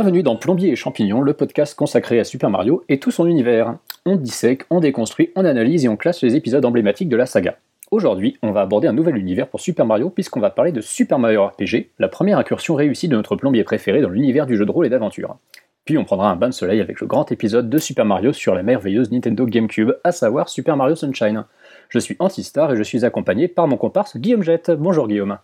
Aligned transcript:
Bienvenue 0.00 0.22
dans 0.22 0.36
Plombier 0.36 0.70
et 0.70 0.76
Champignons, 0.76 1.22
le 1.22 1.32
podcast 1.32 1.74
consacré 1.74 2.20
à 2.20 2.24
Super 2.24 2.50
Mario 2.50 2.84
et 2.88 3.00
tout 3.00 3.10
son 3.10 3.26
univers. 3.26 3.78
On 4.06 4.14
dissèque, 4.14 4.62
on 4.70 4.78
déconstruit, 4.78 5.32
on 5.34 5.44
analyse 5.44 5.84
et 5.84 5.88
on 5.88 5.96
classe 5.96 6.22
les 6.22 6.36
épisodes 6.36 6.64
emblématiques 6.64 7.08
de 7.08 7.16
la 7.16 7.26
saga. 7.26 7.58
Aujourd'hui, 7.90 8.38
on 8.44 8.52
va 8.52 8.60
aborder 8.60 8.86
un 8.86 8.92
nouvel 8.92 9.16
univers 9.16 9.48
pour 9.48 9.58
Super 9.58 9.86
Mario 9.86 10.08
puisqu'on 10.08 10.38
va 10.38 10.50
parler 10.50 10.70
de 10.70 10.80
Super 10.80 11.18
Mario 11.18 11.46
RPG, 11.46 11.90
la 11.98 12.06
première 12.06 12.38
incursion 12.38 12.76
réussie 12.76 13.08
de 13.08 13.16
notre 13.16 13.34
plombier 13.34 13.64
préféré 13.64 14.00
dans 14.00 14.08
l'univers 14.08 14.46
du 14.46 14.56
jeu 14.56 14.64
de 14.64 14.70
rôle 14.70 14.86
et 14.86 14.88
d'aventure. 14.88 15.36
Puis 15.84 15.98
on 15.98 16.04
prendra 16.04 16.30
un 16.30 16.36
bain 16.36 16.50
de 16.50 16.54
soleil 16.54 16.80
avec 16.80 17.00
le 17.00 17.08
grand 17.08 17.32
épisode 17.32 17.68
de 17.68 17.78
Super 17.78 18.04
Mario 18.04 18.32
sur 18.32 18.54
la 18.54 18.62
merveilleuse 18.62 19.10
Nintendo 19.10 19.46
GameCube, 19.46 19.94
à 20.04 20.12
savoir 20.12 20.48
Super 20.48 20.76
Mario 20.76 20.94
Sunshine. 20.94 21.44
Je 21.88 21.98
suis 21.98 22.14
Antistar 22.20 22.72
et 22.72 22.76
je 22.76 22.84
suis 22.84 23.04
accompagné 23.04 23.48
par 23.48 23.66
mon 23.66 23.76
comparse 23.76 24.16
Guillaume 24.16 24.44
Jette. 24.44 24.70
Bonjour 24.70 25.08
Guillaume. 25.08 25.38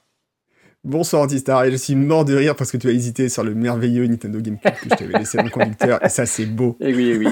Bonsoir 0.84 1.22
Antistar, 1.22 1.64
et 1.64 1.70
je 1.70 1.76
suis 1.76 1.94
mort 1.94 2.26
de 2.26 2.36
rire 2.36 2.54
parce 2.54 2.70
que 2.70 2.76
tu 2.76 2.88
as 2.88 2.90
hésité 2.90 3.30
sur 3.30 3.42
le 3.42 3.54
merveilleux 3.54 4.06
Nintendo 4.06 4.38
GameCube 4.38 4.70
que 4.70 4.90
je 4.90 4.94
t'avais 4.94 5.18
laissé 5.18 5.42
mon 5.42 5.48
conducteur, 5.48 6.04
et 6.04 6.10
ça 6.10 6.26
c'est 6.26 6.44
beau. 6.44 6.76
Et 6.78 6.94
oui, 6.94 7.08
et 7.08 7.16
oui. 7.16 7.28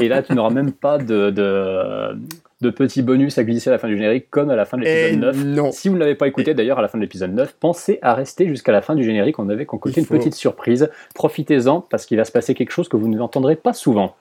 Et 0.00 0.08
là, 0.08 0.22
tu 0.22 0.34
n'auras 0.34 0.50
même 0.50 0.72
pas 0.72 0.98
de, 0.98 1.30
de, 1.30 2.18
de, 2.62 2.70
petits 2.70 3.02
bonus 3.02 3.38
à 3.38 3.44
glisser 3.44 3.70
à 3.70 3.74
la 3.74 3.78
fin 3.78 3.86
du 3.86 3.96
générique, 3.96 4.26
comme 4.30 4.50
à 4.50 4.56
la 4.56 4.64
fin 4.64 4.76
de 4.76 4.82
l'épisode 4.82 5.20
9. 5.20 5.44
Non. 5.44 5.70
Si 5.70 5.88
vous 5.88 5.94
ne 5.94 6.00
l'avez 6.00 6.16
pas 6.16 6.26
écouté 6.26 6.52
d'ailleurs 6.52 6.80
à 6.80 6.82
la 6.82 6.88
fin 6.88 6.98
de 6.98 7.02
l'épisode 7.02 7.32
9, 7.32 7.54
pensez 7.60 8.00
à 8.02 8.14
rester 8.14 8.48
jusqu'à 8.48 8.72
la 8.72 8.82
fin 8.82 8.96
du 8.96 9.04
générique, 9.04 9.38
on 9.38 9.48
avait 9.50 9.66
concocté 9.66 10.00
une 10.00 10.06
petite 10.08 10.34
surprise. 10.34 10.90
Profitez-en, 11.14 11.82
parce 11.82 12.06
qu'il 12.06 12.16
va 12.16 12.24
se 12.24 12.32
passer 12.32 12.54
quelque 12.54 12.72
chose 12.72 12.88
que 12.88 12.96
vous 12.96 13.06
n'entendrez 13.06 13.54
pas 13.54 13.72
souvent. 13.72 14.16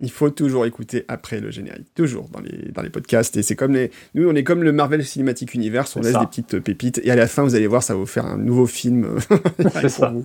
Il 0.00 0.10
faut 0.10 0.30
toujours 0.30 0.64
écouter 0.66 1.04
après 1.08 1.40
le 1.40 1.50
générique, 1.50 1.86
toujours 1.94 2.28
dans 2.32 2.40
les, 2.40 2.72
dans 2.72 2.82
les 2.82 2.88
podcasts. 2.90 3.36
Et 3.36 3.42
c'est 3.42 3.54
comme 3.56 3.74
les. 3.74 3.90
Nous, 4.14 4.28
on 4.28 4.34
est 4.34 4.44
comme 4.44 4.62
le 4.62 4.72
Marvel 4.72 5.04
Cinematic 5.04 5.54
Universe, 5.54 5.94
on 5.96 6.00
C'est 6.00 6.06
laisse 6.08 6.14
ça. 6.14 6.20
des 6.20 6.26
petites 6.26 6.58
pépites. 6.60 7.00
Et 7.04 7.10
à 7.10 7.16
la 7.16 7.26
fin, 7.26 7.42
vous 7.42 7.54
allez 7.54 7.66
voir, 7.66 7.82
ça 7.82 7.92
va 7.94 8.00
vous 8.00 8.06
faire 8.06 8.24
un 8.26 8.38
nouveau 8.38 8.66
film. 8.66 9.06
C'est 9.58 9.80
pour 9.80 9.90
ça. 9.90 10.08
vous. 10.08 10.24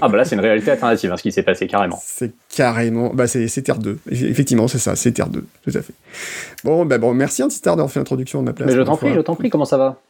Ah 0.00 0.08
bah 0.08 0.16
là, 0.18 0.24
c'est 0.24 0.36
une 0.36 0.40
réalité 0.40 0.70
alternative, 0.70 1.10
hein, 1.12 1.16
ce 1.16 1.22
qui 1.22 1.32
s'est 1.32 1.42
passé 1.42 1.66
carrément. 1.66 2.00
C'est 2.04 2.32
carrément. 2.48 3.12
Bah, 3.12 3.26
c'est 3.26 3.48
c'est 3.48 3.62
Terre 3.62 3.78
2. 3.78 3.98
Effectivement, 4.10 4.68
c'est 4.68 4.78
ça, 4.78 4.94
c'est 4.96 5.12
Terre 5.12 5.28
2. 5.28 5.44
Tout 5.64 5.76
à 5.76 5.82
fait. 5.82 5.94
Bon, 6.64 6.84
bah, 6.86 6.98
bon 6.98 7.12
merci 7.14 7.42
Antistar 7.42 7.76
d'avoir 7.76 7.90
fait 7.90 8.00
l'introduction 8.00 8.40
de 8.40 8.46
ma 8.46 8.52
place. 8.52 8.68
Mais 8.68 8.76
je 8.76 8.82
t'en 8.82 8.96
prie, 8.96 9.12
je 9.14 9.20
t'en 9.20 9.34
prie, 9.34 9.50
comment 9.50 9.64
ça 9.64 9.76
va? 9.78 10.00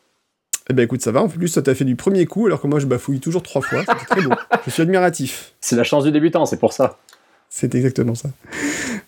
Eh 0.69 0.75
ben 0.75 0.83
écoute, 0.83 1.00
ça 1.00 1.12
va. 1.12 1.22
En 1.22 1.28
plus, 1.28 1.47
ça 1.48 1.62
t'a 1.62 1.75
fait 1.77 1.84
du 1.84 1.94
premier 1.94 2.27
coup, 2.27 2.47
alors 2.47 2.61
que 2.61 2.67
moi, 2.67 2.81
je 2.81 2.87
bafouille 2.87 3.20
toujours 3.20 3.42
trois 3.42 3.62
fois. 3.62 3.81
C'était 3.81 4.05
très 4.05 4.22
beau. 4.22 4.34
Je 4.67 4.70
suis 4.72 4.83
admiratif. 4.83 5.53
C'est 5.61 5.77
la 5.77 5.84
chance 5.84 6.03
du 6.05 6.11
débutant, 6.11 6.44
c'est 6.44 6.56
pour 6.59 6.72
ça. 6.72 6.98
C'est 7.48 7.75
exactement 7.75 8.14
ça. 8.14 8.28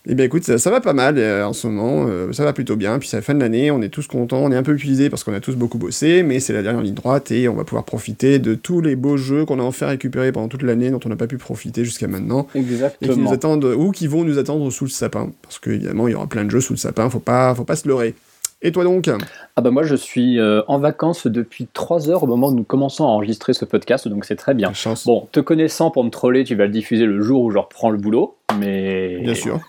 Eh 0.06 0.14
bien 0.14 0.24
écoute, 0.24 0.44
ça, 0.44 0.56
ça 0.56 0.70
va 0.70 0.80
pas 0.80 0.94
mal 0.94 1.18
euh, 1.18 1.46
en 1.46 1.52
ce 1.52 1.66
moment, 1.66 2.06
euh, 2.08 2.32
ça 2.32 2.44
va 2.44 2.54
plutôt 2.54 2.76
bien, 2.76 2.98
puis 2.98 3.08
c'est 3.08 3.16
la 3.16 3.22
fin 3.22 3.34
de 3.34 3.40
l'année, 3.40 3.70
on 3.70 3.82
est 3.82 3.90
tous 3.90 4.06
contents, 4.06 4.38
on 4.38 4.50
est 4.50 4.56
un 4.56 4.62
peu 4.62 4.72
épuisés 4.72 5.10
parce 5.10 5.22
qu'on 5.22 5.34
a 5.34 5.40
tous 5.40 5.54
beaucoup 5.54 5.76
bossé, 5.76 6.22
mais 6.22 6.40
c'est 6.40 6.54
la 6.54 6.62
dernière 6.62 6.82
ligne 6.82 6.94
droite 6.94 7.30
et 7.30 7.46
on 7.48 7.54
va 7.54 7.64
pouvoir 7.64 7.84
profiter 7.84 8.38
de 8.38 8.54
tous 8.54 8.80
les 8.80 8.96
beaux 8.96 9.18
jeux 9.18 9.44
qu'on 9.44 9.58
a 9.58 9.62
enfin 9.62 9.88
récupérés 9.88 10.32
pendant 10.32 10.48
toute 10.48 10.62
l'année 10.62 10.90
dont 10.90 11.00
on 11.04 11.08
n'a 11.10 11.16
pas 11.16 11.26
pu 11.26 11.36
profiter 11.36 11.84
jusqu'à 11.84 12.06
maintenant, 12.08 12.46
et 12.54 12.60
qui 12.60 12.66
nous 12.66 12.72
Exactement. 12.72 13.30
attendent, 13.30 13.64
ou 13.64 13.90
qui 13.90 14.06
vont 14.06 14.24
nous 14.24 14.38
attendre 14.38 14.70
sous 14.70 14.84
le 14.84 14.90
sapin, 14.90 15.30
parce 15.42 15.58
qu'évidemment 15.58 16.08
il 16.08 16.12
y 16.12 16.14
aura 16.14 16.26
plein 16.26 16.44
de 16.46 16.50
jeux 16.50 16.60
sous 16.60 16.72
le 16.72 16.78
sapin, 16.78 17.10
faut 17.10 17.18
pas, 17.18 17.54
faut 17.54 17.64
pas 17.64 17.76
se 17.76 17.86
leurrer. 17.86 18.14
Et 18.60 18.72
toi 18.72 18.82
donc? 18.82 19.08
Ah 19.54 19.60
bah 19.60 19.70
moi, 19.70 19.84
je 19.84 19.94
suis 19.94 20.40
euh, 20.40 20.62
en 20.66 20.78
vacances 20.78 21.28
depuis 21.28 21.68
3 21.72 22.10
heures 22.10 22.24
au 22.24 22.26
moment 22.26 22.48
où 22.48 22.54
nous 22.54 22.64
commençons 22.64 23.04
à 23.04 23.08
enregistrer 23.08 23.52
ce 23.52 23.64
podcast, 23.64 24.08
donc 24.08 24.24
c'est 24.24 24.34
très 24.34 24.52
bien. 24.52 24.72
Chance. 24.72 25.06
Bon, 25.06 25.28
te 25.30 25.38
connaissant 25.38 25.92
pour 25.92 26.02
me 26.02 26.10
troller, 26.10 26.42
tu 26.42 26.56
vas 26.56 26.64
le 26.64 26.72
diffuser 26.72 27.06
le 27.06 27.20
jour 27.22 27.42
où 27.42 27.50
je 27.52 27.58
reprends 27.58 27.90
le 27.90 27.98
boulot, 27.98 28.36
mais... 28.58 29.18
Bien 29.20 29.34
sûr. 29.34 29.60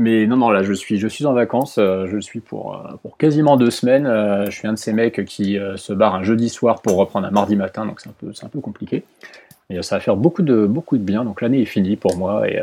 Mais 0.00 0.28
non, 0.28 0.36
non, 0.36 0.50
là, 0.50 0.62
je 0.62 0.72
suis, 0.72 0.96
je 0.96 1.08
suis 1.08 1.26
en 1.26 1.32
vacances, 1.32 1.76
euh, 1.78 2.06
je 2.06 2.20
suis 2.20 2.38
pour, 2.38 2.76
euh, 2.76 2.96
pour 3.02 3.16
quasiment 3.16 3.56
deux 3.56 3.72
semaines. 3.72 4.06
je 4.44 4.50
suis 4.50 4.68
un 4.68 4.74
de 4.74 4.78
ces 4.78 4.92
mecs 4.92 5.24
qui 5.24 5.58
se 5.74 5.92
barre 5.92 6.14
un 6.14 6.22
jeudi 6.22 6.50
soir 6.50 6.82
pour 6.82 6.96
reprendre 6.96 7.26
un 7.26 7.32
mardi 7.32 7.56
matin, 7.56 7.84
donc 7.84 8.00
c'est 8.00 8.08
un 8.08 8.14
peu, 8.16 8.30
un 8.40 8.48
peu 8.48 8.60
compliqué. 8.60 9.02
Mais 9.68 9.82
ça 9.82 9.96
va 9.96 10.00
faire 10.00 10.16
beaucoup 10.16 10.42
de, 10.42 10.66
beaucoup 10.66 10.98
de 10.98 11.02
bien, 11.02 11.24
donc 11.24 11.40
l'année 11.40 11.62
est 11.62 11.66
finie 11.66 11.96
pour 11.96 12.16
moi 12.16 12.48
et 12.48 12.62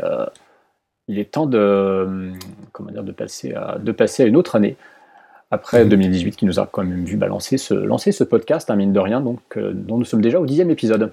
il 1.08 1.18
est 1.18 1.30
temps 1.32 1.46
de, 1.46 1.58
euh, 1.58 2.32
comment 2.72 2.90
dire, 2.90 3.04
de, 3.04 3.12
passer 3.12 3.54
à, 3.54 3.78
de 3.78 3.92
passer 3.92 4.24
à 4.24 4.26
une 4.26 4.36
autre 4.36 4.56
année. 4.56 4.76
Après 5.52 5.84
2018 5.84 6.34
qui 6.34 6.44
nous 6.44 6.58
a 6.58 6.66
quand 6.66 6.82
même 6.82 7.04
vu 7.04 7.16
bah, 7.16 7.28
lancer, 7.28 7.56
ce, 7.56 7.72
lancer 7.72 8.10
ce 8.10 8.24
podcast, 8.24 8.68
hein, 8.68 8.76
mine 8.76 8.92
de 8.92 8.98
rien, 8.98 9.20
donc, 9.20 9.40
euh, 9.56 9.72
dont 9.72 9.96
nous 9.96 10.04
sommes 10.04 10.20
déjà 10.20 10.40
au 10.40 10.46
dixième 10.46 10.70
épisode. 10.70 11.12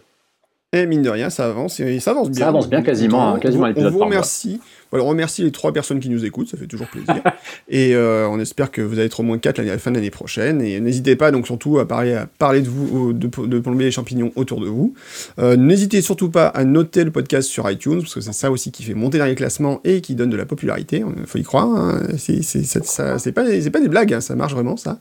Et 0.73 0.85
mine 0.87 1.03
de 1.03 1.09
rien, 1.09 1.29
ça 1.29 1.45
avance, 1.45 1.79
et 1.79 1.99
ça 1.99 2.11
avance 2.11 2.29
bien. 2.31 2.47
avance 2.47 2.67
bien, 2.67 2.81
quasiment, 2.81 3.35
hein, 3.35 3.39
quasiment 3.39 3.67
On- 3.75 3.89
vous 3.91 3.99
remercie. 3.99 4.59
Voilà, 4.91 5.05
on 5.05 5.09
remercie 5.09 5.41
les 5.43 5.51
trois 5.51 5.73
personnes 5.73 5.99
qui 5.99 6.07
nous 6.09 6.23
écoutent, 6.23 6.47
ça 6.49 6.55
fait 6.57 6.67
toujours 6.67 6.85
plaisir. 6.87 7.15
et 7.67 7.95
euh, 7.95 8.27
on 8.29 8.39
espère 8.39 8.69
que 8.69 8.79
vous 8.81 8.93
allez 8.93 9.05
être 9.07 9.21
au 9.21 9.23
moins 9.23 9.39
quatre 9.39 9.57
à 9.59 9.63
la 9.63 9.79
fin 9.79 9.89
de 9.89 9.95
l'année 9.95 10.11
prochaine. 10.11 10.61
Et 10.61 10.79
n'hésitez 10.79 11.15
pas 11.15 11.31
donc 11.31 11.47
surtout 11.47 11.79
à 11.79 11.87
parler, 11.87 12.13
à 12.13 12.27
parler 12.27 12.61
de 12.61 12.69
vous, 12.69 13.11
de, 13.11 13.27
de 13.47 13.59
plomber 13.59 13.85
les 13.85 13.91
champignons 13.91 14.31
autour 14.35 14.61
de 14.61 14.67
vous. 14.67 14.93
Euh, 15.39 15.55
n'hésitez 15.55 16.01
surtout 16.03 16.29
pas 16.29 16.45
à 16.45 16.63
noter 16.63 17.03
le 17.05 17.09
podcast 17.11 17.49
sur 17.49 17.67
iTunes, 17.71 18.01
parce 18.01 18.13
que 18.13 18.21
c'est 18.21 18.33
ça 18.33 18.51
aussi 18.51 18.71
qui 18.71 18.83
fait 18.83 18.93
monter 18.93 19.17
dans 19.17 19.25
les 19.25 19.33
classements 19.33 19.81
et 19.83 19.99
qui 20.01 20.13
donne 20.13 20.29
de 20.29 20.37
la 20.37 20.45
popularité. 20.45 21.03
Il 21.17 21.25
faut 21.25 21.39
y 21.39 21.43
croire. 21.43 21.69
hein. 21.75 21.99
C'est 22.19 22.43
c'est- 22.43 22.63
c'est- 22.63 22.85
ça- 22.85 23.17
c'est 23.17 23.31
pas, 23.31 23.43
des 23.45 23.89
blagues, 23.89 24.13
hein, 24.13 24.21
ça 24.21 24.35
marche 24.35 24.53
vraiment 24.53 24.77
ça. 24.77 24.99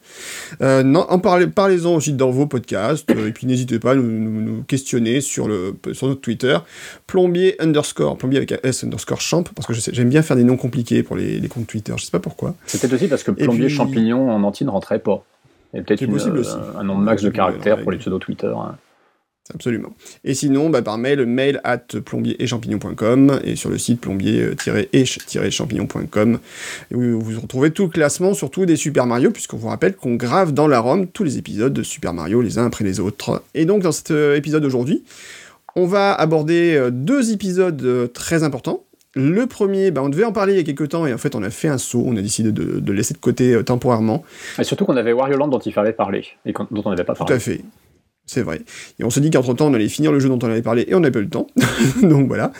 Euh, 0.62 0.82
non, 0.82 1.04
en 1.10 1.18
parlez, 1.18 1.46
parlez-en 1.48 1.94
aussi 1.96 2.14
dans 2.14 2.30
vos 2.30 2.46
podcasts, 2.46 3.10
et 3.10 3.30
puis 3.32 3.46
n'hésitez 3.46 3.78
pas 3.78 3.90
à 3.92 3.94
nous, 3.94 4.02
nous- 4.04 4.40
nous 4.40 4.62
questionner 4.62 5.20
sur, 5.20 5.48
le, 5.48 5.61
sur 5.92 6.08
notre 6.08 6.20
Twitter, 6.20 6.58
plombier 7.06 7.60
underscore, 7.60 8.16
plombier 8.18 8.38
avec 8.38 8.52
un 8.52 8.58
S 8.62 8.84
underscore 8.84 9.20
champ, 9.20 9.42
parce 9.54 9.66
que 9.66 9.74
j'aime 9.92 10.08
bien 10.08 10.22
faire 10.22 10.36
des 10.36 10.44
noms 10.44 10.56
compliqués 10.56 11.02
pour 11.02 11.16
les, 11.16 11.38
les 11.38 11.48
comptes 11.48 11.66
Twitter, 11.66 11.92
je 11.96 12.04
sais 12.04 12.10
pas 12.10 12.20
pourquoi. 12.20 12.54
Peut-être 12.70 12.92
aussi 12.92 13.08
parce 13.08 13.22
que 13.22 13.30
Et 13.32 13.44
plombier 13.44 13.66
puis- 13.66 13.74
champignon 13.74 14.30
en 14.30 14.42
entier 14.42 14.66
ne 14.66 14.70
rentrait 14.70 14.98
pas. 14.98 15.24
A 15.74 15.80
peut-être 15.80 16.00
C'est 16.00 16.04
une, 16.04 16.12
possible 16.12 16.36
euh, 16.36 16.40
aussi. 16.40 16.54
un 16.78 16.84
nombre 16.84 17.00
max 17.00 17.22
de 17.22 17.30
caractères 17.30 17.80
pour 17.82 17.92
les 17.92 17.98
pseudos 17.98 18.18
Twitter. 18.20 18.52
hein. 18.54 18.76
Absolument. 19.52 19.92
Et 20.22 20.34
sinon, 20.34 20.70
bah, 20.70 20.82
par 20.82 20.98
mail, 20.98 21.26
mail 21.26 21.60
at 21.64 21.78
plombier 22.04 22.36
et 22.40 22.44
et 22.44 23.56
sur 23.56 23.70
le 23.70 23.78
site 23.78 24.00
plombier-et-champignon.com 24.00 26.38
où 26.94 27.00
vous 27.20 27.40
retrouvez 27.40 27.72
tout 27.72 27.82
le 27.84 27.88
classement, 27.88 28.34
surtout 28.34 28.66
des 28.66 28.76
Super 28.76 29.06
Mario, 29.06 29.30
puisqu'on 29.32 29.56
vous 29.56 29.66
rappelle 29.68 29.96
qu'on 29.96 30.14
grave 30.14 30.52
dans 30.52 30.68
la 30.68 30.78
ROM 30.78 31.08
tous 31.08 31.24
les 31.24 31.38
épisodes 31.38 31.72
de 31.72 31.82
Super 31.82 32.14
Mario 32.14 32.40
les 32.40 32.58
uns 32.58 32.66
après 32.66 32.84
les 32.84 33.00
autres. 33.00 33.42
Et 33.54 33.64
donc, 33.64 33.82
dans 33.82 33.90
cet 33.92 34.12
euh, 34.12 34.36
épisode 34.36 34.62
d'aujourd'hui, 34.62 35.02
on 35.76 35.86
va 35.86 36.12
aborder 36.14 36.74
euh, 36.76 36.90
deux 36.90 37.32
épisodes 37.32 37.82
euh, 37.82 38.06
très 38.08 38.42
importants. 38.42 38.84
Le 39.14 39.46
premier, 39.46 39.90
bah, 39.90 40.02
on 40.02 40.08
devait 40.08 40.24
en 40.24 40.32
parler 40.32 40.54
il 40.54 40.56
y 40.56 40.60
a 40.60 40.64
quelques 40.64 40.88
temps 40.88 41.04
et 41.06 41.12
en 41.12 41.18
fait 41.18 41.34
on 41.34 41.42
a 41.42 41.50
fait 41.50 41.68
un 41.68 41.76
saut, 41.76 42.02
on 42.06 42.16
a 42.16 42.22
décidé 42.22 42.50
de, 42.50 42.80
de 42.80 42.92
laisser 42.92 43.12
de 43.12 43.18
côté 43.18 43.52
euh, 43.52 43.62
temporairement. 43.62 44.22
Et 44.58 44.64
surtout 44.64 44.86
qu'on 44.86 44.96
avait 44.96 45.12
Wario 45.12 45.36
Land 45.36 45.48
dont 45.48 45.58
il 45.58 45.72
fallait 45.72 45.92
parler 45.92 46.24
et 46.46 46.52
dont 46.52 46.82
on 46.84 46.90
n'avait 46.90 47.04
pas 47.04 47.12
Tout 47.14 47.18
parlé. 47.24 47.34
à 47.34 47.38
fait. 47.38 47.60
C'est 48.26 48.42
vrai. 48.42 48.62
Et 48.98 49.04
on 49.04 49.10
se 49.10 49.20
dit 49.20 49.30
qu'entre 49.30 49.52
temps, 49.54 49.66
on 49.66 49.74
allait 49.74 49.88
finir 49.88 50.12
le 50.12 50.20
jeu 50.20 50.28
dont 50.28 50.38
on 50.42 50.46
avait 50.46 50.62
parlé 50.62 50.84
et 50.88 50.94
on 50.94 51.00
n'a 51.00 51.10
pas 51.10 51.18
eu 51.18 51.22
le 51.24 51.28
temps. 51.28 51.48
donc 52.02 52.28
voilà. 52.28 52.52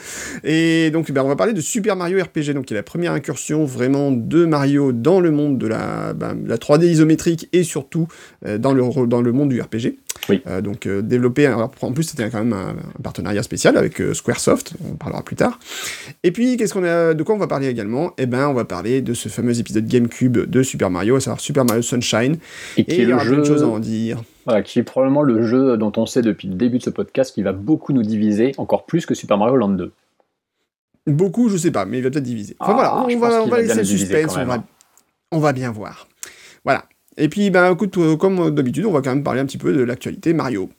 Et 0.43 0.91
donc, 0.91 1.11
ben, 1.11 1.23
on 1.23 1.27
va 1.27 1.35
parler 1.35 1.53
de 1.53 1.61
Super 1.61 1.95
Mario 1.95 2.21
RPG, 2.21 2.53
donc 2.53 2.65
qui 2.65 2.73
est 2.73 2.77
la 2.77 2.83
première 2.83 3.13
incursion 3.13 3.65
vraiment 3.65 4.11
de 4.11 4.45
Mario 4.45 4.91
dans 4.91 5.19
le 5.19 5.31
monde 5.31 5.57
de 5.57 5.67
la, 5.67 6.13
ben, 6.13 6.37
la 6.45 6.57
3D 6.57 6.85
isométrique 6.85 7.49
et 7.53 7.63
surtout 7.63 8.07
euh, 8.45 8.57
dans, 8.57 8.73
le, 8.73 9.07
dans 9.07 9.21
le 9.21 9.31
monde 9.31 9.49
du 9.49 9.61
RPG. 9.61 9.95
Oui. 10.29 10.41
Euh, 10.47 10.61
donc 10.61 10.85
euh, 10.85 11.01
développé, 11.01 11.45
alors, 11.45 11.71
en 11.81 11.91
plus 11.91 12.03
c'était 12.03 12.29
quand 12.29 12.39
même 12.39 12.53
un, 12.53 12.69
un 12.69 13.01
partenariat 13.01 13.43
spécial 13.43 13.77
avec 13.77 13.99
euh, 13.99 14.13
Squaresoft, 14.13 14.73
on 14.85 14.93
en 14.93 14.95
parlera 14.95 15.23
plus 15.23 15.35
tard. 15.35 15.59
Et 16.23 16.31
puis 16.31 16.57
qu'est-ce 16.57 16.73
qu'on 16.73 16.83
a, 16.83 17.13
de 17.13 17.23
quoi 17.23 17.35
on 17.35 17.39
va 17.39 17.47
parler 17.47 17.67
également? 17.67 18.13
Eh 18.17 18.25
ben 18.25 18.47
on 18.47 18.53
va 18.53 18.65
parler 18.65 19.01
de 19.01 19.13
ce 19.13 19.29
fameux 19.29 19.59
épisode 19.59 19.85
GameCube 19.85 20.37
de 20.37 20.63
Super 20.63 20.89
Mario, 20.89 21.15
à 21.15 21.19
savoir 21.19 21.39
Super 21.39 21.65
Mario 21.65 21.81
Sunshine. 21.81 22.37
Et 22.77 22.81
Et 22.81 23.01
il 23.01 23.09
y 23.09 23.13
aura 23.13 23.25
plein 23.25 23.39
de 23.39 23.43
choses 23.43 23.63
à 23.63 23.67
en 23.67 23.79
dire. 23.79 24.23
Voilà, 24.45 24.61
qui 24.61 24.79
est 24.79 24.83
probablement 24.83 25.21
le 25.21 25.45
jeu 25.45 25.77
dont 25.77 25.91
on 25.97 26.05
sait 26.05 26.21
depuis 26.21 26.47
le 26.47 26.55
début 26.55 26.77
de 26.77 26.83
ce 26.83 26.89
podcast 26.89 27.33
qui 27.33 27.43
va 27.43 27.53
beaucoup 27.53 27.93
nous 27.93 28.03
diviser, 28.03 28.53
encore 28.57 28.85
plus 28.85 29.05
que 29.05 29.13
Super 29.13 29.37
Mario 29.37 29.55
Land 29.55 29.69
2. 29.69 29.91
Beaucoup, 31.07 31.49
je 31.49 31.57
sais 31.57 31.71
pas, 31.71 31.85
mais 31.85 31.97
il 31.97 32.03
va 32.03 32.09
peut-être 32.09 32.23
diviser. 32.23 32.55
Enfin 32.59 32.71
Ah, 32.71 32.75
voilà, 32.75 33.05
je 33.09 33.15
on 33.15 33.19
va, 33.19 33.43
on 33.43 33.47
va 33.47 33.61
laisser 33.61 33.75
le 33.75 33.83
suspense, 33.83 34.37
on 34.37 34.45
va, 34.45 34.63
on 35.31 35.39
va 35.39 35.53
bien 35.53 35.71
voir. 35.71 36.07
Voilà. 36.63 36.85
Et 37.17 37.29
puis, 37.29 37.49
ben, 37.49 37.71
écoute, 37.73 37.97
euh, 37.97 38.15
comme 38.15 38.51
d'habitude, 38.51 38.85
on 38.85 38.91
va 38.91 39.01
quand 39.01 39.13
même 39.13 39.23
parler 39.23 39.41
un 39.41 39.45
petit 39.45 39.57
peu 39.57 39.73
de 39.73 39.83
l'actualité 39.83 40.33
Mario. 40.33 40.69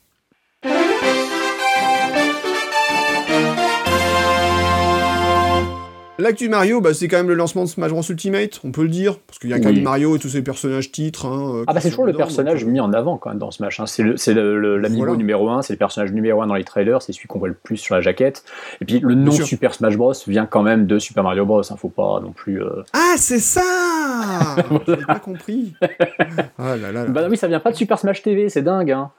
L'actu 6.16 6.48
Mario, 6.48 6.80
bah, 6.80 6.94
c'est 6.94 7.08
quand 7.08 7.16
même 7.16 7.26
le 7.26 7.34
lancement 7.34 7.64
de 7.64 7.68
Smash 7.68 7.90
Bros 7.90 8.02
Ultimate, 8.08 8.60
on 8.62 8.70
peut 8.70 8.82
le 8.84 8.88
dire, 8.88 9.18
parce 9.18 9.40
qu'il 9.40 9.50
y 9.50 9.52
a 9.52 9.58
quand 9.58 9.70
Oui. 9.70 9.74
même 9.74 9.82
Mario 9.82 10.14
et 10.14 10.20
tous 10.20 10.28
ses 10.28 10.42
personnages 10.42 10.92
titres. 10.92 11.26
hein, 11.26 11.56
euh, 11.56 11.64
Ah 11.66 11.72
bah 11.74 11.80
c'est 11.80 11.90
toujours 11.90 12.06
le 12.06 12.12
personnage 12.12 12.60
donc, 12.60 12.68
euh, 12.68 12.72
mis 12.72 12.78
en 12.78 12.92
avant 12.92 13.18
quand 13.18 13.30
même 13.30 13.40
dans 13.40 13.50
Smash. 13.50 13.80
Hein. 13.80 13.86
C'est 13.86 14.04
le, 14.32 14.60
le- 14.60 14.78
l'amiibo 14.78 15.06
Voilà. 15.06 15.16
numéro 15.18 15.48
1, 15.50 15.62
c'est 15.62 15.72
le 15.72 15.78
personnage 15.78 16.12
numéro 16.12 16.40
1 16.40 16.46
dans 16.46 16.54
les 16.54 16.62
trailers, 16.62 17.02
c'est 17.02 17.12
celui 17.12 17.26
qu'on 17.26 17.40
voit 17.40 17.48
le 17.48 17.54
plus 17.54 17.78
sur 17.78 17.96
la 17.96 18.00
jaquette. 18.00 18.44
Et 18.80 18.84
puis 18.84 19.00
le 19.00 19.14
nom. 19.16 19.32
Super 19.32 19.74
Smash 19.74 19.96
Bros 19.96 20.12
vient 20.28 20.46
quand 20.46 20.62
même 20.62 20.86
de 20.86 21.00
Super 21.00 21.24
Mario 21.24 21.46
Bros. 21.46 21.60
Hein. 21.68 21.76
Faut 21.76 21.88
pas 21.88 22.20
non 22.22 22.30
plus. 22.30 22.62
euh, 22.62 22.84
Ah, 22.92 23.14
c'est 23.16 23.40
ça 23.40 23.62
J'avais 24.86 25.04
pas 25.06 25.18
compris. 25.18 25.74
Ah 26.58 26.76
là 26.76 26.92
là. 26.92 27.04
là. 27.04 27.06
Bah 27.06 27.26
oui, 27.28 27.36
ça 27.36 27.48
vient 27.48 27.58
pas 27.58 27.72
de 27.72 27.76
Super 27.76 27.98
Smash 27.98 28.22
TV, 28.22 28.48
c'est 28.48 28.62
dingue. 28.62 28.92
Hein. 28.92 29.10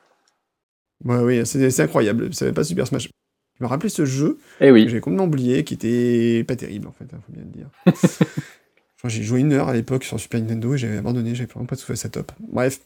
Ouais, 1.03 1.17
oui, 1.17 1.45
c'est 1.45 1.77
incroyable. 1.81 2.29
C'est 2.31 2.53
pas 2.53 2.63
Super 2.63 2.87
Smash. 2.87 3.09
Je 3.59 3.63
me 3.63 3.69
rappelais 3.69 3.89
ce 3.89 4.03
jeu 4.05 4.37
Eh 4.61 4.69
que 4.69 4.87
j'avais 4.87 4.99
complètement 4.99 5.25
oublié, 5.25 5.63
qui 5.63 5.73
était 5.75 6.43
pas 6.47 6.55
terrible 6.55 6.87
en 6.87 6.91
fait, 6.91 7.05
hein, 7.13 7.19
faut 7.25 7.33
bien 7.33 7.43
le 7.43 7.51
dire. 7.57 7.69
J'ai 9.07 9.21
joué 9.21 9.39
une 9.41 9.53
heure 9.53 9.69
à 9.69 9.73
l'époque 9.73 10.03
sur 10.03 10.19
Super 10.19 10.39
Nintendo 10.41 10.73
et 10.73 10.77
j'avais 10.79 10.97
abandonné, 10.97 11.35
j'avais 11.35 11.47
vraiment 11.51 11.67
pas 11.67 11.75
trouvé 11.75 11.95
ça 11.95 12.09
top. 12.09 12.31
Bref. 12.39 12.79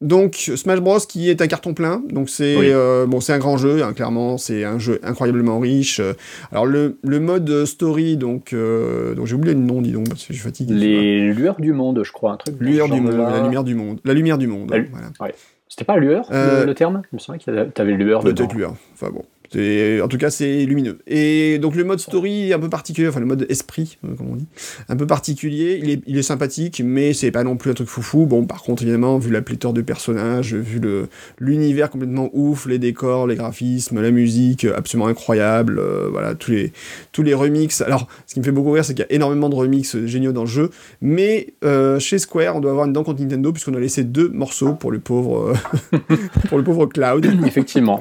Donc 0.00 0.34
Smash 0.34 0.80
Bros 0.80 0.98
qui 0.98 1.30
est 1.30 1.40
un 1.40 1.46
carton 1.46 1.72
plein, 1.74 2.02
donc 2.10 2.28
c'est 2.28 2.56
Oui. 2.56 2.66
euh, 2.70 3.06
bon 3.06 3.20
c'est 3.20 3.32
un 3.32 3.38
grand 3.38 3.56
jeu, 3.56 3.82
hein, 3.84 3.92
clairement 3.92 4.36
c'est 4.36 4.64
un 4.64 4.80
jeu 4.80 4.98
incroyablement 5.04 5.60
riche. 5.60 6.00
Euh, 6.00 6.12
Alors 6.50 6.66
le, 6.66 6.98
le 7.04 7.20
mode 7.20 7.64
story 7.66 8.16
donc 8.16 8.52
euh, 8.52 9.14
donc 9.14 9.26
j'ai 9.26 9.36
oublié 9.36 9.54
le 9.54 9.60
nom 9.60 9.80
dis 9.80 9.92
donc 9.92 10.08
parce 10.08 10.22
que 10.26 10.32
je 10.34 10.38
suis 10.40 10.42
fatigué. 10.42 10.74
Les 10.74 11.32
lueurs 11.32 11.60
du 11.60 11.72
monde, 11.72 12.02
je 12.04 12.10
crois, 12.10 12.32
un 12.32 12.36
truc. 12.36 12.58
dans 12.58 12.64
Lueur 12.66 12.88
ce 12.88 12.92
du 12.92 13.00
monde, 13.00 13.16
la 13.16 13.40
lumière 13.44 13.62
du 13.64 13.74
monde, 13.76 14.00
la 14.04 14.12
lumière 14.14 14.38
du 14.38 14.48
monde. 14.48 14.74
Lu- 14.74 14.90
voilà. 14.90 15.32
C'était 15.68 15.84
pas 15.84 15.96
lueur, 15.96 16.28
Euh, 16.32 16.60
le, 16.62 16.66
le 16.66 16.74
terme? 16.74 17.02
Il 17.12 17.16
me 17.16 17.20
semblait 17.20 17.38
qu'il 17.38 17.54
y 17.54 17.56
avait- 17.56 17.70
t'avais 17.70 17.92
lueur 17.92 18.22
dedans. 18.24 18.34
Peut-être 18.44 18.54
lueur. 18.56 18.74
Enfin 18.94 19.10
bon. 19.10 19.24
C'est- 19.54 20.00
En 20.00 20.08
tout 20.08 20.18
cas, 20.18 20.30
c'est 20.30 20.64
lumineux. 20.66 20.98
Et 21.06 21.58
donc 21.58 21.76
le 21.76 21.84
mode 21.84 22.00
story 22.00 22.50
est 22.50 22.52
un 22.52 22.58
peu 22.58 22.68
particulier, 22.68 23.08
enfin 23.08 23.20
le 23.20 23.26
mode 23.26 23.46
esprit, 23.48 23.98
euh, 24.04 24.14
comme 24.16 24.28
on 24.30 24.36
dit, 24.36 24.46
un 24.88 24.96
peu 24.96 25.06
particulier. 25.06 25.78
Il 25.82 25.90
est, 25.90 26.00
il 26.06 26.18
est 26.18 26.22
sympathique, 26.22 26.82
mais 26.84 27.12
c'est 27.12 27.30
pas 27.30 27.44
non 27.44 27.56
plus 27.56 27.70
un 27.70 27.74
truc 27.74 27.88
foufou. 27.88 28.26
Bon, 28.26 28.44
par 28.46 28.62
contre, 28.62 28.82
évidemment, 28.82 29.18
vu 29.18 29.30
la 29.30 29.42
pléthore 29.42 29.72
de 29.72 29.80
personnages, 29.82 30.54
vu 30.54 30.78
le 30.80 31.06
l'univers 31.38 31.90
complètement 31.90 32.30
ouf, 32.32 32.66
les 32.66 32.78
décors, 32.78 33.26
les 33.26 33.36
graphismes, 33.36 34.00
la 34.02 34.10
musique, 34.10 34.64
euh, 34.64 34.74
absolument 34.76 35.06
incroyable. 35.08 35.78
euh, 35.78 36.08
voilà, 36.10 36.34
tous 36.34 36.50
les 36.50 36.72
tous 37.12 37.22
les 37.22 37.34
remixes. 37.34 37.80
Alors, 37.80 38.08
ce 38.26 38.34
qui 38.34 38.40
me 38.40 38.44
fait 38.44 38.52
beaucoup 38.52 38.72
rire, 38.72 38.84
c'est 38.84 38.94
qu'il 38.94 39.04
y 39.08 39.12
a 39.12 39.14
énormément 39.14 39.48
de 39.48 39.54
remixes 39.54 39.94
euh, 39.96 40.06
géniaux 40.06 40.32
dans 40.32 40.42
le 40.42 40.48
jeu, 40.48 40.70
mais 41.00 41.54
euh, 41.64 41.98
chez 41.98 42.18
Square, 42.18 42.56
on 42.56 42.60
doit 42.60 42.70
avoir 42.72 42.86
une 42.86 42.92
dent 42.92 43.04
contre 43.04 43.20
Nintendo 43.22 43.52
puisqu'on 43.52 43.74
a 43.74 43.80
laissé 43.80 44.04
deux 44.04 44.28
morceaux 44.28 44.72
pour 44.74 44.90
le 44.90 44.98
pauvre 44.98 45.54
euh, 45.92 45.98
pour 46.48 46.58
le 46.58 46.64
pauvre 46.64 46.86
Cloud. 46.86 47.26
Effectivement. 47.46 48.00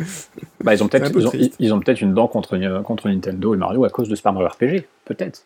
Bah, 0.63 0.73
ils 0.73 0.81
ont 0.81 0.87
peut-être 0.87 1.11
C'est 1.43 1.47
ils 1.47 1.47
ont, 1.47 1.49
triste. 1.49 1.55
ils 1.59 1.73
ont 1.73 1.79
peut-être 1.79 2.01
une 2.01 2.13
dent 2.13 2.27
contre, 2.27 2.81
contre 2.83 3.07
Nintendo 3.09 3.53
et 3.53 3.57
Mario 3.57 3.83
à 3.85 3.89
cause 3.89 4.09
de 4.09 4.15
Super 4.15 4.33
Mario 4.33 4.49
RPG. 4.49 4.85
Peut-être. 5.05 5.43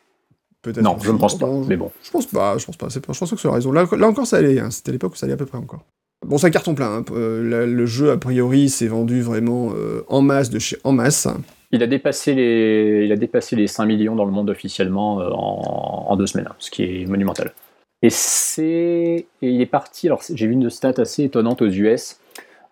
Peut-être. 0.62 0.82
Non, 0.84 0.98
je 1.02 1.12
ne 1.12 1.18
pense 1.18 1.38
pas. 1.38 1.46
Non, 1.46 1.64
Mais 1.68 1.78
bon. 1.78 1.92
Je 2.04 2.12
pense 2.12 2.26
pas, 2.26 2.58
je 2.58 2.66
pense 2.66 2.78
pas. 2.78 2.90
C'est 2.90 3.06
pas- 3.06 3.14
Je 3.14 3.20
pense 3.20 3.32
que 3.34 3.48
as 3.48 3.52
raison. 3.52 3.72
Là, 3.72 3.86
là 3.98 4.08
encore, 4.08 4.26
ça 4.28 4.38
allait. 4.38 4.60
hein. 4.60 4.72
C'était 4.72 4.90
à 4.90 4.94
l'époque 4.94 5.14
où 5.14 5.16
ça 5.16 5.26
allait 5.26 5.34
à 5.34 5.38
peu 5.38 5.46
près 5.46 5.58
encore. 5.58 5.82
Bon, 6.26 6.38
c'est 6.38 6.48
un 6.48 6.52
carton 6.52 6.74
plein. 6.76 6.98
hein. 6.98 7.06
Euh, 7.12 7.66
le 7.68 7.86
jeu, 7.86 8.12
a 8.12 8.18
priori, 8.18 8.70
s'est 8.70 8.88
vendu 8.88 9.22
vraiment 9.22 9.72
euh, 9.76 10.04
en 10.08 10.22
masse 10.22 10.50
de 10.50 10.58
chez 10.60 10.78
en 10.84 10.92
masse. 10.92 11.28
Il 11.72 11.84
a 11.84 11.88
dépassé 11.88 12.34
les, 12.34 13.04
il 13.06 13.12
a 13.12 13.16
dépassé 13.18 13.56
les 13.56 13.68
5 13.68 13.86
millions 13.86 14.16
dans 14.16 14.26
le 14.26 14.32
monde 14.32 14.50
officiellement 14.50 15.22
euh, 15.22 15.30
en, 15.32 16.06
en 16.10 16.16
deux 16.16 16.26
semaines, 16.26 16.48
hein, 16.50 16.56
ce 16.60 16.72
qui 16.72 16.84
est 16.84 17.06
monumental. 17.06 17.54
Et 18.02 18.10
c'est, 18.10 19.26
il 19.42 19.62
est 19.62 19.66
parti. 19.66 20.08
Alors 20.08 20.24
c'est- 20.24 20.36
j'ai 20.36 20.48
vu 20.48 20.54
une 20.54 20.70
stat 20.70 20.94
assez 20.98 21.24
étonnante 21.24 21.62
aux 21.62 21.68
US. 21.70 22.20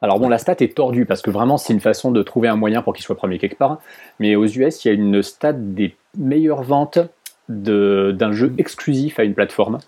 Alors 0.01 0.19
bon, 0.19 0.29
la 0.29 0.37
stat 0.37 0.55
est 0.59 0.75
tordue 0.75 1.05
parce 1.05 1.21
que 1.21 1.31
vraiment 1.31 1.57
c'est 1.57 1.73
une 1.73 1.79
façon 1.79 2.11
de 2.11 2.21
trouver 2.21 2.47
un 2.47 2.55
moyen 2.55 2.81
pour 2.81 2.93
qu'il 2.93 3.03
soit 3.03 3.15
premier 3.15 3.39
quelque 3.39 3.57
part. 3.57 3.79
Mais 4.19 4.35
aux 4.35 4.45
US, 4.45 4.83
il 4.83 4.87
y 4.87 4.91
a 4.91 4.93
une 4.93 5.21
stat 5.23 5.53
des 5.53 5.95
meilleures 6.17 6.63
ventes 6.63 6.99
d'un 7.49 8.31
jeu 8.31 8.53
exclusif 8.57 9.19
à 9.19 9.23
une 9.23 9.33
plateforme. 9.33 9.79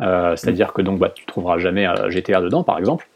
Euh, 0.00 0.34
C'est-à-dire 0.36 0.72
que 0.72 0.82
donc 0.82 0.98
bah, 0.98 1.10
tu 1.14 1.24
trouveras 1.26 1.58
jamais 1.58 1.84
un 1.86 2.08
GTA 2.08 2.40
dedans, 2.40 2.64
par 2.64 2.78
exemple. 2.78 3.06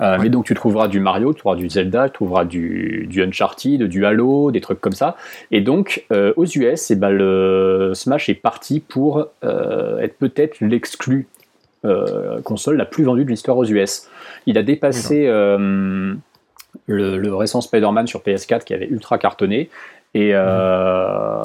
Euh, 0.00 0.18
Mais 0.20 0.28
donc 0.28 0.44
tu 0.44 0.54
trouveras 0.54 0.88
du 0.88 1.00
Mario, 1.00 1.32
tu 1.32 1.40
trouveras 1.40 1.58
du 1.58 1.68
Zelda, 1.68 2.08
tu 2.08 2.14
trouveras 2.14 2.44
du, 2.44 3.06
du 3.08 3.22
Uncharted, 3.22 3.82
du 3.82 4.06
Halo, 4.06 4.50
des 4.50 4.60
trucs 4.60 4.80
comme 4.80 4.92
ça. 4.92 5.16
Et 5.50 5.60
donc 5.60 6.04
euh, 6.12 6.32
aux 6.36 6.44
US, 6.44 6.90
eh 6.90 6.94
ben, 6.94 7.10
le 7.10 7.92
Smash 7.94 8.28
est 8.28 8.34
parti 8.34 8.80
pour 8.80 9.26
euh, 9.44 9.98
être 9.98 10.16
peut-être 10.16 10.60
l'exclu 10.60 11.26
euh, 11.84 12.40
console 12.42 12.76
la 12.76 12.84
plus 12.84 13.04
vendue 13.04 13.24
de 13.24 13.30
l'histoire 13.30 13.56
aux 13.56 13.64
US. 13.64 14.08
Il 14.46 14.58
a 14.58 14.62
dépassé 14.62 15.26
euh, 15.26 16.14
le, 16.86 17.18
le 17.18 17.34
récent 17.34 17.60
Spider-Man 17.60 18.06
sur 18.06 18.20
PS4 18.20 18.64
qui 18.64 18.74
avait 18.74 18.88
ultra 18.88 19.18
cartonné. 19.18 19.70
Et 20.14 20.30
euh, 20.32 21.42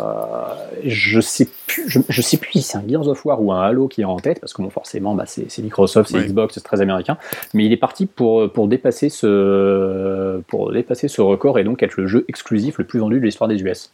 je 0.86 1.20
sais 1.20 1.50
plus, 1.68 1.90
je, 1.90 2.00
je 2.08 2.22
sais 2.22 2.38
plus 2.38 2.52
si 2.54 2.62
c'est 2.62 2.78
un 2.78 2.84
Gears 2.88 3.08
of 3.10 3.26
War 3.26 3.42
ou 3.42 3.52
un 3.52 3.62
Halo 3.62 3.90
qui 3.90 4.02
est 4.02 4.06
en 4.06 4.18
tête, 4.18 4.40
parce 4.40 4.54
que 4.54 4.62
bon, 4.62 4.70
forcément, 4.70 5.16
bah, 5.16 5.26
c'est 5.28 5.60
Microsoft, 5.62 6.10
c'est. 6.10 6.24
Xbox, 6.26 6.54
c'est 6.54 6.64
très 6.64 6.80
américain. 6.82 7.18
Mais 7.54 7.66
il 7.66 7.74
est 7.74 7.78
parti 7.78 8.06
pour, 8.06 8.50
pour, 8.52 8.70
dépasser 8.70 9.10
ce, 9.10 10.40
pour 10.48 10.72
dépasser 10.72 11.10
ce 11.10 11.22
record 11.22 11.60
et 11.60 11.66
donc 11.66 11.84
être 11.84 11.98
le 11.98 12.08
jeu 12.08 12.24
exclusif 12.30 12.78
le 12.78 12.86
plus 12.86 13.00
vendu 13.00 13.20
de 13.20 13.26
l'histoire 13.26 13.50
des 13.50 13.62
US. 13.62 13.92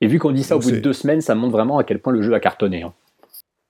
Et 0.00 0.06
vu 0.06 0.18
qu'on 0.18 0.30
dit 0.30 0.44
ça 0.44 0.56
au 0.56 0.60
bout 0.60 0.70
de 0.70 0.78
deux 0.78 0.92
semaines, 0.92 1.20
ça 1.20 1.34
montre 1.34 1.52
vraiment 1.52 1.78
à 1.78 1.84
quel 1.84 1.98
point 1.98 2.12
le 2.12 2.22
jeu 2.22 2.34
a 2.34 2.40
cartonné. 2.40 2.82
hein. 2.82 2.92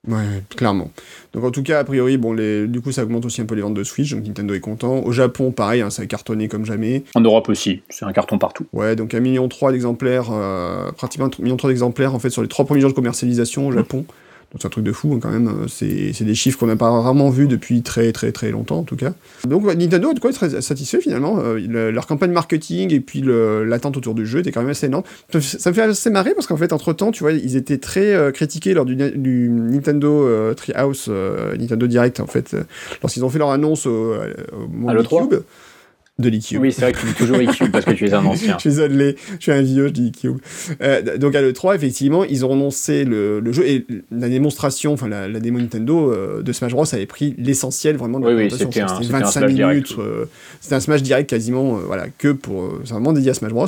Ouais, 0.09 0.43
clairement. 0.57 0.91
Donc 1.33 1.45
en 1.45 1.51
tout 1.51 1.63
cas, 1.63 1.81
a 1.81 1.85
priori, 1.85 2.17
bon, 2.17 2.33
les... 2.33 2.67
du 2.67 2.81
coup, 2.81 2.93
ça 2.93 3.03
augmente 3.03 3.25
aussi 3.25 3.41
un 3.41 3.45
peu 3.45 3.55
les 3.55 3.63
ventes 3.63 3.75
de 3.75 3.85
Switch, 3.85 4.13
donc 4.13 4.25
Nintendo 4.25 4.55
est 4.55 4.61
content. 4.61 5.01
Au 5.05 5.13
Japon, 5.13 5.51
pareil, 5.51 5.81
hein, 5.81 5.91
ça 5.91 6.03
a 6.03 6.07
cartonné 6.07 6.49
comme 6.49 6.65
jamais. 6.65 7.05
En 7.15 7.21
Europe 7.21 7.49
aussi, 7.49 7.83
c'est 7.89 8.05
un 8.05 8.13
carton 8.13 8.39
partout. 8.39 8.67
Ouais, 8.73 8.97
donc 8.97 9.13
1,3 9.13 9.21
million 9.21 9.49
d'exemplaires, 9.71 10.29
euh, 10.33 10.93
pratiquement 10.93 11.29
1,3 11.29 11.43
million 11.43 11.57
d'exemplaires 11.57 12.15
en 12.15 12.19
fait 12.19 12.31
sur 12.31 12.43
les 12.43 12.49
trois 12.49 12.65
premiers 12.65 12.81
jours 12.81 12.91
de 12.91 12.97
commercialisation 12.97 13.67
au 13.67 13.73
Japon. 13.73 14.05
C'est 14.61 14.67
un 14.67 14.71
truc 14.71 14.85
de 14.85 14.93
fou 14.93 15.13
hein, 15.15 15.19
quand 15.21 15.31
même. 15.31 15.49
euh, 15.49 15.67
C'est 15.69 16.13
c'est 16.13 16.25
des 16.25 16.35
chiffres 16.35 16.59
qu'on 16.59 16.67
n'a 16.67 16.77
pas 16.77 16.91
rarement 16.91 17.31
vus 17.31 17.47
depuis 17.49 17.83
très 17.83 18.13
très 18.13 18.33
très 18.33 18.51
longtemps 18.51 18.79
en 18.79 18.83
tout 18.85 18.97
cas. 18.97 19.13
Donc 19.49 19.65
ouais, 19.65 19.75
Nintendo 19.77 20.13
de 20.13 20.19
quoi 20.21 20.31
est 20.31 20.35
très 20.35 20.61
satisfait 20.61 21.01
finalement. 21.01 21.39
Euh, 21.41 21.59
le- 21.59 21.91
leur 21.91 22.07
campagne 22.07 22.33
marketing 22.33 22.93
et 22.93 23.01
puis 23.01 23.23
l'attente 23.25 23.97
autour 23.97 24.15
du 24.15 24.27
jeu 24.27 24.41
était 24.41 24.53
quand 24.53 24.61
même 24.63 24.71
assez 24.71 24.87
énorme. 24.87 25.05
Ça 25.41 25.71
me 25.71 25.75
fait- 25.75 25.83
assez 25.83 26.11
marrer 26.11 26.35
parce 26.35 26.47
qu'en 26.47 26.57
fait 26.57 26.73
entre 26.73 26.93
temps, 26.93 27.11
tu 27.13 27.23
vois, 27.23 27.33
ils 27.33 27.57
étaient 27.57 27.79
très 27.79 28.15
euh, 28.15 28.31
critiqués 28.31 28.75
lors 28.75 28.85
du, 28.85 28.97
du 28.97 29.49
Nintendo 29.51 30.27
euh, 30.27 30.55
Treehouse, 30.55 31.07
euh, 31.09 31.57
Nintendo 31.57 31.87
Direct 31.87 32.21
en 32.21 32.27
fait, 32.27 32.55
euh, 32.55 32.63
lorsqu'ils 33.03 33.25
ont 33.25 33.29
fait 33.31 33.39
leur 33.39 33.51
annonce 33.51 33.87
au, 33.87 34.13
euh, 34.13 34.33
au 34.53 34.89
À 34.89 34.93
de 36.19 36.29
l'E3? 36.29 36.33
l'eCube. 36.33 36.61
Oui, 36.63 36.73
c'est 36.73 36.81
vrai 36.83 36.93
que 36.93 37.01
tu 37.01 37.07
dis 37.07 37.13
toujours 37.15 37.37
eCube 37.39 37.71
parce 37.71 37.85
que 37.85 37.91
tu 37.93 38.07
es 38.07 38.13
un 38.15 38.25
ancien. 38.25 38.55
je 38.59 38.61
suis 38.61 38.71
désolé, 38.71 39.17
je 39.39 39.43
suis 39.43 39.53
un 39.53 39.63
vieux, 39.63 39.87
je 39.89 39.93
dis 39.93 40.13
Cube. 40.13 40.39
Euh, 40.83 41.17
donc 41.19 41.35
à 41.35 41.43
l'E3, 41.43 41.75
effectivement, 41.77 42.25
ils 42.25 42.45
ont 42.45 42.53
annoncé 42.53 43.05
le, 43.05 43.41
le 43.41 43.53
jeu 43.53 43.67
et 43.69 43.87
la 44.11 44.29
démonstration, 44.29 44.93
enfin 44.95 45.09
la, 45.09 45.29
la 45.29 45.41
démo 45.41 45.59
Nintendo 45.59 46.13
euh, 46.13 46.43
de 46.43 46.53
Smash 46.53 46.73
Bros 46.73 46.85
avait 46.95 47.07
pris 47.07 47.35
l'essentiel 47.39 47.97
vraiment 47.97 48.19
de 48.21 48.29
la 48.29 48.35
Oui, 48.35 48.51
c'était 48.51 48.81
un- 48.81 48.89
C'était 48.89 49.03
c'était 49.05 49.15
un 49.15 49.19
25 49.21 49.31
Smash 49.41 49.53
Direct, 49.55 49.91
minutes, 49.91 49.97
euh, 49.99 50.25
c'était 50.61 50.75
un 50.75 50.81
Smash 50.81 51.03
Direct 51.03 51.29
quasiment, 51.29 51.77
euh, 51.77 51.81
voilà, 51.87 52.07
que 52.09 52.29
pour, 52.33 52.63
euh, 52.63 52.81
c'est 52.85 52.93
vraiment 52.93 53.13
dédié 53.13 53.31
à 53.31 53.35
Smash 53.35 53.53
Bros 53.53 53.67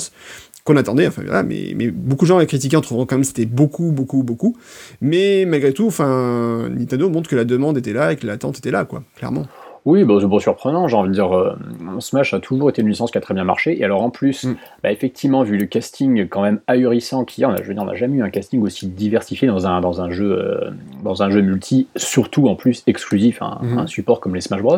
qu'on 0.64 0.76
attendait, 0.76 1.06
enfin 1.06 1.22
voilà, 1.24 1.42
mais, 1.42 1.72
mais 1.76 1.90
beaucoup 1.90 2.26
de 2.26 2.28
gens 2.28 2.36
avaient 2.36 2.46
critiqué 2.46 2.76
en 2.76 2.82
trouvant 2.82 3.06
quand 3.06 3.14
même 3.16 3.22
que 3.22 3.28
c'était 3.28 3.46
beaucoup, 3.46 3.90
beaucoup, 3.90 4.22
beaucoup. 4.22 4.54
Mais 5.00 5.46
malgré 5.46 5.72
tout, 5.72 5.86
enfin, 5.86 6.68
Nintendo 6.68 7.08
montre 7.08 7.30
que 7.30 7.36
la 7.36 7.44
demande 7.46 7.78
était 7.78 7.94
là 7.94 8.12
et 8.12 8.16
que 8.16 8.26
l'attente 8.26 8.58
était 8.58 8.70
là, 8.70 8.84
quoi, 8.84 9.02
clairement. 9.16 9.46
Oui, 9.84 10.04
bah, 10.04 10.14
c'est 10.20 10.28
pas 10.28 10.38
surprenant, 10.40 10.88
j'ai 10.88 10.96
envie 10.96 11.08
de 11.08 11.14
dire. 11.14 11.34
euh, 11.36 11.54
Smash 12.00 12.34
a 12.34 12.40
toujours 12.40 12.70
été 12.70 12.82
une 12.82 12.88
licence 12.88 13.10
qui 13.10 13.18
a 13.18 13.20
très 13.20 13.34
bien 13.34 13.44
marché. 13.44 13.78
Et 13.80 13.84
alors 13.84 14.02
en 14.02 14.10
plus, 14.10 14.44
Mm. 14.44 14.56
bah, 14.82 14.92
effectivement, 14.92 15.42
vu 15.42 15.56
le 15.56 15.66
casting 15.66 16.28
quand 16.28 16.42
même 16.42 16.60
ahurissant 16.66 17.24
qu'il 17.24 17.42
y 17.42 17.44
a, 17.44 17.48
on 17.48 17.52
a, 17.52 17.56
je 17.62 17.68
veux 17.68 17.74
dire, 17.74 17.82
on 17.82 17.86
n'a 17.86 17.94
jamais 17.94 18.18
eu 18.18 18.22
un 18.22 18.30
casting 18.30 18.62
aussi 18.62 18.86
diversifié 18.88 19.48
dans 19.48 19.66
un, 19.66 19.80
dans 19.80 20.00
un, 20.00 20.10
jeu, 20.10 20.30
euh, 20.32 20.70
dans 21.02 21.22
un 21.22 21.30
jeu 21.30 21.40
multi, 21.40 21.88
surtout 21.96 22.48
en 22.48 22.54
plus 22.54 22.82
exclusif, 22.86 23.40
un, 23.42 23.58
Mhm. 23.62 23.78
un 23.78 23.86
support 23.86 24.20
comme 24.20 24.34
les 24.34 24.40
Smash 24.40 24.60
Bros. 24.62 24.76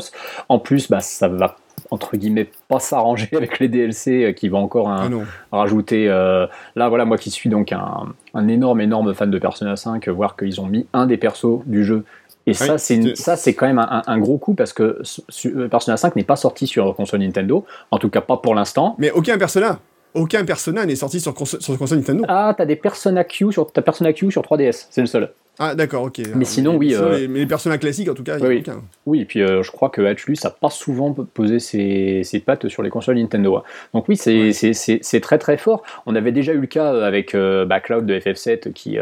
En 0.49 0.59
plus, 0.59 0.89
bah, 0.91 1.01
ça 1.01 1.29
va 1.29 1.57
entre 1.91 2.17
guillemets 2.17 2.49
pas 2.69 2.79
s'arranger 2.79 3.29
avec 3.37 3.59
les 3.59 3.69
DLC 3.69 4.25
euh, 4.25 4.33
qui 4.33 4.49
vont 4.49 4.59
encore 4.59 4.89
un, 4.91 5.11
Ah 5.51 5.57
rajouter. 5.59 6.09
euh, 6.09 6.47
là, 6.77 6.89
voilà, 6.89 7.05
moi 7.05 7.17
qui 7.17 7.31
suis 7.31 7.49
donc 7.51 7.73
un, 7.73 8.07
un 8.35 8.49
énorme, 8.49 8.81
énorme 8.81 9.13
fan 9.15 9.31
de 9.31 9.39
Persona 9.39 9.77
5, 9.77 10.07
euh, 10.07 10.13
voir 10.13 10.37
qu'ils 10.37 10.61
ont 10.61 10.67
mis 10.67 10.87
un 10.93 11.07
des 11.07 11.17
persos 11.17 11.63
du 11.67 11.85
jeu. 11.85 12.05
Et 12.47 12.55
ça, 12.55 12.75
Oui, 12.75 12.79
c'est 12.79 13.17
ça, 13.17 13.37
c'est 13.37 13.55
quand 13.55 13.67
même 13.67 13.79
un, 13.79 14.03
un 14.07 14.19
gros 14.19 14.39
coup 14.39 14.55
parce 14.55 14.73
que 14.73 15.03
euh, 15.47 15.69
Persona 15.69 15.97
5 15.97 16.17
n'est 16.17 16.25
pas 16.25 16.37
sorti 16.37 16.67
sur 16.67 16.95
console 16.95 17.21
Nintendo, 17.21 17.65
en 17.91 17.99
tout 17.99 18.09
cas 18.09 18.21
pas 18.21 18.39
pour 18.39 18.55
l'instant. 18.55 18.97
Mais 18.99 19.11
aucun 19.11 19.39
Persona, 19.39 19.79
aucun 20.15 20.45
Persona 20.45 20.85
n'est 20.87 20.97
sorti 20.97 21.21
sur, 21.21 21.33
conso- 21.33 21.61
sur 21.61 21.77
console 21.79 21.99
Nintendo. 21.99 22.25
Ah, 22.29 22.55
t'as 22.57 22.67
des 22.67 22.77
Persona 22.77 23.25
Q 23.25 23.53
sur 23.53 23.71
ta 23.73 23.83
Persona 23.83 24.13
Q 24.13 24.31
sur 24.31 24.43
3DS, 24.43 24.87
c'est 24.91 25.01
le 25.01 25.07
seul. 25.07 25.31
Ah 25.63 25.75
d'accord, 25.75 26.05
ok. 26.05 26.21
Mais 26.37 26.47
sinon, 26.47 26.77
oui, 26.77 26.93
sinon, 26.93 27.03
euh, 27.09 27.19
les- 27.19 27.29
mais 27.29 27.41
les 27.41 27.47
personnages 27.47 27.81
classiques, 27.81 28.09
en 28.09 28.15
tout 28.15 28.23
cas, 28.23 28.39
il 28.39 28.45
a 28.45 28.49
Oui, 28.49 28.55
oui. 28.55 28.63
aucun. 28.67 28.81
Oui, 29.05 29.21
et 29.21 29.25
puis 29.27 29.43
euh, 29.43 29.63
je 29.63 29.71
crois 29.71 29.91
que 29.91 30.01
Atlus 30.01 30.39
a 30.45 30.51
pas 30.51 30.71
souvent 30.71 31.13
posé 31.13 31.59
ses, 31.59 32.23
ses 32.25 32.41
pattes 32.41 32.69
sur 32.69 32.83
les 32.83 32.89
consoles 32.89 33.17
Nintendo. 33.19 33.57
hein. 33.57 33.63
Donc 33.93 34.09
oui, 34.09 34.17
c'est 34.17 34.53
Ouais. 34.53 35.21
très 35.21 35.37
très 35.39 35.59
fort. 35.59 35.83
On 36.07 36.15
avait 36.15 36.33
déjà 36.33 36.55
eu 36.55 36.61
le 36.61 36.67
cas 36.67 36.95
euh, 36.95 37.03
avec 37.07 37.35
euh, 37.35 37.67
bah, 37.67 37.79
de 37.81 38.15
FF7, 38.19 38.73
qui, 38.73 38.97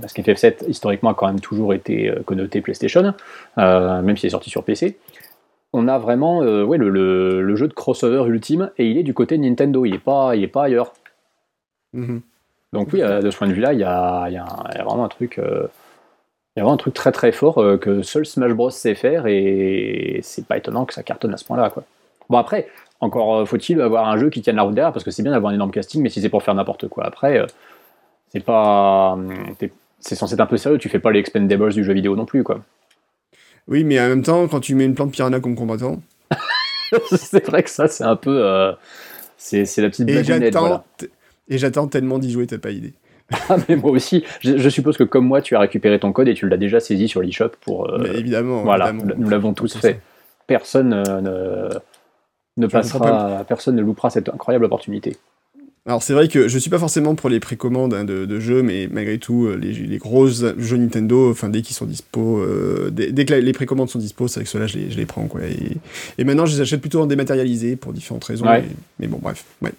parce 0.00 0.12
que 0.12 0.22
FF7 0.22 0.68
historiquement 0.68 1.10
a 1.10 1.14
quand 1.14 1.26
même 1.26 1.40
toujours 1.40 1.74
été 1.74 2.12
connoté 2.26 2.60
PlayStation, 2.60 3.12
même 3.56 4.16
s'il 4.16 4.28
est 4.28 4.30
sorti 4.30 4.50
sur 4.50 4.62
PC. 4.62 4.98
On 5.72 5.86
a 5.88 5.98
vraiment 5.98 6.42
euh, 6.42 6.64
ouais, 6.64 6.78
le, 6.78 6.88
le- 6.88 7.42
le 7.42 7.56
jeu 7.56 7.68
de 7.68 7.74
crossover 7.74 8.24
ultime, 8.28 8.70
et 8.78 8.88
il 8.90 8.96
est 8.98 9.02
du 9.02 9.14
côté 9.14 9.36
Nintendo, 9.38 9.84
il 9.84 9.92
n'est 9.92 9.98
pas, 9.98 10.34
il 10.36 10.42
est 10.42 10.48
pas 10.48 10.64
ailleurs. 10.64 10.92
Mhm. 11.92 12.22
Donc 12.72 12.90
oui, 12.92 13.02
euh, 13.02 13.20
de 13.22 13.30
ce 13.30 13.36
point 13.36 13.48
de 13.48 13.52
vue-là, 13.52 13.72
il 13.72 13.78
y 13.80 13.84
a, 13.84 14.28
y 14.30 14.36
a 14.36 14.46
y 14.74 14.82
vraiment 14.82 15.04
un 15.04 15.08
truc... 15.08 15.38
euh, 15.38 15.66
il 16.56 16.60
y 16.60 16.60
a 16.60 16.64
vraiment 16.64 16.74
un 16.74 16.78
truc 16.78 16.94
très 16.94 17.12
très 17.12 17.32
fort 17.32 17.58
euh, 17.58 17.76
que 17.78 18.02
seul 18.02 18.26
Smash 18.26 18.52
Bros 18.52 18.70
sait 18.70 18.94
faire 18.96 19.26
et 19.26 20.20
c'est 20.22 20.44
pas 20.46 20.56
étonnant 20.56 20.84
que 20.86 20.92
ça 20.94 21.02
cartonne 21.04 21.32
à 21.32 21.36
ce 21.36 21.44
point-là. 21.44 21.70
Quoi. 21.70 21.84
Bon 22.28 22.36
après, 22.38 22.68
encore 23.00 23.46
faut-il 23.48 23.80
avoir 23.80 24.08
un 24.08 24.18
jeu 24.18 24.28
qui 24.28 24.42
tienne 24.42 24.56
la 24.56 24.62
route 24.62 24.74
derrière 24.74 24.92
parce 24.92 25.04
que 25.04 25.10
c'est 25.12 25.22
bien 25.22 25.30
d'avoir 25.32 25.52
un 25.52 25.54
énorme 25.54 25.70
casting, 25.70 26.02
mais 26.02 26.08
si 26.10 26.20
c'est 26.20 26.28
pour 26.30 26.42
faire 26.42 26.54
n'importe 26.54 26.88
quoi 26.88 27.04
après, 27.04 27.46
c'est 28.32 28.44
pas, 28.44 29.16
c'est 30.00 30.14
censé 30.16 30.34
être 30.34 30.40
un 30.40 30.46
peu 30.46 30.56
sérieux. 30.56 30.78
Tu 30.78 30.88
fais 30.88 30.98
pas 30.98 31.10
les 31.12 31.20
Expendables 31.20 31.72
du 31.72 31.84
jeu 31.84 31.92
vidéo 31.92 32.16
non 32.16 32.24
plus 32.26 32.42
quoi. 32.42 32.60
Oui, 33.68 33.84
mais 33.84 34.00
en 34.00 34.08
même 34.08 34.22
temps, 34.22 34.48
quand 34.48 34.60
tu 34.60 34.74
mets 34.74 34.84
une 34.84 34.94
plante 34.94 35.12
piranha 35.12 35.40
comme 35.40 35.54
combattant, 35.56 36.00
c'est 37.16 37.46
vrai 37.46 37.62
que 37.62 37.70
ça 37.70 37.86
c'est 37.88 38.04
un 38.04 38.16
peu, 38.16 38.44
euh, 38.44 38.72
c'est 39.36 39.64
c'est 39.66 39.82
la 39.82 39.90
petite 39.90 40.08
et 40.08 40.24
j'attends, 40.24 40.60
Voilà. 40.60 40.84
t- 41.86 41.90
tellement 41.90 42.18
d'y 42.18 42.30
jouer, 42.30 42.46
t'as 42.46 42.58
pas 42.58 42.70
idée. 42.70 42.94
Ah, 43.50 43.56
mais 43.68 43.76
moi 43.76 43.90
aussi, 43.90 44.24
je, 44.40 44.56
je 44.56 44.68
suppose 44.70 44.96
que 44.96 45.04
comme 45.04 45.26
moi, 45.26 45.42
tu 45.42 45.54
as 45.54 45.60
récupéré 45.60 45.98
ton 46.00 46.12
code 46.12 46.28
et 46.28 46.34
tu 46.34 46.48
l'as 46.48 46.56
déjà 46.56 46.80
saisi 46.80 47.08
sur 47.08 47.20
l'eShop 47.20 47.50
pour. 47.60 47.90
euh, 47.90 47.98
Mais 48.00 48.18
évidemment, 48.18 48.62
voilà, 48.62 48.88
évidemment. 48.88 49.14
nous 49.18 49.28
l'avons 49.28 49.52
tous 49.52 49.76
fait. 49.76 49.92
ça. 49.92 49.98
personne 50.46 50.94
euh, 50.94 51.20
ne, 51.20 51.68
ne 52.62 52.66
passera, 52.66 53.44
personne 53.46 53.76
ne 53.76 53.82
loupera 53.82 54.08
cette 54.08 54.30
incroyable 54.30 54.64
opportunité. 54.64 55.18
Alors 55.86 56.02
c'est 56.02 56.12
vrai 56.12 56.28
que 56.28 56.48
je 56.48 56.58
suis 56.58 56.68
pas 56.70 56.78
forcément 56.78 57.14
pour 57.14 57.30
les 57.30 57.40
précommandes 57.40 57.94
hein, 57.94 58.04
de, 58.04 58.26
de 58.26 58.40
jeux, 58.40 58.62
mais 58.62 58.88
malgré 58.90 59.18
tout, 59.18 59.46
euh, 59.46 59.56
les, 59.56 59.72
les 59.72 59.98
grosses 59.98 60.44
jeux 60.58 60.76
Nintendo, 60.76 61.30
enfin 61.30 61.48
dès 61.48 61.62
qu'ils 61.62 61.74
sont 61.76 61.86
dispo, 61.86 62.38
euh, 62.40 62.90
dès, 62.90 63.10
dès 63.10 63.24
que 63.24 63.32
la- 63.32 63.40
les 63.40 63.52
précommandes 63.54 63.88
sont 63.88 63.98
dispo, 63.98 64.28
c'est 64.28 64.38
avec 64.40 64.48
ceux-là 64.48 64.66
je 64.66 64.76
les, 64.78 64.90
je 64.90 64.96
les 64.98 65.06
prends 65.06 65.26
quoi. 65.28 65.40
Et, 65.44 65.78
et 66.18 66.24
maintenant 66.24 66.44
je 66.44 66.54
les 66.56 66.60
achète 66.60 66.80
plutôt 66.82 67.00
en 67.00 67.06
dématérialisé 67.06 67.76
pour 67.76 67.92
différentes 67.94 68.24
raisons. 68.24 68.46
Ouais. 68.46 68.62
mais, 68.62 68.68
mais 69.00 69.06
bon 69.06 69.18
bref, 69.22 69.44
ouais. 69.62 69.72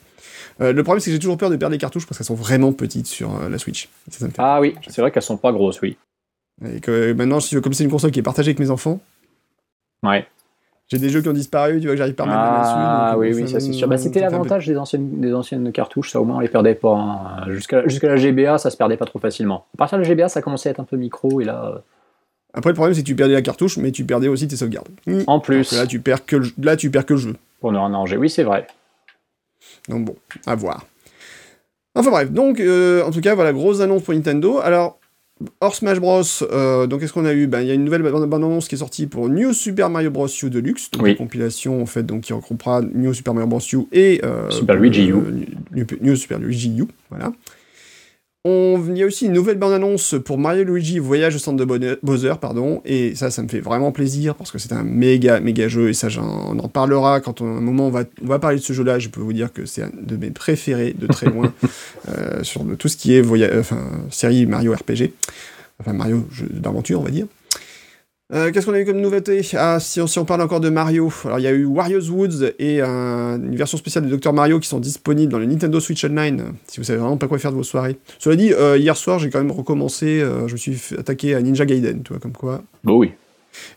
Euh, 0.62 0.74
le 0.74 0.84
problème 0.84 1.00
c'est 1.00 1.12
que 1.12 1.14
j'ai 1.14 1.20
toujours 1.20 1.38
peur 1.38 1.50
de 1.52 1.56
perdre 1.58 1.74
les 1.74 1.78
cartouches 1.78 2.08
parce 2.08 2.18
qu'elles 2.18 2.26
sont 2.28 2.34
vraiment 2.36 2.74
petites 2.74 3.06
sur 3.08 3.36
euh, 3.36 3.48
la 3.50 3.60
Switch. 3.60 3.88
Ça, 4.10 4.20
ça 4.20 4.26
me 4.26 4.32
fait 4.32 4.36
Ah 4.40 4.60
oui, 4.60 4.74
c'est 4.88 5.02
vrai 5.02 5.12
qu'elles 5.12 5.22
sont 5.24 5.38
pas 5.38 5.52
grosses, 5.52 5.80
oui. 5.82 5.96
Et 6.66 6.80
que 6.82 7.14
maintenant, 7.14 7.40
si- 7.40 7.60
comme 7.62 7.74
c'est 7.74 7.84
une 7.84 7.92
console 7.92 8.12
qui 8.12 8.20
est 8.20 8.24
partagée 8.24 8.50
avec 8.50 8.60
mes 8.60 8.70
enfants, 8.72 9.00
Ouais. 10.02 10.26
J'ai 10.90 10.98
des 10.98 11.10
jeux 11.10 11.22
qui 11.22 11.30
ont 11.30 11.34
disparu, 11.34 11.80
tu 11.80 11.86
vois, 11.86 11.92
que 11.94 11.98
j'arrive 11.98 12.16
pas 12.16 12.24
à 12.24 12.28
mettre 12.28 12.40
la 12.40 12.52
main 12.52 12.60
dessus. 12.62 12.74
Ah 12.76 13.16
oui, 13.18 13.32
euh, 13.32 13.36
oui, 13.36 13.48
ça 13.48 13.60
c'est 13.60 13.72
sûr. 13.74 13.88
Bah, 13.88 13.98
c'était 13.98 14.20
l'avantage 14.20 14.66
des 14.68 14.78
anciennes, 14.78 15.22
des 15.22 15.34
anciennes 15.34 15.72
cartouches, 15.72 16.12
ça 16.12 16.20
au 16.20 16.26
moins 16.26 16.38
on 16.38 16.40
les 16.40 16.48
perdait 16.50 16.76
pas. 16.76 16.94
hein. 16.96 17.46
Jusqu'à 17.52 17.84
la 18.08 18.18
GBA, 18.18 18.58
ça 18.58 18.70
se 18.70 18.78
perdait 18.78 18.98
pas 18.98 19.06
trop 19.06 19.20
facilement. 19.20 19.66
À 19.76 19.78
partir 19.78 19.98
de 20.00 20.04
la 20.04 20.10
GBA, 20.10 20.28
ça 20.30 20.42
commençait 20.42 20.70
à 20.70 20.72
être 20.72 20.80
un 20.80 20.84
peu 20.86 20.98
micro, 20.98 21.40
et 21.42 21.46
là, 21.46 21.74
euh, 21.76 21.80
Après, 22.54 22.72
le 22.72 22.76
problème, 22.76 22.94
c'est 22.96 23.02
que 23.02 23.08
tu 23.08 23.16
perdais 23.16 23.34
la 23.36 23.42
cartouche, 23.44 23.78
mais 23.78 23.92
tu 23.92 24.04
perdais 24.04 24.28
aussi 24.28 24.48
tes 24.48 24.56
sauvegardes. 24.56 24.90
En 25.28 25.40
plus, 25.40 25.72
là, 25.74 25.86
tu 25.86 26.00
perds 26.00 26.26
que 26.26 26.36
le, 26.38 26.48
là, 26.62 26.76
tu 26.76 26.90
perds 26.90 27.06
que 27.06 27.14
le 27.14 27.20
jeu. 27.20 27.36
pour 27.62 27.72
ne 27.72 27.78
rien 27.78 27.94
arranger. 27.94 28.18
Oui, 28.18 28.30
c'est 28.30 28.44
vrai. 28.44 28.66
Donc 29.88 30.06
bon, 30.06 30.16
à 30.48 30.56
voir. 30.56 30.86
Enfin 31.96 32.12
bref, 32.12 32.32
donc 32.32 32.60
euh, 32.60 33.04
en 33.04 33.12
tout 33.12 33.20
cas, 33.22 33.36
voilà, 33.36 33.52
grosse 33.52 33.82
annonce 33.82 34.04
pour 34.04 34.14
Nintendo. 34.14 34.60
Alors, 34.60 34.99
hors 35.62 35.76
Smash 35.76 36.00
Bros, 36.00 36.22
euh, 36.52 36.86
donc 36.88 37.00
qu'est-ce 37.02 37.14
qu'on 37.14 37.26
a 37.26 37.34
eu? 37.34 37.48
Ben, 37.48 37.62
Il 37.62 37.68
y 37.68 37.72
a 37.72 37.74
une 37.74 37.84
nouvelle 37.86 38.02
bande 38.04 38.30
bande 38.30 38.44
annonce 38.44 38.68
qui 38.68 38.76
est 38.76 38.80
sortie 38.80 39.08
pour 39.08 39.30
New 39.30 39.54
Super 39.54 39.90
Mario 39.90 40.12
Bros. 40.12 40.28
U 40.28 40.50
Deluxe, 40.50 40.92
donc 40.92 41.04
Oui. 41.04 41.12
une 41.12 41.18
compilation 41.18 41.82
en 41.82 41.86
fait, 41.86 42.04
donc 42.04 42.22
qui 42.22 42.34
regroupera 42.34 42.82
New 42.82 43.14
Super 43.14 43.34
Mario 43.34 43.48
Bros. 43.48 43.60
U 43.74 43.80
et 43.92 44.22
euh, 44.24 44.50
Super 44.50 44.76
Luigi 44.76 45.08
U. 45.08 45.14
euh, 45.14 45.32
New, 45.76 45.86
New 46.02 46.16
Super 46.16 46.40
Luigi 46.40 46.76
U, 46.78 46.86
voilà. 47.10 47.32
On, 48.46 48.82
il 48.90 48.98
y 48.98 49.04
a 49.04 49.06
aussi 49.06 49.26
une 49.26 49.34
nouvelle 49.34 49.58
bande-annonce 49.58 50.16
pour 50.24 50.38
Mario 50.38 50.64
Luigi 50.64 50.98
Voyage 50.98 51.36
au 51.36 51.40
centre 51.40 51.58
de 51.58 51.66
Bonne- 51.66 51.98
Bowser, 52.04 52.36
pardon, 52.40 52.82
et 52.86 53.14
ça, 53.14 53.32
ça 53.32 53.44
me 53.44 53.50
fait 53.50 53.60
vraiment 53.60 53.92
plaisir 53.92 54.34
parce 54.36 54.50
que 54.50 54.58
c'est 54.60 54.72
un 54.72 54.84
méga, 54.84 55.42
méga 55.42 55.68
jeu, 55.68 55.90
et 55.90 55.94
ça, 55.94 56.08
j'en- 56.08 56.54
on 56.56 56.58
en 56.60 56.70
parlera 56.70 57.20
quand 57.20 57.42
on, 57.42 57.58
un 57.58 57.60
moment 57.60 57.88
on 57.88 57.92
va, 57.92 58.06
on 58.24 58.28
va 58.28 58.40
parler 58.40 58.56
de 58.58 58.62
ce 58.62 58.72
jeu-là. 58.72 58.98
Je 58.98 59.10
peux 59.10 59.20
vous 59.20 59.34
dire 59.34 59.52
que 59.52 59.66
c'est 59.66 59.84
un 59.84 59.92
de 60.02 60.16
mes 60.16 60.32
préférés 60.32 60.96
de 60.98 61.06
très 61.06 61.26
loin 61.26 61.54
euh, 62.10 62.42
sur 62.44 62.64
tout 62.78 62.88
ce 62.88 62.96
qui 62.96 63.14
est 63.14 63.22
voya- 63.22 63.60
enfin, 63.60 63.82
série 64.10 64.46
Mario 64.46 64.72
RPG, 64.74 65.12
enfin 65.82 65.92
Mario 65.92 66.26
jeu 66.32 66.48
d'aventure, 66.50 67.02
on 67.02 67.04
va 67.04 67.12
dire. 67.12 67.26
Euh, 68.32 68.52
Qu'est-ce 68.52 68.68
qu'on 68.68 68.74
a 68.74 68.80
eu 68.80 68.86
comme 68.86 69.02
nouveauté? 69.02 69.42
Ah, 69.58 69.80
si 69.80 70.00
on, 70.02 70.06
si 70.06 70.20
on 70.20 70.26
parle 70.26 70.42
encore 70.42 70.60
de 70.60 70.70
Mario, 70.70 71.12
alors 71.26 71.40
il 71.40 71.44
y 71.44 71.48
a 71.48 71.52
eu 71.52 71.66
Wario's 71.66 72.10
Woods 72.12 72.54
et 72.60 72.80
un- 72.80 73.42
une 73.42 73.56
version 73.56 73.76
spéciale 73.80 74.08
de 74.08 74.16
Dr 74.16 74.34
Mario 74.34 74.60
qui 74.60 74.68
sont 74.68 74.80
disponibles 74.80 75.32
dans 75.32 75.40
le 75.40 75.48
Nintendo 75.48 75.80
Switch 75.80 76.04
Online, 76.06 76.54
si 76.68 76.80
vous 76.80 76.84
savez 76.84 77.00
vraiment 77.00 77.18
pas 77.18 77.28
quoi 77.28 77.40
faire 77.40 77.50
de 77.52 77.56
vos 77.56 77.64
soirées. 77.64 77.98
Cela 78.20 78.36
dit, 78.36 78.54
euh, 78.54 78.78
hier 78.78 78.96
soir, 78.96 79.18
j'ai 79.18 79.32
quand 79.32 79.40
même 79.40 79.50
recommencé, 79.52 80.22
euh, 80.22 80.48
je 80.48 80.54
me 80.54 80.58
suis 80.60 80.76
fait 80.76 81.00
attaquer 81.00 81.34
à 81.34 81.42
Ninja 81.42 81.66
Gaiden, 81.66 82.04
tu 82.04 82.10
vois, 82.14 82.20
comme 82.20 82.34
quoi. 82.34 82.62
Bon, 82.84 82.98
oui. 83.00 83.14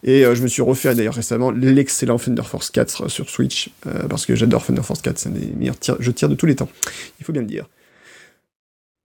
Et 0.04 0.22
je 0.22 0.42
me 0.42 0.48
suis 0.48 0.60
refait 0.60 0.94
d'ailleurs 0.94 1.14
récemment 1.14 1.50
l'excellent 1.50 2.18
Thunder 2.18 2.42
Force 2.42 2.70
4 2.70 3.08
sur 3.10 3.30
Switch, 3.30 3.70
parce 4.10 4.26
que 4.26 4.34
j'adore 4.36 4.66
Thunder 4.66 4.82
Force 4.82 5.00
4, 5.00 5.18
c'est 5.18 5.30
un 5.30 5.32
des 5.32 5.46
meilleurs 5.58 5.78
tirs- 5.78 5.96
jeux 5.98 6.12
de 6.12 6.16
tir 6.16 6.28
de 6.28 6.34
tous 6.34 6.44
les 6.44 6.54
temps, 6.54 6.68
il 7.18 7.24
faut 7.24 7.32
bien 7.32 7.40
le 7.40 7.48
dire. 7.48 7.66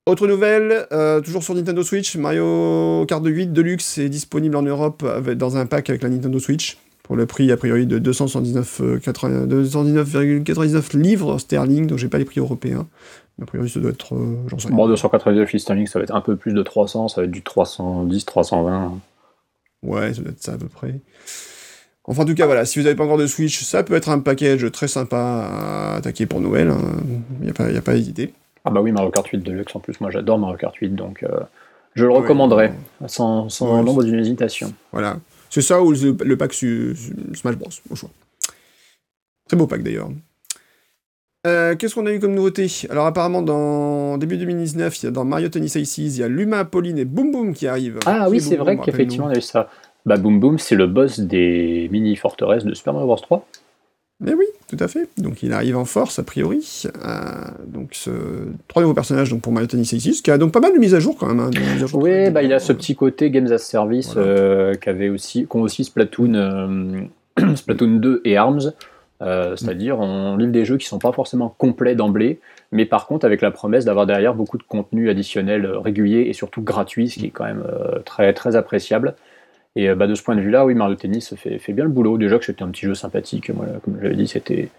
Autre 0.07 0.25
nouvelle, 0.25 0.87
euh, 0.93 1.19
toujours 1.19 1.43
sur 1.43 1.53
Nintendo 1.53 1.83
Switch, 1.83 2.15
Mario 2.15 3.05
Kart 3.09 3.21
8 3.25 3.47
Deluxe 3.51 3.97
est 3.97 4.07
disponible 4.07 4.55
en 4.55 4.61
Europe 4.61 5.03
avec- 5.03 5.37
dans 5.37 5.57
un 5.57 5.65
pack 5.65 5.89
avec 5.89 6.01
la 6.01 6.07
Nintendo 6.07 6.39
Switch, 6.39 6.77
pour 7.03 7.17
le 7.17 7.25
prix 7.25 7.51
a 7.51 7.57
priori 7.57 7.85
de 7.85 7.99
279, 7.99 8.79
euh, 8.81 8.99
80 8.99 9.47
219,99 9.47 10.93
livres 10.93 11.37
sterling, 11.39 11.87
donc 11.87 11.97
j'ai 11.97 12.07
pas 12.07 12.19
les 12.19 12.25
prix 12.25 12.39
européens. 12.39 12.87
Mais 13.37 13.43
a 13.43 13.47
priori 13.47 13.69
ça 13.69 13.81
doit 13.81 13.91
être, 13.91 14.15
euh, 14.15 14.35
j'en 14.47 14.57
sais. 14.57 14.69
Bon, 14.69 14.87
299 14.87 15.53
Sterling, 15.57 15.87
ça 15.87 15.99
va 15.99 16.03
être 16.03 16.15
un 16.15 16.21
peu 16.21 16.37
plus 16.37 16.53
de 16.53 16.63
300, 16.63 17.09
ça 17.09 17.19
va 17.21 17.25
être 17.25 17.31
du 17.31 17.41
310, 17.43 18.23
320. 18.25 18.99
Ouais, 19.83 20.13
ça 20.13 20.21
doit 20.21 20.31
être 20.31 20.41
ça 20.41 20.53
à 20.53 20.57
peu 20.57 20.67
près. 20.67 21.01
Enfin, 22.05 22.23
en 22.23 22.25
tout 22.25 22.33
cas, 22.33 22.45
voilà, 22.45 22.63
si 22.63 22.79
vous 22.79 22.83
n'avez 22.85 22.95
pas 22.95 23.03
encore 23.03 23.17
de 23.17 23.27
Switch, 23.27 23.61
ça 23.61 23.83
peut 23.83 23.93
être 23.95 24.07
un 24.07 24.19
package 24.19 24.71
très 24.71 24.87
sympa 24.87 25.17
à 25.19 25.95
attaquer 25.97 26.25
pour 26.25 26.39
Noël. 26.39 26.71
Il 27.41 27.43
n'y 27.43 27.49
a, 27.49 27.53
pas- 27.53 27.69
y 27.69 27.75
a 27.77 27.81
pas 27.81 27.91
à 27.91 27.95
hésiter. 27.95 28.33
Ah 28.67 28.71
bah 28.71 28.81
oui, 28.81 28.91
Mario 28.91 29.09
Kart 29.11 29.25
8 29.27 29.37
Deluxe 29.39 29.75
en 29.75 29.79
plus, 29.79 29.99
moi 30.01 30.11
j'adore 30.11 30.37
Mario 30.37 30.57
Kart 30.57 30.75
8, 30.75 30.89
donc 30.95 31.23
euh, 31.23 31.29
je 31.95 32.05
le 32.05 32.11
recommanderais 32.11 32.73
sans, 33.07 33.49
sans 33.49 33.77
Ouais, 33.77 33.83
nombre 33.83 34.03
d'une 34.03 34.19
hésitation. 34.19 34.73
Voilà. 34.91 35.17
C'est 35.49 35.61
ça 35.61 35.81
ou 35.81 35.91
le, 35.93 36.17
le 36.23 36.37
pack 36.37 36.53
su- 36.53 36.93
su- 36.95 37.13
Smash 37.35 37.55
Bros, 37.55 37.69
au 37.89 37.95
choix. 37.95 38.09
Très 39.47 39.55
beau 39.57 39.65
pack 39.67 39.81
d'ailleurs. 39.83 40.09
Euh, 41.45 41.75
Qu'est-ce 41.75 41.95
qu'on 41.95 42.05
a 42.05 42.11
eu 42.11 42.19
comme 42.19 42.33
nouveauté? 42.33 42.67
Alors 42.89 43.05
apparemment 43.05 43.41
dans 43.41 44.17
début 44.17 44.37
2019, 44.37 44.97
il 45.01 45.05
y 45.05 45.07
a 45.07 45.11
dans 45.11 45.23
Mario 45.23 45.47
Tennis 45.47 45.75
Aces, 45.77 45.97
il 45.99 46.17
y 46.17 46.23
a 46.23 46.27
Luma, 46.27 46.65
Pauline 46.65 46.97
et 46.97 47.05
Boom 47.05 47.31
Boom 47.31 47.53
qui 47.53 47.67
arrivent. 47.67 47.99
Ah 48.05 48.27
oui, 48.29 48.37
est 48.37 48.39
c'est 48.41 48.57
vrai 48.57 48.77
qu'effectivement 48.77 49.27
on 49.27 49.29
a 49.29 49.37
eu 49.37 49.41
ça. 49.41 49.69
Bah 50.05 50.17
Boom 50.17 50.39
Boom, 50.41 50.59
c'est 50.59 50.75
le 50.75 50.87
boss 50.87 51.19
des 51.21 51.87
mini-forteresses 51.91 52.65
de 52.65 52.73
Super 52.73 52.93
Mario 52.93 53.07
Bros 53.07 53.15
3. 53.17 53.47
Mais 54.19 54.33
oui, 54.33 54.45
tout 54.67 54.77
à 54.79 54.87
fait. 54.87 55.07
Donc 55.17 55.43
il 55.43 55.53
arrive 55.53 55.77
en 55.77 55.85
force, 55.85 56.17
a 56.17 56.23
priori. 56.23 56.83
Euh, 57.05 57.21
donc 57.67 57.89
ce... 57.91 58.09
trois 58.67 58.81
nouveaux 58.81 58.95
personnages 58.95 59.29
donc, 59.29 59.41
pour 59.41 59.51
Mario 59.53 59.67
Tennis 59.67 59.93
Aces, 59.93 60.21
qui 60.21 60.31
a 60.31 60.39
donc 60.39 60.51
pas 60.51 60.59
mal 60.59 60.73
de 60.73 60.79
mises 60.79 60.95
à 60.95 60.99
jour 60.99 61.15
quand 61.19 61.27
même. 61.27 61.39
hein, 61.39 61.51
Oui, 61.93 62.31
bah 62.31 62.41
il 62.41 62.51
a 62.51 62.59
ce 62.59 62.73
petit 62.73 62.95
côté 62.95 63.29
Games 63.29 63.51
as 63.51 63.59
Service 63.59 64.13
Voilà. 64.13 64.27
euh, 64.27 64.73
qu'avait 64.73 65.09
aussi, 65.09 65.45
qu'ont 65.45 65.61
aussi 65.61 65.83
Splatoon, 65.83 66.33
euh, 66.33 67.55
Splatoon 67.55 67.97
2 67.97 68.21
et 68.25 68.37
ARMS. 68.37 68.73
C'est-à-dire, 69.19 69.99
on 69.99 70.35
livre 70.37 70.51
des 70.51 70.65
jeux 70.65 70.77
qui 70.77 70.85
sont 70.87 70.99
pas 70.99 71.11
forcément 71.11 71.53
complets 71.57 71.95
d'emblée, 71.95 72.39
mais 72.71 72.85
par 72.85 73.07
contre 73.07 73.25
avec 73.25 73.41
la 73.41 73.49
promesse 73.49 73.85
d'avoir 73.85 74.05
derrière 74.05 74.35
beaucoup 74.35 74.59
de 74.59 74.63
contenu 74.63 75.09
additionnel 75.09 75.65
régulier 75.65 76.21
et 76.27 76.33
surtout 76.33 76.61
gratuit, 76.61 77.09
ce 77.09 77.19
qui 77.19 77.25
est 77.27 77.31
quand 77.31 77.45
même 77.45 77.63
très, 78.05 78.31
très 78.33 78.55
appréciable. 78.55 79.15
Et 79.77 79.89
euh, 79.89 79.95
bah, 79.95 80.07
de 80.07 80.15
ce 80.15 80.23
point 80.23 80.35
de 80.35 80.41
vue-là, 80.41 80.65
oui, 80.65 80.73
Mario 80.73 80.95
Tennis 80.95 81.33
fait, 81.35 81.59
fait 81.59 81.71
bien 81.71 81.83
le 81.85 81.89
boulot. 81.91 82.17
Déjà 82.17 82.39
que 82.39 82.45
c'était 82.45 82.63
un 82.63 82.69
petit 82.69 82.85
jeu 82.85 82.95
sympathique, 82.95 83.49
moi, 83.53 83.65
comme 83.85 83.97
j'avais 84.01 84.15
dit, 84.15 84.27
c'était 84.27 84.69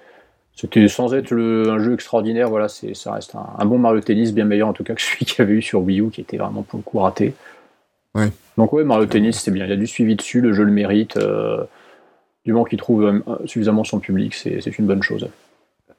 c'était 0.56 0.88
sans 0.88 1.14
être 1.14 1.30
le- 1.30 1.70
un 1.70 1.78
jeu 1.78 1.94
extraordinaire, 1.94 2.48
voilà, 2.50 2.66
c'est 2.68 2.92
ça 2.94 3.12
reste 3.12 3.36
un, 3.36 3.46
un 3.58 3.64
bon 3.64 3.78
Mario 3.78 4.00
Tennis, 4.00 4.34
bien 4.34 4.44
meilleur 4.44 4.66
en 4.68 4.72
tout 4.72 4.82
cas 4.82 4.94
que 4.94 5.00
celui 5.00 5.24
qu'il 5.24 5.38
y 5.38 5.42
avait 5.42 5.54
eu 5.54 5.62
sur 5.62 5.80
Wii 5.82 6.00
U, 6.00 6.10
qui 6.10 6.20
était 6.20 6.36
vraiment 6.36 6.62
pour 6.62 6.78
le 6.78 6.82
coup 6.82 6.98
raté. 6.98 7.34
Ouais. 8.14 8.28
Donc 8.56 8.72
ouais, 8.72 8.82
Mario 8.82 9.06
Tennis, 9.06 9.40
c'est 9.40 9.52
bien, 9.52 9.64
il 9.66 9.70
y 9.70 9.72
a 9.72 9.76
du 9.76 9.86
suivi 9.86 10.16
dessus, 10.16 10.40
le 10.40 10.52
jeu 10.52 10.64
le 10.64 10.72
mérite. 10.72 11.16
euh, 11.16 11.62
du 12.44 12.52
moment 12.52 12.64
qu'il 12.64 12.78
trouve 12.78 13.04
euh, 13.04 13.20
suffisamment 13.44 13.84
son 13.84 14.00
public, 14.00 14.34
c'est 14.34 14.60
c'est 14.62 14.78
une 14.78 14.86
bonne 14.86 15.02
chose. 15.02 15.28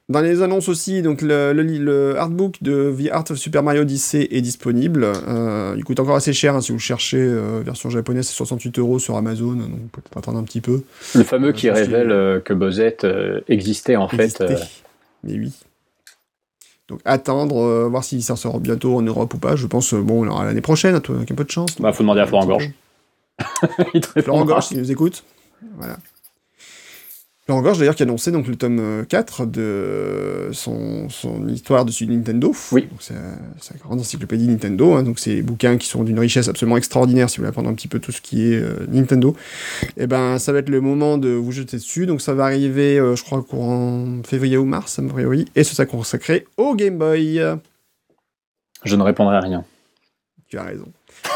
Dans 0.09 0.21
les 0.21 0.41
annonces 0.41 0.69
aussi, 0.69 1.03
donc 1.03 1.21
le, 1.21 1.53
le, 1.53 1.61
le 1.61 2.17
artbook 2.17 2.55
de 2.63 2.91
The 2.97 3.11
Art 3.11 3.25
of 3.29 3.37
Super 3.37 3.61
Mario 3.61 3.83
Odyssey 3.83 4.27
est 4.31 4.41
disponible. 4.41 5.03
Euh, 5.05 5.75
il 5.77 5.83
coûte 5.83 5.99
encore 5.99 6.15
assez 6.15 6.33
cher 6.33 6.55
hein, 6.55 6.61
si 6.61 6.71
vous 6.71 6.79
cherchez 6.79 7.19
euh, 7.19 7.61
version 7.63 7.91
japonaise, 7.91 8.27
c'est 8.27 8.33
68 8.33 8.79
euros 8.79 8.97
sur 8.97 9.15
Amazon, 9.17 9.53
donc 9.53 9.69
peut-être 9.91 10.17
attendre 10.17 10.39
un 10.39 10.43
petit 10.43 10.61
peu. 10.61 10.81
Le 11.13 11.23
fameux 11.23 11.49
Euh, 11.49 11.53
qui 11.53 11.67
pense 11.67 11.77
révèle 11.77 12.11
euh, 12.11 12.39
que 12.39 12.53
Bowsette 12.53 13.03
euh, 13.03 13.41
existait 13.47 13.97
en 13.97 14.07
fait. 14.07 14.41
Euh, 14.41 14.55
Mais 15.23 15.33
oui. 15.33 15.53
Donc 16.87 17.01
attendre, 17.05 17.57
euh, 17.63 17.87
voir 17.87 18.03
si 18.03 18.23
ça 18.23 18.35
sort 18.35 18.59
bientôt 18.59 18.95
en 18.95 19.03
Europe 19.03 19.31
ou 19.35 19.37
pas. 19.37 19.55
Je 19.55 19.67
pense, 19.67 19.93
euh, 19.93 20.01
bon, 20.01 20.23
l'année 20.23 20.61
prochaine, 20.61 20.95
avec 20.95 21.31
un 21.31 21.35
peu 21.35 21.43
de 21.43 21.51
chance. 21.51 21.79
bah, 21.79 21.93
faut 21.93 22.01
demander 22.01 22.21
à 22.21 22.25
Florent 22.25 22.47
Gorge. 22.47 22.71
Il 23.93 24.01
te 24.01 24.19
Florent. 24.23 24.43
Gorge, 24.43 24.65
s'il 24.65 24.79
nous 24.79 24.91
écoute. 24.91 25.23
Voilà. 25.77 25.97
Florent 27.49 27.63
Gorge, 27.63 27.79
d'ailleurs, 27.79 27.95
qui 27.95 28.03
a 28.03 28.05
annoncé 28.05 28.31
donc, 28.31 28.45
le 28.45 28.55
tome 28.55 28.77
euh, 28.79 29.03
4 29.05 29.47
de 29.47 30.49
son, 30.51 31.09
son 31.09 31.47
histoire 31.47 31.83
de 31.83 31.91
Nintendo. 32.05 32.53
Oui. 32.71 32.87
C'est 32.99 33.15
euh, 33.15 33.33
c'est 33.59 33.73
la 33.73 33.79
grande 33.79 33.99
encyclopédie 33.99 34.47
Nintendo. 34.47 34.93
hein. 34.93 35.01
donc, 35.01 35.17
c'est 35.17 35.33
des 35.33 35.41
bouquins 35.41 35.77
qui 35.77 35.87
sont 35.87 36.03
d'une 36.03 36.19
richesse 36.19 36.47
absolument 36.47 36.77
extraordinaire 36.77 37.27
si 37.27 37.37
vous 37.37 37.41
voulez 37.41 37.49
apprendre 37.49 37.67
un 37.67 37.73
petit 37.73 37.87
peu 37.87 37.97
tout 37.97 38.11
ce 38.11 38.21
qui 38.21 38.53
est 38.53 38.61
euh, 38.61 38.85
Nintendo. 38.91 39.35
Et 39.97 40.05
ben, 40.05 40.37
ça 40.37 40.53
va 40.53 40.59
être 40.59 40.69
le 40.69 40.79
moment 40.79 41.17
de 41.17 41.29
vous 41.29 41.51
jeter 41.51 41.77
dessus. 41.77 42.05
Donc, 42.05 42.21
ça 42.21 42.35
va 42.35 42.43
arriver, 42.43 42.99
euh, 42.99 43.15
je 43.15 43.23
crois, 43.23 43.41
courant 43.41 44.21
février 44.23 44.57
ou 44.57 44.65
mars, 44.65 44.99
a 44.99 45.01
priori. 45.01 45.45
Et 45.55 45.63
ce 45.63 45.73
sera 45.73 45.87
consacré 45.87 46.45
au 46.57 46.75
Game 46.75 46.99
Boy. 46.99 47.41
Je 48.85 48.95
ne 48.95 49.01
répondrai 49.01 49.37
à 49.37 49.41
rien. 49.41 49.65
Tu 50.49 50.59
as 50.59 50.65
raison. 50.65 50.85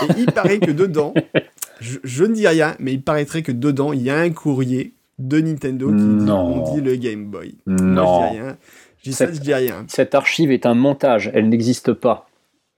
Et 0.03 0.13
il 0.19 0.25
paraît 0.27 0.59
que 0.59 0.69
dedans, 0.69 1.15
je, 1.81 1.97
je 2.03 2.23
ne 2.23 2.35
dis 2.35 2.47
rien, 2.47 2.75
mais 2.77 2.93
il 2.93 3.01
paraîtrait 3.01 3.41
que 3.41 3.51
dedans, 3.51 3.93
il 3.93 4.03
y 4.03 4.11
a 4.11 4.19
un 4.19 4.29
courrier 4.29 4.93
de 5.19 5.39
Nintendo 5.41 5.89
qui 5.89 5.95
dit 5.95 6.01
Non. 6.25 6.63
on 6.65 6.73
dit 6.75 6.81
le 6.81 6.95
Game 6.95 7.25
Boy. 7.25 7.55
Moi, 7.65 7.77
Non. 7.81 8.27
je 8.27 8.31
dis 8.33 8.39
rien. 8.41 8.57
Je 8.97 9.03
dis 9.09 9.13
ça, 9.13 9.25
Cette- 9.27 9.35
je 9.35 9.41
dis 9.41 9.53
rien. 9.53 9.85
Cette 9.87 10.15
archive 10.15 10.51
est 10.51 10.65
un 10.65 10.73
montage, 10.75 11.29
elle 11.33 11.49
n'existe 11.49 11.93
pas. 11.93 12.27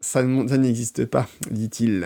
Ça, 0.01 0.21
ça 0.21 0.57
n'existe 0.57 1.05
pas, 1.05 1.27
dit-il. 1.49 2.05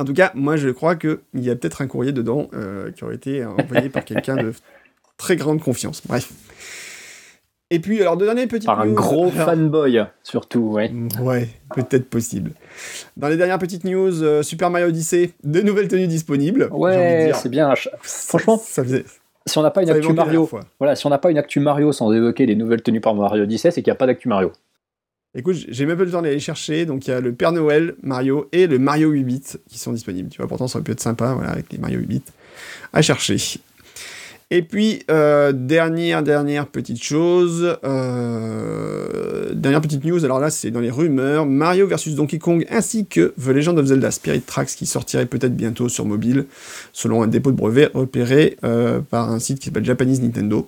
En 0.00 0.04
tout 0.04 0.12
cas, 0.14 0.30
moi, 0.34 0.56
je 0.56 0.68
crois 0.68 0.94
qu'il 0.96 1.18
y 1.34 1.50
a 1.50 1.56
peut-être 1.56 1.82
un 1.82 1.86
courrier 1.88 2.12
dedans 2.12 2.48
euh, 2.54 2.92
qui 2.92 3.02
aurait 3.04 3.16
été 3.16 3.44
envoyé 3.44 3.88
par 3.88 4.04
quelqu'un 4.04 4.36
de 4.36 4.52
très 5.16 5.36
grande 5.36 5.60
confiance. 5.60 6.02
Bref. 6.06 6.32
Et 7.70 7.80
puis, 7.80 8.00
alors, 8.00 8.16
deux 8.16 8.24
dernières 8.24 8.48
petites 8.48 8.64
Par 8.66 8.80
un 8.80 8.86
news. 8.86 8.94
gros 8.94 9.30
Alors- 9.30 9.44
fanboy, 9.50 10.00
surtout, 10.22 10.60
ouais. 10.72 10.90
Ouais, 11.20 11.48
peut-être 11.74 12.08
possible. 12.08 12.52
Dans 13.18 13.28
les 13.28 13.36
dernières 13.36 13.58
petites 13.58 13.84
news, 13.84 14.22
euh, 14.22 14.42
Super 14.42 14.70
Mario 14.70 14.88
Odyssey, 14.88 15.32
de 15.44 15.60
nouvelles 15.60 15.88
tenues 15.88 16.06
disponibles. 16.06 16.70
De 16.70 16.74
Ouais, 16.74 17.30
c'est 17.34 17.50
bien. 17.50 17.68
Ch- 17.74 17.90
Franchement, 18.00 18.56
ça 18.62 18.82
faisait, 18.82 19.04
si 19.46 19.58
on 19.58 19.62
n'a 19.62 19.70
pas 19.70 19.82
une 19.82 19.90
actu 19.90 20.12
Mario, 20.14 20.48
voilà, 20.78 20.96
si 20.96 21.06
on 21.06 21.10
n'a 21.10 21.18
pas 21.18 21.30
une 21.30 21.36
actu 21.36 21.60
Mario 21.60 21.92
sans 21.92 22.10
évoquer 22.12 22.46
les 22.46 22.54
nouvelles 22.56 22.82
tenues 22.82 23.02
par 23.02 23.14
Mario 23.14 23.42
Odyssey, 23.42 23.70
c'est 23.70 23.82
qu'il 23.82 23.90
n'y 23.90 23.96
a 23.96 23.98
pas 23.98 24.06
d'actu 24.06 24.28
Mario. 24.28 24.50
Écoute, 25.34 25.56
j'ai 25.68 25.84
même 25.84 25.98
pas 25.98 26.04
le 26.04 26.10
temps 26.10 26.22
d'aller 26.22 26.40
chercher, 26.40 26.86
donc 26.86 27.06
il 27.06 27.10
y 27.10 27.12
a 27.12 27.20
le 27.20 27.34
Père 27.34 27.52
Noël 27.52 27.94
Mario 28.02 28.48
et 28.52 28.66
le 28.66 28.78
Mario 28.78 29.10
8 29.10 29.24
bits 29.24 29.42
qui 29.68 29.78
sont 29.78 29.92
disponibles. 29.92 30.30
Tu 30.30 30.38
vois, 30.38 30.48
pourtant 30.48 30.68
ça 30.68 30.78
aurait 30.78 30.84
pu 30.84 30.92
être 30.92 31.00
sympa, 31.00 31.34
voilà, 31.34 31.50
avec 31.50 31.70
les 31.70 31.76
Mario 31.78 31.98
8 32.00 32.06
bits 32.06 32.22
à 32.94 33.02
chercher. 33.02 33.36
Et 34.50 34.62
puis, 34.62 35.02
euh, 35.10 35.52
dernière, 35.52 36.22
dernière 36.22 36.68
petite 36.68 37.02
chose, 37.02 37.76
euh, 37.84 39.52
dernière 39.52 39.82
petite 39.82 40.02
news, 40.06 40.24
alors 40.24 40.40
là 40.40 40.48
c'est 40.48 40.70
dans 40.70 40.80
les 40.80 40.90
rumeurs, 40.90 41.44
Mario 41.44 41.86
vs 41.86 42.14
Donkey 42.14 42.38
Kong 42.38 42.66
ainsi 42.70 43.04
que 43.04 43.34
The 43.38 43.48
Legend 43.48 43.78
of 43.78 43.84
Zelda 43.84 44.10
Spirit 44.10 44.40
Tracks 44.40 44.68
qui 44.68 44.86
sortirait 44.86 45.26
peut-être 45.26 45.54
bientôt 45.54 45.90
sur 45.90 46.06
mobile, 46.06 46.46
selon 46.94 47.22
un 47.22 47.26
dépôt 47.26 47.50
de 47.50 47.56
brevet 47.56 47.90
repéré 47.92 48.56
euh, 48.64 49.00
par 49.00 49.30
un 49.30 49.38
site 49.38 49.58
qui 49.58 49.66
s'appelle 49.66 49.84
Japanese 49.84 50.22
Nintendo. 50.22 50.66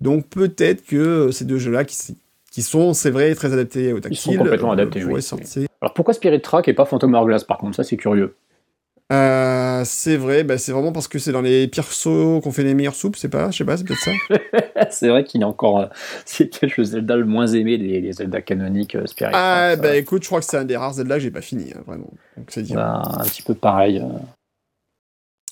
Donc 0.00 0.26
peut-être 0.26 0.84
que 0.84 1.30
ces 1.30 1.44
deux 1.44 1.58
jeux-là 1.58 1.84
qui, 1.84 1.96
qui 2.50 2.62
sont, 2.62 2.92
c'est 2.92 3.10
vrai, 3.10 3.32
très 3.36 3.52
adaptés 3.52 3.92
au 3.92 4.00
tactile. 4.00 4.18
Ils 4.18 4.32
sont 4.32 4.36
complètement 4.36 4.72
adaptés, 4.72 5.04
oui. 5.04 5.24
Alors 5.80 5.94
pourquoi 5.94 6.12
Spirit 6.12 6.40
Track 6.40 6.66
et 6.66 6.72
pas 6.72 6.86
Phantom 6.86 7.14
Hourglass? 7.14 7.44
Par 7.44 7.58
contre 7.58 7.76
Ça 7.76 7.84
c'est 7.84 7.96
curieux. 7.96 8.34
Euh, 9.12 9.82
c'est 9.84 10.16
vrai, 10.16 10.42
bah, 10.42 10.56
c'est 10.56 10.72
vraiment 10.72 10.92
parce 10.92 11.06
que 11.06 11.18
c'est 11.18 11.32
dans 11.32 11.42
les 11.42 11.68
pires 11.68 11.92
sauts 11.92 12.40
qu'on 12.40 12.50
fait 12.50 12.64
les 12.64 12.72
meilleures 12.72 12.94
soupes, 12.94 13.16
c'est 13.16 13.28
pas, 13.28 13.50
je 13.50 13.58
sais 13.58 13.64
pas, 13.64 13.76
c'est 13.76 13.84
peut-être 13.84 14.00
ça. 14.00 14.12
c'est 14.90 15.08
vrai 15.08 15.24
qu'il 15.24 15.42
est 15.42 15.44
encore, 15.44 15.80
euh, 15.80 15.86
c'est 16.24 16.62
le 16.62 16.84
Zelda 16.84 17.16
le 17.16 17.26
moins 17.26 17.46
aimé 17.46 17.76
des, 17.76 18.12
Zelda 18.12 18.40
canoniques 18.40 18.94
euh, 18.94 19.06
Spirit. 19.06 19.32
Ah 19.34 19.76
bah 19.76 19.96
écoute, 19.96 20.22
je 20.22 20.28
crois 20.28 20.40
que 20.40 20.46
c'est 20.46 20.56
un 20.56 20.64
des 20.64 20.78
rares 20.78 20.94
Zelda 20.94 21.16
que 21.16 21.20
j'ai 21.20 21.30
pas 21.30 21.42
fini, 21.42 21.72
hein, 21.76 21.82
vraiment. 21.86 22.10
Donc 22.38 22.46
c'est 22.48 22.72
bah, 22.72 23.02
un 23.04 23.24
petit 23.24 23.42
peu 23.42 23.54
pareil. 23.54 24.02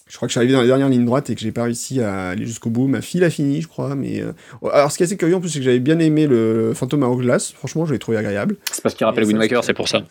Je 0.09 0.17
crois 0.17 0.27
que 0.27 0.31
je 0.31 0.33
suis 0.33 0.39
arrivé 0.39 0.55
dans 0.55 0.63
les 0.63 0.67
dernières 0.67 0.89
lignes 0.89 1.05
droites 1.05 1.29
et 1.29 1.35
que 1.35 1.41
j'ai 1.41 1.53
pas 1.53 1.65
réussi 1.65 2.01
à 2.01 2.31
aller 2.31 2.47
jusqu'au 2.47 2.71
bout. 2.71 2.89
Ma 2.89 3.01
fille 3.01 3.21
l'a 3.21 3.31
fini, 3.31 3.61
je 3.61 3.69
crois, 3.69 3.95
mais 3.95 4.25
alors 4.73 4.91
ce 4.91 4.97
qui 4.97 5.05
est 5.05 5.07
assez 5.07 5.17
curieux 5.17 5.37
en 5.37 5.41
plus, 5.41 5.51
c'est 5.51 5.59
que 5.59 5.65
j'avais 5.65 5.79
bien 5.81 5.99
aimé 5.99 6.27
le 6.27 6.73
Phantom 6.75 7.03
Hourglass. 7.03 7.53
Franchement, 7.53 7.85
je 7.85 7.93
l'ai 7.93 8.01
trouvé 8.01 8.17
agréable. 8.17 8.57
C'est 8.73 8.83
parce 8.83 8.95
qu'il 8.95 9.07
rappelle 9.07 9.25
Wind 9.25 9.39
Waker, 9.39 9.63
c'est 9.63 9.75
pour 9.75 9.89
ça. 9.89 10.03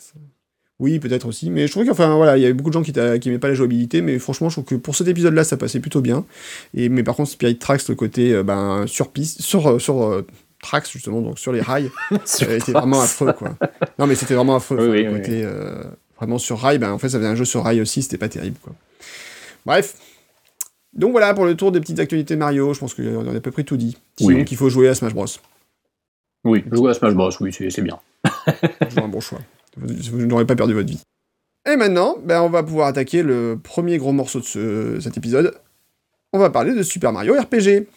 Oui, 0.79 0.99
peut-être 0.99 1.27
aussi, 1.27 1.49
mais 1.49 1.67
je 1.67 1.71
trouve 1.73 1.85
qu'enfin 1.85 2.15
voilà, 2.15 2.37
il 2.37 2.41
y 2.41 2.45
avait 2.45 2.53
beaucoup 2.53 2.69
de 2.69 2.73
gens 2.73 2.83
qui 2.83 2.93
n'aimaient 2.93 3.39
pas 3.39 3.49
la 3.49 3.53
jouabilité, 3.53 4.01
mais 4.01 4.17
franchement, 4.17 4.47
je 4.47 4.55
trouve 4.55 4.65
que 4.65 4.75
pour 4.75 4.95
cet 4.95 5.09
épisode-là, 5.09 5.43
ça 5.43 5.57
passait 5.57 5.81
plutôt 5.81 5.99
bien. 5.99 6.25
Et 6.73 6.87
mais 6.87 7.03
par 7.03 7.17
contre, 7.17 7.29
Spirit 7.29 7.57
Tracks, 7.57 7.85
le 7.89 7.95
côté 7.95 8.33
euh, 8.33 8.43
ben, 8.43 8.87
sur 8.87 9.11
piste, 9.11 9.41
sur 9.41 9.67
euh, 9.67 9.79
sur 9.79 10.03
euh, 10.03 10.25
Tracks 10.61 10.89
justement, 10.89 11.21
donc 11.21 11.37
sur 11.37 11.51
les 11.51 11.59
rails, 11.59 11.91
c'était 12.23 12.71
vraiment 12.71 13.01
affreux 13.01 13.33
quoi. 13.33 13.57
Non, 13.97 14.07
mais 14.07 14.15
c'était 14.15 14.35
vraiment 14.35 14.55
affreux. 14.55 14.89
Oui, 14.89 15.05
côté, 15.05 15.45
vraiment 16.17 16.37
sur 16.37 16.57
rail, 16.57 16.77
ben 16.77 16.91
en 16.91 16.97
fait, 16.97 17.09
ça 17.09 17.17
faisait 17.17 17.29
un 17.29 17.35
jeu 17.35 17.45
sur 17.45 17.63
rail 17.63 17.81
aussi, 17.81 18.01
c'était 18.01 18.17
pas 18.17 18.29
terrible 18.29 18.57
quoi. 18.63 18.73
Bref. 19.65 19.95
Donc 20.93 21.11
voilà 21.11 21.33
pour 21.33 21.45
le 21.45 21.55
tour 21.55 21.71
des 21.71 21.81
petites 21.81 21.99
actualités 21.99 22.35
Mario, 22.35 22.73
je 22.73 22.79
pense 22.79 22.93
qu'on 22.93 23.27
a 23.27 23.35
à 23.35 23.39
peu 23.41 23.51
près 23.51 23.63
tout 23.63 23.77
dit. 23.77 23.97
Sinon 24.17 24.43
qu'il 24.45 24.57
faut 24.57 24.69
jouer 24.69 24.87
à 24.87 24.95
Smash 24.95 25.13
Bros. 25.13 25.27
Oui, 26.45 26.63
jouer 26.71 26.91
à 26.91 26.93
Smash 26.93 27.13
Bros, 27.13 27.31
oui, 27.41 27.53
c'est 27.53 27.81
bien. 27.81 27.99
c'est 28.89 28.97
un 28.97 29.07
bon 29.09 29.19
choix. 29.19 29.39
Vous, 29.77 30.25
n'aurez 30.25 30.45
pas 30.45 30.55
perdu 30.55 30.73
votre 30.73 30.89
vie. 30.89 31.01
Et 31.71 31.75
maintenant, 31.75 32.17
ben, 32.23 32.41
on 32.41 32.49
va 32.49 32.63
pouvoir 32.63 32.87
attaquer 32.87 33.21
le 33.21 33.59
premier 33.61 33.97
gros 33.97 34.11
morceau 34.11 34.39
de 34.39 34.99
cet 34.99 35.17
épisode. 35.17 35.53
On 36.33 36.39
va 36.39 36.49
parler 36.49 36.73
de 36.73 36.83
Super 36.83 37.11
Mario 37.11 37.33
RPG. 37.33 37.87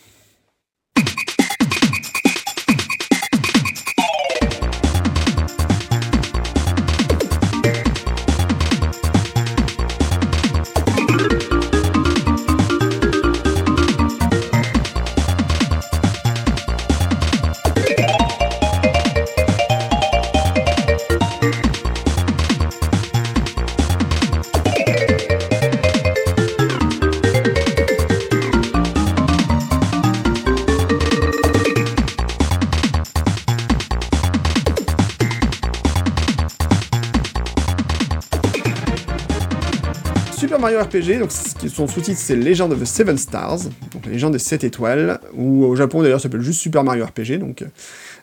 RPG, 40.67 41.19
donc 41.19 41.31
son 41.33 41.87
sous-titre 41.87 42.19
c'est 42.19 42.37
Legend 42.37 42.73
of 42.73 42.81
the 42.81 42.85
Seven 42.85 43.19
Stars, 43.19 43.65
donc 43.93 44.07
la 44.07 44.13
légende 44.13 44.33
des 44.33 44.39
7 44.39 44.65
étoiles, 44.65 45.21
ou 45.35 45.65
au 45.65 45.77
Japon 45.77 46.03
d'ailleurs 46.03 46.21
ça 46.21 46.25
s'appelle 46.25 46.43
juste 46.43 46.61
Super 46.61 46.85
Mario 46.85 47.05
RPG, 47.05 47.39
donc 47.39 47.65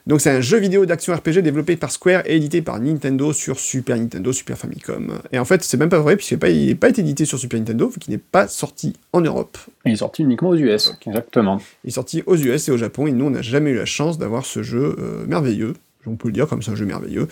donc 0.06 0.20
c'est 0.20 0.30
un 0.30 0.40
jeu 0.40 0.58
vidéo 0.58 0.86
d'action 0.86 1.14
RPG 1.14 1.38
développé 1.42 1.76
par 1.76 1.90
Square 1.90 2.22
et 2.26 2.36
édité 2.36 2.62
par 2.62 2.80
Nintendo 2.80 3.32
sur 3.32 3.58
Super 3.58 3.96
Nintendo, 3.96 4.32
Super 4.32 4.56
Famicom. 4.56 5.20
Et 5.32 5.38
en 5.38 5.44
fait, 5.44 5.62
c'est 5.62 5.76
même 5.76 5.88
pas 5.88 6.00
vrai, 6.00 6.16
puisqu'il 6.16 6.38
n'est 6.66 6.74
pas, 6.74 6.88
été 6.88 7.02
édité 7.02 7.24
sur 7.24 7.38
Super 7.38 7.58
Nintendo, 7.58 7.92
qu'il 8.00 8.12
n'est 8.12 8.18
pas 8.18 8.48
sorti 8.48 8.94
en 9.12 9.20
Europe. 9.20 9.58
Il 9.84 9.92
est 9.92 9.96
sorti 9.96 10.22
uniquement 10.22 10.50
aux 10.50 10.56
US, 10.56 10.96
exactement. 11.06 11.60
Il 11.84 11.88
est 11.88 11.92
sorti 11.92 12.22
aux 12.26 12.36
US 12.36 12.68
et 12.68 12.72
au 12.72 12.76
Japon, 12.76 13.06
et 13.06 13.12
nous, 13.12 13.26
on 13.26 13.30
n'a 13.30 13.42
jamais 13.42 13.70
eu 13.70 13.76
la 13.76 13.84
chance 13.84 14.18
d'avoir 14.18 14.46
ce 14.46 14.62
jeu 14.62 14.96
euh, 14.98 15.26
merveilleux 15.26 15.74
on 16.06 16.16
peut 16.16 16.28
le 16.28 16.32
dire 16.32 16.46
comme 16.46 16.62
c'est 16.62 16.70
un 16.70 16.76
jeu 16.76 16.86
merveilleux, 16.86 17.28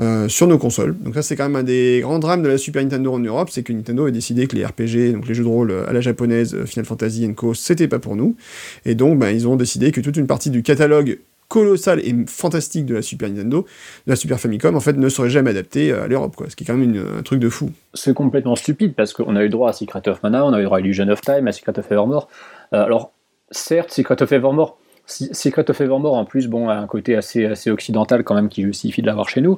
euh, 0.00 0.28
sur 0.28 0.46
nos 0.46 0.58
consoles. 0.58 0.96
Donc 0.98 1.14
ça 1.14 1.22
c'est 1.22 1.36
quand 1.36 1.44
même 1.44 1.56
un 1.56 1.62
des 1.62 2.00
grands 2.02 2.18
drames 2.18 2.42
de 2.42 2.48
la 2.48 2.58
Super 2.58 2.82
Nintendo 2.82 3.12
en 3.12 3.18
Europe, 3.18 3.50
c'est 3.50 3.62
que 3.62 3.72
Nintendo 3.72 4.06
a 4.06 4.10
décidé 4.10 4.46
que 4.46 4.56
les 4.56 4.64
RPG, 4.64 5.12
donc 5.12 5.28
les 5.28 5.34
jeux 5.34 5.44
de 5.44 5.48
rôle 5.48 5.72
à 5.86 5.92
la 5.92 6.00
japonaise, 6.00 6.54
euh, 6.54 6.66
Final 6.66 6.86
Fantasy 6.86 7.32
Co, 7.34 7.54
c'était 7.54 7.88
pas 7.88 7.98
pour 7.98 8.16
nous. 8.16 8.36
Et 8.84 8.94
donc 8.94 9.18
ben, 9.18 9.30
ils 9.30 9.46
ont 9.48 9.56
décidé 9.56 9.92
que 9.92 10.00
toute 10.00 10.16
une 10.16 10.26
partie 10.26 10.50
du 10.50 10.62
catalogue 10.62 11.18
colossal 11.48 12.00
et 12.00 12.14
fantastique 12.26 12.86
de 12.86 12.94
la 12.94 13.02
Super 13.02 13.28
Nintendo, 13.28 13.66
de 14.06 14.10
la 14.10 14.16
Super 14.16 14.40
Famicom, 14.40 14.74
en 14.74 14.80
fait, 14.80 14.94
ne 14.94 15.08
serait 15.08 15.30
jamais 15.30 15.50
adapté 15.50 15.92
à 15.92 16.06
l'Europe, 16.06 16.34
quoi. 16.34 16.50
Ce 16.50 16.56
qui 16.56 16.64
est 16.64 16.66
quand 16.66 16.76
même 16.76 17.00
un 17.18 17.22
truc 17.22 17.40
de 17.40 17.48
fou. 17.48 17.70
C'est 17.94 18.14
complètement 18.14 18.56
stupide 18.56 18.94
parce 18.94 19.12
qu'on 19.12 19.36
a 19.36 19.44
eu 19.44 19.48
droit 19.48 19.70
à 19.70 19.72
Secret 19.72 20.08
of 20.08 20.22
Mana, 20.22 20.44
on 20.44 20.52
a 20.52 20.60
eu 20.60 20.64
droit 20.64 20.78
à 20.78 20.80
Illusion 20.80 21.08
of 21.08 21.20
Time, 21.20 21.46
à 21.46 21.52
Secret 21.52 21.78
of 21.78 21.90
Evermore. 21.90 22.28
Euh, 22.72 22.84
alors, 22.84 23.12
certes, 23.50 23.92
Secret 23.92 24.20
of 24.22 24.32
Evermore, 24.32 24.78
Secret 25.06 25.70
of 25.70 25.80
Evermore, 25.80 26.14
en 26.14 26.24
plus, 26.24 26.48
bon, 26.48 26.68
a 26.68 26.74
un 26.74 26.86
côté 26.86 27.16
assez, 27.16 27.46
assez 27.46 27.70
occidental 27.70 28.24
quand 28.24 28.34
même 28.34 28.48
qui 28.48 28.62
justifie 28.62 29.02
de 29.02 29.06
l'avoir 29.06 29.28
chez 29.28 29.40
nous. 29.40 29.56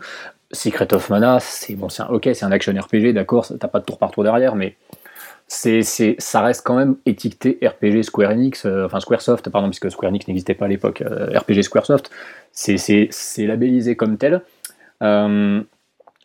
Secret 0.53 0.93
of 0.95 1.11
Mana, 1.11 1.41
c'est 1.41 1.75
bon, 1.75 1.89
un, 1.99 2.07
ok, 2.07 2.29
c'est 2.33 2.45
un 2.45 2.53
action 2.53 2.73
RPG, 2.73 3.13
d'accord, 3.13 3.47
t'as 3.59 3.69
pas 3.69 3.81
de 3.81 3.85
tour 3.85 3.99
par 3.99 4.11
tour 4.11 4.25
derrière, 4.25 4.55
mais 4.55 4.77
c'est, 5.47 5.83
ça 6.19 6.43
reste 6.43 6.63
quand 6.65 6.77
même 6.77 6.97
étiqueté 7.07 7.59
RPG 7.63 8.03
Square 8.03 8.33
Enix, 8.33 8.67
euh, 8.67 8.85
enfin 8.85 9.01
Squaresoft, 9.01 9.49
pardon, 9.49 9.69
puisque 9.69 9.91
Square 9.91 10.11
Enix 10.11 10.29
n'existait 10.29 10.55
pas 10.55 10.67
à 10.67 10.69
l'époque, 10.69 11.03
euh, 11.03 11.39
RPG 11.39 11.63
Squaresoft, 11.63 12.11
c'est 12.53 13.17
labellisé 13.39 13.97
comme 13.97 14.19
tel. 14.19 14.43
Euh, 15.03 15.63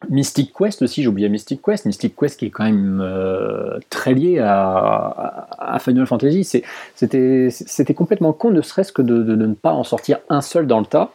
Mystic 0.10 0.54
Quest 0.54 0.82
aussi, 0.82 1.08
oublié 1.08 1.30
Mystic 1.30 1.62
Quest. 1.62 1.86
Mystic 1.86 2.16
Quest 2.16 2.40
qui 2.40 2.48
est 2.48 2.50
quand 2.50 2.66
même 2.66 3.02
euh, 3.02 3.80
très 3.90 4.14
lié 4.14 4.40
à, 4.40 5.78
Final 5.80 6.06
Fantasy. 6.06 6.64
C'était 6.96 7.94
complètement 7.94 8.34
con, 8.34 8.52
ne 8.52 8.62
serait-ce 8.62 8.92
que 8.92 9.02
de, 9.02 9.36
ne 9.36 9.54
pas 9.54 9.72
en 9.72 9.84
sortir 9.84 10.20
un 10.30 10.42
seul 10.42 10.68
dans 10.68 10.80
le 10.80 10.86
tas. 10.86 11.12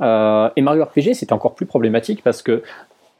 Euh, 0.00 0.48
et 0.56 0.62
Mario 0.62 0.84
RPG, 0.84 1.14
c'était 1.14 1.32
encore 1.32 1.54
plus 1.54 1.66
problématique 1.66 2.22
parce 2.24 2.42
que 2.42 2.62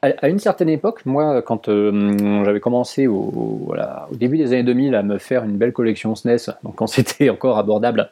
à, 0.03 0.29
une 0.29 0.38
certaine 0.38 0.70
époque, 0.70 1.05
moi, 1.05 1.42
quand 1.42 1.68
euh, 1.68 2.42
j'avais 2.44 2.61
commencé 2.61 3.07
au, 3.07 3.68
au, 3.70 4.16
début 4.16 4.38
des 4.38 4.55
années 4.55 4.62
2000 4.62 4.94
à 4.94 5.03
me 5.03 5.18
faire 5.18 5.44
une 5.44 5.59
belle 5.59 5.75
collection 5.75 6.14
SNES, 6.14 6.55
donc 6.64 6.77
quand 6.77 6.87
c'était 6.87 7.29
encore 7.29 7.59
abordable, 7.59 8.11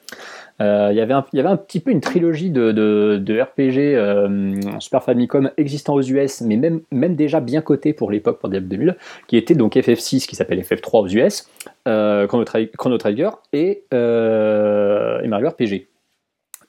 il 0.61 0.97
y 0.97 1.01
avait 1.01 1.15
un 1.15 1.57
petit 1.57 1.81
peu 1.81 1.91
une 1.91 2.01
trilogie 2.01 2.51
de, 2.51 2.73
de, 2.73 3.41
RPG 3.41 3.95
euh, 3.95 4.61
Super 4.81 5.05
Famicom 5.05 5.51
existant 5.57 5.95
aux 5.95 6.03
US, 6.03 6.41
mais 6.41 6.57
même, 6.57 6.81
même 6.91 7.15
déjà 7.15 7.41
bien 7.41 7.61
coté 7.61 7.93
pour 7.93 8.11
l'époque, 8.11 8.41
pour 8.41 8.49
2000, 8.49 8.97
qui 9.29 9.37
était 9.37 9.55
donc 9.55 9.77
FF6, 9.77 10.27
qui 10.27 10.35
s'appelle 10.35 10.61
FF3 10.61 11.05
aux 11.05 11.09
US, 11.09 11.49
euh, 11.87 12.27
Chrono, 12.27 12.99
Trigger 12.99 13.31
et, 13.53 13.85
et, 13.93 15.29
Mario 15.29 15.49
RPG. 15.49 15.87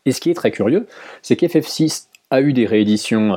Et 0.05 0.11
ce 0.11 0.21
qui 0.21 0.29
est 0.29 0.35
très 0.35 0.51
curieux, 0.51 0.87
c'est 1.21 1.35
qu'FF6 1.35 2.07
a 2.29 2.41
eu 2.41 2.53
des 2.53 2.67
rééditions 2.67 3.33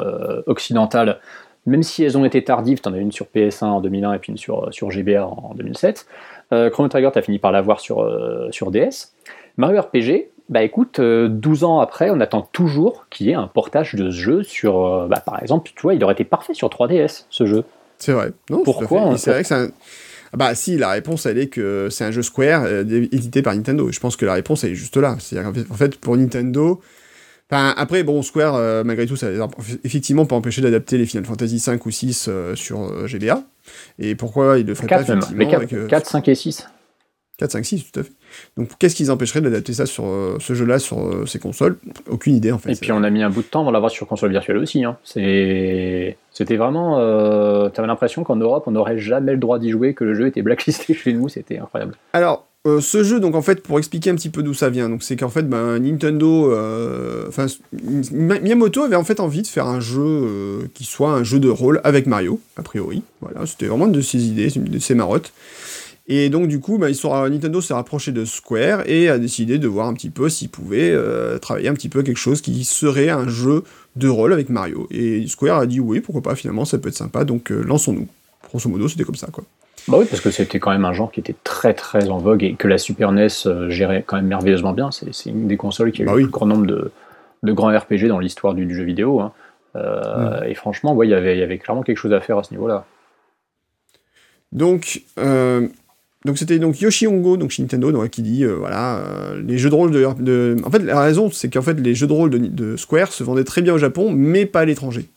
occidentales, 0.46 1.18
même 1.64 1.82
si 1.82 2.04
elles 2.04 2.18
ont 2.18 2.24
été 2.24 2.44
tardives, 2.44 2.80
tu 2.80 2.88
en 2.88 2.92
as 2.92 2.98
une 2.98 3.12
sur 3.12 3.26
PS1 3.34 3.64
en 3.64 3.80
2001 3.80 4.14
et 4.14 4.18
puis 4.18 4.32
une 4.32 4.38
sur, 4.38 4.68
sur 4.72 4.90
GBA 4.90 5.26
en 5.26 5.54
2007. 5.54 6.06
Chrono 6.70 6.88
Trigger, 6.88 7.10
tu 7.12 7.18
as 7.18 7.22
fini 7.22 7.38
par 7.38 7.52
l'avoir 7.52 7.80
sur, 7.80 8.06
sur 8.50 8.70
DS. 8.70 9.12
Mario 9.56 9.80
RPG, 9.80 10.31
bah 10.52 10.62
écoute, 10.62 11.00
12 11.00 11.62
euh, 11.62 11.66
ans 11.66 11.80
après, 11.80 12.10
on 12.10 12.20
attend 12.20 12.42
toujours 12.52 13.06
qu'il 13.08 13.26
y 13.26 13.30
ait 13.30 13.34
un 13.34 13.46
portage 13.46 13.94
de 13.94 14.10
ce 14.10 14.16
jeu 14.16 14.42
sur. 14.42 14.84
Euh, 14.84 15.08
bah, 15.08 15.22
par 15.24 15.40
exemple, 15.42 15.70
tu 15.74 15.80
vois, 15.80 15.94
il 15.94 16.04
aurait 16.04 16.12
été 16.12 16.24
parfait 16.24 16.52
sur 16.52 16.68
3DS, 16.68 17.24
ce 17.30 17.46
jeu. 17.46 17.64
C'est 17.98 18.12
vrai. 18.12 18.32
Non, 18.50 18.62
Pourquoi 18.62 19.16
C'est 19.16 19.30
vrai 19.30 19.42
que 19.42 19.48
c'est 19.48 19.54
un. 19.54 19.70
Ah 20.34 20.38
bah 20.38 20.54
si, 20.54 20.78
la 20.78 20.88
réponse 20.88 21.26
elle 21.26 21.36
est 21.36 21.48
que 21.48 21.88
c'est 21.90 22.04
un 22.04 22.10
jeu 22.10 22.22
Square 22.22 22.64
euh, 22.64 22.82
édité 22.82 23.42
par 23.42 23.54
Nintendo. 23.54 23.90
Je 23.90 24.00
pense 24.00 24.16
que 24.16 24.24
la 24.24 24.32
réponse 24.32 24.64
elle 24.64 24.72
est 24.72 24.74
juste 24.74 24.96
là. 24.96 25.16
C'est 25.20 25.38
en 25.38 25.74
fait 25.74 25.96
pour 25.98 26.16
Nintendo. 26.16 26.80
Enfin, 27.50 27.74
après 27.76 28.02
bon 28.02 28.22
Square 28.22 28.82
malgré 28.82 29.04
tout 29.04 29.16
ça 29.16 29.26
effectivement 29.84 30.24
pas 30.24 30.34
empêcher 30.34 30.62
d'adapter 30.62 30.96
les 30.96 31.04
Final 31.04 31.26
Fantasy 31.26 31.58
5 31.58 31.84
ou 31.84 31.90
6 31.90 32.30
sur 32.54 33.06
GBA. 33.06 33.42
Et 33.98 34.14
pourquoi 34.14 34.58
il 34.58 34.64
le 34.64 34.74
ferait 34.74 34.86
pas 34.86 35.02
même. 35.02 35.20
4, 35.20 35.86
4, 35.86 36.06
5 36.06 36.28
et 36.28 36.34
6. 36.34 36.66
4, 37.36 37.50
5, 37.52 37.64
6, 37.66 37.92
tout 37.92 38.00
à 38.00 38.04
fait. 38.04 38.12
Donc 38.56 38.70
qu'est-ce 38.78 38.94
qui 38.94 39.08
empêcherait 39.10 39.40
d'adapter 39.40 39.72
ça 39.72 39.86
sur 39.86 40.04
ce 40.38 40.54
jeu-là 40.54 40.78
sur 40.78 41.28
ces 41.28 41.38
consoles? 41.38 41.76
Aucune 42.08 42.34
idée 42.34 42.52
en 42.52 42.58
fait. 42.58 42.72
Et 42.72 42.76
puis 42.76 42.92
on 42.92 43.02
a 43.02 43.10
mis 43.10 43.22
un 43.22 43.30
bout 43.30 43.42
de 43.42 43.46
temps 43.46 43.64
dans 43.64 43.70
l'avoir 43.70 43.90
sur 43.90 44.06
console 44.06 44.30
virtuelle 44.30 44.58
aussi. 44.58 44.84
Hein. 44.84 44.96
C'était 45.04 46.16
vraiment. 46.56 46.96
tu 47.70 47.78
avais 47.78 47.88
l'impression 47.88 48.24
qu'en 48.24 48.36
Europe 48.36 48.64
on 48.66 48.72
n'aurait 48.72 48.98
jamais 48.98 49.32
le 49.32 49.38
droit 49.38 49.58
d'y 49.58 49.70
jouer, 49.70 49.94
que 49.94 50.04
le 50.04 50.14
jeu 50.14 50.26
était 50.26 50.42
blacklisté 50.42 50.94
chez 51.02 51.12
nous, 51.12 51.28
c'était 51.28 51.58
incroyable. 51.58 51.94
Alors 52.12 52.46
euh, 52.64 52.80
ce 52.80 53.02
jeu, 53.02 53.18
donc 53.18 53.34
en 53.34 53.42
fait, 53.42 53.60
pour 53.60 53.78
expliquer 53.78 54.10
un 54.10 54.14
petit 54.14 54.28
peu 54.28 54.44
d'où 54.44 54.54
ça 54.54 54.70
vient, 54.70 54.88
donc 54.88 55.02
c'est 55.02 55.16
qu'en 55.16 55.30
fait, 55.30 55.42
ben, 55.42 55.80
Nintendo, 55.80 56.52
euh, 56.52 57.26
enfin, 57.26 57.46
Miyamoto 58.12 58.82
avait 58.82 58.94
en 58.94 59.02
fait 59.02 59.18
envie 59.18 59.42
de 59.42 59.48
faire 59.48 59.66
un 59.66 59.80
jeu 59.80 60.00
euh, 60.00 60.62
qui 60.72 60.84
soit 60.84 61.10
un 61.10 61.24
jeu 61.24 61.40
de 61.40 61.48
rôle 61.48 61.80
avec 61.82 62.06
Mario, 62.06 62.38
a 62.56 62.62
priori. 62.62 63.02
Voilà, 63.20 63.46
c'était 63.46 63.66
vraiment 63.66 63.86
une 63.86 63.92
de 63.92 64.00
ses 64.00 64.26
idées, 64.26 64.48
une 64.54 64.64
de 64.64 64.78
ses 64.78 64.94
marottes. 64.94 65.32
Et 66.14 66.28
donc 66.28 66.48
du 66.48 66.60
coup, 66.60 66.78
ben, 66.78 66.92
Nintendo 67.30 67.60
s'est 67.60 67.74
rapproché 67.74 68.12
de 68.12 68.24
Square 68.24 68.82
et 68.86 69.08
a 69.08 69.18
décidé 69.18 69.58
de 69.58 69.68
voir 69.68 69.86
un 69.86 69.94
petit 69.94 70.10
peu 70.10 70.28
s'il 70.28 70.50
pouvait 70.50 70.94
travailler 71.40 71.68
un 71.68 71.74
petit 71.74 71.88
peu 71.88 72.02
quelque 72.02 72.18
chose 72.18 72.40
qui 72.42 72.64
serait 72.64 73.08
un 73.08 73.28
jeu 73.28 73.64
de 73.96 74.08
rôle 74.08 74.32
avec 74.32 74.48
Mario. 74.48 74.88
Et 74.90 75.26
Square 75.26 75.58
a 75.60 75.66
dit 75.66 75.80
oui, 75.80 76.00
pourquoi 76.00 76.22
pas, 76.22 76.34
finalement, 76.34 76.64
ça 76.64 76.78
peut 76.78 76.88
être 76.88 76.96
sympa, 76.96 77.24
donc 77.24 77.50
lançons-nous. 77.50 78.08
Grosso 78.48 78.68
modo, 78.68 78.88
c'était 78.88 79.04
comme 79.04 79.14
ça, 79.14 79.28
quoi. 79.32 79.44
Bah 79.88 79.96
oui, 79.98 80.06
parce 80.08 80.20
que 80.20 80.30
c'était 80.30 80.60
quand 80.60 80.70
même 80.70 80.84
un 80.84 80.92
genre 80.92 81.10
qui 81.10 81.20
était 81.20 81.34
très 81.42 81.74
très 81.74 82.08
en 82.08 82.18
vogue 82.18 82.44
et 82.44 82.54
que 82.54 82.68
la 82.68 82.78
Super 82.78 83.10
NES 83.10 83.28
euh, 83.46 83.68
gérait 83.68 84.04
quand 84.06 84.16
même 84.16 84.26
merveilleusement 84.26 84.72
bien. 84.72 84.90
C'est 84.92 85.30
une 85.30 85.48
des 85.48 85.56
consoles 85.56 85.90
qui 85.90 86.02
a 86.02 86.04
eu 86.04 86.06
bah 86.06 86.14
le 86.14 86.22
plus 86.22 86.30
grand 86.30 86.46
nombre 86.46 86.66
de, 86.66 86.92
de 87.42 87.52
grands 87.52 87.76
RPG 87.76 88.06
dans 88.06 88.20
l'histoire 88.20 88.54
du, 88.54 88.72
jeu 88.72 88.84
vidéo. 88.84 89.20
Hein. 89.20 89.32
Euh, 89.74 90.42
mm. 90.42 90.50
Et 90.50 90.54
franchement, 90.54 90.94
ouais, 90.94 91.08
y 91.08 91.10
il 91.10 91.38
y 91.38 91.42
avait 91.42 91.58
clairement 91.58 91.82
quelque 91.82 91.96
chose 91.96 92.12
à 92.12 92.20
faire 92.20 92.38
à 92.38 92.44
ce 92.44 92.52
niveau-là. 92.52 92.84
Donc, 94.52 95.02
euh, 95.18 95.66
donc 96.24 96.38
c'était 96.38 96.58
donc 96.58 96.80
Yoshi 96.80 97.06
Hongo, 97.06 97.36
donc 97.36 97.50
chez 97.50 97.62
Nintendo, 97.62 97.92
donc, 97.92 98.08
qui 98.10 98.22
dit 98.22 98.44
voilà 98.44 99.02
les 99.44 99.58
jeux 99.58 99.70
de 99.70 99.74
rôle 99.74 99.90
de, 99.90 100.56
en 100.64 100.70
fait 100.70 100.78
la 100.80 101.00
raison 101.00 101.30
c'est 101.30 101.52
qu'en 101.52 101.62
fait 101.62 101.78
les 101.80 101.94
jeux 101.94 102.06
de 102.06 102.12
rôle 102.12 102.30
de, 102.30 102.38
de, 102.38 102.76
Square 102.76 103.12
se 103.12 103.24
vendaient 103.24 103.44
très 103.44 103.62
bien 103.62 103.74
au 103.74 103.78
Japon, 103.78 104.12
mais 104.12 104.46
pas 104.46 104.60
à 104.60 104.64
l'étranger. 104.64 105.08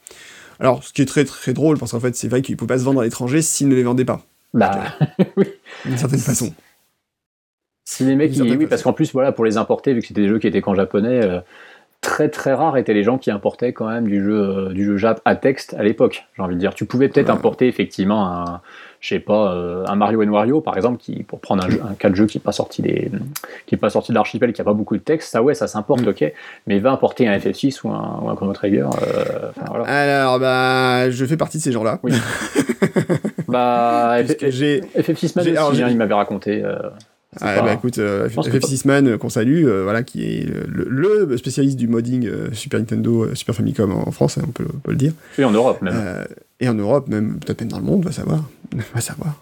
Alors 0.60 0.84
ce 0.84 0.94
qui 0.94 1.02
est 1.02 1.06
très 1.06 1.26
très 1.26 1.54
drôle 1.54 1.78
parce 1.78 1.92
qu'en 1.92 2.00
fait 2.00 2.16
c'est 2.16 2.28
vrai 2.28 2.42
qu'ils 2.42 2.56
ne 2.56 2.58
pouvaient 2.58 2.76
pas 2.76 2.80
se 2.80 2.84
vendre 2.84 3.02
à 3.02 3.04
l'étranger 3.04 3.42
s'ils 3.42 3.68
ne 3.68 3.76
les 3.76 3.84
vendaient 3.84 4.06
pas. 4.06 4.26
Bah, 4.56 4.86
oui. 5.38 5.46
D'une 5.86 5.98
certaine 5.98 6.20
façon. 6.20 6.54
Si 7.84 8.04
les 8.04 8.16
mecs, 8.16 8.32
oui, 8.40 8.66
parce 8.66 8.82
qu'en 8.82 8.94
plus, 8.94 9.14
voilà, 9.14 9.32
pour 9.32 9.46
les 9.46 9.58
importer, 9.58 9.94
vu 9.94 10.02
que 10.02 10.08
c'était 10.08 10.22
des 10.22 10.28
jeux 10.28 10.40
qui 10.40 10.48
étaient 10.48 10.62
qu'en 10.62 10.74
japonais, 10.74 11.24
euh, 11.24 11.40
très 12.02 12.30
très 12.30 12.54
rares 12.54 12.78
étaient 12.78 12.96
les 12.96 13.04
gens 13.04 13.20
qui 13.20 13.30
importaient 13.30 13.74
quand 13.74 13.88
même 13.88 14.08
du 14.08 14.24
jeu, 14.24 14.34
euh, 14.34 14.74
du 14.74 14.86
jeu 14.86 14.98
Jap 14.98 15.22
à 15.24 15.36
texte 15.36 15.76
à 15.76 15.84
l'époque. 15.84 16.26
J'ai 16.36 16.42
envie 16.42 16.56
de 16.56 16.60
dire, 16.60 16.74
tu 16.74 16.86
pouvais 16.86 17.10
peut-être 17.10 17.30
importer 17.30 17.68
effectivement 17.68 18.28
un, 18.28 18.62
je 19.06 19.14
sais 19.14 19.20
pas, 19.20 19.54
euh, 19.54 19.86
un 19.88 19.96
Mario 19.96 20.24
Wario 20.24 20.62
par 20.62 20.76
exemple, 20.76 20.98
qui 20.98 21.22
pour 21.22 21.40
prendre 21.40 21.64
un, 21.64 21.70
jeu, 21.70 21.80
un 21.88 21.94
cas 21.94 22.10
de 22.10 22.16
jeu 22.16 22.26
qui 22.26 22.40
n'est 22.40 22.44
pas 22.44 22.52
sorti 22.52 22.82
des, 22.82 23.12
qui 23.68 23.76
est 23.76 23.78
pas 23.78 23.92
sorti 23.92 24.12
de 24.12 24.16
l'archipel, 24.16 24.52
qui 24.52 24.62
a 24.62 24.64
pas 24.64 24.74
beaucoup 24.74 24.98
de 24.98 25.02
texte, 25.02 25.32
ça 25.32 25.44
ouais, 25.44 25.54
ça 25.54 25.68
s'importe, 25.68 26.02
mm. 26.02 26.10
ok, 26.10 26.34
mais 26.66 26.80
va 26.80 26.92
importer 26.92 27.28
un 27.28 27.38
FF6 27.38 27.82
ou 27.84 27.92
un, 27.92 28.22
ou 28.24 28.30
un 28.30 28.36
Chrono 28.36 28.54
Trigger. 28.54 28.88
voilà. 29.68 29.86
Alors 29.86 30.40
bah, 30.40 31.12
je 31.12 31.26
fais 31.26 31.38
partie 31.38 31.60
de 31.60 31.64
ces 31.64 31.72
gens-là. 31.72 32.00
Oui. 32.02 32.14
Bah, 33.48 34.22
FF6 34.24 35.34
Man 35.36 35.58
aussi, 35.70 35.84
hein, 35.84 35.88
il 35.90 35.98
m'avait 35.98 36.14
raconté. 36.14 36.64
Euh, 36.64 36.78
ah, 37.42 37.62
bah 37.62 37.74
écoute, 37.74 37.98
euh, 37.98 38.30
FF6 38.30 38.88
Man 38.88 39.08
euh, 39.08 39.18
qu'on 39.18 39.30
salue, 39.30 39.66
voilà, 39.66 40.04
qui 40.04 40.24
est 40.24 40.48
le, 40.68 41.38
spécialiste 41.38 41.78
du 41.78 41.88
modding 41.88 42.30
Super 42.54 42.80
Nintendo, 42.80 43.34
Super 43.36 43.56
Famicom 43.56 43.92
en 43.92 44.12
France, 44.12 44.38
hein, 44.38 44.44
on, 44.48 44.52
peut, 44.52 44.66
le 44.88 44.96
dire. 44.96 45.14
Et 45.38 45.44
en 45.44 45.52
Europe 45.52 45.82
même. 45.82 46.26
Et 46.60 46.70
en 46.70 46.74
Europe 46.74 47.08
même, 47.08 47.40
peut-être 47.40 47.62
même 47.62 47.70
dans 47.70 47.80
le 47.80 47.86
monde, 47.86 48.06
va 48.06 48.12
savoir. 48.12 48.44
va 48.94 49.02
savoir. 49.02 49.42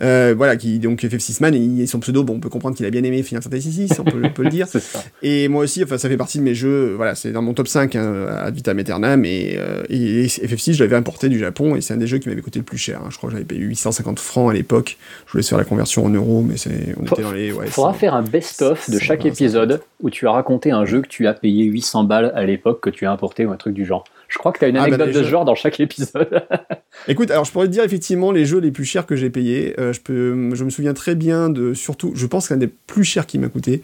Euh, 0.00 0.34
voilà, 0.36 0.56
qui 0.56 0.78
donc 0.78 1.02
FF6 1.02 1.40
Man 1.40 1.54
et 1.54 1.86
son 1.86 2.00
pseudo, 2.00 2.24
bon, 2.24 2.34
on 2.34 2.40
peut 2.40 2.48
comprendre 2.48 2.76
qu'il 2.76 2.84
a 2.86 2.90
bien 2.90 3.02
aimé 3.02 3.22
Final 3.22 3.42
Fantasy 3.42 3.72
6, 3.72 4.00
on 4.00 4.04
peut, 4.04 4.42
le 4.42 4.50
dire. 4.50 4.66
Et 5.22 5.48
moi 5.48 5.64
aussi, 5.64 5.82
enfin, 5.82 5.98
ça 5.98 6.08
fait 6.08 6.16
partie 6.16 6.38
de 6.38 6.42
mes 6.42 6.54
jeux, 6.54 6.94
voilà, 6.94 7.14
c'est 7.14 7.32
dans 7.32 7.42
mon 7.42 7.54
top 7.54 7.68
5 7.68 7.96
hein, 7.96 8.26
ad 8.28 8.54
vitam 8.54 8.78
aeternam 8.78 9.24
et, 9.24 9.56
euh, 9.58 9.82
et, 9.88 10.26
FF6, 10.26 10.74
je 10.74 10.84
l'avais 10.84 10.96
importé 10.96 11.28
du 11.28 11.38
Japon 11.38 11.74
et 11.74 11.80
c'est 11.80 11.94
un 11.94 11.96
des 11.96 12.06
jeux 12.06 12.18
qui 12.18 12.28
m'avait 12.28 12.42
coûté 12.42 12.58
le 12.58 12.64
plus 12.64 12.78
cher. 12.78 13.00
Hein. 13.02 13.08
Je 13.10 13.16
crois 13.16 13.28
que 13.28 13.34
j'avais 13.34 13.46
payé 13.46 13.60
850 13.60 14.18
francs 14.18 14.50
à 14.50 14.54
l'époque. 14.54 14.98
Je 15.26 15.32
voulais 15.32 15.44
faire 15.44 15.58
la 15.58 15.64
conversion 15.64 16.04
en 16.04 16.10
euros, 16.10 16.42
mais 16.42 16.56
c'est, 16.56 16.94
on 17.00 17.04
était 17.04 17.22
dans 17.22 17.32
les. 17.32 17.52
Ouais, 17.52 17.66
faudra 17.66 17.94
faire 17.94 18.14
un 18.14 18.22
best-of 18.22 18.90
de 18.90 18.98
chaque 18.98 19.24
épisode 19.24 19.80
où 20.02 20.10
tu 20.10 20.26
as 20.26 20.32
raconté 20.32 20.70
un 20.70 20.84
jeu 20.84 21.00
que 21.00 21.08
tu 21.08 21.26
as 21.26 21.34
payé 21.34 21.64
800 21.64 22.04
balles 22.04 22.32
à 22.34 22.44
l'époque, 22.44 22.80
que 22.82 22.90
tu 22.90 23.06
as 23.06 23.12
importé 23.12 23.46
ou 23.46 23.50
un 23.50 23.56
truc 23.56 23.74
du 23.74 23.86
genre. 23.86 24.04
Je 24.28 24.38
crois 24.38 24.52
que 24.52 24.58
tu 24.58 24.64
as 24.64 24.68
une 24.68 24.76
ah, 24.76 24.80
bah, 24.80 24.86
anecdote 24.86 25.08
de 25.08 25.12
ce 25.12 25.28
genre 25.28 25.44
dans 25.44 25.54
chaque 25.54 25.78
épisode. 25.80 26.42
Écoute, 27.08 27.30
alors 27.30 27.44
je 27.44 27.52
pourrais 27.52 27.66
te 27.66 27.72
dire 27.72 27.84
effectivement 27.84 28.32
les 28.32 28.44
jeux 28.44 28.58
les 28.58 28.72
plus 28.72 28.84
chers 28.84 29.06
que 29.06 29.16
j'ai 29.16 29.30
payés. 29.30 29.78
Euh, 29.78 29.92
je, 29.92 30.00
peux, 30.00 30.54
je 30.54 30.64
me 30.64 30.70
souviens 30.70 30.94
très 30.94 31.14
bien 31.14 31.48
de, 31.48 31.74
surtout, 31.74 32.12
je 32.14 32.26
pense 32.26 32.48
qu'un 32.48 32.56
des 32.56 32.66
plus 32.66 33.04
chers 33.04 33.26
qui 33.26 33.38
m'a 33.38 33.48
coûté, 33.48 33.82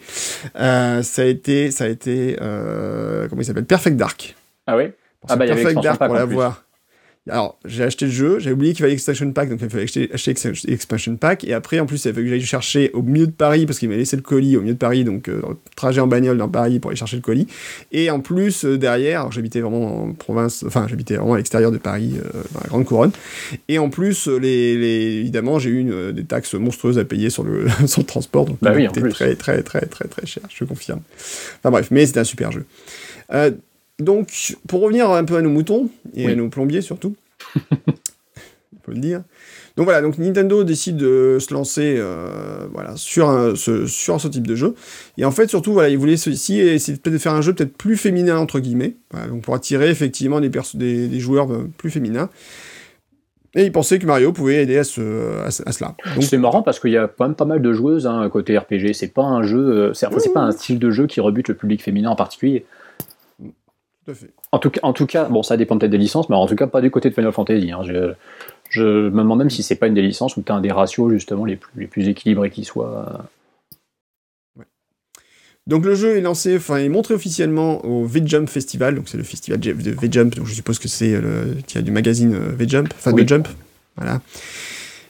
euh, 0.59 1.03
ça 1.03 1.23
a 1.23 1.25
été, 1.27 1.71
ça 1.71 1.85
a 1.85 1.89
été, 1.89 2.37
euh, 2.41 3.29
comment 3.29 3.43
il 3.43 3.45
s'appelle, 3.45 3.67
Perfect 3.67 3.97
Dark. 3.97 4.35
Ah 4.67 4.77
oui? 4.77 4.85
Ah 5.29 5.37
bah, 5.37 5.47
Perfect 5.47 5.81
Dark 5.83 6.05
pour 6.05 6.15
l'avoir. 6.15 6.65
Alors, 7.31 7.57
j'ai 7.65 7.85
acheté 7.85 8.07
le 8.07 8.11
jeu, 8.11 8.41
j'ai 8.41 8.51
oublié 8.51 8.73
qu'il 8.73 8.83
fallait 8.83 8.95
expansion 8.95 9.31
pack, 9.31 9.49
donc 9.49 9.61
il 9.63 9.71
fallait 9.71 9.85
acheter, 9.85 10.11
acheter 10.13 10.73
expansion 10.73 11.17
pack, 11.17 11.45
et 11.45 11.53
après, 11.53 11.79
en 11.79 11.87
plus, 11.87 12.05
il 12.05 12.13
fallait 12.13 12.25
que 12.25 12.31
j'aille 12.31 12.41
chercher 12.41 12.91
au 12.95 13.03
milieu 13.03 13.29
de 13.29 13.33
Paris, 13.33 13.65
parce 13.65 13.79
qu'il 13.79 13.89
m'a 13.89 13.95
laissé 13.95 14.17
le 14.17 14.23
colis 14.23 14.57
au 14.57 14.61
milieu 14.61 14.75
de 14.75 14.79
Paris, 14.79 15.05
donc 15.05 15.29
euh, 15.29 15.41
trajet 15.77 16.01
en 16.01 16.09
bagnole 16.09 16.37
dans 16.37 16.49
Paris 16.49 16.81
pour 16.81 16.91
aller 16.91 16.99
chercher 16.99 17.15
le 17.15 17.23
colis. 17.23 17.47
Et 17.93 18.11
en 18.11 18.19
plus, 18.19 18.65
euh, 18.65 18.77
derrière, 18.77 19.31
j'habitais 19.31 19.61
vraiment 19.61 20.03
en 20.03 20.13
province, 20.15 20.65
enfin, 20.67 20.89
j'habitais 20.89 21.15
vraiment 21.15 21.35
à 21.35 21.37
l'extérieur 21.37 21.71
de 21.71 21.79
Paris, 21.79 22.15
euh, 22.17 22.43
dans 22.55 22.61
la 22.61 22.69
Grande 22.69 22.85
Couronne. 22.87 23.13
Et 23.69 23.79
en 23.79 23.89
plus, 23.89 24.27
les, 24.27 24.77
les 24.77 25.21
évidemment, 25.21 25.61
j'ai 25.61 25.71
eu 25.71 26.13
des 26.13 26.25
taxes 26.25 26.55
monstrueuses 26.55 26.99
à 26.99 27.05
payer 27.05 27.31
sur 27.31 27.45
le, 27.45 27.69
sur 27.87 28.01
le 28.01 28.07
transport, 28.07 28.47
donc 28.47 28.59
bah 28.61 28.75
c'était 28.75 29.09
très, 29.11 29.37
très, 29.37 29.63
très, 29.63 29.87
très, 29.87 30.09
très 30.09 30.27
cher, 30.27 30.43
je 30.53 30.65
confirme. 30.65 31.03
Enfin 31.61 31.71
bref, 31.71 31.87
mais 31.93 32.05
c'était 32.05 32.21
un 32.21 32.25
super 32.25 32.51
jeu. 32.51 32.67
Donc, 33.99 34.57
pour 34.69 34.81
revenir 34.81 35.11
un 35.11 35.25
peu 35.25 35.37
à 35.37 35.43
nos 35.43 35.51
moutons, 35.51 35.91
et 36.15 36.27
à 36.27 36.35
nos 36.35 36.49
plombiers 36.49 36.81
surtout, 36.81 37.15
on 37.57 38.79
peut 38.83 38.93
le 38.93 39.01
dire. 39.01 39.23
Donc 39.77 39.85
voilà, 39.85 40.03
donc 40.03 40.19
Nintendo 40.19 40.65
décide 40.65 40.97
de 40.97 41.39
se 41.41 41.55
lancer 41.55 41.95
euh, 41.97 42.67
voilà, 42.73 42.95
sur, 42.97 43.31
un, 43.31 43.55
ce, 43.55 43.87
sur 43.87 44.21
ce 44.21 44.29
type 44.29 44.47
de 44.47 44.55
jeu. 44.55 44.75
Et 45.17 45.25
en 45.25 45.31
fait, 45.31 45.49
surtout, 45.49 45.73
voilà, 45.73 45.89
ils 45.89 45.97
voulaient 45.97 46.19
ceci 46.19 46.59
essayer 46.61 46.99
de 47.03 47.19
faire 47.19 47.33
un 47.33 47.41
jeu 47.41 47.55
peut-être 47.55 47.75
plus 47.77 47.97
féminin, 47.97 48.37
entre 48.37 48.61
guillemets, 48.61 48.97
donc 49.29 49.43
pour 49.43 49.55
attirer 49.55 49.89
effectivement 49.89 50.41
des, 50.41 50.51
des, 50.51 51.21
joueurs 51.21 51.51
euh, 51.53 51.71
plus 51.79 51.91
féminins. 51.91 52.29
Et 53.55 53.65
ils 53.65 53.73
pensaient 53.73 53.99
que 53.99 54.07
Mario 54.07 54.33
pouvait 54.33 54.63
aider 54.63 54.79
à, 54.79 54.85
ce, 54.85 55.45
à, 55.45 55.51
cela. 55.51 55.95
C'est 56.21 56.39
marrant 56.39 56.63
parce 56.63 56.81
qu'il 56.81 56.91
y 56.91 56.97
a 56.97 57.07
quand 57.07 57.27
même 57.27 57.35
pas 57.35 57.45
mal 57.45 57.61
de 57.61 57.73
joueuses 57.73 58.07
hein, 58.07 58.29
côté 58.31 58.57
RPG. 58.57 58.95
C'est 58.95 59.13
pas 59.13 59.25
un 59.25 59.43
jeu, 59.43 59.59
euh, 59.59 59.95
c'est 59.95 60.33
pas 60.33 60.41
un 60.41 60.53
style 60.53 60.79
de 60.79 60.91
jeu 60.91 61.07
qui 61.07 61.21
rebute 61.21 61.49
le 61.49 61.55
public 61.55 61.83
féminin 61.83 62.11
en 62.11 62.17
particulier. 62.17 62.65
En 64.51 64.59
tout, 64.59 64.71
cas, 64.71 64.81
en 64.83 64.93
tout 64.93 65.07
cas, 65.07 65.25
bon, 65.27 65.43
ça 65.43 65.57
dépend 65.57 65.79
peut-être 65.79 65.93
des 65.93 65.99
licences, 65.99 66.29
mais 66.29 66.37
en 66.37 66.47
tout 66.47 66.57
cas, 66.57 66.67
pas 66.67 66.81
du 66.81 66.91
côté 66.91 67.09
de 67.09 67.15
Final 67.15 67.33
Fantasy. 67.33 67.71
Hein. 67.71 67.83
Je, 67.85 68.13
je, 68.69 68.83
me 68.83 69.19
demande 69.19 69.39
même 69.39 69.51
si 69.51 69.63
c'est 69.63 69.77
pas 69.77 69.87
une 69.87 69.95
des 69.95 70.03
licences 70.03 70.37
où 70.37 70.43
tu 70.43 70.51
as 70.51 70.55
un 70.55 70.61
des 70.61 70.73
ratios 70.73 71.13
justement 71.13 71.45
les 71.45 71.57
plus, 71.57 71.81
les 71.81 71.87
plus 71.87 72.09
équilibrés 72.09 72.51
qui 72.51 72.65
soient. 72.65 73.27
Donc 75.69 75.85
le 75.85 75.95
jeu 75.95 76.17
est 76.17 76.21
lancé, 76.21 76.57
enfin 76.57 76.79
est 76.79 76.89
montré 76.89 77.15
officiellement 77.15 77.85
au 77.85 78.05
V-Jump 78.05 78.49
Festival, 78.49 78.97
donc 78.97 79.09
c'est 79.09 79.17
le 79.17 79.23
festival 79.23 79.61
de 79.61 79.93
V-Jump, 79.93 80.35
donc 80.35 80.47
je 80.47 80.55
suppose 80.55 80.81
que 80.81 80.89
c'est 80.89 81.13
le 81.21 81.57
a 81.77 81.83
du 81.83 81.93
magazine 81.93 82.35
euh, 82.35 82.53
V-Jump, 82.53 82.93
enfin 82.93 83.15
V-Jump, 83.15 83.47
voilà. 83.97 84.21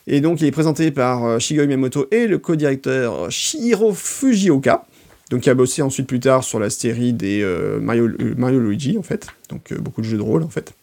Et 0.07 0.21
donc 0.21 0.43
il 0.43 0.47
est 0.47 0.53
présenté 0.53 0.91
par 0.91 1.25
euh, 1.25 1.39
Shigeru 1.39 1.67
Miyamoto 1.67 2.07
et 2.11 2.27
le 2.27 2.39
co-directeur 2.39 3.31
Shiro 3.31 3.95
Fujioka. 3.95 4.85
Donc 5.33 5.47
il 5.47 5.51
a 5.51 5.55
bossé 5.55 5.81
ensuite 5.81 6.07
plus 6.07 6.21
tard 6.21 6.45
sur 6.45 6.61
la 6.61 6.69
série 6.69 7.15
des 7.15 7.41
euh, 7.43 7.81
Mario, 7.81 8.07
euh, 8.07 8.35
Mario, 8.37 8.61
Luigi 8.61 8.99
en 8.99 9.03
fait, 9.03 9.29
donc 9.49 9.73
euh, 9.73 9.79
beaucoup 9.79 10.03
de 10.03 10.07
jeux 10.07 10.19
de 10.19 10.23
rôle 10.23 10.43
en 10.43 10.51
fait. 10.51 10.75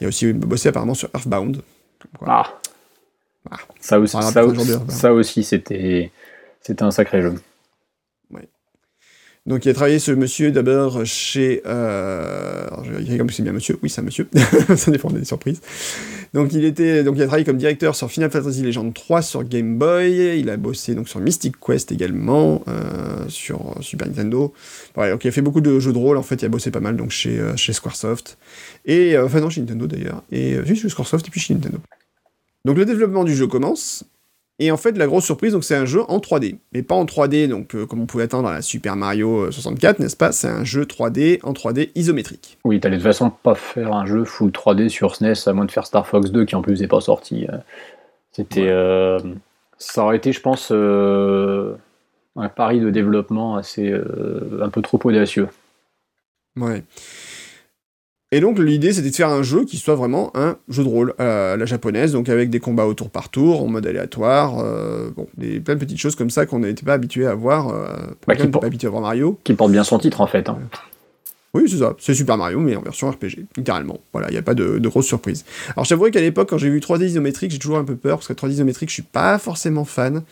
Il 0.00 0.04
a 0.04 0.08
aussi 0.08 0.32
bossé 0.32 0.68
apparemment 0.68 0.94
sur 0.94 1.08
Earthbound. 1.12 1.62
Ah. 2.24 2.44
ah. 3.50 3.56
Ça 3.80 3.98
aussi, 3.98 4.16
ça, 4.88 5.12
aussi 5.12 5.42
c'était 5.42 6.12
un 6.78 6.92
sacré 6.92 7.22
jeu. 7.22 7.34
Donc 9.46 9.64
il 9.64 9.68
a 9.68 9.74
travaillé 9.74 10.00
ce 10.00 10.10
monsieur 10.10 10.50
d'abord 10.50 11.06
chez... 11.06 11.62
Euh, 11.66 12.66
alors, 12.66 12.84
je 12.84 13.16
comme 13.16 13.30
c'est 13.30 13.44
bien 13.44 13.52
monsieur. 13.52 13.78
Oui, 13.80 13.88
c'est 13.88 14.00
un 14.00 14.04
monsieur. 14.04 14.28
ça 14.76 14.90
dépend 14.90 15.08
des 15.08 15.24
surprises. 15.24 15.60
Donc 16.34 16.52
il, 16.52 16.64
était, 16.64 17.04
donc 17.04 17.14
il 17.16 17.22
a 17.22 17.26
travaillé 17.26 17.44
comme 17.44 17.56
directeur 17.56 17.94
sur 17.94 18.10
Final 18.10 18.30
Fantasy 18.30 18.62
Legend 18.62 18.92
3 18.92 19.22
sur 19.22 19.44
Game 19.44 19.78
Boy. 19.78 20.40
Il 20.40 20.50
a 20.50 20.56
bossé 20.56 20.96
donc 20.96 21.08
sur 21.08 21.20
Mystic 21.20 21.54
Quest 21.64 21.92
également, 21.92 22.62
euh, 22.66 23.24
sur 23.28 23.76
Super 23.82 24.08
Nintendo. 24.08 24.52
donc 24.96 25.24
il 25.24 25.28
a 25.28 25.30
fait 25.30 25.42
beaucoup 25.42 25.60
de 25.60 25.78
jeux 25.78 25.92
de 25.92 25.98
rôle. 25.98 26.16
En 26.16 26.24
fait, 26.24 26.42
il 26.42 26.44
a 26.44 26.48
bossé 26.48 26.72
pas 26.72 26.80
mal 26.80 26.96
donc 26.96 27.10
chez, 27.10 27.38
euh, 27.38 27.56
chez 27.56 27.72
Squaresoft. 27.72 28.38
Et, 28.84 29.16
enfin 29.16 29.40
non, 29.40 29.48
chez 29.48 29.60
Nintendo 29.60 29.86
d'ailleurs. 29.86 30.24
Et 30.32 30.56
juste 30.64 30.82
chez 30.82 30.88
Squaresoft 30.88 31.28
et 31.28 31.30
puis 31.30 31.40
chez 31.40 31.54
Nintendo. 31.54 31.78
Donc 32.64 32.76
le 32.76 32.84
développement 32.84 33.22
du 33.22 33.34
jeu 33.34 33.46
commence. 33.46 34.04
Et 34.58 34.70
en 34.70 34.78
fait, 34.78 34.96
la 34.96 35.06
grosse 35.06 35.26
surprise, 35.26 35.52
donc 35.52 35.64
c'est 35.64 35.76
un 35.76 35.84
jeu 35.84 36.00
en 36.08 36.18
3D, 36.18 36.56
mais 36.72 36.82
pas 36.82 36.94
en 36.94 37.04
3D, 37.04 37.46
donc 37.46 37.74
euh, 37.74 37.84
comme 37.84 38.00
on 38.00 38.06
pouvait 38.06 38.24
attendre 38.24 38.48
à 38.48 38.54
la 38.54 38.62
Super 38.62 38.96
Mario 38.96 39.50
64, 39.50 40.00
euh, 40.00 40.02
n'est-ce 40.02 40.16
pas? 40.16 40.32
C'est 40.32 40.48
un 40.48 40.64
jeu 40.64 40.84
3D 40.84 41.40
en 41.42 41.52
3D 41.52 41.90
isométrique. 41.94 42.56
Oui, 42.64 42.80
t'allais 42.80 42.96
de 42.96 43.02
toute 43.02 43.10
façon 43.10 43.30
pas 43.30 43.54
faire 43.54 43.92
un 43.92 44.06
jeu 44.06 44.24
full 44.24 44.50
3D 44.50 44.88
sur 44.88 45.14
SNES, 45.14 45.34
à 45.46 45.52
moins 45.52 45.66
de 45.66 45.70
faire 45.70 45.84
Star 45.84 46.06
Fox 46.06 46.30
2, 46.30 46.46
qui 46.46 46.56
en 46.56 46.62
plus 46.62 46.80
n'est 46.80 46.88
pas 46.88 47.02
sorti. 47.02 47.46
Euh. 47.52 47.58
C'était 48.32 48.70
Ça 49.78 50.04
aurait 50.04 50.16
été, 50.16 50.32
je 50.32 50.40
pense, 50.40 50.70
un 50.70 52.48
pari 52.48 52.80
de 52.80 52.90
développement 52.90 53.56
assez 53.56 53.92
un 53.92 54.68
peu 54.70 54.80
trop 54.80 54.98
audacieux. 55.04 55.48
Ouais. 56.58 56.82
Et 58.32 58.40
donc 58.40 58.58
l'idée 58.58 58.92
c'était 58.92 59.10
de 59.10 59.14
faire 59.14 59.28
un 59.28 59.44
jeu 59.44 59.64
qui 59.64 59.76
soit 59.76 59.94
vraiment 59.94 60.32
un 60.34 60.56
jeu 60.68 60.82
de 60.82 60.88
rôle 60.88 61.14
à 61.18 61.56
la 61.56 61.64
japonaise, 61.64 62.12
donc 62.12 62.28
avec 62.28 62.50
des 62.50 62.58
combats 62.58 62.84
au 62.86 62.94
tour 62.94 63.08
par 63.08 63.28
tour, 63.28 63.62
en 63.62 63.68
mode 63.68 63.86
aléatoire, 63.86 64.58
euh, 64.58 65.10
bon, 65.16 65.28
des, 65.36 65.60
plein 65.60 65.74
de 65.74 65.80
petites 65.80 66.00
choses 66.00 66.16
comme 66.16 66.30
ça 66.30 66.44
qu'on 66.44 66.58
n'était 66.58 66.84
pas 66.84 66.94
habitué 66.94 67.26
à 67.26 67.34
voir, 67.34 67.68
euh, 67.68 67.86
bah, 68.26 68.34
pas 68.34 68.66
habitué 68.66 68.88
à 68.88 68.90
voir 68.90 69.02
Mario. 69.02 69.38
Qui 69.44 69.54
porte 69.54 69.70
bien 69.70 69.84
son 69.84 70.00
titre 70.00 70.20
en 70.20 70.26
fait. 70.26 70.48
Hein. 70.48 70.58
Oui, 71.54 71.70
c'est 71.70 71.78
ça, 71.78 71.94
c'est 71.98 72.14
Super 72.14 72.36
Mario, 72.36 72.58
mais 72.58 72.74
en 72.74 72.82
version 72.82 73.08
RPG, 73.08 73.46
littéralement. 73.56 74.00
Voilà, 74.12 74.28
il 74.28 74.32
n'y 74.32 74.38
a 74.38 74.42
pas 74.42 74.54
de, 74.54 74.78
de 74.78 74.88
grosse 74.88 75.06
surprise. 75.06 75.44
Alors 75.74 75.84
j'avouerais 75.84 76.10
qu'à 76.10 76.20
l'époque, 76.20 76.50
quand 76.50 76.58
j'ai 76.58 76.68
vu 76.68 76.80
3D 76.80 77.04
isométrique, 77.04 77.52
j'ai 77.52 77.60
toujours 77.60 77.78
un 77.78 77.84
peu 77.84 77.94
peur, 77.94 78.18
parce 78.18 78.26
que 78.26 78.32
3D 78.32 78.50
isométrique, 78.50 78.88
je 78.88 78.94
suis 78.94 79.02
pas 79.02 79.38
forcément 79.38 79.84
fan. 79.84 80.22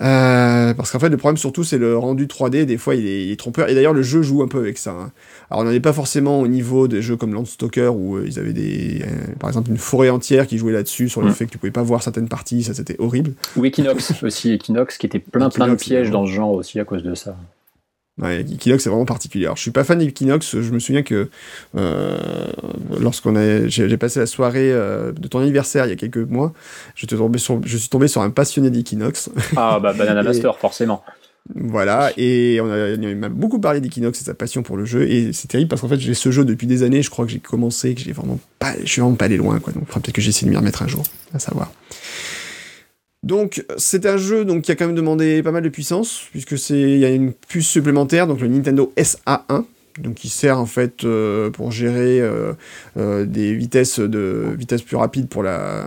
Euh, 0.00 0.74
parce 0.74 0.92
qu'en 0.92 0.98
fait, 0.98 1.08
le 1.08 1.16
problème 1.16 1.36
surtout, 1.36 1.64
c'est 1.64 1.78
le 1.78 1.96
rendu 1.96 2.26
3D. 2.26 2.64
Des 2.64 2.78
fois, 2.78 2.94
il 2.94 3.06
est, 3.06 3.36
trompeur. 3.38 3.68
Et 3.68 3.74
d'ailleurs, 3.74 3.94
le 3.94 4.02
jeu 4.02 4.22
joue 4.22 4.42
un 4.42 4.48
peu 4.48 4.58
avec 4.58 4.78
ça. 4.78 4.92
Hein. 4.92 5.10
Alors, 5.50 5.62
on 5.62 5.64
n'en 5.64 5.72
est 5.72 5.80
pas 5.80 5.92
forcément 5.92 6.40
au 6.40 6.48
niveau 6.48 6.88
des 6.88 7.02
jeux 7.02 7.16
comme 7.16 7.34
Landstalker 7.34 7.88
où 7.88 8.16
euh, 8.16 8.24
ils 8.26 8.38
avaient 8.38 8.52
des, 8.52 9.02
euh, 9.02 9.34
par 9.38 9.50
exemple, 9.50 9.70
une 9.70 9.78
forêt 9.78 10.10
entière 10.10 10.46
qui 10.46 10.58
jouait 10.58 10.72
là-dessus 10.72 11.08
sur 11.08 11.20
le 11.20 11.28
mm. 11.28 11.32
fait 11.32 11.46
que 11.46 11.50
tu 11.50 11.58
pouvais 11.58 11.72
pas 11.72 11.82
voir 11.82 12.02
certaines 12.02 12.28
parties. 12.28 12.62
Ça, 12.62 12.74
c'était 12.74 12.96
horrible. 12.98 13.32
Ou 13.56 13.64
Equinox 13.64 14.22
aussi, 14.22 14.52
Equinox 14.52 14.98
qui 14.98 15.06
était 15.06 15.18
plein, 15.18 15.50
plein 15.50 15.68
de 15.68 15.74
pièges 15.74 16.10
dans 16.10 16.26
ce 16.26 16.32
genre 16.32 16.52
aussi 16.52 16.78
à 16.78 16.84
cause 16.84 17.02
de 17.02 17.14
ça. 17.14 17.36
Ouais, 18.20 18.40
Equinox 18.40 18.82
c'est 18.82 18.90
vraiment 18.90 19.04
particulier. 19.04 19.44
Alors, 19.44 19.56
je 19.56 19.62
suis 19.62 19.70
pas 19.70 19.84
fan 19.84 19.98
d'Equinox. 19.98 20.60
Je 20.60 20.72
me 20.72 20.78
souviens 20.78 21.02
que 21.02 21.28
euh, 21.76 22.18
lorsqu'on 23.00 23.36
a, 23.36 23.68
j'ai 23.68 23.96
passé 23.96 24.18
la 24.20 24.26
soirée 24.26 24.72
euh, 24.72 25.12
de 25.12 25.28
ton 25.28 25.38
anniversaire 25.38 25.86
il 25.86 25.90
y 25.90 25.92
a 25.92 25.96
quelques 25.96 26.16
mois, 26.16 26.52
je, 26.94 27.06
tombé 27.06 27.38
sur, 27.38 27.60
je 27.64 27.76
suis 27.76 27.88
tombé 27.88 28.08
sur 28.08 28.22
un 28.22 28.30
passionné 28.30 28.70
d'Equinox. 28.70 29.30
Ah 29.56 29.78
bah 29.80 29.92
Banana 29.92 30.22
Master 30.24 30.58
forcément. 30.58 31.02
Voilà, 31.54 32.12
et 32.18 32.60
on 32.60 32.70
a, 32.70 33.14
m'a 33.14 33.30
beaucoup 33.30 33.58
parlé 33.58 33.80
d'Equinox 33.80 34.20
et 34.20 34.24
sa 34.24 34.34
passion 34.34 34.62
pour 34.62 34.76
le 34.76 34.84
jeu, 34.84 35.10
et 35.10 35.32
c'est 35.32 35.48
terrible 35.48 35.68
parce 35.68 35.80
qu'en 35.80 35.88
fait 35.88 35.98
j'ai 35.98 36.12
ce 36.12 36.30
jeu 36.30 36.44
depuis 36.44 36.66
des 36.66 36.82
années, 36.82 37.00
je 37.00 37.08
crois 37.08 37.24
que 37.24 37.30
j'ai 37.30 37.38
commencé, 37.38 37.94
que 37.94 38.02
j'ai 38.02 38.12
vraiment 38.12 38.38
pas, 38.58 38.74
je 38.82 38.86
suis 38.86 39.00
vraiment 39.00 39.16
pas 39.16 39.24
allé 39.24 39.38
loin, 39.38 39.58
quoi. 39.58 39.72
Donc 39.72 39.86
peut-être 39.86 40.12
que 40.12 40.20
j'essaie 40.20 40.44
de 40.44 40.50
m'y 40.50 40.58
remettre 40.58 40.82
un 40.82 40.88
jour, 40.88 41.04
à 41.32 41.38
savoir. 41.38 41.72
Donc 43.28 43.62
c'est 43.76 44.06
un 44.06 44.16
jeu 44.16 44.46
donc, 44.46 44.62
qui 44.62 44.72
a 44.72 44.74
quand 44.74 44.86
même 44.86 44.96
demandé 44.96 45.42
pas 45.42 45.52
mal 45.52 45.62
de 45.62 45.68
puissance, 45.68 46.22
puisque 46.30 46.56
c'est 46.56 46.80
il 46.80 46.98
y 46.98 47.04
a 47.04 47.10
une 47.10 47.34
puce 47.34 47.68
supplémentaire, 47.68 48.26
donc 48.26 48.40
le 48.40 48.48
Nintendo 48.48 48.90
SA1, 48.96 49.64
donc 49.98 50.14
qui 50.14 50.30
sert 50.30 50.58
en 50.58 50.64
fait 50.64 51.04
euh, 51.04 51.50
pour 51.50 51.70
gérer 51.70 52.22
euh, 52.22 52.54
euh, 52.96 53.26
des 53.26 53.52
vitesses 53.52 54.00
de 54.00 54.46
vitesse 54.56 54.80
plus 54.80 54.96
rapides 54.96 55.28
pour 55.28 55.42
la 55.42 55.84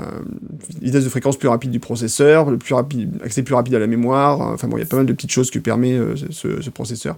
vitesse 0.84 1.04
de 1.04 1.10
fréquence 1.10 1.36
plus 1.36 1.48
rapide 1.48 1.72
du 1.72 1.80
processeur, 1.80 2.52
le 2.52 2.60
plus 2.60 2.76
rapide 2.76 3.20
accès 3.24 3.42
plus 3.42 3.56
rapide 3.56 3.74
à 3.74 3.80
la 3.80 3.88
mémoire. 3.88 4.42
Enfin 4.42 4.68
bon, 4.68 4.78
il 4.78 4.82
y 4.82 4.84
a 4.84 4.86
pas 4.86 4.98
mal 4.98 5.08
de 5.08 5.14
petites 5.14 5.32
choses 5.32 5.50
que 5.50 5.58
permet 5.58 6.00
ce, 6.30 6.62
ce, 6.62 6.70
processeur. 6.70 7.18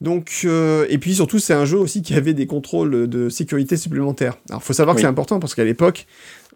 Donc, 0.00 0.46
et 0.88 0.98
puis 0.98 1.14
surtout, 1.14 1.38
c'est 1.38 1.54
un 1.54 1.66
jeu 1.66 1.78
aussi 1.78 2.02
qui 2.02 2.14
avait 2.14 2.34
des 2.34 2.46
contrôles 2.46 3.06
de 3.06 3.28
sécurité 3.28 3.76
supplémentaires. 3.76 4.38
Alors, 4.48 4.62
faut 4.62 4.72
savoir 4.72 4.96
que 4.96 5.02
c'est 5.02 5.06
important 5.06 5.40
parce 5.40 5.54
qu'à 5.54 5.64
l'époque, 5.64 6.06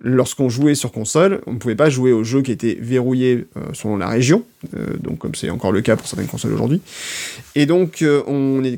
lorsqu'on 0.00 0.48
jouait 0.48 0.74
sur 0.74 0.92
console, 0.92 1.40
on 1.46 1.54
ne 1.54 1.58
pouvait 1.58 1.74
pas 1.74 1.90
jouer 1.90 2.12
aux 2.12 2.24
jeux 2.24 2.42
qui 2.42 2.52
étaient 2.52 2.76
verrouillés 2.80 3.46
euh, 3.56 3.60
selon 3.72 3.96
la 3.96 4.08
région, 4.08 4.44
euh, 4.76 4.86
comme 5.18 5.34
c'est 5.34 5.50
encore 5.50 5.72
le 5.72 5.80
cas 5.80 5.96
pour 5.96 6.06
certaines 6.06 6.28
consoles 6.28 6.52
aujourd'hui. 6.52 6.80
Et 7.54 7.66
donc, 7.66 8.02
euh, 8.02 8.22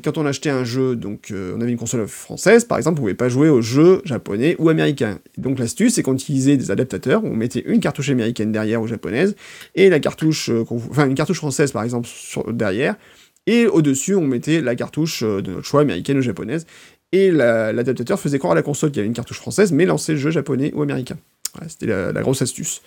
quand 0.03 0.17
on 0.17 0.25
achetait 0.25 0.49
un 0.49 0.63
jeu, 0.63 0.95
donc 0.95 1.31
on 1.31 1.61
avait 1.61 1.71
une 1.71 1.77
console 1.77 2.07
française, 2.07 2.65
par 2.65 2.77
exemple, 2.77 2.99
on 2.99 3.01
ne 3.01 3.05
pouvait 3.05 3.13
pas 3.13 3.29
jouer 3.29 3.49
aux 3.49 3.61
jeux 3.61 4.01
japonais 4.05 4.55
ou 4.59 4.69
américains. 4.69 5.19
donc 5.37 5.59
l'astuce, 5.59 5.95
c'est 5.95 6.03
qu'on 6.03 6.15
utilisait 6.15 6.57
des 6.57 6.71
adaptateurs, 6.71 7.23
on 7.23 7.35
mettait 7.35 7.63
une 7.65 7.79
cartouche 7.79 8.09
américaine 8.09 8.51
derrière 8.51 8.81
ou 8.81 8.87
japonaise, 8.87 9.35
et 9.75 9.89
la 9.89 9.99
cartouche, 9.99 10.49
enfin 10.69 11.07
une 11.07 11.15
cartouche 11.15 11.37
française 11.37 11.71
par 11.71 11.83
exemple 11.83 12.09
derrière, 12.51 12.95
et 13.47 13.65
au-dessus, 13.65 14.15
on 14.15 14.21
mettait 14.21 14.61
la 14.61 14.75
cartouche 14.75 15.23
de 15.23 15.51
notre 15.51 15.65
choix 15.65 15.81
américaine 15.81 16.17
ou 16.17 16.21
japonaise, 16.21 16.67
et 17.11 17.31
l'adaptateur 17.31 18.19
faisait 18.19 18.39
croire 18.39 18.53
à 18.53 18.55
la 18.55 18.63
console 18.63 18.91
qu'il 18.91 18.97
y 18.97 19.01
avait 19.01 19.07
une 19.07 19.13
cartouche 19.13 19.39
française, 19.39 19.71
mais 19.71 19.85
lançait 19.85 20.13
le 20.13 20.19
jeu 20.19 20.31
japonais 20.31 20.71
ou 20.73 20.81
américain. 20.81 21.17
C'était 21.67 21.87
la, 21.87 22.21
grosse 22.21 22.41
astuce. 22.41 22.81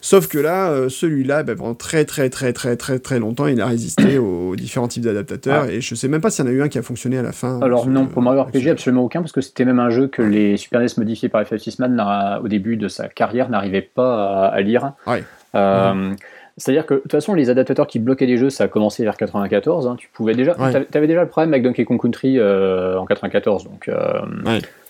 Sauf 0.00 0.28
que 0.28 0.38
là, 0.38 0.70
euh, 0.70 0.88
celui-là, 0.88 1.42
ben, 1.42 1.56
pendant 1.56 1.74
très 1.74 2.04
très 2.04 2.30
très 2.30 2.52
très 2.52 2.76
très 2.76 3.00
très 3.00 3.18
longtemps, 3.18 3.48
il 3.48 3.60
a 3.60 3.66
résisté 3.66 4.16
aux 4.18 4.54
différents 4.54 4.86
types 4.86 5.02
d'adaptateurs, 5.02 5.64
et 5.68 5.80
je 5.80 5.94
sais 5.96 6.06
même 6.06 6.20
pas 6.20 6.30
s'il 6.30 6.44
y 6.44 6.48
en 6.48 6.50
a 6.50 6.54
eu 6.54 6.62
un 6.62 6.68
qui 6.68 6.78
a 6.78 6.82
fonctionné 6.82 7.18
à 7.18 7.22
la 7.22 7.32
fin. 7.32 7.60
Alors 7.62 7.88
non, 7.88 8.06
pour 8.06 8.22
Mario 8.22 8.44
RPG, 8.44 8.68
absolument 8.68 9.04
aucun, 9.04 9.22
parce 9.22 9.32
que 9.32 9.40
c'était 9.40 9.64
même 9.64 9.80
un 9.80 9.90
jeu 9.90 10.06
que 10.06 10.22
les 10.22 10.56
Super 10.56 10.80
NES 10.80 10.86
modifiés 10.98 11.28
par 11.28 11.44
FF 11.44 11.78
Man, 11.80 12.00
au 12.42 12.48
début 12.48 12.76
de 12.76 12.86
sa 12.86 13.08
carrière, 13.08 13.48
n'arrivaient 13.48 13.82
pas 13.82 14.46
à, 14.46 14.60
lire. 14.60 14.92
Ouais. 15.06 15.24
Euh, 15.56 15.94
mhm. 15.94 16.16
C'est-à-dire 16.58 16.86
que 16.86 16.94
de 16.94 17.00
toute 17.00 17.12
façon, 17.12 17.34
les 17.34 17.50
adaptateurs 17.50 17.86
qui 17.86 17.98
bloquaient 17.98 18.26
les 18.26 18.38
jeux, 18.38 18.48
ça 18.48 18.64
a 18.64 18.68
commencé 18.68 19.04
vers 19.04 19.16
94. 19.16 19.86
Hein. 19.86 19.96
tu 19.98 20.08
pouvais 20.08 20.34
déjà, 20.34 20.52
avais 20.52 21.06
déjà 21.06 21.22
le 21.22 21.28
problème 21.28 21.52
avec 21.52 21.62
Donkey 21.62 21.84
Kong 21.84 22.00
Country 22.00 22.38
euh, 22.38 22.98
en 22.98 23.04
94, 23.04 23.64
donc 23.64 23.88
euh, 23.88 24.20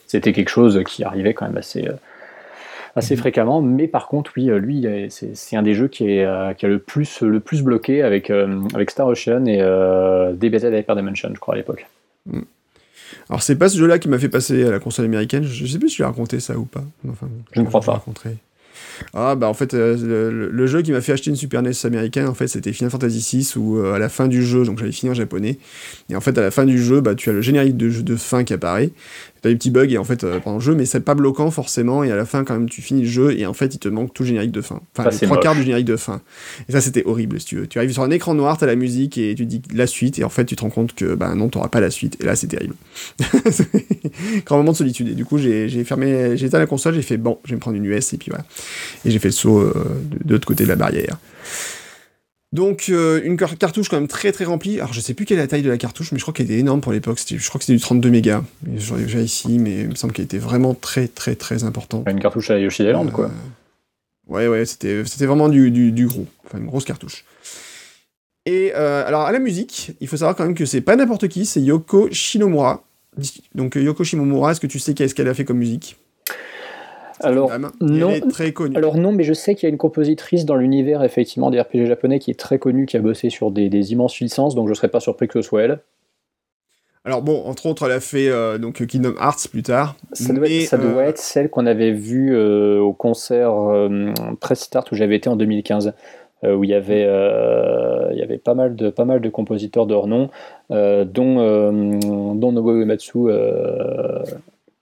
c'était 0.06 0.32
quelque 0.32 0.48
chose 0.48 0.80
qui 0.86 1.02
arrivait 1.02 1.34
quand 1.34 1.46
même 1.46 1.56
assez, 1.56 1.88
euh, 1.88 1.94
assez 2.94 3.14
mhm. 3.14 3.20
fréquemment. 3.20 3.62
Mais 3.62 3.88
par 3.88 4.06
contre, 4.06 4.30
oui, 4.36 4.44
lui, 4.44 4.86
c'est 5.10 5.56
un 5.56 5.62
des 5.62 5.74
jeux 5.74 5.88
qui, 5.88 6.04
est, 6.04 6.56
qui 6.56 6.66
a 6.66 6.68
le 6.68 6.78
plus, 6.78 7.22
le 7.22 7.40
plus 7.40 7.62
bloqué 7.62 8.02
avec, 8.02 8.30
avec 8.30 8.90
Star 8.92 9.08
Ocean 9.08 9.46
et 9.46 9.58
DBZ 10.34 10.66
Hyper 10.72 10.94
Dimension, 10.94 11.30
je 11.34 11.40
crois 11.40 11.54
à 11.54 11.56
l'époque. 11.56 11.86
Mm. 12.26 12.42
Alors 13.28 13.42
c'est 13.42 13.56
pas 13.56 13.68
ce 13.68 13.78
jeu-là 13.78 13.98
qui 13.98 14.08
m'a 14.08 14.18
fait 14.18 14.28
passer 14.28 14.64
à 14.64 14.70
la 14.70 14.78
console 14.78 15.04
américaine. 15.04 15.44
Je 15.44 15.66
sais 15.66 15.78
plus 15.78 15.88
si 15.88 15.96
je 15.96 16.02
l'ai 16.02 16.06
raconté 16.06 16.40
ça 16.40 16.56
ou 16.56 16.64
pas. 16.64 16.82
Enfin, 17.08 17.28
je 17.52 17.60
ne 17.60 17.66
crois 17.66 17.80
pas. 17.80 18.04
Ah 19.14 19.34
bah 19.34 19.48
en 19.48 19.54
fait 19.54 19.74
euh, 19.74 20.48
le, 20.50 20.66
jeu 20.66 20.82
qui 20.82 20.92
m'a 20.92 21.00
fait 21.00 21.12
acheter 21.12 21.30
une 21.30 21.36
Super 21.36 21.62
NES 21.62 21.72
américaine 21.84 22.26
en 22.26 22.34
fait 22.34 22.48
c'était 22.48 22.72
Final 22.72 22.90
Fantasy 22.90 23.38
VI 23.38 23.52
où 23.56 23.78
euh, 23.78 23.94
à 23.94 23.98
la 23.98 24.08
fin 24.08 24.28
du 24.28 24.44
jeu 24.44 24.64
donc 24.64 24.78
j'avais 24.78 24.92
fini 24.92 25.10
en 25.10 25.14
japonais 25.14 25.58
et 26.10 26.16
en 26.16 26.20
fait 26.20 26.36
à 26.38 26.42
la 26.42 26.50
fin 26.50 26.64
du 26.64 26.82
jeu 26.82 27.00
bah 27.00 27.14
tu 27.14 27.30
as 27.30 27.32
le 27.32 27.42
générique 27.42 27.76
de, 27.76 27.88
de 27.88 28.16
fin 28.16 28.44
qui 28.44 28.52
apparaît 28.52 28.90
t'as 29.46 29.52
des 29.52 29.56
petits 29.56 29.70
bugs 29.70 29.88
et 29.88 29.98
en 29.98 30.04
fait 30.04 30.24
euh, 30.24 30.40
pendant 30.40 30.56
le 30.56 30.62
jeu 30.62 30.74
mais 30.74 30.86
c'est 30.86 31.00
pas 31.00 31.14
bloquant 31.14 31.50
forcément 31.50 32.02
et 32.02 32.10
à 32.10 32.16
la 32.16 32.26
fin 32.26 32.42
quand 32.42 32.54
même 32.54 32.68
tu 32.68 32.82
finis 32.82 33.02
le 33.02 33.08
jeu 33.08 33.38
et 33.38 33.46
en 33.46 33.52
fait 33.54 33.74
il 33.74 33.78
te 33.78 33.88
manque 33.88 34.12
tout 34.12 34.24
le 34.24 34.28
générique 34.28 34.50
de 34.50 34.60
fin. 34.60 34.80
Enfin 34.96 35.08
les 35.10 35.26
trois 35.26 35.38
quarts 35.38 35.54
du 35.54 35.62
générique 35.62 35.86
de 35.86 35.96
fin. 35.96 36.20
Et 36.68 36.72
ça 36.72 36.80
c'était 36.80 37.04
horrible 37.04 37.38
si 37.38 37.46
tu 37.46 37.56
veux. 37.56 37.66
Tu 37.66 37.78
arrives 37.78 37.92
sur 37.92 38.02
un 38.02 38.10
écran 38.10 38.34
noir 38.34 38.58
t'as 38.58 38.66
la 38.66 38.74
musique 38.74 39.18
et 39.18 39.34
tu 39.34 39.46
dis 39.46 39.62
la 39.72 39.86
suite 39.86 40.18
et 40.18 40.24
en 40.24 40.28
fait 40.28 40.44
tu 40.44 40.56
te 40.56 40.62
rends 40.62 40.70
compte 40.70 40.94
que 40.94 41.14
bah 41.14 41.34
non 41.34 41.48
t'auras 41.48 41.68
pas 41.68 41.80
la 41.80 41.90
suite. 41.90 42.16
Et 42.20 42.24
là 42.24 42.34
c'est 42.34 42.48
terrible. 42.48 42.74
Grand 44.46 44.56
moment 44.56 44.72
de 44.72 44.76
solitude. 44.76 45.08
Et 45.08 45.14
du 45.14 45.24
coup 45.24 45.38
j'ai 45.38 45.68
fermé 45.84 46.36
j'ai 46.36 46.46
éteint 46.46 46.58
la 46.58 46.66
console 46.66 46.94
j'ai 46.94 47.02
fait 47.02 47.16
bon 47.16 47.38
je 47.44 47.50
vais 47.50 47.56
me 47.56 47.60
prendre 47.60 47.76
une 47.76 47.84
US 47.84 48.12
et 48.12 48.18
puis 48.18 48.30
voilà. 48.30 48.44
Et 49.04 49.10
j'ai 49.10 49.18
fait 49.18 49.28
le 49.28 49.32
saut 49.32 49.60
euh, 49.60 49.74
de, 50.24 50.32
l'autre 50.32 50.46
côté 50.46 50.64
de 50.64 50.68
la 50.68 50.76
barrière 50.76 51.18
donc 52.52 52.86
euh, 52.88 53.20
une 53.24 53.36
cartouche 53.36 53.88
quand 53.88 53.96
même 53.96 54.08
très 54.08 54.32
très 54.32 54.44
remplie. 54.44 54.76
Alors 54.76 54.92
je 54.92 55.00
sais 55.00 55.14
plus 55.14 55.26
quelle 55.26 55.38
est 55.38 55.42
la 55.42 55.48
taille 55.48 55.62
de 55.62 55.68
la 55.68 55.78
cartouche, 55.78 56.12
mais 56.12 56.18
je 56.18 56.24
crois 56.24 56.32
qu'elle 56.32 56.46
était 56.46 56.58
énorme 56.58 56.80
pour 56.80 56.92
l'époque. 56.92 57.18
Je 57.26 57.48
crois 57.48 57.58
que 57.58 57.64
c'était 57.64 57.76
du 57.76 57.82
32 57.82 58.10
mégas. 58.10 58.42
J'en 58.76 58.98
ai 58.98 59.02
déjà 59.02 59.20
ici, 59.20 59.58
mais 59.58 59.80
il 59.80 59.88
me 59.88 59.94
semble 59.94 60.12
qu'elle 60.12 60.24
était 60.26 60.38
vraiment 60.38 60.74
très 60.74 61.08
très 61.08 61.34
très 61.34 61.64
important. 61.64 62.04
Une 62.08 62.20
cartouche 62.20 62.50
à 62.50 62.58
Yoshi 62.58 62.84
Island, 62.84 63.10
quoi. 63.10 63.26
Euh, 63.26 64.32
ouais 64.32 64.48
ouais, 64.48 64.64
c'était 64.64 65.04
c'était 65.04 65.26
vraiment 65.26 65.48
du, 65.48 65.70
du, 65.70 66.06
gros, 66.06 66.26
enfin 66.44 66.58
une 66.58 66.66
grosse 66.66 66.84
cartouche. 66.84 67.24
Et 68.46 68.72
euh, 68.76 69.04
alors 69.06 69.22
à 69.22 69.32
la 69.32 69.40
musique, 69.40 69.92
il 70.00 70.06
faut 70.06 70.16
savoir 70.16 70.36
quand 70.36 70.44
même 70.44 70.54
que 70.54 70.66
c'est 70.66 70.80
pas 70.80 70.94
n'importe 70.94 71.26
qui, 71.26 71.46
c'est 71.46 71.60
Yoko 71.60 72.08
Shinomura. 72.12 72.84
Donc 73.54 73.74
Yoko 73.74 74.04
Shinomura, 74.04 74.52
est-ce 74.52 74.60
que 74.60 74.68
tu 74.68 74.78
sais 74.78 74.94
qu'est-ce 74.94 75.16
qu'elle 75.16 75.28
a 75.28 75.34
fait 75.34 75.44
comme 75.44 75.58
musique? 75.58 75.96
Alors 77.20 77.50
non, 77.80 78.20
très 78.28 78.52
connue. 78.52 78.76
alors 78.76 78.96
non, 78.96 79.12
mais 79.12 79.24
je 79.24 79.32
sais 79.32 79.54
qu'il 79.54 79.66
y 79.66 79.70
a 79.70 79.70
une 79.70 79.78
compositrice 79.78 80.44
dans 80.44 80.56
l'univers 80.56 81.02
effectivement 81.02 81.50
des 81.50 81.60
RPG 81.60 81.86
japonais 81.86 82.18
qui 82.18 82.30
est 82.30 82.38
très 82.38 82.58
connue, 82.58 82.86
qui 82.86 82.96
a 82.96 83.00
bossé 83.00 83.30
sur 83.30 83.50
des, 83.50 83.92
immenses 83.92 84.18
licences, 84.20 84.54
donc 84.54 84.68
je 84.68 84.74
serais 84.74 84.88
pas 84.88 85.00
surpris 85.00 85.28
que 85.28 85.40
ce 85.40 85.42
soit 85.42 85.62
elle. 85.62 85.80
Alors 87.04 87.22
bon, 87.22 87.44
entre 87.44 87.66
autres, 87.66 87.86
elle 87.86 87.92
a 87.92 88.00
fait 88.00 88.28
euh, 88.28 88.58
donc 88.58 88.84
Kingdom 88.84 89.14
Hearts 89.20 89.48
plus 89.48 89.62
tard. 89.62 89.94
Ça, 90.12 90.32
doit, 90.32 90.48
euh, 90.48 91.00
être, 91.02 91.18
celle 91.18 91.50
qu'on 91.50 91.66
avait 91.66 91.92
vue 91.92 92.34
euh, 92.34 92.80
au 92.80 92.92
concert 92.92 93.54
Press 94.40 94.60
Start 94.60 94.90
où 94.90 94.96
j'avais 94.96 95.16
été 95.16 95.28
en 95.28 95.36
2015. 95.36 95.94
où 96.42 96.64
il 96.64 96.70
y 96.70 96.74
avait 96.74 97.02
il 98.12 98.18
y 98.18 98.22
avait 98.22 98.38
pas 98.38 98.54
mal 98.54 98.74
de 98.74 98.90
pas 98.90 99.04
mal 99.04 99.20
de 99.20 99.28
compositeurs 99.28 99.86
de 99.86 99.94
renom 99.94 100.30
dont 100.70 101.04
dont 102.34 102.52
Nobuo 102.52 102.74
Uematsu 102.74 103.30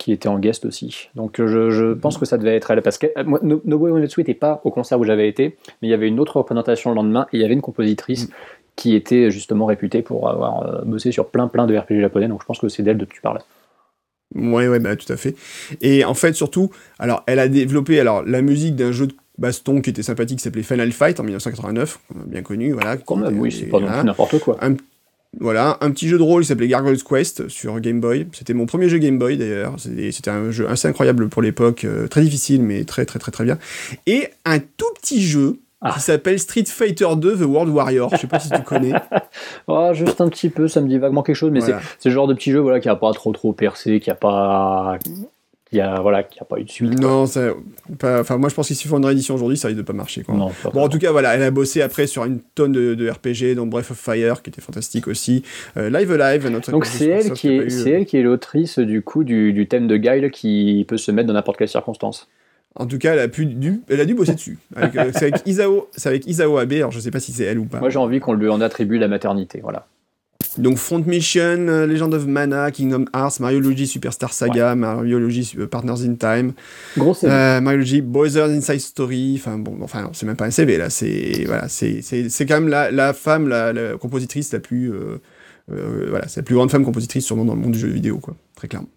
qui 0.04 0.12
était 0.12 0.28
en 0.28 0.38
guest 0.38 0.66
aussi. 0.66 1.08
Donc 1.14 1.36
je, 1.38 1.70
je 1.70 1.94
pense 1.94 2.18
que 2.18 2.26
ça 2.26 2.36
devait 2.36 2.54
être 2.54 2.70
elle, 2.70 2.82
parce 2.82 2.98
que 2.98 3.06
moi, 3.24 3.40
Nobuo 3.42 3.88
Uematsu 3.88 4.20
n'était 4.20 4.34
pas 4.34 4.60
au 4.64 4.70
concert 4.70 5.00
où 5.00 5.04
j'avais 5.04 5.30
été, 5.30 5.56
mais 5.80 5.88
il 5.88 5.90
y 5.90 5.94
avait 5.94 6.08
une 6.08 6.20
autre 6.20 6.36
représentation 6.36 6.90
le 6.90 6.96
lendemain, 6.96 7.26
et 7.32 7.38
il 7.38 7.40
y 7.40 7.44
avait 7.44 7.54
une 7.54 7.62
compositrice 7.62 8.28
mm. 8.28 8.32
qui 8.76 8.94
était 8.96 9.30
justement 9.30 9.64
réputée 9.64 10.02
pour 10.02 10.28
avoir 10.28 10.62
euh, 10.62 10.82
bossé 10.84 11.10
sur 11.10 11.28
plein 11.28 11.48
plein 11.48 11.66
de 11.66 11.74
RPG 11.74 12.02
japonais, 12.02 12.28
donc 12.28 12.42
je 12.42 12.46
pense 12.46 12.58
que 12.58 12.68
c'est 12.68 12.82
d'elle 12.82 12.98
de 12.98 13.06
que 13.06 13.14
tu 13.14 13.22
parles. 13.22 13.38
Ouais, 14.34 14.68
ouais, 14.68 14.78
bah, 14.78 14.94
tout 14.94 15.10
à 15.10 15.16
fait. 15.16 15.36
Et 15.80 16.04
en 16.04 16.12
fait, 16.12 16.34
surtout, 16.34 16.70
alors, 16.98 17.22
elle 17.26 17.38
a 17.38 17.48
développé 17.48 17.98
alors, 17.98 18.22
la 18.24 18.42
musique 18.42 18.76
d'un 18.76 18.92
jeu 18.92 19.06
de 19.06 19.14
baston 19.38 19.80
qui 19.80 19.88
était 19.88 20.02
sympathique, 20.02 20.36
qui 20.36 20.44
s'appelait 20.44 20.62
Final 20.62 20.92
Fight 20.92 21.18
en 21.18 21.22
1989, 21.22 21.98
bien 22.26 22.42
connu, 22.42 22.72
voilà. 22.72 22.98
Quand 22.98 23.16
même, 23.16 23.38
oui, 23.40 23.50
c'est 23.50 23.66
pas 23.68 23.80
n'importe 23.80 24.38
quoi. 24.40 24.58
Voilà, 25.40 25.78
un 25.80 25.90
petit 25.90 26.08
jeu 26.08 26.18
de 26.18 26.22
rôle 26.22 26.42
qui 26.42 26.48
s'appelait 26.48 26.68
Gargoyle's 26.68 27.02
Quest 27.02 27.48
sur 27.48 27.80
Game 27.80 28.00
Boy. 28.00 28.26
C'était 28.32 28.54
mon 28.54 28.66
premier 28.66 28.88
jeu 28.88 28.98
Game 28.98 29.18
Boy 29.18 29.36
d'ailleurs. 29.36 29.76
C'était 29.78 30.30
un 30.30 30.50
jeu 30.50 30.68
assez 30.68 30.88
incroyable 30.88 31.28
pour 31.28 31.42
l'époque, 31.42 31.84
euh, 31.84 32.06
très 32.08 32.22
difficile 32.22 32.62
mais 32.62 32.84
très 32.84 33.04
très 33.04 33.18
très 33.18 33.32
très 33.32 33.44
bien. 33.44 33.58
Et 34.06 34.28
un 34.44 34.58
tout 34.58 34.92
petit 35.00 35.22
jeu 35.22 35.58
ah. 35.80 35.92
qui 35.94 36.00
s'appelle 36.00 36.38
Street 36.38 36.64
Fighter 36.66 37.08
2 37.16 37.36
The 37.36 37.40
World 37.42 37.72
Warrior. 37.72 38.10
Je 38.12 38.16
sais 38.16 38.26
pas 38.26 38.40
si 38.40 38.50
tu 38.50 38.62
connais. 38.62 38.92
oh, 39.66 39.90
juste 39.92 40.20
un 40.20 40.28
petit 40.28 40.48
peu, 40.48 40.66
ça 40.68 40.80
me 40.80 40.88
dit 40.88 40.98
vaguement 40.98 41.22
quelque 41.22 41.36
chose, 41.36 41.50
mais 41.50 41.60
c'est 41.60 42.08
le 42.08 42.10
genre 42.10 42.26
de 42.26 42.34
petit 42.34 42.50
jeu 42.50 42.60
voilà, 42.60 42.80
qui 42.80 42.88
a 42.88 42.96
pas 42.96 43.12
trop 43.12 43.32
trop 43.32 43.52
percé, 43.52 44.00
qui 44.00 44.10
a 44.10 44.14
pas 44.14 44.98
qui 45.74 45.80
a 45.80 46.00
voilà 46.00 46.22
qui 46.22 46.38
a 46.38 46.44
pas 46.44 46.60
eu 46.60 46.64
de 46.64 46.70
suite. 46.70 47.00
Non, 47.00 47.24
enfin 47.24 48.36
moi 48.36 48.48
je 48.48 48.54
pense 48.54 48.68
qu'il 48.68 48.76
s'il 48.76 48.88
faut 48.88 48.96
une 48.96 49.04
réédition 49.04 49.34
aujourd'hui, 49.34 49.56
ça 49.56 49.66
risque 49.66 49.78
de 49.78 49.82
pas 49.84 49.92
marcher. 49.92 50.22
Quoi. 50.22 50.36
bon, 50.72 50.80
en 50.80 50.88
tout 50.88 50.98
cas 50.98 51.10
voilà, 51.10 51.34
elle 51.34 51.42
a 51.42 51.50
bossé 51.50 51.82
après 51.82 52.06
sur 52.06 52.24
une 52.24 52.38
tonne 52.54 52.72
de, 52.72 53.10
RPG, 53.10 53.56
dont 53.56 53.66
Breath 53.66 53.90
of 53.90 53.98
Fire 53.98 54.42
qui 54.42 54.50
était 54.50 54.60
fantastique 54.60 55.08
aussi, 55.08 55.42
euh, 55.76 55.90
Live 55.90 56.12
Alive, 56.12 56.48
notre. 56.48 56.70
Donc 56.70 56.86
c'est 56.86 57.08
elle 57.08 57.32
qui 57.32 57.48
est, 57.48 57.70
c'est 57.70 57.90
elle 57.90 58.06
qui 58.06 58.16
est 58.16 58.22
l'autrice 58.22 58.78
du 58.78 59.02
coup 59.02 59.24
du, 59.24 59.52
du, 59.52 59.66
thème 59.66 59.88
de 59.88 59.96
Guile 59.96 60.30
qui 60.30 60.84
peut 60.86 60.96
se 60.96 61.10
mettre 61.10 61.26
dans 61.26 61.34
n'importe 61.34 61.58
quelle 61.58 61.68
circonstance. 61.68 62.28
En 62.76 62.86
tout 62.86 62.98
cas, 62.98 63.12
elle 63.12 63.20
a, 63.20 63.28
pu, 63.28 63.46
dû, 63.46 63.82
elle 63.88 64.00
a 64.00 64.04
dû 64.04 64.14
bosser 64.14 64.34
dessus. 64.34 64.58
Euh, 64.76 65.10
c'est 65.12 65.26
avec 65.26 65.46
Isao, 65.46 65.88
c'est 65.92 66.08
avec 66.08 66.26
Isao 66.26 66.58
Abe. 66.58 66.72
Alors 66.72 66.90
je 66.90 67.00
sais 67.00 67.10
pas 67.10 67.20
si 67.20 67.32
c'est 67.32 67.44
elle 67.44 67.58
ou 67.58 67.64
pas. 67.64 67.80
Moi 67.80 67.90
j'ai 67.90 67.98
envie 67.98 68.20
qu'on 68.20 68.32
lui 68.32 68.48
en 68.48 68.60
attribue 68.60 68.98
la 68.98 69.08
maternité, 69.08 69.60
voilà. 69.60 69.86
Donc 70.58 70.78
Front 70.78 71.02
Mission, 71.06 71.68
euh, 71.68 71.86
Legend 71.86 72.14
of 72.14 72.26
Mana, 72.26 72.70
Kingdom 72.70 73.04
Hearts, 73.14 73.40
Mario 73.40 73.60
Luigi 73.60 73.86
Superstar 73.86 74.32
Saga, 74.32 74.74
Mario 74.74 75.18
Luigi 75.18 75.54
euh, 75.58 75.66
Partners 75.66 76.04
in 76.06 76.14
Time, 76.14 76.52
Gros 76.96 77.16
euh, 77.24 77.60
Mario 77.60 77.78
Luigi 77.78 78.00
Brothers 78.00 78.50
Inside 78.50 78.80
Story, 78.80 79.36
enfin 79.38 79.58
bon, 79.58 79.78
enfin 79.82 80.10
c'est 80.12 80.26
même 80.26 80.36
pas 80.36 80.46
un 80.46 80.50
CV 80.50 80.76
là, 80.76 80.90
c'est 80.90 81.44
voilà, 81.46 81.68
c'est 81.68 82.02
quand 82.46 82.54
même 82.54 82.68
la, 82.68 82.90
la 82.90 83.12
femme, 83.12 83.48
la, 83.48 83.96
compositrice 83.98 84.52
la 84.52 84.60
plus 84.60 84.92
voilà, 85.68 86.28
c'est 86.28 86.40
la 86.40 86.44
plus 86.44 86.54
grande 86.54 86.70
femme 86.70 86.84
compositrice 86.84 87.24
sûrement 87.24 87.44
dans 87.44 87.54
le 87.54 87.60
monde 87.60 87.72
du 87.72 87.78
jeu 87.78 87.88
vidéo 87.88 88.18
quoi, 88.18 88.34
très 88.54 88.68
clairement. 88.68 88.88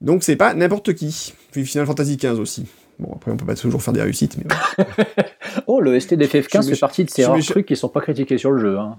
Donc 0.00 0.22
c'est 0.22 0.36
pas 0.36 0.54
n'importe 0.54 0.94
qui. 0.94 1.34
Puis 1.50 1.66
Final 1.66 1.86
Fantasy 1.86 2.16
XV 2.16 2.38
aussi. 2.38 2.66
Bon, 2.98 3.12
après, 3.14 3.30
on 3.30 3.36
peut 3.36 3.46
pas 3.46 3.54
toujours 3.54 3.82
faire 3.82 3.94
des 3.94 4.02
réussites, 4.02 4.36
mais. 4.38 4.84
oh, 5.66 5.80
le 5.80 5.98
ST 5.98 6.14
d'FF15 6.14 6.68
fait 6.68 6.80
partie 6.80 7.04
de 7.04 7.10
ces 7.10 7.24
rares 7.24 7.38
trucs 7.40 7.66
qui 7.66 7.76
sont 7.76 7.88
pas 7.88 8.00
critiqués 8.00 8.38
sur 8.38 8.50
le 8.50 8.60
jeu. 8.60 8.78
Hein. 8.78 8.98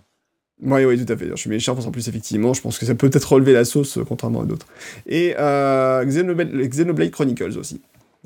Oui, 0.61 0.83
oui, 0.83 1.05
tout 1.05 1.11
à 1.11 1.15
fait. 1.15 1.29
Je 1.29 1.35
suis 1.35 1.49
méchant 1.49 1.73
parce 1.73 1.85
qu'en 1.85 1.91
plus, 1.91 2.07
effectivement, 2.07 2.53
je 2.53 2.61
pense 2.61 2.77
que 2.77 2.85
ça 2.85 2.93
peut 2.95 3.09
peut-être 3.09 3.31
relever 3.31 3.53
la 3.53 3.63
sauce, 3.63 3.97
euh, 3.97 4.03
contrairement 4.03 4.41
à 4.41 4.45
d'autres. 4.45 4.67
Et 5.07 5.33
euh, 5.39 6.03
Xenoblade, 6.05 7.11
Chronicles 7.11 7.57
aussi. 7.57 7.79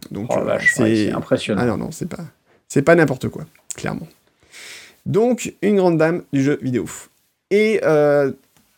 Donc, 0.10 0.32
oh, 0.32 0.40
euh, 0.40 0.58
c'est 0.74 1.12
impressionnant. 1.12 1.62
Ah 1.64 1.68
non, 1.68 1.78
non, 1.78 1.92
c'est 1.92 2.10
pas, 2.10 2.26
c'est 2.68 2.82
pas 2.82 2.96
n'importe 2.96 3.30
quoi, 3.30 3.46
clairement. 3.76 4.08
Donc, 5.06 5.54
une 5.62 5.78
grande 5.78 5.98
dame 5.98 6.24
du 6.34 6.42
jeu 6.42 6.58
vidéo. 6.62 6.86
Et 7.52 7.82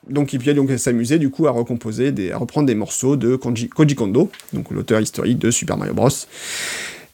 donc, 0.09 0.33
il 0.33 0.55
donc 0.55 0.69
s'amuser 0.77 1.17
du 1.17 1.29
coup 1.29 1.47
à 1.47 1.51
recomposer, 1.51 2.11
des, 2.11 2.31
à 2.31 2.37
reprendre 2.37 2.67
des 2.67 2.75
morceaux 2.75 3.15
de 3.15 3.37
Koji 3.37 3.95
Kondo, 3.95 4.29
donc 4.53 4.69
l'auteur 4.69 4.99
historique 4.99 5.39
de 5.39 5.49
Super 5.49 5.77
Mario 5.77 5.93
Bros. 5.93 6.09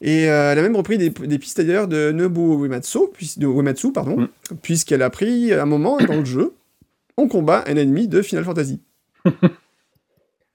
Et 0.01 0.29
euh, 0.29 0.51
elle 0.51 0.59
a 0.59 0.61
même 0.63 0.75
repris 0.75 0.97
des, 0.97 1.11
pistes 1.11 1.61
d'ailleurs 1.61 1.87
de 1.87 2.11
Nobuo 2.11 2.65
Uematsu, 2.65 2.99
de 3.37 3.45
Uematsu 3.47 3.91
pardon, 3.91 4.21
mm. 4.21 4.27
puisqu'elle 4.63 5.03
a 5.03 5.11
pris 5.11 5.53
un 5.53 5.65
moment 5.65 5.97
dans 5.97 6.17
le 6.17 6.25
jeu, 6.25 6.55
on 7.17 7.27
combat 7.27 7.63
un 7.67 7.75
ennemi 7.75 8.07
de 8.07 8.21
Final 8.21 8.43
Fantasy. 8.43 8.81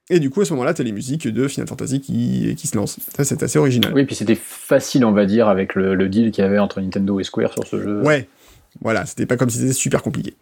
Et 0.09 0.21
du 0.21 0.31
coup, 0.31 0.41
à 0.41 0.45
ce 0.45 0.53
moment-là, 0.53 0.73
t'as 0.73 0.85
les 0.85 0.93
musiques 0.93 1.27
de 1.27 1.49
Final 1.49 1.67
Fantasy 1.67 2.01
qui, 2.01 2.55
qui 2.57 2.67
se 2.69 2.77
lancent. 2.77 2.99
Ça, 3.17 3.25
c'est 3.25 3.43
assez 3.43 3.59
original. 3.59 3.93
Oui, 3.93 4.05
puis 4.05 4.15
c'était 4.15 4.37
facile, 4.37 5.05
on 5.05 5.11
va 5.11 5.27
dire, 5.27 5.49
avec 5.49 5.75
le, 5.75 5.97
deal 6.09 6.31
qu'il 6.31 6.45
y 6.45 6.47
avait 6.47 6.61
entre 6.61 6.81
Nintendo 6.81 7.19
et 7.19 7.25
Square 7.25 7.53
sur 7.53 7.67
ce 7.67 7.83
jeu. 7.83 8.03
Ouais, 8.03 8.29
voilà, 8.81 9.05
c'était 9.05 9.27
pas 9.27 9.37
comme 9.37 9.51
si 9.51 9.59
c'était 9.59 9.73
super 9.73 10.03
compliqué. 10.03 10.35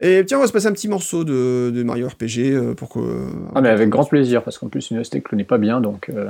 Et 0.00 0.24
tiens, 0.26 0.38
on 0.38 0.40
va 0.40 0.48
se 0.48 0.52
passer 0.52 0.66
un 0.66 0.72
petit 0.72 0.88
morceau 0.88 1.22
de, 1.22 1.70
de 1.72 1.82
Mario 1.84 2.08
RPG 2.08 2.38
euh, 2.40 2.74
pour 2.74 2.88
que. 2.88 3.28
Ah, 3.54 3.60
mais 3.60 3.68
avec 3.68 3.88
grand 3.88 4.04
plaisir, 4.04 4.42
parce 4.42 4.58
qu'en 4.58 4.68
plus, 4.68 4.90
une 4.90 5.02
je 5.04 5.18
connais 5.18 5.44
pas 5.44 5.58
bien, 5.58 5.80
donc. 5.80 6.08
Euh, 6.08 6.28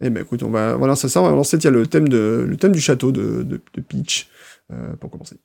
eh 0.00 0.10
ben 0.10 0.22
écoute, 0.22 0.42
on 0.42 0.50
va, 0.50 0.74
voilà, 0.74 0.96
ça, 0.96 1.20
on 1.20 1.28
va 1.28 1.30
lancer 1.30 1.58
tiens, 1.58 1.70
le, 1.70 1.86
thème 1.86 2.08
de, 2.08 2.46
le 2.48 2.56
thème 2.56 2.72
du 2.72 2.80
château 2.80 3.12
de, 3.12 3.42
de, 3.42 3.60
de 3.74 3.80
Peach 3.82 4.28
euh, 4.72 4.94
pour 4.96 5.10
commencer. 5.10 5.36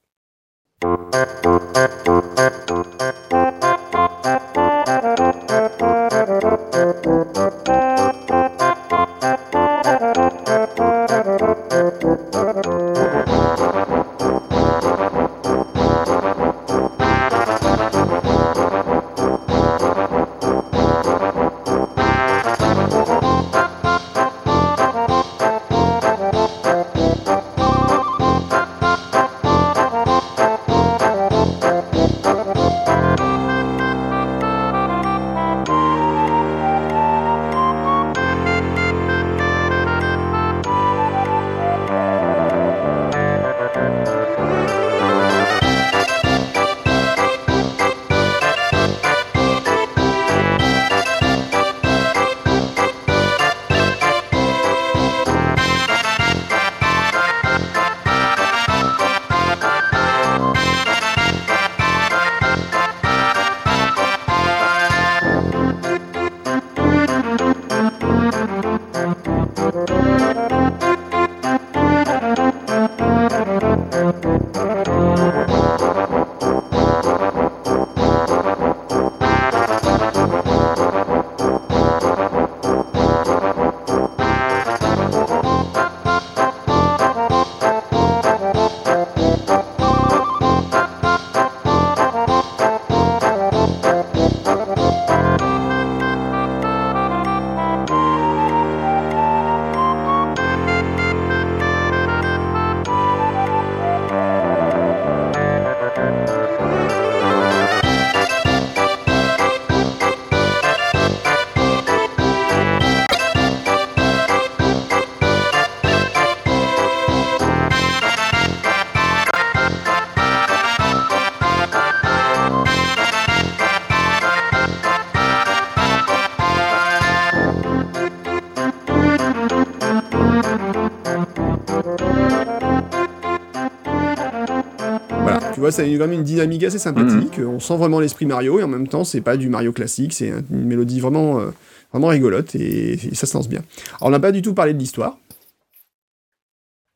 Ça 135.72 135.84
a 135.84 135.86
quand 135.86 136.00
même 136.00 136.14
une 136.14 136.24
dynamique 136.24 136.64
assez 136.64 136.80
sympathique. 136.80 137.38
Mhm. 137.38 137.48
On 137.48 137.60
sent 137.60 137.78
vraiment 137.78 138.00
l'esprit 138.00 138.26
Mario 138.26 138.60
et 138.60 138.64
en 138.64 138.68
même 138.68 138.88
temps, 138.88 139.04
c'est 139.04 139.22
pas 139.22 139.38
du 139.38 139.50
Mario 139.50 139.72
classique, 139.72 140.14
c'est 140.14 140.32
une 140.52 140.66
mélodie 140.66 141.00
vraiment, 141.00 141.40
euh, 141.40 141.48
vraiment 141.92 142.08
rigolote 142.08 142.56
et, 142.56 142.98
ça 143.14 143.26
se 143.26 143.36
lance 143.36 143.50
bien. 143.50 143.62
Alors, 144.00 144.08
on 144.08 144.10
n'a 144.12 144.20
pas 144.20 144.32
du 144.32 144.42
tout 144.42 144.54
parlé 144.54 144.74
de 144.74 144.80
l'histoire. 144.80 145.18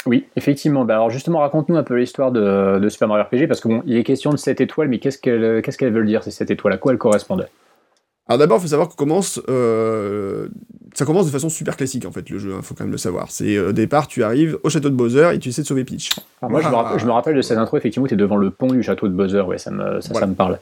Oui, 0.06 0.26
effectivement. 0.36 0.86
Bah, 0.86 0.96
alors 0.96 1.10
justement, 1.10 1.40
raconte-nous 1.40 1.76
un 1.76 1.84
peu 1.84 1.96
l'histoire 1.96 2.32
de, 2.32 2.88
Super 2.90 3.08
Mario 3.08 3.26
RPG, 3.26 3.48
parce 3.48 3.60
que 3.60 3.68
bon, 3.68 3.84
il 3.86 3.98
est 3.98 4.04
question 4.04 4.32
de 4.32 4.38
cette 4.38 4.62
étoile, 4.62 4.88
mais 4.88 5.00
qu'est-ce 5.00 5.18
qu'elle 5.18 5.62
qu'est-ce 5.62 5.78
qu'elle 5.78 5.94
veut 5.94 6.06
dire, 6.06 6.24
cette 6.24 6.52
étoile? 6.52 6.74
À 6.74 6.78
quoi 6.78 6.94
elle 6.94 6.98
correspondait? 6.98 7.50
Alors 8.30 8.38
d'abord, 8.38 8.60
il 8.60 8.62
faut 8.62 8.68
savoir 8.68 8.90
que 8.90 8.96
commence, 8.96 9.42
euh, 9.50 10.50
ça 10.94 11.04
commence 11.04 11.26
de 11.26 11.32
façon 11.32 11.50
super 11.50 11.76
classique 11.76 12.06
en 12.06 12.12
fait 12.12 12.30
le 12.30 12.38
jeu, 12.38 12.52
il 12.52 12.54
hein, 12.54 12.62
faut 12.62 12.76
quand 12.76 12.84
même 12.84 12.92
le 12.92 13.00
savoir. 13.00 13.32
C'est 13.32 13.56
euh, 13.56 13.70
au 13.70 13.72
départ, 13.72 14.08
tu 14.08 14.24
arrives 14.24 14.60
au 14.62 14.70
château 14.70 14.92
de 14.92 14.96
Bowser 14.96 15.32
et 15.34 15.40
tu 15.40 15.50
essaies 15.50 15.64
de 15.64 15.68
sauver 15.68 15.84
Peach. 15.84 16.12
Moi, 16.50 16.62
je, 16.62 17.06
me 17.06 17.12
rappelle, 17.12 17.36
de 17.36 17.42
cette 17.42 17.58
intro, 17.58 17.78
effectivement, 17.78 18.08
tu 18.08 18.14
es 18.14 18.18
devant 18.18 18.36
le 18.36 18.50
pont 18.50 18.68
du 18.68 18.84
château 18.84 19.08
de 19.08 19.14
Bowser, 19.14 19.42
ouais, 19.42 19.58
ça 19.58 19.72
me, 19.72 20.02
ça, 20.02 20.26
me 20.26 20.34
parle. 20.34 20.60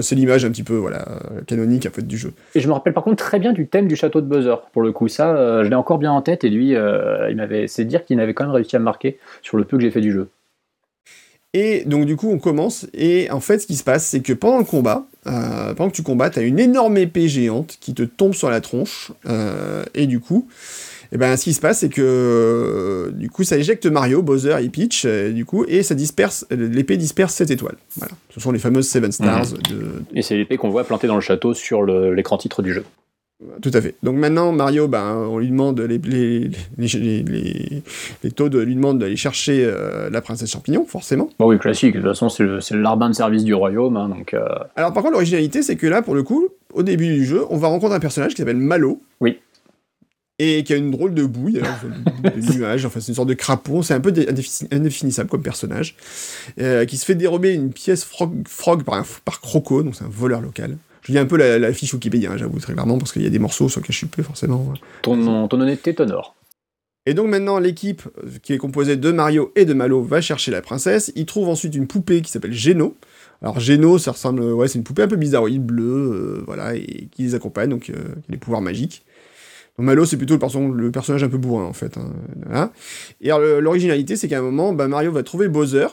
c'est 0.00 0.14
l'image 0.14 0.44
un 0.44 0.50
petit 0.50 0.62
peu 0.62 0.74
voilà 0.74 1.04
canonique 1.46 1.88
fait 1.90 2.06
du 2.06 2.16
jeu. 2.16 2.32
Et 2.54 2.60
je 2.60 2.68
me 2.68 2.72
rappelle 2.72 2.94
par 2.94 3.04
contre 3.04 3.22
très 3.22 3.38
bien 3.38 3.52
du 3.52 3.66
thème 3.66 3.88
du 3.88 3.96
château 3.96 4.20
de 4.20 4.26
Buzzer. 4.26 4.56
Pour 4.72 4.82
le 4.82 4.92
coup, 4.92 5.08
ça, 5.08 5.34
euh, 5.36 5.64
je 5.64 5.68
l'ai 5.68 5.76
encore 5.76 5.98
bien 5.98 6.12
en 6.12 6.22
tête. 6.22 6.44
Et 6.44 6.50
lui, 6.50 6.70
il 6.70 7.36
m'avait, 7.36 7.68
c'est 7.68 7.84
dire 7.84 8.04
qu'il 8.04 8.18
avait 8.20 8.34
quand 8.34 8.44
même 8.44 8.54
réussi 8.54 8.76
à 8.76 8.78
me 8.78 8.84
marquer 8.84 9.18
sur 9.42 9.56
le 9.56 9.64
peu 9.64 9.76
que 9.76 9.82
j'ai 9.82 9.90
fait 9.90 10.00
du 10.00 10.12
jeu. 10.12 10.28
Et 11.54 11.84
donc 11.86 12.04
du 12.04 12.14
coup 12.14 12.30
on 12.30 12.38
commence 12.38 12.86
et 12.92 13.30
en 13.30 13.40
fait 13.40 13.58
ce 13.58 13.66
qui 13.66 13.76
se 13.76 13.82
passe 13.82 14.04
c'est 14.04 14.20
que 14.20 14.34
pendant 14.34 14.58
le 14.58 14.64
combat, 14.64 15.06
pendant 15.24 15.88
que 15.88 15.94
tu 15.94 16.02
combats, 16.02 16.28
t'as 16.28 16.42
une 16.42 16.58
énorme 16.58 16.98
épée 16.98 17.26
géante 17.26 17.78
qui 17.80 17.94
te 17.94 18.02
tombe 18.02 18.34
sur 18.34 18.50
la 18.50 18.60
tronche 18.60 19.12
et 19.94 20.06
du 20.06 20.20
coup 20.20 20.46
et 21.12 21.16
ben 21.16 21.36
ce 21.36 21.44
qui 21.44 21.54
se 21.54 21.60
passe 21.60 21.80
c'est 21.80 21.88
que 21.88 22.02
euh, 22.02 23.10
du 23.12 23.30
coup 23.30 23.44
ça 23.44 23.56
éjecte 23.56 23.86
Mario, 23.86 24.22
Bowser 24.22 24.56
et 24.62 24.68
Peach 24.68 25.04
euh, 25.04 25.30
du 25.32 25.44
coup 25.44 25.64
et 25.66 25.82
ça 25.82 25.94
disperse 25.94 26.46
l'épée 26.50 26.96
disperse 26.96 27.34
7 27.34 27.50
étoiles. 27.50 27.76
Voilà. 27.96 28.12
Ce 28.30 28.40
sont 28.40 28.52
les 28.52 28.58
fameuses 28.58 28.88
7 28.88 29.12
stars 29.12 29.46
mhm. 29.46 29.58
de, 29.70 29.84
Et 30.14 30.22
c'est 30.22 30.36
l'épée 30.36 30.56
qu'on 30.56 30.70
voit 30.70 30.84
plantée 30.84 31.06
dans 31.06 31.14
le 31.14 31.20
château 31.20 31.54
sur 31.54 31.84
l'écran 31.84 32.38
titre 32.38 32.62
du 32.62 32.72
jeu. 32.72 32.84
Tout 33.62 33.70
à 33.72 33.80
fait. 33.80 33.94
Donc 34.02 34.16
maintenant, 34.16 34.50
Mario, 34.50 34.88
ben, 34.88 35.14
on 35.14 35.38
lui 35.38 35.48
demande 35.48 35.78
les, 35.78 35.98
les, 35.98 36.50
les, 36.76 37.82
les 38.24 38.30
Toads 38.32 38.64
lui 38.64 38.74
demandent 38.74 38.98
d'aller 38.98 39.14
chercher 39.14 39.64
euh, 39.64 40.10
la 40.10 40.20
princesse 40.20 40.50
champignon, 40.50 40.84
forcément. 40.84 41.30
Bon, 41.38 41.48
oui, 41.48 41.56
classique. 41.56 41.94
De 41.94 42.00
toute 42.00 42.08
façon, 42.08 42.28
c'est 42.28 42.42
le, 42.42 42.58
le, 42.58 42.80
larbin 42.82 43.08
de 43.08 43.14
service 43.14 43.44
du 43.44 43.54
royaume. 43.54 43.96
Hein, 43.96 44.08
donc, 44.08 44.34
Alors, 44.74 44.92
par 44.92 45.04
contre, 45.04 45.12
l'originalité, 45.12 45.62
c'est 45.62 45.76
que 45.76 45.86
là, 45.86 46.02
pour 46.02 46.16
le 46.16 46.24
coup, 46.24 46.48
au 46.72 46.82
début 46.82 47.06
du 47.06 47.24
jeu, 47.24 47.44
on 47.50 47.58
va 47.58 47.68
rencontrer 47.68 47.94
un 47.96 48.00
personnage 48.00 48.32
qui 48.32 48.38
s'appelle 48.38 48.56
Malo. 48.56 49.00
Oui 49.20 49.38
et 50.38 50.62
qui 50.64 50.72
a 50.72 50.76
une 50.76 50.90
drôle 50.90 51.14
de 51.14 51.24
bouille, 51.24 51.60
de 52.22 52.54
nuages, 52.54 52.84
enfin 52.86 53.00
c'est 53.00 53.08
une 53.08 53.14
sorte 53.14 53.28
de 53.28 53.34
crapaud, 53.34 53.82
c'est 53.82 53.94
un 53.94 54.00
peu 54.00 54.12
indéfinissable 54.70 55.28
comme 55.28 55.42
personnage, 55.42 55.96
euh, 56.60 56.84
qui 56.84 56.96
se 56.96 57.04
fait 57.04 57.14
dérober 57.14 57.54
une 57.54 57.72
pièce 57.72 58.04
frog, 58.04 58.46
frog 58.46 58.84
par, 58.84 59.04
par 59.24 59.40
Croco, 59.40 59.82
donc 59.82 59.96
c'est 59.96 60.04
un 60.04 60.10
voleur 60.10 60.40
local. 60.40 60.78
Je 61.02 61.12
lis 61.12 61.18
un 61.18 61.26
peu 61.26 61.36
la, 61.36 61.72
fiche 61.72 61.94
Wikipédia, 61.94 62.30
hein, 62.30 62.36
j'avoue 62.36 62.58
très 62.60 62.74
clairement, 62.74 62.98
parce 62.98 63.12
qu'il 63.12 63.22
y 63.22 63.26
a 63.26 63.30
des 63.30 63.38
morceaux 63.38 63.68
sur 63.68 63.80
lesquels 63.80 63.94
je 63.94 63.98
suis 63.98 64.06
peu 64.06 64.22
forcément. 64.22 64.74
Ton, 65.02 65.48
ton 65.48 65.60
honnêteté 65.60 65.94
t'honore. 65.94 66.34
Et 67.06 67.14
donc 67.14 67.28
maintenant, 67.28 67.58
l'équipe, 67.58 68.02
euh, 68.22 68.28
qui 68.42 68.52
est 68.52 68.58
composée 68.58 68.96
de 68.96 69.10
Mario 69.10 69.50
et 69.56 69.64
de 69.64 69.72
Malo, 69.72 70.02
va 70.02 70.20
chercher 70.20 70.50
la 70.50 70.60
princesse. 70.60 71.10
Il 71.16 71.24
trouve 71.24 71.48
ensuite 71.48 71.74
une 71.74 71.86
poupée 71.86 72.20
qui 72.20 72.30
s'appelle 72.30 72.52
Geno. 72.52 72.96
Alors 73.40 73.60
Geno, 73.60 73.96
ça 73.96 74.12
ressemble, 74.12 74.42
ouais, 74.42 74.68
c'est 74.68 74.78
une 74.78 74.84
poupée 74.84 75.02
un 75.02 75.08
peu 75.08 75.16
bizarroïde, 75.16 75.64
bleue, 75.64 75.84
euh, 75.84 76.42
voilà, 76.44 76.74
et 76.74 77.08
qui 77.10 77.22
les 77.22 77.34
accompagne, 77.34 77.70
donc 77.70 77.84
qui 77.84 77.92
a 77.92 77.94
des 78.28 78.36
pouvoirs 78.36 78.60
magiques. 78.60 79.06
Malo, 79.78 80.04
c'est 80.04 80.16
plutôt 80.16 80.34
le, 80.36 80.90
personnage 80.90 81.22
un 81.22 81.28
peu 81.28 81.38
bourrin, 81.38 81.64
en 81.64 81.72
fait. 81.72 81.96
Hein. 82.50 82.70
Et 83.20 83.28
l'originalité, 83.28 84.16
c'est 84.16 84.28
qu'à 84.28 84.38
un 84.38 84.42
moment, 84.42 84.72
bah, 84.72 84.88
Mario 84.88 85.12
va 85.12 85.22
trouver 85.22 85.48
Bowser, 85.48 85.86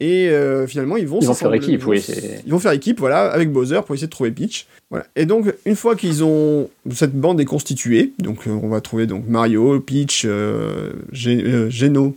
et 0.00 0.30
euh, 0.30 0.66
finalement, 0.66 0.96
ils 0.96 1.06
vont... 1.06 1.20
Ils 1.20 1.26
vont 1.26 1.34
faire 1.34 1.52
équipe, 1.52 1.86
oui. 1.86 2.04
Ils 2.46 2.50
vont 2.50 2.58
faire 2.58 2.72
équipe, 2.72 2.98
voilà, 2.98 3.30
avec 3.30 3.52
Bowser, 3.52 3.80
pour 3.84 3.94
essayer 3.94 4.06
de 4.06 4.12
trouver 4.12 4.30
Peach. 4.30 4.66
Voilà. 4.88 5.06
Et 5.14 5.26
donc, 5.26 5.52
une 5.66 5.76
fois 5.76 5.94
qu'ils 5.94 6.24
ont... 6.24 6.70
Cette 6.90 7.14
bande 7.14 7.38
est 7.40 7.44
constituée, 7.44 8.12
donc 8.18 8.46
euh, 8.46 8.50
on 8.50 8.68
va 8.68 8.80
trouver 8.80 9.06
donc 9.06 9.28
Mario, 9.28 9.78
Peach, 9.80 10.24
euh, 10.24 10.92
Geno, 11.12 12.16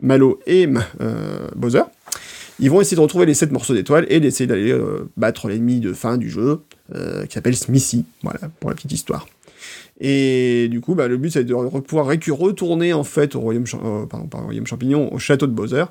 Malo 0.00 0.40
et 0.46 0.68
Bowser. 1.56 1.82
Ils 2.60 2.70
vont 2.70 2.80
essayer 2.80 2.96
de 2.96 3.02
retrouver 3.02 3.26
les 3.26 3.34
7 3.34 3.50
morceaux 3.50 3.74
d'étoiles 3.74 4.06
et 4.08 4.20
d'essayer 4.20 4.46
d'aller 4.46 4.72
battre 5.16 5.48
l'ennemi 5.48 5.80
de 5.80 5.92
fin 5.92 6.16
du 6.16 6.30
jeu, 6.30 6.60
qui 6.92 7.34
s'appelle 7.34 7.56
Smithy, 7.56 8.04
voilà, 8.22 8.38
pour 8.60 8.70
la 8.70 8.76
petite 8.76 8.92
histoire. 8.92 9.26
Et 10.06 10.68
du 10.68 10.82
coup, 10.82 10.94
bah, 10.94 11.08
le 11.08 11.16
but, 11.16 11.30
c'est 11.30 11.44
de 11.44 11.54
pouvoir 11.80 12.06
retourner 12.06 12.92
en 12.92 13.04
fait 13.04 13.34
au 13.34 13.40
royaume, 13.40 13.64
euh, 13.82 14.04
pardon, 14.04 14.28
royaume 14.44 14.66
champignon, 14.66 15.10
au 15.10 15.18
château 15.18 15.46
de 15.46 15.52
Bowser, 15.52 15.86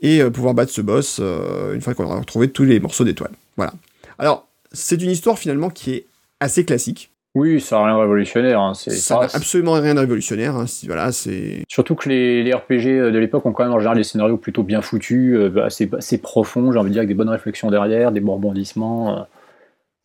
et 0.00 0.22
euh, 0.22 0.30
pouvoir 0.30 0.54
battre 0.54 0.70
ce 0.70 0.80
boss 0.80 1.18
euh, 1.20 1.74
une 1.74 1.80
fois 1.80 1.94
qu'on 1.94 2.04
aura 2.04 2.20
retrouvé 2.20 2.48
tous 2.48 2.62
les 2.62 2.78
morceaux 2.78 3.02
d'étoiles. 3.02 3.32
Voilà. 3.56 3.72
Alors, 4.20 4.46
c'est 4.70 5.02
une 5.02 5.10
histoire 5.10 5.36
finalement 5.36 5.68
qui 5.68 5.94
est 5.94 6.06
assez 6.38 6.64
classique. 6.64 7.10
Oui, 7.34 7.60
ça 7.60 7.78
n'a 7.78 7.86
rien 7.86 7.94
de 7.96 8.00
révolutionnaire. 8.02 8.60
Hein. 8.60 8.74
Ça 8.74 9.18
n'a 9.18 9.28
absolument 9.32 9.72
rien 9.72 9.96
de 9.96 10.00
révolutionnaire. 10.00 10.54
Hein. 10.54 10.66
Voilà, 10.86 11.10
c'est... 11.10 11.64
Surtout 11.66 11.96
que 11.96 12.08
les, 12.08 12.44
les, 12.44 12.54
RPG 12.54 13.10
de 13.10 13.18
l'époque 13.18 13.46
ont 13.46 13.52
quand 13.52 13.64
même 13.64 13.72
en 13.72 13.80
général 13.80 13.96
des 13.96 14.04
scénarios 14.04 14.36
plutôt 14.36 14.62
bien 14.62 14.80
foutus, 14.80 15.36
assez, 15.60 15.90
assez 15.98 16.18
profonds, 16.18 16.70
j'ai 16.70 16.78
envie 16.78 16.90
de 16.90 16.92
dire, 16.92 17.00
avec 17.00 17.08
des 17.08 17.14
bonnes 17.14 17.28
réflexions 17.28 17.68
derrière, 17.68 18.12
des 18.12 18.20
bons 18.20 18.34
rebondissements. 18.34 19.26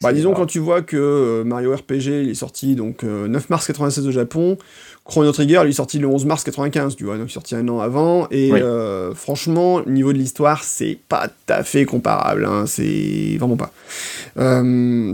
Bah, 0.05 0.13
disons, 0.13 0.33
quand 0.33 0.45
tu 0.45 0.59
vois 0.59 0.81
que 0.81 0.95
euh, 0.97 1.43
Mario 1.43 1.75
RPG 1.75 2.23
il 2.23 2.29
est 2.29 2.35
sorti 2.35 2.75
donc 2.75 3.03
9 3.03 3.09
euh, 3.11 3.39
mars 3.49 3.65
96 3.65 4.07
au 4.07 4.11
Japon, 4.11 4.57
Chrono 5.03 5.31
Trigger 5.31 5.61
lui 5.63 5.71
est 5.71 5.73
sorti 5.73 5.99
le 5.99 6.07
11 6.07 6.25
mars 6.25 6.43
95, 6.43 6.95
tu 6.95 7.05
vois, 7.05 7.17
donc 7.17 7.27
il 7.27 7.31
est 7.31 7.33
sorti 7.33 7.55
un 7.55 7.67
an 7.69 7.79
avant, 7.79 8.27
et 8.29 8.51
euh, 8.53 9.13
franchement, 9.15 9.75
au 9.75 9.89
niveau 9.89 10.13
de 10.13 10.17
l'histoire, 10.17 10.63
c'est 10.63 10.99
pas 11.09 11.27
tout 11.27 11.53
à 11.53 11.63
fait 11.63 11.85
comparable, 11.85 12.45
hein, 12.45 12.65
c'est 12.67 13.37
vraiment 13.39 13.57
pas. 13.57 13.71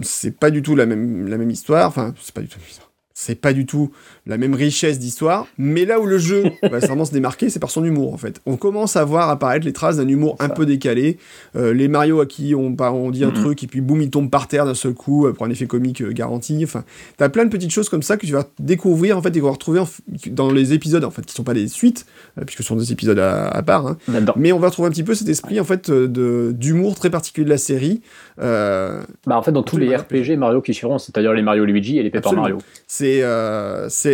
c'est 0.04 0.38
pas 0.38 0.52
du 0.52 0.62
tout 0.62 0.76
la 0.76 0.86
même, 0.86 1.28
la 1.28 1.38
même 1.38 1.52
histoire, 1.52 1.88
enfin, 1.88 2.14
c'est 2.22 2.34
pas 2.34 2.42
du 2.42 2.48
tout 2.48 2.58
la 2.58 2.62
même 2.62 2.70
histoire. 2.70 2.92
C'est 3.14 3.36
pas 3.36 3.54
du 3.54 3.66
tout 3.68 3.92
la 4.28 4.38
même 4.38 4.54
richesse 4.54 5.00
d'histoire, 5.00 5.48
mais 5.58 5.86
là 5.86 6.00
où 6.00 6.06
le 6.06 6.20
jeu 6.20 6.44
va 6.64 6.80
vraiment 6.80 7.06
se 7.06 7.12
démarquer, 7.12 7.50
c'est 7.50 7.60
par 7.60 7.72
son 7.72 7.84
humour 7.84 8.14
en 8.14 8.18
fait. 8.18 8.40
On 8.46 8.56
commence 8.56 8.96
à 8.96 9.04
voir 9.04 9.30
apparaître 9.30 9.66
les 9.66 9.74
traces 9.74 9.98
d'un 9.98 10.08
humour 10.08 10.36
un 10.40 10.50
peu 10.50 10.66
décalé. 10.66 11.18
Euh, 11.56 11.74
les 11.74 11.88
Mario 11.88 12.22
à 12.22 12.26
qui 12.26 12.54
on, 12.56 12.76
on 12.80 13.12
dit 13.12 13.24
un 13.24 13.32
truc 13.32 13.64
et 13.64 13.68
puis 13.68 13.82
boum, 13.82 14.02
il 14.02 14.10
tombe 14.10 14.30
par 14.30 14.48
terre 14.48 14.66
d'un 14.66 14.76
seul 14.76 14.94
coup 14.94 15.26
euh, 15.26 15.34
pour 15.34 15.46
un 15.46 15.50
effet 15.50 15.66
comique 15.66 16.02
euh, 16.02 16.12
garanti. 16.12 16.62
Enfin, 16.64 16.84
t'as 17.18 17.30
plein 17.30 17.46
de 17.46 17.50
petites 17.50 17.72
choses 17.72 17.90
comme 17.90 18.04
ça 18.04 18.18
que 18.18 18.26
tu 18.26 18.34
vas 18.34 18.46
découvrir 18.60 19.18
en 19.18 19.22
fait 19.22 19.36
et 19.36 19.40
qu'on 19.40 19.48
va 19.48 19.54
retrouver 19.54 19.82
dans 20.28 20.52
les 20.52 20.74
épisodes 20.74 21.04
en 21.04 21.12
fait 21.12 21.26
qui 21.26 21.34
sont 21.34 21.44
pas 21.44 21.54
des 21.54 21.68
suites 21.68 22.06
puisque 22.46 22.60
ce 22.60 22.64
sont 22.64 22.76
des 22.76 22.92
épisodes 22.92 23.20
à, 23.20 23.62
part. 23.64 23.88
Hein. 23.88 23.98
Mais 24.36 24.52
on 24.52 24.60
va 24.60 24.68
retrouver 24.68 24.88
un 24.88 24.92
petit 24.92 25.04
peu 25.04 25.16
cet 25.16 25.30
esprit 25.30 25.60
en 25.60 25.64
fait 25.64 25.90
de 25.90 26.52
d'humour 26.52 26.96
très 26.96 27.10
particulier 27.10 27.46
de 27.46 27.50
la 27.50 27.58
série. 27.58 28.02
bah 28.38 29.02
en 29.28 29.42
fait 29.42 29.52
dans 29.52 29.64
tous 29.64 29.78
les 29.78 29.96
RPG 29.96 30.38
Mario 30.38 30.62
qui 30.62 30.74
suivront, 30.74 31.00
c'est-à-dire 31.00 31.34
les 31.34 31.42
Mario 31.42 31.66
Luigi 31.66 31.98
et 31.98 32.04
les 32.04 32.12
Paper 32.12 32.36
Mario. 32.36 32.60
C'est 32.88 33.24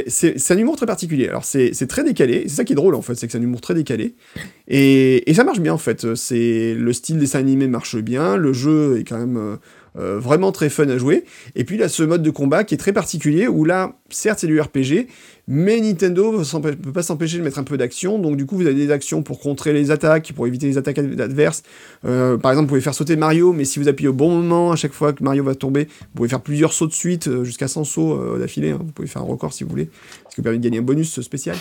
c'est 0.08 0.52
un 0.52 0.58
humour 0.58 0.76
très 0.76 0.86
particulier. 0.86 1.28
Alors 1.28 1.46
c'est 1.46 1.88
très 1.88 2.04
décalé, 2.04 2.44
c'est 2.48 2.56
ça 2.56 2.64
qui 2.64 2.74
est 2.74 2.76
drôle 2.76 2.96
en 2.96 3.02
fait, 3.02 3.16
c'est 3.16 3.28
que 3.28 3.32
c'est 3.32 3.40
un 3.40 3.44
humour 3.44 3.62
très 3.62 3.74
décalé. 3.74 4.16
Et, 4.68 5.30
et, 5.30 5.34
ça 5.34 5.44
marche 5.44 5.60
bien 5.60 5.74
en 5.74 5.78
fait. 5.78 6.04
Le 6.04 6.94
style 6.94 7.18
dessin 7.18 7.40
animé 7.40 7.68
marche 7.68 7.98
bien, 7.98 8.38
le 8.38 8.54
jeu 8.54 9.00
est 9.00 9.04
quand 9.04 9.18
même 9.18 9.58
euh, 9.98 10.20
vraiment 10.20 10.52
très 10.52 10.70
fun 10.70 10.88
à 10.90 10.98
jouer. 10.98 11.24
Et 11.56 11.64
puis 11.64 11.76
il 11.76 11.84
a 11.84 11.90
ce 11.90 12.04
mode 12.04 12.22
de 12.22 12.30
combat 12.30 12.64
qui 12.64 12.76
est 12.76 12.78
très 12.78 12.94
particulier 12.94 13.48
où 13.48 13.66
là, 13.66 13.94
certes 14.10 14.40
c'est 14.40 14.48
du 14.48 14.60
RPG, 14.60 15.08
mais 15.48 15.80
Nintendo 15.80 16.40
ne 16.40 16.72
peut 16.72 16.92
pas 16.92 17.04
s'empêcher 17.04 17.38
de 17.38 17.44
mettre 17.44 17.60
un 17.60 17.64
peu 17.64 17.78
d'action. 17.78 18.20
Donc 18.20 18.38
du 18.38 18.46
coup, 18.46 18.58
vous 18.58 18.66
avez 18.66 18.76
des 18.76 18.92
actions 18.92 19.24
pour 19.24 19.40
contrer 19.40 19.74
les 19.74 19.92
attaques, 19.92 20.34
pour 20.36 20.46
éviter 20.48 20.68
les 20.68 20.78
attaques 20.78 21.00
adverses. 21.00 21.64
Euh, 22.06 22.38
par 22.38 22.52
exemple, 22.52 22.66
vous 22.66 22.70
pouvez 22.70 22.82
faire 22.82 22.96
sauter 22.96 23.16
Mario, 23.16 23.54
mais 23.54 23.66
si 23.66 23.80
vous 23.80 23.88
appuyez 23.88 24.10
au 24.10 24.14
bon 24.14 24.30
moment, 24.30 24.72
à 24.72 24.76
chaque 24.76 24.94
fois 24.94 25.14
que 25.14 25.24
Mario 25.24 25.44
va 25.44 25.56
tomber, 25.56 25.86
vous 25.86 26.16
pouvez 26.16 26.30
faire 26.30 26.42
plusieurs 26.42 26.74
sauts 26.74 26.88
de 26.88 26.94
suite, 26.94 27.28
euh, 27.28 27.44
jusqu'à 27.44 27.68
100 27.68 27.84
sauts 27.86 28.38
d'affilée. 28.38 28.72
Hein. 28.72 28.80
Vous 28.84 28.92
pouvez 28.92 29.08
faire 29.08 29.22
un 29.22 29.26
record 29.26 29.54
si 29.54 29.64
vous 29.64 29.70
voulez, 29.70 29.90
ce 30.30 30.36
qui 30.36 30.42
vous 30.42 30.44
permet 30.44 30.60
de 30.60 30.64
gagner 30.64 30.80
un 30.80 30.84
bonus 30.84 31.22
spécial. 31.22 31.56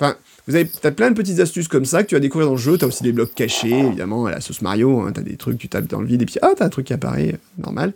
Enfin, 0.00 0.16
vous 0.48 0.56
avez 0.56 0.66
as 0.82 0.90
plein 0.92 1.10
de 1.10 1.14
petites 1.14 1.40
astuces 1.40 1.68
comme 1.68 1.84
ça 1.84 2.02
que 2.02 2.08
tu 2.08 2.14
vas 2.14 2.20
découvrir 2.20 2.48
dans 2.48 2.54
le 2.54 2.58
jeu. 2.58 2.78
Tu 2.78 2.84
as 2.86 2.88
aussi 2.88 3.02
des 3.02 3.12
blocs 3.12 3.34
cachés, 3.34 3.78
évidemment, 3.80 4.24
à 4.24 4.30
la 4.30 4.40
sauce 4.40 4.62
Mario. 4.62 5.00
Hein, 5.00 5.12
tu 5.12 5.20
as 5.20 5.22
des 5.22 5.36
trucs, 5.36 5.58
tu 5.58 5.68
tapes 5.68 5.86
dans 5.86 6.00
le 6.00 6.06
vide 6.06 6.22
et 6.22 6.24
puis 6.24 6.36
ah, 6.40 6.52
tu 6.56 6.62
as 6.62 6.66
un 6.66 6.70
truc 6.70 6.86
qui 6.86 6.94
apparaît, 6.94 7.34
normal. 7.58 7.92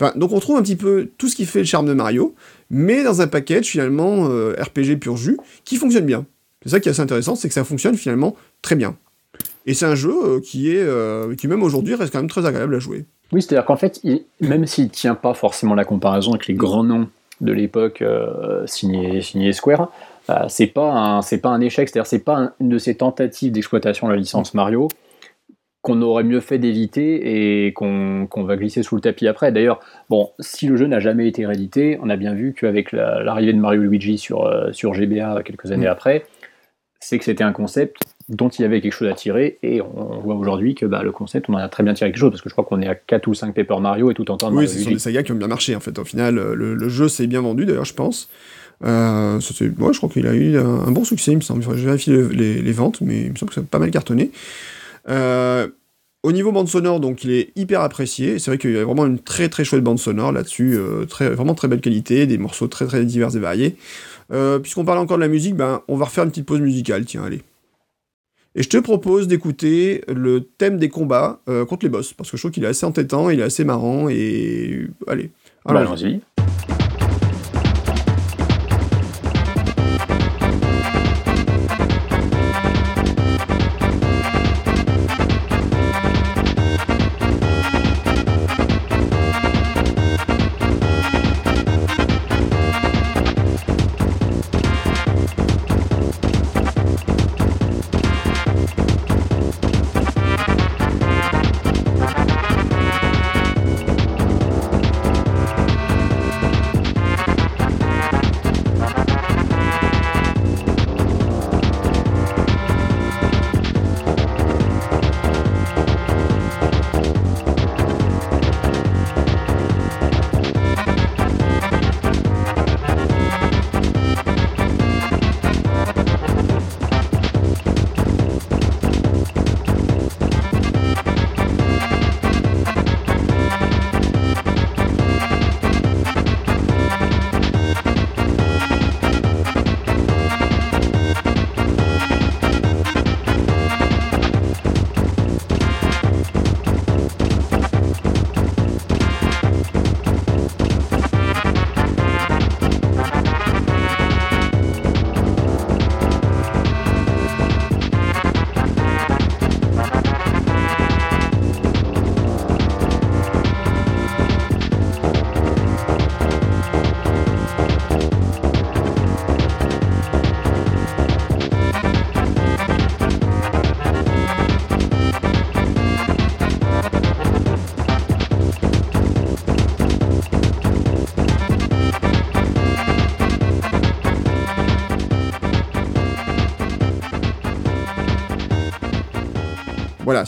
Enfin, 0.00 0.12
donc 0.16 0.32
on 0.32 0.40
trouve 0.40 0.56
un 0.56 0.62
petit 0.62 0.74
peu 0.74 1.10
tout 1.16 1.28
ce 1.28 1.36
qui 1.36 1.46
fait 1.46 1.60
le 1.60 1.64
charme 1.64 1.86
de 1.86 1.92
Mario, 1.92 2.34
mais 2.70 3.04
dans 3.04 3.20
un 3.20 3.28
package 3.28 3.66
finalement 3.66 4.28
euh, 4.28 4.56
RPG 4.60 4.98
pur 4.98 5.16
jus 5.16 5.38
qui 5.64 5.76
fonctionne 5.76 6.04
bien. 6.04 6.26
C'est 6.64 6.70
ça 6.70 6.80
qui 6.80 6.88
est 6.88 6.90
assez 6.90 7.02
intéressant, 7.02 7.36
c'est 7.36 7.46
que 7.46 7.54
ça 7.54 7.62
fonctionne 7.62 7.96
finalement 7.96 8.34
très 8.62 8.74
bien. 8.74 8.96
Et 9.66 9.74
c'est 9.74 9.86
un 9.86 9.94
jeu 9.94 10.12
euh, 10.24 10.40
qui 10.40 10.72
est 10.72 10.82
euh, 10.82 11.36
qui 11.36 11.46
même 11.46 11.62
aujourd'hui 11.62 11.94
reste 11.94 12.12
quand 12.12 12.18
même 12.18 12.28
très 12.28 12.46
agréable 12.46 12.74
à 12.74 12.80
jouer. 12.80 13.04
Oui, 13.30 13.42
c'est-à-dire 13.42 13.64
qu'en 13.64 13.76
fait, 13.76 14.02
même 14.40 14.66
s'il 14.66 14.90
tient 14.90 15.14
pas 15.14 15.34
forcément 15.34 15.76
la 15.76 15.84
comparaison 15.84 16.32
avec 16.32 16.48
les 16.48 16.54
grands 16.54 16.82
noms 16.82 17.08
de 17.40 17.52
l'époque 17.52 18.04
signés 18.66 19.22
signé 19.22 19.52
Square, 19.52 19.90
euh, 20.30 20.44
c'est 20.48 20.68
pas 20.68 20.92
un 20.92 21.22
c'est 21.22 21.38
pas 21.38 21.50
un 21.50 21.60
échec, 21.60 21.88
c'est-à-dire 21.88 22.06
c'est 22.06 22.24
pas 22.24 22.52
une 22.60 22.68
de 22.68 22.78
ces 22.78 22.96
tentatives 22.96 23.52
d'exploitation 23.52 24.08
de 24.08 24.12
la 24.12 24.18
licence 24.18 24.54
Mario 24.54 24.88
qu'on 25.82 26.00
aurait 26.00 26.22
mieux 26.22 26.40
fait 26.40 26.58
d'éviter 26.58 27.66
et 27.66 27.72
qu'on 27.72 28.28
va 28.36 28.56
glisser 28.56 28.84
sous 28.84 28.94
le 28.94 29.00
tapis 29.00 29.26
après. 29.26 29.50
D'ailleurs, 29.50 29.80
bon, 30.08 30.30
si 30.38 30.68
le 30.68 30.76
jeu 30.76 30.86
n'a 30.86 31.00
jamais 31.00 31.26
été 31.26 31.44
réédité, 31.44 31.98
on 32.00 32.08
a 32.08 32.16
bien 32.16 32.34
vu 32.34 32.54
qu'avec 32.54 32.92
l'arrivée 32.92 33.52
de 33.52 33.58
Mario 33.58 33.82
Luigi 33.82 34.16
sur, 34.16 34.46
euh, 34.46 34.70
sur 34.72 34.94
GBA 34.94 35.42
quelques 35.44 35.72
années 35.72 35.86
mm. 35.86 35.90
après, 35.90 36.24
c'est 37.00 37.18
que 37.18 37.24
c'était 37.24 37.42
un 37.42 37.52
concept 37.52 37.96
dont 38.28 38.48
il 38.48 38.62
y 38.62 38.64
avait 38.64 38.80
quelque 38.80 38.92
chose 38.92 39.08
à 39.08 39.14
tirer 39.14 39.58
et 39.64 39.82
on 39.82 40.20
voit 40.20 40.36
aujourd'hui 40.36 40.76
que 40.76 40.86
bah, 40.86 41.02
le 41.02 41.10
concept 41.10 41.50
on 41.50 41.54
en 41.54 41.56
a 41.56 41.68
très 41.68 41.82
bien 41.82 41.94
tiré 41.94 42.10
quelque 42.10 42.20
chose 42.20 42.30
parce 42.30 42.42
que 42.42 42.48
je 42.48 42.54
crois 42.54 42.64
qu'on 42.64 42.80
est 42.80 42.86
à 42.86 42.94
4 42.94 43.26
ou 43.26 43.34
5 43.34 43.52
Paper 43.52 43.80
Mario 43.80 44.12
et 44.12 44.14
tout 44.14 44.30
en 44.30 44.36
temps 44.36 44.52
oui 44.52 44.68
ce 44.68 44.78
sont 44.78 44.90
des 44.90 45.00
sagas 45.00 45.24
qui 45.24 45.32
ont 45.32 45.36
bien 45.36 45.48
marché 45.48 45.74
en 45.74 45.80
fait 45.80 45.98
au 45.98 46.04
final 46.04 46.36
le, 46.36 46.74
le 46.74 46.88
jeu 46.88 47.08
s'est 47.08 47.26
bien 47.26 47.40
vendu 47.40 47.66
d'ailleurs 47.66 47.84
je 47.84 47.94
pense 47.94 48.30
euh, 48.84 49.40
je 49.40 49.96
crois 49.96 50.08
qu'il 50.08 50.26
a 50.26 50.34
eu 50.34 50.58
un, 50.58 50.90
bon 50.90 51.04
succès, 51.04 51.32
il 51.32 51.36
me 51.36 51.42
semble. 51.42 51.62
Je 51.62 51.84
vérifie 51.84 52.10
les, 52.10 52.60
les, 52.60 52.72
ventes, 52.72 53.00
mais 53.00 53.22
il 53.22 53.32
me 53.32 53.36
semble 53.36 53.50
que 53.50 53.54
ça 53.54 53.60
a 53.60 53.64
pas 53.64 53.78
mal 53.78 53.90
cartonné. 53.90 54.30
Euh, 55.08 55.68
au 56.22 56.30
niveau 56.30 56.52
bande 56.52 56.68
sonore, 56.68 57.00
donc 57.00 57.24
il 57.24 57.32
est 57.32 57.50
hyper 57.56 57.80
apprécié. 57.80 58.38
C'est 58.38 58.50
vrai 58.50 58.58
qu'il 58.58 58.72
y 58.72 58.78
a 58.78 58.84
vraiment 58.84 59.06
une 59.06 59.18
très 59.18 59.48
très 59.48 59.64
chouette 59.64 59.82
bande 59.82 59.98
sonore 59.98 60.32
là-dessus, 60.32 60.76
euh, 60.76 61.04
très, 61.04 61.30
vraiment 61.30 61.54
très 61.54 61.68
belle 61.68 61.80
qualité, 61.80 62.26
des 62.26 62.38
morceaux 62.38 62.68
très 62.68 62.86
très 62.86 63.04
divers 63.04 63.34
et 63.34 63.40
variés. 63.40 63.76
Euh, 64.32 64.58
puisqu'on 64.58 64.84
parle 64.84 64.98
encore 64.98 65.16
de 65.16 65.22
la 65.22 65.28
musique, 65.28 65.56
ben, 65.56 65.82
on 65.88 65.96
va 65.96 66.06
refaire 66.06 66.24
une 66.24 66.30
petite 66.30 66.46
pause 66.46 66.60
musicale, 66.60 67.04
tiens, 67.04 67.24
allez. 67.24 67.42
Et 68.54 68.62
je 68.62 68.68
te 68.68 68.76
propose 68.76 69.28
d'écouter 69.28 70.04
le 70.08 70.42
thème 70.42 70.76
des 70.76 70.90
combats 70.90 71.40
contre 71.46 71.86
les 71.86 71.88
boss, 71.88 72.12
parce 72.12 72.30
que 72.30 72.36
je 72.36 72.42
trouve 72.42 72.50
qu'il 72.50 72.64
est 72.64 72.68
assez 72.68 72.84
entêtant, 72.84 73.30
il 73.30 73.40
est 73.40 73.44
assez 73.44 73.64
marrant, 73.64 74.10
et 74.10 74.88
allez. 75.06 75.30
Bah, 75.64 75.80
allons-y. 75.80 76.20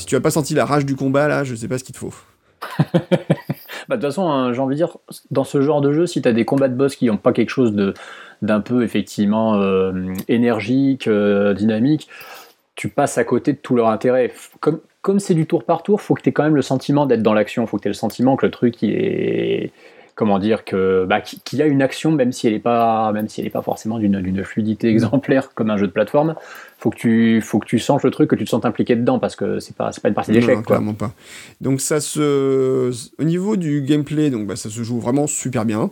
Si 0.05 0.09
tu 0.09 0.17
as 0.17 0.21
pas 0.21 0.31
senti 0.31 0.53
la 0.53 0.67
rage 0.67 0.85
du 0.85 0.97
combat 0.97 1.29
là, 1.29 1.45
je 1.45 1.55
sais 1.55 1.67
pas 1.67 1.79
ce 1.79 1.85
qu'il 1.85 1.95
te 1.95 1.99
faut. 1.99 2.15
Bah, 3.87 3.97
de 3.97 4.01
toute 4.01 4.13
façon, 4.13 4.31
hein, 4.31 4.55
j'ai 4.55 4.61
envie 4.61 4.77
de 4.77 4.79
dire, 4.79 4.97
dans 5.31 5.45
ce 5.45 5.61
genre 5.61 5.83
de 5.83 5.93
jeu, 5.93 6.07
si 6.07 6.23
tu 6.23 6.27
as 6.27 6.33
des 6.33 6.47
combats 6.47 6.69
de 6.69 6.75
boss 6.75 6.97
qui 6.97 7.05
n'ont 7.05 7.19
pas 7.19 7.35
quelque 7.35 7.51
chose 7.51 7.75
de 7.75 7.93
d'un 8.41 8.63
peu 8.63 8.83
effectivement 8.83 9.57
euh, 9.57 10.15
énergique, 10.27 11.07
euh, 11.07 11.53
dynamique, 11.53 12.09
tu 12.77 12.89
passes 12.89 13.19
à 13.19 13.25
côté 13.25 13.53
de 13.53 13.59
tout 13.59 13.77
leur 13.77 13.89
intérêt. 13.89 14.33
Comme 14.61 14.81
comme 15.03 15.21
c'est 15.21 15.35
du 15.35 15.47
tour 15.47 15.65
par 15.65 15.83
tour, 15.83 16.01
faut 16.01 16.15
que 16.15 16.23
tu 16.23 16.31
aies 16.31 16.33
quand 16.33 16.45
même 16.45 16.57
le 16.57 16.63
sentiment 16.63 17.05
d'être 17.05 17.23
dans 17.23 17.35
l'action, 17.35 17.67
faut 17.67 17.77
que 17.77 17.83
tu 17.83 17.89
aies 17.89 17.91
le 17.91 17.95
sentiment 17.95 18.37
que 18.37 18.47
le 18.47 18.51
truc 18.51 18.83
est 18.83 19.71
comment 20.15 20.39
dire 20.39 20.65
que 20.65 21.05
bah, 21.07 21.21
qu'il 21.21 21.59
y 21.59 21.63
a 21.63 21.67
une 21.67 21.83
action 21.83 22.13
même 22.13 22.33
si 22.33 22.47
elle 22.47 22.53
n'est 22.53 22.61
pas 22.61 23.13
même 23.13 23.29
si 23.29 23.41
elle 23.41 23.47
est 23.47 23.51
pas 23.51 23.63
forcément 23.63 23.99
d'une 23.99 24.45
fluidité 24.45 24.89
exemplaire 24.91 25.53
comme 25.55 25.71
un 25.71 25.77
jeu 25.77 25.87
de 25.87 25.93
plateforme 25.93 26.37
faut 26.85 26.91
que 26.91 26.99
tu 26.99 27.41
faut 27.41 27.61
que 27.61 27.65
tu 27.67 27.79
sens 27.79 28.03
le 28.03 28.11
truc 28.11 28.29
que 28.29 28.37
tu 28.37 28.45
te 28.45 28.51
sens 28.51 28.63
impliqué 28.67 28.95
dedans 28.95 29.19
parce 29.19 29.37
que 29.37 29.59
c'est 29.59 29.75
pas 29.75 29.91
c'est 29.91 30.03
pas 30.03 30.11
une 30.11 30.15
partie 30.15 30.33
d'échec 30.33 30.63
clairement 30.67 30.93
pas. 30.93 31.13
Donc 31.63 31.81
ça 31.81 31.99
se 31.99 32.91
au 33.19 33.25
niveau 33.25 33.57
du 33.57 33.81
gameplay 33.81 34.29
donc 34.29 34.47
bah, 34.47 34.55
ça 34.55 34.69
se 34.69 34.83
joue 34.83 35.01
vraiment 35.01 35.27
super 35.27 35.65
bien. 35.65 35.91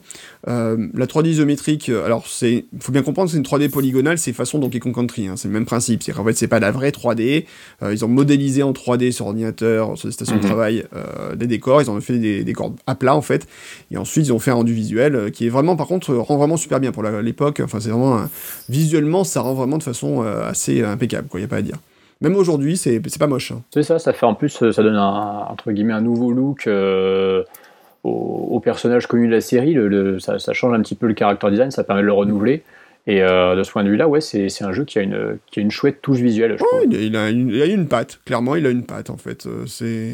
Euh, 0.48 0.88
la 0.92 1.06
3D 1.06 1.28
isométrique 1.28 1.88
alors 1.88 2.26
c'est 2.26 2.66
faut 2.78 2.92
bien 2.92 3.00
comprendre 3.00 3.30
c'est 3.30 3.38
une 3.38 3.42
3D 3.42 3.70
polygonale 3.70 4.18
c'est 4.18 4.34
façon 4.34 4.58
Donkey 4.58 4.80
Kong 4.80 4.94
Country 4.94 5.28
hein, 5.28 5.34
c'est 5.36 5.48
le 5.48 5.54
même 5.54 5.64
principe. 5.64 6.02
C'est 6.02 6.12
qu'en 6.12 6.24
fait 6.24 6.34
c'est 6.34 6.46
pas 6.46 6.60
la 6.60 6.70
vraie 6.70 6.90
3D 6.90 7.46
euh, 7.82 7.94
ils 7.94 8.04
ont 8.04 8.08
modélisé 8.08 8.62
en 8.62 8.72
3D 8.72 9.12
sur 9.12 9.28
ordinateur 9.28 9.96
sur 9.96 10.08
des 10.08 10.12
stations 10.12 10.36
de 10.36 10.42
mhm. 10.42 10.46
travail 10.46 10.84
euh, 10.94 11.34
des 11.36 11.46
décors. 11.46 11.80
Ils 11.80 11.90
ont 11.90 11.98
fait 12.02 12.18
des 12.18 12.44
décors 12.44 12.74
à 12.86 12.94
plat 12.96 13.16
en 13.16 13.22
fait. 13.22 13.46
Et 13.90 13.96
ensuite 13.96 14.26
ils 14.26 14.32
ont 14.34 14.38
fait 14.38 14.50
un 14.50 14.56
rendu 14.56 14.74
visuel 14.74 15.30
qui 15.32 15.46
est 15.46 15.50
vraiment 15.50 15.74
par 15.74 15.86
contre 15.86 16.14
rend 16.14 16.36
vraiment 16.36 16.58
super 16.58 16.80
bien 16.80 16.92
pour 16.92 17.02
l'époque. 17.02 17.62
Enfin 17.64 17.80
c'est 17.80 17.88
vraiment 17.88 18.26
visuellement 18.68 19.24
ça 19.24 19.40
rend 19.40 19.54
vraiment 19.54 19.78
de 19.78 19.82
façon 19.82 20.20
assez 20.20 20.81
impeccable, 20.84 21.28
quoi, 21.28 21.40
il 21.40 21.42
n'y 21.42 21.46
a 21.46 21.48
pas 21.48 21.56
à 21.56 21.62
dire. 21.62 21.76
Même 22.20 22.36
aujourd'hui, 22.36 22.76
c'est 22.76 23.00
pas 23.18 23.26
moche. 23.26 23.50
Hein. 23.50 23.62
C'est 23.72 23.82
ça, 23.82 23.98
ça 23.98 24.12
fait 24.12 24.26
en 24.26 24.34
plus, 24.34 24.70
ça 24.70 24.82
donne 24.82 24.96
un, 24.96 25.46
entre 25.48 25.72
guillemets 25.72 25.92
un 25.92 26.00
nouveau 26.00 26.30
look 26.30 26.68
euh, 26.68 27.42
au, 28.04 28.60
personnage 28.60 29.08
connu 29.08 29.26
de 29.26 29.32
la 29.32 29.40
série. 29.40 29.74
Le, 29.74 30.20
ça, 30.20 30.38
change 30.52 30.72
un 30.72 30.80
petit 30.82 30.94
peu 30.94 31.08
le 31.08 31.16
character 31.18 31.50
design, 31.50 31.72
ça 31.72 31.82
permet 31.82 32.02
de 32.02 32.06
le 32.06 32.12
renouveler. 32.12 32.62
Et 33.08 33.20
euh, 33.20 33.56
de 33.56 33.62
ce 33.64 33.72
point 33.72 33.82
de 33.82 33.88
vue-là, 33.88 34.06
ouais, 34.06 34.20
c'est 34.20 34.62
un 34.62 34.72
jeu 34.72 34.84
qui 34.84 34.98
a, 35.00 35.02
une, 35.02 35.38
qui 35.50 35.58
a 35.58 35.62
une 35.62 35.72
chouette 35.72 36.00
touche 36.02 36.20
visuelle. 36.20 36.56
Je 36.56 36.96
il, 36.96 37.16
a 37.16 37.30
une, 37.30 37.48
il 37.48 37.60
a 37.60 37.66
une 37.66 37.88
patte, 37.88 38.20
clairement, 38.24 38.54
il 38.54 38.64
a 38.64 38.70
une 38.70 38.84
patte 38.84 39.10
en 39.10 39.16
fait. 39.16 39.46
Euh, 39.46 39.66
c'est. 39.66 40.12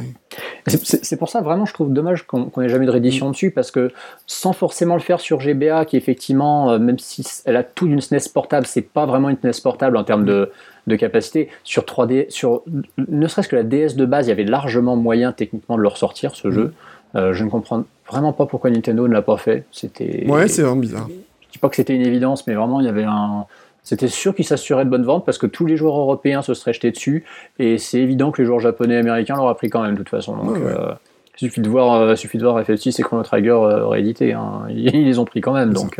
C'est 0.66 1.16
pour 1.18 1.30
ça, 1.30 1.40
vraiment, 1.40 1.64
je 1.64 1.72
trouve 1.72 1.92
dommage 1.92 2.26
qu'on 2.26 2.50
n'ait 2.58 2.68
jamais 2.68 2.86
de 2.86 2.90
réédition 2.90 3.28
mm. 3.28 3.32
dessus, 3.32 3.50
parce 3.50 3.70
que 3.70 3.90
sans 4.26 4.52
forcément 4.52 4.94
le 4.94 5.00
faire 5.00 5.20
sur 5.20 5.40
GBA, 5.40 5.84
qui 5.86 5.96
effectivement, 5.96 6.70
euh, 6.70 6.78
même 6.78 6.98
si 6.98 7.24
elle 7.44 7.56
a 7.56 7.62
tout 7.62 7.88
d'une 7.88 8.00
SNES 8.00 8.30
portable, 8.32 8.66
c'est 8.66 8.82
pas 8.82 9.06
vraiment 9.06 9.28
une 9.28 9.36
SNES 9.36 9.62
portable 9.62 9.96
en 9.96 10.04
termes 10.04 10.24
de, 10.24 10.50
de 10.86 10.96
capacité. 10.96 11.48
Sur 11.64 11.84
3D, 11.84 12.30
sur 12.30 12.62
ne 12.96 13.28
serait-ce 13.28 13.48
que 13.48 13.56
la 13.56 13.62
DS 13.62 13.96
de 13.96 14.04
base, 14.04 14.26
il 14.26 14.28
y 14.30 14.32
avait 14.32 14.44
largement 14.44 14.96
moyen 14.96 15.32
techniquement 15.32 15.76
de 15.76 15.82
le 15.82 15.88
ressortir, 15.88 16.34
ce 16.34 16.48
mm. 16.48 16.52
jeu. 16.52 16.74
Euh, 17.14 17.32
je 17.32 17.44
ne 17.44 17.48
comprends 17.48 17.84
vraiment 18.06 18.32
pas 18.32 18.46
pourquoi 18.46 18.70
Nintendo 18.70 19.08
ne 19.08 19.12
l'a 19.12 19.22
pas 19.22 19.36
fait. 19.36 19.64
C'était. 19.72 20.24
Ouais, 20.26 20.48
c'est 20.48 20.62
vraiment 20.62 20.80
bizarre. 20.80 21.08
Je 21.58 21.60
dis 21.60 21.60
pas 21.60 21.68
que 21.68 21.76
c'était 21.76 21.96
une 21.96 22.06
évidence, 22.06 22.46
mais 22.46 22.54
vraiment, 22.54 22.78
il 22.78 22.86
y 22.86 22.88
avait 22.88 23.04
un 23.04 23.46
c'était 23.88 24.08
sûr 24.08 24.34
qu'ils 24.34 24.44
s'assuraient 24.44 24.84
de 24.84 24.90
bonne 24.90 25.04
vente 25.04 25.24
parce 25.24 25.38
que 25.38 25.46
tous 25.46 25.64
les 25.64 25.78
joueurs 25.78 25.98
européens 25.98 26.42
se 26.42 26.52
seraient 26.52 26.74
jetés 26.74 26.90
dessus 26.90 27.24
et 27.58 27.78
c'est 27.78 28.00
évident 28.00 28.30
que 28.30 28.42
les 28.42 28.46
joueurs 28.46 28.60
japonais 28.60 28.96
et 28.96 28.98
américains 28.98 29.34
l'auraient 29.36 29.54
pris 29.54 29.70
quand 29.70 29.82
même 29.82 29.92
de 29.92 29.98
toute 29.98 30.10
façon. 30.10 30.36
Euh, 30.56 30.92
il 31.40 31.48
suffit 31.48 31.62
de 31.62 31.70
voir, 31.70 32.02
euh, 32.02 32.14
suffit 32.14 32.36
de 32.36 32.42
voir 32.42 32.60
FF6 32.62 33.00
et 33.00 33.02
Chrono 33.02 33.22
Trigger 33.22 33.48
euh, 33.48 33.86
réédité. 33.86 34.34
Hein. 34.34 34.64
Ils, 34.68 35.06
les 35.06 35.18
ont 35.18 35.24
pris 35.24 35.40
quand 35.40 35.54
même. 35.54 35.72
Donc, 35.72 35.98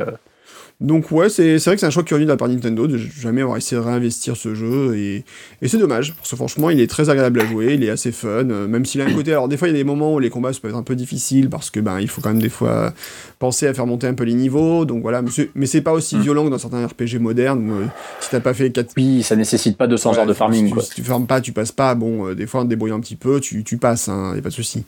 donc 0.80 1.10
ouais, 1.10 1.28
c'est 1.28 1.56
vrai 1.56 1.74
que 1.74 1.80
c'est 1.80 1.86
un 1.86 1.90
choix 1.90 2.04
curieux 2.04 2.24
de 2.24 2.30
la 2.30 2.36
part 2.36 2.48
de 2.48 2.54
Nintendo 2.54 2.86
de 2.86 2.98
jamais 2.98 3.42
avoir 3.42 3.56
essayé 3.56 3.80
de 3.80 3.84
réinvestir 3.84 4.36
ce 4.36 4.54
jeu 4.54 4.96
et, 4.96 5.24
et 5.60 5.66
c'est 5.66 5.76
dommage 5.76 6.14
parce 6.14 6.30
que 6.30 6.36
franchement 6.36 6.70
il 6.70 6.80
est 6.80 6.86
très 6.86 7.10
agréable 7.10 7.40
à 7.40 7.46
jouer, 7.46 7.74
il 7.74 7.82
est 7.82 7.90
assez 7.90 8.12
fun, 8.12 8.28
euh, 8.28 8.68
même 8.68 8.84
s'il 8.84 9.00
a 9.00 9.04
un 9.04 9.12
côté. 9.12 9.32
Alors 9.32 9.48
des 9.48 9.56
fois 9.56 9.66
il 9.66 9.72
y 9.72 9.74
a 9.74 9.78
des 9.78 9.82
moments 9.82 10.14
où 10.14 10.20
les 10.20 10.30
combats 10.30 10.52
peuvent 10.52 10.70
être 10.70 10.76
un 10.76 10.84
peu 10.84 10.94
difficiles 10.94 11.50
parce 11.50 11.70
que 11.70 11.80
ben 11.80 11.98
il 11.98 12.06
faut 12.06 12.20
quand 12.20 12.28
même 12.28 12.40
des 12.40 12.48
fois 12.48 12.94
penser 13.40 13.66
à 13.66 13.74
faire 13.74 13.86
monter 13.86 14.06
un 14.06 14.14
peu 14.14 14.22
les 14.22 14.34
niveaux, 14.34 14.84
donc 14.84 15.02
voilà. 15.02 15.20
Mais 15.56 15.66
c'est 15.66 15.80
pas 15.80 15.92
aussi 15.92 16.14
mm. 16.14 16.20
violent 16.20 16.44
que 16.44 16.50
dans 16.50 16.58
certains 16.58 16.86
RPG 16.86 17.18
modernes. 17.18 17.70
Euh, 17.70 17.86
si 18.20 18.30
t'as 18.30 18.38
pas 18.38 18.54
fait 18.54 18.70
4 18.70 18.92
Oui, 18.96 19.24
ça 19.24 19.34
nécessite 19.34 19.76
pas 19.76 19.88
200 19.88 20.16
heures 20.16 20.26
de 20.26 20.32
farming. 20.32 20.72
Si, 20.80 20.90
tu 20.94 21.02
farmes 21.02 21.26
pas, 21.26 21.40
tu 21.40 21.50
passes 21.50 21.72
pas. 21.72 21.96
Bon, 21.96 22.28
euh, 22.28 22.34
des 22.36 22.46
fois 22.46 22.60
en 22.60 22.64
te 22.64 22.68
débrouillant 22.68 22.98
un 22.98 23.00
petit 23.00 23.16
peu, 23.16 23.40
tu, 23.40 23.64
tu 23.64 23.78
passes, 23.78 24.08
hein, 24.08 24.32
y 24.36 24.38
a 24.38 24.42
pas 24.42 24.50
de 24.50 24.54
souci. 24.54 24.84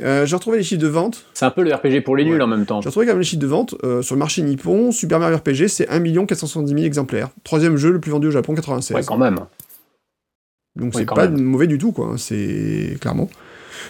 J'ai 0.00 0.34
retrouvé 0.34 0.58
les 0.58 0.62
chiffres 0.62 0.82
de 0.82 0.88
vente. 0.88 1.24
C'est 1.32 1.46
un 1.46 1.50
peu 1.50 1.62
le 1.62 1.72
RPG 1.72 2.02
pour 2.04 2.16
les 2.16 2.26
nuls 2.26 2.42
en 2.42 2.46
même 2.46 2.66
temps. 2.66 2.82
J'ai 2.82 2.90
retrouvé 2.90 3.06
quand 3.06 3.12
même 3.12 3.20
les 3.20 3.24
chiffres 3.24 3.40
de 3.40 3.46
vente 3.46 3.74
sur 4.02 4.14
le 4.14 4.18
marché 4.18 4.42
nippon. 4.42 4.92
Super 4.92 5.21
RPG, 5.30 5.68
c'est 5.68 5.88
1 5.88 6.26
470 6.26 6.72
000 6.72 6.84
exemplaires. 6.84 7.30
Troisième 7.44 7.76
jeu 7.76 7.90
le 7.90 8.00
plus 8.00 8.10
vendu 8.10 8.28
au 8.28 8.30
Japon, 8.30 8.54
96. 8.54 8.96
Ouais, 8.96 9.02
quand 9.04 9.18
même. 9.18 9.40
Donc 10.76 10.94
c'est 10.94 11.04
pas 11.04 11.28
mauvais 11.28 11.66
du 11.66 11.78
tout, 11.78 11.92
quoi. 11.92 12.14
C'est 12.16 12.96
clairement. 13.00 13.28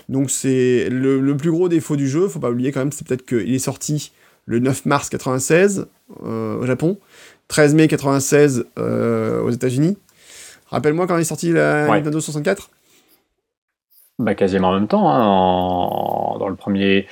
Donc 0.08 0.30
c'est 0.30 0.88
le, 0.90 1.36
plus 1.36 1.50
gros 1.50 1.68
défaut 1.68 1.96
du 1.96 2.08
jeu, 2.08 2.28
faut 2.28 2.40
pas 2.40 2.50
oublier 2.50 2.72
quand 2.72 2.80
même, 2.80 2.92
c'est 2.92 3.06
peut-être 3.06 3.24
qu'il 3.24 3.54
est 3.54 3.58
sorti 3.58 4.12
le 4.46 4.58
9 4.58 4.86
mars 4.86 5.08
96 5.08 5.86
euh, 6.24 6.58
au 6.58 6.66
Japon, 6.66 6.98
13 7.48 7.74
mai 7.74 7.88
96 7.88 8.66
euh, 8.78 9.40
aux 9.42 9.50
États-Unis. 9.50 9.96
Rappelle-moi 10.70 11.06
quand 11.06 11.16
il 11.16 11.20
est 11.20 11.24
sorti 11.24 11.52
la 11.52 11.86
Nintendo 11.86 12.20
64 12.20 12.70
bah, 14.18 14.34
quasiment 14.34 14.68
en 14.68 14.74
même 14.74 14.88
temps, 14.88 15.08
hein, 15.08 16.38
dans 16.38 16.48
le 16.48 16.54
premier 16.54 17.06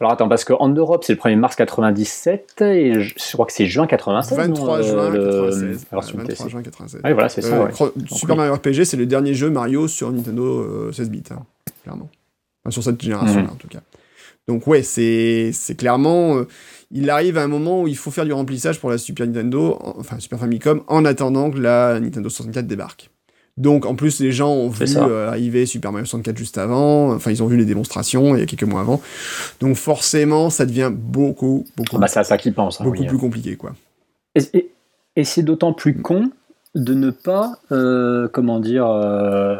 Alors 0.00 0.12
attends, 0.12 0.28
parce 0.28 0.44
qu'en 0.44 0.68
Europe, 0.68 1.04
c'est 1.04 1.12
le 1.14 1.18
1er 1.18 1.36
mars 1.36 1.56
97 1.56 2.60
et 2.62 3.00
je, 3.00 3.14
crois 3.32 3.46
que 3.46 3.52
c'est 3.52 3.66
juin 3.66 3.86
96. 3.86 4.36
23 4.38 4.78
non, 4.78 4.82
juin 4.82 5.10
le- 5.10 5.18
96. 5.24 5.62
la 5.62 5.68
Ouais, 5.68 5.76
version 5.92 6.18
23 6.18 6.24
PC. 6.36 6.50
juin 6.50 6.62
96. 6.62 7.00
Oui, 7.04 7.12
voilà, 7.12 7.28
c'est 7.28 7.42
ça. 7.42 7.56
Euh, 7.56 7.64
ouais. 7.66 7.72
Super. 8.06 8.36
Mario 8.36 8.54
RPG, 8.54 8.84
c'est 8.84 8.96
le 8.96 9.06
dernier 9.06 9.34
jeu 9.34 9.50
Mario 9.50 9.88
sur 9.88 10.10
Nintendo 10.12 10.42
euh, 10.62 10.92
16 10.92 11.10
bits, 11.10 11.22
hein, 11.30 11.42
clairement. 11.82 12.08
Enfin, 12.64 12.70
sur 12.72 12.82
cette 12.82 13.00
génération-là, 13.00 13.42
Mhm. 13.46 13.50
en 13.50 13.56
tout 13.56 13.68
cas. 13.68 13.80
Donc 14.46 14.66
ouais, 14.66 14.82
c'est 14.82 15.50
c'est 15.52 15.74
clairement... 15.74 16.36
euh, 16.36 16.48
il 16.90 17.08
arrive 17.10 17.38
à 17.38 17.42
un 17.42 17.48
moment 17.48 17.82
où 17.82 17.88
il 17.88 17.96
faut 17.96 18.10
faire 18.10 18.24
du 18.26 18.32
remplissage 18.32 18.78
pour 18.78 18.90
la 18.90 18.98
Super 18.98 19.26
Nintendo, 19.26 19.78
en- 19.80 19.94
enfin 19.98 20.18
Super 20.20 20.38
Famicom, 20.38 20.82
en 20.86 21.04
attendant 21.04 21.50
que 21.50 21.58
la 21.58 21.98
Nintendo 21.98 22.28
64 22.28 22.66
débarque. 22.66 23.10
Donc 23.56 23.86
en 23.86 23.94
plus, 23.94 24.18
les 24.20 24.32
gens 24.32 24.50
ont 24.52 24.68
vu 24.68 24.84
euh, 24.96 25.28
arriver 25.28 25.64
Super 25.64 25.92
Mario 25.92 26.04
64 26.06 26.36
juste 26.36 26.58
avant, 26.58 27.12
enfin 27.12 27.30
ils 27.30 27.40
ont 27.42 27.46
vu 27.46 27.56
les 27.56 27.64
démonstrations 27.64 28.34
il 28.34 28.40
y 28.40 28.42
a 28.42 28.46
quelques 28.46 28.64
mois 28.64 28.80
avant. 28.80 29.00
Donc 29.60 29.76
forcément, 29.76 30.50
ça 30.50 30.66
devient 30.66 30.90
beaucoup, 30.92 31.64
beaucoup, 31.76 31.96
Ah 31.96 32.00
bah, 32.00 32.08
ça 32.24 32.36
qu'ils 32.36 32.52
pensent. 32.54 32.80
hein, 32.80 32.84
beaucoup 32.84 33.02
oui. 33.02 33.06
plus 33.06 33.18
compliqué, 33.18 33.54
quoi. 33.56 33.74
Et, 34.34 34.42
et- 34.54 34.70
et 35.16 35.22
c'est 35.24 35.44
d'autant 35.44 35.72
plus 35.72 35.94
con 35.94 36.30
de 36.74 36.94
ne 36.94 37.10
pas, 37.10 37.52
euh, 37.70 38.26
comment 38.32 38.58
dire, 38.58 38.86
euh, 38.88 39.56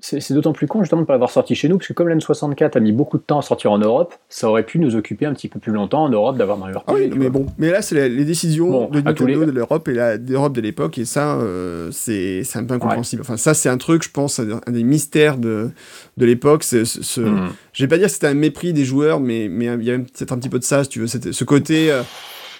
c'est 0.00 0.32
d'autant 0.32 0.52
plus 0.52 0.66
con 0.66 0.80
justement 0.82 1.00
de 1.00 1.04
ne 1.04 1.06
pas 1.06 1.12
l'avoir 1.14 1.30
sorti 1.30 1.54
chez 1.54 1.68
nous, 1.68 1.76
parce 1.78 1.88
que 1.88 1.92
comme 1.92 2.08
l'N64 2.08 2.76
a 2.76 2.80
mis 2.80 2.92
beaucoup 2.92 3.18
de 3.18 3.22
temps 3.22 3.38
à 3.38 3.42
sortir 3.42 3.70
en 3.72 3.78
Europe, 3.78 4.14
ça 4.28 4.48
aurait 4.48 4.64
pu 4.64 4.78
nous 4.78 4.96
occuper 4.96 5.26
un 5.26 5.34
petit 5.34 5.48
peu 5.48 5.58
plus 5.58 5.72
longtemps 5.72 6.04
en 6.04 6.08
Europe 6.08 6.36
d'avoir 6.38 6.56
Mario 6.58 6.78
RPG. 6.78 6.84
Ah 6.88 6.92
oui, 6.94 7.10
mais 7.16 7.30
bon, 7.30 7.46
mais 7.58 7.70
là 7.70 7.82
c'est 7.82 8.08
les 8.08 8.24
décisions 8.24 8.70
Bon, 8.70 8.88
de 8.88 9.00
Nintendo 9.00 9.40
les- 9.40 9.46
de 9.46 9.50
l'Europe 9.52 9.88
et 9.88 9.94
la 9.94 10.18
d'Europe 10.18 10.52
de 10.54 10.60
l'époque 10.60 10.98
et 10.98 11.04
ça 11.04 11.34
euh, 11.36 11.90
c'est 11.92 12.42
un 12.54 12.64
peu 12.64 12.74
incompréhensible. 12.74 13.22
Enfin 13.22 13.36
ça 13.36 13.54
c'est 13.54 13.68
un 13.68 13.76
truc 13.78 14.02
je 14.02 14.10
pense 14.10 14.40
un 14.40 14.70
des 14.72 14.82
mystères 14.84 15.36
de 15.38 15.70
de 16.16 16.26
l'époque, 16.26 16.64
ce, 16.64 16.84
ce- 16.84 17.20
Hmm. 17.20 17.48
je 17.72 17.84
vais 17.84 17.88
pas 17.88 17.98
dire 17.98 18.06
que 18.06 18.12
c'était 18.12 18.26
un 18.28 18.34
mépris 18.34 18.72
des 18.72 18.84
joueurs 18.84 19.20
mais 19.20 19.48
mais 19.50 19.66
il 19.66 19.84
y 19.84 19.90
a 19.90 19.98
peut-être 19.98 20.32
un 20.32 20.38
petit 20.38 20.48
peu 20.48 20.58
de 20.58 20.64
ça 20.64 20.84
si 20.84 20.90
tu 20.90 21.00
veux, 21.00 21.06
ce 21.06 21.44
côté 21.44 21.90
euh, 21.92 22.02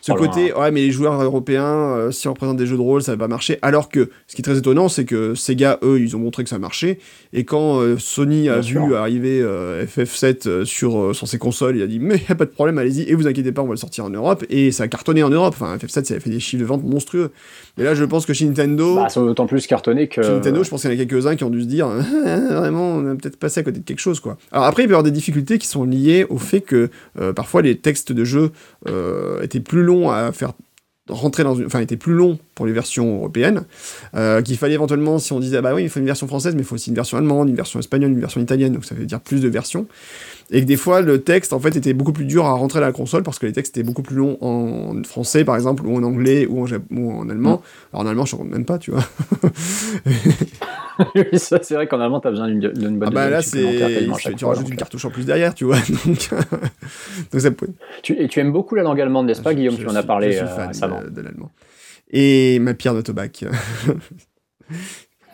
ce 0.00 0.12
Oh 0.12 0.14
côté, 0.14 0.52
ouais, 0.54 0.70
mais 0.70 0.80
les 0.80 0.90
joueurs 0.90 1.20
européens, 1.22 1.64
euh, 1.64 2.10
si 2.10 2.26
on 2.26 2.32
représente 2.32 2.56
des 2.56 2.66
jeux 2.66 2.76
de 2.76 2.80
rôle, 2.82 3.02
ça 3.02 3.12
va 3.12 3.18
pas 3.18 3.28
marcher. 3.28 3.58
Alors 3.60 3.88
que, 3.88 4.10
ce 4.26 4.34
qui 4.34 4.40
est 4.40 4.44
très 4.44 4.56
étonnant, 4.56 4.88
c'est 4.88 5.04
que 5.04 5.34
Sega, 5.34 5.78
eux, 5.82 6.00
ils 6.00 6.16
ont 6.16 6.18
montré 6.18 6.42
que 6.42 6.48
ça 6.48 6.58
marchait. 6.58 6.98
Et 7.32 7.44
quand 7.44 7.80
euh, 7.80 7.96
Sony 7.98 8.48
a 8.48 8.60
Bien 8.60 8.80
vu 8.82 8.88
sûr. 8.88 8.96
arriver 8.96 9.40
euh, 9.42 9.84
FF7 9.84 10.48
euh, 10.48 10.64
sur, 10.64 11.14
sur 11.14 11.28
ses 11.28 11.38
consoles, 11.38 11.76
il 11.76 11.82
a 11.82 11.86
dit, 11.86 11.98
mais 12.00 12.16
y 12.28 12.32
a 12.32 12.34
pas 12.34 12.46
de 12.46 12.50
problème, 12.50 12.78
allez-y, 12.78 13.02
et 13.02 13.14
vous 13.14 13.26
inquiétez 13.26 13.52
pas, 13.52 13.62
on 13.62 13.66
va 13.66 13.72
le 13.72 13.76
sortir 13.76 14.04
en 14.04 14.10
Europe. 14.10 14.44
Et 14.48 14.72
ça 14.72 14.84
a 14.84 14.88
cartonné 14.88 15.22
en 15.22 15.30
Europe. 15.30 15.54
Enfin, 15.60 15.76
FF7, 15.76 16.04
ça 16.04 16.14
avait 16.14 16.20
fait 16.20 16.30
des 16.30 16.40
chiffres 16.40 16.62
de 16.62 16.66
vente 16.66 16.82
monstrueux. 16.84 17.30
Et 17.80 17.84
là, 17.84 17.94
je 17.94 18.04
pense 18.04 18.26
que 18.26 18.34
chez 18.34 18.44
Nintendo, 18.44 18.96
Bah, 18.96 19.08
d'autant 19.14 19.46
plus 19.46 19.66
cartonné 19.66 20.06
que. 20.06 20.22
chez 20.22 20.28
Nintendo, 20.30 20.62
je 20.62 20.68
pense 20.68 20.82
qu'il 20.82 20.90
y 20.90 20.92
en 20.92 20.96
a 20.96 20.98
quelques-uns 20.98 21.34
qui 21.34 21.44
ont 21.44 21.50
dû 21.50 21.62
se 21.62 21.66
dire 21.66 21.88
vraiment, 22.24 22.96
on 22.96 23.10
a 23.10 23.14
peut-être 23.14 23.38
passé 23.38 23.60
à 23.60 23.62
côté 23.62 23.80
de 23.80 23.84
quelque 23.84 24.00
chose, 24.00 24.20
quoi. 24.20 24.36
Alors 24.52 24.66
après, 24.66 24.82
il 24.82 24.86
peut 24.86 24.92
y 24.92 24.94
avoir 24.94 25.02
des 25.02 25.10
difficultés 25.10 25.58
qui 25.58 25.66
sont 25.66 25.84
liées 25.84 26.26
au 26.28 26.36
fait 26.36 26.60
que 26.60 26.90
euh, 27.18 27.32
parfois 27.32 27.62
les 27.62 27.78
textes 27.78 28.12
de 28.12 28.24
jeu 28.24 28.50
euh, 28.86 29.40
étaient 29.40 29.60
plus 29.60 29.82
longs 29.82 30.10
à 30.10 30.30
faire 30.32 30.52
rentrer 31.08 31.42
dans 31.42 31.54
une... 31.54 31.66
Enfin, 31.66 31.80
étaient 31.80 31.96
plus 31.96 32.12
longs 32.12 32.38
pour 32.54 32.66
les 32.66 32.72
versions 32.72 33.16
européennes, 33.16 33.64
euh, 34.14 34.42
qu'il 34.42 34.56
fallait 34.56 34.74
éventuellement, 34.74 35.18
si 35.18 35.32
on 35.32 35.40
disait, 35.40 35.56
ah 35.56 35.62
bah 35.62 35.74
oui, 35.74 35.82
il 35.84 35.88
faut 35.88 36.00
une 36.00 36.06
version 36.06 36.26
française, 36.26 36.54
mais 36.54 36.62
il 36.62 36.66
faut 36.66 36.74
aussi 36.74 36.90
une 36.90 36.96
version 36.96 37.16
allemande, 37.16 37.48
une 37.48 37.56
version 37.56 37.80
espagnole, 37.80 38.10
une 38.10 38.20
version 38.20 38.40
italienne, 38.40 38.74
donc 38.74 38.84
ça 38.84 38.94
veut 38.94 39.06
dire 39.06 39.20
plus 39.20 39.40
de 39.40 39.48
versions. 39.48 39.86
Et 40.52 40.60
que 40.62 40.66
des 40.66 40.76
fois, 40.76 41.00
le 41.00 41.20
texte, 41.22 41.52
en 41.52 41.60
fait, 41.60 41.76
était 41.76 41.92
beaucoup 41.92 42.12
plus 42.12 42.24
dur 42.24 42.44
à 42.44 42.52
rentrer 42.54 42.78
à 42.78 42.82
la 42.82 42.90
console 42.92 43.22
parce 43.22 43.38
que 43.38 43.46
les 43.46 43.52
textes 43.52 43.76
étaient 43.76 43.86
beaucoup 43.86 44.02
plus 44.02 44.16
longs 44.16 44.36
en 44.40 45.00
français, 45.04 45.44
par 45.44 45.54
exemple, 45.54 45.86
ou 45.86 45.94
en 45.96 46.02
anglais, 46.02 46.46
ou 46.46 46.62
en, 46.62 46.66
jap- 46.66 46.82
ou 46.90 47.12
en 47.12 47.28
allemand. 47.28 47.62
Alors 47.92 48.04
en 48.04 48.08
allemand, 48.08 48.24
je 48.24 48.34
ne 48.34 48.40
compte 48.40 48.50
même 48.50 48.64
pas, 48.64 48.78
tu 48.78 48.90
vois. 48.90 49.04
oui, 51.14 51.38
ça, 51.38 51.60
c'est 51.62 51.74
vrai 51.74 51.86
qu'en 51.86 52.00
allemand, 52.00 52.20
t'as 52.20 52.30
besoin 52.30 52.48
d'une 52.48 52.68
bonne 52.98 53.04
Ah 53.06 53.10
bah 53.10 53.30
là, 53.30 53.42
c'est. 53.42 53.62
Tu, 54.18 54.34
tu 54.34 54.44
rajoutes 54.44 54.66
une 54.68 54.74
euh. 54.74 54.76
cartouche 54.76 55.04
en 55.04 55.10
plus 55.10 55.24
derrière, 55.24 55.54
tu 55.54 55.64
vois. 55.64 55.76
Donc, 55.78 56.30
donc 57.32 57.40
ça 57.40 57.50
peut. 57.52 57.68
Tu, 58.02 58.20
et 58.20 58.28
tu 58.28 58.40
aimes 58.40 58.52
beaucoup 58.52 58.74
la 58.74 58.82
langue 58.82 59.00
allemande, 59.00 59.26
n'est-ce 59.26 59.42
pas, 59.42 59.54
Guillaume 59.54 59.76
Tu 59.76 59.86
en 59.86 59.94
as 59.94 60.02
parlé 60.02 60.32
je 60.32 60.38
suis 60.38 60.46
euh, 60.46 60.48
fan 60.48 60.68
récemment. 60.68 61.00
de, 61.02 61.10
de 61.10 61.20
l'allemand. 61.20 61.50
Et 62.10 62.58
ma 62.58 62.74
pierre 62.74 62.94
de 62.94 63.02
Tobac. 63.02 63.44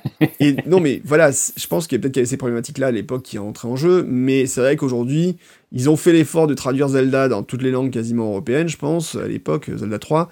et 0.41 0.57
non, 0.67 0.81
mais 0.81 1.01
voilà, 1.05 1.31
je 1.31 1.67
pense 1.67 1.87
qu'il 1.87 1.97
y 1.97 1.99
a 1.99 2.03
peut-être 2.03 2.13
qu'il 2.13 2.21
y 2.21 2.23
avait 2.23 2.29
ces 2.29 2.37
problématiques-là 2.37 2.89
à 2.89 2.91
l'époque 2.91 3.23
qui 3.23 3.39
rentraient 3.39 3.69
en 3.69 3.77
jeu, 3.77 4.05
mais 4.09 4.47
c'est 4.47 4.61
vrai 4.61 4.77
qu'aujourd'hui, 4.77 5.37
ils 5.73 5.91
ont 5.91 5.97
fait 5.97 6.13
l'effort 6.13 6.47
de 6.47 6.55
traduire 6.55 6.89
Zelda 6.89 7.29
dans 7.29 7.43
toutes 7.43 7.63
les 7.63 7.71
langues 7.71 7.91
quasiment 7.91 8.27
européennes, 8.29 8.69
je 8.69 8.77
pense, 8.77 9.15
à 9.17 9.27
l'époque, 9.27 9.71
Zelda 9.75 9.99
3. 9.99 10.31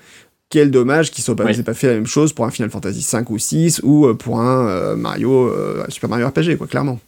Quel 0.50 0.70
dommage 0.70 1.10
qu'ils 1.10 1.24
pas, 1.34 1.44
Oui. 1.44 1.62
pas 1.62 1.74
fait 1.74 1.88
la 1.88 1.94
même 1.94 2.06
chose 2.06 2.32
pour 2.32 2.44
un 2.44 2.50
Final 2.50 2.70
Fantasy 2.70 3.02
5 3.02 3.28
ou 3.30 3.38
6 3.38 3.80
ou 3.82 4.06
euh, 4.06 4.14
pour 4.14 4.40
un 4.40 4.68
euh, 4.68 4.96
Mario, 4.96 5.48
euh, 5.48 5.84
Super 5.88 6.08
Mario 6.08 6.28
RPG, 6.28 6.56
quoi, 6.56 6.66
clairement. 6.66 7.00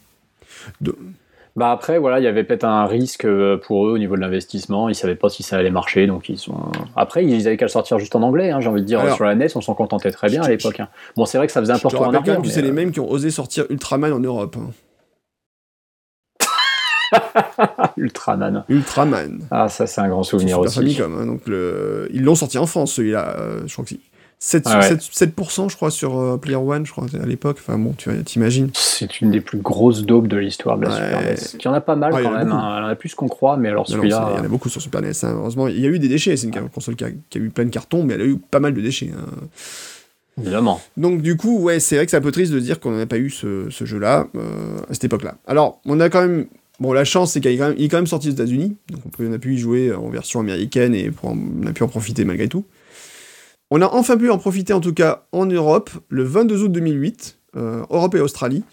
Bah 1.57 1.71
après, 1.71 1.97
voilà, 1.97 2.19
il 2.19 2.23
y 2.23 2.27
avait 2.27 2.43
peut-être 2.43 2.65
un 2.65 2.85
risque 2.85 3.25
euh, 3.25 3.57
pour 3.57 3.87
eux 3.87 3.91
au 3.91 3.97
niveau 3.97 4.15
de 4.15 4.21
l'investissement. 4.21 4.89
Ils 4.89 4.95
savaient 4.95 5.15
pas 5.15 5.27
si 5.27 5.41
ça 5.41 5.57
allait 5.57 5.71
marcher, 5.71 6.05
donc 6.05 6.29
ils 6.29 6.37
sont. 6.37 6.55
Après, 6.95 7.25
ils 7.25 7.47
avaient 7.47 7.57
qu'à 7.57 7.65
le 7.65 7.69
sortir 7.69 7.97
juste 7.97 8.15
en 8.15 8.21
anglais. 8.21 8.51
hein, 8.51 8.61
J'ai 8.61 8.69
envie 8.69 8.81
de 8.81 8.85
dire 8.85 8.99
Alors- 8.99 9.15
sur 9.15 9.25
la 9.25 9.33
NES, 9.33 9.47
on 9.55 9.61
s'en 9.61 9.73
contentait 9.73 10.11
très 10.11 10.29
bien 10.29 10.43
à 10.43 10.49
l'époque. 10.49 10.79
hein. 10.79 10.87
Bon, 11.15 11.25
c'est 11.25 11.39
vrai 11.39 11.47
que 11.47 11.53
ça 11.53 11.59
faisait 11.59 11.73
un 11.73 11.79
peu 11.79 11.87
en 11.97 12.13
arrière. 12.13 12.39
c'est 12.45 12.61
les 12.61 12.69
euh, 12.69 12.73
mêmes 12.73 12.91
qui 12.91 12.99
ont 12.99 13.09
osé 13.09 13.31
sortir 13.31 13.65
Ultraman 13.71 14.13
en 14.13 14.19
Europe. 14.19 14.55
hein. 14.59 14.69
Ultraman. 17.97 18.63
Ultraman. 18.69 19.39
Ah, 19.49 19.67
ça, 19.69 19.87
c'est 19.87 20.01
un 20.01 20.09
grand 20.09 20.23
souvenir 20.23 20.59
aussi. 20.59 20.75
Famicom, 20.75 21.17
hein, 21.19 21.25
donc 21.25 21.41
le... 21.47 22.07
ils 22.13 22.23
l'ont 22.23 22.35
sorti 22.35 22.57
en 22.57 22.67
France 22.67 22.93
celui-là, 22.93 23.35
euh, 23.39 23.61
je 23.65 23.73
crois 23.73 23.85
que 23.85 23.95
7, 24.39 24.63
Ah 24.67 24.79
ouais. 24.79 24.87
7, 24.99 24.99
7%, 25.35 25.69
je 25.69 25.75
crois 25.75 25.89
sur 25.89 26.19
euh, 26.19 26.37
Player 26.37 26.57
One, 26.57 26.85
je 26.85 26.91
crois 26.91 27.05
à 27.21 27.25
l'époque. 27.25 27.57
Enfin 27.59 27.77
bon, 27.79 27.93
tu 27.97 28.09
t'imagines. 28.23 28.69
C'est 28.73 29.19
une 29.21 29.31
des 29.31 29.41
plus 29.41 29.57
grosses 29.57 30.05
daubes 30.05 30.27
de 30.27 30.37
l'histoire 30.37 30.77
de 30.77 30.83
la 30.83 30.89
Ouais. 30.89 30.95
Super 30.95 31.21
NES. 31.21 31.35
Il 31.59 31.65
y 31.65 31.67
en 31.67 31.73
a 31.73 31.81
pas 31.81 31.95
mal 31.95 32.11
Ah, 32.13 32.19
il 32.19 32.23
y 32.23 32.27
quand 32.27 32.33
en 32.33 32.35
a 32.35 32.43
même. 32.43 32.51
hein. 32.51 32.75
Il 32.79 32.83
y 32.83 32.85
en 32.85 32.89
a 32.89 32.95
plus 32.95 33.15
qu'on 33.15 33.27
croit, 33.27 33.57
mais 33.57 33.69
alors 33.69 33.87
celui-là. 33.87 34.29
il 34.33 34.37
y 34.37 34.41
en 34.41 34.45
a 34.45 34.47
beaucoup 34.47 34.69
sur 34.69 34.79
Super 34.81 35.01
NES. 35.01 35.09
hein. 35.23 35.33
Heureusement, 35.37 35.67
il 35.67 35.79
y 35.79 35.85
a 35.85 35.89
eu 35.89 35.97
des 35.97 36.07
déchets. 36.07 36.37
C'est 36.37 36.47
une 36.47 36.69
console 36.69 36.95
qui 36.95 37.03
a, 37.03 37.09
qui 37.29 37.39
a 37.39 37.41
eu 37.41 37.49
plein 37.49 37.65
de 37.65 37.71
cartons, 37.71 38.03
mais 38.03 38.13
elle 38.13 38.21
a 38.21 38.25
eu 38.25 38.37
pas 38.37 38.59
mal 38.59 38.73
de 38.75 38.81
déchets. 38.81 39.09
hein. 39.17 39.25
Évidemment. 40.39 40.79
Donc 40.97 41.23
du 41.23 41.35
coup, 41.35 41.59
ouais, 41.59 41.79
c'est 41.79 41.95
vrai 41.95 42.05
que 42.05 42.11
c'est 42.11 42.17
un 42.17 42.21
peu 42.21 42.31
triste 42.31 42.53
de 42.53 42.59
dire 42.59 42.79
qu'on 42.79 42.91
n'a 42.91 43.07
pas 43.07 43.17
eu 43.17 43.31
ce, 43.31 43.69
ce 43.71 43.85
jeu-là 43.85 44.27
euh, 44.35 44.77
à 44.87 44.93
cette 44.93 45.05
époque-là. 45.05 45.35
Alors, 45.47 45.81
on 45.85 45.99
a 45.99 46.09
quand 46.09 46.21
même... 46.21 46.45
Bon, 46.79 46.93
la 46.93 47.05
chance, 47.05 47.31
c'est 47.31 47.41
qu'il 47.41 47.49
est 47.49 47.57
quand 47.57 47.69
même, 47.69 47.75
il 47.79 47.85
est 47.85 47.89
quand 47.89 47.97
même 47.97 48.05
sorti 48.05 48.27
aux 48.29 48.33
États-Unis, 48.33 48.75
donc 48.91 48.99
on, 49.03 49.09
peut, 49.09 49.27
on 49.27 49.33
a 49.33 49.39
pu 49.39 49.55
y 49.55 49.57
jouer 49.57 49.95
en 49.95 50.09
version 50.09 50.39
américaine 50.39 50.93
et 50.93 51.09
en- 51.23 51.35
on 51.35 51.65
a 51.65 51.71
pu 51.73 51.81
en 51.81 51.87
profiter 51.87 52.23
malgré 52.23 52.47
tout. 52.47 52.65
On 53.69 53.81
a 53.81 53.87
enfin 53.87 54.17
pu 54.17 54.29
en 54.29 54.37
profiter, 54.37 54.73
en 54.73 54.79
tout 54.79 54.93
cas 54.93 55.25
en 55.31 55.45
Europe, 55.45 55.89
le 56.09 56.23
22 56.23 56.63
août 56.63 56.71
2008, 56.71 57.37
euh, 57.57 57.83
Europe 57.89 58.15
et 58.15 58.21
Australie, 58.21 58.63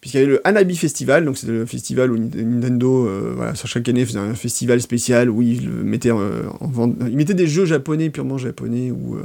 puisqu'il 0.00 0.18
y 0.18 0.22
avait 0.22 0.32
le 0.32 0.48
Hanabi 0.48 0.74
Festival, 0.76 1.24
donc 1.24 1.36
c'était 1.36 1.52
le 1.52 1.66
festival 1.66 2.10
où 2.10 2.16
Nintendo, 2.16 3.06
euh, 3.06 3.32
voilà, 3.36 3.54
sur 3.54 3.68
chaque 3.68 3.86
année, 3.88 4.06
faisait 4.06 4.18
un 4.18 4.34
festival 4.34 4.80
spécial 4.80 5.28
où 5.28 5.42
il 5.42 5.68
mettait 5.68 6.10
euh, 6.10 6.44
en 6.60 6.68
vente, 6.68 6.94
il 7.06 7.16
mettait 7.16 7.34
des 7.34 7.46
jeux 7.46 7.66
japonais, 7.66 8.08
purement 8.08 8.38
japonais, 8.38 8.90
ou 8.90 9.18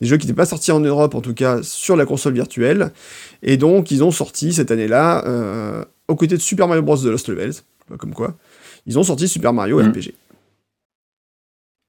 des 0.00 0.06
jeux 0.08 0.16
qui 0.16 0.26
n'étaient 0.26 0.36
pas 0.36 0.46
sortis 0.46 0.72
en 0.72 0.80
Europe, 0.80 1.14
en 1.14 1.20
tout 1.20 1.34
cas 1.34 1.62
sur 1.62 1.94
la 1.94 2.04
console 2.06 2.34
virtuelle. 2.34 2.92
Et 3.42 3.56
donc, 3.56 3.92
ils 3.92 4.02
ont 4.02 4.10
sorti 4.10 4.52
cette 4.52 4.72
année-là, 4.72 5.84
aux 6.08 6.16
côtés 6.16 6.36
de 6.36 6.42
Super 6.42 6.66
Mario 6.66 6.82
Bros. 6.82 6.96
The 6.96 7.04
Lost 7.04 7.28
Levels, 7.28 7.54
bah, 7.88 7.96
comme 7.98 8.14
quoi, 8.14 8.34
ils 8.86 8.98
ont 8.98 9.04
sorti 9.04 9.28
Super 9.28 9.52
Mario 9.52 9.80
Mm. 9.80 9.90
RPG. 9.90 10.14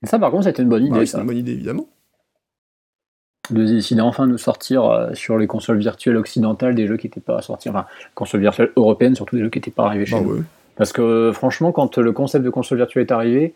Ça, 0.03 0.19
par 0.19 0.30
contre, 0.30 0.43
c'était 0.43 0.61
une 0.61 0.69
bonne 0.69 0.86
idée. 0.86 1.05
Ça. 1.07 1.19
une 1.21 1.25
bonne 1.25 1.38
idée, 1.38 1.53
évidemment. 1.53 1.88
De 3.51 3.63
décider 3.65 4.01
enfin 4.01 4.27
de 4.27 4.37
sortir 4.37 4.85
euh, 4.85 5.13
sur 5.13 5.37
les 5.37 5.47
consoles 5.47 5.77
virtuelles 5.79 6.17
occidentales 6.17 6.75
des 6.75 6.87
jeux 6.87 6.97
qui 6.97 7.07
n'étaient 7.07 7.19
pas 7.21 7.41
sortis, 7.41 7.69
enfin, 7.69 7.85
consoles 8.15 8.41
virtuelles 8.41 8.71
européennes, 8.75 9.15
surtout 9.15 9.35
des 9.35 9.43
jeux 9.43 9.49
qui 9.49 9.59
n'étaient 9.59 9.71
pas 9.71 9.85
arrivés 9.85 10.05
chez 10.05 10.15
Bah 10.15 10.21
nous. 10.23 10.33
ouais. 10.35 10.41
Parce 10.75 10.91
que 10.93 11.31
franchement, 11.33 11.71
quand 11.71 11.97
le 11.97 12.11
concept 12.11 12.43
de 12.45 12.49
console 12.49 12.77
virtuelle 12.77 13.03
est 13.05 13.11
arrivé, 13.11 13.53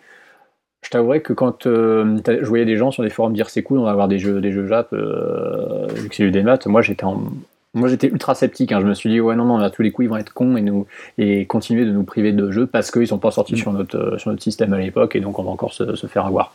je 0.81 0.89
t'avouerais 0.89 1.21
que 1.21 1.33
quand 1.33 1.67
euh, 1.67 2.17
je 2.27 2.45
voyais 2.47 2.65
des 2.65 2.77
gens 2.77 2.89
sur 2.91 3.03
des 3.03 3.09
forums 3.11 3.33
dire 3.33 3.49
c'est 3.51 3.61
cool, 3.61 3.77
on 3.79 3.83
va 3.83 3.91
avoir 3.91 4.07
des 4.07 4.17
jeux, 4.17 4.41
des 4.41 4.51
jeux 4.51 4.65
Jap, 4.67 4.91
euh, 4.93 5.85
vu 5.95 6.09
que 6.09 6.15
c'est 6.15 6.23
eu 6.23 6.31
des 6.31 6.41
maths, 6.41 6.65
moi 6.65 6.81
j'étais 6.81 7.03
en- 7.03 7.21
Moi 7.75 7.87
j'étais 7.87 8.07
ultra 8.07 8.33
sceptique, 8.33 8.71
hein. 8.71 8.79
je 8.81 8.87
me 8.87 8.93
suis 8.95 9.09
dit 9.09 9.21
ouais 9.21 9.35
non 9.35 9.45
non 9.45 9.59
à 9.59 9.69
tous 9.69 9.81
les 9.83 9.91
coups 9.91 10.07
ils 10.07 10.09
vont 10.09 10.17
être 10.17 10.33
cons 10.33 10.57
et 10.57 10.61
nous 10.61 10.87
et 11.19 11.45
continuer 11.45 11.85
de 11.85 11.91
nous 11.91 12.03
priver 12.03 12.31
de 12.33 12.49
jeux 12.51 12.65
parce 12.65 12.89
qu'ils 12.91 13.07
sont 13.07 13.19
pas 13.19 13.31
sortis 13.31 13.53
Mm. 13.53 13.57
sur 13.57 13.71
notre 13.73 13.97
euh, 13.97 14.17
sur 14.17 14.31
notre 14.31 14.41
système 14.43 14.73
à 14.73 14.79
l'époque 14.79 15.15
et 15.15 15.19
donc 15.21 15.37
on 15.39 15.43
va 15.43 15.51
encore 15.51 15.73
se, 15.73 15.95
se 15.95 16.07
faire 16.07 16.25
avoir. 16.25 16.53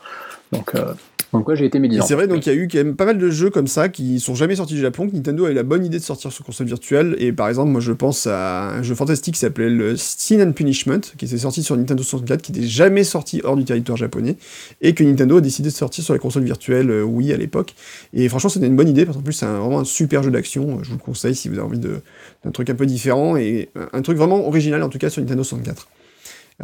Donc 0.52 0.74
euh, 0.74 0.92
donc 1.32 1.48
ouais 1.48 1.56
j'ai 1.56 1.66
été 1.66 1.76
Et 1.78 1.80
médisant. 1.80 2.04
c'est 2.06 2.14
vrai, 2.14 2.28
donc 2.28 2.46
il 2.46 2.48
y 2.48 2.52
a 2.52 2.54
eu 2.54 2.68
quand 2.68 2.78
même 2.78 2.94
pas 2.96 3.04
mal 3.04 3.18
de 3.18 3.30
jeux 3.30 3.50
comme 3.50 3.66
ça 3.66 3.88
qui 3.88 4.20
sont 4.20 4.34
jamais 4.34 4.56
sortis 4.56 4.74
du 4.74 4.80
Japon, 4.80 5.08
que 5.08 5.14
Nintendo 5.14 5.44
a 5.46 5.50
eu 5.50 5.54
la 5.54 5.64
bonne 5.64 5.84
idée 5.84 5.98
de 5.98 6.02
sortir 6.04 6.32
sur 6.32 6.44
console 6.44 6.66
virtuelle. 6.68 7.14
Et 7.18 7.32
par 7.32 7.48
exemple, 7.48 7.70
moi 7.70 7.80
je 7.80 7.92
pense 7.92 8.26
à 8.26 8.70
un 8.76 8.82
jeu 8.82 8.94
fantastique 8.94 9.34
qui 9.34 9.40
s'appelait 9.40 9.68
le 9.68 9.96
Sin 9.96 10.40
and 10.40 10.52
Punishment, 10.52 11.00
qui 11.18 11.24
était 11.26 11.38
sorti 11.38 11.62
sur 11.62 11.76
Nintendo 11.76 12.02
64, 12.02 12.40
qui 12.42 12.52
n'était 12.52 12.66
jamais 12.66 13.04
sorti 13.04 13.40
hors 13.44 13.56
du 13.56 13.64
territoire 13.64 13.96
japonais, 13.98 14.36
et 14.80 14.94
que 14.94 15.02
Nintendo 15.04 15.36
a 15.38 15.40
décidé 15.40 15.68
de 15.68 15.74
sortir 15.74 16.02
sur 16.04 16.12
la 16.14 16.18
console 16.20 16.44
virtuelle 16.44 16.90
euh, 16.90 17.02
Wii 17.02 17.32
à 17.32 17.36
l'époque. 17.36 17.74
Et 18.14 18.28
franchement, 18.28 18.48
c'était 18.50 18.66
une 18.68 18.76
bonne 18.76 18.88
idée, 18.88 19.04
parce 19.04 19.16
qu'en 19.16 19.22
plus, 19.22 19.32
c'est 19.34 19.46
vraiment 19.46 19.80
un 19.80 19.84
super 19.84 20.22
jeu 20.22 20.30
d'action. 20.30 20.82
Je 20.82 20.90
vous 20.90 20.96
le 20.96 21.02
conseille 21.02 21.34
si 21.34 21.48
vous 21.48 21.54
avez 21.56 21.66
envie 21.66 21.78
de- 21.80 22.00
d'un 22.44 22.50
truc 22.52 22.70
un 22.70 22.74
peu 22.74 22.86
différent, 22.86 23.36
et 23.36 23.68
un, 23.74 23.88
un 23.98 24.02
truc 24.02 24.16
vraiment 24.16 24.46
original, 24.46 24.82
en 24.82 24.88
tout 24.88 24.98
cas 24.98 25.10
sur 25.10 25.20
Nintendo 25.22 25.42
64. 25.42 25.88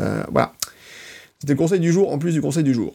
Euh, 0.01 0.23
voilà. 0.31 0.53
C'était 1.41 1.55
le 1.55 1.59
conseil 1.59 1.81
du 1.81 1.93
jour, 1.93 2.13
en 2.13 2.19
plus 2.19 2.33
du 2.33 2.41
conseil 2.41 2.63
du 2.63 2.73
jour. 2.73 2.95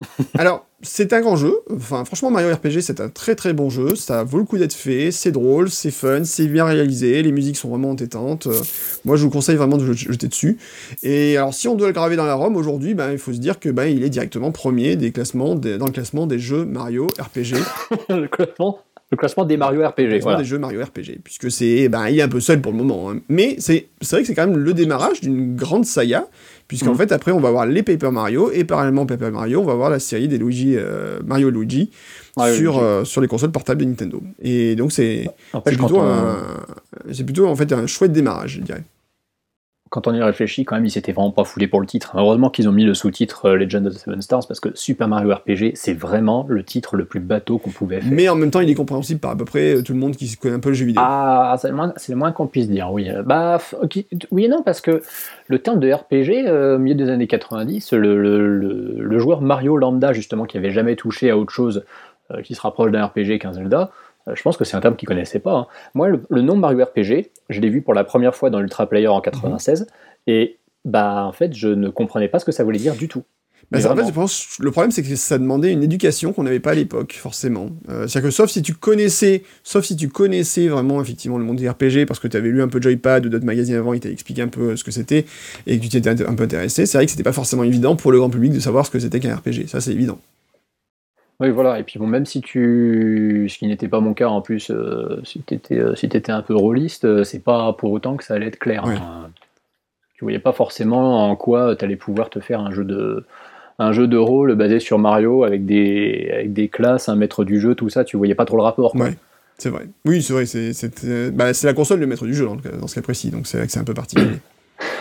Alors, 0.38 0.66
c'est 0.82 1.12
un 1.12 1.20
grand 1.20 1.36
jeu. 1.36 1.58
Enfin, 1.74 2.04
franchement, 2.04 2.30
Mario 2.30 2.54
RPG, 2.54 2.80
c'est 2.80 3.00
un 3.00 3.08
très 3.08 3.34
très 3.34 3.52
bon 3.52 3.68
jeu. 3.68 3.96
Ça 3.96 4.22
vaut 4.22 4.38
le 4.38 4.44
coup 4.44 4.58
d'être 4.58 4.74
fait. 4.74 5.10
C'est 5.10 5.32
drôle, 5.32 5.70
c'est 5.70 5.90
fun, 5.90 6.22
c'est 6.24 6.46
bien 6.46 6.64
réalisé. 6.64 7.20
Les 7.22 7.32
musiques 7.32 7.56
sont 7.56 7.68
vraiment 7.68 7.90
entêtantes. 7.90 8.46
Euh, 8.46 8.60
moi, 9.04 9.16
je 9.16 9.24
vous 9.24 9.30
conseille 9.30 9.56
vraiment 9.56 9.76
de 9.76 9.92
jeter 9.92 10.28
dessus. 10.28 10.58
Et 11.02 11.36
alors, 11.36 11.52
si 11.52 11.66
on 11.66 11.74
doit 11.74 11.88
le 11.88 11.92
graver 11.92 12.16
dans 12.16 12.26
la 12.26 12.34
ROM 12.34 12.56
aujourd'hui, 12.56 12.94
ben, 12.94 13.10
il 13.10 13.18
faut 13.18 13.32
se 13.32 13.38
dire 13.38 13.58
que 13.58 13.68
ben, 13.68 13.86
il 13.86 14.04
est 14.04 14.10
directement 14.10 14.52
premier 14.52 14.94
des 14.94 15.10
classements 15.10 15.56
dans 15.56 15.86
le 15.86 15.92
classement 15.92 16.26
des 16.26 16.38
jeux 16.38 16.64
Mario 16.64 17.08
RPG. 17.18 17.54
le 18.08 18.28
classement 18.28 18.78
le 19.10 19.16
classement 19.16 19.44
des 19.46 19.56
Mario 19.56 19.86
RPG. 19.86 20.00
Le 20.00 20.08
classement 20.08 20.38
des 20.38 20.44
jeux 20.44 20.58
Mario 20.58 20.84
RPG, 20.84 21.20
puisque 21.24 21.50
c'est, 21.50 21.88
ben, 21.88 22.08
il 22.08 22.18
est 22.18 22.22
un 22.22 22.28
peu 22.28 22.40
seul 22.40 22.60
pour 22.60 22.72
le 22.72 22.78
moment. 22.78 23.10
Hein. 23.10 23.20
Mais 23.28 23.56
c'est, 23.58 23.88
c'est 24.02 24.16
vrai 24.16 24.22
que 24.22 24.26
c'est 24.26 24.34
quand 24.34 24.46
même 24.46 24.58
le 24.58 24.74
démarrage 24.74 25.22
d'une 25.22 25.56
grande 25.56 25.86
saga, 25.86 26.26
puisqu'en 26.68 26.92
mm. 26.92 26.98
fait 26.98 27.12
après 27.12 27.32
on 27.32 27.40
va 27.40 27.50
voir 27.50 27.66
les 27.66 27.82
Paper 27.82 28.10
Mario 28.10 28.50
et 28.52 28.64
parallèlement 28.64 29.06
Paper 29.06 29.30
Mario, 29.30 29.60
on 29.60 29.64
va 29.64 29.74
voir 29.74 29.90
la 29.90 29.98
série 29.98 30.28
des 30.28 30.38
Luigi, 30.38 30.76
euh, 30.76 31.18
Mario 31.26 31.50
Luigi 31.50 31.90
sur 32.54 32.78
euh, 32.78 33.04
sur 33.04 33.20
les 33.20 33.28
consoles 33.28 33.50
portables 33.50 33.82
de 33.82 33.88
Nintendo. 33.88 34.22
Et 34.40 34.76
donc 34.76 34.92
c'est, 34.92 35.28
plutôt, 35.64 36.00
c'est 37.10 37.24
plutôt 37.24 37.46
en 37.46 37.56
fait 37.56 37.72
un 37.72 37.86
chouette 37.86 38.12
démarrage, 38.12 38.54
je 38.54 38.60
dirais 38.60 38.84
quand 39.90 40.06
on 40.06 40.14
y 40.14 40.22
réfléchit, 40.22 40.64
quand 40.64 40.76
même, 40.76 40.86
ils 40.86 40.90
s'étaient 40.90 41.12
vraiment 41.12 41.30
pas 41.30 41.44
foulés 41.44 41.68
pour 41.68 41.80
le 41.80 41.86
titre. 41.86 42.12
Heureusement 42.14 42.50
qu'ils 42.50 42.68
ont 42.68 42.72
mis 42.72 42.84
le 42.84 42.94
sous-titre 42.94 43.46
euh, 43.46 43.56
Legend 43.56 43.86
of 43.86 43.94
the 43.94 43.98
Seven 43.98 44.22
Stars 44.22 44.46
parce 44.46 44.60
que 44.60 44.70
Super 44.74 45.08
Mario 45.08 45.34
RPG, 45.34 45.72
c'est 45.74 45.94
vraiment 45.94 46.46
le 46.48 46.62
titre 46.62 46.96
le 46.96 47.04
plus 47.04 47.20
bateau 47.20 47.58
qu'on 47.58 47.70
pouvait 47.70 48.00
faire. 48.00 48.12
Mais 48.12 48.28
en 48.28 48.34
même 48.34 48.50
temps, 48.50 48.60
il 48.60 48.70
est 48.70 48.74
compréhensible 48.74 49.20
par 49.20 49.32
à 49.32 49.36
peu 49.36 49.44
près 49.44 49.76
euh, 49.76 49.82
tout 49.82 49.92
le 49.92 49.98
monde 49.98 50.16
qui 50.16 50.36
connaît 50.36 50.56
un 50.56 50.60
peu 50.60 50.70
le 50.70 50.74
jeu 50.74 50.86
vidéo. 50.86 51.02
Ah, 51.04 51.56
c'est 51.58 51.68
le 51.68 51.74
moins, 51.74 51.92
moins 52.10 52.32
qu'on 52.32 52.46
puisse 52.46 52.68
dire, 52.68 52.90
oui. 52.92 53.08
Bah, 53.24 53.58
oui 54.30 54.44
et 54.44 54.48
non, 54.48 54.62
parce 54.62 54.80
que 54.80 55.02
le 55.46 55.58
terme 55.58 55.80
de 55.80 55.92
RPG, 55.92 56.46
euh, 56.46 56.76
au 56.76 56.78
milieu 56.78 56.94
des 56.94 57.10
années 57.10 57.26
90, 57.26 57.92
le, 57.92 59.18
joueur 59.18 59.40
Mario 59.40 59.76
lambda, 59.76 60.12
justement, 60.12 60.44
qui 60.44 60.56
avait 60.56 60.70
jamais 60.70 60.96
touché 60.96 61.30
à 61.30 61.38
autre 61.38 61.52
chose 61.52 61.84
qui 62.44 62.54
se 62.54 62.60
rapproche 62.60 62.92
d'un 62.92 63.06
RPG 63.06 63.38
qu'un 63.40 63.54
Zelda, 63.54 63.90
je 64.34 64.42
pense 64.42 64.56
que 64.56 64.64
c'est 64.64 64.76
un 64.76 64.80
terme 64.80 64.96
qu'ils 64.96 65.08
connaissaient 65.08 65.38
pas. 65.38 65.54
Hein. 65.54 65.66
Moi, 65.94 66.08
le, 66.08 66.42
nom 66.42 66.56
Mario 66.56 66.84
RPG, 66.84 67.30
je 67.48 67.60
l'ai 67.60 67.70
vu 67.70 67.82
pour 67.82 67.94
la 67.94 68.04
première 68.04 68.34
fois 68.34 68.50
dans 68.50 68.60
Ultra 68.60 68.88
Player 68.88 69.08
en 69.08 69.20
96, 69.20 69.86
et 70.26 70.58
bah 70.84 71.24
en 71.24 71.32
fait, 71.32 71.54
je 71.54 71.68
ne 71.68 71.88
comprenais 71.88 72.28
pas 72.28 72.38
ce 72.38 72.44
que 72.44 72.52
ça 72.52 72.64
voulait 72.64 72.78
dire 72.78 72.94
du 72.94 73.08
tout. 73.08 73.24
Bah, 73.70 73.78
en 73.90 73.96
fait, 73.96 74.06
je 74.06 74.12
pense, 74.12 74.56
le 74.60 74.70
problème, 74.70 74.90
c'est 74.90 75.02
que 75.02 75.14
ça 75.14 75.36
demandait 75.36 75.72
une 75.72 75.82
éducation 75.82 76.32
qu'on 76.32 76.44
n'avait 76.44 76.60
pas 76.60 76.70
à 76.70 76.74
l'époque, 76.74 77.18
forcément. 77.20 77.68
Euh, 77.90 78.06
c'est-à-dire 78.06 78.30
que 78.30 78.34
sauf 78.34 78.48
si 78.48 78.62
tu 78.62 78.72
connaissais, 78.72 79.42
sauf 79.62 79.84
si 79.84 79.94
tu 79.94 80.08
connaissais 80.08 80.68
vraiment 80.68 81.02
effectivement 81.02 81.36
le 81.36 81.44
monde 81.44 81.56
des 81.56 81.68
RPG, 81.68 82.06
parce 82.06 82.18
que 82.18 82.28
tu 82.28 82.36
avais 82.38 82.48
lu 82.48 82.62
un 82.62 82.68
peu 82.68 82.80
Joypad 82.80 83.26
ou 83.26 83.28
d'autres 83.28 83.44
magazines 83.44 83.74
avant, 83.74 83.92
ils 83.92 84.00
t'avaient 84.00 84.14
expliqué 84.14 84.40
un 84.40 84.48
peu 84.48 84.74
ce 84.74 84.84
que 84.84 84.90
c'était 84.90 85.26
et 85.66 85.78
que 85.78 85.82
tu 85.82 85.90
t'étais 85.90 86.08
un 86.08 86.34
peu 86.34 86.44
intéressé. 86.44 86.86
C'est 86.86 86.96
vrai 86.96 87.04
que 87.04 87.10
c'était 87.10 87.22
pas 87.22 87.32
forcément 87.32 87.62
évident 87.62 87.94
pour 87.94 88.10
le 88.10 88.18
grand 88.18 88.30
public 88.30 88.52
de 88.52 88.60
savoir 88.60 88.86
ce 88.86 88.90
que 88.90 88.98
c'était 88.98 89.20
qu'un 89.20 89.36
RPG. 89.36 89.66
Ça, 89.66 89.82
c'est 89.82 89.92
évident. 89.92 90.18
Oui, 91.40 91.50
voilà. 91.50 91.78
Et 91.78 91.84
puis 91.84 91.98
bon, 91.98 92.06
même 92.06 92.26
si 92.26 92.40
tu, 92.40 93.46
ce 93.48 93.58
qui 93.58 93.66
n'était 93.66 93.88
pas 93.88 94.00
mon 94.00 94.12
cas 94.12 94.28
en 94.28 94.40
plus, 94.40 94.70
euh, 94.70 95.20
si 95.24 95.40
tu 95.42 95.54
étais, 95.54 95.78
euh, 95.78 95.94
si 95.94 96.06
étais 96.06 96.32
un 96.32 96.42
peu 96.42 96.56
rôliste, 96.56 97.04
euh, 97.04 97.22
c'est 97.22 97.38
pas 97.38 97.72
pour 97.74 97.92
autant 97.92 98.16
que 98.16 98.24
ça 98.24 98.34
allait 98.34 98.48
être 98.48 98.58
clair. 98.58 98.84
Hein. 98.84 99.30
Tu 100.14 100.24
voyais 100.24 100.40
pas 100.40 100.52
forcément 100.52 101.30
en 101.30 101.36
quoi 101.36 101.76
tu 101.76 101.84
allais 101.84 101.96
pouvoir 101.96 102.28
te 102.28 102.40
faire 102.40 102.60
un 102.60 102.72
jeu 102.72 102.84
de, 102.84 103.24
un 103.78 103.92
jeu 103.92 104.08
de 104.08 104.16
rôle 104.16 104.56
basé 104.56 104.80
sur 104.80 104.98
Mario 104.98 105.44
avec 105.44 105.64
des, 105.64 106.28
avec 106.32 106.52
des 106.52 106.68
classes, 106.68 107.08
un 107.08 107.14
maître 107.14 107.44
du 107.44 107.60
jeu, 107.60 107.76
tout 107.76 107.88
ça. 107.88 108.04
Tu 108.04 108.16
voyais 108.16 108.34
pas 108.34 108.44
trop 108.44 108.56
le 108.56 108.64
rapport. 108.64 108.96
Ouais, 108.96 109.16
c'est 109.58 109.70
vrai. 109.70 109.86
Oui, 110.04 110.22
c'est 110.22 110.32
vrai. 110.32 110.46
C'est 110.46 111.36
bah, 111.36 111.52
la 111.62 111.72
console 111.72 112.00
le 112.00 112.08
maître 112.08 112.26
du 112.26 112.34
jeu 112.34 112.46
dans, 112.46 112.56
dans 112.56 112.88
ce 112.88 112.96
cas 112.96 113.02
précis, 113.02 113.30
donc 113.30 113.46
c'est 113.46 113.70
c'est 113.70 113.78
un 113.78 113.84
peu 113.84 113.94
particulier. 113.94 114.38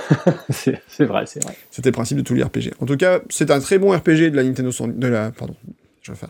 c'est 0.49 1.05
vrai, 1.05 1.23
c'est 1.25 1.43
vrai. 1.43 1.55
C'était 1.71 1.89
le 1.89 1.93
principe 1.93 2.19
de 2.19 2.23
tous 2.23 2.35
les 2.35 2.43
RPG. 2.43 2.73
En 2.79 2.85
tout 2.85 2.95
cas, 2.95 3.21
c'est 3.29 3.49
un 3.49 3.59
très 3.59 3.79
bon 3.79 3.91
RPG 3.91 4.29
de 4.29 4.35
la 4.35 4.43
Nintendo, 4.43 4.71
de 4.87 5.07
la, 5.07 5.31
pardon, 5.31 5.55
je 6.07 6.13
vais 6.13 6.17
faire. 6.17 6.29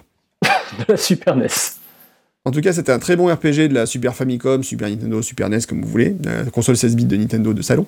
de 0.80 0.91
la 0.91 0.97
Super 0.97 1.36
NES. 1.36 1.47
En 2.45 2.51
tout 2.51 2.61
cas, 2.61 2.73
c'était 2.73 2.91
un 2.91 2.99
très 2.99 3.15
bon 3.15 3.28
RPG 3.28 3.67
de 3.67 3.73
la 3.73 3.86
Super 3.86 4.15
Famicom, 4.15 4.63
Super 4.63 4.89
Nintendo, 4.89 5.21
Super 5.21 5.49
NES, 5.49 5.59
comme 5.67 5.82
vous 5.82 5.89
voulez, 5.89 6.15
la 6.23 6.45
console 6.45 6.78
16 6.78 6.95
bits 6.95 7.05
de 7.05 7.17
Nintendo 7.17 7.53
de 7.53 7.61
salon. 7.61 7.86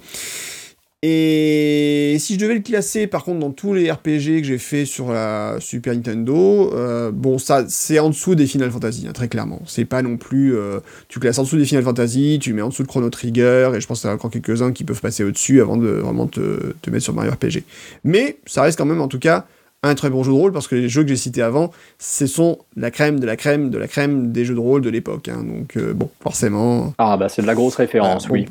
Et 1.01 2.17
si 2.19 2.33
je 2.33 2.39
devais 2.39 2.55
le 2.55 2.59
classer, 2.59 3.07
par 3.07 3.23
contre, 3.23 3.39
dans 3.39 3.51
tous 3.51 3.73
les 3.73 3.89
RPG 3.89 4.41
que 4.41 4.43
j'ai 4.43 4.57
fait 4.57 4.83
sur 4.83 5.13
la 5.13 5.55
Super 5.61 5.93
Nintendo, 5.93 6.73
euh, 6.75 7.09
bon, 7.09 7.37
ça, 7.37 7.63
c'est 7.69 7.99
en 7.99 8.09
dessous 8.09 8.35
des 8.35 8.47
Final 8.47 8.69
Fantasy, 8.69 9.05
hein, 9.07 9.13
très 9.13 9.29
clairement. 9.29 9.61
C'est 9.65 9.85
pas 9.85 10.01
non 10.01 10.17
plus, 10.17 10.57
euh, 10.57 10.81
tu 11.07 11.19
classes 11.19 11.39
en 11.39 11.43
dessous 11.43 11.55
des 11.55 11.63
Final 11.63 11.85
Fantasy, 11.85 12.37
tu 12.41 12.51
mets 12.51 12.61
en 12.61 12.67
dessous 12.67 12.83
de 12.83 12.89
Chrono 12.89 13.09
Trigger, 13.09 13.71
et 13.75 13.79
je 13.79 13.87
pense 13.87 14.01
qu'il 14.01 14.09
y 14.09 14.11
a 14.11 14.13
encore 14.13 14.29
quelques-uns 14.29 14.73
qui 14.73 14.83
peuvent 14.83 14.99
passer 14.99 15.23
au-dessus 15.23 15.61
avant 15.61 15.77
de 15.77 15.87
vraiment 15.87 16.27
te, 16.27 16.73
te 16.81 16.89
mettre 16.89 17.05
sur 17.05 17.13
Mario 17.13 17.31
RPG. 17.31 17.63
Mais 18.03 18.37
ça 18.45 18.63
reste 18.63 18.77
quand 18.77 18.85
même, 18.85 18.99
en 18.99 19.07
tout 19.07 19.19
cas, 19.19 19.47
un 19.83 19.95
très 19.95 20.09
bon 20.09 20.23
jeu 20.23 20.31
de 20.31 20.37
rôle 20.37 20.51
parce 20.51 20.67
que 20.67 20.75
les 20.75 20.89
jeux 20.89 21.03
que 21.03 21.09
j'ai 21.09 21.15
cités 21.15 21.41
avant, 21.41 21.71
ce 21.97 22.27
sont 22.27 22.59
la 22.75 22.91
crème 22.91 23.19
de 23.19 23.25
la 23.25 23.35
crème 23.35 23.69
de 23.69 23.77
la 23.77 23.87
crème 23.87 24.31
des 24.31 24.45
jeux 24.45 24.55
de 24.55 24.59
rôle 24.59 24.81
de 24.81 24.89
l'époque. 24.89 25.29
Hein. 25.29 25.43
donc 25.43 25.77
euh, 25.77 25.93
bon, 25.93 26.09
forcément. 26.21 26.93
Ah 26.97 27.17
bah 27.17 27.29
c'est 27.29 27.41
de 27.41 27.47
la 27.47 27.55
grosse 27.55 27.75
référence, 27.75 28.29
oui. 28.29 28.47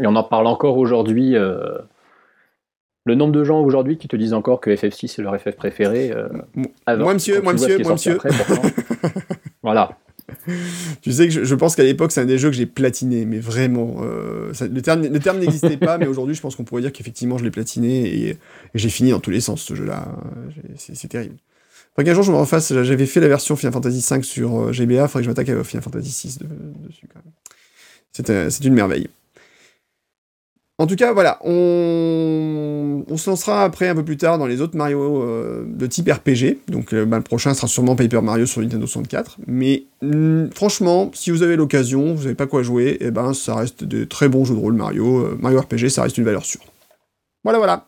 Et 0.00 0.06
on 0.06 0.14
en 0.14 0.22
parle 0.22 0.46
encore 0.46 0.76
aujourd'hui. 0.76 1.36
Euh, 1.36 1.78
le 3.04 3.14
nombre 3.14 3.32
de 3.32 3.42
gens 3.42 3.60
aujourd'hui 3.62 3.96
qui 3.96 4.06
te 4.06 4.16
disent 4.16 4.34
encore 4.34 4.60
que 4.60 4.70
FF6 4.70 5.08
c'est 5.08 5.22
leur 5.22 5.38
FF 5.38 5.56
préféré. 5.56 6.12
Euh, 6.12 6.28
moi 6.96 7.14
monsieur, 7.14 7.40
moi 7.40 7.54
monsieur, 7.54 7.78
moi 7.78 7.92
monsieur. 7.92 8.18
voilà. 9.62 9.96
tu 11.02 11.12
sais 11.12 11.28
que 11.28 11.44
je, 11.44 11.54
pense 11.54 11.76
qu'à 11.76 11.82
l'époque, 11.82 12.12
c'est 12.12 12.20
un 12.20 12.26
des 12.26 12.38
jeux 12.38 12.50
que 12.50 12.56
j'ai 12.56 12.66
platiné, 12.66 13.24
mais 13.24 13.38
vraiment. 13.38 13.96
Euh, 14.02 14.52
le 14.60 14.82
terme, 14.82 15.02
le 15.02 15.18
terme 15.20 15.38
n'existait 15.38 15.76
pas, 15.76 15.98
mais 15.98 16.06
aujourd'hui, 16.06 16.34
je 16.34 16.40
pense 16.40 16.56
qu'on 16.56 16.64
pourrait 16.64 16.82
dire 16.82 16.92
qu'effectivement, 16.92 17.38
je 17.38 17.44
l'ai 17.44 17.50
platiné 17.50 18.06
et, 18.06 18.36
j'ai 18.74 18.88
fini 18.88 19.10
dans 19.10 19.20
tous 19.20 19.30
les 19.30 19.40
sens 19.40 19.62
ce 19.62 19.74
jeu-là. 19.74 20.08
C'est 20.76 21.08
terrible. 21.08 21.36
Faudrait 21.94 22.10
qu'un 22.10 22.14
jour, 22.14 22.22
je 22.22 22.32
me 22.32 22.36
refasse. 22.36 22.72
J'avais 22.72 23.06
fait 23.06 23.20
la 23.20 23.28
version 23.28 23.56
Final 23.56 23.72
Fantasy 23.72 24.04
V 24.08 24.22
sur 24.22 24.56
euh, 24.56 24.72
GBA, 24.72 25.08
faudrait 25.08 25.20
que 25.20 25.24
je 25.24 25.30
m'attaque 25.30 25.48
à 25.48 25.64
Final 25.64 25.82
Fantasy 25.82 26.28
VI 26.28 26.46
dessus 26.86 27.06
quand 27.12 27.20
même. 27.24 28.50
C'est 28.50 28.64
une 28.64 28.74
merveille. 28.74 29.08
En 30.80 30.86
tout 30.86 30.94
cas, 30.94 31.12
voilà, 31.12 31.38
on... 31.44 33.04
se 33.16 33.28
lancera 33.28 33.64
après 33.64 33.88
un 33.88 33.96
peu 33.96 34.04
plus 34.04 34.16
tard 34.16 34.38
dans 34.38 34.46
les 34.46 34.60
autres 34.60 34.76
Mario 34.76 35.24
euh, 35.24 35.64
de 35.66 35.86
type 35.88 36.08
RPG. 36.08 36.58
Donc 36.68 36.94
euh, 36.94 37.04
bah, 37.04 37.16
le 37.16 37.24
prochain 37.24 37.52
sera 37.52 37.66
sûrement 37.66 37.96
Paper 37.96 38.20
Mario 38.20 38.46
sur 38.46 38.60
Nintendo 38.60 38.86
64. 38.86 39.38
Mais 39.48 39.82
mm, 40.02 40.50
franchement, 40.54 41.10
si 41.14 41.32
vous 41.32 41.42
avez 41.42 41.56
l'occasion, 41.56 42.14
vous 42.14 42.22
n'avez 42.22 42.36
pas 42.36 42.46
quoi 42.46 42.62
jouer, 42.62 42.90
et 43.00 43.06
eh 43.06 43.10
ben 43.10 43.34
ça 43.34 43.56
reste 43.56 43.82
de 43.82 44.04
très 44.04 44.28
bons 44.28 44.44
jeux 44.44 44.54
de 44.54 44.60
rôle 44.60 44.74
Mario. 44.74 45.26
Euh, 45.26 45.38
Mario 45.40 45.60
RPG, 45.60 45.88
ça 45.88 46.04
reste 46.04 46.16
une 46.16 46.24
valeur 46.24 46.44
sûre. 46.44 46.62
Voilà, 47.42 47.58
voilà. 47.58 47.86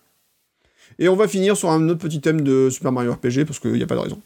Et 0.99 1.09
on 1.09 1.15
va 1.15 1.29
finir 1.29 1.57
sur 1.57 1.71
un 1.71 1.89
autre 1.89 2.01
petit 2.01 2.21
thème 2.21 2.41
de 2.41 2.71
Super 2.71 2.91
Mario 2.91 3.13
RPG 3.13 3.45
parce 3.47 3.61
qu'il 3.61 3.73
n'y 3.73 3.85
a 3.85 3.87
pas 3.87 3.95
de 3.95 4.01
raison. 4.01 4.21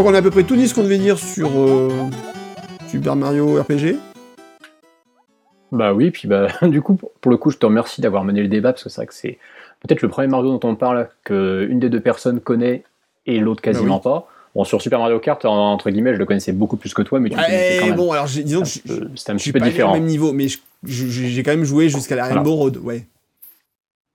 Crois 0.00 0.10
qu'on 0.10 0.14
a 0.14 0.18
à 0.18 0.22
peu 0.22 0.30
près 0.30 0.44
tout 0.44 0.56
dit 0.56 0.68
ce 0.68 0.74
qu'on 0.74 0.82
devait 0.82 0.98
dire 0.98 1.18
sur 1.18 1.50
euh, 1.58 1.88
Super 2.88 3.16
Mario 3.16 3.60
RPG. 3.62 3.96
Bah 5.72 5.92
oui, 5.94 6.10
puis 6.10 6.26
bah 6.26 6.48
du 6.62 6.82
coup, 6.82 6.98
pour 7.20 7.30
le 7.30 7.36
coup, 7.36 7.50
je 7.50 7.56
te 7.58 7.66
remercie 7.66 8.00
d'avoir 8.00 8.24
mené 8.24 8.42
le 8.42 8.48
débat, 8.48 8.72
parce 8.72 8.82
que 8.84 8.88
c'est 8.90 8.96
vrai 8.96 9.06
que 9.06 9.14
c'est 9.14 9.38
peut-être 9.80 10.02
le 10.02 10.08
premier 10.08 10.28
Mario 10.28 10.58
dont 10.58 10.68
on 10.68 10.74
parle 10.74 11.08
qu'une 11.24 11.78
des 11.78 11.88
deux 11.88 12.00
personnes 12.00 12.40
connaît 12.40 12.82
et 13.26 13.38
l'autre 13.38 13.62
quasiment 13.62 13.96
Bah 13.96 14.02
pas. 14.02 14.28
Bon, 14.56 14.64
sur 14.64 14.82
Super 14.82 14.98
Mario 14.98 15.20
Kart, 15.20 15.44
en- 15.44 15.72
entre 15.72 15.90
guillemets, 15.90 16.12
je 16.14 16.18
le 16.18 16.24
connaissais 16.26 16.50
beaucoup 16.52 16.76
plus 16.76 16.92
que 16.92 17.02
toi, 17.02 17.20
mais 17.20 17.30
tu 17.30 17.36
le 17.36 17.42
connaissais 17.44 17.76
quand 17.76 17.82
Ouais, 17.84 17.88
même. 17.90 17.96
bon, 17.98 18.10
alors 18.12 18.24
disons 18.26 18.62
que 18.62 18.66
C'était 18.66 19.30
un 19.30 19.36
petit 19.36 19.52
peu 19.52 19.60
différent. 19.60 19.92
au 19.92 19.94
même 19.94 20.06
niveau, 20.06 20.32
mais 20.32 20.46
j'ai 20.84 21.42
quand 21.44 21.52
même 21.52 21.62
joué 21.64 21.88
jusqu'à 21.88 22.16
la 22.16 22.22
Voilà. 22.24 22.36
Rainbow 22.40 22.54
Road, 22.56 22.76
ouais. 22.78 23.06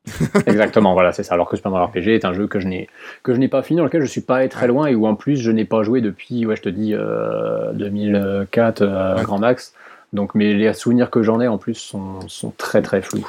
Exactement, 0.46 0.94
voilà, 0.94 1.12
c'est 1.12 1.24
ça. 1.24 1.34
Alors 1.34 1.50
que 1.50 1.56
Super 1.56 1.72
Mario 1.72 1.88
RPG 1.88 2.10
est 2.16 2.26
un 2.26 2.34
jeu 2.34 2.48
que 2.48 2.60
je 2.60 2.68
n'ai 2.68 2.88
que 3.24 3.34
je 3.34 3.40
n'ai 3.40 3.48
pas 3.48 3.64
fini, 3.64 3.78
dans 3.78 3.84
lequel 3.86 4.02
je 4.02 4.08
suis 4.08 4.22
pas 4.22 4.38
allé 4.38 4.50
très 4.50 4.68
loin 4.68 4.88
et 4.88 4.96
où 4.96 5.08
en 5.08 5.16
plus 5.16 5.38
je 5.38 5.52
n'ai 5.52 5.66
pas 5.66 5.84
joué 5.84 6.02
depuis, 6.02 6.46
ouais, 6.46 6.56
je 6.56 6.62
te 6.62 6.70
dis, 6.70 6.94
euh, 6.94 7.74
2004 7.74 8.82
euh, 8.82 9.16
Ouais. 9.18 9.24
grand 9.24 9.40
max. 9.40 9.74
Donc, 10.14 10.36
mais 10.36 10.54
les 10.54 10.74
souvenirs 10.74 11.10
que 11.10 11.24
j'en 11.24 11.42
ai 11.42 11.48
en 11.48 11.58
plus 11.58 11.74
sont, 11.76 12.28
sont 12.28 12.52
très 12.58 12.82
très 12.82 13.02
flous. 13.02 13.28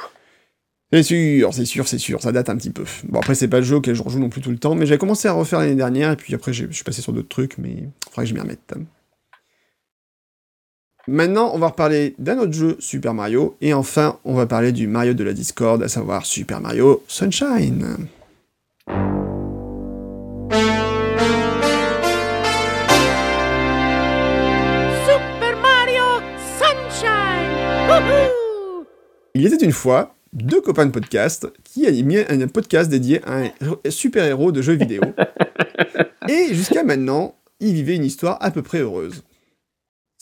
C'est 0.93 1.03
sûr, 1.03 1.53
c'est 1.53 1.65
sûr, 1.65 1.85
c'est 1.87 1.97
sûr, 1.97 2.21
ça 2.21 2.31
date 2.31 2.49
un 2.49 2.55
petit 2.55 2.69
peu. 2.69 2.83
Bon, 3.09 3.19
après, 3.19 3.35
c'est 3.35 3.49
pas 3.49 3.57
le 3.57 3.63
jeu 3.65 3.81
que 3.81 3.93
je 3.93 4.01
rejoue 4.01 4.19
non 4.19 4.29
plus 4.29 4.39
tout 4.39 4.51
le 4.51 4.57
temps, 4.57 4.73
mais 4.73 4.85
j'ai 4.85 4.97
commencé 4.97 5.27
à 5.27 5.33
refaire 5.33 5.59
l'année 5.59 5.75
dernière, 5.75 6.11
et 6.11 6.15
puis 6.15 6.33
après, 6.33 6.53
je 6.53 6.65
suis 6.71 6.85
passé 6.85 7.01
sur 7.01 7.11
d'autres 7.11 7.27
trucs, 7.27 7.57
mais 7.57 7.71
il 7.71 7.89
faudrait 8.09 8.23
que 8.23 8.29
je 8.29 8.33
m'y 8.33 8.39
remette. 8.39 8.73
Maintenant, 11.09 11.51
on 11.53 11.57
va 11.57 11.67
reparler 11.67 12.15
d'un 12.19 12.37
autre 12.37 12.51
jeu, 12.51 12.75
Super 12.79 13.13
Mario, 13.13 13.55
et 13.61 13.73
enfin, 13.73 14.19
on 14.25 14.33
va 14.33 14.45
parler 14.45 14.73
du 14.73 14.87
Mario 14.87 15.13
de 15.13 15.23
la 15.23 15.31
Discord, 15.31 15.81
à 15.81 15.87
savoir 15.87 16.25
Super 16.25 16.59
Mario 16.59 17.01
Sunshine. 17.07 18.09
Super 25.05 25.57
Mario 25.61 26.03
Sunshine! 26.59 27.95
Il 29.33 29.45
était 29.45 29.63
une 29.63 29.71
fois 29.71 30.13
deux 30.33 30.59
copains 30.59 30.87
de 30.87 30.91
podcast 30.91 31.47
qui 31.63 31.87
animaient 31.87 32.29
un 32.29 32.45
podcast 32.49 32.89
dédié 32.89 33.21
à 33.25 33.43
un 33.43 33.49
super-héros 33.89 34.51
de 34.51 34.61
jeux 34.61 34.73
vidéo. 34.73 35.03
Et 36.27 36.53
jusqu'à 36.53 36.83
maintenant, 36.83 37.35
ils 37.61 37.71
vivaient 37.71 37.95
une 37.95 38.03
histoire 38.03 38.37
à 38.41 38.51
peu 38.51 38.61
près 38.61 38.79
heureuse. 38.79 39.23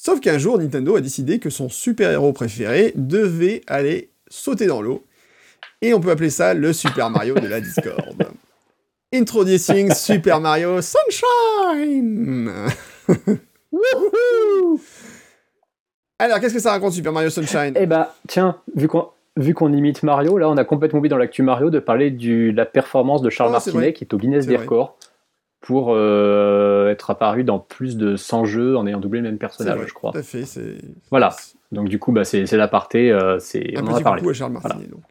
Sauf 0.05 0.19
qu'un 0.19 0.37
jour, 0.37 0.59
Nintendo 0.59 0.95
a 0.97 1.01
décidé 1.01 1.39
que 1.39 1.49
son 1.49 1.67
super-héros 1.67 2.31
préféré 2.31 2.93
devait 2.93 3.63
aller 3.65 4.11
sauter 4.27 4.67
dans 4.67 4.79
l'eau. 4.79 5.03
Et 5.81 5.95
on 5.95 5.99
peut 5.99 6.11
appeler 6.11 6.29
ça 6.29 6.53
le 6.53 6.73
Super 6.73 7.09
Mario 7.09 7.33
de 7.33 7.47
la 7.47 7.59
Discord. 7.59 8.15
Introducing 9.15 9.91
Super 9.95 10.39
Mario 10.39 10.79
Sunshine 10.83 12.51
Wouhou 13.71 14.79
Alors, 16.19 16.39
qu'est-ce 16.39 16.53
que 16.53 16.59
ça 16.59 16.69
raconte 16.69 16.93
Super 16.93 17.11
Mario 17.11 17.31
Sunshine? 17.31 17.73
Eh 17.75 17.87
bah, 17.87 18.13
tiens, 18.27 18.57
vu 18.75 18.87
qu'on 18.87 19.07
vu 19.37 19.55
qu'on 19.55 19.73
imite 19.73 20.03
Mario, 20.03 20.37
là, 20.37 20.47
on 20.51 20.57
a 20.57 20.65
complètement 20.65 20.99
oublié 20.99 21.09
dans 21.09 21.17
l'actu 21.17 21.41
Mario 21.41 21.71
de 21.71 21.79
parler 21.79 22.11
du, 22.11 22.51
de 22.51 22.57
la 22.57 22.67
performance 22.67 23.23
de 23.23 23.31
Charles 23.31 23.49
c'est 23.59 23.71
Martinet, 23.71 23.93
qui 23.93 24.03
est 24.03 24.13
au 24.13 24.19
Guinness 24.19 24.43
C'est 24.43 24.51
des 24.51 24.57
vrai. 24.57 24.67
Pour 25.65 25.93
euh, 25.95 26.91
être 26.91 27.09
apparu 27.09 27.43
dans 27.43 27.57
plus 27.57 27.97
de 27.97 28.15
100 28.15 28.45
jeux 28.45 28.77
en 28.77 28.85
ayant 28.85 28.99
doublé 28.99 29.19
le 29.19 29.25
même 29.25 29.39
personnage, 29.39 29.77
vrai, 29.77 29.87
je 29.87 29.93
crois. 29.93 30.11
Tout 30.11 30.19
à 30.19 30.23
fait. 30.23 30.43
Voilà. 31.09 31.35
Donc 31.71 31.89
du 31.89 31.97
coup, 31.97 32.11
bah, 32.11 32.23
c'est 32.23 32.45
l'aparté, 32.53 33.11
euh, 33.11 33.39
c'est 33.39 33.75
Un 33.75 33.81
on 33.81 33.87
en 33.87 33.89
a 33.89 33.93
petit 33.95 34.03
parlé. 34.03 34.21
coucou 34.21 34.29
à 34.29 34.33
Charles 34.33 34.51
Martinet, 34.53 34.85
donc. 34.85 35.01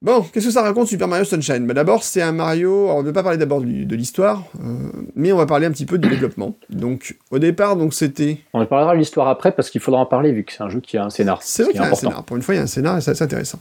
Bon, 0.00 0.22
qu'est-ce 0.32 0.46
que 0.46 0.52
ça 0.52 0.62
raconte 0.62 0.86
Super 0.86 1.08
Mario 1.08 1.24
Sunshine? 1.24 1.66
Bah, 1.66 1.74
D'abord, 1.74 2.04
c'est 2.04 2.22
un 2.22 2.30
Mario... 2.30 2.84
Alors, 2.84 2.98
on 2.98 3.02
ne 3.02 3.08
va 3.08 3.12
pas 3.12 3.24
parler 3.24 3.36
d'abord 3.36 3.60
de 3.60 3.96
l'histoire, 3.96 4.44
euh, 4.64 4.92
mais 5.16 5.32
on 5.32 5.36
va 5.36 5.46
parler 5.46 5.66
un 5.66 5.72
petit 5.72 5.86
peu 5.86 5.98
du 5.98 6.08
développement. 6.08 6.54
Donc, 6.70 7.16
au 7.32 7.40
départ, 7.40 7.74
donc 7.74 7.92
c'était... 7.94 8.38
On 8.54 8.60
en 8.60 8.66
parlera 8.66 8.92
de 8.94 8.98
l'histoire 9.00 9.26
après 9.26 9.50
parce 9.50 9.70
qu'il 9.70 9.80
faudra 9.80 10.00
en 10.00 10.06
parler 10.06 10.30
vu 10.30 10.44
que 10.44 10.52
c'est 10.52 10.62
un 10.62 10.68
jeu 10.68 10.78
qui 10.78 10.98
a 10.98 11.04
un 11.04 11.10
scénar. 11.10 11.42
C'est 11.42 11.48
ce 11.48 11.62
vrai 11.64 11.72
qui 11.72 11.78
qu'il 11.78 11.84
y 11.84 11.88
a 11.88 11.90
un 11.90 11.94
scénar. 11.96 12.22
Pour 12.22 12.36
une 12.36 12.42
fois, 12.44 12.54
il 12.54 12.58
y 12.58 12.60
a 12.60 12.62
un 12.62 12.68
scénar 12.68 12.96
et 12.96 13.00
ça, 13.00 13.16
c'est 13.16 13.24
intéressant. 13.24 13.58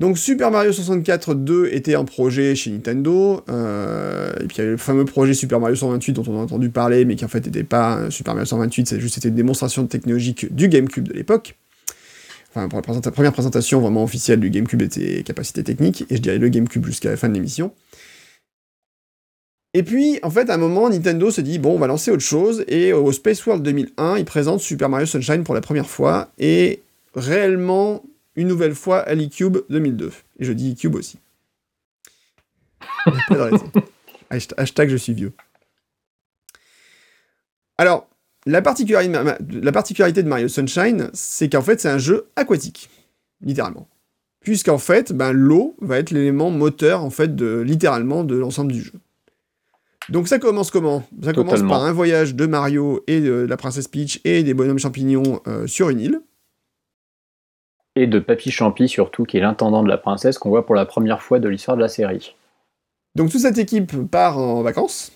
Donc, 0.00 0.16
Super 0.16 0.50
Mario 0.50 0.72
64 0.72 1.34
2 1.34 1.68
était 1.72 1.94
un 1.94 2.06
projet 2.06 2.54
chez 2.54 2.70
Nintendo. 2.70 3.44
euh, 3.50 4.32
et 4.40 4.46
puis, 4.46 4.56
il 4.56 4.58
y 4.58 4.62
avait 4.62 4.70
le 4.70 4.76
fameux 4.78 5.04
projet 5.04 5.34
Super 5.34 5.60
Mario 5.60 5.76
128 5.76 6.14
dont 6.14 6.24
on 6.26 6.40
a 6.40 6.42
entendu 6.42 6.70
parler, 6.70 7.04
mais 7.04 7.16
qui 7.16 7.24
en 7.26 7.28
fait 7.28 7.44
n'était 7.44 7.64
pas 7.64 7.96
un 7.96 8.10
Super 8.10 8.32
Mario 8.32 8.46
128, 8.46 8.88
c'est 8.88 8.98
juste 8.98 9.22
une 9.22 9.34
démonstration 9.34 9.86
technologique 9.86 10.54
du 10.54 10.68
GameCube 10.68 11.06
de 11.06 11.12
l'époque. 11.12 11.54
Enfin, 12.48 12.70
pour 12.70 12.80
la 12.80 13.10
première 13.10 13.32
présentation 13.34 13.82
vraiment 13.82 14.02
officielle 14.02 14.40
du 14.40 14.48
GameCube 14.48 14.82
ses 14.90 15.22
capacités 15.22 15.62
techniques, 15.62 16.06
et 16.08 16.16
je 16.16 16.22
dirais 16.22 16.38
le 16.38 16.48
GameCube 16.48 16.86
jusqu'à 16.86 17.10
la 17.10 17.18
fin 17.18 17.28
de 17.28 17.34
l'émission. 17.34 17.70
Et 19.74 19.82
puis, 19.82 20.18
en 20.22 20.30
fait, 20.30 20.48
à 20.48 20.54
un 20.54 20.56
moment, 20.56 20.88
Nintendo 20.88 21.30
se 21.30 21.42
dit, 21.42 21.58
bon, 21.58 21.74
on 21.74 21.78
va 21.78 21.88
lancer 21.88 22.10
autre 22.10 22.22
chose, 22.22 22.64
et 22.68 22.94
au 22.94 23.12
Space 23.12 23.44
World 23.44 23.62
2001, 23.62 24.16
ils 24.16 24.24
présentent 24.24 24.60
Super 24.60 24.88
Mario 24.88 25.04
Sunshine 25.04 25.44
pour 25.44 25.54
la 25.54 25.60
première 25.60 25.90
fois, 25.90 26.30
et 26.38 26.80
réellement, 27.14 28.02
une 28.36 28.48
nouvelle 28.48 28.74
fois, 28.74 28.98
à 29.00 29.14
l'eCube 29.14 29.58
2002. 29.70 30.12
Et 30.38 30.44
je 30.44 30.52
dis 30.52 30.72
eCube 30.72 30.94
aussi. 30.94 31.18
Hashtag 34.30 34.88
je 34.88 34.96
suis 34.96 35.12
vieux. 35.14 35.32
Alors, 37.78 38.08
la 38.46 38.62
particularité, 38.62 39.12
de 39.12 39.16
ma- 39.18 39.24
ma- 39.24 39.38
la 39.50 39.72
particularité 39.72 40.22
de 40.22 40.28
Mario 40.28 40.48
Sunshine, 40.48 41.10
c'est 41.12 41.48
qu'en 41.50 41.62
fait, 41.62 41.80
c'est 41.80 41.88
un 41.88 41.98
jeu 41.98 42.26
aquatique, 42.36 42.88
littéralement. 43.40 43.88
Puisqu'en 44.40 44.78
fait, 44.78 45.12
ben, 45.12 45.32
l'eau 45.32 45.76
va 45.80 45.98
être 45.98 46.10
l'élément 46.10 46.50
moteur, 46.50 47.02
en 47.04 47.10
fait, 47.10 47.34
de, 47.36 47.60
littéralement, 47.60 48.24
de 48.24 48.36
l'ensemble 48.36 48.72
du 48.72 48.80
jeu. 48.82 48.92
Donc 50.08 50.28
ça 50.28 50.38
commence 50.38 50.70
comment? 50.70 51.06
Ça 51.22 51.32
commence 51.32 51.60
par 51.68 51.84
un 51.84 51.92
voyage 51.92 52.34
de 52.34 52.46
Mario 52.46 53.04
et 53.06 53.20
de 53.20 53.32
la 53.32 53.56
princesse 53.56 53.86
Peach 53.86 54.20
et 54.24 54.42
des 54.42 54.54
bonhommes 54.54 54.78
champignons 54.78 55.40
euh, 55.46 55.66
sur 55.66 55.90
une 55.90 56.00
île. 56.00 56.20
Et 57.96 58.06
de 58.06 58.18
Papy 58.18 58.50
Champi 58.50 58.88
surtout, 58.88 59.24
qui 59.24 59.36
est 59.36 59.40
l'intendant 59.40 59.82
de 59.82 59.88
la 59.88 59.98
princesse 59.98 60.38
qu'on 60.38 60.48
voit 60.50 60.64
pour 60.64 60.74
la 60.74 60.86
première 60.86 61.22
fois 61.22 61.38
de 61.40 61.48
l'histoire 61.48 61.76
de 61.76 61.82
la 61.82 61.88
série. 61.88 62.34
Donc 63.16 63.30
toute 63.30 63.40
cette 63.40 63.58
équipe 63.58 63.92
part 64.10 64.38
en 64.38 64.62
vacances. 64.62 65.12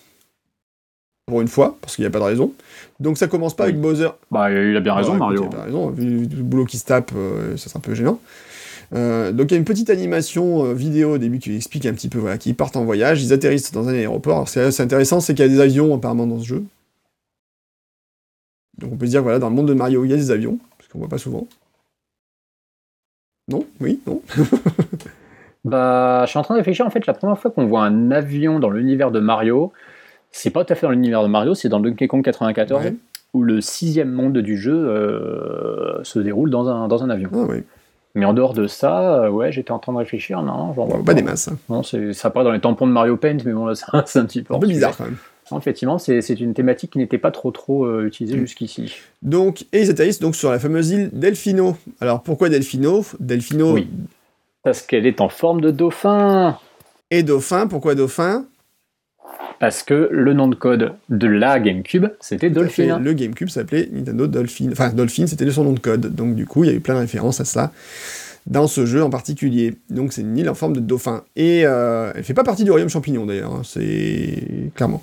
Pour 1.27 1.41
une 1.41 1.49
fois, 1.49 1.79
parce 1.81 1.95
qu'il 1.97 2.03
n'y 2.03 2.09
a 2.09 2.11
pas 2.11 2.19
de 2.19 2.25
raison. 2.25 2.53
Donc 3.01 3.17
ça 3.17 3.29
commence 3.29 3.55
pas 3.57 3.65
Oui. 3.65 3.71
avec 3.71 3.81
Bowser. 3.81 4.09
Bah, 4.31 4.51
il 4.53 4.77
a 4.77 4.81
bien 4.81 4.93
raison, 4.95 5.15
Mario. 5.15 5.49
il 5.51 5.57
a 5.57 5.63
raison, 5.63 5.89
vu 5.89 6.27
le 6.27 6.43
boulot 6.43 6.67
qui 6.67 6.77
se 6.77 6.85
tape, 6.85 7.13
euh, 7.17 7.57
ça 7.57 7.71
c'est 7.71 7.79
un 7.79 7.81
peu 7.81 7.95
gênant. 7.95 8.21
Euh, 8.93 9.33
donc 9.33 9.51
il 9.51 9.55
y 9.55 9.57
a 9.57 9.59
une 9.59 9.65
petite 9.65 9.89
animation 9.89 10.67
euh, 10.67 10.75
vidéo 10.75 11.15
au 11.15 11.19
début 11.19 11.39
qui 11.39 11.57
explique 11.57 11.87
un 11.87 11.95
petit 11.95 12.11
peu 12.11 12.19
voilà, 12.19 12.37
qu'ils 12.37 12.55
partent 12.55 12.77
en 12.77 12.85
voyage, 12.85 13.23
ils 13.23 13.33
atterrissent 13.33 13.73
dans 13.73 13.89
un 13.89 13.95
aéroport. 13.95 14.35
Alors, 14.35 14.49
c'est 14.49 14.81
intéressant, 14.81 15.21
c'est 15.21 15.35
qu'il 15.35 15.45
y 15.45 15.49
a 15.49 15.51
des 15.51 15.61
avions 15.61 15.95
apparemment 15.95 16.27
dans 16.27 16.41
ce 16.41 16.45
jeu. 16.47 16.65
Donc 18.79 18.93
on 18.93 18.97
peut 18.97 19.07
se 19.07 19.13
dire 19.13 19.23
voilà, 19.23 19.39
dans 19.39 19.49
le 19.49 19.55
monde 19.55 19.69
de 19.69 19.75
Mario, 19.75 20.05
il 20.05 20.11
y 20.11 20.15
a 20.15 20.17
des 20.17 20.31
avions, 20.31 20.59
parce 20.77 20.91
qu'on 20.91 20.99
voit 20.99 21.09
pas 21.09 21.19
souvent. 21.19 21.47
Non 23.49 23.65
Oui 23.81 24.01
Non 24.07 24.21
Bah, 25.65 26.23
je 26.27 26.31
suis 26.31 26.39
en 26.39 26.43
train 26.43 26.55
de 26.55 26.59
réfléchir. 26.59 26.85
En 26.87 26.91
fait, 26.91 27.07
la 27.07 27.15
première 27.15 27.39
fois 27.39 27.51
qu'on 27.51 27.67
voit 27.67 27.83
un 27.85 28.11
avion 28.11 28.59
dans 28.59 28.69
l'univers 28.69 29.11
de 29.11 29.19
Mario, 29.21 29.73
c'est 30.31 30.51
pas 30.51 30.63
tout 30.65 30.73
à 30.73 30.77
fait 30.77 30.87
dans 30.87 30.91
l'univers 30.93 31.23
de 31.23 31.29
Mario, 31.29 31.55
c'est 31.55 31.71
dans 31.71 31.81
Donkey 31.81 32.07
Kong 32.07 32.23
94, 32.23 32.85
Ouais. 32.85 32.95
où 33.33 33.43
le 33.43 33.61
sixième 33.63 34.11
monde 34.13 34.37
du 34.39 34.59
jeu 34.59 34.75
euh, 34.75 36.05
se 36.05 36.19
déroule 36.19 36.51
dans 36.51 36.69
un, 36.69 36.87
dans 36.89 37.03
un 37.03 37.09
avion. 37.09 37.31
Ah 37.33 37.39
ouais, 37.45 37.65
Mais 38.15 38.27
en 38.27 38.35
dehors 38.35 38.53
de 38.53 38.67
ça, 38.67 39.23
euh, 39.25 39.31
ouais, 39.31 39.53
j'étais 39.53 39.71
en 39.71 39.79
train 39.79 39.93
de 39.95 39.99
réfléchir. 39.99 40.43
Non, 40.43 40.73
voit 40.73 40.87
pas 41.03 41.15
des 41.15 41.23
masses. 41.23 41.49
hein. 41.49 41.57
Non, 41.71 41.83
c'est- 41.83 42.13
ça 42.13 42.29
apparaît 42.29 42.45
dans 42.45 42.53
les 42.53 42.61
tampons 42.61 42.87
de 42.87 42.93
Mario 42.93 43.17
Paint, 43.17 43.39
mais 43.47 43.53
bon, 43.53 43.65
là, 43.65 43.75
c'est 44.07 44.19
un, 44.19 44.27
petit 44.27 44.43
peu. 44.43 44.55
Un 44.55 44.59
peu 44.59 44.67
bizarre 44.67 44.95
quand 44.97 45.05
même. 45.05 45.17
Effectivement, 45.59 45.99
c'est 45.99 46.21
une 46.41 46.55
thématique 46.55 46.93
qui 46.93 46.99
n'était 46.99 47.19
pas 47.19 47.31
trop 47.31 47.51
trop 47.51 47.85
euh, 47.87 48.07
utilisée 48.07 48.37
Mm. 48.37 48.41
jusqu'ici. 48.41 48.95
Donc, 49.23 49.63
et 49.73 49.81
ils 49.83 49.91
atterrissent 49.91 50.21
donc 50.21 50.37
sur 50.37 50.51
la 50.51 50.59
fameuse 50.59 50.91
île 50.91 51.11
Delfino. 51.13 51.77
Alors 52.01 52.23
pourquoi 52.23 52.49
Delfino? 52.49 53.05
Delfino 53.21 53.73
Oui. 53.75 53.89
Parce 54.63 54.81
qu'elle 54.83 55.07
est 55.07 55.21
en 55.21 55.29
forme 55.29 55.61
de 55.61 55.71
dauphin. 55.71 56.59
et 57.11 57.23
Dauphin. 57.23 57.67
Pourquoi 57.67 57.95
Dauphin? 57.95 58.47
Parce 59.61 59.83
que 59.83 60.09
le 60.11 60.33
nom 60.33 60.49
de 60.49 60.55
code 60.57 60.93
de 61.11 61.27
la 61.29 61.61
GameCube, 61.61 62.07
c'était. 62.21 62.51
Dolphin. 62.51 62.99
Le 62.99 63.13
GameCube 63.13 63.49
s'appelait 63.49 63.89
Nintendo 63.93 64.27
Dolphin. 64.27 64.69
Enfin, 64.73 64.91
Dolphin, 64.93 65.27
c'était 65.27 65.49
son 65.51 65.65
nom 65.65 65.73
de 65.73 65.79
code. 65.81 66.15
Donc, 66.15 66.35
du 66.35 66.45
coup, 66.47 66.65
il 66.65 66.71
y 66.71 66.73
a 66.73 66.77
eu 66.77 66.81
plein 66.81 66.95
de 66.95 67.01
références 67.01 67.41
à 67.41 67.45
ça 67.45 67.73
dans 68.47 68.67
ce 68.67 68.85
jeu 68.87 69.03
en 69.03 69.11
particulier. 69.11 69.75
Donc, 69.91 70.13
c'est 70.13 70.21
une 70.23 70.37
île 70.37 70.49
en 70.51 70.55
forme 70.55 70.75
de 70.75 70.81
dauphin. 70.81 71.25
Et 71.37 71.63
euh, 71.65 72.13
elle 72.15 72.25
fait 72.25 72.35
pas 72.35 72.45
partie 72.45 72.65
du 72.65 72.71
royaume 72.71 72.89
champignon, 72.91 73.27
d'ailleurs. 73.27 73.53
hein, 73.55 73.63
c'est 73.65 74.71
clairement. 74.75 75.03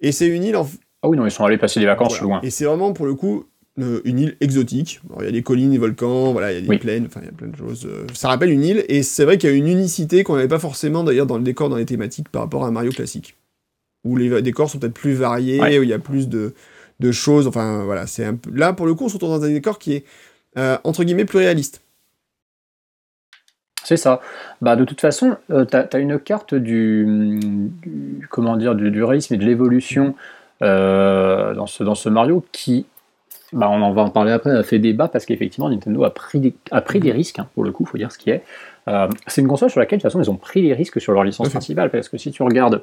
Et 0.00 0.12
c'est 0.12 0.26
une 0.28 0.44
île 0.44 0.56
en. 0.56 0.68
Ah 1.02 1.08
oui, 1.08 1.16
non, 1.16 1.24
ils 1.26 1.30
sont 1.30 1.44
allés 1.44 1.58
passer 1.58 1.80
des 1.80 1.86
vacances 1.86 2.18
voilà. 2.18 2.24
loin. 2.24 2.40
Et 2.42 2.50
c'est 2.50 2.64
vraiment, 2.64 2.92
pour 2.92 3.06
le 3.06 3.14
coup, 3.14 3.44
euh, 3.78 4.00
une 4.04 4.18
île 4.18 4.36
exotique. 4.40 5.00
Il 5.20 5.24
y 5.24 5.28
a 5.28 5.32
des 5.32 5.42
collines, 5.42 5.70
des 5.70 5.78
volcans, 5.78 6.32
voilà, 6.32 6.52
il 6.52 6.54
y 6.56 6.58
a 6.58 6.60
des 6.62 6.68
Oui. 6.68 6.78
plaines, 6.78 7.04
enfin, 7.06 7.20
il 7.22 7.26
y 7.26 7.28
a 7.28 7.32
plein 7.32 7.48
de 7.48 7.56
choses. 7.56 7.86
euh, 7.86 8.06
Ça 8.14 8.28
rappelle 8.28 8.50
une 8.50 8.64
île, 8.64 8.84
et 8.88 9.02
c'est 9.02 9.24
vrai 9.24 9.38
qu'il 9.38 9.50
y 9.50 9.52
a 9.52 9.56
une 9.56 9.68
unicité 9.68 10.24
qu'on 10.24 10.34
n'avait 10.36 10.48
pas 10.48 10.58
forcément, 10.58 11.04
d'ailleurs, 11.04 11.26
dans 11.26 11.36
le 11.38 11.44
décor, 11.44 11.68
dans 11.68 11.76
les 11.76 11.84
thématiques, 11.84 12.28
par 12.30 12.42
rapport 12.42 12.64
à 12.64 12.68
un 12.68 12.70
Mario 12.72 12.90
classique. 12.90 13.36
Où 14.04 14.16
les 14.16 14.40
décors 14.42 14.70
sont 14.70 14.78
peut-être 14.78 14.94
plus 14.94 15.14
variés, 15.14 15.60
Ouais. 15.60 15.78
où 15.78 15.82
il 15.82 15.88
y 15.88 15.92
a 15.92 15.98
plus 15.98 16.28
de, 16.28 16.54
de 17.00 17.12
choses, 17.12 17.46
enfin, 17.46 17.84
voilà, 17.84 18.06
c'est 18.06 18.24
un 18.24 18.34
peu... 18.34 18.50
Là, 18.54 18.72
pour 18.72 18.86
le 18.86 18.94
coup, 18.94 19.04
on 19.04 19.08
se 19.08 19.14
retrouve 19.14 19.30
dans 19.30 19.44
un 19.44 19.48
décor 19.52 19.78
qui 19.78 19.94
est, 19.94 20.04
euh, 20.58 20.78
entre 20.84 21.04
guillemets, 21.04 21.24
plus 21.24 21.38
réaliste. 21.38 21.82
C'est 23.86 23.96
ça. 23.96 24.20
Bah, 24.62 24.74
de 24.74 24.84
toute 24.84 25.00
façon, 25.00 25.36
euh, 25.52 25.64
tu 25.64 25.76
as, 25.76 25.98
une 26.00 26.18
carte 26.18 26.56
du, 26.56 27.06
du- 27.84 28.26
comment 28.28 28.56
dire, 28.56 28.74
du, 28.74 28.90
du 28.90 29.04
réalisme 29.04 29.34
et 29.34 29.36
de 29.36 29.44
l'évolution 29.44 30.16
euh, 30.62 31.54
dans, 31.54 31.68
ce, 31.68 31.84
dans 31.84 31.94
ce 31.94 32.08
Mario 32.08 32.44
qui, 32.50 32.86
bah, 33.52 33.68
on 33.70 33.80
en 33.80 33.92
va 33.92 34.02
en 34.02 34.10
parler 34.10 34.32
après, 34.32 34.50
a 34.50 34.64
fait 34.64 34.80
débat 34.80 35.06
parce 35.06 35.24
qu'effectivement 35.24 35.70
Nintendo 35.70 36.02
a 36.02 36.10
pris 36.10 36.40
des, 36.40 36.52
a 36.72 36.80
pris 36.80 36.98
des 36.98 37.12
risques, 37.12 37.38
hein, 37.38 37.46
pour 37.54 37.62
le 37.62 37.70
coup, 37.70 37.84
il 37.84 37.88
faut 37.88 37.96
dire 37.96 38.10
ce 38.10 38.18
qui 38.18 38.30
est. 38.30 38.42
Euh, 38.88 39.06
c'est 39.28 39.40
une 39.40 39.46
console 39.46 39.70
sur 39.70 39.78
laquelle 39.78 40.00
de 40.00 40.02
toute 40.02 40.10
façon 40.10 40.20
ils 40.20 40.32
ont 40.32 40.36
pris 40.36 40.62
les 40.62 40.74
risques 40.74 41.00
sur 41.00 41.12
leur 41.12 41.22
licence 41.22 41.50
principale 41.50 41.90
parce 41.90 42.08
que 42.08 42.18
si 42.18 42.32
tu 42.32 42.42
regardes 42.42 42.82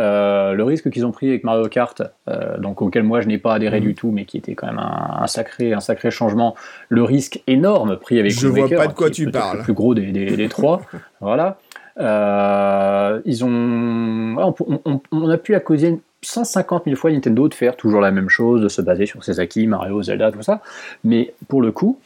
euh, 0.00 0.54
le 0.54 0.64
risque 0.64 0.90
qu'ils 0.90 1.04
ont 1.06 1.12
pris 1.12 1.28
avec 1.28 1.44
Mario 1.44 1.68
Kart, 1.68 2.02
euh, 2.28 2.58
donc 2.58 2.82
auquel 2.82 3.02
moi 3.04 3.20
je 3.20 3.28
n'ai 3.28 3.38
pas 3.38 3.54
adhéré 3.54 3.78
Mhm. 3.80 3.86
du 3.86 3.94
tout, 3.94 4.10
mais 4.10 4.24
qui 4.24 4.38
était 4.38 4.54
quand 4.54 4.66
même 4.66 4.78
un, 4.80 5.18
un 5.22 5.26
sacré, 5.26 5.72
un 5.74 5.80
sacré 5.80 6.10
changement, 6.10 6.56
le 6.88 7.04
risque 7.04 7.42
énorme 7.46 7.96
pris 7.96 8.18
avec 8.18 8.32
Je 8.32 8.48
vois 8.48 8.68
pas 8.68 8.86
de 8.88 8.92
quoi 8.94 9.10
qui 9.10 9.22
est 9.22 9.26
tu 9.26 9.30
parles. 9.30 9.58
Le 9.58 9.62
plus 9.64 9.74
gros 9.74 9.94
des, 9.94 10.10
des- 10.10 10.36
des 10.36 10.48
trois, 10.48 10.80
voilà. 11.20 11.58
Euh, 11.98 13.20
ils 13.24 13.44
ont, 13.44 13.48
on, 14.38 14.80
on- 14.84 15.00
on 15.12 15.28
a 15.28 15.36
pu 15.38 15.54
accuser 15.54 16.00
150 16.22 16.84
000 16.84 16.96
fois 16.96 17.10
Nintendo 17.10 17.48
de 17.48 17.54
faire 17.54 17.76
toujours 17.76 18.00
la 18.00 18.10
même 18.10 18.28
chose, 18.28 18.62
de 18.62 18.68
se 18.68 18.82
baser 18.82 19.06
sur 19.06 19.22
ses 19.24 19.40
acquis, 19.40 19.66
Mario, 19.66 20.02
Zelda, 20.02 20.32
tout 20.32 20.42
ça. 20.42 20.60
Mais 21.04 21.32
pour 21.48 21.62
le 21.62 21.72
coup, 21.72 21.98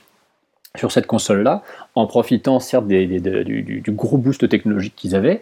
sur 0.76 0.90
cette 0.90 1.06
console-là, 1.06 1.62
en 1.94 2.06
profitant 2.06 2.58
certes 2.60 2.86
des- 2.88 3.06
des- 3.06 3.20
de- 3.20 3.42
du, 3.44 3.62
du- 3.62 3.80
du 3.80 3.90
gros 3.92 4.16
boost 4.18 4.48
technologique 4.48 4.94
qu'ils 4.96 5.14
avaient, 5.14 5.40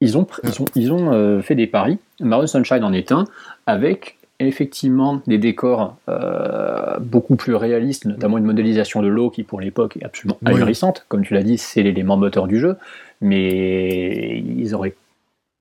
ils 0.00 0.16
ont, 0.18 0.26
ils 0.44 0.62
ont, 0.62 0.64
ils 0.74 0.92
ont 0.92 1.12
euh, 1.12 1.42
fait 1.42 1.54
des 1.54 1.66
paris. 1.66 1.98
Mario 2.20 2.46
Sunshine 2.46 2.84
en 2.84 2.92
est 2.92 3.12
un, 3.12 3.24
avec 3.66 4.16
effectivement 4.38 5.20
des 5.26 5.36
décors 5.36 5.96
euh, 6.08 6.98
beaucoup 6.98 7.36
plus 7.36 7.54
réalistes, 7.54 8.06
notamment 8.06 8.38
une 8.38 8.44
modélisation 8.44 9.02
de 9.02 9.08
l'eau 9.08 9.28
qui 9.28 9.42
pour 9.42 9.60
l'époque 9.60 9.98
est 10.00 10.04
absolument 10.04 10.38
Oui. 10.46 10.52
ahurissante. 10.54 11.04
Comme 11.08 11.22
tu 11.22 11.34
l'as 11.34 11.42
dit, 11.42 11.58
c'est 11.58 11.82
l'élément 11.82 12.16
moteur 12.16 12.46
du 12.46 12.58
jeu, 12.58 12.76
mais 13.20 14.38
ils 14.38 14.74
auraient 14.74 14.94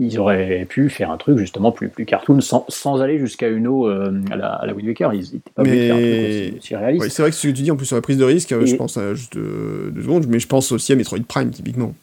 ils 0.02 0.18
auraient 0.18 0.66
pu 0.70 0.90
faire 0.90 1.12
un 1.12 1.18
truc 1.18 1.38
justement 1.38 1.74
plus, 1.74 1.90
plus 1.90 2.06
cartoon 2.06 2.40
sans, 2.40 2.64
sans 2.70 3.02
aller 3.02 3.20
jusqu'à 3.20 3.50
une 3.50 3.68
eau 3.68 3.90
euh, 3.90 4.22
à, 4.32 4.38
la, 4.38 4.54
à 4.54 4.66
la 4.66 4.74
Wind 4.74 4.88
Waker. 4.88 5.14
Ils 5.14 5.20
n'étaient 5.34 5.52
pas 5.54 5.64
Mais- 5.64 5.92
aussi, 5.92 6.54
aussi 6.58 6.76
réaliste. 6.78 7.04
Ouais, 7.04 7.10
c'est 7.10 7.22
vrai 7.22 7.32
que 7.32 7.36
ce 7.36 7.48
que 7.50 7.54
tu 7.54 7.64
dis 7.64 7.70
en 7.72 7.76
plus 7.76 7.86
sur 7.86 7.98
la 7.98 8.02
prise 8.02 8.18
de 8.18 8.24
risque, 8.24 8.54
Et- 8.54 8.66
je 8.66 8.76
pense 8.78 8.96
à 8.96 9.14
juste 9.14 9.36
deux 9.38 10.02
secondes, 10.02 10.26
mais 10.30 10.40
je 10.40 10.48
pense 10.48 10.72
aussi 10.72 10.94
à 10.94 10.96
Metroid 10.96 11.20
Prime 11.28 11.50
typiquement, 11.50 11.94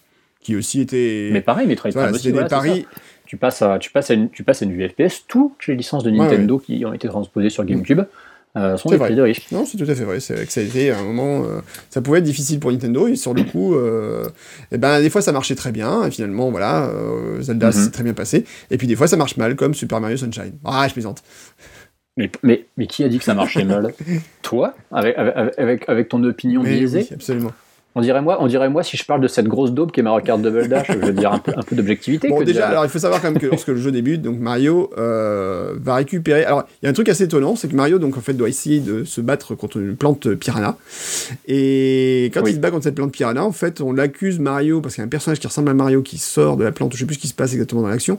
qui 0.46 0.54
aussi 0.54 0.80
était. 0.80 1.30
Mais 1.32 1.40
pareil, 1.40 1.66
Metroid 1.66 1.90
Voilà, 1.90 2.08
Prime 2.08 2.14
aussi, 2.14 2.32
des 2.32 2.44
paris. 2.48 2.86
Tu 3.26 3.36
passes, 3.36 3.62
à, 3.62 3.80
tu, 3.80 3.90
passes 3.90 4.12
à 4.12 4.14
une, 4.14 4.30
tu 4.30 4.44
passes 4.44 4.62
à 4.62 4.64
une 4.64 4.72
vue 4.72 4.88
FPS, 4.88 5.24
toutes 5.26 5.66
les 5.66 5.74
licences 5.74 6.04
de 6.04 6.10
Ouais, 6.10 6.18
Nintendo 6.18 6.60
qui 6.60 6.84
ont 6.86 6.92
été 6.92 7.08
transposées 7.08 7.50
sur 7.50 7.64
GameCube 7.64 8.02
euh, 8.56 8.76
sont 8.76 8.88
des 8.88 8.96
vrai. 8.96 9.12
de. 9.12 9.32
Non, 9.50 9.66
c'est 9.66 9.76
tout 9.76 9.90
à 9.90 9.94
fait 9.96 10.04
vrai. 10.04 10.20
C'est 10.20 10.34
vrai 10.34 10.46
que 10.46 10.52
ça 10.52 10.60
a 10.60 10.62
été 10.62 10.92
un 10.92 11.02
moment. 11.02 11.42
euh, 11.44 11.60
ça 11.90 12.00
pouvait 12.00 12.18
être 12.20 12.24
difficile 12.24 12.60
pour 12.60 12.70
Nintendo, 12.70 13.08
et 13.08 13.16
sur 13.16 13.34
le 13.34 13.42
coup, 13.42 13.74
euh, 13.74 14.28
eh 14.70 14.78
ben, 14.78 15.00
des 15.00 15.10
fois 15.10 15.20
ça 15.20 15.32
marchait 15.32 15.56
très 15.56 15.72
bien, 15.72 16.04
et 16.06 16.12
finalement, 16.12 16.52
voilà, 16.52 16.86
euh, 16.86 17.42
Zelda 17.42 17.66
Mhm. 17.66 17.72
s'est 17.72 17.90
très 17.90 18.04
bien 18.04 18.14
passé, 18.14 18.44
et 18.70 18.78
puis 18.78 18.86
des 18.86 18.94
fois 18.94 19.08
ça 19.08 19.16
marche 19.16 19.36
mal, 19.36 19.56
comme 19.56 19.74
Super 19.74 20.00
Mario 20.00 20.16
Sunshine. 20.16 20.52
Ah, 20.64 20.86
je 20.86 20.92
plaisante. 20.92 21.24
Mais, 22.16 22.30
mais, 22.44 22.66
mais 22.76 22.86
qui 22.86 23.02
a 23.02 23.08
dit 23.08 23.18
que 23.18 23.24
ça 23.24 23.34
marchait 23.34 23.64
mal? 23.64 23.92
Toi? 24.42 24.74
Avec, 24.92 25.18
avec, 25.18 25.34
avec, 25.58 25.88
avec 25.88 26.08
ton 26.08 26.22
opinion 26.22 26.62
Mais 26.62 26.76
biaisée? 26.78 27.00
oui, 27.00 27.14
absolument. 27.14 27.52
On, 27.96 28.00
dirait 28.00 28.22
moi, 28.22 28.36
on 28.40 28.46
dirait 28.46 28.68
moi 28.68 28.82
si 28.84 28.96
je 28.96 29.04
parle 29.04 29.20
de 29.20 29.26
cette 29.28 29.48
grosse 29.48 29.72
daube 29.72 29.90
qui 29.90 30.00
est 30.00 30.02
Mario 30.02 30.24
Kart 30.24 30.40
Double 30.40 30.68
Dash, 30.68 30.86
je 30.88 30.98
veux 30.98 31.12
dire 31.12 31.32
un 31.32 31.38
peu, 31.38 31.52
un 31.56 31.62
peu 31.62 31.74
d'objectivité. 31.74 32.28
Bon, 32.28 32.38
que 32.38 32.44
déjà, 32.44 32.68
alors 32.68 32.84
il 32.84 32.90
faut 32.90 32.98
savoir 32.98 33.20
quand 33.20 33.30
même 33.30 33.40
que 33.40 33.46
lorsque 33.46 33.68
le 33.68 33.76
jeu 33.76 33.90
débute, 33.90 34.22
donc 34.22 34.38
Mario 34.38 34.90
euh, 34.98 35.72
va 35.80 35.96
récupérer. 35.96 36.44
Alors, 36.44 36.64
il 36.82 36.84
y 36.84 36.88
a 36.88 36.90
un 36.90 36.94
truc 36.94 37.08
assez 37.08 37.24
étonnant, 37.24 37.56
c'est 37.56 37.68
que 37.68 37.74
Mario, 37.74 37.98
donc 37.98 38.16
en 38.16 38.20
fait, 38.20 38.34
doit 38.34 38.48
essayer 38.48 38.80
de 38.80 39.04
se 39.04 39.20
battre 39.20 39.54
contre 39.54 39.78
une 39.78 39.96
plante 39.96 40.34
piranha. 40.34 40.76
Et 41.48 42.30
quand 42.34 42.42
Oui. 42.42 42.50
il 42.50 42.54
se 42.54 42.60
bat 42.60 42.70
contre 42.70 42.84
cette 42.84 42.94
plante 42.94 43.12
piranha, 43.12 43.44
en 43.44 43.52
fait, 43.52 43.80
on 43.80 43.92
l'accuse 43.92 44.38
Mario 44.38 44.80
parce 44.80 44.94
qu'il 44.94 45.02
y 45.02 45.04
a 45.04 45.06
un 45.06 45.10
personnage 45.10 45.38
qui 45.40 45.46
ressemble 45.46 45.70
à 45.70 45.74
Mario 45.74 46.02
qui 46.02 46.18
sort 46.18 46.56
de 46.56 46.64
la 46.64 46.72
plante. 46.72 46.92
Je 46.94 46.98
sais 46.98 47.06
plus 47.06 47.14
ce 47.16 47.20
qui 47.20 47.28
se 47.28 47.34
passe 47.34 47.52
exactement 47.52 47.82
dans 47.82 47.88
l'action. 47.88 48.18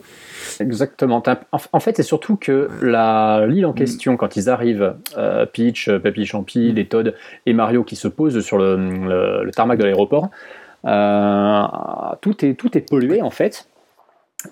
Exactement. 0.59 1.23
En, 1.51 1.79
fait, 1.79 1.95
c'est 1.97 2.03
surtout 2.03 2.35
que 2.35 2.69
la 2.81 3.45
l'île 3.47 3.65
en 3.65 3.73
question, 3.73 4.17
quand 4.17 4.35
ils 4.35 4.49
arrivent, 4.49 4.93
euh, 5.17 5.45
Peach, 5.45 5.87
euh, 5.89 5.99
Papy 5.99 6.25
Champi, 6.25 6.71
les 6.71 6.85
Todd 6.85 7.13
et 7.45 7.53
Mario 7.53 7.83
qui 7.83 7.95
se 7.95 8.07
posent 8.07 8.39
sur 8.39 8.57
le, 8.57 8.75
le- 8.77 9.43
le 9.43 9.51
tarmac 9.67 9.79
de 9.79 9.83
l'aéroport, 9.83 10.29
euh, 10.85 11.63
tout, 12.21 12.45
est, 12.45 12.53
tout 12.53 12.77
est 12.77 12.89
pollué 12.89 13.21
en 13.21 13.29
fait. 13.29 13.67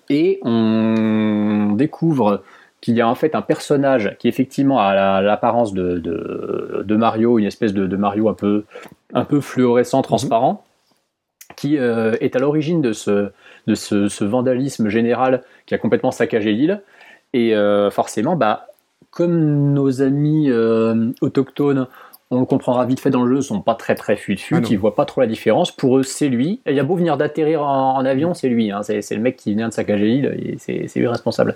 Et 0.10 0.40
on 0.44 1.74
découvre 1.74 2.44
qu'il 2.82 2.96
y 2.96 3.02
a 3.02 3.08
en 3.08 3.16
fait 3.16 3.36
un 3.36 3.42
personnage 3.42 4.16
qui 4.20 4.28
effectivement 4.28 4.80
a 4.80 4.94
la- 4.94 5.22
l'apparence 5.22 5.74
de, 5.74 5.98
de, 6.00 6.84
de 6.86 6.96
Mario, 6.96 7.40
une 7.40 7.46
espèce 7.46 7.74
de, 7.74 7.88
de 7.88 7.96
Mario 7.96 8.28
un 8.28 8.34
peu, 8.34 8.66
un 9.14 9.26
peu 9.26 9.42
fluorescent, 9.42 10.02
transparent, 10.02 10.64
qui 11.56 11.78
euh, 11.78 12.16
est 12.20 12.36
à 12.36 12.40
l'origine 12.40 12.82
de 12.82 12.94
ce, 12.94 13.30
de 13.68 13.76
ce, 13.76 14.08
ce 14.08 14.26
vandalisme 14.26 14.90
général 14.90 15.44
qui 15.66 15.74
a 15.76 15.78
complètement 15.78 16.12
saccagé 16.12 16.52
l'île. 16.52 16.82
Et 17.34 17.56
euh, 17.56 17.90
forcément, 17.92 18.36
bah, 18.36 18.68
comme 19.12 19.74
nos 19.74 20.02
amis 20.02 20.50
euh, 20.50 21.12
autochtones, 21.22 21.88
on 22.32 22.40
le 22.40 22.46
comprendra 22.46 22.86
vite 22.86 23.00
fait 23.00 23.12
dans 23.12 23.24
le 23.24 23.36
jeu, 23.36 23.42
sont 23.42 23.62
pas 23.62 23.76
très 23.76 23.94
très 23.94 24.16
fut-fut, 24.16 24.56
Ah 24.58 24.62
qui 24.62 24.76
voient 24.76 24.96
pas 24.96 25.06
trop 25.06 25.22
la 25.22 25.28
différence. 25.28 25.72
Pour 25.72 26.00
eux, 26.00 26.04
c'est 26.04 26.28
lui. 26.28 26.60
Et 26.66 26.72
il 26.72 26.76
y 26.76 26.80
a 26.80 26.84
beau 26.84 26.96
venir 26.96 27.18
d'atterrir 27.18 27.62
en, 27.62 27.98
en 27.98 28.04
avion, 28.06 28.34
c'est 28.34 28.48
lui. 28.50 28.72
hein. 28.72 28.82
C'est, 28.84 29.00
le 29.12 29.20
mec 29.22 29.36
qui 29.36 29.54
vient 29.54 29.68
de 29.70 29.74
saccager 29.74 30.06
l'île 30.06 30.26
et 30.44 30.58
c'est, 30.58 30.88
lui 31.00 31.08
responsable. 31.08 31.56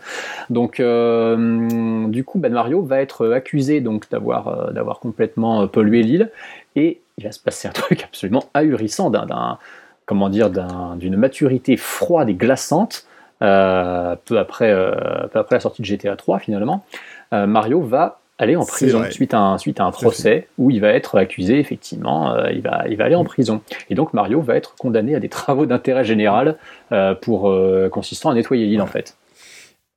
Donc, 0.51 0.79
euh, 0.79 2.07
du 2.07 2.23
coup, 2.23 2.37
Ben 2.37 2.53
Mario 2.53 2.83
va 2.83 3.01
être 3.01 3.29
accusé 3.31 3.81
donc 3.81 4.09
d'avoir, 4.11 4.47
euh, 4.47 4.71
d'avoir 4.71 4.99
complètement 4.99 5.63
euh, 5.63 5.65
pollué 5.67 6.03
l'île. 6.03 6.29
Et 6.75 7.01
il 7.17 7.23
va 7.23 7.31
se 7.31 7.39
passer 7.39 7.67
un 7.67 7.71
truc 7.73 8.03
absolument 8.03 8.43
ahurissant 8.53 9.09
d'un, 9.09 9.57
comment 10.05 10.29
dire, 10.29 10.51
d'un- 10.51 10.95
d'une 10.97 11.15
maturité 11.17 11.77
froide 11.77 12.29
et 12.29 12.35
glaçante. 12.35 13.05
euh, 13.41 14.15
peu, 14.25 14.37
après, 14.37 14.69
euh, 14.71 14.91
peu 15.31 15.39
après 15.39 15.55
la 15.55 15.59
sortie 15.61 15.81
de 15.81 15.87
GTA 15.87 16.15
3 16.15 16.37
finalement, 16.39 16.83
Mario 17.31 17.81
va 17.81 18.19
aller 18.39 18.55
en 18.55 18.65
prison 18.65 19.03
suite 19.11 19.33
à 19.35 19.39
un, 19.39 19.57
suite 19.59 19.79
à 19.79 19.83
un 19.83 19.91
Tout 19.91 19.97
à 19.97 20.01
procès 20.01 20.47
où 20.57 20.71
il 20.71 20.79
va 20.81 20.89
être 20.93 21.17
accusé 21.19 21.59
effectivement, 21.59 22.33
euh, 22.33 22.49
il, 22.51 22.61
va, 22.61 22.85
il 22.89 22.97
va 22.97 23.05
aller 23.05 23.15
en 23.15 23.25
prison. 23.25 23.61
Et 23.91 23.95
donc 23.95 24.13
Mario 24.13 24.41
va 24.41 24.55
être 24.55 24.75
condamné 24.75 25.13
à 25.13 25.19
des 25.19 25.29
travaux 25.29 25.65
d'intérêt 25.67 26.03
général 26.05 26.57
euh, 26.91 27.13
pour 27.13 27.49
euh, 27.49 27.89
consistant 27.89 28.31
à 28.31 28.33
nettoyer 28.33 28.65
l'île 28.65 28.81
en 28.81 28.87
fait. 28.87 29.15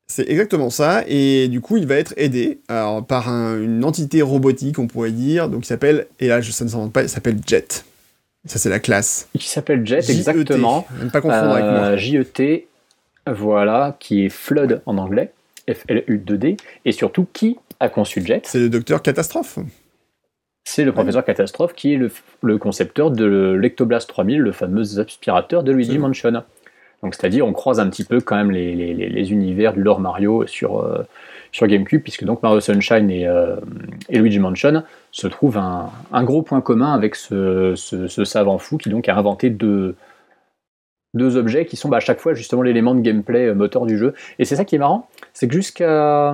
C'est 0.09 0.29
exactement 0.29 0.69
ça, 0.69 1.05
et 1.09 1.49
du 1.49 1.63
coup, 1.63 1.79
il 1.79 1.87
va 1.87 1.95
être 1.95 2.13
aidé 2.19 2.59
alors, 2.69 3.03
par 3.03 3.31
un- 3.31 3.59
une 3.59 3.83
entité 3.83 4.21
robotique, 4.21 4.79
on 4.79 4.87
pourrait 4.87 5.11
dire, 5.13 5.49
donc 5.49 5.65
il 5.65 5.67
s'appelle, 5.67 6.07
et 6.21 6.29
là, 6.29 6.43
je, 6.43 6.51
ça 6.51 6.67
ne 6.67 6.69
s'invente 6.69 6.93
pas, 6.93 7.03
il 7.03 7.09
s'appelle 7.09 7.37
Jet. 7.47 7.87
Ça, 8.45 8.59
c'est 8.59 8.69
la 8.69 8.81
classe. 8.81 9.29
Qui 9.39 9.49
s'appelle 9.49 9.87
Jet 9.87 10.03
J.E.T.. 10.03 10.19
exactement. 10.19 10.87
Ne 11.03 11.09
pas 11.09 11.23
confondre 11.23 11.53
avec 11.53 11.65
moi. 11.65 11.97
JET, 11.97 12.67
voilà, 13.27 13.97
qui 14.01 14.27
est 14.27 14.29
Flood 14.29 14.83
en 14.85 14.99
anglais, 14.99 15.33
F-L-U-D-D, 15.71 16.57
et 16.85 16.93
surtout 16.93 17.27
qui 17.33 17.57
a 17.83 17.89
conçu 17.89 18.25
Jet 18.25 18.47
C'est 18.47 18.59
le 18.61 18.69
docteur 18.69 19.03
Catastrophe. 19.03 19.59
C'est 20.65 20.85
le 20.85 20.93
professeur 20.93 21.25
Catastrophe 21.25 21.75
qui 21.75 21.93
est 21.95 21.97
le, 21.97 22.11
le 22.43 22.57
concepteur 22.59 23.11
de 23.11 23.53
l'Ectoblast 23.61 24.09
3000, 24.09 24.39
le 24.41 24.53
fameux 24.53 25.01
aspirateur 25.01 25.63
de 25.65 25.73
Luigi. 25.73 25.99
Mansion. 25.99 26.31
Donc, 27.03 27.17
c'est-à-dire, 27.17 27.45
on 27.47 27.53
croise 27.53 27.81
un 27.81 27.91
petit 27.91 28.05
peu 28.05 28.21
quand 28.21 28.37
même 28.37 28.53
les, 28.53 28.77
les- 28.77 28.95
les- 28.95 29.09
les 29.09 29.33
univers 29.33 29.73
du 29.73 29.83
lore 29.83 29.99
Mario 29.99 30.47
sur, 30.47 30.79
euh, 30.79 31.03
sur 31.51 31.67
GameCube, 31.67 32.01
puisque 32.01 32.23
donc 32.23 32.45
Mario 32.45 32.61
Sunshine 32.61 33.11
et, 33.11 33.27
euh, 33.27 33.57
et 34.09 34.19
Luigi 34.21 34.39
Mansion 34.39 34.85
se 35.11 35.27
trouvent 35.27 35.59
un, 35.59 35.91
un 36.13 36.23
gros 36.23 36.43
point 36.43 36.61
commun 36.61 36.95
avec 36.95 37.17
ce, 37.17 37.75
ce- 37.75 38.07
ce 38.07 38.25
savant 38.25 38.59
fou 38.59 38.79
qui 38.79 38.89
donc 38.89 39.09
a 39.09 39.17
inventé 39.17 39.51
deux, 39.51 39.97
deux 41.15 41.37
objets 41.37 41.67
qui 41.67 41.77
sont 41.77 41.89
bah, 41.89 41.97
à 41.97 42.01
chaque 42.01 42.21
fois 42.21 42.35
justement 42.35 42.63
l'élément 42.63 42.95
de 42.95 43.01
gameplay 43.01 43.49
euh, 43.49 43.55
moteur 43.55 43.85
du 43.85 43.99
jeu. 43.99 44.15
Et 44.39 44.45
c'est 44.45 44.55
ça 44.55 44.65
qui 44.65 44.77
est 44.77 44.79
marrant, 44.79 45.09
c'est 45.35 45.49
que 45.49 45.55
jusqu'à 45.55 46.33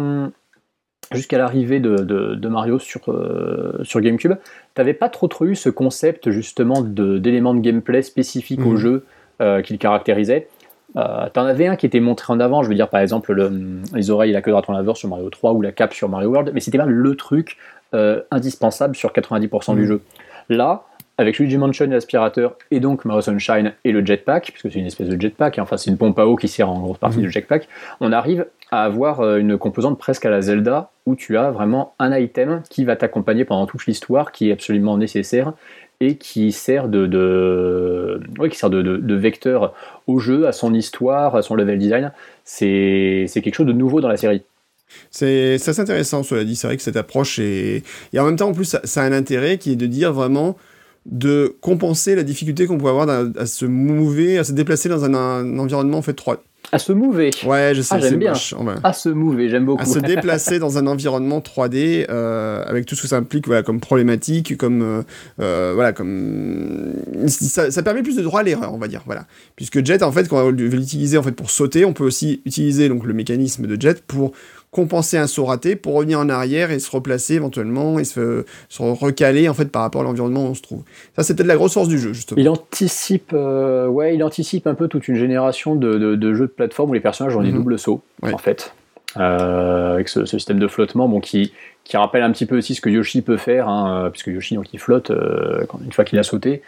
jusqu'à 1.13 1.39
l'arrivée 1.39 1.81
de, 1.81 1.97
de- 1.97 2.35
de 2.35 2.49
Mario 2.49 2.79
sur, 2.79 3.01
euh, 3.11 3.79
sur 3.83 4.01
GameCube, 4.01 4.35
t'avais 4.75 4.95
pas 4.95 5.09
trop 5.09 5.27
trop 5.29 5.47
eu 5.47 5.55
ce 5.57 5.71
concept 5.71 6.31
justement 6.31 6.83
de- 6.83 7.19
d'éléments 7.19 7.55
de, 7.55 7.61
gameplay 7.61 8.03
spécifiques 8.03 8.61
au 8.61 8.73
Mhm. 8.73 8.77
jeu 8.77 9.05
euh, 9.41 9.63
qui 9.63 9.73
le 9.73 9.79
caractérisait. 9.79 10.49
Euh, 10.97 11.29
T'en 11.33 11.45
avais 11.45 11.67
un 11.67 11.77
qui 11.77 11.87
était 11.87 12.01
montré 12.01 12.33
en 12.33 12.41
avant, 12.41 12.63
je 12.63 12.69
veux 12.69 12.75
dire 12.75 12.89
par 12.89 13.01
exemple 13.01 13.33
le- 13.33 13.81
les 13.95 14.11
oreilles 14.11 14.31
et 14.31 14.33
la 14.33 14.43
queue 14.43 14.51
de 14.51 14.57
raton 14.57 14.73
laveur 14.73 14.97
sur 14.97 15.09
Mario 15.09 15.31
3 15.31 15.53
ou 15.53 15.63
la 15.63 15.73
cape 15.73 15.95
sur 15.95 16.09
Mario 16.09 16.29
World, 16.31 16.51
mais 16.53 16.61
c'était 16.61 16.79
pas 16.79 16.87
le 16.87 17.15
truc 17.15 17.57
euh, 17.95 18.21
indispensable 18.31 18.95
sur 18.97 19.13
90% 19.15 19.75
du 19.75 19.83
Mhm. 19.83 19.87
jeu. 19.87 20.03
Là, 20.51 20.83
avec 21.19 21.39
Luigi 21.39 21.59
Mansion 21.59 21.85
et 21.85 21.89
l'aspirateur, 21.89 22.57
et 22.71 22.81
donc 22.81 23.05
Mario 23.05 23.21
Sunshine 23.23 23.73
et 23.85 23.93
le 23.93 24.07
jetpack, 24.07 24.53
puisque 24.53 24.73
c'est 24.73 24.79
une 24.79 24.87
espèce 24.87 25.09
de 25.09 25.21
jetpack, 25.21 25.59
hein, 25.59 25.63
enfin 25.63 25.77
c'est 25.77 25.91
une 25.91 25.99
pompe 25.99 26.19
à 26.19 26.27
eau 26.27 26.37
qui 26.37 26.49
sert 26.49 26.71
en 26.71 26.79
grosse 26.79 26.99
partie 26.99 27.19
Mhm. 27.19 27.25
du 27.25 27.31
jetpack, 27.33 27.69
on 28.01 28.13
arrive 28.13 28.47
à 28.71 28.85
avoir 28.85 29.21
euh, 29.21 29.39
une 29.39 29.59
composante 29.59 29.99
presque 29.99 30.25
à 30.27 30.31
la 30.31 30.41
Zelda, 30.41 30.91
où 31.07 31.17
tu 31.17 31.37
as 31.37 31.51
vraiment 31.51 31.95
un 31.99 32.17
item 32.17 32.63
qui 32.71 32.85
va 32.85 32.97
t'accompagner 32.97 33.45
pendant 33.45 33.67
toute 33.67 33.85
l'histoire, 33.87 34.31
qui 34.33 34.49
est 34.49 34.53
absolument 34.53 34.97
nécessaire, 34.97 35.53
et 36.01 36.17
qui 36.17 36.53
sert 36.53 36.87
de, 36.89 37.07
de, 37.07 38.21
qui 38.49 38.57
sert 38.57 38.71
de, 38.71 38.83
de- 38.83 38.99
de 38.99 39.15
vecteur 39.17 39.75
au 40.07 40.21
jeu, 40.21 40.47
à 40.47 40.53
son 40.53 40.73
histoire, 40.73 41.35
à 41.35 41.43
son 41.43 41.57
level 41.57 41.77
design. 41.79 42.13
C'est 42.45 43.25
c'est 43.27 43.43
quelque 43.43 43.57
chose 43.57 43.67
de 43.67 43.73
nouveau 43.73 44.01
dans 44.01 44.07
la 44.09 44.17
série. 44.17 44.43
C'est 45.11 45.59
c'est 45.59 45.71
assez 45.73 45.81
intéressant, 45.81 46.23
cela 46.23 46.45
dit. 46.45 46.55
C'est 46.57 46.67
vrai 46.69 46.77
que 46.77 46.83
cette 46.83 46.97
approche 46.97 47.39
est. 47.41 47.83
Et 48.13 48.19
en 48.21 48.25
même 48.27 48.37
temps, 48.37 48.49
en 48.49 48.53
plus, 48.55 48.65
ça, 48.65 48.81
ça 48.85 49.03
a 49.03 49.05
un 49.07 49.13
intérêt 49.13 49.59
qui 49.59 49.73
est 49.73 49.77
de 49.77 49.87
dire 49.87 50.13
vraiment 50.13 50.57
de 51.11 51.57
compenser 51.61 52.15
la 52.15 52.23
difficulté 52.23 52.67
qu'on 52.67 52.79
peut 52.79 52.89
avoir 52.89 53.09
à, 53.09 53.25
à 53.39 53.47
se 53.47 53.65
mouver, 53.65 54.39
à 54.39 54.45
se 54.45 54.53
déplacer 54.53 54.89
dans 54.89 55.05
un, 55.05 55.15
un 55.15 55.59
environnement 55.59 55.99
en 55.99 56.03
fait 56.03 56.13
3, 56.13 56.43
À 56.71 56.79
se 56.79 56.93
mouver. 56.93 57.31
Ouais, 57.47 57.73
je 57.75 57.81
sais, 57.81 57.95
Ah, 57.95 57.99
j'aime 58.01 58.19
bien. 58.19 58.35
Ouais. 58.35 58.75
À 58.83 58.93
se 58.93 59.09
mouver, 59.09 59.49
j'aime 59.49 59.65
beaucoup. 59.65 59.83
à 59.83 59.87
se 59.87 59.99
déplacer 60.01 60.59
dans 60.59 60.77
un 60.77 60.87
environnement 60.87 61.41
3D 61.41 62.05
euh, 62.11 62.63
avec 62.67 62.85
tout 62.85 62.95
ce 62.95 63.03
que 63.03 63.09
ça 63.09 63.17
implique 63.17 63.47
voilà, 63.47 63.63
comme 63.63 63.81
problématique, 63.81 64.59
comme 64.59 64.83
euh, 64.83 65.03
euh, 65.41 65.73
voilà, 65.75 65.95
comme 65.95 66.93
ça, 67.27 67.71
ça 67.71 67.83
permet 67.83 68.03
plus 68.03 68.17
de 68.17 68.23
droit 68.23 68.41
à 68.41 68.43
l'erreur, 68.43 68.75
on 68.75 68.79
va 68.79 68.89
dire, 68.89 69.03
voilà. 69.07 69.27
Puisque 69.57 69.83
Jet, 69.85 70.03
en 70.03 70.13
fait, 70.13 70.29
quand 70.29 70.39
on 70.43 70.47
veut 70.47 70.53
l'utiliser 70.53 71.17
en 71.17 71.23
fait 71.23 71.33
pour 71.33 71.51
sauter, 71.51 71.87
on 71.87 71.95
peut 71.95 72.05
aussi 72.05 72.43
utiliser 72.45 72.89
donc 72.91 73.05
le 73.07 73.15
mécanisme 73.15 73.67
de 73.67 73.81
Jet 73.81 74.03
pour 74.07 74.33
compenser 74.71 75.17
un 75.17 75.27
saut 75.27 75.45
raté, 75.47 75.77
pour 75.77 75.95
revenir 75.95 76.19
en 76.21 76.29
arrière 76.29 76.71
et 76.71 76.79
se 76.79 76.91
replacer 76.91 77.35
éventuellement 77.35 77.99
et 77.99 78.05
se, 78.05 78.45
se 78.69 78.83
recaler 78.83 79.49
en 79.49 79.55
fait 79.55 79.71
par 79.73 79.83
rapport 79.83 80.03
à 80.03 80.05
l'environnement 80.05 80.43
où 80.45 80.49
on 80.49 80.55
se 80.55 80.63
trouve. 80.63 80.83
Ça, 81.17 81.23
c'est 81.23 81.35
peut-être 81.35 81.47
la 81.49 81.57
grosse 81.57 81.75
force 81.75 81.89
du 81.89 81.99
jeu, 81.99 82.13
justement. 82.13 82.41
Il 82.41 82.49
anticipe, 82.49 83.31
euh, 83.33 83.87
ouais, 83.87 84.15
il 84.15 84.23
anticipe 84.23 84.67
un 84.67 84.75
peu 84.75 84.89
toute 84.89 85.09
une 85.09 85.17
génération 85.17 85.75
de, 85.75 85.97
de- 85.99 86.15
de 86.17 86.35
jeux 86.35 86.47
de 86.47 86.53
plateforme 86.53 86.91
où 86.91 86.95
les 86.95 87.01
personnages 87.01 87.35
ont 87.37 87.43
des 87.43 87.49
Mhm. 87.51 87.57
doubles 87.59 87.79
sauts, 87.79 88.03
Ouais. 88.23 88.33
en 88.33 88.39
fait, 88.39 88.73
Euh, 89.17 89.95
avec 89.95 90.09
ce, 90.11 90.27
ce 90.27 90.37
système 90.39 90.59
de 90.59 90.69
flottement, 90.69 91.09
bon, 91.09 91.19
qui, 91.21 91.53
qui 91.83 91.97
rappelle 91.97 92.23
un 92.23 92.31
petit 92.31 92.45
peu 92.45 92.59
aussi 92.59 92.75
ce 92.75 92.83
que 92.83 92.91
Yoshi 92.91 93.23
peut 93.23 93.39
faire, 93.39 93.67
hein, 93.67 94.05
euh, 94.05 94.11
puisque 94.11 94.27
Yoshi 94.27 94.55
donc 94.55 94.67
il 94.75 94.79
flotte 94.79 95.11
euh, 95.11 95.65
quand- 95.67 95.81
une 95.83 95.93
fois 95.93 96.05
qu'il 96.05 96.19
a 96.19 96.23
sauté. 96.23 96.61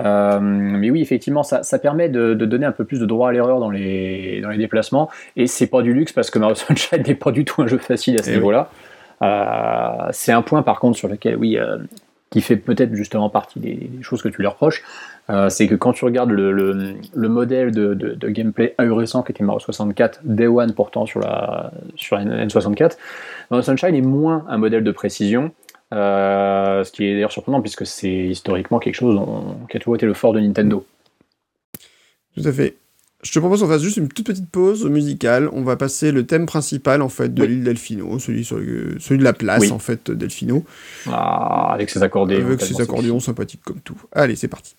Euh, 0.00 0.38
mais 0.40 0.90
oui, 0.90 1.00
effectivement, 1.02 1.42
ça, 1.42 1.62
ça 1.62 1.78
permet 1.78 2.08
de, 2.08 2.34
de 2.34 2.46
donner 2.46 2.66
un 2.66 2.72
peu 2.72 2.84
plus 2.84 3.00
de 3.00 3.06
droit 3.06 3.30
à 3.30 3.32
l'erreur 3.32 3.58
dans 3.60 3.70
les, 3.70 4.40
dans 4.40 4.48
les 4.50 4.58
déplacements, 4.58 5.10
et 5.36 5.46
c'est 5.46 5.66
pas 5.66 5.82
du 5.82 5.92
luxe 5.92 6.12
parce 6.12 6.30
que 6.30 6.38
Mario 6.38 6.54
Sunshine 6.54 7.02
n'est 7.06 7.14
pas 7.14 7.32
du 7.32 7.44
tout 7.44 7.62
un 7.62 7.66
jeu 7.66 7.78
facile 7.78 8.16
à 8.18 8.22
ce 8.22 8.28
Eh 8.28 8.32
oui. 8.34 8.38
niveau-là. 8.38 8.70
Euh, 9.22 10.08
c'est 10.12 10.32
un 10.32 10.42
point 10.42 10.62
par 10.62 10.78
contre 10.78 10.96
sur 10.96 11.08
lequel, 11.08 11.36
oui, 11.36 11.58
euh, 11.58 11.78
qui 12.30 12.40
fait 12.42 12.56
peut-être 12.56 12.94
justement 12.94 13.30
partie 13.30 13.58
des, 13.58 13.74
des 13.74 14.02
choses 14.02 14.22
que 14.22 14.28
tu 14.28 14.42
leur 14.42 14.52
reproches, 14.52 14.84
c'est 15.48 15.66
que 15.66 15.74
quand 15.74 15.92
tu 15.92 16.04
regardes 16.06 16.30
le, 16.30 16.52
le- 16.52 16.94
le 17.14 17.28
modèle 17.28 17.70
de, 17.70 17.92
de- 17.94 18.14
de 18.14 18.28
gameplay 18.28 18.74
ahurissant 18.78 19.22
qui 19.22 19.32
était 19.32 19.44
Mario 19.44 19.60
64, 19.60 20.20
Day 20.24 20.46
One 20.46 20.72
pourtant 20.74 21.04
sur 21.06 21.20
la 21.20 21.70
sur 21.96 22.16
la 22.16 22.24
N64, 22.46 22.96
Mario 23.50 23.62
Sunshine 23.62 23.94
est 23.94 24.00
moins 24.02 24.44
un 24.48 24.56
modèle 24.58 24.84
de 24.84 24.90
précision, 24.90 25.50
euh, 25.94 26.84
ce 26.84 26.92
qui 26.92 27.04
est 27.04 27.14
d'ailleurs 27.14 27.32
surprenant 27.32 27.60
puisque 27.60 27.86
c'est 27.86 28.10
historiquement 28.28 28.78
quelque 28.78 28.94
chose 28.94 29.18
qui 29.70 29.76
a 29.76 29.80
toujours 29.80 29.96
été 29.96 30.06
le 30.06 30.14
fort 30.14 30.32
de 30.32 30.40
Nintendo. 30.40 30.84
Tout 32.36 32.46
à 32.46 32.52
fait. 32.52 32.76
Je 33.24 33.32
te 33.32 33.38
propose 33.40 33.60
qu'on 33.60 33.66
fasse 33.68 33.82
juste 33.82 33.96
une 33.96 34.06
toute 34.08 34.24
petite 34.26 34.48
pause 34.48 34.84
musicale. 34.86 35.48
On 35.52 35.62
va 35.62 35.74
passer 35.76 36.12
le 36.12 36.24
thème 36.24 36.46
principal 36.46 37.02
en 37.02 37.08
fait 37.08 37.34
de 37.34 37.42
Oui. 37.42 37.48
l'île 37.48 37.64
Delfino, 37.64 38.18
celui, 38.20 38.44
sur 38.44 38.58
le- 38.58 38.96
celui 39.00 39.18
de 39.18 39.24
la 39.24 39.32
place 39.32 39.62
Oui. 39.62 39.72
en 39.72 39.80
fait 39.80 40.08
Delfino, 40.12 40.64
Ah, 41.08 41.72
avec 41.72 41.90
ses 41.90 42.00
accordéons. 42.02 42.46
avec 42.46 42.60
ses 42.60 42.80
accordéons 42.80 43.18
sympathiques 43.18 43.62
comme 43.64 43.80
tout. 43.80 44.00
Allez, 44.12 44.36
c'est 44.36 44.46
parti. 44.46 44.76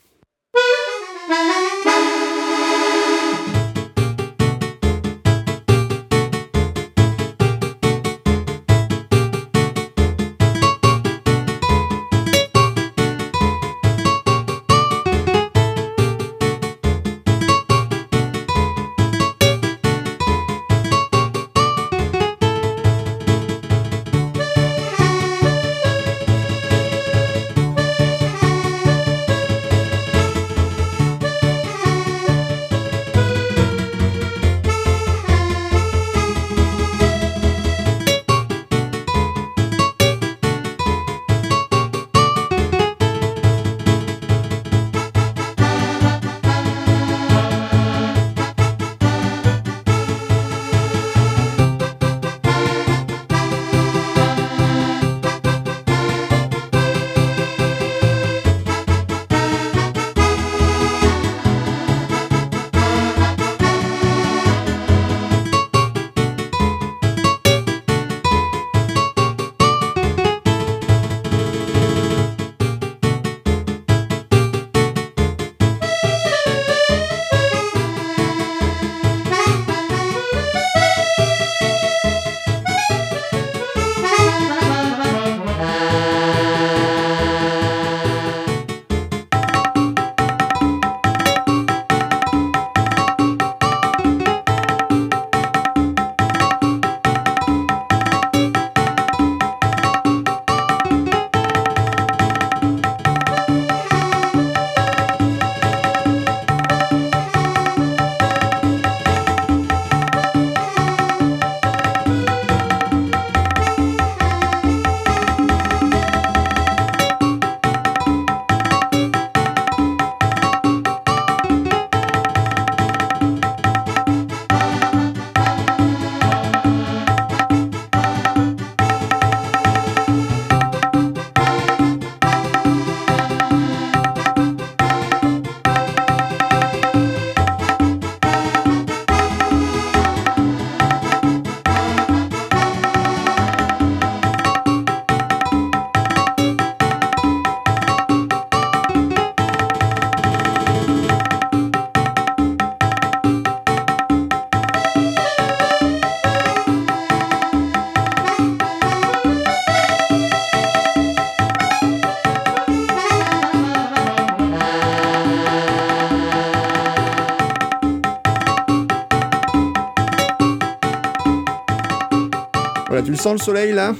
Sens 173.19 173.33
le 173.33 173.37
soleil 173.39 173.73
là 173.73 173.93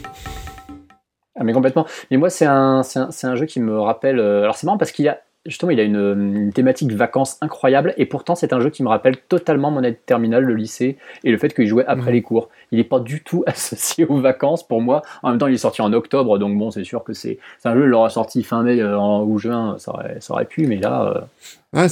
Ah, 1.36 1.44
mais 1.44 1.54
complètement. 1.54 1.86
Mais 2.12 2.18
moi, 2.18 2.30
c'est 2.30 2.46
un, 2.46 2.82
un, 3.24 3.36
jeu 3.36 3.46
qui 3.46 3.60
me 3.60 3.80
rappelle. 3.80 4.20
euh, 4.20 4.44
alors, 4.44 4.56
c'est 4.56 4.66
marrant 4.66 4.78
parce 4.78 4.92
qu'il 4.92 5.08
a. 5.08 5.20
Justement, 5.46 5.72
il 5.72 5.80
a 5.80 5.84
une, 5.84 6.36
une 6.36 6.52
thématique 6.54 6.92
vacances 6.92 7.38
incroyable 7.42 7.94
et 7.96 8.06
pourtant 8.06 8.36
c'est 8.36 8.52
un 8.52 8.60
jeu 8.60 8.70
qui 8.70 8.84
me 8.84 8.90
rappelle 8.90 9.16
totalement 9.18 9.72
mon 9.72 9.82
aide 9.84 9.98
terminale, 10.06 10.44
le 10.44 10.54
lycée 10.54 10.98
et 11.24 11.32
le 11.32 11.38
fait 11.38 11.54
qu'il 11.56 11.66
jouait 11.66 11.86
après 11.88 12.08
Mhm. 12.10 12.14
les 12.16 12.22
cours. 12.22 12.50
Il 12.74 12.78
n'est 12.78 12.84
pas 12.84 13.00
du 13.00 13.24
tout 13.24 13.44
associé 13.48 14.06
aux 14.06 14.18
vacances 14.20 14.68
pour 14.68 14.82
moi. 14.82 15.02
En 15.24 15.30
même 15.30 15.40
temps, 15.40 15.48
il 15.48 15.54
est 15.54 15.58
sorti 15.58 15.82
en 15.82 15.94
octobre, 15.94 16.38
donc 16.40 16.58
bon, 16.58 16.72
c'est 16.72 16.84
sûr 16.84 17.06
que 17.06 17.14
c'est 17.14 17.40
un 17.64 17.74
jeu, 17.74 17.84
il 17.84 17.88
l'aura 17.88 18.10
sorti 18.10 18.44
fin 18.44 18.64
mai 18.64 18.82
euh, 18.82 18.98
ou 19.00 19.40
juin, 19.40 19.76
ça 19.80 19.92
aurait, 19.94 20.18
ça 20.20 20.34
aurait 20.34 20.46
pu, 20.46 20.68
mais 20.68 20.76
là. 20.76 21.04
euh, 21.16 21.22
Ah, 21.74 21.88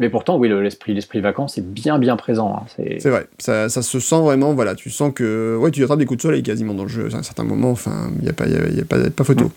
Mais 0.00 0.08
pourtant, 0.08 0.36
oui, 0.38 0.48
le- 0.48 0.60
l'esprit 0.60 0.92
l'esprit 0.94 1.20
vacances 1.20 1.56
est 1.58 1.62
bien 1.64 1.98
bien 1.98 2.16
présent. 2.16 2.56
hein. 2.60 2.66
C'est- 2.76 3.08
vrai, 3.08 3.26
ça, 3.38 3.68
ça 3.68 3.80
se 3.82 4.00
sent 4.00 4.20
vraiment, 4.20 4.52
voilà, 4.54 4.74
tu 4.74 4.90
sens 4.90 5.12
que 5.14 5.56
ouais, 5.56 5.70
tu 5.70 5.82
attrapes 5.84 5.98
des 6.00 6.04
coups 6.04 6.18
de 6.18 6.22
soleil 6.22 6.42
quasiment 6.42 6.74
dans 6.74 6.82
le 6.84 6.88
jeu 6.88 7.08
à 7.12 7.16
un 7.16 7.22
certain 7.22 7.44
moment, 7.44 7.70
enfin, 7.70 8.10
il 8.18 8.22
n'y 8.24 8.28
a, 8.28 8.32
pas, 8.32 8.46
y 8.48 8.56
a, 8.56 8.68
y 8.70 8.80
a 8.80 8.84
pas, 8.84 8.98
pas 9.10 9.24
photo. 9.24 9.52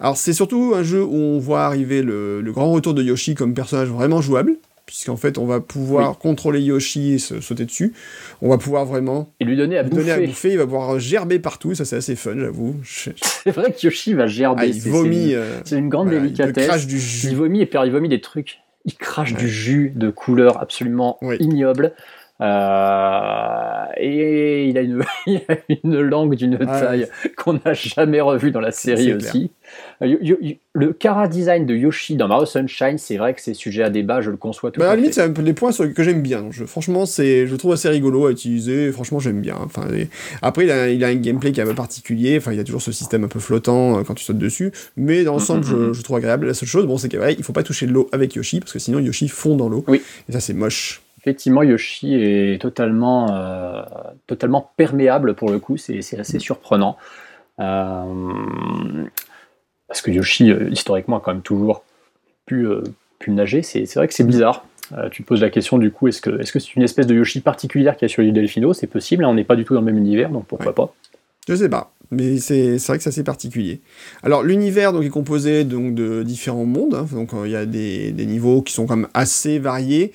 Alors 0.00 0.16
c'est 0.16 0.32
surtout 0.34 0.74
un 0.76 0.82
jeu 0.82 1.02
où 1.02 1.14
on 1.14 1.38
voit 1.38 1.62
arriver 1.64 2.02
le, 2.02 2.40
le 2.42 2.52
grand 2.52 2.70
retour 2.70 2.92
de 2.94 3.02
Yoshi 3.02 3.34
comme 3.34 3.54
personnage 3.54 3.88
vraiment 3.88 4.20
jouable, 4.20 4.56
puisqu'en 4.84 5.16
fait, 5.18 5.36
on 5.38 5.44
va 5.46 5.60
pouvoir 5.60 6.16
contrôler 6.18 6.60
Yoshi 6.62 7.12
et 7.14 7.18
se 7.18 7.40
sauter 7.42 7.64
dessus. 7.66 7.92
On 8.40 8.48
va 8.48 8.56
pouvoir 8.56 8.86
vraiment 8.86 9.28
Et 9.38 9.44
lui 9.44 9.54
donner 9.56 9.76
à 9.76 9.82
lui 9.82 9.90
bouffer. 9.90 10.02
donner 10.02 10.12
à 10.12 10.26
bouffer. 10.26 10.50
Il 10.52 10.56
va 10.58 10.64
pouvoir 10.64 10.98
gerber 10.98 11.38
partout. 11.38 11.74
Ça, 11.74 11.84
c'est 11.84 11.96
assez 11.96 12.16
fun, 12.16 12.32
j'avoue. 12.38 12.74
Je- 12.82 13.10
C'est 13.44 13.50
vrai 13.50 13.70
que 13.72 13.86
Yoshi 13.86 14.14
va 14.14 14.26
gerber. 14.26 14.62
Ah, 14.62 14.66
il 14.66 14.80
vomit. 14.80 15.28
c'est- 15.30 15.34
euh, 15.34 15.60
C'est 15.64 15.76
une 15.78 15.90
grande 15.90 16.08
voilà, 16.08 16.24
il 16.24 16.32
délicatesse. 16.32 16.66
crache 16.66 16.86
du 16.86 16.94
Il 16.96 17.00
jus. 17.00 17.34
vomit 17.34 17.60
et 17.60 17.66
puis 17.66 17.78
il 17.84 17.92
vomit 17.92 18.08
des 18.08 18.20
trucs. 18.22 18.60
Il 18.84 18.94
crache 18.96 19.32
Ouais. 19.32 19.38
du 19.38 19.48
jus 19.48 19.92
de 19.94 20.10
couleur 20.10 20.60
absolument 20.60 21.18
Oui. 21.22 21.36
ignoble. 21.40 21.94
Euh, 22.40 23.84
et 23.96 24.68
il 24.68 24.78
a 24.78 24.82
une, 24.82 25.02
il 25.26 25.40
a 25.48 25.56
une 25.84 26.00
langue 26.00 26.34
d'une 26.36 26.54
ouais. 26.54 26.66
taille 26.66 27.06
qu'on 27.36 27.54
n'a 27.64 27.72
jamais 27.74 28.20
revue 28.20 28.50
dans 28.50 28.60
la 28.60 28.70
série 28.70 29.12
aussi. 29.12 29.50
Euh, 30.02 30.16
le 30.72 30.92
cara 30.92 31.26
design 31.28 31.66
de 31.66 31.74
Yoshi 31.74 32.14
dans 32.16 32.28
Mario 32.28 32.46
Sunshine, 32.46 32.96
c'est 32.98 33.16
vrai 33.16 33.34
que 33.34 33.40
c'est 33.40 33.54
sujet 33.54 33.82
à 33.82 33.90
débat, 33.90 34.20
je 34.20 34.30
le 34.30 34.36
conçois 34.36 34.70
tout 34.70 34.78
Bah, 34.80 34.86
à 34.86 34.90
à 34.90 34.94
la 34.94 34.96
limite, 35.00 35.14
c'est 35.14 35.22
un 35.22 35.30
peu 35.32 35.42
des 35.42 35.52
points 35.52 35.72
sur- 35.72 35.92
que 35.92 36.02
j'aime 36.04 36.22
bien. 36.22 36.46
Je- 36.50 36.64
franchement, 36.64 37.06
c'est, 37.06 37.46
je 37.46 37.52
le 37.52 37.58
trouve 37.58 37.72
assez 37.72 37.88
rigolo 37.88 38.26
à 38.26 38.30
utiliser. 38.30 38.92
Franchement, 38.92 39.18
j'aime 39.18 39.40
bien. 39.40 39.56
Enfin, 39.60 39.86
et- 39.92 40.08
Après, 40.40 40.64
il 40.64 40.70
a, 40.70 40.88
il 40.90 41.02
a 41.04 41.08
un 41.08 41.14
gameplay 41.16 41.50
qui 41.52 41.60
est 41.60 41.64
un 41.64 41.66
peu 41.66 41.74
particulier. 41.74 42.36
Enfin, 42.38 42.52
il 42.52 42.56
y 42.58 42.60
a 42.60 42.64
toujours 42.64 42.82
ce 42.82 42.92
système 42.92 43.24
un 43.24 43.28
peu 43.28 43.40
flottant 43.40 43.98
euh, 43.98 44.02
quand 44.04 44.14
tu 44.14 44.24
sautes 44.24 44.38
dessus. 44.38 44.70
Mais 44.96 45.24
dans 45.24 45.32
l'ensemble, 45.32 45.66
Mhm, 45.66 45.72
mhm. 45.76 45.88
je, 45.88 45.98
je 45.98 46.02
trouve 46.02 46.16
agréable. 46.16 46.46
La 46.46 46.54
seule 46.54 46.68
chose, 46.68 46.86
bon, 46.86 46.96
c'est 46.98 47.08
qu'il 47.08 47.20
il 47.36 47.42
faut 47.42 47.52
pas 47.52 47.62
toucher 47.64 47.86
de 47.86 47.92
l'eau 47.92 48.08
avec 48.12 48.34
Yoshi 48.36 48.60
parce 48.60 48.72
que 48.72 48.78
sinon 48.78 49.00
Yoshi 49.00 49.28
fond 49.28 49.56
dans 49.56 49.68
l'eau. 49.68 49.84
Oui. 49.88 50.00
Et 50.28 50.32
ça, 50.32 50.40
c'est 50.40 50.54
moche. 50.54 51.02
Effectivement, 51.28 51.62
Yoshi 51.62 52.14
est 52.14 52.58
totalement, 52.58 53.36
euh, 53.36 53.82
totalement 54.26 54.72
perméable 54.78 55.34
pour 55.34 55.50
le 55.50 55.58
coup, 55.58 55.76
c'est 55.76 56.00
c'est 56.00 56.18
assez 56.18 56.38
surprenant. 56.38 56.96
Euh, 57.60 59.04
parce 59.88 60.00
que 60.00 60.10
Yoshi, 60.10 60.50
euh, 60.50 60.70
historiquement, 60.70 61.18
a 61.18 61.20
quand 61.20 61.34
même 61.34 61.42
toujours 61.42 61.84
pu, 62.46 62.66
euh, 62.66 62.82
pu 63.18 63.30
nager. 63.30 63.62
C'est 63.62 63.84
c'est 63.84 63.98
vrai 63.98 64.08
que 64.08 64.14
c'est 64.14 64.24
bizarre. 64.24 64.64
Tu 65.12 65.22
te 65.22 65.28
poses 65.28 65.42
la 65.42 65.50
question 65.50 65.76
du 65.76 65.90
coup, 65.90 66.08
est-ce 66.08 66.22
que 66.22 66.40
est-ce 66.40 66.50
que 66.50 66.58
c'est 66.58 66.74
une 66.76 66.82
espèce 66.82 67.06
de 67.06 67.14
Yoshi 67.14 67.42
particulière 67.42 67.98
qui 67.98 68.06
est 68.06 68.08
sur 68.08 68.22
l'île 68.22 68.32
Delfino? 68.32 68.72
C'est 68.72 68.86
possible, 68.86 69.22
hein, 69.22 69.28
on 69.28 69.34
n'est 69.34 69.44
pas 69.44 69.54
du 69.54 69.66
tout 69.66 69.74
dans 69.74 69.80
le 69.80 69.86
même 69.86 69.98
univers, 69.98 70.30
donc 70.30 70.46
pourquoi 70.46 70.68
Ouais. 70.68 70.72
pas? 70.72 70.94
Je 71.46 71.54
sais 71.56 71.68
pas, 71.68 71.92
mais 72.10 72.38
c'est 72.38 72.78
c'est 72.78 72.86
vrai 72.92 72.96
que 72.96 73.02
c'est 73.04 73.10
assez 73.10 73.22
particulier. 73.22 73.80
Alors 74.22 74.42
l'univers 74.42 74.94
donc 74.94 75.04
est 75.04 75.10
composé 75.10 75.64
donc 75.64 75.94
de 75.94 76.22
différents 76.22 76.64
mondes, 76.64 76.94
hein. 76.94 77.06
donc 77.12 77.32
il 77.44 77.50
y 77.50 77.56
a 77.56 77.66
des, 77.66 78.12
des 78.12 78.24
niveaux 78.24 78.62
qui 78.62 78.72
sont 78.72 78.86
quand 78.86 78.96
même 78.96 79.08
assez 79.12 79.58
variés. 79.58 80.12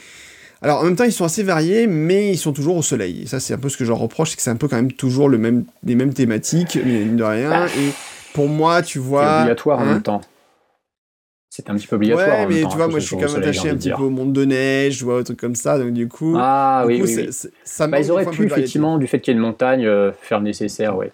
Alors 0.63 0.79
en 0.79 0.83
même 0.85 0.95
temps 0.95 1.03
ils 1.03 1.11
sont 1.11 1.25
assez 1.25 1.43
variés, 1.43 1.87
mais 1.87 2.31
ils 2.31 2.37
sont 2.37 2.53
toujours 2.53 2.77
au 2.77 2.81
soleil. 2.81 3.23
Et 3.23 3.25
ça 3.27 3.39
c'est 3.39 3.53
un 3.53 3.57
peu 3.57 3.69
ce 3.69 3.77
que 3.77 3.85
je 3.85 3.91
reproche, 3.91 4.31
c'est 4.31 4.35
que 4.37 4.41
c'est 4.41 4.49
un 4.49 4.55
peu 4.55 4.67
quand 4.67 4.77
même 4.77 4.91
toujours 4.93 5.27
le 5.29 5.37
même, 5.37 5.65
les 5.83 5.95
mêmes 5.95 6.13
thématiques, 6.13 6.79
mais 6.85 7.03
de 7.05 7.23
rien. 7.23 7.49
Bah. 7.49 7.65
Et 7.67 7.91
pour 8.33 8.47
moi 8.47 8.81
tu 8.81 8.99
C'est 8.99 8.99
vois, 8.99 9.39
obligatoire 9.41 9.79
en 9.79 9.83
hein, 9.83 9.93
même 9.93 10.03
temps. 10.03 10.21
C'est 11.49 11.69
un 11.69 11.75
petit 11.75 11.85
peu 11.85 11.97
obligatoire. 11.97 12.27
Ouais, 12.27 12.33
en 12.33 12.47
même 12.47 12.55
mais 12.57 12.61
temps, 12.63 12.69
tu 12.69 12.73
hein, 12.73 12.77
vois, 12.77 12.85
que 12.87 12.91
moi 12.91 12.99
je 12.99 13.05
suis 13.05 13.15
quand 13.17 13.31
même 13.31 13.35
attaché 13.43 13.69
un 13.69 13.75
petit 13.75 13.91
peu 13.91 14.01
au 14.03 14.09
monde 14.09 14.33
de 14.33 14.43
neige, 14.45 14.97
tu 14.97 15.03
vois, 15.03 15.19
des 15.19 15.25
trucs 15.25 15.39
comme 15.39 15.53
ça, 15.53 15.77
donc 15.77 15.93
du 15.93 16.07
coup, 16.07 16.35
Ah 16.35 16.83
du 16.83 16.87
oui, 16.93 16.99
coup, 16.99 17.05
oui, 17.05 17.13
c'est- 17.13 17.21
oui. 17.21 17.27
c'est- 17.31 17.51
ça 17.63 17.87
Bah, 17.87 17.99
ils 17.99 18.09
auraient 18.11 18.25
pu 18.25 18.45
effectivement, 18.45 18.97
du 18.97 19.05
fait 19.05 19.19
qu'il 19.19 19.33
y 19.33 19.35
ait 19.35 19.37
une 19.37 19.45
montagne, 19.45 19.85
euh, 19.85 20.11
faire 20.19 20.39
le 20.39 20.45
nécessaire, 20.45 20.97
ouais. 20.97 21.11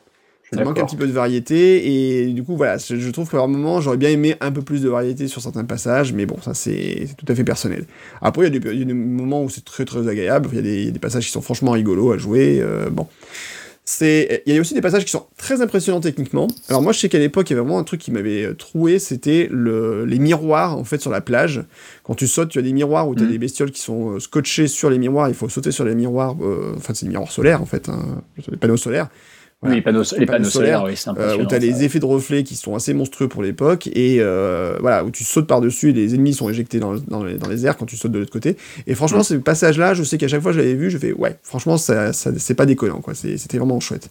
Ça 0.52 0.64
manque 0.64 0.80
un 0.80 0.86
petit 0.86 0.96
peu 0.96 1.06
de 1.08 1.12
variété 1.12 2.22
et 2.24 2.26
du 2.34 2.44
coup 2.44 2.56
voilà, 2.58 2.78
je 2.78 3.10
trouve 3.12 3.30
qu'à 3.30 3.38
un 3.40 3.48
moment 3.48 3.82
j'aurais 3.82 3.98
bien 3.98 4.10
aimé 4.10 4.36
un 4.42 4.52
peu 4.52 4.62
plus 4.64 4.82
de 4.82 4.90
variété 4.90 5.28
sur 5.28 5.42
certains 5.42 5.64
passages, 5.64 6.12
mais 6.14 6.26
bon 6.26 6.38
ça 6.42 6.54
c'est 6.56 7.08
tout 7.18 7.26
à 7.32 7.36
fait 7.36 7.44
personnel. 7.44 7.86
Après 8.22 8.48
il 8.48 8.54
y, 8.54 8.58
a 8.58 8.60
des- 8.60 8.72
il 8.72 8.80
y 8.80 8.82
a 8.82 8.86
des 8.86 8.94
moments 8.94 9.44
où 9.44 9.50
c'est 9.50 9.64
très 9.64 9.86
très 9.86 10.08
agréable, 10.08 10.50
il 10.52 10.56
y, 10.56 10.60
a 10.60 10.62
des- 10.64 10.80
il 10.82 10.86
y 10.86 10.90
a 10.90 10.92
des 10.92 11.00
passages 11.00 11.26
qui 11.26 11.32
sont 11.32 11.42
franchement 11.42 11.72
rigolos 11.72 12.12
à 12.14 12.18
jouer, 12.18 12.60
euh, 12.62 12.90
bon. 12.90 13.06
C'est, 13.92 14.44
il 14.46 14.54
y 14.54 14.58
a 14.58 14.62
aussi 14.62 14.76
des 14.76 14.82
passages 14.82 15.04
qui 15.04 15.10
sont 15.10 15.26
très 15.36 15.62
impressionnants 15.62 16.00
techniquement. 16.00 16.48
Alors 16.68 16.84
moi 16.84 16.94
je 16.94 17.00
sais 17.00 17.10
qu'à 17.10 17.18
l'époque 17.18 17.50
il 17.50 17.54
y 17.54 17.56
avait 17.56 17.62
vraiment 17.66 17.80
un 17.80 17.84
truc 17.84 18.00
qui 18.00 18.12
m'avait 18.12 18.44
euh, 18.46 18.54
troué, 18.54 19.00
c'était 19.00 19.48
le, 19.52 20.06
les 20.06 20.20
miroirs 20.20 20.78
en 20.78 20.84
fait 20.84 21.02
sur 21.02 21.10
la 21.10 21.22
plage. 21.22 21.64
Quand 22.04 22.14
tu 22.14 22.28
sautes, 22.28 22.50
tu 22.50 22.60
as 22.60 22.62
des 22.62 22.74
miroirs 22.74 23.08
où 23.10 23.16
tu 23.16 23.22
as 23.24 23.26
Mhm. 23.26 23.32
des 23.32 23.38
bestioles 23.40 23.72
qui 23.72 23.82
sont 23.82 24.12
euh, 24.12 24.20
scotchées 24.20 24.68
sur 24.68 24.92
les 24.92 25.00
miroirs, 25.00 25.28
il 25.30 25.34
faut 25.34 25.50
sauter 25.50 25.72
sur 25.72 25.86
les 25.86 25.96
miroirs, 25.96 26.36
euh, 26.42 26.74
enfin 26.78 26.94
c'est 26.94 27.06
des 27.08 27.10
miroirs 27.12 27.32
solaires 27.32 27.64
en 27.64 27.66
fait, 27.66 27.90
hein, 27.90 28.22
les 28.52 28.58
panneaux 28.58 28.78
solaires. 28.78 29.10
Voilà. 29.62 29.74
Oui, 29.74 29.80
les 29.80 29.82
panneaux, 29.84 30.04
les 30.18 30.26
panneaux 30.26 30.50
solaires, 30.50 30.84
oui, 30.86 30.94
c'est 30.96 31.10
Euh, 31.10 31.36
où 31.36 31.40
tu 31.46 31.48
as 31.48 31.50
ça. 31.50 31.60
les 31.60 31.84
effets 31.84 32.00
de 32.00 32.06
reflets 32.06 32.44
qui 32.44 32.56
sont 32.56 32.76
assez 32.76 32.94
monstrueux 32.94 33.28
pour 33.28 33.44
l'époque, 33.44 33.88
et 33.88 34.20
euh, 34.22 34.78
voilà, 34.80 35.04
où 35.04 35.12
tu 35.12 35.26
sautes 35.26 35.48
par-dessus 35.48 35.90
et 35.90 35.94
les 35.94 36.16
ennemis 36.16 36.34
sont 36.34 36.48
éjectés 36.50 36.80
dans, 36.80 36.96
dans 36.96 37.26
les, 37.26 37.38
dans 37.38 37.50
les 37.50 37.66
airs 37.66 37.76
quand 37.76 37.86
tu 37.86 37.98
sautes 37.98 38.14
de 38.14 38.20
l'autre 38.20 38.32
côté. 38.32 38.56
Et 38.88 38.96
franchement, 38.96 39.20
Mm. 39.20 39.24
ce 39.24 39.34
passage-là, 39.36 39.94
je 39.94 40.04
sais 40.04 40.18
qu'à 40.18 40.30
chaque 40.30 40.42
fois 40.42 40.52
que 40.52 40.58
je 40.58 40.62
l'avais 40.62 40.76
vu, 40.76 40.90
je 40.90 40.98
fais 40.98 41.12
ouais, 41.12 41.38
franchement, 41.44 41.76
ça, 41.78 42.14
ça- 42.14 42.32
c'est 42.38 42.54
pas 42.54 42.66
déconnant, 42.66 43.02
quoi. 43.02 43.14
C'était 43.16 43.58
vraiment 43.58 43.82
chouette. 43.82 44.10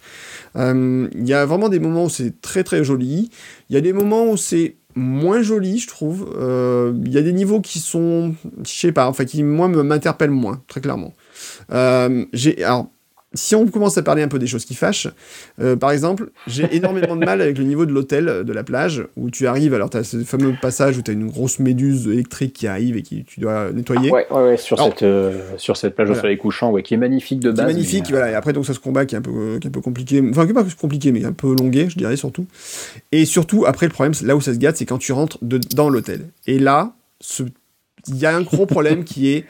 Euh, 0.57 1.09
Il 1.15 1.27
y 1.27 1.33
a 1.33 1.47
vraiment 1.47 1.70
des 1.70 1.79
moments 1.79 2.05
où 2.05 2.11
c'est 2.11 2.43
très 2.43 2.62
très 2.62 2.85
joli. 2.85 3.31
Il 3.70 3.75
y 3.75 3.79
a 3.79 3.81
des 3.81 3.95
moments 3.95 4.27
où 4.31 4.37
c'est 4.37 4.75
moins 4.95 5.41
joli, 5.41 5.79
je 5.79 5.87
trouve. 5.87 6.29
Euh, 6.39 6.93
Il 7.07 7.12
y 7.12 7.16
a 7.16 7.23
des 7.23 7.33
niveaux 7.33 7.62
qui 7.62 7.79
sont, 7.79 8.35
je 8.66 8.70
sais 8.70 8.93
pas, 8.93 9.09
enfin 9.09 9.25
qui 9.25 9.43
moi 9.43 9.69
m'interpellent 9.69 10.31
moins, 10.31 10.61
très 10.69 10.83
clairement. 10.83 11.15
J'ai 12.35 12.62
alors. 12.65 12.91
Si 13.35 13.55
on 13.55 13.67
commence 13.67 13.99
à 13.99 14.03
parler 14.03 14.23
un 14.23 14.29
peu 14.29 14.39
des 14.39 14.47
choses 14.47 14.65
qui 14.65 14.75
fâchent, 14.75 15.07
euh, 15.61 15.77
par 15.77 15.91
exemple, 15.91 16.31
j'ai 16.47 16.67
énormément 16.75 17.15
de 17.15 17.25
mal 17.27 17.43
avec 17.43 17.59
le 17.59 17.65
niveau 17.65 17.85
de 17.85 17.93
l'hôtel 17.93 18.27
euh, 18.29 18.43
de 18.43 18.53
la 18.55 18.65
plage, 18.65 19.05
où 19.17 19.31
tu 19.31 19.47
arrives, 19.47 19.75
alors 19.75 19.91
tu 19.91 19.99
as 19.99 20.05
ce 20.05 20.25
fameux 20.25 20.55
passage 20.63 20.97
où 20.97 21.03
tu 21.03 21.11
as 21.11 21.15
une 21.15 21.27
grosse 21.29 21.59
méduse 21.59 22.07
électrique 22.09 22.55
qui 22.55 22.67
arrive 22.67 22.97
et 22.97 23.03
qui 23.03 23.25
tu 23.25 23.41
dois 23.41 23.71
nettoyer. 23.71 24.11
Ouais, 24.11 24.27
ouais, 24.31 24.43
ouais, 24.43 24.57
sur, 24.57 24.79
Alors- 24.81 24.89
cette, 24.95 25.03
euh, 25.03 25.39
sur 25.59 25.77
cette 25.77 25.95
plage 25.95 26.07
Voilà. 26.09 26.21
au 26.21 26.23
soleil 26.23 26.39
couchant, 26.39 26.71
ouais, 26.71 26.83
qui 26.83 26.95
est 26.95 26.99
magnifique 26.99 27.41
de 27.41 27.51
base. 27.51 27.67
magnifique, 27.67 28.05
mais, 28.07 28.13
voilà. 28.13 28.31
Et 28.31 28.35
après, 28.35 28.55
donc, 28.55 28.65
ça 28.65 28.73
se 28.73 28.81
combat 28.81 29.05
qui 29.05 29.15
est 29.15 29.19
un 29.19 29.23
peu, 29.23 29.59
qui 29.61 29.67
est 29.67 29.69
un 29.69 29.73
peu 29.73 29.83
compliqué. 29.83 30.23
Enfin, 30.31 30.45
qui 30.47 30.53
est 30.53 30.55
pas 30.55 30.65
compliqué, 30.81 31.13
mais 31.13 31.25
un 31.27 31.33
peu 31.33 31.55
longué, 31.55 31.91
je 31.91 31.99
dirais, 31.99 32.17
surtout. 32.17 32.47
Et 33.13 33.27
surtout, 33.27 33.67
après, 33.67 33.85
le 33.87 33.93
problème, 33.93 34.15
là 34.27 34.37
où 34.37 34.41
ça 34.41 34.55
se 34.55 34.59
gâte, 34.59 34.79
c'est 34.79 34.87
quand 34.87 34.99
tu 34.99 35.13
rentres 35.13 35.37
de- 35.43 35.61
dans 35.75 35.91
l'hôtel. 35.91 36.29
Et 36.47 36.59
là, 36.59 36.95
il 38.07 38.17
y 38.17 38.25
a 38.25 38.35
un 38.35 38.41
gros 38.41 38.65
problème 38.65 39.05
qui 39.05 39.29
est 39.29 39.45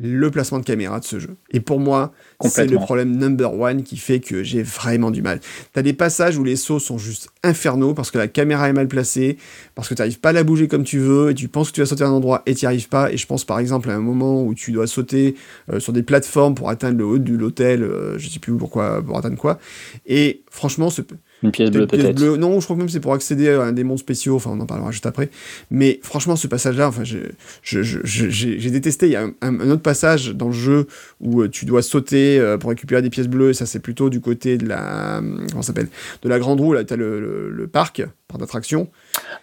le 0.00 0.30
placement 0.30 0.58
de 0.58 0.64
caméra 0.64 1.00
de 1.00 1.04
ce 1.04 1.18
jeu. 1.18 1.36
Et 1.50 1.60
pour 1.60 1.80
moi, 1.80 2.12
c'est 2.44 2.66
le 2.66 2.76
problème 2.76 3.16
number 3.16 3.52
one 3.58 3.82
qui 3.82 3.96
fait 3.96 4.20
que 4.20 4.42
j'ai 4.42 4.62
vraiment 4.62 5.10
du 5.10 5.22
mal. 5.22 5.40
T'as 5.72 5.82
des 5.82 5.92
passages 5.92 6.36
où 6.36 6.44
les 6.44 6.56
sauts 6.56 6.78
sont 6.78 6.98
juste 6.98 7.28
infernaux 7.42 7.94
parce 7.94 8.10
que 8.10 8.18
la 8.18 8.28
caméra 8.28 8.68
est 8.68 8.72
mal 8.72 8.88
placée, 8.88 9.38
parce 9.74 9.88
que 9.88 9.94
tu 9.94 10.02
n'arrives 10.02 10.20
pas 10.20 10.30
à 10.30 10.32
la 10.32 10.44
bouger 10.44 10.68
comme 10.68 10.84
tu 10.84 10.98
veux, 10.98 11.30
et 11.30 11.34
tu 11.34 11.48
penses 11.48 11.70
que 11.70 11.76
tu 11.76 11.80
vas 11.80 11.86
sauter 11.86 12.04
à 12.04 12.08
un 12.08 12.12
endroit 12.12 12.42
et 12.46 12.54
tu 12.54 12.64
n'y 12.64 12.66
arrives 12.66 12.88
pas. 12.88 13.10
Et 13.12 13.16
je 13.16 13.26
pense 13.26 13.44
par 13.44 13.58
exemple 13.58 13.90
à 13.90 13.94
un 13.94 14.00
moment 14.00 14.42
où 14.42 14.54
tu 14.54 14.72
dois 14.72 14.86
sauter 14.86 15.34
euh, 15.72 15.80
sur 15.80 15.92
des 15.92 16.02
plateformes 16.02 16.54
pour 16.54 16.68
atteindre 16.68 16.98
le 16.98 17.04
haut 17.04 17.18
de 17.18 17.34
l'hôtel, 17.34 17.82
euh, 17.82 18.18
je 18.18 18.28
sais 18.28 18.38
plus 18.38 18.54
pourquoi, 18.54 19.02
pour 19.02 19.16
atteindre 19.16 19.38
quoi. 19.38 19.58
Et 20.06 20.42
franchement, 20.50 20.90
ce, 20.90 21.02
Une 21.42 21.50
pièce 21.52 21.70
bleue 21.70 21.82
une 21.82 21.86
pièce 21.86 22.02
peut-être. 22.02 22.16
bleue. 22.16 22.36
Non, 22.36 22.58
je 22.60 22.64
crois 22.64 22.76
que 22.76 22.80
même 22.80 22.88
c'est 22.88 23.00
pour 23.00 23.12
accéder 23.12 23.50
à 23.50 23.62
un 23.62 23.72
des 23.72 23.84
mondes 23.84 23.98
spéciaux. 23.98 24.36
Enfin, 24.36 24.50
on 24.54 24.60
en 24.60 24.66
parlera 24.66 24.90
juste 24.90 25.04
après. 25.06 25.28
Mais 25.70 26.00
franchement, 26.02 26.34
ce 26.34 26.46
passage-là, 26.46 26.88
enfin, 26.88 27.04
j'ai 27.04 27.22
je- 27.62 27.82
je- 27.82 27.98
je- 28.04 28.28
j'ai- 28.30 28.58
j'ai 28.58 28.70
détesté. 28.70 29.06
Il 29.06 29.12
y 29.12 29.16
a 29.16 29.26
un, 29.42 29.70
autre 29.70 29.82
passage 29.82 30.30
dans 30.34 30.46
le 30.46 30.52
jeu 30.52 30.86
où 31.20 31.42
euh, 31.42 31.48
tu 31.48 31.66
dois 31.66 31.82
sauter 31.82 32.38
euh, 32.40 32.56
pour 32.56 32.70
récupérer 32.70 33.02
des 33.02 33.10
pièces 33.10 33.28
bleues. 33.28 33.50
Et 33.50 33.54
ça, 33.54 33.66
c'est 33.66 33.80
plutôt 33.80 34.08
du 34.08 34.20
côté 34.20 34.56
de 34.56 34.66
la 34.66 35.20
comment 35.50 35.62
ça 35.62 35.68
s'appelle? 35.68 35.88
De 36.22 36.28
la 36.28 36.38
grande 36.38 36.60
roue. 36.60 36.72
Là, 36.72 36.84
t'as 36.84 36.96
le, 36.96 37.20
le, 37.20 37.50
le 37.50 37.66
parc, 37.68 38.02
parc 38.28 38.40
d'attraction. 38.40 38.88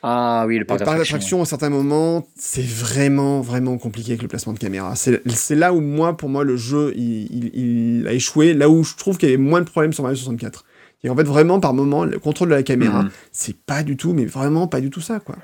Ah 0.01 0.45
oui, 0.47 0.55
le 0.55 0.61
Le 0.61 0.65
parc 0.65 0.79
parc 0.79 0.89
d'attraction. 0.89 1.15
d'attraction, 1.17 1.41
à 1.41 1.45
certains 1.45 1.69
moments, 1.69 2.27
c'est 2.37 2.65
vraiment, 2.65 3.41
vraiment 3.41 3.77
compliqué 3.77 4.11
avec 4.13 4.23
le 4.23 4.27
placement 4.27 4.53
de 4.53 4.59
caméra. 4.59 4.95
C'est 4.95 5.21
c'est 5.27 5.55
là 5.55 5.73
où, 5.73 5.79
moi, 5.79 6.17
pour 6.17 6.29
moi, 6.29 6.43
le 6.43 6.57
jeu, 6.57 6.91
il, 6.95 7.27
il- 7.31 7.99
il 8.01 8.07
a 8.07 8.13
échoué. 8.13 8.53
Là 8.55 8.69
où 8.69 8.83
je 8.83 8.95
trouve 8.95 9.17
qu'il 9.17 9.29
y 9.29 9.33
avait 9.33 9.41
moins 9.41 9.61
de 9.61 9.69
problèmes 9.69 9.93
sur 9.93 10.03
Mario 10.03 10.17
64. 10.17 10.65
Et 11.03 11.09
en 11.09 11.15
fait, 11.15 11.23
vraiment, 11.23 11.59
par 11.59 11.73
moment, 11.73 12.05
le 12.05 12.17
contrôle 12.19 12.49
de 12.49 12.55
la 12.55 12.63
caméra, 12.63 13.03
Mhm. 13.03 13.09
c'est 13.31 13.57
pas 13.57 13.83
du 13.83 13.97
tout, 13.97 14.13
mais 14.13 14.25
vraiment 14.25 14.67
pas 14.67 14.79
du 14.81 14.89
tout 14.89 15.01
ça, 15.01 15.19
quoi. 15.19 15.35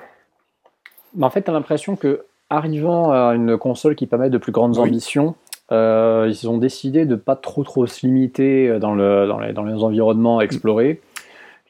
Mais 1.15 1.25
en 1.25 1.29
fait, 1.29 1.41
tu 1.41 1.49
as 1.49 1.53
l'impression 1.53 1.95
que 1.95 2.21
arrivant 2.49 3.11
à 3.11 3.33
une 3.35 3.57
console 3.57 3.95
qui 3.95 4.07
permet 4.07 4.29
de 4.29 4.37
plus 4.37 4.51
grandes 4.51 4.77
Oui. 4.77 4.87
ambitions, 4.89 5.35
euh, 5.71 6.27
ils 6.31 6.49
ont 6.49 6.57
décidé 6.57 7.05
de 7.05 7.15
pas 7.15 7.35
trop 7.35 7.63
trop 7.63 7.85
se 7.87 8.05
limiter 8.05 8.79
dans, 8.79 8.95
le, 8.95 9.27
dans, 9.27 9.39
les, 9.39 9.53
dans 9.53 9.63
les 9.63 9.83
environnements 9.83 10.39
à 10.39 10.43
explorer. 10.43 11.01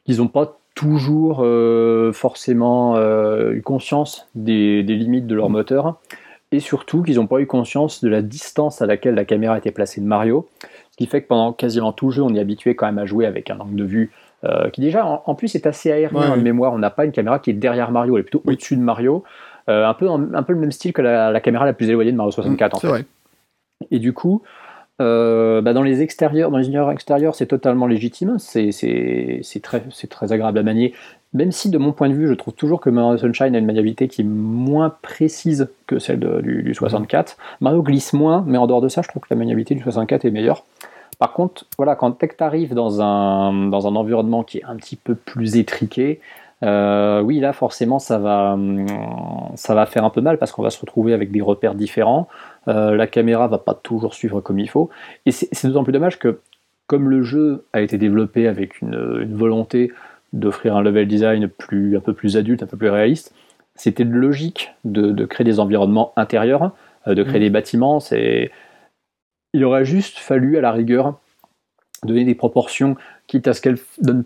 Ils 0.06 0.18
n'ont 0.18 0.28
pas 0.28 0.56
toujours 0.74 1.40
euh, 1.42 2.12
forcément 2.12 2.96
euh, 2.96 3.52
eu 3.52 3.60
conscience 3.62 4.26
des, 4.34 4.82
des 4.82 4.94
limites 4.94 5.26
de 5.26 5.34
leur 5.34 5.50
moteur. 5.50 5.96
Et 6.52 6.60
surtout 6.60 7.02
qu'ils 7.02 7.16
n'ont 7.16 7.26
pas 7.26 7.40
eu 7.40 7.46
conscience 7.46 8.02
de 8.02 8.08
la 8.08 8.22
distance 8.22 8.80
à 8.82 8.86
laquelle 8.86 9.14
la 9.14 9.24
caméra 9.24 9.56
était 9.58 9.70
placée 9.70 10.00
de 10.00 10.06
Mario. 10.06 10.48
Qui 11.00 11.06
fait 11.06 11.22
que 11.22 11.28
pendant 11.28 11.54
quasiment 11.54 11.92
tout 11.92 12.08
le 12.08 12.12
jeu, 12.12 12.22
on 12.22 12.34
est 12.34 12.40
habitué 12.40 12.74
quand 12.76 12.84
même 12.84 12.98
à 12.98 13.06
jouer 13.06 13.24
avec 13.24 13.48
un 13.50 13.58
angle 13.58 13.74
de 13.74 13.84
vue 13.84 14.10
euh, 14.44 14.68
qui 14.68 14.82
déjà 14.82 15.06
en, 15.06 15.22
en 15.24 15.34
plus 15.34 15.54
est 15.54 15.66
assez 15.66 15.90
aérien 15.90 16.20
Ouais, 16.20 16.26
de 16.26 16.32
ouais. 16.32 16.42
mémoire. 16.42 16.74
On 16.74 16.78
n'a 16.78 16.90
pas 16.90 17.06
une 17.06 17.12
caméra 17.12 17.38
qui 17.38 17.48
est 17.48 17.54
derrière 17.54 17.90
Mario, 17.90 18.16
elle 18.16 18.20
est 18.20 18.24
plutôt 18.24 18.42
Oui. 18.44 18.52
au-dessus 18.52 18.76
de 18.76 18.82
Mario. 18.82 19.24
Euh, 19.70 19.86
un, 19.86 19.94
peu 19.94 20.08
en- 20.10 20.34
un 20.34 20.42
peu 20.42 20.52
le 20.52 20.58
même 20.58 20.72
style 20.72 20.92
que 20.92 21.00
la, 21.00 21.30
la 21.30 21.40
caméra 21.40 21.64
la 21.64 21.72
plus 21.72 21.88
éloignée 21.88 22.12
de 22.12 22.16
Mario 22.18 22.30
64 22.32 22.74
en 22.74 22.78
C'est 22.80 22.86
fait. 22.86 22.92
vrai. 22.92 23.04
Et 23.90 23.98
du 23.98 24.12
coup, 24.12 24.42
euh, 25.00 25.62
bah, 25.62 25.72
dans 25.72 25.82
les 25.82 26.02
extérieurs, 26.02 26.50
dans 26.50 26.58
les 26.58 26.66
univers 26.66 26.90
extérieurs, 26.90 27.34
c'est 27.34 27.46
totalement 27.46 27.86
légitime. 27.86 28.36
C'est 28.38 28.70
très, 29.62 29.82
c'est 29.90 30.10
très 30.10 30.32
agréable 30.32 30.58
à 30.58 30.62
manier. 30.62 30.92
Même 31.32 31.52
si, 31.52 31.70
de 31.70 31.78
mon 31.78 31.92
point 31.92 32.08
de 32.08 32.14
vue, 32.14 32.26
je 32.26 32.34
trouve 32.34 32.54
toujours 32.54 32.80
que 32.80 32.90
Mario 32.90 33.16
Sunshine 33.18 33.54
a 33.54 33.58
une 33.58 33.66
maniabilité 33.66 34.08
qui 34.08 34.22
est 34.22 34.24
moins 34.24 34.92
précise 35.02 35.68
que 35.86 35.98
celle 35.98 36.20
du, 36.42 36.62
du 36.62 36.74
64. 36.74 37.36
Mario 37.60 37.82
glisse 37.82 38.12
moins, 38.12 38.44
mais 38.46 38.58
en 38.58 38.66
dehors 38.66 38.80
de 38.80 38.88
ça, 38.88 39.02
je 39.02 39.08
trouve 39.08 39.22
que 39.22 39.28
la 39.30 39.36
maniabilité 39.36 39.74
du 39.74 39.82
64 39.82 40.24
est 40.24 40.30
meilleure. 40.30 40.64
Par 41.18 41.32
contre, 41.32 41.66
voilà, 41.76 41.94
quand 41.96 42.18
tu 42.18 42.28
arrives 42.40 42.74
dans 42.74 43.00
un, 43.00 43.68
dans 43.68 43.86
un 43.86 43.94
environnement 43.94 44.42
qui 44.42 44.58
est 44.58 44.64
un 44.64 44.76
petit 44.76 44.96
peu 44.96 45.14
plus 45.14 45.56
étriqué, 45.56 46.20
Euh, 46.62 47.22
oui, 47.22 47.40
là, 47.40 47.52
forcément, 47.52 47.98
ça 47.98 48.18
va, 48.18 48.52
hum, 48.52 48.86
ça 49.54 49.74
va 49.74 49.86
faire 49.86 50.04
un 50.04 50.10
peu 50.10 50.20
mal 50.20 50.38
parce 50.38 50.52
qu'on 50.52 50.62
va 50.62 50.70
se 50.70 50.80
retrouver 50.80 51.14
avec 51.14 51.30
des 51.30 51.40
repères 51.40 51.74
différents. 51.74 52.28
Euh, 52.68 52.96
la 52.96 53.06
caméra 53.06 53.48
va 53.48 53.58
pas 53.58 53.74
toujours 53.74 54.14
suivre 54.14 54.40
comme 54.40 54.58
il 54.58 54.68
faut. 54.68 54.90
Et 55.26 55.30
c'est 55.32 55.66
d'autant 55.66 55.84
plus 55.84 55.92
dommage 55.92 56.18
que, 56.18 56.40
comme 56.86 57.08
le 57.08 57.22
jeu 57.22 57.64
a 57.72 57.80
été 57.80 57.98
développé 57.98 58.46
avec 58.46 58.80
une, 58.82 59.34
volonté 59.34 59.92
d'offrir 60.32 60.76
un 60.76 60.82
level 60.82 61.08
design 61.08 61.48
plus, 61.48 61.96
un 61.96 62.00
peu 62.00 62.12
plus 62.12 62.36
adulte, 62.36 62.62
un 62.62 62.66
peu 62.66 62.76
plus 62.76 62.90
réaliste, 62.90 63.34
c'était 63.74 64.04
logique 64.04 64.72
de, 64.84 65.24
créer 65.24 65.44
des 65.44 65.60
environnements 65.60 66.12
intérieurs, 66.16 66.72
euh, 67.06 67.14
de 67.14 67.22
créer 67.22 67.38
mmh. 67.40 67.44
des 67.44 67.50
bâtiments. 67.50 68.00
C'est... 68.00 68.50
Il 69.52 69.64
aurait 69.64 69.84
juste 69.84 70.18
fallu, 70.18 70.58
à 70.58 70.60
la 70.60 70.70
rigueur, 70.70 71.18
donner 72.04 72.24
des 72.24 72.34
proportions, 72.34 72.96
quitte 73.26 73.48
à 73.48 73.54
ce 73.54 73.60
qu'elles 73.60 73.78
donnent 74.00 74.24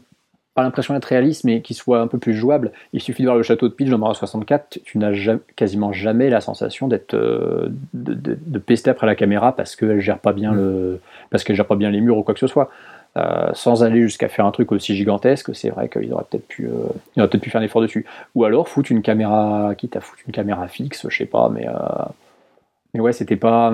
pas 0.55 0.62
l'impression 0.62 0.94
d'être 0.94 1.06
réaliste, 1.06 1.44
mais 1.44 1.62
qui 1.62 1.74
soit 1.74 2.01
un 2.01 2.06
peu 2.06 2.18
plus 2.18 2.32
jouable. 2.32 2.70
Il 2.93 3.01
suffit 3.01 3.22
de 3.22 3.26
voir 3.26 3.36
le 3.36 3.43
château 3.43 3.68
de 3.68 3.74
Pitch 3.74 3.90
dans 3.90 3.98
Mario 3.98 4.14
64, 4.14 4.78
tu 4.85 4.98
n'as 4.98 5.12
quasiment 5.56 5.93
jamais 5.93 6.31
la 6.31 6.40
sensation 6.40 6.86
d'être 6.86 7.14
euh, 7.14 7.68
de, 7.93 8.59
pester 8.59 8.90
après 8.90 9.06
la 9.06 9.16
caméra 9.16 9.55
parce 9.55 9.74
qu'elle 9.74 10.01
gère 10.01 10.20
pas 10.20 10.32
bien 10.32 10.52
mm. 10.52 10.56
le 10.56 11.01
parce 11.31 11.43
qu'elle 11.43 11.56
gère 11.56 11.66
pas 11.66 11.74
bien 11.74 11.90
les 11.90 12.01
murs 12.01 12.18
ou 12.18 12.22
quoi 12.22 12.35
que 12.35 12.40
ce 12.40 12.47
soit. 12.47 12.70
Euh, 13.16 13.51
sans 13.55 13.85
aller 13.85 14.03
jusqu'à 14.03 14.28
faire 14.28 14.45
un 14.45 14.51
truc 14.51 14.73
aussi 14.73 14.97
gigantesque, 14.97 15.55
c'est 15.55 15.70
vrai 15.70 15.89
qu'il 15.89 16.12
aurait 16.12 16.24
peut-être 16.28 16.49
pu, 16.49 16.66
euh, 16.66 17.27
peut 17.28 17.39
pu 17.39 17.49
faire 17.49 17.61
un 17.61 17.65
effort 17.65 17.81
dessus. 17.81 18.05
Ou 18.35 18.45
alors 18.45 18.69
foutre 18.69 18.91
une 18.91 19.03
caméra, 19.03 19.74
quitte 19.77 19.95
à 19.97 20.01
foutre 20.01 20.23
une 20.27 20.32
caméra 20.32 20.66
fixe, 20.66 21.07
je 21.09 21.16
sais 21.16 21.27
pas, 21.27 21.49
mais 21.49 21.66
mais 22.93 23.01
ouais, 23.01 23.12
c'était 23.12 23.36
pas. 23.36 23.73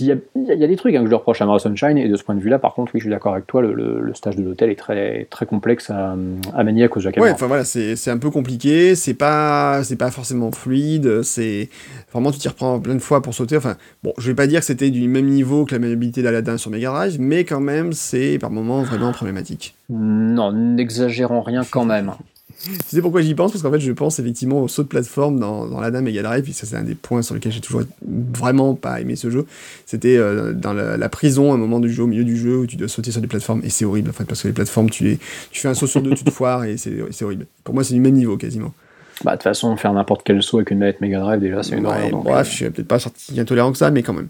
Il 0.00 0.06
y, 0.06 0.08
y, 0.08 0.64
a 0.64 0.66
des 0.66 0.76
trucs 0.76 0.96
hein, 0.96 1.04
que 1.04 1.08
je 1.08 1.14
reproche 1.14 1.40
à 1.42 1.46
Mario 1.46 1.60
Sunshine, 1.60 1.96
et 1.96 2.08
de 2.08 2.16
ce 2.16 2.24
point 2.24 2.34
de 2.34 2.40
vue-là, 2.40 2.58
par 2.58 2.74
contre, 2.74 2.90
oui, 2.92 2.98
je 2.98 3.04
suis 3.04 3.10
d'accord 3.10 3.34
avec 3.34 3.46
toi, 3.46 3.62
le, 3.62 3.72
le, 3.72 4.14
stage 4.14 4.34
de 4.34 4.42
l'hôtel 4.42 4.68
est 4.68 4.74
très, 4.74 5.26
très 5.30 5.46
complexe 5.46 5.90
à, 5.90 6.16
à, 6.54 6.64
manier 6.64 6.82
à 6.82 6.88
cause 6.88 7.04
de 7.04 7.08
la 7.08 7.12
caméra. 7.12 7.30
Ouais, 7.30 7.34
enfin 7.34 7.46
voilà, 7.46 7.64
c'est 7.64 8.08
un 8.08 8.18
peu 8.18 8.30
compliqué, 8.30 8.96
c'est 8.96 9.14
pas, 9.14 9.82
pas 9.96 10.10
forcément 10.10 10.50
fluide, 10.50 11.22
c'est 11.22 11.68
vraiment 12.10 12.32
tu 12.32 12.40
t'y 12.40 12.48
reprends 12.48 12.80
plein 12.80 12.96
de 12.96 13.00
fois 13.00 13.22
pour 13.22 13.32
sauter. 13.32 13.56
Enfin, 13.56 13.76
bon, 14.02 14.12
je 14.18 14.26
vais 14.26 14.34
pas 14.34 14.48
dire 14.48 14.58
que 14.58 14.66
c'était 14.66 14.90
du 14.90 15.06
même 15.06 15.26
niveau 15.26 15.64
que 15.64 15.72
la 15.72 15.78
maniabilité 15.78 16.22
d'Aladdin 16.22 16.56
sur 16.56 16.72
Mega 16.72 16.90
Drive, 16.90 17.20
mais 17.20 17.44
quand 17.44 17.60
même, 17.60 17.92
c'est 17.92 18.38
par 18.38 18.50
moments 18.50 18.82
vraiment 18.82 19.12
problématique. 19.12 19.76
Non, 19.88 20.50
n'exagérons 20.50 21.42
rien 21.42 21.62
quand 21.70 21.84
même. 21.84 22.12
Tu 22.62 22.70
sais 22.96 23.00
pourquoi 23.00 23.22
j'y 23.22 23.34
pense? 23.34 23.52
Parce 23.52 23.62
qu'en 23.62 23.70
fait, 23.70 23.80
je 23.80 23.92
pense 23.92 24.18
effectivement 24.18 24.60
au 24.60 24.68
saut 24.68 24.82
de 24.82 24.88
plateforme 24.88 25.40
dans, 25.40 25.66
dans 25.66 26.02
Mega 26.02 26.22
Drive, 26.22 26.48
et 26.48 26.52
ça, 26.52 26.66
c'est 26.66 26.76
un 26.76 26.82
des 26.82 26.94
points 26.94 27.22
sur 27.22 27.34
lesquels 27.34 27.52
j'ai 27.52 27.60
toujours 27.60 27.82
vraiment 28.06 28.74
pas 28.74 29.00
aimé 29.00 29.16
ce 29.16 29.30
jeu. 29.30 29.46
C'était 29.86 30.16
euh, 30.18 30.52
dans 30.52 30.74
la, 30.74 31.08
prison, 31.08 31.54
un 31.54 31.56
moment 31.56 31.80
du 31.80 31.90
jeu, 31.90 32.02
au 32.02 32.06
milieu 32.06 32.24
du 32.24 32.36
jeu, 32.36 32.58
où 32.58 32.66
tu 32.66 32.76
dois 32.76 32.88
sauter 32.88 33.12
sur 33.12 33.22
des 33.22 33.28
plateformes, 33.28 33.62
et 33.64 33.70
c'est 33.70 33.86
horrible, 33.86 34.10
en 34.10 34.12
fait, 34.12 34.24
parce 34.24 34.42
que 34.42 34.48
les 34.48 34.54
plateformes, 34.54 34.90
tu, 34.90 35.04
les, 35.04 35.18
tu 35.50 35.60
fais 35.60 35.68
un 35.68 35.74
saut 35.74 35.86
sur 35.86 36.02
deux, 36.02 36.14
tu 36.14 36.24
te 36.24 36.30
foires, 36.30 36.64
et 36.64 36.76
c'est 36.76 37.22
horrible. 37.22 37.46
Pour 37.64 37.74
moi, 37.74 37.82
c'est 37.82 37.94
du 37.94 38.00
même 38.00 38.14
niveau 38.14 38.36
quasiment. 38.36 38.74
Bah, 39.24 39.32
de 39.32 39.36
toute 39.36 39.44
façon, 39.44 39.76
faire 39.76 39.92
n'importe 39.92 40.22
quel 40.24 40.42
saut 40.42 40.58
avec 40.58 40.70
une 40.70 40.78
manette 40.78 41.00
Mega 41.00 41.20
Drive, 41.20 41.40
déjà, 41.40 41.62
c'est 41.62 41.76
une 41.76 41.86
horreur. 41.86 42.10
bref, 42.10 42.50
je 42.50 42.56
suis 42.56 42.70
peut-être 42.70 42.88
pas 42.88 42.98
sorti 42.98 43.38
intolérant 43.40 43.72
que 43.72 43.78
ça, 43.78 43.90
mais 43.90 44.02
quand 44.02 44.14
même. 44.14 44.28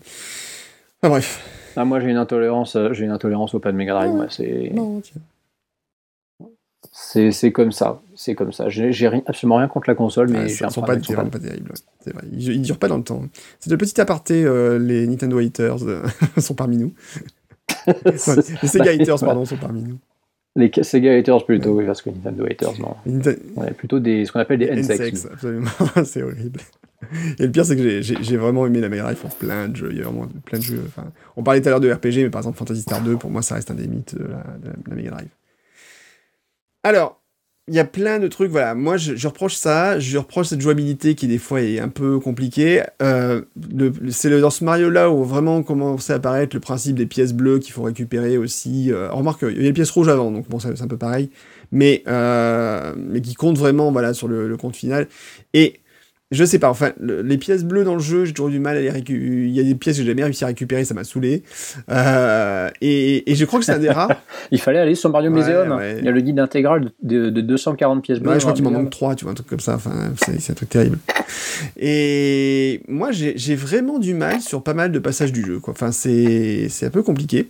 Enfin, 1.02 1.10
bref. 1.10 1.40
Ah, 1.76 1.84
moi, 1.84 2.00
j'ai 2.00 2.10
une 2.10 2.16
intolérance, 2.16 2.76
euh, 2.76 2.92
j'ai 2.92 3.04
une 3.04 3.12
intolérance 3.12 3.54
au 3.54 3.58
pad 3.58 3.74
Mega 3.74 3.94
Drive. 3.94 4.12
moi, 4.12 4.26
c'est. 4.28 4.72
C'est 6.92 7.52
comme 7.52 7.72
ça, 7.72 8.00
c'est 8.14 8.34
comme 8.34 8.52
ça. 8.52 8.68
J'ai 8.68 9.06
absolument 9.26 9.56
rien 9.56 9.68
contre 9.68 9.88
la 9.88 9.94
console, 9.94 10.28
mais 10.28 10.38
un 10.62 10.70
sont 10.70 10.82
pas, 10.82 11.00
sont 11.00 11.28
pas 11.28 11.38
terribles. 11.38 11.72
Ils, 12.32 12.48
ils, 12.52 12.62
durent 12.62 12.78
pas 12.78 12.88
dans 12.88 12.96
le 12.96 13.04
temps. 13.04 13.22
C'est 13.58 13.70
de 13.70 13.76
petit 13.76 14.00
aparté, 14.00 14.44
euh, 14.44 14.78
les 14.78 15.06
Nintendo 15.06 15.38
haters 15.38 15.82
euh, 15.82 16.02
sont 16.38 16.54
parmi 16.54 16.78
nous. 16.78 16.92
les 18.06 18.18
Sega 18.68 18.90
haters, 18.90 19.20
pardon, 19.20 19.44
sont 19.44 19.56
parmi 19.56 19.82
nous. 19.82 19.98
Les 20.56 20.70
Sega 20.82 21.16
haters 21.16 21.44
plutôt, 21.44 21.76
oui, 21.76 21.86
parce 21.86 22.02
que 22.02 22.10
Nintendo 22.10 22.44
haters, 22.44 22.78
non. 22.80 22.96
On 23.56 23.64
est 23.64 23.74
plutôt 23.74 24.00
des, 24.00 24.24
ce 24.24 24.32
qu'on 24.32 24.40
appelle 24.40 24.58
des 24.58 24.66
N-sex. 24.66 25.28
absolument, 25.32 25.70
c'est 26.04 26.22
horrible. 26.22 26.60
Et 27.38 27.46
le 27.46 27.50
pire, 27.52 27.64
c'est 27.64 27.76
que 27.76 28.00
j'ai 28.02 28.36
vraiment 28.36 28.66
aimé 28.66 28.80
la 28.80 28.88
Mega 28.88 29.04
Drive 29.04 29.18
pour 29.18 29.30
plein 29.30 29.68
de 29.68 29.76
jeux. 29.76 29.88
Il 29.92 29.98
y 29.98 30.00
a 30.00 30.04
vraiment 30.04 30.28
plein 30.44 30.58
de 30.58 30.64
jeux. 30.64 30.82
Enfin, 30.86 31.08
on 31.36 31.42
parlait 31.42 31.60
tout 31.60 31.68
à 31.68 31.70
l'heure 31.70 31.80
de 31.80 31.90
RPG, 31.90 32.16
mais 32.16 32.30
par 32.30 32.40
exemple, 32.40 32.58
Fantasy 32.58 32.82
Star 32.82 33.00
2, 33.00 33.16
pour 33.16 33.30
moi, 33.30 33.42
ça 33.42 33.54
reste 33.54 33.70
un 33.70 33.74
des 33.74 33.86
mythes 33.86 34.14
de 34.14 34.24
la, 34.24 34.44
de 34.58 34.90
la 34.90 34.96
Mega 34.96 35.10
Drive. 35.10 35.28
Alors, 36.82 37.20
il 37.68 37.74
y 37.74 37.78
a 37.78 37.84
plein 37.84 38.18
de 38.18 38.26
trucs, 38.26 38.50
voilà. 38.50 38.74
Moi, 38.74 38.96
je, 38.96 39.28
reproche 39.28 39.54
ça, 39.54 40.00
je 40.00 40.18
reproche 40.18 40.48
cette 40.48 40.60
jouabilité 40.60 41.14
qui, 41.14 41.28
des 41.28 41.38
fois, 41.38 41.62
est 41.62 41.78
un 41.78 41.88
peu 41.88 42.18
compliquée. 42.18 42.82
Euh, 43.00 43.42
c'est 44.10 44.40
dans 44.40 44.50
ce 44.50 44.64
Mario-là 44.64 45.10
où 45.10 45.22
vraiment 45.22 45.62
commence 45.62 46.10
à 46.10 46.14
apparaître 46.14 46.56
le 46.56 46.60
principe 46.60 46.96
des 46.96 47.06
pièces 47.06 47.32
bleues 47.32 47.60
qu'il 47.60 47.72
faut 47.72 47.82
récupérer 47.82 48.38
aussi. 48.38 48.90
Euh, 48.90 49.10
remarque, 49.12 49.42
il 49.42 49.56
y 49.56 49.60
a 49.60 49.62
les 49.62 49.72
pièces 49.72 49.90
rouges 49.90 50.08
avant, 50.08 50.32
donc 50.32 50.48
bon, 50.48 50.58
c'est 50.58 50.80
un 50.80 50.88
peu 50.88 50.96
pareil. 50.96 51.30
Mais, 51.70 52.02
euh, 52.08 52.94
mais 52.96 53.20
qui 53.20 53.34
compte 53.34 53.56
vraiment, 53.56 53.92
voilà, 53.92 54.14
sur 54.14 54.26
le, 54.26 54.48
le 54.48 54.56
compte 54.56 54.74
final. 54.74 55.06
Et 55.54 55.79
je 56.30 56.44
sais 56.44 56.60
pas, 56.60 56.70
enfin, 56.70 56.92
les 57.00 57.38
pièces 57.38 57.64
bleues 57.64 57.82
dans 57.82 57.94
le 57.94 58.00
jeu, 58.00 58.24
j'ai 58.24 58.32
toujours 58.32 58.50
du 58.50 58.60
mal 58.60 58.76
à 58.76 58.80
les 58.80 58.90
récupérer. 58.90 59.26
Il 59.26 59.50
y 59.50 59.58
a 59.58 59.64
des 59.64 59.74
pièces 59.74 59.96
que 59.96 60.02
j'ai 60.02 60.08
jamais 60.08 60.22
réussi 60.22 60.44
à 60.44 60.46
récupérer, 60.46 60.84
ça 60.84 60.94
m'a 60.94 61.02
saoulé. 61.02 61.42
Euh, 61.90 62.70
et, 62.80 63.30
et, 63.30 63.34
je 63.34 63.44
crois 63.44 63.58
que 63.58 63.64
c'est 63.64 63.72
un 63.72 63.80
des 63.80 63.90
rares. 63.90 64.22
il 64.52 64.60
fallait 64.60 64.78
aller 64.78 64.94
sur 64.94 65.10
Mario 65.10 65.30
Museum. 65.30 65.80
Il 65.98 66.04
y 66.04 66.08
a 66.08 66.12
le 66.12 66.20
guide 66.20 66.38
intégral 66.38 66.92
de, 67.02 67.30
de 67.30 67.40
240 67.40 68.02
pièces 68.02 68.20
bleues. 68.20 68.30
Ouais, 68.30 68.36
je 68.36 68.42
crois 68.42 68.52
qu'il 68.52 68.62
m'en 68.62 68.70
manque 68.70 68.90
3, 68.90 69.16
tu 69.16 69.24
vois, 69.24 69.32
un 69.32 69.34
truc 69.34 69.48
comme 69.48 69.60
ça. 69.60 69.74
Enfin, 69.74 70.12
c'est 70.16 70.52
un 70.52 70.54
truc 70.54 70.68
terrible. 70.68 70.98
Et 71.76 72.82
moi, 72.86 73.10
j'ai 73.10 73.54
vraiment 73.56 73.98
du 73.98 74.14
mal 74.14 74.40
sur 74.40 74.62
pas 74.62 74.74
mal 74.74 74.92
de 74.92 74.98
passages 75.00 75.32
du 75.32 75.44
jeu, 75.44 75.58
quoi. 75.58 75.72
Enfin, 75.72 75.90
c'est 75.90 76.70
un 76.82 76.90
peu 76.90 77.02
compliqué. 77.02 77.48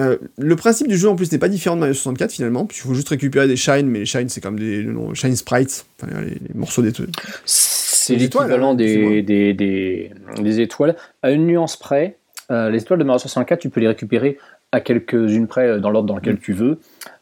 Euh, 0.00 0.16
le 0.38 0.56
principe 0.56 0.88
du 0.88 0.96
jeu 0.96 1.08
en 1.08 1.16
plus 1.16 1.30
n'est 1.30 1.38
pas 1.38 1.48
différent 1.48 1.76
de 1.76 1.80
Mario 1.80 1.94
64 1.94 2.32
finalement, 2.32 2.64
puisqu'il 2.64 2.88
faut 2.88 2.94
juste 2.94 3.08
récupérer 3.08 3.46
des 3.46 3.56
shines, 3.56 3.86
mais 3.86 4.00
les 4.00 4.06
shines 4.06 4.28
c'est 4.28 4.40
comme 4.40 4.58
des 4.58 4.86
shine 5.14 5.36
sprites, 5.36 5.84
enfin, 6.02 6.12
les, 6.22 6.38
morceaux 6.54 6.82
d'étoiles. 6.82 7.10
C'est 7.44 8.16
l'équivalent 8.16 8.72
hein, 8.72 8.74
des, 8.74 9.22
des, 9.22 9.52
des, 9.54 10.60
étoiles. 10.60 10.96
À 11.22 11.30
une 11.30 11.46
nuance 11.46 11.76
près, 11.76 12.16
euh, 12.50 12.70
les 12.70 12.82
étoiles 12.82 12.98
de 12.98 13.04
Mario 13.04 13.18
64, 13.18 13.58
tu 13.58 13.68
peux 13.68 13.80
les 13.80 13.88
récupérer 13.88 14.38
à 14.72 14.80
quelques-unes 14.80 15.46
près 15.46 15.66
euh, 15.66 15.78
dans 15.78 15.90
l'ordre 15.90 16.08
dans 16.08 16.16
lequel 16.16 16.34
mm. 16.34 16.40
tu 16.40 16.52
veux. 16.52 16.78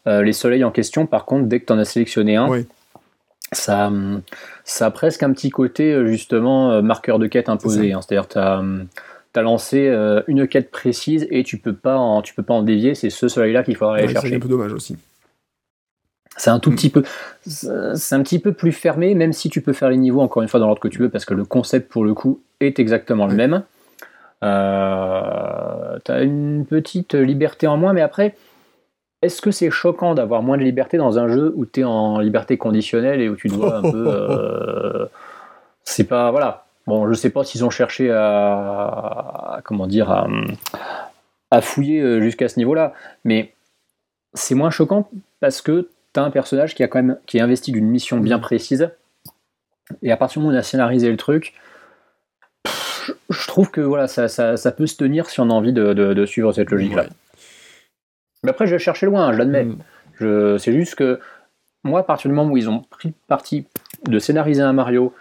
les 0.07 0.33
soleils 0.33 0.65
en 0.65 0.71
question, 0.71 1.07
par 1.07 1.25
contre, 1.25 1.47
dès 1.47 1.61
que 1.61 1.67
tu 1.67 1.73
en 1.73 1.79
as 1.79 1.85
sélectionné 1.85 2.37
un, 2.37 2.49
ça, 3.53 3.91
ça 4.65 4.87
a 4.87 4.91
presque 4.91 5.23
un 5.23 5.33
petit 5.33 5.51
côté 5.51 6.07
justement 6.07 6.83
marqueur 6.83 7.19
de 7.19 7.27
quête 7.27 7.49
imposé. 7.49 7.93
Hein. 7.93 8.01
C'est-à-dire 8.03 8.29
tu 8.29 8.39
as 8.39 8.63
tu 9.39 9.41
as 9.41 9.43
lancé 9.43 9.89
euh, 9.89 10.23
une 10.27 10.49
quête 10.49 10.71
précise 10.71 11.27
et 11.31 11.45
tu 11.45 11.59
peux 11.59 11.75
pas 11.75 11.97
en, 11.97 12.23
tu 12.23 12.35
peux 12.35 12.43
pas 12.43 12.55
en 12.55 12.63
dévier, 12.63 12.95
c'est 12.95 13.11
ce 13.11 13.29
soleil-là 13.29 13.63
qu'il 13.63 13.77
faudra 13.77 13.97
aller 13.97 14.09
chercher. 14.09 14.29
C'est 14.29 14.35
un 14.37 14.41
peu 14.41 14.49
dommage 14.49 14.73
aussi. 14.73 14.97
C'est 16.37 16.51
un 16.51 16.61
tout 16.61 16.71
petit 16.71 16.89
peu, 16.89 17.03
c'est 17.47 18.15
un 18.15 18.23
petit 18.23 18.39
peu 18.39 18.53
plus 18.53 18.71
fermé, 18.71 19.15
même 19.15 19.33
si 19.33 19.51
tu 19.51 19.61
peux 19.61 19.73
faire 19.73 19.91
les 19.91 19.97
niveaux 19.97 20.21
encore 20.21 20.43
une 20.43 20.49
fois 20.49 20.61
dans 20.61 20.67
l'ordre 20.67 20.81
que 20.81 20.89
tu 20.89 20.99
veux, 20.99 21.09
parce 21.09 21.25
que 21.25 21.35
le 21.35 21.45
concept 21.45 21.91
pour 21.91 22.05
le 22.05 22.15
coup 22.15 22.41
est 22.61 22.79
exactement 22.79 23.27
le 23.27 23.35
même. 23.35 23.65
Euh, 24.45 25.99
tu 26.05 26.13
as 26.13 26.23
une 26.23 26.65
petite 26.65 27.15
liberté 27.15 27.67
en 27.67 27.77
moins, 27.77 27.93
mais 27.93 28.03
après, 28.03 28.37
est-ce 29.23 29.43
que 29.43 29.51
c'est 29.51 29.71
choquant 29.71 30.15
d'avoir 30.15 30.43
moins 30.43 30.57
de 30.57 30.63
liberté 30.63 30.97
dans 30.97 31.19
un 31.19 31.29
jeu 31.29 31.53
où 31.57 31.67
tu 31.67 31.81
es 31.81 31.85
en 31.85 32.21
liberté 32.21 32.57
conditionnelle 32.57 33.21
et 33.21 33.29
où 33.29 33.35
tu 33.35 33.49
dois 33.49 33.79
un 33.79 33.83
peu. 33.83 34.07
Euh, 34.19 35.07
c'est 35.85 36.05
pas. 36.05 36.31
Voilà. 36.31 36.68
Bon, 36.89 37.07
je 37.07 37.13
sais 37.13 37.29
pas 37.29 37.45
s'ils 37.45 37.67
ont 37.67 37.71
cherché 37.71 38.11
à, 38.11 39.61
comment 39.65 39.87
dire 39.87 40.11
à, 41.51 41.61
fouiller 41.61 42.01
euh, 42.01 42.23
jusqu'à 42.23 42.49
ce 42.49 42.59
niveau-là, 42.59 42.95
mais 43.25 43.53
c'est 44.33 44.55
moins 44.55 44.71
choquant 44.71 45.11
parce 45.41 45.61
que 45.61 45.91
tu 46.15 46.21
as 46.21 46.23
un 46.23 46.31
personnage 46.31 46.75
qui 46.75 46.83
a 46.83 46.89
quand 46.89 47.03
même 47.03 47.19
qui 47.27 47.37
est 47.37 47.43
investi 47.43 47.73
d'une 47.73 47.87
mission 47.87 48.19
bien 48.19 48.39
précise 48.39 48.91
et 50.03 50.11
à 50.11 50.17
partir 50.17 50.41
du 50.41 50.47
moment 50.47 50.55
où 50.55 50.57
on 50.57 50.61
a 50.61 50.63
scénarisé 50.63 51.11
le 51.11 51.19
truc, 51.19 51.53
je 53.29 53.47
trouve 53.47 53.71
que 53.71 53.83
voilà, 53.83 54.09
ça, 54.09 54.29
ça, 54.29 54.73
peut 54.73 54.87
se 54.87 54.97
tenir 54.97 55.29
si 55.29 55.41
on 55.41 55.51
a 55.51 55.53
envie 55.53 55.75
de, 55.75 56.25
suivre 56.25 56.53
cette 56.53 56.71
logique-là. 56.71 57.05
Mais 58.45 58.51
après, 58.51 58.67
je 58.67 58.73
vais 58.73 58.79
chercher 58.79 59.05
loin, 59.05 59.33
je 59.33 59.39
l'admets. 59.39 59.65
Mm. 60.21 60.59
C'est 60.59 60.73
juste 60.73 60.95
que 60.95 61.21
moi, 61.85 62.01
à 62.01 62.03
partir 62.03 62.31
du 62.31 62.35
moment 62.35 62.51
où 62.51 62.57
ils 62.57 62.69
ont 62.69 62.81
pris 62.81 63.13
parti 63.27 63.67
de 64.07 64.19
scénariser 64.19 64.63
un 64.63 64.73
Mario, 64.73 65.15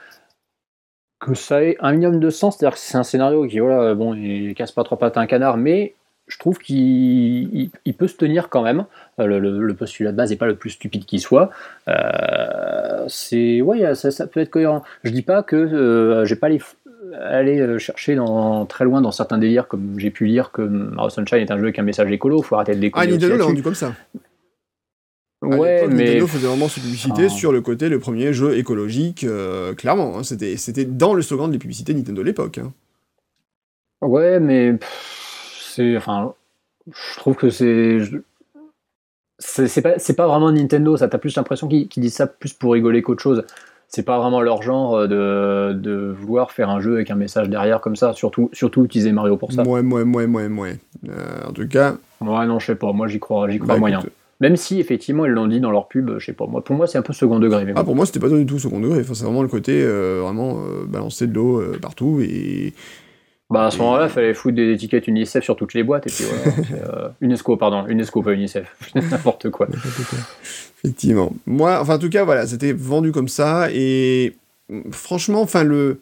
que 1.20 1.34
ça 1.34 1.64
ait 1.64 1.78
un 1.80 1.94
minimum 1.94 2.20
de 2.20 2.30
sens, 2.30 2.58
c'est-à-dire 2.58 2.76
que 2.76 2.80
c'est 2.80 2.98
un 2.98 3.04
scénario 3.04 3.46
qui, 3.48 3.60
voilà, 3.60 3.96
bon, 3.96 4.14
il 4.14 4.54
casse 4.56 4.72
pas 4.72 4.84
trois 4.84 5.00
pattes 5.00 5.18
à 5.18 5.22
un 5.22 5.26
canard, 5.26 5.58
mais 5.58 5.96
je 6.28 6.38
trouve 6.38 6.58
qu'il 6.60 7.72
peut 7.98 8.08
se 8.08 8.18
tenir 8.18 8.50
quand 8.50 8.62
même. 8.62 8.86
Euh, 9.20 9.40
le, 9.40 9.74
postulat 9.74 10.12
de 10.12 10.18
base 10.18 10.30
n'est 10.30 10.36
pas 10.36 10.46
le 10.46 10.56
plus 10.56 10.72
stupide 10.72 11.06
qui 11.06 11.20
soit. 11.20 11.50
Euh, 11.88 13.06
c'est 13.08 13.62
ouais, 13.62 13.96
ça, 13.96 14.28
peut 14.28 14.42
être 14.42 14.50
cohérent. 14.50 14.84
Je 15.04 15.12
dis 15.12 15.22
pas 15.22 15.42
que 15.42 15.56
euh, 15.56 16.26
j'ai 16.26 16.36
pas 16.36 16.50
les 16.50 16.60
aller 17.22 17.80
chercher 17.80 18.16
dans, 18.16 18.66
très 18.66 18.84
loin 18.84 19.00
dans 19.00 19.12
certains 19.12 19.38
délires, 19.38 19.68
comme 19.68 19.98
j'ai 19.98 20.12
pu 20.12 20.26
lire 20.26 20.52
que 20.52 20.62
Mario 20.62 21.10
Sunshine 21.10 21.38
est 21.38 21.52
un 21.52 21.58
jeu 21.58 21.64
avec 21.64 21.80
un 21.80 21.84
message 21.84 22.12
écolo, 22.12 22.40
il 22.40 22.44
faut 22.44 22.56
arrêter 22.56 22.76
de 22.76 22.80
déconner. 22.80 23.08
Ah, 23.08 23.12
Nintendo 23.12 23.38
l'a 23.38 23.46
rendu 23.46 23.64
comme 23.64 23.76
ça. 23.76 23.94
Ouais, 25.42 25.88
mais. 25.88 26.06
Nintendo 26.06 26.28
faisait 26.28 26.48
vraiment 26.48 26.68
ses 26.68 26.82
publicités 26.82 27.26
ah. 27.26 27.30
sur 27.30 27.52
le 27.52 27.62
côté 27.62 27.90
le 27.90 28.00
premier 28.00 28.34
jeu 28.34 28.58
écologique, 28.58 29.24
euh, 29.24 29.74
clairement. 29.76 30.18
Hein. 30.18 30.24
c'était, 30.24 30.58
c'était 30.58 30.86
dans 30.86 31.14
le 31.14 31.22
slogan 31.22 31.52
des 31.52 31.60
publicités 31.60 31.94
Nintendo 31.94 32.22
de 32.22 32.26
l'époque. 32.26 32.58
Hein. 32.58 32.74
Ouais, 34.02 34.40
mais. 34.40 34.76
C'est. 35.60 35.96
Enfin. 35.98 36.34
Je 36.88 37.20
trouve 37.20 37.36
que 37.36 37.50
c'est. 37.50 38.00
c'est 39.38 39.68
c'est 39.68 39.82
pas, 39.82 40.00
c'est 40.00 40.16
pas 40.16 40.28
vraiment 40.28 40.52
Nintendo, 40.52 40.98
ça 40.98 41.08
t'as 41.08 41.18
plus 41.18 41.36
l'impression 41.36 41.68
qu'ils 41.68 41.88
qu'ils 41.88 42.02
disent 42.02 42.16
ça 42.16 42.28
plus 42.28 42.54
pour 42.54 42.74
rigoler 42.74 43.02
qu'autre 43.02 43.22
chose. 43.22 43.44
C'est 43.90 44.04
pas 44.04 44.20
vraiment 44.20 44.42
leur 44.42 44.64
genre 44.64 44.96
euh, 44.96 45.08
de, 45.08 45.80
de 45.80 46.12
vouloir 46.12 46.52
faire 46.52 46.70
un 46.70 46.82
jeu 46.82 46.96
avec 46.96 47.10
un 47.10 47.16
message 47.16 47.48
derrière 47.48 47.80
comme 47.80 47.96
ça, 47.96 48.12
surtout, 48.14 48.50
surtout 48.52 48.84
utiliser 48.84 49.14
Mario 49.14 49.38
pour 49.38 49.54
ça. 49.54 49.64
Mouais, 49.64 49.82
mouais, 49.82 50.04
mouais, 50.04 50.28
mouais, 50.28 50.50
mouais. 50.50 50.80
Euh, 51.08 51.48
en 51.48 51.54
tout 51.54 51.68
cas, 51.70 51.96
Ouais, 52.20 52.46
non, 52.48 52.60
je 52.60 52.66
sais 52.66 52.76
pas, 52.76 52.92
moi 52.92 53.08
j'y 53.08 53.20
crois, 53.20 53.50
j'y 53.50 53.60
crois 53.60 53.76
bah, 53.76 53.80
moyen. 53.80 54.00
écoute, 54.00 54.12
Même 54.40 54.56
si 54.56 54.80
effectivement 54.80 55.26
ils 55.26 55.32
l'ont 55.32 55.48
dit 55.48 55.60
dans 55.60 55.72
leur 55.72 55.88
pub, 55.88 56.20
je 56.20 56.26
sais 56.26 56.34
pas, 56.34 56.46
moi, 56.46 56.64
pour 56.64 56.76
moi 56.76 56.86
c'est 56.88 56.98
un 56.98 57.02
peu 57.02 57.14
second 57.14 57.40
degré. 57.40 57.66
Mais 57.66 57.74
Ah, 57.76 57.84
pour 57.84 57.96
moi, 57.96 58.06
c'était 58.06 58.20
pas 58.20 58.30
du 58.30 58.46
tout 58.46 58.60
second 58.60 58.80
degré. 58.80 59.00
Enfin, 59.02 59.14
c'est 59.16 59.24
vraiment 59.24 59.42
le 59.42 59.48
côté 59.48 59.82
euh, 59.82 60.20
vraiment 60.22 60.60
euh, 60.60 60.86
balancer 60.86 61.26
de 61.28 61.34
l'eau 61.34 61.60
euh, 61.60 61.80
partout. 61.82 62.20
Et 62.22 62.74
Bah 63.50 63.66
à 63.66 63.72
ce 63.72 63.80
moment-là, 63.80 64.06
il 64.06 64.10
fallait 64.12 64.34
foutre 64.36 64.56
des 64.56 64.72
étiquettes 64.72 65.08
UNICEF 65.08 65.44
sur 65.44 65.56
toutes 65.56 65.74
les 65.74 65.84
boîtes 65.84 66.06
et 66.08 66.12
puis 66.12 66.26
voilà. 66.26 67.16
UNESCO, 67.22 67.58
pardon, 67.58 67.88
UNESCO, 67.88 68.22
pas 68.22 68.34
UNICEF, 68.34 68.76
n'importe 68.96 69.50
quoi. 69.50 69.68
effectivement. 70.84 71.34
Moi, 71.48 71.80
enfin, 71.82 71.96
en 71.96 72.00
tout 72.00 72.10
cas, 72.10 72.24
voilà, 72.24 72.46
c'était 72.46 72.74
vendu 72.74 73.12
comme 73.12 73.28
ça. 73.30 73.70
Et 73.74 74.36
franchement, 74.92 75.42
enfin, 75.42 75.64
le. 75.64 76.02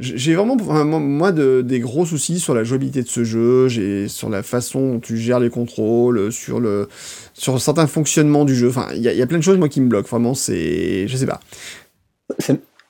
J'ai 0.00 0.34
vraiment, 0.34 0.56
moi, 1.00 1.32
de- 1.32 1.60
des 1.60 1.80
gros 1.80 2.06
soucis 2.06 2.38
sur 2.38 2.54
la 2.54 2.62
jouabilité 2.62 3.02
de 3.02 3.08
ce 3.08 3.24
jeu, 3.24 3.68
sur 4.08 4.28
la 4.28 4.42
façon 4.42 4.92
dont 4.92 5.00
tu 5.00 5.16
gères 5.16 5.40
les 5.40 5.50
contrôles, 5.50 6.30
sur 6.30 6.60
le, 6.60 6.88
sur 7.34 7.60
certains 7.60 7.88
fonctionnements 7.88 8.44
du 8.44 8.54
jeu. 8.54 8.68
Enfin, 8.68 8.86
il 8.94 9.02
y, 9.02 9.22
a- 9.22 9.26
plein 9.26 9.38
de 9.38 9.42
choses 9.42 9.58
moi 9.58 9.68
qui 9.68 9.80
me 9.80 9.88
bloquent. 9.88 10.08
Vraiment, 10.08 10.34
c'est, 10.34 11.08
je 11.08 11.16
sais 11.16 11.26
pas. 11.26 11.40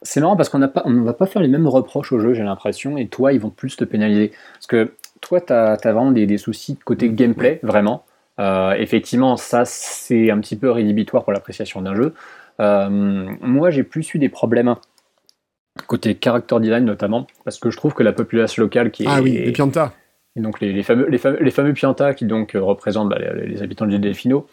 C'est 0.03 0.21
marrant 0.21 0.37
parce 0.37 0.49
qu'on 0.49 0.59
n'a 0.59 0.69
pas, 0.69 0.83
on 0.85 1.03
va 1.03 1.13
pas 1.13 1.27
faire 1.27 1.43
les 1.43 1.49
mêmes 1.49 1.67
reproches 1.67 2.13
au 2.13 2.21
jeu, 2.21 2.35
j'ai 2.35 2.43
l'impression, 2.45 2.99
et 2.99 3.09
toi, 3.09 3.33
ils 3.33 3.41
vont 3.41 3.51
plus 3.51 3.77
te 3.77 3.85
pénaliser. 3.85 4.33
Parce 4.55 4.67
que 4.67 4.93
toi, 5.21 5.41
tu 5.41 5.53
as, 5.53 5.77
vraiment 5.77 6.13
des, 6.13 6.27
des 6.27 6.39
soucis 6.39 6.77
côté 6.85 7.11
gameplay, 7.11 7.59
vraiment. 7.63 8.05
Euh, 8.39 8.73
effectivement, 8.73 9.37
ça, 9.37 9.65
c'est 9.65 10.31
un 10.31 10.39
petit 10.39 10.57
peu 10.57 10.71
rédhibitoire 10.71 11.25
pour 11.25 11.33
l'appréciation 11.33 11.83
d'un 11.83 11.95
jeu. 11.95 12.15
Euh, 12.61 12.89
moi, 13.41 13.71
j'ai 13.71 13.83
plus 13.83 14.15
eu 14.15 14.19
des 14.19 14.29
problèmes 14.29 14.75
côté 15.87 16.19
character 16.23 16.57
design, 16.61 16.85
notamment, 16.85 17.27
parce 17.45 17.59
que 17.59 17.71
je 17.71 17.77
trouve 17.77 17.95
que 17.95 18.03
la 18.03 18.13
population 18.13 18.63
locale 18.63 18.91
qui 18.91 19.05
est. 19.05 19.09
Ah 19.09 19.21
oui, 19.23 19.33
les 19.33 19.53
Pianta. 19.53 19.93
Et 20.37 20.41
donc 20.41 20.61
les, 20.61 20.73
les 20.73 20.83
fameux, 20.83 21.09
les, 21.09 21.19
fameux, 21.19 21.39
les 21.41 21.51
fameux 21.51 21.73
Pianta 21.73 22.15
qui 22.15 22.25
donc 22.25 22.55
euh, 22.55 22.63
représentent 22.63 23.09
bah, 23.09 23.19
les, 23.19 23.47
les 23.47 23.63
habitants 23.63 23.87
du 23.87 23.99
Delfino. 23.99 24.47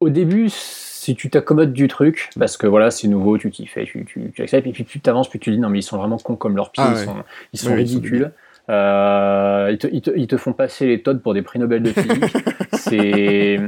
Au 0.00 0.08
début, 0.08 0.48
si 0.50 1.14
tu 1.14 1.30
t'accommodes 1.30 1.72
du 1.72 1.88
truc, 1.88 2.30
parce 2.38 2.56
que 2.56 2.66
voilà, 2.66 2.90
c'est 2.90 3.08
nouveau, 3.08 3.38
tu 3.38 3.50
t'y 3.50 3.66
fais, 3.66 3.84
tu, 3.84 4.04
tu, 4.04 4.32
tu 4.34 4.42
acceptes, 4.42 4.66
et 4.66 4.72
puis 4.72 4.84
plus 4.84 5.00
tu 5.00 5.08
avances, 5.08 5.28
plus 5.28 5.38
tu 5.38 5.50
dis 5.50 5.58
non 5.58 5.68
mais 5.68 5.78
ils 5.78 5.82
sont 5.82 5.96
vraiment 5.96 6.18
cons 6.18 6.36
comme 6.36 6.56
leurs 6.56 6.70
pieds, 6.70 6.84
Ah 6.86 6.92
ils 6.92 6.98
ouais. 6.98 7.04
sont, 7.04 7.24
ils 7.52 7.58
sont 7.58 7.70
ils 7.70 7.76
ridicules. 7.76 8.32
Euh, 8.68 9.68
ils, 9.72 9.78
te, 9.78 9.86
ils, 9.90 10.02
te, 10.02 10.10
ils 10.14 10.26
te 10.28 10.36
font 10.36 10.52
passer 10.52 10.86
les 10.86 11.02
Todd 11.02 11.20
pour 11.20 11.34
des 11.34 11.42
prix 11.42 11.58
Nobel 11.58 11.82
de 11.82 11.90
physique. 11.92 12.36
c'est... 12.74 13.58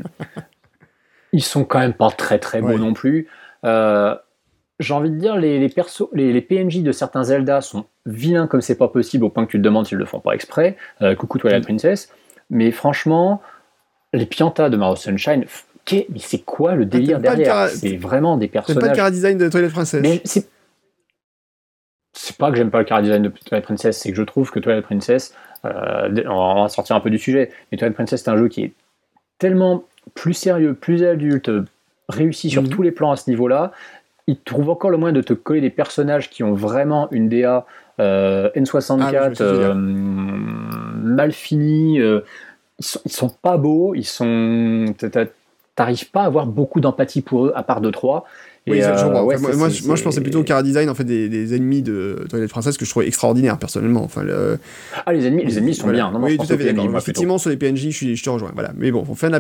Ils 1.33 1.43
sont 1.43 1.65
quand 1.65 1.81
même 1.81 1.95
pas 1.95 2.11
très 2.11 2.39
très 2.39 2.61
beaux 2.61 2.69
Ouais. 2.69 2.79
non 2.79 2.93
plus. 2.93 3.27
Euh, 3.65 4.15
j'ai 4.81 4.93
envie 4.95 5.11
de 5.11 5.17
dire, 5.17 5.37
les, 5.37 5.59
les, 5.59 5.69
persos, 5.69 6.09
les, 6.13 6.33
les 6.33 6.41
PNJ 6.41 6.83
de 6.83 6.93
certains 6.93 7.25
Zelda 7.25 7.61
sont 7.61 7.85
vilains 8.07 8.47
comme 8.47 8.61
c'est 8.61 8.77
pas 8.77 8.89
possible, 8.89 9.25
au 9.25 9.29
point 9.31 9.47
que 9.47 9.51
tu 9.53 9.59
te 9.59 9.63
demandes 9.63 9.87
s'ils 9.87 9.99
le 9.99 10.05
font 10.05 10.21
pas 10.21 10.33
exprès. 10.33 10.77
Euh, 11.03 11.15
coucou 11.15 11.39
Twilight 11.39 11.63
Mm. 11.63 11.67
Princess. 11.67 12.11
Mais 12.51 12.71
franchement, 12.73 13.41
les 14.13 14.27
Pianta 14.27 14.69
de 14.71 14.77
Mario 14.77 14.97
Sunshine, 14.97 15.45
mais 15.93 16.07
c'est 16.19 16.39
quoi 16.45 16.75
le 16.75 16.87
délire 16.87 17.19
le 17.19 17.23
derrière 17.23 17.69
C'est 17.69 17.97
vraiment 17.97 18.37
des 18.37 18.49
T'aimes 18.49 18.63
pas 18.65 18.73
le 18.73 18.75
personnages. 18.75 18.97
cara 18.97 19.11
design 19.11 19.39
de 19.39 19.49
Toilet 19.49 19.69
Princess 19.69 20.01
Mais 20.03 20.21
c'est. 20.25 20.49
C'est 22.17 22.37
pas 22.37 22.51
que 22.51 22.57
j'aime 22.57 22.71
pas 22.71 22.81
le 22.81 22.87
chara-design 22.87 23.23
de 23.25 23.29
Twilight 23.29 23.65
Princess, 23.65 23.99
c'est 23.99 24.11
que 24.11 24.17
je 24.17 24.23
trouve 24.23 24.51
que 24.53 24.61
Twilight 24.61 24.85
Princess, 24.85 25.35
euh, 25.65 26.23
on 26.29 26.63
va 26.63 26.69
sortir 26.69 26.95
un 26.95 27.01
peu 27.01 27.11
du 27.11 27.19
sujet, 27.19 27.51
mais 27.73 27.77
Twilight 27.79 27.95
Princess 27.97 28.23
c'est 28.23 28.31
un 28.31 28.37
jeu 28.37 28.47
qui 28.49 28.63
est 28.63 28.73
tellement 29.39 29.83
plus 30.15 30.33
sérieux, 30.33 30.75
plus 30.75 31.03
adulte, 31.05 31.51
réussi 32.09 32.51
sur 32.51 32.63
Mhm. 32.63 32.69
tous 32.69 32.83
les 32.83 32.93
plans 32.93 33.11
à 33.11 33.17
ce 33.17 33.29
niveau-là. 33.29 33.73
Il 34.27 34.39
trouve 34.39 34.71
encore 34.71 34.91
le 34.91 34.97
moyen 34.97 35.13
de 35.13 35.21
te 35.21 35.35
coller 35.35 35.61
des 35.61 35.71
personnages 35.71 36.31
qui 36.31 36.43
ont 36.43 36.55
vraiment 36.55 37.09
une 37.11 37.29
DA 37.29 37.67
euh, 38.01 38.49
N64 38.57 39.37
Ah 39.39 39.43
euh, 39.43 39.75
mal 39.75 41.33
finie. 41.33 42.01
euh, 42.01 42.21
ils, 42.79 42.85
sont, 42.85 43.01
ils 43.05 43.13
sont 43.13 43.29
pas 43.29 43.57
beaux, 43.59 43.95
ils 43.95 44.05
sont. 44.07 44.87
T'arrives 45.77 46.11
pas 46.11 46.23
à 46.23 46.27
avoir 46.27 46.47
beaucoup 46.47 46.81
d'empathie 46.81 47.21
pour 47.21 47.47
eux, 47.47 47.53
à 47.55 47.63
part 47.63 47.81
de 47.81 47.91
trois. 47.91 48.25
Oui, 48.67 48.79
ouais, 48.81 49.37
moi, 49.39 49.69
je- 49.69 49.87
moi, 49.87 49.97
je 49.97 50.03
pensais 50.03 50.23
plutôt 50.23 50.41
au 50.41 50.45
cara 50.45 50.63
design 50.63 50.89
en 50.89 50.95
fait, 50.95 51.05
des, 51.05 51.29
des 51.29 51.55
ennemis 51.55 51.83
de 51.83 52.25
Toilette 52.31 52.49
Princess 52.51 52.79
que 52.79 52.87
je 52.87 52.91
trouvais 52.91 53.07
extraordinaire 53.07 53.59
personnellement. 53.59 54.03
Enfin, 54.03 54.23
le- 54.23 54.59
Ah, 55.05 55.13
les 55.13 55.27
ennemis, 55.27 55.45
les 55.45 55.59
ennemis 55.59 55.75
sont 55.75 55.83
voilà. 55.83 55.99
bien. 55.99 56.11
Non, 56.13 56.25
oui, 56.25 56.39
tout 56.39 56.45
à 56.45 56.57
fait 56.57 56.73
moi, 56.73 56.85
plutôt. 56.85 56.97
Effectivement, 56.99 57.37
sur 57.37 57.51
les 57.51 57.59
PNJ, 57.59 57.91
je, 57.91 58.15
je 58.15 58.25
te 58.25 58.31
rejoins. 58.31 58.53
Voilà. 58.55 58.71
Mais 58.77 58.91
bon, 58.91 59.05
on 59.07 59.15
fait. 59.15 59.31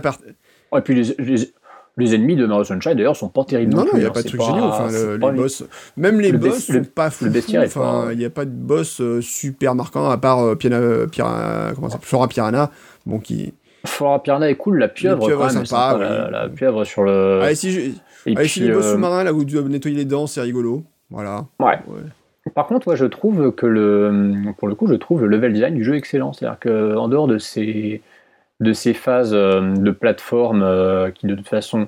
Et 0.77 0.81
puis 0.83 0.95
les, 0.95 1.15
les, 1.25 1.53
les 1.97 2.15
ennemis 2.15 2.35
de 2.37 2.45
Mario 2.47 2.65
Sunshine, 2.65 2.95
d'ailleurs, 2.95 3.15
sont 3.17 3.29
pas 3.29 3.45
terribles. 3.45 3.73
Non, 3.75 3.83
non, 3.85 3.91
il 3.95 4.01
n'y 4.01 4.05
a 4.05 4.09
hein, 4.09 4.11
pas 4.11 4.23
de 4.23 4.29
c'est 4.29 4.37
trucs 4.37 4.43
géniaux. 4.43 4.65
Enfin, 4.65 4.89
le- 4.91 5.19
pas 5.19 5.31
les 5.31 5.39
boss, 5.39 5.65
même 5.97 6.21
les 6.21 6.33
le 6.33 6.39
boss 6.39 6.65
sont 6.67 6.73
le- 6.73 6.83
pas 6.83 7.11
fous. 7.11 7.31
bestiaire 7.31 7.63
est 7.63 7.67
Enfin, 7.67 8.05
pas- 8.07 8.13
il 8.13 8.19
n'y 8.19 8.25
a 8.25 8.31
pas 8.31 8.45
de 8.45 8.51
boss 8.51 9.01
euh, 9.01 9.21
super 9.21 9.75
marquant 9.75 10.11
à 10.11 10.17
part 10.19 10.41
euh, 10.41 10.55
Piana, 10.57 11.73
comment 11.75 11.89
ça 11.89 11.99
Flora 12.01 12.27
Piranha. 12.29 12.71
Bon, 13.07 13.19
qui. 13.21 13.55
Flora 13.87 14.23
Piranha 14.23 14.49
est 14.51 14.57
cool, 14.57 14.79
la 14.79 14.89
pieuvre, 14.89 15.27
pieuvre 15.27 15.47
quand 15.47 15.55
même, 15.55 15.67
sympa, 15.67 15.99
la, 15.99 16.31
la 16.31 16.49
pieuvre 16.49 16.85
sur 16.85 17.05
le. 17.05 17.41
Allez, 17.43 17.55
si, 17.55 17.71
je... 17.71 17.81
et 17.81 17.93
si 18.47 18.61
puis, 18.61 18.69
les 18.69 18.73
boss 18.75 18.87
euh, 18.87 18.93
sous-marins, 18.95 19.25
là 19.25 19.33
où 19.33 19.45
tu 19.45 19.55
dois 19.55 19.63
nettoyer 19.63 19.97
les 19.97 20.05
dents, 20.07 20.27
c'est 20.27 20.41
rigolo. 20.41 20.83
Voilà. 21.11 21.45
Ouais. 21.61 21.79
Ouais. 21.87 22.51
Par 22.55 22.67
contre, 22.67 22.89
ouais, 22.89 22.97
je 22.97 23.07
trouve 23.07 23.53
que 23.53 23.67
le, 23.67 24.33
pour 24.59 24.69
le 24.69 24.75
coup, 24.75 24.87
je 24.87 24.95
trouve 24.95 25.23
le 25.23 25.29
level 25.29 25.53
design 25.53 25.75
du 25.75 25.85
jeu 25.85 25.95
excellent. 25.95 26.33
C'est-à-dire 26.33 26.59
que 26.59 26.97
en 26.97 27.09
dehors 27.09 27.27
de 27.27 27.39
ces, 27.39 28.03
de 28.65 28.73
ces 28.73 28.95
phases 28.95 29.33
euh, 29.35 29.75
de 29.77 29.91
plateforme 29.93 30.63
euh, 30.63 31.11
qui 31.11 31.27
de 31.27 31.35
toute 31.35 31.49
façon 31.49 31.87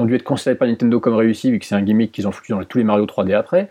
ont 0.00 0.04
dû 0.04 0.14
être 0.14 0.22
considérées 0.22 0.56
par 0.56 0.68
Nintendo 0.68 1.00
comme 1.00 1.14
réussies, 1.16 1.50
vu 1.50 1.58
que 1.58 1.66
c'est 1.66 1.74
un 1.74 1.82
gimmick 1.82 2.12
qu'ils 2.12 2.28
ont 2.28 2.32
foutu 2.32 2.52
dans 2.52 2.62
tous 2.62 2.78
les 2.78 2.84
Mario 2.84 3.04
3D 3.06 3.34
après. 3.34 3.68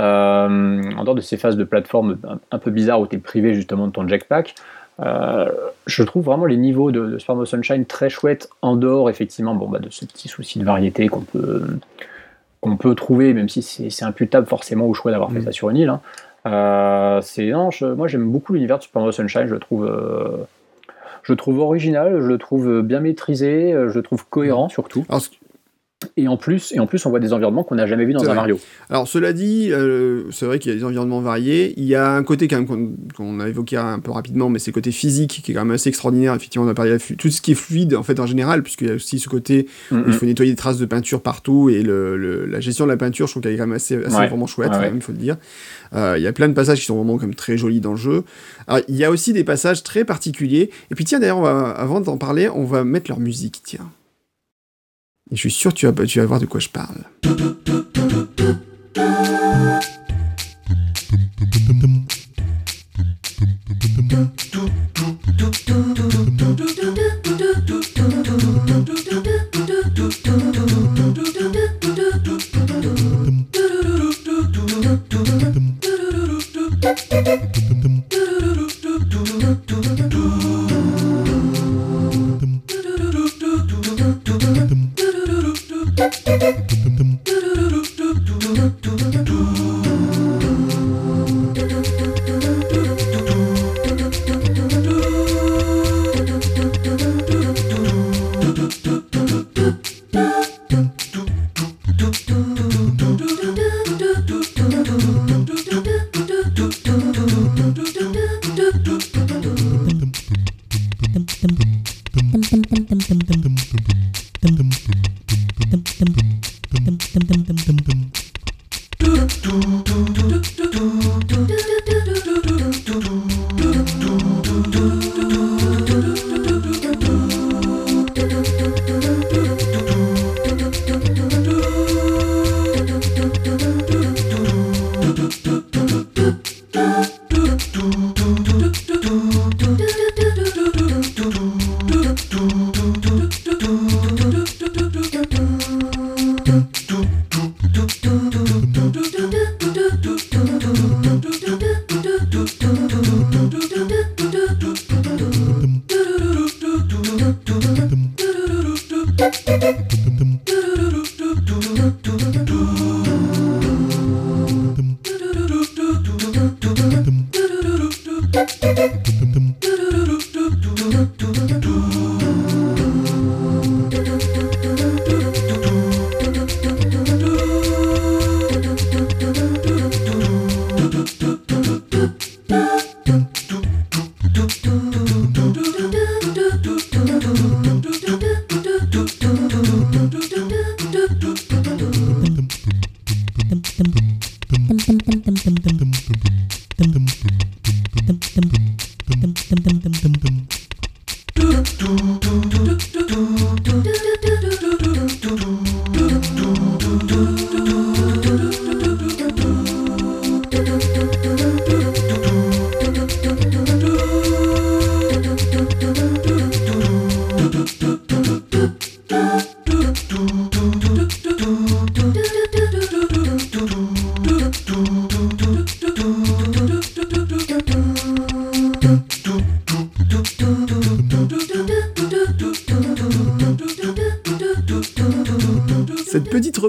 euh, 0.00 0.82
en 0.96 1.04
dehors 1.04 1.14
de 1.14 1.20
ces 1.20 1.36
phases 1.36 1.56
de 1.56 1.62
plateforme 1.64 2.18
un, 2.50 2.58
peu 2.58 2.70
bizarres 2.72 3.00
où 3.00 3.06
tu 3.06 3.14
es 3.16 3.18
privé 3.18 3.54
justement 3.54 3.86
de 3.86 3.92
ton 3.92 4.06
euh, 5.00 5.48
je 5.86 6.02
trouve 6.02 6.24
vraiment 6.24 6.46
les 6.46 6.56
niveaux 6.56 6.90
de, 6.90 7.06
de 7.06 7.18
Super 7.18 7.36
Mario 7.36 7.46
Sunshine 7.46 7.84
très 7.84 8.10
chouettes 8.10 8.48
en 8.62 8.74
dehors 8.74 9.08
effectivement 9.08 9.54
bon, 9.54 9.68
bah, 9.68 9.78
de 9.78 9.88
ce 9.90 10.04
petit 10.04 10.26
souci 10.26 10.58
de 10.58 10.64
variété 10.64 11.06
qu'on 11.06 11.20
peut, 11.20 11.64
qu'on 12.60 12.76
peut 12.76 12.96
trouver, 12.96 13.32
même 13.32 13.48
si 13.48 13.62
c'est 13.62 14.04
imputable 14.04 14.48
forcément 14.48 14.86
au 14.86 14.94
choix 14.94 15.12
d'avoir 15.12 15.30
fait 15.30 15.38
Mm. 15.38 15.44
ça 15.44 15.52
sur 15.52 15.70
une 15.70 15.76
île. 15.76 15.88
hein. 15.90 16.00
Euh, 16.46 17.20
c'est 17.20 17.50
non, 17.50 17.70
je- 17.70 17.86
moi 17.86 18.08
j'aime 18.08 18.28
beaucoup 18.28 18.54
l'univers 18.54 18.78
de 18.78 18.82
Super 18.82 19.00
Mario 19.02 19.12
Sunshine, 19.12 19.46
je 19.46 19.54
le 19.54 19.60
trouve, 19.60 19.84
je 21.28 21.34
le 21.34 21.36
trouve 21.36 21.58
original, 21.58 22.22
je 22.22 22.26
le 22.26 22.38
trouve 22.38 22.80
bien 22.80 23.00
maîtrisé, 23.00 23.74
euh, 23.74 23.90
je 23.90 23.98
le 23.98 24.02
trouve 24.02 24.26
cohérent 24.26 24.70
surtout. 24.70 25.04
Et 26.16 26.28
en 26.28 26.36
plus, 26.36 26.72
et 26.72 26.78
en 26.78 26.86
plus 26.86 27.04
on 27.06 27.10
voit 27.10 27.18
des 27.18 27.32
environnements 27.32 27.64
qu'on 27.64 27.74
n'a 27.74 27.86
jamais 27.86 28.04
vus 28.04 28.12
dans 28.12 28.22
un 28.22 28.26
vrai. 28.26 28.34
Mario. 28.36 28.60
Alors 28.88 29.08
cela 29.08 29.32
dit, 29.32 29.70
euh, 29.72 30.30
c'est 30.30 30.46
vrai 30.46 30.60
qu'il 30.60 30.70
y 30.70 30.74
a 30.74 30.78
des 30.78 30.84
environnements 30.84 31.20
variés. 31.20 31.74
Il 31.76 31.84
y 31.86 31.96
a 31.96 32.12
un 32.12 32.22
côté 32.22 32.46
quand 32.46 32.56
même 32.60 32.96
qu'on 33.16 33.40
a 33.40 33.48
évoqué 33.48 33.76
un 33.76 33.98
peu 33.98 34.12
rapidement, 34.12 34.48
mais 34.48 34.60
c'est 34.60 34.70
le 34.70 34.74
côté 34.74 34.92
physique 34.92 35.40
qui 35.42 35.50
est 35.50 35.54
quand 35.54 35.64
même 35.64 35.74
assez 35.74 35.88
extraordinaire. 35.88 36.34
Effectivement, 36.36 36.66
on 36.68 36.70
a 36.70 36.74
parlé 36.74 36.92
de 36.92 37.14
tout 37.16 37.30
ce 37.30 37.40
qui 37.40 37.50
est 37.50 37.56
fluide 37.56 37.96
en 37.96 38.04
fait 38.04 38.20
en 38.20 38.26
général, 38.26 38.62
puisqu'il 38.62 38.86
y 38.86 38.90
a 38.92 38.94
aussi 38.94 39.18
ce 39.18 39.28
côté 39.28 39.66
où 39.90 39.96
il 39.96 40.00
mm. 40.00 40.12
faut 40.12 40.26
nettoyer 40.26 40.52
des 40.52 40.56
traces 40.56 40.78
de 40.78 40.86
peinture 40.86 41.20
partout 41.20 41.68
et 41.68 41.82
le, 41.82 42.16
le- 42.16 42.46
la 42.46 42.60
gestion 42.60 42.84
de 42.86 42.90
la 42.92 42.96
peinture, 42.96 43.26
je 43.26 43.32
trouve 43.32 43.42
qu'elle 43.42 43.54
est 43.54 43.58
quand 43.58 43.66
même 43.66 43.74
assez, 43.76 43.96
assez 43.96 44.14
Ouais. 44.16 44.28
vraiment 44.28 44.46
chouette, 44.46 44.70
Ouais, 44.70 44.78
ouais. 44.78 44.92
il 44.94 45.02
faut 45.02 45.12
le 45.12 45.18
dire. 45.18 45.36
Euh, 45.94 46.14
il 46.16 46.22
y 46.22 46.28
a 46.28 46.32
plein 46.32 46.48
de 46.48 46.54
passages 46.54 46.78
qui 46.78 46.84
sont 46.86 46.96
vraiment 46.96 47.18
comme 47.18 47.34
très 47.34 47.56
jolis 47.58 47.80
dans 47.80 47.92
le 47.92 47.96
jeu. 47.96 48.22
Alors, 48.68 48.82
il 48.86 48.94
y 48.94 49.04
a 49.04 49.10
aussi 49.10 49.32
des 49.32 49.42
passages 49.42 49.82
très 49.82 50.04
particuliers. 50.04 50.70
Et 50.92 50.94
puis 50.94 51.04
tiens, 51.04 51.18
d'ailleurs, 51.18 51.44
avant 51.44 52.00
d'en 52.00 52.18
parler, 52.18 52.48
on 52.48 52.64
va 52.64 52.84
mettre 52.84 53.10
leur 53.10 53.18
musique, 53.18 53.62
tiens. 53.64 53.90
Et 55.30 55.36
je 55.36 55.40
suis 55.40 55.50
sûr 55.50 55.72
que 55.72 55.78
tu 55.78 55.86
vas, 55.86 56.06
tu 56.06 56.20
vas 56.20 56.26
voir 56.26 56.40
de 56.40 56.46
quoi 56.46 56.60
je 56.60 56.68
parle. 56.68 57.04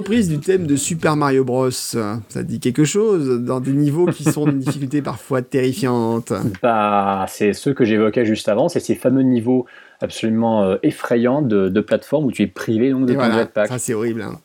Reprise 0.10 0.28
du 0.30 0.40
thème 0.40 0.66
de 0.66 0.76
Super 0.76 1.16
Mario 1.16 1.44
Bros. 1.44 1.70
Ça 1.70 2.20
dit 2.44 2.60
quelque 2.60 2.84
chose 2.84 3.42
dans 3.44 3.60
des 3.60 3.74
niveaux 3.74 4.08
qui 4.08 4.24
sont 4.24 4.46
d'une 4.46 4.58
difficulté 4.60 5.04
parfois 5.04 5.44
terrifiante. 5.44 6.34
Bah, 6.64 7.28
c'est 7.30 7.54
ceux 7.54 7.76
que 7.76 7.86
j'évoquais 7.86 8.26
juste 8.26 8.50
avant, 8.50 8.70
c'est 8.70 8.80
ces 8.80 8.96
fameux 8.96 9.22
niveaux 9.22 9.68
absolument 10.02 10.64
euh, 10.64 10.78
effrayants 10.82 11.44
de, 11.44 11.70
de 11.70 11.82
plateforme 11.82 12.26
où 12.26 12.32
tu 12.32 12.42
es 12.42 12.48
privé 12.48 12.90
donc 12.90 13.06
de 13.06 13.12
Et 13.12 13.16
ton 13.16 13.20
voilà, 13.22 13.38
jetpack. 13.44 13.68
ça 13.68 13.78
c'est 13.78 13.94
horrible. 13.94 14.24
hein. 14.24 14.40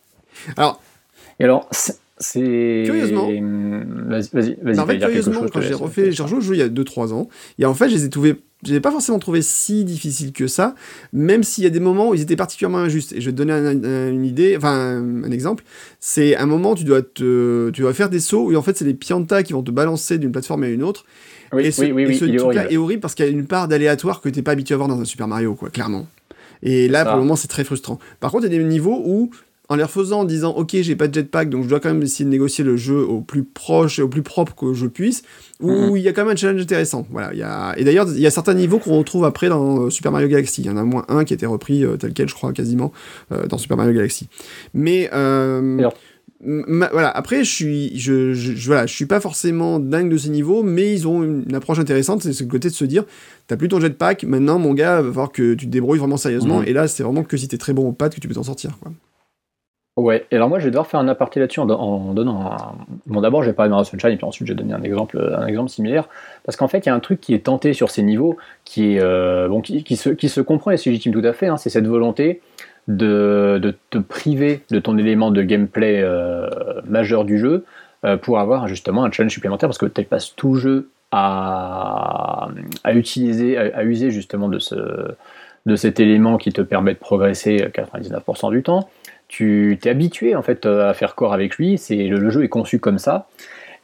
Alors, 0.59 0.83
Et 1.41 1.45
alors, 1.45 1.67
c'est-. 2.19 2.83
Curieusement. 2.85 3.27
Vas-y, 3.27 4.29
vas-y, 4.33 4.57
vas-y. 4.61 4.79
En 4.81 4.85
dire 4.85 4.87
quelque 4.87 5.01
curieusement, 5.07 5.41
chose, 5.41 5.51
quand 5.51 5.61
j'ai 5.63 5.73
refait, 5.75 6.13
j'ai 6.13 6.23
rejoué 6.25 6.57
il 6.57 6.61
y 6.61 6.63
a 6.63 6.69
2-3 6.69 7.13
ans, 7.15 7.29
et 7.59 7.65
en 7.65 7.73
fait, 7.75 7.89
je 7.89 7.95
les 7.95 8.05
ai 8.05 8.11
trouvés, 8.11 8.37
je 8.65 8.71
les 8.73 8.77
ai 8.77 8.81
pas 8.81 8.91
forcément 8.91 9.19
trouvé 9.19 9.43
si 9.43 9.85
difficiles 9.85 10.33
que 10.33 10.47
ça, 10.47 10.75
même 11.13 11.43
s'il 11.43 11.65
y 11.65 11.67
a 11.67 11.71
des 11.71 11.81
moments 11.81 12.11
où 12.11 12.15
ils 12.15 12.21
étaient 12.21 12.37
particulièrement 12.37 12.79
injustes. 12.79 13.13
Et 13.13 13.21
je 13.21 13.27
vais 13.27 13.33
te 13.33 13.37
donner 13.37 13.53
un- 13.53 13.85
un- 13.85 14.11
une 14.11 14.25
idée, 14.25 14.57
enfin, 14.57 15.03
un, 15.25 15.31
exemple. 15.31 15.65
C'est 16.01 16.37
un 16.37 16.47
moment 16.47 16.73
où 16.73 16.75
tu 16.75 16.85
dois 16.85 17.03
te, 17.03 17.71
tu 17.71 17.83
dois 17.83 17.95
faire 17.95 18.11
des 18.11 18.21
sauts 18.21 18.51
où 18.51 18.57
en 18.57 18.63
fait, 18.63 18.77
c'est 18.77 18.85
les 18.85 18.95
piantas 18.95 19.43
qui 19.43 19.53
vont 19.53 19.63
te 19.63 19.71
balancer 19.71 20.19
d'une 20.19 20.33
plateforme 20.33 20.65
à 20.65 20.69
une 20.69 20.83
autre. 20.83 21.05
Oui, 21.53 21.65
et 21.67 21.71
ce, 21.71 21.83
oui, 21.83 21.93
oui, 21.93 22.03
et 22.05 22.13
ce 22.15 22.25
truc-là 22.25 22.43
horrible. 22.45 22.67
est 22.73 22.77
horrible 22.77 23.01
parce 23.01 23.15
qu'il 23.15 23.25
y 23.25 23.29
a 23.29 23.31
une 23.31 23.47
part 23.47 23.69
d'aléatoire 23.69 24.21
que 24.21 24.29
t'es 24.29 24.43
pas 24.43 24.53
habitué 24.53 24.75
à 24.75 24.77
voir 24.77 24.89
dans 24.89 25.01
un 25.01 25.05
Super 25.05 25.29
Mario, 25.29 25.55
quoi, 25.55 25.71
clairement. 25.71 26.07
Et 26.63 26.89
là, 26.89 27.05
pour 27.05 27.15
le 27.17 27.21
moment, 27.21 27.37
c'est 27.37 27.49
très 27.49 27.63
frustrant. 27.65 27.99
Par 28.21 28.31
contre, 28.33 28.47
il 28.47 28.53
y 28.53 28.57
a 28.57 28.59
des 28.59 28.65
niveaux 28.65 29.03
où, 29.05 29.31
en 29.75 29.77
les 29.77 29.85
refaisant, 29.85 30.21
en 30.21 30.25
disant, 30.25 30.53
ok, 30.53 30.71
j'ai 30.81 30.97
pas 30.97 31.09
de 31.09 31.15
jetpack, 31.15 31.51
donc 31.51 31.65
je 31.65 31.69
dois 31.69 31.81
quand 31.81 31.89
même 31.93 32.03
essayer 32.03 32.25
de 32.25 32.31
négocier 32.31 32.65
le 32.65 32.77
jeu 32.77 32.99
au 33.05 33.21
plus 33.21 33.45
proche 33.45 33.99
et 33.99 34.03
au 34.03 34.09
plus 34.09 34.23
propre 34.23 34.55
que 34.55 34.73
je 34.73 34.87
puisse, 34.87 35.23
où 35.61 35.71
Mhm. 35.71 35.97
il 35.97 36.03
y 36.03 36.09
a 36.09 36.13
quand 36.13 36.25
même 36.25 36.33
un 36.33 36.37
challenge 36.37 36.63
intéressant. 36.63 37.07
Voilà, 37.11 37.33
il 37.33 37.39
y 37.39 37.43
a... 37.43 37.75
Et 37.77 37.85
d'ailleurs, 37.85 38.07
il 38.11 38.21
y 38.21 38.27
a 38.27 38.31
certains 38.31 38.55
niveaux 38.55 38.79
qu'on 38.79 38.97
retrouve 38.99 39.25
après 39.25 39.49
dans 39.49 39.83
euh, 39.87 39.91
Super 39.91 40.13
Mario 40.13 40.29
Galaxy. 40.29 40.63
Il 40.63 40.67
y 40.67 40.71
en 40.71 40.77
a 40.77 40.85
moins 40.85 41.05
un 41.09 41.25
qui 41.25 41.33
a 41.33 41.37
été 41.37 41.47
repris 41.47 41.85
euh, 41.85 41.97
tel 41.97 42.13
quel, 42.15 42.29
je 42.29 42.35
crois, 42.35 42.53
quasiment, 42.53 42.93
euh, 43.33 43.47
dans 43.47 43.59
Super 43.59 43.77
Mario 43.77 43.93
Galaxy. 43.93 44.29
Mais... 44.73 45.11
euh, 45.13 45.89
Ma- 46.47 46.91
voilà, 46.93 47.09
après, 47.11 47.43
je 47.43 47.51
suis, 47.51 47.99
je, 47.99 48.35
je, 48.35 48.53
je- 48.55 48.67
voilà, 48.67 48.85
je 48.85 48.93
suis 48.95 49.07
pas 49.07 49.19
forcément 49.19 49.81
dingue 49.81 50.11
de 50.11 50.17
ces 50.19 50.29
niveaux, 50.29 50.63
mais 50.63 50.93
ils 50.93 51.09
ont 51.09 51.23
une, 51.23 51.55
approche 51.55 51.79
intéressante, 51.79 52.23
c'est 52.23 52.39
le 52.39 52.47
côté 52.51 52.69
de 52.69 52.75
se 52.75 52.85
dire, 52.85 53.05
t'as 53.47 53.57
plus 53.57 53.69
ton 53.69 53.81
jetpack, 53.81 54.25
maintenant, 54.25 54.59
mon 54.59 54.75
gars, 54.75 55.01
va 55.01 55.09
falloir 55.09 55.33
que 55.33 55.55
tu 55.55 55.65
te 55.65 55.71
débrouilles 55.71 56.01
vraiment 56.01 56.19
sérieusement, 56.19 56.59
Mhm. 56.61 56.67
et 56.67 56.73
là, 56.75 56.87
c'est 56.87 57.03
vraiment 57.03 57.23
que 57.23 57.39
si 57.39 57.49
t'es 57.49 57.57
très 57.57 57.73
bon 57.73 57.89
au 57.89 57.93
pad 57.93 58.15
que 58.15 58.21
tu 58.21 58.29
peux 58.29 58.35
t'en 58.35 58.43
sortir, 58.43 58.77
quoi. 58.79 58.93
Ouais, 59.97 60.27
alors 60.33 60.49
moi 60.49 60.59
je 60.59 60.65
vais 60.65 60.73
devoir 60.73 60.89
faire 60.89 60.99
un 60.99 61.07
aparté 61.07 61.39
là-dessus 61.39 61.61
en, 61.61 61.67
don- 61.67 61.79
en 61.79 62.15
donnant 62.15 62.51
un... 62.51 62.57
Bon 63.07 63.21
d'abord 63.21 63.45
je 63.45 63.51
vais 63.51 63.55
parler 63.55 63.69
de 63.69 63.75
Mario 63.75 63.85
Sunshine 63.85 64.11
et 64.11 64.17
puis 64.17 64.25
ensuite 64.27 64.49
je 64.49 64.53
vais 64.53 64.57
donner 64.57 64.75
un 64.75 64.83
exemple, 64.83 65.33
un 65.39 65.47
exemple 65.47 65.71
similaire, 65.71 66.09
parce 66.45 66.57
qu'en 66.57 66.67
fait 66.67 66.79
il 66.85 66.87
y 66.89 66.89
a 66.89 66.95
un 66.97 67.01
truc 67.01 67.21
qui 67.21 67.33
est 67.33 67.45
tenté 67.45 67.73
sur 67.75 67.91
ces 67.91 68.03
niveaux, 68.03 68.37
qui 68.65 68.95
est 68.97 69.01
euh, 69.01 69.47
bon, 69.47 69.61
qui, 69.61 69.85
se, 69.97 70.11
qui 70.11 70.29
se 70.29 70.41
comprend 70.41 70.73
et 70.73 70.79
c'est 70.79 70.91
légitime 70.91 71.13
tout 71.13 71.25
à 71.25 71.33
fait, 71.33 71.47
hein, 71.47 71.57
c'est 71.57 71.71
cette 71.71 71.87
volonté 71.87 72.41
de, 72.89 73.61
de 73.63 73.73
te 73.91 73.99
priver 73.99 74.63
de 74.69 74.81
ton 74.81 74.99
élément 74.99 75.31
de 75.31 75.43
gameplay 75.43 76.01
euh, 76.03 76.49
majeur 76.89 77.25
du 77.25 77.39
jeu 77.39 77.65
euh, 78.05 78.17
pour 78.17 78.41
avoir 78.41 78.67
justement 78.67 79.05
un 79.05 79.13
challenge 79.13 79.33
supplémentaire, 79.33 79.69
parce 79.69 79.79
que 79.79 79.87
tu 79.87 80.03
passes 80.03 80.35
tout 80.35 80.57
jeu 80.57 80.89
à, 81.13 82.49
à 82.83 82.95
utiliser, 82.95 83.57
à, 83.57 83.77
à 83.79 83.85
user 83.85 84.11
justement 84.11 84.49
de, 84.49 84.59
ce, 84.59 84.75
de 85.67 85.77
cet 85.77 86.01
élément 86.01 86.37
qui 86.37 86.53
te 86.53 86.63
permet 86.63 86.95
de 86.95 86.99
progresser 86.99 87.59
99% 87.73 88.51
du 88.51 88.65
temps 88.65 88.89
tu 89.35 89.79
t'es 89.81 89.91
habitué 89.91 90.35
en 90.37 90.43
fait 90.43 90.65
euh, 90.67 90.89
à 90.91 90.95
faire 90.95 91.15
corps 91.15 91.33
avec 91.33 91.57
lui, 91.57 91.77
c'est 91.79 91.97
le, 92.07 92.19
le 92.19 92.31
jeu 92.31 92.45
est 92.45 92.49
conçu 92.49 92.79
comme 92.79 92.99
ça. 92.99 93.27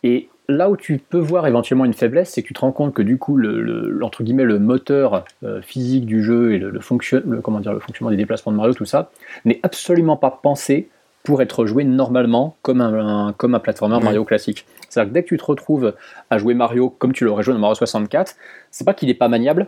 Et 0.05 0.29
là 0.49 0.71
où 0.71 0.77
tu 0.77 0.99
peux 0.99 1.19
voir 1.19 1.47
éventuellement 1.47 1.85
une 1.85 1.93
faiblesse, 1.93 2.31
c'est 2.31 2.43
que 2.43 2.47
tu 2.49 2.55
te 2.55 2.61
rends 2.61 2.73
compte 2.73 2.95
que 2.95 3.03
du 3.03 3.19
coup 3.19 3.37
le, 3.37 3.61
le- 3.63 4.05
entre 4.05 4.23
guillemets 4.23 4.45
le 4.45 4.59
moteur 4.59 5.25
euh, 5.45 5.61
physique 5.63 6.07
du 6.07 6.23
jeu 6.23 6.53
et 6.55 6.59
le, 6.59 6.71
le, 6.71 6.81
fonction- 6.81 7.23
le- 7.27 7.41
comment 7.41 7.61
dire 7.61 7.73
le 7.73 7.81
fonctionnement 7.81 8.11
des 8.11 8.17
déplacements 8.17 8.53
de 8.53 8.57
Mario, 8.57 8.75
tout 8.75 8.85
ça 8.85 9.11
n'est 9.45 9.61
absolument 9.63 10.17
pas 10.17 10.31
pensé 10.43 10.89
pour 11.25 11.43
être 11.43 11.67
joué 11.67 11.85
normalement 11.85 12.57
comme 12.63 12.81
un, 12.81 13.27
un- 13.29 13.33
comme 13.33 13.55
un 13.55 13.61
platformer. 13.61 13.97
Mario 14.05 14.25
classique. 14.25 14.67
C'est-à-dire 14.89 15.11
que 15.11 15.15
dès 15.15 15.23
que 15.25 15.29
tu 15.29 15.37
te 15.37 15.45
retrouves 15.45 15.95
à 16.31 16.39
jouer 16.39 16.55
Mario 16.55 16.91
comme 16.91 17.13
tu 17.13 17.25
l'aurais 17.25 17.43
joué 17.43 17.55
dans 17.55 17.61
Mario 17.61 17.75
64, 17.75 18.37
c'est 18.71 18.85
pas 18.85 18.95
qu'il 18.95 19.09
est 19.11 19.15
pas 19.15 19.29
maniable, 19.29 19.67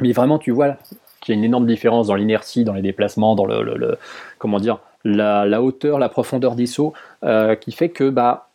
mais 0.00 0.12
vraiment 0.12 0.38
tu 0.38 0.50
vois 0.50 0.76
qu'il 1.20 1.34
y 1.34 1.36
a 1.36 1.38
une 1.38 1.44
énorme 1.44 1.66
différence 1.66 2.06
dans 2.06 2.14
l'inertie, 2.14 2.64
dans 2.64 2.74
les 2.74 2.82
déplacements, 2.82 3.34
dans 3.34 3.46
le, 3.46 3.62
le- 3.62 3.76
le- 3.76 3.96
comment 4.38 4.60
dire, 4.60 4.78
la, 5.08 5.44
la 5.46 5.62
hauteur, 5.62 5.98
la 5.98 6.08
profondeur 6.08 6.54
des 6.54 6.66
sauts, 6.66 6.92
euh, 7.24 7.54
qui 7.54 7.72
fait 7.72 7.88
que 7.88 8.08
bah 8.10 8.48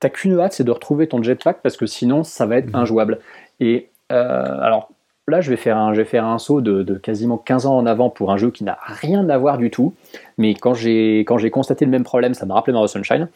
t'as 0.00 0.08
qu'une 0.10 0.38
hâte, 0.38 0.52
c'est 0.52 0.64
de 0.64 0.70
retrouver 0.70 1.06
ton 1.08 1.22
jetpack 1.22 1.58
parce 1.62 1.76
que 1.76 1.86
sinon 1.86 2.24
ça 2.24 2.46
va 2.46 2.56
être 2.56 2.68
Mhm. 2.68 2.76
injouable. 2.76 3.18
Et 3.60 3.88
euh, 4.12 4.58
alors 4.60 4.88
là, 5.26 5.40
je 5.40 5.48
vais 5.48 5.56
faire 5.56 5.78
un, 5.78 5.94
je 5.94 6.00
vais 6.02 6.04
faire 6.04 6.26
un 6.26 6.38
saut 6.38 6.60
de, 6.60 6.82
de 6.82 6.94
quasiment 6.96 7.38
15 7.38 7.64
ans 7.66 7.76
en 7.78 7.86
avant 7.86 8.10
pour 8.10 8.30
un 8.30 8.36
jeu 8.36 8.50
qui 8.50 8.62
n'a 8.64 8.76
rien 8.84 9.26
à 9.30 9.38
voir 9.38 9.56
du 9.56 9.70
tout. 9.70 9.94
Mais 10.36 10.54
quand 10.54 10.74
j'ai 10.74 11.20
quand 11.20 11.38
j'ai 11.38 11.50
constaté 11.50 11.84
le 11.86 11.90
même 11.90 12.04
problème, 12.04 12.34
ça 12.34 12.44
m'a 12.44 12.54
rappelé 12.54 12.72
Mario 12.74 12.88
Sunshine. 12.88 13.28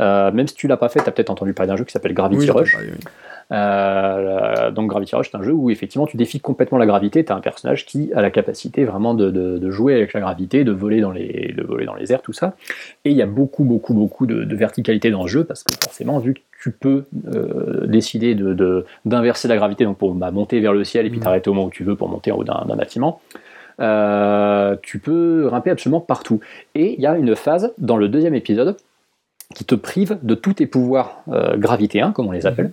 Euh, 0.00 0.32
même 0.32 0.46
si 0.48 0.54
tu 0.54 0.66
l'as 0.68 0.78
pas 0.78 0.88
fait, 0.88 1.00
tu 1.02 1.08
as 1.08 1.12
peut-être 1.12 1.30
entendu 1.30 1.52
parler 1.52 1.68
d'un 1.68 1.76
jeu 1.76 1.84
qui 1.84 1.92
s'appelle 1.92 2.14
Gravity 2.14 2.46
Oui, 2.46 2.50
Rush. 2.50 2.76
oui. 2.80 2.90
Euh, 3.52 4.70
donc 4.70 4.88
Gravity 4.90 5.14
Rush, 5.16 5.30
c'est 5.30 5.36
un 5.36 5.42
jeu 5.42 5.52
où 5.52 5.70
effectivement 5.70 6.06
tu 6.06 6.16
défies 6.16 6.40
complètement 6.40 6.78
la 6.78 6.86
gravité. 6.86 7.24
Tu 7.24 7.32
as 7.32 7.36
un 7.36 7.40
personnage 7.40 7.86
qui 7.86 8.12
a 8.14 8.22
la 8.22 8.30
capacité 8.30 8.84
vraiment 8.84 9.14
de, 9.14 9.30
de- 9.30 9.58
de 9.58 9.70
jouer 9.70 9.94
avec 9.94 10.12
la 10.12 10.20
gravité, 10.20 10.64
de 10.64 10.72
voler, 10.72 11.00
dans 11.00 11.10
les, 11.12 11.52
de 11.56 11.62
voler 11.62 11.84
dans 11.86 11.94
les 11.94 12.12
airs, 12.12 12.22
tout 12.22 12.32
ça. 12.32 12.54
Et 13.04 13.10
il 13.10 13.16
y 13.16 13.22
a 13.22 13.26
beaucoup, 13.26 13.64
beaucoup, 13.64 13.94
beaucoup 13.94 14.26
de, 14.26 14.44
de 14.44 14.56
verticalité 14.56 15.10
dans 15.10 15.22
le 15.22 15.28
jeu 15.28 15.44
parce 15.44 15.62
que 15.62 15.74
forcément, 15.82 16.18
vu 16.18 16.34
que 16.34 16.40
tu 16.62 16.70
peux 16.70 17.04
euh, 17.34 17.86
décider 17.86 18.34
de- 18.34 18.54
de- 18.54 18.86
d'inverser 19.04 19.48
la 19.48 19.56
gravité 19.56 19.84
donc 19.84 19.98
pour 19.98 20.14
bah, 20.14 20.30
monter 20.30 20.60
vers 20.60 20.72
le 20.72 20.82
ciel 20.84 21.04
et 21.06 21.10
puis 21.10 21.18
Mhm. 21.18 21.24
t'arrêter 21.24 21.50
au 21.50 21.54
moment 21.54 21.66
où 21.66 21.70
tu 21.70 21.84
veux 21.84 21.96
pour 21.96 22.08
monter 22.08 22.32
en 22.32 22.36
haut 22.38 22.44
d'un 22.44 22.64
bâtiment. 22.76 23.20
euh, 23.80 24.76
tu 24.82 24.98
peux 25.00 25.46
grimper 25.48 25.70
absolument 25.70 26.00
partout. 26.00 26.40
Et 26.76 26.94
il 26.94 27.00
y 27.00 27.06
a 27.06 27.16
une 27.16 27.34
phase 27.34 27.72
dans 27.78 27.96
le 27.96 28.08
deuxième 28.08 28.34
épisode 28.34 28.76
qui 29.54 29.64
te 29.64 29.74
prive 29.74 30.16
de 30.22 30.34
tous 30.34 30.54
tes 30.54 30.66
pouvoirs 30.66 31.22
euh, 31.28 31.56
gravitéens, 31.56 32.12
comme 32.12 32.28
on 32.28 32.32
les 32.32 32.46
appelle. 32.46 32.70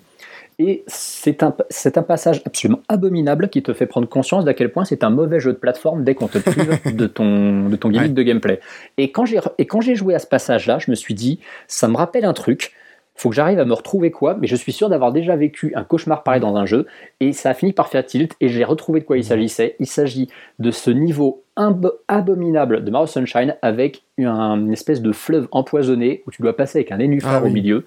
Et 0.63 0.83
c'est 0.85 1.41
un, 1.41 1.55
c'est 1.71 1.97
un 1.97 2.03
passage 2.03 2.43
absolument 2.45 2.81
abominable 2.87 3.49
qui 3.49 3.63
te 3.63 3.73
fait 3.73 3.87
prendre 3.87 4.07
conscience 4.07 4.45
d'à 4.45 4.53
quel 4.53 4.71
point 4.71 4.85
c'est 4.85 5.03
un 5.03 5.09
mauvais 5.09 5.39
jeu 5.39 5.53
de 5.53 5.57
plateforme 5.57 6.03
dès 6.03 6.13
qu'on 6.13 6.27
te 6.27 6.37
prive 6.37 6.77
de 6.95 7.07
ton, 7.07 7.67
de 7.67 7.75
ton 7.75 7.89
gimmick 7.89 8.09
Ouais. 8.09 8.13
de 8.13 8.21
gameplay. 8.21 8.59
Et 8.97 9.11
quand 9.11 9.25
j'ai 9.25 9.39
et 9.57 9.65
quand 9.65 9.81
j'ai 9.81 9.95
joué 9.95 10.13
à 10.13 10.19
ce 10.19 10.27
passage-là, 10.27 10.77
je 10.77 10.91
me 10.91 10.95
suis 10.95 11.15
dit, 11.15 11.39
ça 11.67 11.87
me 11.87 11.95
rappelle 11.97 12.25
un 12.25 12.33
truc, 12.33 12.73
faut 13.15 13.29
que 13.29 13.35
j'arrive 13.35 13.59
à 13.59 13.65
me 13.65 13.73
retrouver 13.73 14.11
quoi, 14.11 14.37
mais 14.39 14.45
je 14.45 14.55
suis 14.55 14.71
sûr 14.71 14.87
d'avoir 14.89 15.11
déjà 15.11 15.35
vécu 15.35 15.73
un 15.75 15.83
cauchemar 15.83 16.21
pareil 16.23 16.41
dans 16.41 16.55
un 16.55 16.65
jeu, 16.67 16.85
et 17.19 17.33
ça 17.33 17.49
a 17.49 17.53
fini 17.55 17.73
par 17.73 17.87
faire 17.87 18.05
tilt, 18.05 18.33
et 18.39 18.47
j'ai 18.49 18.63
retrouvé 18.63 18.99
de 18.99 19.05
quoi 19.05 19.17
il 19.17 19.23
s'agissait. 19.23 19.75
Il 19.79 19.87
s'agit 19.87 20.29
de 20.59 20.69
ce 20.71 20.91
niveau 20.91 21.43
imbo- 21.57 21.93
abominable 22.07 22.83
de 22.83 22.91
Mario 22.91 23.07
Sunshine 23.07 23.55
avec 23.63 24.03
un- 24.19 24.57
une 24.59 24.73
espèce 24.73 25.01
de 25.01 25.11
fleuve 25.11 25.47
empoisonné 25.51 26.23
où 26.27 26.31
tu 26.31 26.41
dois 26.43 26.55
passer 26.55 26.79
avec 26.79 26.91
un 26.91 26.97
nénuphar 26.97 27.35
Ah 27.37 27.41
oui. 27.43 27.49
au 27.49 27.53
milieu, 27.53 27.85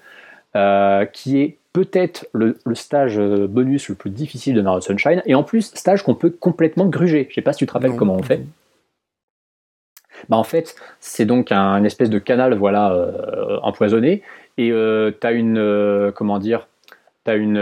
euh, 0.55 1.05
qui 1.05 1.39
est 1.39 1.57
peut-être 1.75 2.27
le, 2.33 2.57
le 2.65 2.73
stage 2.75 3.19
euh, 3.19 3.47
bonus 3.47 3.89
le 3.89 3.95
plus 3.95 4.09
difficile 4.09 4.55
de 4.55 4.61
Mario 4.61 4.79
Sunshine, 4.79 5.21
et 5.25 5.35
en 5.35 5.43
plus, 5.43 5.71
stage 5.75 6.03
qu'on 6.03 6.15
peut 6.15 6.29
complètement 6.29 6.85
gruger. 6.85 7.27
Je 7.29 7.35
sais 7.35 7.41
pas 7.41 7.51
si 7.51 7.59
tu 7.59 7.65
te 7.67 7.73
rappelles 7.73 7.91
Non. 7.91 7.97
comment 7.97 8.15
on 8.15 8.23
fait. 8.23 8.41
Bah 10.29 10.37
en 10.37 10.45
fait, 10.45 10.75
c'est 11.01 11.25
donc 11.25 11.51
un, 11.51 11.75
une 11.77 11.85
espèce 11.85 12.09
de 12.09 12.17
canal 12.19 12.53
voilà 12.55 12.93
euh, 12.93 13.59
empoisonné 13.61 14.23
et 14.57 14.71
euh, 14.71 15.11
t'as 15.11 15.33
une 15.33 15.57
euh, 15.57 16.11
comment 16.13 16.39
dire 16.39 16.67
t'as 17.25 17.35
une 17.35 17.57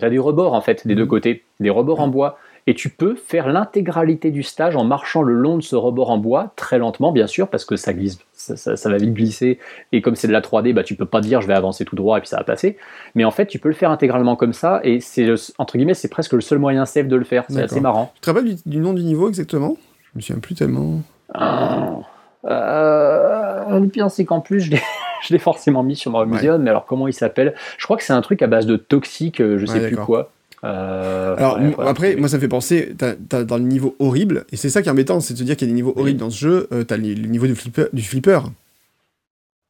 t'as 0.00 0.08
des 0.08 0.18
rebords 0.18 0.54
en 0.54 0.62
fait 0.62 0.86
des 0.86 0.94
deux 0.94 1.02
Mhm. 1.02 1.08
côtés, 1.08 1.44
des 1.60 1.68
rebords 1.70 2.00
en 2.00 2.08
bois 2.08 2.38
et 2.68 2.74
tu 2.74 2.88
peux 2.88 3.14
faire 3.14 3.46
l'intégralité 3.48 4.30
du 4.30 4.42
stage 4.42 4.74
en 4.76 4.84
marchant 4.84 5.22
le 5.22 5.32
long 5.34 5.56
de 5.56 5.62
ce 5.62 5.76
rebord 5.76 6.10
en 6.10 6.18
bois 6.18 6.52
très 6.56 6.78
lentement 6.78 7.12
bien 7.12 7.26
sûr 7.26 7.48
parce 7.48 7.64
que 7.64 7.76
ça 7.76 7.92
glisse 7.92 8.18
ça, 8.32 8.56
ça- 8.56 8.76
ça 8.76 8.90
va 8.90 8.96
vite 8.96 9.14
glisser 9.14 9.58
et 9.92 10.02
comme 10.02 10.16
c'est 10.16 10.26
de 10.28 10.32
la 10.32 10.40
3D 10.40 10.72
bah 10.72 10.82
tu 10.82 10.94
peux 10.96 11.06
pas 11.06 11.20
dire 11.20 11.40
je 11.40 11.46
vais 11.46 11.54
avancer 11.54 11.84
tout 11.84 11.94
droit 11.96 12.18
et 12.18 12.20
puis 12.20 12.28
ça 12.28 12.36
va 12.38 12.44
passer 12.44 12.76
mais 13.14 13.24
en 13.24 13.30
fait 13.30 13.46
tu 13.46 13.58
peux 13.58 13.68
le 13.68 13.74
faire 13.74 13.90
intégralement 13.90 14.34
comme 14.36 14.52
ça 14.52 14.80
et 14.84 15.00
c'est 15.00 15.26
entre 15.58 15.76
guillemets 15.78 15.94
c'est 15.94 16.08
presque 16.08 16.32
le 16.32 16.40
seul 16.40 16.58
moyen 16.58 16.84
safe 16.86 17.06
de 17.08 17.16
le 17.16 17.24
faire 17.24 17.44
c'est 17.48 17.62
assez 17.62 17.80
marrant 17.80 18.12
Tu 18.16 18.20
te 18.22 18.30
rappelles 18.30 18.54
du, 18.56 18.56
du 18.66 18.78
nom 18.78 18.92
du 18.94 19.02
niveau 19.04 19.28
exactement? 19.28 19.76
Je 20.02 20.18
me 20.18 20.20
souviens 20.22 20.40
plus 20.40 20.54
tellement. 20.54 21.00
Ah. 21.34 21.98
Euh, 22.46 23.78
le 23.80 23.88
pire, 23.88 24.10
c'est 24.10 24.24
qu'en 24.24 24.40
plus, 24.40 24.60
je 24.60 24.70
l'ai, 24.72 24.80
je 25.22 25.32
l'ai 25.32 25.38
forcément 25.38 25.82
mis 25.82 25.96
sur 25.96 26.10
Mario 26.10 26.30
Ouais. 26.30 26.36
Museum, 26.36 26.62
mais 26.62 26.70
alors 26.70 26.86
comment 26.86 27.08
il 27.08 27.12
s'appelle? 27.12 27.54
Je 27.78 27.84
crois 27.84 27.96
que 27.96 28.02
c'est 28.02 28.12
un 28.12 28.20
truc 28.20 28.42
à 28.42 28.46
base 28.46 28.66
de 28.66 28.76
toxique, 28.76 29.40
euh, 29.40 29.58
je 29.58 29.66
sais 29.66 29.74
Ouais, 29.74 29.80
plus 29.80 29.90
d'accord. 29.90 30.06
quoi. 30.06 30.30
Euh, 30.64 31.34
Alors 31.36 31.58
ouais, 31.60 31.74
après, 31.86 32.16
moi 32.16 32.28
ça 32.28 32.36
me 32.36 32.40
fait 32.40 32.48
penser, 32.48 32.94
t'as, 32.96 33.14
t'as 33.14 33.44
dans 33.44 33.58
le 33.58 33.64
niveau 33.64 33.94
horrible, 33.98 34.44
et 34.52 34.56
c'est 34.56 34.70
ça 34.70 34.82
qui 34.82 34.88
est 34.88 34.92
embêtant, 34.92 35.20
c'est 35.20 35.34
de 35.34 35.38
se 35.38 35.44
dire 35.44 35.56
qu'il 35.56 35.68
y 35.68 35.70
a 35.70 35.72
des 35.72 35.76
niveaux 35.76 35.92
horribles 35.96 36.18
dans 36.20 36.30
ce 36.30 36.38
jeu, 36.38 36.68
euh, 36.72 36.82
t'as 36.84 36.96
le, 36.96 37.08
le 37.14 37.28
niveau 37.28 37.46
du 37.46 37.54
flipper, 37.54 37.86
du 37.92 38.02
flipper. 38.02 38.40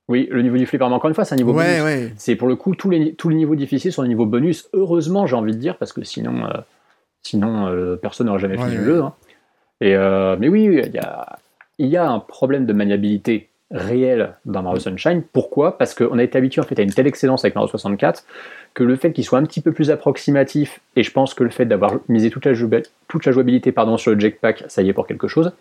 Oui, 0.08 0.28
le 0.30 0.40
niveau 0.42 0.56
du 0.56 0.66
flipper, 0.66 0.86
mais 0.88 0.94
encore 0.94 1.08
une 1.08 1.14
fois, 1.14 1.24
c'est 1.24 1.34
un 1.34 1.38
niveau 1.38 1.52
bonus. 1.52 2.12
C'est 2.16 2.36
pour 2.36 2.46
le 2.46 2.54
coup, 2.54 2.76
tous 2.76 2.88
les, 2.90 3.14
tous 3.14 3.28
les 3.28 3.34
niveaux 3.34 3.56
difficiles 3.56 3.92
sont 3.92 4.02
des 4.02 4.08
niveaux 4.08 4.26
bonus. 4.26 4.68
Heureusement, 4.72 5.26
j'ai 5.26 5.34
envie 5.34 5.52
de 5.52 5.58
dire, 5.58 5.76
parce 5.76 5.92
que 5.92 6.04
sinon, 6.04 6.44
euh, 6.46 6.52
sinon 7.22 7.96
personne 8.00 8.28
n'aurait 8.28 8.38
jamais 8.38 8.56
fini 8.56 8.76
le 8.76 8.84
jeu. 8.84 9.02
hein. 9.02 9.12
Et, 9.80 9.96
mais 10.38 10.48
oui, 10.48 10.64
il 10.86 10.94
y 10.94 10.98
a, 10.98 11.38
il 11.78 11.88
y 11.88 11.96
a 11.96 12.08
un 12.08 12.20
problème 12.20 12.66
de 12.66 12.72
maniabilité 12.72 13.48
réel 13.70 14.34
dans 14.44 14.62
Mario 14.62 14.78
Sunshine. 14.80 15.22
Pourquoi? 15.32 15.76
Parce 15.78 15.94
qu'on 15.94 16.18
a 16.18 16.22
été 16.22 16.38
habitué 16.38 16.60
en 16.60 16.64
fait 16.64 16.78
à 16.78 16.82
une 16.82 16.93
telle 16.93 17.06
excellence 17.06 17.44
avec 17.44 17.55
Mario 17.55 17.68
64 17.68 18.24
que 18.74 18.84
le 18.84 18.94
fait 18.97 19.12
qu'il 19.12 19.24
soit 19.24 19.38
un 19.38 19.44
petit 19.44 19.60
peu 19.60 19.72
plus 19.72 19.90
approximatif, 19.90 20.80
et 20.94 21.02
je 21.02 21.10
pense 21.10 21.34
que 21.34 21.43
le 21.44 21.51
fait 21.51 21.64
d'avoir 21.66 21.94
misé 22.09 22.30
toute 22.30 22.44
la, 22.47 22.52
jouab- 22.52 22.86
toute 23.09 23.24
la 23.26 23.32
jouabilité 23.32 23.72
pardon, 23.72 23.97
sur 23.97 24.12
le 24.12 24.20
jetpack, 24.20 24.64
ça 24.68 24.82
y 24.82 24.88
est 24.88 24.93
pour 24.93 25.06
quelque 25.06 25.28
chose, 25.28 25.52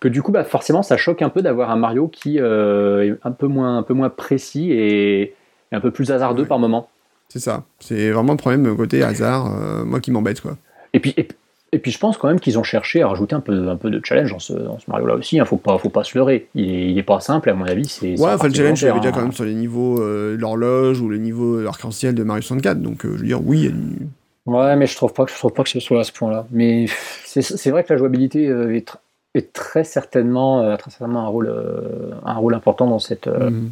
que 0.00 0.08
du 0.08 0.22
coup, 0.22 0.32
bah, 0.32 0.44
forcément, 0.44 0.82
ça 0.82 0.96
choque 0.96 1.22
un 1.22 1.28
peu 1.30 1.42
d'avoir 1.42 1.70
un 1.70 1.76
Mario 1.76 2.08
qui 2.08 2.38
euh, 2.40 3.14
est 3.14 3.18
un 3.26 3.32
peu 3.32 3.46
moins, 3.46 3.78
un 3.78 3.82
peu 3.82 3.94
moins 3.94 4.08
précis 4.10 4.70
et, 4.72 5.22
et 5.22 5.34
un 5.72 5.80
peu 5.80 5.90
plus 5.90 6.12
hasardeux 6.12 6.42
Ouais. 6.42 6.48
par 6.48 6.58
moment. 6.58 6.88
C'est 7.28 7.38
ça. 7.40 7.64
C'est 7.80 8.10
vraiment 8.10 8.32
le 8.32 8.38
problème 8.38 8.76
côté 8.76 9.02
hasard, 9.02 9.52
euh, 9.52 9.84
moi 9.84 10.00
qui 10.00 10.10
m'embête 10.12 10.40
quoi. 10.40 10.56
Et 10.92 11.00
puis, 11.00 11.14
et, 11.16 11.26
et 11.74 11.78
puis 11.78 11.90
je 11.90 11.98
pense 11.98 12.16
quand 12.16 12.28
même 12.28 12.40
qu'ils 12.40 12.58
ont 12.58 12.62
cherché 12.62 13.02
à 13.02 13.08
rajouter 13.08 13.34
un 13.34 13.40
peu, 13.40 13.68
un 13.68 13.76
peu 13.76 13.90
de 13.90 14.00
challenge 14.04 14.30
dans 14.32 14.38
ce, 14.38 14.52
dans 14.54 14.78
ce 14.78 14.84
Mario-là 14.90 15.14
aussi. 15.16 15.36
Il 15.36 15.44
faut 15.44 15.56
pas, 15.56 15.76
faut 15.78 15.88
pas 15.90 16.04
se 16.04 16.16
leurrer. 16.16 16.46
Il 16.54 16.70
est, 16.70 16.90
il 16.90 16.98
est 16.98 17.02
pas 17.02 17.20
simple, 17.20 17.50
à 17.50 17.54
mon 17.54 17.64
avis. 17.66 17.86
C'est, 17.86 18.18
Ouais, 18.18 18.30
en 18.30 18.34
enfin 18.34 18.48
le 18.48 18.54
challenge 18.54 18.80
il 18.82 18.86
y 18.86 18.88
avait 18.88 19.00
déjà 19.00 19.12
quand 19.12 19.20
hein. 19.20 19.24
même 19.24 19.32
sur 19.32 19.44
les 19.44 19.54
niveaux 19.54 20.00
euh, 20.00 20.36
de 20.36 20.40
l'horloge 20.40 21.00
ou 21.00 21.10
les 21.10 21.18
niveaux 21.18 21.66
arc-en-ciel 21.66 22.14
de 22.14 22.22
Mario 22.22 22.42
64, 22.42 22.80
donc 22.80 23.04
euh, 23.04 23.12
je 23.16 23.20
veux 23.20 23.26
dire 23.26 23.40
oui, 23.44 23.64
il 23.70 24.06
Ouais, 24.46 24.76
mais 24.76 24.86
je 24.86 24.94
trouve 24.94 25.12
pas 25.14 25.24
que 25.24 25.30
je 25.32 25.36
trouve 25.38 25.52
pas 25.52 25.62
que 25.62 25.70
ce 25.70 25.80
soit 25.80 26.00
à 26.00 26.04
ce 26.04 26.12
point-là. 26.12 26.46
Mais 26.50 26.86
c'est, 27.24 27.70
vrai 27.70 27.82
que 27.82 27.92
la 27.92 27.98
jouabilité 27.98 28.46
euh, 28.48 28.74
est, 28.76 28.86
tr- 28.88 28.96
est 29.34 29.52
très 29.54 29.84
certainement, 29.84 30.60
euh, 30.62 30.76
très 30.76 30.90
certainement 30.90 31.20
un 31.24 31.28
rôle, 31.28 31.48
euh, 31.48 32.10
un 32.26 32.34
rôle 32.34 32.54
important 32.54 32.86
dans 32.86 32.98
cette, 32.98 33.26
euh, 33.26 33.48
Mhm. 33.50 33.70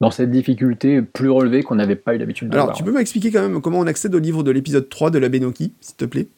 dans 0.00 0.12
cette 0.12 0.30
difficulté 0.30 1.02
plus 1.02 1.30
relevée 1.30 1.64
qu'on 1.64 1.74
n'avait 1.74 1.96
pas 1.96 2.14
eu 2.14 2.18
l'habitude 2.18 2.48
de 2.48 2.54
Alors, 2.54 2.66
voir. 2.66 2.76
tu 2.76 2.84
peux 2.84 2.92
m'expliquer 2.92 3.32
quand 3.32 3.42
même 3.42 3.60
comment 3.60 3.80
on 3.80 3.86
accède 3.88 4.14
au 4.14 4.20
livre 4.20 4.44
de 4.44 4.52
l'épisode 4.52 4.88
3 4.88 5.10
de 5.10 5.18
la 5.18 5.28
Benoki, 5.28 5.72
s'il 5.80 5.96
te 5.96 6.04
plaît? 6.04 6.28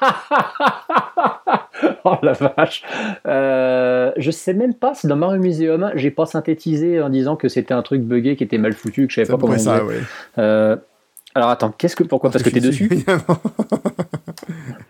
oh 2.04 2.16
la 2.22 2.32
vache. 2.32 2.82
Euh, 3.26 4.12
je 4.16 4.30
sais 4.30 4.54
même 4.54 4.74
pas 4.74 4.94
si 4.94 5.06
dans 5.06 5.16
Mario 5.16 5.40
Museum, 5.40 5.90
j'ai 5.94 6.10
pas 6.10 6.26
synthétisé 6.26 7.00
en 7.00 7.08
disant 7.08 7.36
que 7.36 7.48
c'était 7.48 7.74
un 7.74 7.82
truc 7.82 8.02
buggé 8.02 8.36
qui 8.36 8.44
était 8.44 8.58
mal 8.58 8.72
foutu, 8.72 9.06
que 9.06 9.12
je 9.12 9.16
savais 9.16 9.26
C'est 9.26 9.32
pas 9.32 9.38
comment 9.38 9.58
ça, 9.58 9.84
ouais. 9.84 10.00
Euh, 10.38 10.76
alors 11.34 11.50
attends, 11.50 11.72
qu'est-ce 11.76 11.96
que 11.96 12.04
pourquoi? 12.04 12.30
Parce 12.30 12.42
que 12.42 12.50
t'es 12.50 12.60
dessus? 12.60 12.90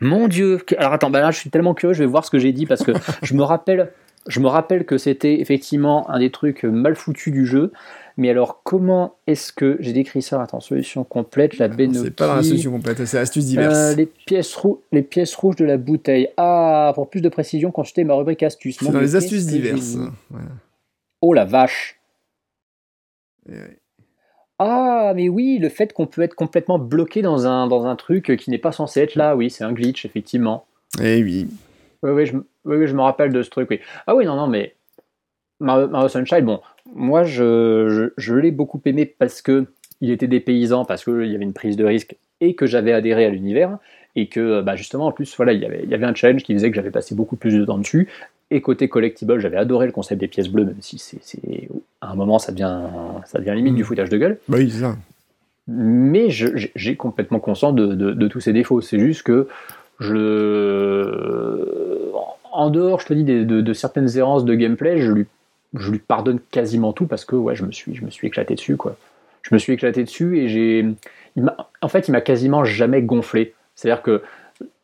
Mon 0.00 0.28
Dieu. 0.28 0.60
Alors 0.78 0.92
attends, 0.92 1.10
bah 1.10 1.20
là 1.20 1.30
je 1.30 1.38
suis 1.38 1.50
tellement 1.50 1.74
curieux, 1.74 1.94
je 1.94 2.02
vais 2.02 2.08
voir 2.08 2.24
ce 2.24 2.30
que 2.30 2.38
j'ai 2.38 2.52
dit 2.52 2.66
parce 2.66 2.82
que 2.82 2.92
je 3.22 3.34
me 3.34 3.42
rappelle, 3.42 3.90
je 4.28 4.40
me 4.40 4.46
rappelle 4.46 4.86
que 4.86 4.98
c'était 4.98 5.40
effectivement 5.40 6.08
un 6.08 6.20
des 6.20 6.30
trucs 6.30 6.64
mal 6.64 6.94
foutus 6.94 7.32
du 7.32 7.44
jeu. 7.44 7.72
Mais 8.18 8.30
alors 8.30 8.62
comment 8.64 9.16
est-ce 9.28 9.52
que 9.52 9.76
j'ai 9.78 9.92
décrit 9.92 10.22
ça? 10.22 10.42
Attends, 10.42 10.58
solution 10.58 11.04
complète, 11.04 11.56
la 11.58 11.68
Benoki. 11.68 12.00
C'est 12.00 12.10
pas 12.10 12.26
dans 12.26 12.34
la 12.34 12.42
solution 12.42 12.72
complète, 12.72 13.04
c'est 13.04 13.16
astuces 13.16 13.46
diverses. 13.46 13.92
Euh, 13.92 13.94
les, 13.94 14.06
pièces 14.06 14.56
rou- 14.56 14.82
les 14.90 15.02
pièces 15.02 15.36
rouges 15.36 15.54
de 15.54 15.64
la 15.64 15.76
bouteille. 15.76 16.28
Ah, 16.36 16.90
pour 16.96 17.08
plus 17.08 17.20
de 17.20 17.28
précision, 17.28 17.70
consultez 17.70 18.02
ma 18.02 18.14
rubrique 18.14 18.42
astuces. 18.42 18.78
c'est 18.80 18.90
dans 18.90 18.98
les 19.00 19.14
astuces 19.14 19.46
diverses. 19.46 19.96
Oh 21.20 21.32
la 21.32 21.44
vache 21.44 22.00
ouais. 23.48 23.78
Ah, 24.58 25.12
mais 25.14 25.28
oui, 25.28 25.58
le 25.58 25.68
fait 25.68 25.92
qu'on 25.92 26.08
peut 26.08 26.22
être 26.22 26.34
complètement 26.34 26.80
bloqué 26.80 27.22
dans 27.22 27.46
un, 27.46 27.68
dans 27.68 27.86
un 27.86 27.94
truc 27.94 28.36
qui 28.36 28.50
n'est 28.50 28.58
pas 28.58 28.72
censé 28.72 29.00
être 29.00 29.14
là, 29.14 29.36
oui, 29.36 29.48
c'est 29.50 29.62
un 29.62 29.72
glitch, 29.72 30.04
effectivement. 30.04 30.66
Eh 31.00 31.22
oui. 31.22 31.46
Oui, 32.02 32.10
oui, 32.10 32.26
je, 32.26 32.36
oui, 32.36 32.44
oui, 32.64 32.86
je 32.88 32.94
me 32.94 33.02
rappelle 33.02 33.32
de 33.32 33.44
ce 33.44 33.50
truc, 33.50 33.68
oui. 33.70 33.78
Ah 34.08 34.16
oui, 34.16 34.26
non, 34.26 34.34
non, 34.34 34.48
mais 34.48 34.74
Mario, 35.60 36.08
Sunshine, 36.08 36.42
bon, 36.44 36.60
moi, 36.94 37.24
je, 37.24 37.88
je, 37.88 38.04
je 38.16 38.34
l'ai 38.34 38.50
beaucoup 38.50 38.80
aimé 38.84 39.06
parce 39.18 39.42
que 39.42 39.66
il 40.00 40.10
était 40.10 40.28
des 40.28 40.40
paysans, 40.40 40.84
parce 40.84 41.04
qu'il 41.04 41.26
y 41.26 41.34
avait 41.34 41.44
une 41.44 41.52
prise 41.52 41.76
de 41.76 41.84
risque 41.84 42.16
et 42.40 42.54
que 42.54 42.66
j'avais 42.66 42.92
adhéré 42.92 43.24
à 43.24 43.30
l'univers 43.30 43.78
et 44.14 44.28
que, 44.28 44.60
bah, 44.62 44.76
justement, 44.76 45.06
en 45.06 45.12
plus, 45.12 45.36
voilà, 45.36 45.52
il 45.52 45.60
y 45.60 45.64
avait, 45.64 45.80
il 45.82 45.90
y 45.90 45.94
avait 45.94 46.06
un 46.06 46.14
challenge 46.14 46.44
qui 46.44 46.54
faisait 46.54 46.70
que 46.70 46.76
j'avais 46.76 46.92
passé 46.92 47.14
beaucoup 47.16 47.34
plus 47.36 47.58
de 47.58 47.64
temps 47.64 47.78
dessus. 47.78 48.08
Et 48.50 48.62
côté 48.62 48.88
collectible, 48.88 49.38
j'avais 49.40 49.58
adoré 49.58 49.84
le 49.86 49.92
concept 49.92 50.20
des 50.20 50.28
pièces 50.28 50.48
bleues, 50.48 50.64
même 50.64 50.80
si 50.80 50.98
c'est, 50.98 51.68
à 52.00 52.12
un 52.12 52.14
moment, 52.14 52.38
ça 52.38 52.50
devient, 52.52 52.80
ça 53.26 53.38
devient 53.40 53.52
limite 53.54 53.74
Mm. 53.74 53.76
du 53.76 53.84
foutage 53.84 54.08
de 54.08 54.16
gueule. 54.16 54.38
Bah 54.48 54.56
oui, 54.58 54.70
c'est 54.70 54.80
ça. 54.80 54.96
Mais 55.66 56.30
j'ai 56.30 56.96
complètement 56.96 57.40
conscience 57.40 57.74
de, 57.74 57.86
de- 57.88 58.12
de 58.12 58.28
tous 58.28 58.40
ces 58.40 58.54
défauts. 58.54 58.80
C'est 58.80 58.98
juste 58.98 59.22
que 59.24 59.48
je. 59.98 62.08
En 62.52 62.70
dehors, 62.70 63.00
je 63.00 63.06
te 63.06 63.14
dis, 63.14 63.24
de, 63.24 63.60
de 63.60 63.72
certaines 63.72 64.16
errances 64.16 64.44
de 64.44 64.54
gameplay, 64.54 64.98
je 64.98 65.12
lui, 65.12 65.26
je 65.74 65.90
lui 65.90 65.98
pardonne 65.98 66.40
quasiment 66.50 66.92
tout 66.92 67.06
parce 67.06 67.24
que 67.24 67.36
ouais, 67.36 67.54
je, 67.54 67.64
me 67.64 67.72
suis, 67.72 67.94
je 67.94 68.04
me 68.04 68.10
suis 68.10 68.26
éclaté 68.26 68.54
dessus. 68.54 68.76
Quoi. 68.76 68.96
Je 69.42 69.54
me 69.54 69.58
suis 69.58 69.72
éclaté 69.72 70.04
dessus 70.04 70.38
et 70.38 70.48
j'ai. 70.48 70.86
En 71.82 71.88
fait, 71.88 72.08
il 72.08 72.12
m'a 72.12 72.20
quasiment 72.20 72.64
jamais 72.64 73.02
gonflé. 73.02 73.54
C'est-à-dire 73.74 74.02
que 74.02 74.22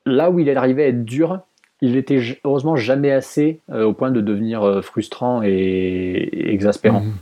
là 0.06 0.30
où 0.30 0.38
il 0.38 0.48
est 0.48 0.56
arrivé 0.56 0.84
à 0.84 0.88
être 0.88 1.04
dur, 1.04 1.40
il 1.80 1.96
était 1.96 2.20
heureusement 2.44 2.76
jamais 2.76 3.10
assez 3.10 3.60
euh, 3.72 3.84
au 3.84 3.92
point 3.92 4.10
de 4.10 4.20
devenir 4.20 4.62
euh, 4.62 4.80
frustrant 4.80 5.42
et, 5.42 5.48
et 5.50 6.52
exaspérant. 6.52 7.00
Mhm. 7.00 7.12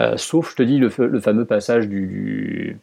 Euh, 0.00 0.16
sauf, 0.16 0.50
je 0.50 0.56
te 0.56 0.62
dis, 0.62 0.78
le, 0.78 0.88
fa- 0.88 1.06
le 1.06 1.20
fameux 1.20 1.44
passage 1.44 1.88
du, 1.88 2.06
du, 2.06 2.78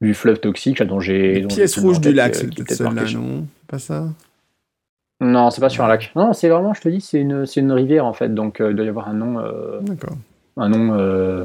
du 0.00 0.14
fleuve 0.14 0.40
toxique 0.40 0.80
là, 0.80 0.84
dont 0.86 1.00
j'ai. 1.00 1.46
Rouges 1.80 1.96
en 1.98 2.00
du 2.00 2.12
lac, 2.12 2.34
c'est 2.34 2.54
peut-être 2.54 2.72
celle-là, 2.72 3.04
non? 3.14 3.46
Pas 3.68 3.78
ça? 3.78 4.08
Non, 5.20 5.50
c'est 5.50 5.60
pas 5.60 5.68
sur 5.68 5.84
un 5.84 5.88
lac. 5.88 6.12
Non, 6.16 6.32
c'est 6.32 6.48
vraiment, 6.48 6.72
je 6.74 6.80
te 6.80 6.88
dis, 6.88 7.00
c'est 7.00 7.20
une, 7.20 7.44
c'est 7.46 7.60
une 7.60 7.72
rivière 7.72 8.06
en 8.06 8.12
fait, 8.14 8.34
donc 8.34 8.60
euh, 8.60 8.70
il 8.70 8.76
doit 8.76 8.86
y 8.86 8.88
avoir 8.88 9.08
un 9.08 9.12
nom, 9.14 9.38
euh, 9.38 9.80
D'accord. 9.82 10.16
un 10.56 10.68
nom 10.70 10.94
euh, 10.98 11.44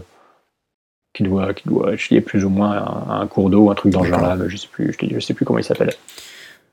qui 1.14 1.24
doit, 1.24 1.54
qui 1.54 1.68
doit 1.68 1.92
plus 2.26 2.46
ou 2.46 2.50
moins 2.50 2.72
à 2.72 2.80
un, 2.80 3.12
à 3.12 3.22
un 3.22 3.28
cours 3.28 3.50
d'eau, 3.50 3.70
un 3.70 3.76
truc 3.76 3.92
dans 3.92 4.04
ce 4.04 4.08
genre-là, 4.10 4.38
je 4.48 4.56
sais 4.58 4.68
plus, 4.72 4.94
je 4.94 4.98
te 4.98 5.06
dis, 5.06 5.14
je 5.14 5.20
sais 5.20 5.34
plus 5.34 5.46
comment 5.46 5.60
il 5.60 5.64
s'appelle. 5.66 5.92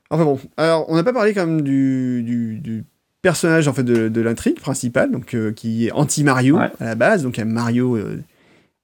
Enfin 0.09 0.23
bon, 0.25 0.39
alors 0.57 0.85
on 0.89 0.95
n'a 0.95 1.03
pas 1.03 1.13
parlé 1.13 1.33
quand 1.33 1.45
même 1.45 1.61
du, 1.61 2.23
du, 2.23 2.59
du 2.59 2.83
personnage 3.21 3.67
en 3.67 3.73
fait 3.73 3.83
de, 3.83 4.07
de 4.09 4.21
l'intrigue 4.21 4.59
principale, 4.59 5.11
donc 5.11 5.35
qui 5.55 5.87
est 5.87 5.91
anti-Mario 5.91 6.57
Ouais. 6.57 6.69
à 6.79 6.85
la 6.85 6.95
base, 6.95 7.23
donc 7.23 7.37
il 7.37 7.39
y 7.39 7.43
a 7.43 7.45
Mario. 7.45 7.97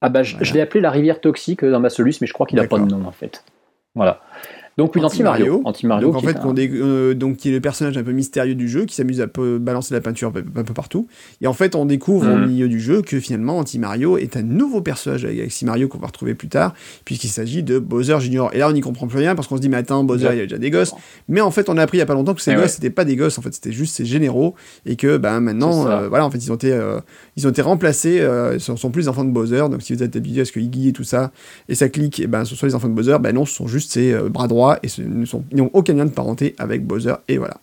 Ah 0.01 0.09
bah, 0.09 0.23
je, 0.23 0.31
Voilà. 0.33 0.43
je 0.45 0.53
l'ai 0.53 0.61
appelé 0.61 0.81
la 0.81 0.91
rivière 0.91 1.21
toxique 1.21 1.63
dans 1.63 1.79
ma 1.79 1.89
soluce, 1.89 2.19
mais 2.21 2.27
je 2.27 2.33
crois 2.33 2.45
qu'il 2.47 2.59
a 2.59 2.67
pas 2.67 2.79
de 2.79 2.85
nom 2.85 3.05
en 3.05 3.11
fait. 3.11 3.43
Voilà. 3.95 4.21
Donc 4.80 4.95
oui, 4.95 5.03
Anti-Mario. 5.03 5.61
Anti-Mario. 5.65 6.07
donc 6.07 6.15
en 6.15 6.19
qui 6.22 6.26
fait, 6.27 6.38
un- 6.38 6.56
euh, 6.57 7.14
donc 7.14 7.38
qui 7.38 7.49
est 7.49 7.51
le 7.51 7.60
personnage 7.60 7.97
un 7.97 8.03
peu 8.03 8.11
mystérieux 8.14 8.56
du 8.56 8.68
jeu, 8.69 8.85
qui 8.85 8.95
s'amuse 8.95 9.19
à 9.22 9.27
peu 9.27 9.57
balancer 9.60 9.93
la 9.93 9.99
peinture 10.01 10.30
un 10.30 10.64
peu, 10.64 10.73
partout. 10.73 11.07
Et 11.41 11.47
en 11.47 11.53
fait, 11.53 11.76
on 11.76 11.85
découvre 11.85 12.31
au 12.31 12.35
Mhm. 12.38 12.47
milieu 12.47 12.68
du 12.69 12.80
jeu 12.80 13.01
que 13.01 13.19
finalement 13.19 13.57
Anti-Mario 13.57 14.18
est 14.18 14.38
un 14.38 14.41
nouveau 14.41 14.81
personnage 14.81 15.26
avec 15.26 15.38
Galaxy 15.38 15.65
Mario 15.65 15.88
qu'on 15.89 15.97
va 15.99 16.07
retrouver 16.07 16.34
plus 16.34 16.47
tard, 16.47 16.73
puisqu'il 17.06 17.27
s'agit 17.27 17.61
de 17.61 17.77
Bowser 17.77 18.19
Junior. 18.22 18.49
Et 18.53 18.60
là, 18.60 18.69
on 18.69 18.72
n'y 18.72 18.81
comprend 18.81 19.07
plus 19.07 19.18
rien 19.19 19.35
parce 19.35 19.47
qu'on 19.47 19.57
se 19.57 19.61
dit, 19.61 19.68
mais 19.69 19.77
attends, 19.77 20.03
Bowser, 20.03 20.30
il 20.31 20.38
y 20.38 20.41
a 20.41 20.43
déjà 20.43 20.57
des 20.57 20.69
gosses. 20.72 20.93
Mais 21.27 21.41
en 21.41 21.51
fait, 21.51 21.68
on 21.69 21.77
a 21.77 21.81
appris 21.84 21.97
il 21.97 21.99
y 21.99 22.03
a 22.03 22.06
pas 22.06 22.14
longtemps 22.14 22.34
que 22.34 22.41
ces 22.41 22.51
Eh 22.51 22.56
gosses, 22.56 22.64
ouais. 22.64 22.68
c'était 22.69 22.89
pas 22.89 23.03
des 23.06 23.15
gosses, 23.18 23.38
en 23.38 23.41
fait, 23.41 23.53
c'était 23.53 23.73
juste 23.73 23.95
ces 23.95 24.06
généraux. 24.06 24.56
Et 24.85 24.95
que 24.95 25.18
ben, 25.18 25.39
maintenant, 25.41 25.88
euh, 25.88 26.07
voilà, 26.07 26.26
en 26.26 26.31
fait, 26.31 26.38
ils 26.38 26.51
ont 26.51 26.56
été, 26.56 26.72
euh, 26.72 26.99
ils 27.35 27.45
ont 27.45 27.49
été 27.49 27.61
remplacés, 27.61 28.19
ce 28.57 28.76
sont 28.76 28.91
plus 28.91 29.01
les 29.03 29.07
enfants 29.10 29.26
de 29.26 29.31
Bowser. 29.31 29.65
Donc 29.69 29.81
si 29.81 29.93
vous 29.93 30.03
êtes 30.03 30.15
habitué 30.15 30.41
à 30.41 30.45
ce 30.45 30.51
que 30.53 30.60
Iggy 30.61 30.89
et 30.89 30.93
tout 30.93 31.03
ça, 31.03 31.31
et 31.68 31.76
ça 31.76 31.89
clique, 31.89 32.19
et 32.22 32.27
ben, 32.27 32.45
ce 32.45 32.56
sont 32.56 32.65
les 32.65 32.76
enfants 32.76 32.88
de 32.88 32.93
Bowser, 32.93 33.18
ben 33.19 33.34
non, 33.35 33.45
ce 33.45 33.53
sont 33.53 33.68
juste 33.68 33.91
ses 33.91 34.14
bras 34.30 34.47
droits 34.47 34.68
et 34.83 34.87
ce 34.87 35.01
ne 35.01 35.25
sont, 35.25 35.43
n'ont 35.51 35.69
aucun 35.73 35.93
lien 35.93 36.05
de 36.05 36.11
parenté 36.11 36.55
avec 36.59 36.85
Bowser. 36.85 37.15
Et 37.27 37.37
voilà. 37.37 37.57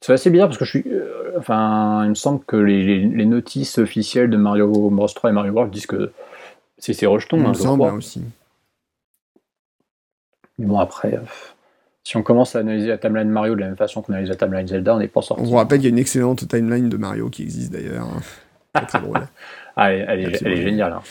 C'est 0.00 0.12
assez 0.12 0.30
bizarre 0.30 0.48
parce 0.48 0.58
que 0.58 0.64
je 0.64 0.70
suis. 0.78 0.84
euh, 0.86 1.32
enfin, 1.38 2.04
il 2.04 2.10
me 2.10 2.14
semble 2.14 2.44
que 2.44 2.56
les, 2.56 2.84
les- 2.84 3.04
les 3.08 3.26
notices 3.26 3.78
officielles 3.78 4.30
de 4.30 4.36
Mario 4.36 4.68
Bros 4.90 5.06
3 5.08 5.30
et 5.30 5.32
Mario 5.32 5.52
World 5.52 5.72
disent 5.72 5.86
que 5.86 6.12
c'est 6.78 6.92
ses 6.92 7.06
rejetons. 7.06 7.38
il 7.38 7.44
hein, 7.44 7.48
me 7.48 7.54
semble 7.54 7.84
hein, 7.84 7.94
aussi. 7.94 8.22
Mais 10.58 10.66
bon, 10.66 10.78
après, 10.78 11.14
euh, 11.14 11.20
si 12.04 12.16
on 12.16 12.22
commence 12.22 12.54
à 12.56 12.60
analyser 12.60 12.88
la 12.88 12.98
timeline 12.98 13.28
Mario 13.28 13.54
de 13.54 13.60
la 13.60 13.66
même 13.66 13.76
façon 13.76 14.02
qu'on 14.02 14.12
analyse 14.12 14.30
la 14.30 14.36
timeline 14.36 14.66
Zelda, 14.68 14.94
on 14.94 14.98
n'est 14.98 15.08
pas 15.08 15.22
sorti. 15.22 15.42
On 15.42 15.46
vous 15.46 15.56
rappelle 15.56 15.78
qu'il 15.78 15.86
y 15.88 15.90
a 15.90 15.94
une 15.94 15.98
excellente 15.98 16.46
timeline 16.48 16.88
de 16.88 16.96
Mario 16.96 17.28
qui 17.28 17.42
existe 17.42 17.72
d'ailleurs. 17.72 18.06
hein. 18.06 18.20
Très, 18.74 18.86
très 18.86 19.00
drôle. 19.00 19.20
Ah, 19.80 19.92
elle, 19.92 20.06
elle 20.08 20.34
est, 20.34 20.42
elle 20.42 20.52
est 20.54 20.62
géniale. 20.62 20.92
hein. 20.92 21.02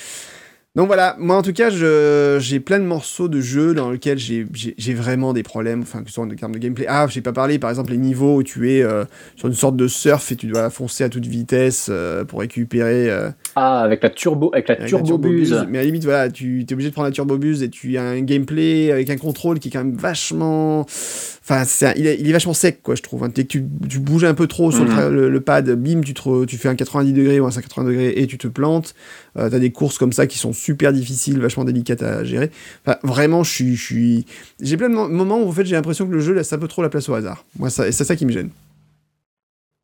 Donc 0.77 0.85
voilà, 0.85 1.15
moi 1.17 1.35
en 1.37 1.41
tout 1.41 1.53
cas, 1.53 1.71
j'ai 1.71 2.59
plein 2.59 2.77
de 2.77 2.83
morceaux 2.85 3.27
de 3.27 3.41
jeux 3.41 3.73
dans 3.73 3.89
lesquels 3.89 4.19
j'ai- 4.19 4.45
vraiment 4.93 5.33
des 5.33 5.41
problèmes, 5.41 5.81
enfin 5.81 6.01
que 6.03 6.09
ce 6.09 6.13
soit 6.13 6.23
en 6.23 6.29
termes 6.29 6.51
de 6.53 6.59
gameplay. 6.59 6.85
Ah, 6.87 7.07
j'ai 7.09 7.21
pas 7.21 7.33
parlé, 7.33 7.57
par 7.57 7.71
exemple, 7.71 7.89
les 7.91 7.97
niveaux 7.97 8.35
où 8.37 8.43
tu 8.43 8.71
es 8.71 8.83
euh, 8.83 9.03
sur 9.35 9.47
une 9.47 9.55
sorte 9.55 9.75
de 9.75 9.87
surf 9.87 10.31
et 10.31 10.35
tu 10.35 10.45
dois 10.45 10.69
foncer 10.69 11.03
à 11.03 11.09
toute 11.09 11.25
vitesse 11.25 11.87
euh, 11.89 12.25
pour 12.25 12.41
récupérer 12.41 13.09
euh, 13.09 13.31
Ah, 13.55 13.79
avec 13.81 14.03
la 14.03 14.11
turbo, 14.11 14.51
avec 14.53 14.67
la 14.67 14.75
avec 14.75 14.91
la 14.91 14.97
turbobuse. 14.99 15.65
Mais 15.67 15.79
à 15.79 15.81
la 15.81 15.85
limite, 15.87 16.03
voilà, 16.03 16.29
tu 16.29 16.61
es 16.61 16.71
obligé 16.73 16.89
de 16.89 16.93
prendre 16.93 17.07
la 17.07 17.11
turbobuse 17.11 17.63
et 17.63 17.69
tu 17.69 17.97
as 17.97 18.03
un 18.03 18.21
gameplay 18.21 18.91
avec 18.91 19.09
un 19.09 19.17
contrôle 19.17 19.57
qui 19.57 19.69
est 19.69 19.71
quand 19.71 19.83
même 19.83 19.95
vachement. 19.97 20.81
Enfin, 20.81 21.63
un- 21.87 21.93
il, 21.95 22.05
est, 22.05 22.17
il 22.19 22.29
est 22.29 22.33
vachement 22.33 22.53
sec, 22.53 22.81
quoi, 22.83 22.93
je 22.93 23.01
trouve. 23.01 23.23
hein. 23.23 23.29
Dès 23.33 23.43
que 23.45 23.47
tu, 23.47 23.63
tu 23.89 23.97
bouges 23.99 24.25
un 24.25 24.35
peu 24.35 24.45
trop 24.45 24.71
sur 24.71 24.83
le 24.83 24.91
Mhm. 24.91 24.95
tra- 24.95 25.09
le, 25.09 25.29
le 25.29 25.41
pad, 25.41 25.67
bim, 25.71 26.01
tu, 26.01 26.13
te 26.13 26.45
tu 26.45 26.57
fais 26.57 26.69
un 26.69 26.75
90 26.75 27.13
degrés 27.13 27.39
ou 27.39 27.45
un 27.47 27.51
180 27.51 27.83
degrés 27.85 28.13
et 28.17 28.27
tu 28.27 28.37
te 28.37 28.47
plantes. 28.47 28.93
Euh, 29.38 29.49
T'as 29.49 29.59
des 29.59 29.72
courses 29.72 29.97
comme 29.97 30.14
ça 30.14 30.27
qui 30.27 30.38
sont 30.38 30.53
super 30.53 30.93
difficiles, 30.93 31.39
vachement 31.39 31.64
délicates 31.64 32.01
à 32.03 32.23
gérer. 32.23 32.49
Enfin, 32.85 32.97
vraiment, 33.03 33.43
je 33.43 33.73
suis. 33.76 34.26
J'ai 34.61 34.77
plein 34.77 34.89
de 34.89 34.95
mo- 34.95 35.07
moments 35.07 35.39
où 35.39 35.47
en 35.47 35.51
fait, 35.51 35.65
j'ai 35.65 35.76
l'impression 35.76 36.07
que 36.07 36.11
le 36.14 36.19
jeu 36.19 36.34
laisse 36.34 36.51
un 36.53 36.57
peu 36.57 36.68
trop 36.68 36.81
la 36.81 36.89
place 36.89 37.07
au 37.09 37.14
hasard. 37.14 37.45
Moi, 37.59 37.69
ça- 37.69 37.91
c'est 37.91 38.03
ça 38.03 38.15
qui 38.15 38.26
me 38.26 38.31
gêne. 38.31 38.49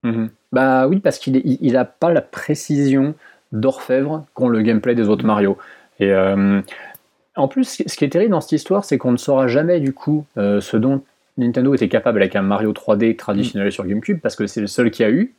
Mhm. 0.03 0.29
Bah 0.51 0.87
oui, 0.87 0.99
parce 0.99 1.17
qu'il 1.17 1.37
est- 1.37 1.43
il, 1.45 1.87
pas 1.99 2.11
la 2.11 2.21
précision 2.21 3.15
d'orfèvre 3.51 4.25
qu'ont 4.33 4.49
le 4.49 4.61
gameplay 4.61 4.95
des 4.95 5.07
autres 5.07 5.25
Mario. 5.25 5.57
Et 5.99 6.11
euh, 6.11 6.59
en 7.35 7.47
plus, 7.47 7.63
ce 7.65 7.77
qui- 7.77 7.85
qui 7.85 8.05
est 8.05 8.09
terrible 8.09 8.31
dans 8.31 8.41
cette 8.41 8.51
histoire, 8.53 8.83
c'est 8.83 8.97
qu'on 8.97 9.11
ne 9.11 9.17
saura 9.17 9.47
jamais 9.47 9.79
du 9.79 9.93
coup 9.93 10.25
euh, 10.37 10.59
ce 10.59 10.75
dont 10.77 11.03
Nintendo 11.37 11.73
était 11.73 11.89
capable 11.89 12.21
avec 12.21 12.35
un 12.35 12.41
Mario 12.41 12.73
3D 12.73 13.15
traditionnel 13.15 13.71
sur 13.71 13.85
GameCube, 13.85 14.19
parce 14.21 14.35
que 14.35 14.45
c'est 14.45 14.61
le 14.61 14.67
seul 14.67 14.91
qu'il 14.91 15.03
y 15.03 15.09
a 15.09 15.11
eu. 15.11 15.33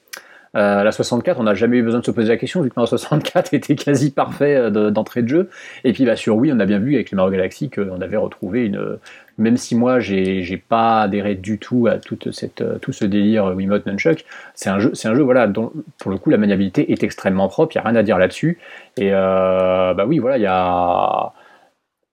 Euh, 0.56 0.84
la 0.84 0.92
64, 0.92 1.40
on 1.40 1.44
n'a 1.44 1.54
jamais 1.54 1.78
eu 1.78 1.82
besoin 1.82 2.00
de 2.00 2.04
se 2.04 2.10
poser 2.10 2.28
la 2.28 2.36
question 2.36 2.62
vu 2.62 2.70
que 2.70 2.74
Mario 2.76 2.86
64 2.86 3.54
était 3.54 3.74
quasi 3.74 4.10
parfait 4.10 4.56
euh, 4.56 4.90
d'entrée 4.90 5.22
de 5.22 5.28
jeu. 5.28 5.50
Et 5.84 5.92
puis 5.92 6.04
bah, 6.04 6.16
sur 6.16 6.36
Wii, 6.36 6.52
on 6.52 6.60
a 6.60 6.66
bien 6.66 6.78
vu 6.78 6.94
avec 6.94 7.10
les 7.10 7.16
Mario 7.16 7.32
Galaxy 7.32 7.70
qu'on 7.70 8.00
avait 8.00 8.16
retrouvé 8.16 8.66
une. 8.66 8.98
Même 9.36 9.56
si 9.56 9.74
moi, 9.74 9.98
j'ai 9.98 10.62
pas 10.68 11.02
adhéré 11.02 11.34
du 11.34 11.58
tout 11.58 11.88
à 11.88 11.98
toute 11.98 12.30
cette, 12.30 12.60
euh, 12.60 12.78
tout 12.78 12.92
ce 12.92 13.04
délire 13.04 13.46
Wiimote 13.46 13.84
Nunchuck, 13.84 14.24
c'est 14.54 14.70
un 14.70 14.78
jeu, 14.78 14.92
c'est 14.94 15.08
un 15.08 15.14
jeu 15.16 15.22
voilà, 15.22 15.48
dont 15.48 15.72
pour 15.98 16.12
le 16.12 16.18
coup 16.18 16.30
la 16.30 16.38
maniabilité 16.38 16.92
est 16.92 17.02
extrêmement 17.02 17.48
propre. 17.48 17.74
Il 17.74 17.78
y 17.78 17.80
a 17.80 17.84
rien 17.84 17.96
à 17.96 18.04
dire 18.04 18.18
là-dessus. 18.18 18.58
Et 18.96 19.10
bah 19.10 20.04
oui, 20.06 20.18
voilà, 20.18 20.38
il 20.38 20.42
y 20.42 20.46
a 20.46 21.32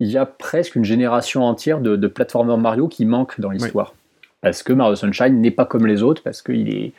il 0.02 0.10
y 0.10 0.18
a 0.18 0.26
presque 0.26 0.76
une 0.76 0.84
génération 0.84 1.44
entière 1.44 1.80
de, 1.80 1.96
de 1.96 2.08
platformers 2.08 2.58
Mario 2.58 2.88
qui 2.88 3.06
manque 3.06 3.40
dans 3.40 3.52
l'histoire. 3.52 3.94
Parce 4.42 4.64
que 4.64 4.74
Mario 4.74 4.96
Sunshine 4.96 5.40
n'est 5.40 5.52
pas 5.52 5.66
comme 5.66 5.86
les 5.86 6.02
autres, 6.02 6.24
parce 6.24 6.42
qu'il 6.42 6.74
est. 6.74 6.94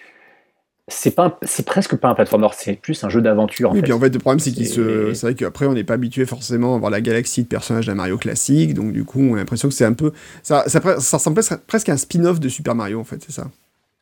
C'est 0.89 1.13
pas, 1.13 1.39
c'est 1.43 1.65
presque 1.65 1.97
pas 1.97 2.09
un 2.09 2.15
platformer, 2.15 2.49
c'est 2.55 2.75
plus 2.75 3.03
un 3.05 3.09
jeu 3.09 3.23
d'aventure. 3.23 3.71
Oui, 3.71 3.77
fait. 3.77 3.83
puis 3.85 3.93
en 3.93 4.01
fait 4.01 4.13
le 4.13 4.19
problème 4.19 4.41
c'est 4.41 4.51
qu'il 4.51 4.67
se, 4.67 5.15
c'est 5.15 5.27
vrai 5.27 5.35
qu'après 5.35 5.67
on 5.67 5.75
n'est 5.75 5.85
pas 5.85 5.95
habitué 5.95 6.27
forcément 6.27 6.75
à 6.75 6.79
voir 6.79 6.91
la 6.91 7.01
galaxie 7.01 7.45
de 7.45 7.49
personnages 7.49 7.87
d'un 7.87 7.95
Mario 7.95 8.19
classique, 8.19 8.75
donc 8.75 8.93
du 8.93 9.05
coup 9.05 9.21
on 9.21 9.35
a 9.35 9.37
l'impression 9.37 9.69
que 9.69 9.75
c'est 9.75 9.85
un 9.85 9.93
peu, 9.93 10.13
ça, 10.43 10.65
ça, 10.67 10.81
ça 11.01 11.17
ressemble 11.17 11.41
presque 11.69 11.89
à 11.89 11.93
un 11.93 11.97
spin-off 11.97 12.41
de 12.41 12.49
Super 12.49 12.75
Mario 12.75 12.99
en 12.99 13.05
fait, 13.05 13.23
c'est 13.25 13.33
ça. 13.33 13.47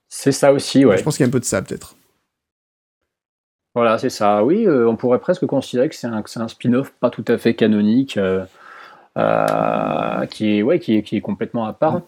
C'est 0.09 0.33
ça 0.33 0.53
aussi, 0.53 0.85
ouais. 0.87 0.97
Je 0.97 1.03
pense 1.03 1.17
qu'il 1.19 1.25
y 1.25 1.27
a 1.27 1.29
un 1.29 1.33
peu 1.33 1.39
de 1.41 1.45
ça 1.45 1.61
peut-être. 1.61 1.97
Voilà, 3.75 3.99
c'est 3.99 4.11
ça. 4.11 4.43
Oui, 4.43 4.67
euh, 4.67 4.89
on 4.89 4.97
pourrait 4.97 5.21
presque 5.21 5.47
considérer 5.47 5.89
que 5.89 5.95
c'est 5.95 6.09
un, 6.09 6.25
un 6.37 6.49
spin-off 6.49 6.93
pas 6.99 7.11
tout 7.11 7.25
à 7.29 7.39
fait 7.39 7.55
canonique. 7.55 8.17
Euh, 8.17 8.45
euh, 9.19 10.27
qui, 10.27 10.59
est, 10.59 10.63
ouais, 10.63 10.79
qui, 10.79 10.97
est, 10.97 11.03
qui 11.03 11.17
est 11.17 11.21
complètement 11.21 11.67
à 11.67 11.73
part. 11.73 12.03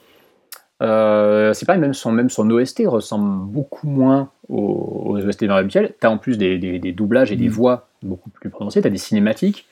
Euh, 0.83 1.53
c'est 1.53 1.67
pas 1.67 1.77
même 1.77 1.95
son, 1.95 2.11
même 2.13 2.29
son 2.29 2.51
OST 2.51 2.83
ressemble 2.87 3.47
beaucoup 3.47 3.89
moins 3.89 4.31
aux, 4.49 5.05
aux 5.07 5.25
OST 5.25 5.45
Mario 5.45 5.69
Tu 5.69 5.79
as 5.79 6.11
en 6.11 6.19
plus 6.19 6.39
des, 6.39 6.59
des, 6.59 6.79
des, 6.79 6.93
doublages 6.93 7.31
et 7.31 7.37
des 7.37 7.49
mm. 7.49 7.53
voix 7.53 7.89
beaucoup 8.03 8.31
plus 8.31 8.51
prononcées, 8.51 8.81
tu 8.81 8.89
as 8.89 8.91
des 8.91 8.99
cinématiques. 8.99 9.67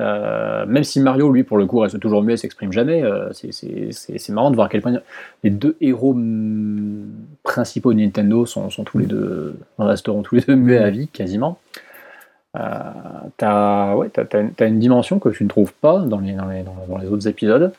Euh, 0.00 0.66
même 0.66 0.82
si 0.82 1.00
Mario, 1.00 1.30
lui, 1.30 1.44
pour 1.44 1.56
le 1.56 1.66
coup, 1.66 1.78
reste 1.78 2.00
toujours 2.00 2.22
muet, 2.22 2.36
s'exprime 2.36 2.72
jamais, 2.72 3.04
euh, 3.04 3.30
c'est 3.32 4.30
marrant 4.30 4.50
de 4.50 4.56
voir 4.56 4.66
à 4.66 4.68
quel 4.68 4.80
point 4.80 4.94
les 5.44 5.50
deux 5.50 5.76
héros 5.80 6.16
principaux 7.44 7.92
de 7.92 7.98
Nintendo 8.00 8.44
sont, 8.44 8.70
sont 8.70 8.82
tous 8.82 8.98
les 8.98 9.06
deux, 9.06 9.56
resteront 9.78 10.22
tous 10.22 10.34
les 10.34 10.40
deux 10.40 10.56
muets 10.56 10.78
à 10.78 10.90
vie, 10.90 11.08
quasiment. 11.08 11.58
Euh, 12.56 12.60
t'as 13.36 13.94
ouais, 13.94 14.10
une 14.60 14.78
dimension 14.78 15.18
que 15.18 15.28
tu 15.28 15.44
ne 15.44 15.48
trouves 15.48 15.72
pas 15.74 16.00
dans 16.00 16.20
les, 16.20 16.32
dans 16.32 16.46
les, 16.46 16.62
dans 16.62 16.98
les 16.98 17.08
autres 17.08 17.28
épisodes. 17.28 17.72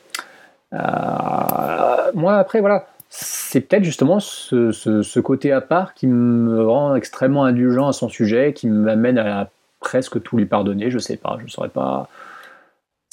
Euh, 0.72 2.12
moi, 2.14 2.36
après, 2.36 2.60
voilà, 2.60 2.86
c'est 3.08 3.60
peut-être 3.60 3.84
justement 3.84 4.20
ce, 4.20 5.18
côté 5.20 5.52
à 5.52 5.60
part 5.60 5.94
qui 5.94 6.06
me 6.06 6.64
rend 6.64 6.94
extrêmement 6.94 7.44
indulgent 7.44 7.88
à 7.88 7.92
son 7.92 8.08
sujet, 8.08 8.52
qui 8.52 8.66
m'amène 8.66 9.18
à 9.18 9.48
presque 9.80 10.22
tout 10.22 10.36
lui 10.36 10.46
pardonner. 10.46 10.90
Je 10.90 10.98
sais 10.98 11.16
pas, 11.16 11.38
je 11.44 11.50
saurais 11.50 11.68
pas. 11.68 12.08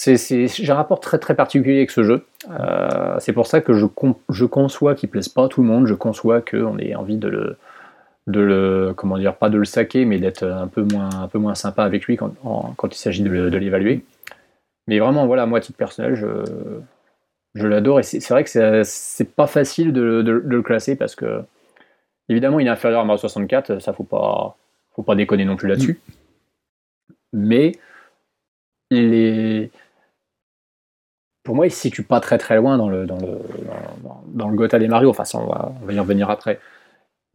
J'ai 0.06 0.50
un 0.70 0.76
rapport 0.76 1.00
très 1.00 1.20
très 1.20 1.36
particulier 1.36 1.78
avec 1.78 1.92
ce 1.92 2.04
jeu. 2.04 2.26
Euh, 2.50 3.16
c'est 3.20 3.32
pour 3.32 3.48
ça 3.48 3.62
que 3.62 3.74
je, 3.74 3.86
je 4.30 4.46
conçois 4.46 4.96
qu'il 4.96 5.10
plaise 5.10 5.30
pas 5.30 5.46
à 5.46 5.48
tout 5.48 5.62
le 5.62 5.68
monde. 5.68 5.88
Je 5.88 5.94
conçois 5.94 6.42
qu'on 6.42 6.78
ait 6.80 6.96
envie 6.96 7.18
de 7.18 7.30
le, 7.30 7.58
de 8.28 8.42
le, 8.42 8.94
comment 8.98 9.18
dire, 9.18 9.36
pas 9.36 9.50
de 9.50 9.58
le 9.58 9.66
saquer, 9.66 10.04
mais 10.06 10.18
d'être 10.18 10.44
un 10.44 10.68
peu 10.68 10.82
moins, 10.82 11.10
un 11.22 11.28
peu 11.28 11.38
moins 11.38 11.56
sympa 11.56 11.84
avec 11.84 12.06
lui 12.06 12.18
quand, 12.18 12.34
quand 12.76 12.94
il 12.94 12.98
s'agit 12.98 13.22
de 13.22 13.58
l'évaluer. 13.58 14.04
Mais 14.88 15.00
vraiment, 15.00 15.28
voilà, 15.28 15.46
moi, 15.46 15.60
à 15.60 15.62
titre 15.62 15.78
personnel, 15.78 16.16
je, 16.16 16.28
je 17.56 17.68
l'adore 17.68 18.00
et 18.00 18.04
c'est 18.04 18.28
vrai 18.30 18.44
que 18.44 18.84
c'est 18.84 19.36
pas 19.36 19.48
facile 19.48 19.94
de, 19.94 20.22
de, 20.22 20.32
le 20.32 20.62
classer 20.62 20.96
parce 20.96 21.16
que, 21.16 21.44
évidemment, 22.30 22.60
il 22.60 22.68
est 22.68 22.72
inférieur 22.72 23.02
à 23.02 23.06
Mario 23.06 23.20
64, 23.20 23.80
ça 23.80 23.94
faut 23.94 24.04
pas, 24.04 24.58
faut 24.96 25.04
pas 25.04 25.16
déconner 25.16 25.46
non 25.46 25.56
plus 25.56 25.68
là-dessus. 25.68 26.00
Mais 27.32 27.74
il 28.90 29.14
est, 29.14 29.72
pour 31.44 31.56
moi, 31.56 31.68
il 31.68 31.72
se 31.72 31.80
situe 31.80 32.04
pas 32.04 32.20
très 32.20 32.38
très 32.38 32.56
loin 32.58 32.78
dans 32.78 32.90
le, 32.90 33.06
dans 33.06 33.20
le, 33.20 33.40
dans, 34.04 34.24
dans 34.28 34.50
le 34.50 34.56
Gotha 34.56 34.80
des 34.80 34.88
Mario. 34.88 35.10
Enfin, 35.10 35.24
on 35.36 35.48
va, 35.48 35.74
on 35.82 35.86
va 35.86 35.94
y 35.94 36.00
revenir 36.00 36.30
après 36.30 36.60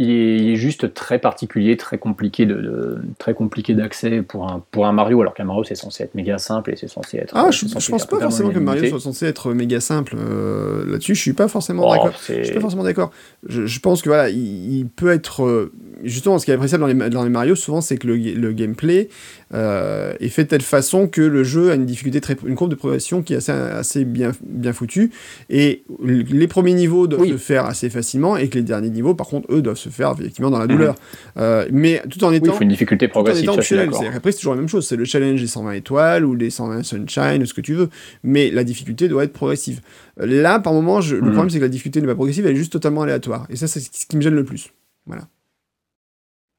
il 0.01 0.11
est, 0.11 0.57
juste 0.57 0.95
très 0.95 1.19
particulier, 1.19 1.77
très 1.77 1.99
compliqué 1.99 2.47
de, 2.47 2.99
très 3.19 3.35
compliqué 3.35 3.75
d'accès 3.75 4.23
pour 4.23 4.49
un 4.49 4.62
pour 4.70 4.87
un 4.87 4.93
Mario, 4.93 5.20
alors 5.20 5.35
qu'un 5.35 5.45
Mario 5.45 5.65
c'est 5.65 5.75
censé 5.75 6.05
être 6.05 6.15
méga 6.15 6.39
simple 6.39 6.73
et 6.73 6.77
c'est 6.77 6.87
censé 6.87 7.16
être. 7.19 7.37
Ah, 7.37 7.51
je, 7.51 7.66
je 7.66 7.91
pense 7.91 8.07
pas 8.07 8.20
forcément 8.20 8.51
que 8.51 8.61
Mario 8.61 8.89
soit 8.89 9.01
censé 9.01 9.27
être 9.27 9.53
méga 9.53 9.81
simple 9.81 10.16
euh, 10.16 10.89
là-dessus. 10.89 11.16
Je 11.16 11.20
suis 11.20 11.33
pas 11.33 11.49
forcément 11.49 11.89
oh, 11.89 11.93
d'accord. 11.93 12.12
Je 12.29 12.43
suis 12.45 12.55
pas 12.55 12.61
forcément 12.61 12.85
d'accord. 12.85 13.11
Je, 13.49 13.81
pense 13.81 14.03
que 14.03 14.09
voilà, 14.09 14.29
il, 14.29 14.87
peut 14.87 15.11
être 15.11 15.45
euh, 15.45 15.73
justement 16.05 16.39
ce 16.39 16.45
qui 16.45 16.53
est 16.53 16.55
appréciable 16.55 16.83
dans 16.83 17.05
les, 17.05 17.11
dans 17.11 17.25
les 17.25 17.31
Mario 17.31 17.57
souvent, 17.57 17.81
c'est 17.81 17.97
que 17.97 18.07
le, 18.07 18.16
le 18.16 18.53
gameplay 18.53 19.09
euh, 19.55 20.12
est 20.20 20.29
fait 20.29 20.45
de 20.45 20.49
telle 20.49 20.62
façon 20.62 21.09
que 21.09 21.23
le 21.23 21.45
jeu 21.45 21.70
a 21.70 21.75
une 21.75 21.87
difficulté 21.87 22.20
très, 22.20 22.37
une 22.45 22.55
courbe 22.55 22.70
de 22.70 22.77
progression 22.77 23.23
qui 23.23 23.35
est 23.35 23.37
assez, 23.37 23.53
assez 23.53 24.05
bien 24.05 24.33
bien 24.43 24.73
foutue 24.73 25.11
et 25.49 25.85
les 26.03 26.49
premiers 26.49 26.75
niveaux 26.75 27.07
doivent 27.07 27.29
se 27.29 27.37
faire 27.37 27.65
assez 27.65 27.91
facilement 27.91 28.37
et 28.37 28.49
que 28.49 28.57
les 28.57 28.62
derniers 28.62 28.91
niveaux, 28.91 29.15
par 29.15 29.27
contre, 29.27 29.53
eux 29.53 29.62
doivent 29.62 29.79
se 29.79 29.89
faire 29.89 30.12
effectivement 30.19 30.51
dans 30.51 30.59
la 30.59 30.66
douleur. 30.66 30.95
Mhm. 30.95 31.43
Euh, 31.43 31.69
mais 31.73 32.03
tout 32.11 32.23
en 32.25 32.33
étant. 32.33 32.47
Oui, 32.47 32.53
il 32.53 32.57
faut 32.57 32.62
une 32.62 32.69
difficulté 32.69 33.09
progressive. 33.09 33.49
Après, 33.49 34.33
c'est 34.33 34.39
toujours 34.39 34.55
la 34.55 34.61
même 34.61 34.69
chose. 34.69 34.87
C'est 34.87 34.97
le 34.97 35.05
challenge 35.05 35.41
des 35.41 35.47
120 35.47 35.73
étoiles 35.73 36.25
ou 36.25 36.37
des 36.37 36.51
120 36.51 36.83
sunshine, 36.83 37.43
ou 37.43 37.47
ce 37.47 37.55
que 37.55 37.61
tu 37.61 37.75
veux. 37.75 37.89
Mais 38.23 38.51
la 38.51 38.65
difficulté 38.65 39.09
doit 39.09 39.25
être 39.25 39.33
progressive. 39.33 39.81
Là, 40.16 40.59
par 40.59 40.73
moment, 40.73 41.01
je... 41.01 41.16
le 41.16 41.23
mhm. 41.23 41.33
problème, 41.33 41.51
c'est 41.51 41.59
que 41.59 41.65
la 41.65 41.69
difficulté 41.69 42.01
n'est 42.01 42.07
pas 42.07 42.15
progressive, 42.15 42.47
elle 42.47 42.53
est 42.53 42.57
juste 42.57 42.73
totalement 42.73 43.03
aléatoire. 43.03 43.47
Et 43.51 43.57
ça, 43.57 43.66
c'est 43.66 43.81
ce 43.81 44.07
qui 44.07 44.16
me 44.16 44.23
gêne 44.23 44.35
le 44.35 44.45
plus. 44.45 44.73
Voilà. 45.07 45.29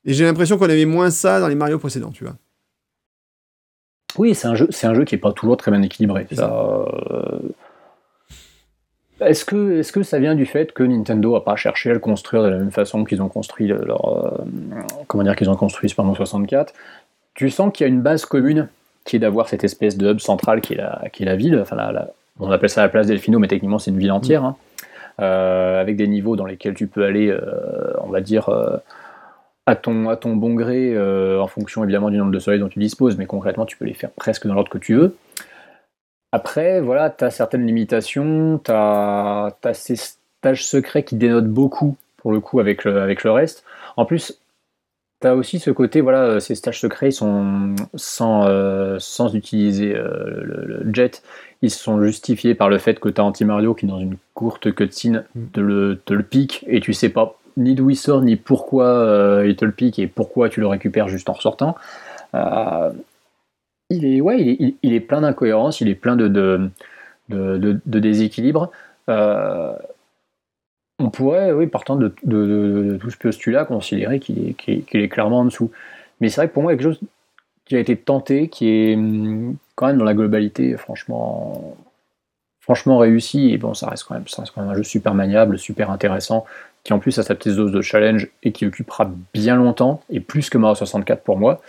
Et 0.05 0.13
j'ai 0.13 0.23
l'impression 0.23 0.57
qu'on 0.57 0.65
avait 0.65 0.85
moins 0.85 1.11
ça 1.11 1.39
dans 1.39 1.47
les 1.47 1.55
Mario 1.55 1.77
précédents, 1.77 2.11
tu 2.11 2.23
vois. 2.23 2.35
Oui, 4.17 4.35
c'est 4.35 4.47
un 4.47 4.55
jeu, 4.55 4.67
c'est 4.71 4.87
un 4.87 4.93
jeu 4.93 5.05
qui 5.05 5.15
est 5.15 5.19
pas 5.19 5.33
toujours 5.33 5.57
très 5.57 5.71
bien 5.71 5.81
équilibré. 5.81 6.27
Ça, 6.31 6.51
euh, 6.51 7.39
est-ce 9.21 9.43
que, 9.43 9.79
est 9.79 9.91
que 9.91 10.03
ça 10.03 10.19
vient 10.19 10.35
du 10.35 10.45
fait 10.45 10.71
que 10.71 10.83
Nintendo 10.83 11.33
n'a 11.33 11.41
pas 11.41 11.55
cherché 11.55 11.89
à 11.89 11.93
le 11.93 11.99
construire 11.99 12.43
de 12.43 12.47
la 12.47 12.57
même 12.57 12.71
façon 12.71 13.03
qu'ils 13.03 13.21
ont 13.21 13.27
construit 13.27 13.67
leur, 13.67 14.07
euh, 14.07 14.45
comment 15.07 15.23
dire 15.23 15.35
qu'ils 15.35 15.49
ont 15.49 15.55
construit 15.55 15.89
Super 15.89 16.05
Mario 16.05 16.17
64 16.17 16.73
Tu 17.33 17.49
sens 17.49 17.71
qu'il 17.73 17.85
y 17.85 17.89
a 17.89 17.93
une 17.93 18.01
base 18.01 18.25
commune 18.25 18.69
qui 19.03 19.17
est 19.17 19.19
d'avoir 19.19 19.49
cette 19.49 19.63
espèce 19.63 19.97
de 19.97 20.09
hub 20.11 20.19
central 20.19 20.61
qui 20.61 20.73
est 20.73 20.77
la, 20.77 21.03
qui 21.11 21.23
est 21.23 21.25
la 21.25 21.35
ville. 21.35 21.59
Enfin, 21.61 21.77
on 22.39 22.49
appelle 22.51 22.69
ça 22.69 22.81
la 22.81 22.89
place 22.89 23.07
Delfino, 23.07 23.39
mais 23.39 23.47
techniquement 23.47 23.79
c'est 23.79 23.91
une 23.91 23.99
ville 23.99 24.11
entière, 24.11 24.45
hein. 24.45 24.55
euh, 25.19 25.81
avec 25.81 25.97
des 25.97 26.07
niveaux 26.07 26.35
dans 26.35 26.45
lesquels 26.45 26.75
tu 26.75 26.87
peux 26.87 27.03
aller, 27.03 27.29
euh, 27.29 27.93
on 28.01 28.09
va 28.09 28.21
dire 28.21 28.49
à 29.69 29.75
ton, 29.75 30.35
bon 30.35 30.53
gré, 30.53 30.97
en 31.39 31.47
fonction 31.47 31.83
évidemment 31.83 32.09
du 32.09 32.17
nombre 32.17 32.31
de 32.31 32.39
soleils 32.39 32.59
dont 32.59 32.69
tu 32.69 32.79
disposes, 32.79 33.17
mais 33.17 33.25
concrètement 33.25 33.65
tu 33.65 33.77
peux 33.77 33.85
les 33.85 33.93
faire 33.93 34.11
presque 34.11 34.47
dans 34.47 34.53
l'ordre 34.53 34.69
que 34.69 34.77
tu 34.77 34.95
veux. 34.95 35.15
Après, 36.31 36.79
voilà, 36.79 37.09
tu 37.09 37.23
as 37.23 37.31
certaines 37.31 37.65
limitations, 37.65 38.59
tu 38.63 38.71
as, 38.71 39.51
ces 39.73 39.95
stages 39.95 40.65
secrets 40.65 41.03
qui 41.03 41.15
dénotent 41.15 41.47
beaucoup, 41.47 41.97
pour 42.17 42.31
le 42.31 42.39
coup, 42.39 42.59
avec 42.59 42.83
le, 42.83 43.01
avec 43.01 43.23
le 43.23 43.31
reste. 43.31 43.63
En 43.97 44.05
plus, 44.05 44.39
tu 45.21 45.27
as 45.27 45.35
aussi 45.35 45.59
ce 45.59 45.71
côté, 45.71 46.01
voilà, 46.01 46.39
ces 46.39 46.53
stages 46.53 46.79
secrets, 46.79 47.09
sont 47.09 47.75
sans, 47.95 48.47
euh, 48.47 48.97
sans 48.99 49.33
utiliser 49.33 49.95
euh, 49.95 50.43
le, 50.43 50.93
jet, 50.93 51.23
ils 51.63 51.71
sont 51.71 52.01
justifiés 52.01 52.53
par 52.53 52.69
le 52.69 52.77
fait 52.77 52.99
que 52.99 53.09
tu 53.09 53.19
as 53.19 53.23
Anti-Mario 53.23 53.73
qui, 53.73 53.87
dans 53.87 53.99
une 53.99 54.17
courte 54.35 54.71
cutscene, 54.73 55.25
te 55.51 55.59
le, 55.59 55.99
te 56.05 56.13
le 56.13 56.23
pique 56.23 56.63
et 56.67 56.79
tu 56.79 56.93
sais 56.93 57.09
pas 57.09 57.38
ni 57.59 57.75
d'où 57.75 57.89
il 57.89 57.95
sort, 57.95 58.21
ni 58.21 58.35
pourquoi 58.35 58.85
euh, 58.87 59.47
il 59.47 59.55
te 59.55 59.65
le 59.65 59.71
pique 59.71 59.99
et 59.99 60.07
pourquoi 60.07 60.49
tu 60.49 60.59
le 60.59 60.67
récupères 60.67 61.07
juste 61.07 61.29
en 61.29 61.33
ressortant 61.33 61.75
il 63.89 64.05
est, 64.05 64.21
ouais, 64.21 64.75
il 64.83 64.93
est, 64.93 64.99
plein 64.99 65.21
d'incohérences, 65.21 65.81
il 65.81 65.89
est 65.89 65.95
plein 65.95 66.15
de, 66.15 66.27
de. 66.27 66.69
Euh, 69.09 69.73
on 70.99 71.09
pourrait, 71.09 71.51
oui, 71.51 71.67
partant 71.67 71.95
de, 71.95 72.09
tout 72.09 73.09
ce 73.09 73.17
postulat, 73.17 73.65
considérer 73.65 74.19
qu'il 74.19 74.49
est, 74.49 74.69
est, 74.93 75.09
clairement 75.09 75.39
en 75.39 75.45
dessous. 75.45 75.71
Mais 76.21 76.29
c'est 76.29 76.41
vrai 76.41 76.49
que 76.49 76.53
pour 76.53 76.63
moi, 76.63 76.73
quelque 76.73 76.83
chose 76.83 76.99
qui 77.65 77.75
a 77.75 77.79
été 77.79 77.95
tenté, 77.95 78.49
qui 78.49 78.69
est 78.69 78.95
hum, 78.95 79.55
quand 79.75 79.87
même 79.87 79.97
dans 79.97 80.05
la 80.05 80.13
globalité, 80.13 80.75
franchement, 80.77 81.75
franchement 82.59 82.97
réussi. 82.97 83.51
Et 83.51 83.57
bon, 83.57 83.73
ça 83.73 83.89
reste, 83.89 84.03
quand 84.03 84.15
même, 84.15 84.27
ça 84.27 84.43
reste 84.43 84.53
quand 84.53 84.61
même 84.61 84.71
un 84.71 84.75
jeu 84.75 84.83
super 84.83 85.15
maniable, 85.15 85.57
super 85.57 85.89
intéressant, 85.89 86.45
qui 86.83 86.93
en 86.93 86.99
plus 86.99 87.17
a 87.19 87.23
sa 87.23 87.35
petite 87.35 87.55
dose 87.55 87.71
de 87.71 87.81
challenge 87.81 88.27
et 88.43 88.51
qui 88.51 88.65
occupera 88.65 89.11
bien 89.33 89.55
longtemps, 89.55 90.01
et 90.09 90.19
plus 90.19 90.49
que 90.49 90.57
Mario 90.57 90.75
64 90.75 91.23
pour 91.23 91.37
moi 91.37 91.61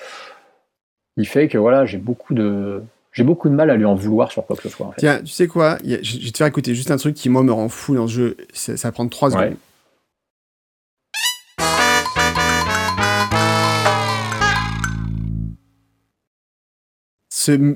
il 1.17 1.27
fait 1.27 1.49
que 1.49 1.59
voilà, 1.59 1.87
j'ai 1.87 1.99
beaucoup 1.99 2.35
de 2.35 2.83
j'ai 3.13 3.25
beaucoup 3.25 3.49
de 3.49 3.55
mal 3.55 3.71
à 3.71 3.77
lui 3.77 3.85
en 3.85 3.95
vouloir 3.95 4.31
sur 4.31 4.47
quoi 4.47 4.57
que 4.57 4.63
ce 4.63 4.69
soit. 4.69 4.95
Tiens, 4.97 5.21
tu 5.21 5.27
sais 5.27 5.49
quoi? 5.49 5.79
Je 5.85 6.25
vais 6.25 6.31
te 6.31 6.39
faire 6.39 6.47
écouter 6.47 6.75
juste 6.75 6.91
un 6.91 6.97
truc 6.97 7.15
qui 7.15 7.29
moi 7.29 7.43
me 7.43 7.53
rend 7.53 7.69
fou 7.69 7.95
dans 7.95 8.07
ce 8.07 8.13
jeu. 8.15 8.37
Ça, 8.53 8.75
va 8.75 8.93
prendre 8.93 9.11
3 9.11 9.31
secondes. 9.31 9.57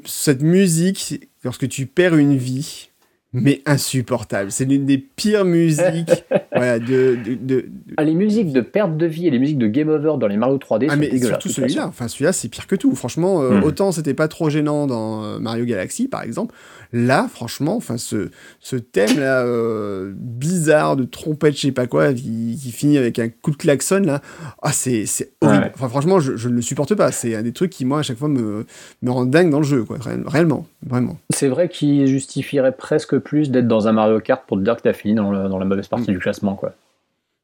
cette 0.04 0.42
musique, 0.42 1.28
lorsque 1.42 1.68
tu 1.68 1.86
perds 1.86 2.14
une 2.14 2.36
vie, 2.36 2.90
mais 3.34 3.60
insupportable. 3.66 4.50
C'est 4.50 4.64
l'une 4.64 4.86
des 4.86 4.98
pires 4.98 5.44
musiques 5.44 6.24
voilà, 6.54 6.78
de, 6.78 7.16
de, 7.24 7.34
de- 7.34 7.66
Ah, 7.96 8.04
les 8.04 8.14
musiques 8.14 8.52
de 8.52 8.60
perte 8.60 8.96
de 8.96 9.06
vie 9.06 9.26
et 9.26 9.30
les 9.30 9.38
musiques 9.38 9.58
de 9.58 9.66
game 9.66 9.88
over 9.88 10.14
dans 10.18 10.26
les 10.28 10.36
Mario 10.36 10.56
3D 10.58 10.86
Ah 10.88 10.94
sont 10.94 11.00
mais 11.00 11.08
dégueulasses. 11.08 11.28
surtout 11.42 11.48
celui-là, 11.50 11.86
enfin 11.88 12.08
celui-là 12.08 12.32
c'est 12.32 12.48
pire 12.48 12.66
que 12.66 12.76
tout. 12.76 12.94
Franchement, 12.94 13.42
euh, 13.42 13.60
Hmm. 13.60 13.64
autant 13.64 13.92
c'était 13.92 14.14
pas 14.14 14.28
trop 14.28 14.48
gênant 14.50 14.86
dans 14.86 15.24
euh, 15.24 15.38
Mario 15.38 15.64
Galaxy 15.64 16.08
par 16.08 16.22
exemple. 16.22 16.54
Là, 16.92 17.26
franchement, 17.28 17.76
enfin 17.76 17.96
ce, 17.98 18.30
ce 18.60 18.76
thème 18.76 19.18
là 19.18 19.42
euh, 19.44 20.12
bizarre 20.16 20.94
de 20.96 21.02
trompette, 21.04 21.56
je 21.56 21.60
sais 21.62 21.72
pas 21.72 21.86
quoi, 21.88 22.12
qui, 22.14 22.56
qui 22.62 22.70
finit 22.70 22.98
avec 22.98 23.18
un 23.18 23.28
coup 23.28 23.50
de 23.50 23.56
klaxon 23.56 24.02
là, 24.04 24.22
ah 24.62 24.70
c'est 24.72 25.04
c'est 25.06 25.32
horrible. 25.40 25.64
Ouais. 25.64 25.72
Enfin 25.74 25.88
franchement, 25.88 26.20
je, 26.20 26.36
je 26.36 26.48
ne 26.48 26.54
le 26.54 26.62
supporte 26.62 26.94
pas. 26.94 27.10
C'est 27.10 27.34
un 27.34 27.42
des 27.42 27.52
trucs 27.52 27.70
qui 27.70 27.84
moi 27.84 27.98
à 27.98 28.02
chaque 28.02 28.18
fois 28.18 28.28
me 28.28 28.64
me 29.02 29.10
rend 29.10 29.24
dingue 29.26 29.50
dans 29.50 29.58
le 29.60 29.66
jeu 29.66 29.82
quoi. 29.84 29.98
Réel- 29.98 30.22
Réellement, 30.26 30.66
vraiment. 30.86 31.18
C'est 31.30 31.48
vrai 31.48 31.68
qu'il 31.68 32.06
justifierait 32.06 32.76
presque 32.76 33.18
plus 33.24 33.50
d'être 33.50 33.66
dans 33.66 33.88
un 33.88 33.92
Mario 33.92 34.20
Kart 34.20 34.44
pour 34.46 34.56
te 34.58 34.62
dire 34.62 34.76
que 34.76 34.82
t'as 34.82 34.92
fini 34.92 35.14
dans, 35.14 35.32
le- 35.32 35.48
dans 35.48 35.58
la 35.58 35.64
mauvaise 35.64 35.88
partie 35.88 36.10
Mm. 36.10 36.14
du 36.14 36.20
classement. 36.20 36.54
quoi. 36.54 36.74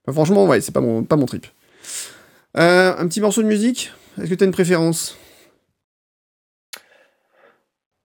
Franchement, 0.08 0.46
ouais, 0.46 0.60
c'est 0.60 0.72
pas 0.72 0.80
mon 0.80 1.02
pas 1.02 1.16
mon 1.16 1.26
trip. 1.26 1.46
Euh, 2.56 2.94
un 2.96 3.06
petit 3.08 3.20
morceau 3.20 3.42
de 3.42 3.46
musique? 3.48 3.92
Est-ce 4.20 4.28
que 4.30 4.34
tu 4.34 4.44
as 4.44 4.46
une 4.46 4.52
préférence? 4.52 5.16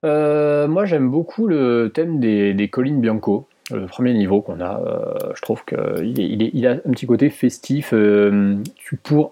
Euh, 0.05 0.67
moi, 0.67 0.85
j'aime 0.85 1.09
beaucoup 1.09 1.47
le 1.47 1.91
thème 1.93 2.19
des, 2.19 2.53
des 2.53 2.67
collines 2.69 3.01
Bianco, 3.01 3.47
le 3.71 3.87
premier 3.87 4.13
niveau 4.13 4.41
qu'on 4.41 4.59
a. 4.61 4.79
euh, 4.81 5.33
je 5.35 5.41
trouve 5.41 5.63
qu'il 5.65 6.19
il 6.19 6.67
a 6.67 6.71
un 6.71 6.91
petit 6.91 7.07
côté 7.07 7.29
festif. 7.29 7.91
euh, 7.93 8.55
tu 8.75 8.97
pour... 8.97 9.31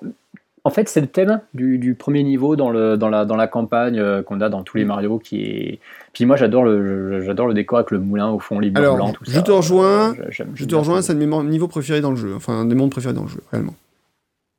En 0.65 0.69
fait, 0.69 0.87
c'est 0.87 1.01
le 1.01 1.07
thème 1.07 1.41
du, 1.53 1.77
du 1.77 1.93
premier 1.93 2.23
niveau 2.23 2.55
dans, 2.55 2.69
le, 2.69 2.95
dans, 2.97 3.09
la, 3.09 3.25
dans 3.25 3.35
la 3.35 3.47
campagne 3.47 3.99
euh, 3.99 4.23
qu'on 4.23 4.39
a 4.39 4.47
dans 4.47 4.63
tous 4.63 4.77
les 4.77 4.85
Mario. 4.85 5.19
Qui 5.19 5.41
est... 5.43 5.79
Puis 6.13 6.25
moi, 6.25 6.37
j'adore 6.37 6.63
le, 6.63 7.21
j'adore 7.21 7.47
le 7.47 7.53
décor 7.53 7.79
avec 7.79 7.91
le 7.91 7.99
moulin 7.99 8.29
au 8.29 8.39
fond, 8.39 8.59
les 8.59 8.71
Alors, 8.75 8.95
blancs, 8.95 9.13
tout 9.17 9.25
je 9.25 9.31
ça. 9.31 9.41
te 9.41 9.51
rejoins, 9.51 10.15
Euh, 10.15 10.29
Je 10.55 10.63
te 10.65 10.75
rejoins, 10.75 11.01
c'est 11.01 11.11
un 11.11 11.15
de 11.15 11.25
mes 11.25 11.43
niveaux 11.49 11.67
préférés 11.67 11.99
dans 11.99 12.11
le 12.11 12.15
jeu. 12.15 12.33
Enfin, 12.35 12.53
un 12.53 12.65
des 12.65 12.75
mondes 12.75 12.91
préférés 12.91 13.13
dans 13.13 13.23
le 13.23 13.27
jeu, 13.27 13.41
réellement. 13.51 13.75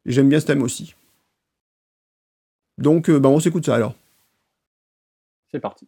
Et 0.04 0.12
j'aime 0.12 0.28
bien 0.28 0.40
ce 0.40 0.46
thème 0.46 0.62
aussi. 0.62 0.94
Donc, 2.76 3.08
euh, 3.08 3.18
bah, 3.18 3.30
on 3.30 3.40
s'écoute 3.40 3.64
ça 3.64 3.74
alors. 3.76 3.94
C'est 5.52 5.60
parti. 5.60 5.86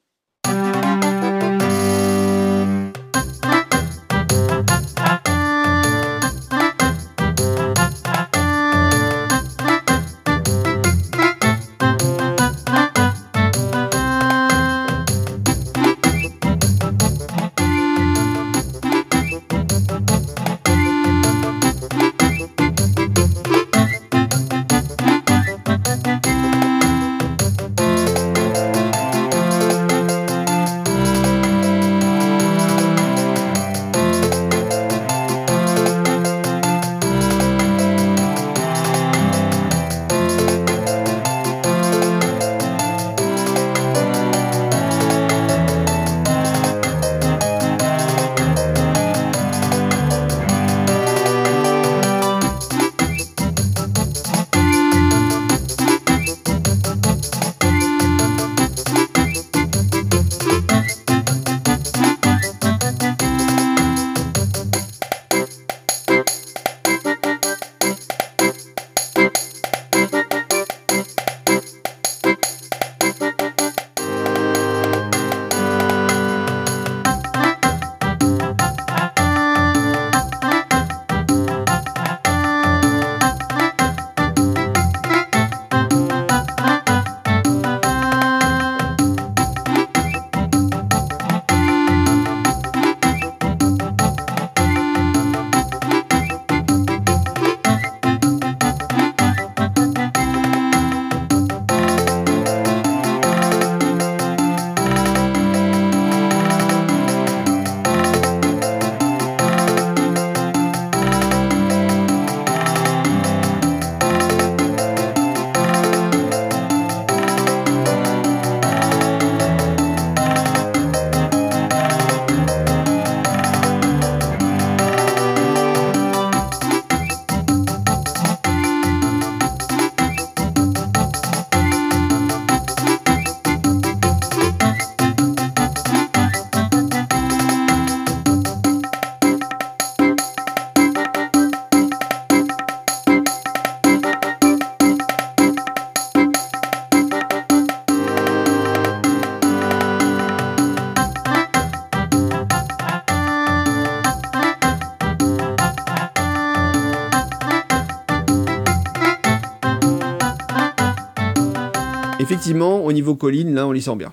Effectivement, 162.46 162.84
au 162.84 162.92
niveau 162.92 163.16
colline, 163.16 163.56
là, 163.56 163.66
on 163.66 163.72
l'y 163.72 163.82
sent 163.82 163.96
bien. 163.96 164.12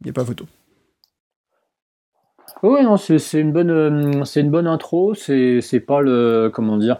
Il 0.00 0.04
n'y 0.04 0.10
a 0.10 0.12
pas 0.12 0.24
photo. 0.24 0.44
Oui, 2.62 2.84
non, 2.84 2.96
c'est 2.96 3.40
une 3.40 3.50
bonne, 3.50 3.70
euh, 3.70 4.24
c'est 4.24 4.40
une 4.40 4.52
bonne 4.52 4.68
intro. 4.68 5.14
C'est 5.14 5.84
pas 5.84 6.00
le, 6.00 6.48
comment 6.54 6.76
dire, 6.76 6.98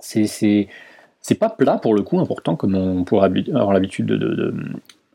c'est 0.00 0.26
c'est 0.26 1.34
pas 1.38 1.50
plat 1.50 1.78
pour 1.78 1.94
le 1.94 2.02
coup, 2.02 2.18
important 2.18 2.56
comme 2.56 2.74
on 2.74 3.04
pourrait 3.04 3.30
avoir 3.54 3.72
l'habitude 3.72 4.06
de, 4.06 4.54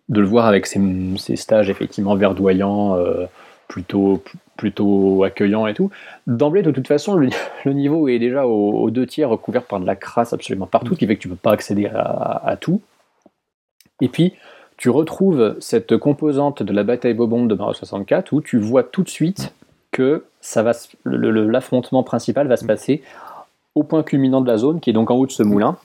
le 0.08 0.26
voir 0.26 0.46
avec 0.46 0.68
ces, 0.68 0.80
stages 1.36 1.70
effectivement 1.70 2.16
verdoyants, 2.16 2.96
euh, 2.96 3.26
plutôt 3.68 4.24
plutôt 4.56 5.26
accueillants 5.26 5.68
et 5.68 5.74
tout. 5.74 5.92
D'emblée, 6.28 6.62
de 6.62 6.72
toute 6.72 6.88
façon, 6.88 7.16
le, 7.16 7.30
niveau 7.66 8.08
est 8.08 8.20
déjà 8.20 8.48
aux, 8.48 8.90
deux 8.90 9.06
tiers 9.06 9.28
recouvert 9.28 9.64
par 9.64 9.82
de 9.82 9.86
la 9.86 9.98
crasse 9.98 10.32
absolument 10.32 10.66
partout, 10.66 10.94
ce 10.94 11.00
qui 11.00 11.08
fait 11.08 11.18
que 11.18 11.22
tu 11.22 11.28
peux 11.28 11.36
pas 11.36 11.52
accéder 11.52 11.88
à 11.88 12.56
tout. 12.58 12.82
Et 14.02 14.08
puis, 14.10 14.34
tu 14.78 14.90
retrouves 14.90 15.56
cette 15.60 15.98
composante 15.98 16.64
de 16.64 16.72
la 16.74 16.84
bataille 16.84 17.14
Bobombe 17.14 17.48
de 17.50 17.56
Mario 17.56 17.74
64 17.74 18.32
où 18.34 18.42
tu 18.42 18.58
vois 18.58 18.84
tout 18.84 19.04
de 19.04 19.10
suite 19.10 19.54
que 19.92 20.24
ça 20.42 20.64
va, 20.64 20.72
l'affrontement 21.06 22.04
principal 22.04 22.48
va 22.48 22.56
se 22.58 22.66
passer 22.66 23.02
au 23.76 23.84
point 23.84 24.04
culminant 24.04 24.42
de 24.42 24.48
la 24.48 24.58
zone, 24.58 24.80
qui 24.80 24.90
est 24.90 24.94
donc 24.94 25.12
en 25.12 25.16
haut 25.16 25.26
de 25.26 25.32
ce 25.32 25.44
moulin. 25.44 25.78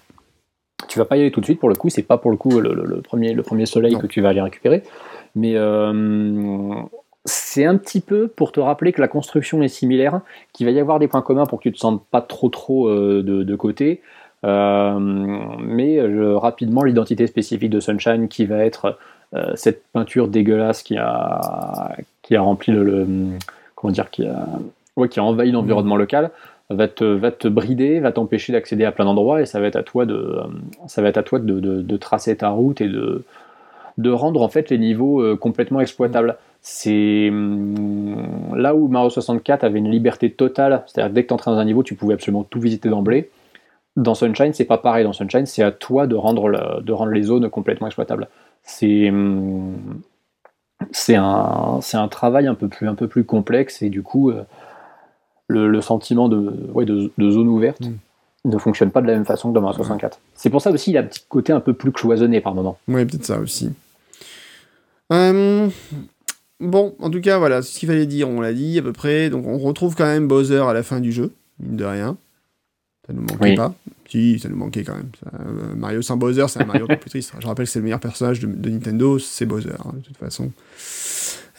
Tu 0.88 0.98
vas 0.98 1.04
pas 1.04 1.16
y 1.16 1.20
aller 1.20 1.30
tout 1.30 1.40
de 1.40 1.44
suite, 1.46 1.58
pour 1.60 1.68
le 1.68 1.74
coup, 1.74 1.88
c'est 1.88 2.02
pas 2.02 2.18
pour 2.18 2.30
le 2.30 2.36
coup 2.36 2.60
le, 2.60 2.74
le- 2.74 2.84
le 2.84 3.00
premier, 3.00 3.32
le 3.32 3.42
premier 3.42 3.66
soleil 3.66 3.96
que 3.98 4.06
tu 4.06 4.20
vas 4.20 4.28
aller 4.30 4.40
récupérer, 4.42 4.82
mais 5.34 5.54
euh, 5.56 6.72
c'est 7.24 7.64
un 7.64 7.76
petit 7.76 8.00
peu 8.00 8.28
pour 8.28 8.52
te 8.52 8.60
rappeler 8.60 8.92
que 8.92 9.00
la 9.00 9.08
construction 9.08 9.62
est 9.62 9.68
similaire, 9.68 10.20
qu'il 10.52 10.66
va 10.66 10.72
y 10.72 10.78
avoir 10.80 10.98
des 10.98 11.08
points 11.08 11.22
communs 11.22 11.46
pour 11.46 11.58
que 11.58 11.64
tu 11.68 11.72
te 11.72 11.78
sentes 11.78 12.04
pas 12.10 12.20
trop 12.20 12.48
trop 12.50 12.88
euh, 12.88 13.22
de, 13.22 13.42
de 13.42 13.56
côté, 13.56 14.02
mais 14.46 15.98
euh, 15.98 16.36
rapidement 16.36 16.82
l'identité 16.82 17.26
spécifique 17.26 17.70
de 17.70 17.80
Sunshine 17.80 18.28
qui 18.28 18.44
va 18.46 18.58
être 18.64 18.98
euh, 19.34 19.52
cette 19.56 19.82
peinture 19.92 20.28
dégueulasse 20.28 20.82
qui 20.82 20.96
a, 20.96 21.96
qui 22.22 22.36
a 22.36 22.40
rempli 22.40 22.72
le, 22.72 23.06
comment 23.74 23.92
dire, 23.92 24.10
qui 24.10 24.26
a, 24.26 24.46
ouais, 24.96 25.08
qui 25.08 25.18
a 25.18 25.24
envahi 25.24 25.50
l'environnement 25.50 25.96
local, 25.96 26.30
va 26.70 26.88
te, 26.88 27.04
va 27.04 27.30
te 27.30 27.48
brider, 27.48 28.00
va 28.00 28.12
t'empêcher 28.12 28.52
d'accéder 28.52 28.84
à 28.84 28.92
plein 28.92 29.04
d'endroits 29.04 29.42
et 29.42 29.46
ça 29.46 29.60
va 29.60 29.66
être 29.66 29.76
à 29.76 29.82
toi 29.82 30.06
de, 30.06 30.14
euh, 30.14 30.42
ça 30.86 31.02
va 31.02 31.08
être 31.08 31.18
à 31.18 31.22
toi 31.22 31.38
de, 31.38 31.60
de- 31.60 31.96
tracer 31.96 32.36
ta 32.36 32.50
route 32.50 32.80
et 32.80 32.88
de, 32.88 33.24
de 33.98 34.10
rendre 34.10 34.40
en 34.42 34.48
fait 34.48 34.70
les 34.70 34.78
niveaux 34.78 35.20
euh, 35.20 35.36
complètement 35.36 35.80
exploitables. 35.80 36.36
C'est 36.62 37.28
hum, 37.28 38.54
là 38.56 38.74
où 38.74 38.88
Mario 38.88 39.10
64 39.10 39.64
avait 39.64 39.78
une 39.78 39.90
liberté 39.90 40.30
totale, 40.30 40.84
c'est-à-dire 40.86 41.12
dès 41.12 41.22
que 41.24 41.28
tu 41.28 41.34
entrais 41.34 41.50
dans 41.50 41.58
un 41.58 41.64
niveau, 41.64 41.82
tu 41.82 41.94
pouvais 41.94 42.14
absolument 42.14 42.44
tout 42.44 42.60
visiter 42.60 42.88
d'emblée. 42.88 43.30
Dans 43.96 44.14
Sunshine, 44.14 44.52
c'est 44.52 44.64
pas 44.64 44.78
pareil. 44.78 45.04
Dans 45.04 45.12
Sunshine, 45.12 45.46
c'est 45.46 45.62
à 45.62 45.70
toi 45.70 46.06
de 46.06 46.14
rendre, 46.16 46.48
le- 46.48 46.82
de 46.82 46.92
rendre 46.92 47.12
les 47.12 47.22
zones 47.22 47.48
complètement 47.48 47.86
exploitables. 47.86 48.28
C'est 48.64 49.08
hum, 49.10 49.76
c'est 50.90 51.14
un, 51.16 51.80
travail 52.10 52.46
un 52.46 52.54
peu 52.54 52.68
plus, 52.68 52.88
un 52.88 52.94
peu 52.94 53.08
plus 53.08 53.24
complexe 53.24 53.82
et 53.82 53.90
du 53.90 54.02
coup, 54.02 54.30
euh, 54.30 54.42
le, 55.48 55.68
le 55.68 55.80
sentiment 55.80 56.28
de, 56.28 56.68
ouais, 56.72 56.84
de, 56.84 57.12
de 57.16 57.30
zone 57.30 57.48
ouverte 57.48 57.80
Mm. 57.80 58.50
ne 58.52 58.58
fonctionne 58.58 58.90
pas 58.90 59.00
de 59.00 59.06
la 59.06 59.14
même 59.14 59.24
façon 59.24 59.50
que 59.50 59.54
dans 59.54 59.60
Mario 59.60 59.76
64. 59.78 60.18
C'est 60.34 60.50
pour 60.50 60.60
ça 60.60 60.70
aussi 60.70 60.90
il 60.90 60.96
a 60.98 61.00
un 61.00 61.04
petit 61.04 61.22
côté 61.28 61.52
un 61.52 61.60
peu 61.60 61.72
plus 61.72 61.92
cloisonné 61.92 62.40
par 62.40 62.54
moment. 62.54 62.76
Ouais, 62.88 63.04
peut-être 63.06 63.24
ça 63.24 63.38
aussi. 63.38 63.70
Euh, 65.12 65.68
Bon, 66.60 66.94
en 67.00 67.10
tout 67.10 67.20
cas, 67.20 67.38
voilà, 67.38 67.62
ce 67.62 67.78
qu'il 67.78 67.88
fallait 67.88 68.06
dire, 68.06 68.28
on 68.28 68.40
l'a 68.40 68.52
dit 68.52 68.78
à 68.78 68.82
peu 68.82 68.92
près. 68.92 69.28
Donc, 69.28 69.44
on 69.46 69.58
retrouve 69.58 69.96
quand 69.96 70.04
même 70.06 70.28
Bowser 70.28 70.60
à 70.66 70.72
la 70.72 70.82
fin 70.82 71.00
du 71.00 71.10
jeu, 71.12 71.32
mine 71.58 71.76
de 71.76 71.84
rien. 71.84 72.16
Ça 73.06 73.12
nous 73.12 73.20
manquait 73.22 73.36
Oui. 73.40 73.54
pas. 73.54 73.74
Si, 74.08 74.38
ça 74.38 74.48
nous 74.48 74.56
manquait 74.56 74.82
quand 74.84 74.94
même. 74.94 75.10
Ça, 75.22 75.30
euh, 75.40 75.74
Mario 75.76 76.00
sans 76.02 76.16
Bowser, 76.16 76.46
c'est 76.48 76.62
un 76.62 76.66
Mario 76.66 76.84
un 76.84 76.88
peu 76.88 76.96
plus 76.96 77.10
triste. 77.10 77.32
Je 77.38 77.46
rappelle 77.46 77.66
que 77.66 77.70
c'est 77.70 77.78
le 77.80 77.84
meilleur 77.84 78.00
personnage 78.00 78.40
de, 78.40 78.46
de 78.46 78.70
Nintendo, 78.70 79.18
c'est 79.18 79.44
Bowser, 79.46 79.70
hein, 79.84 79.92
de 79.94 80.00
toute 80.00 80.16
façon. 80.16 80.50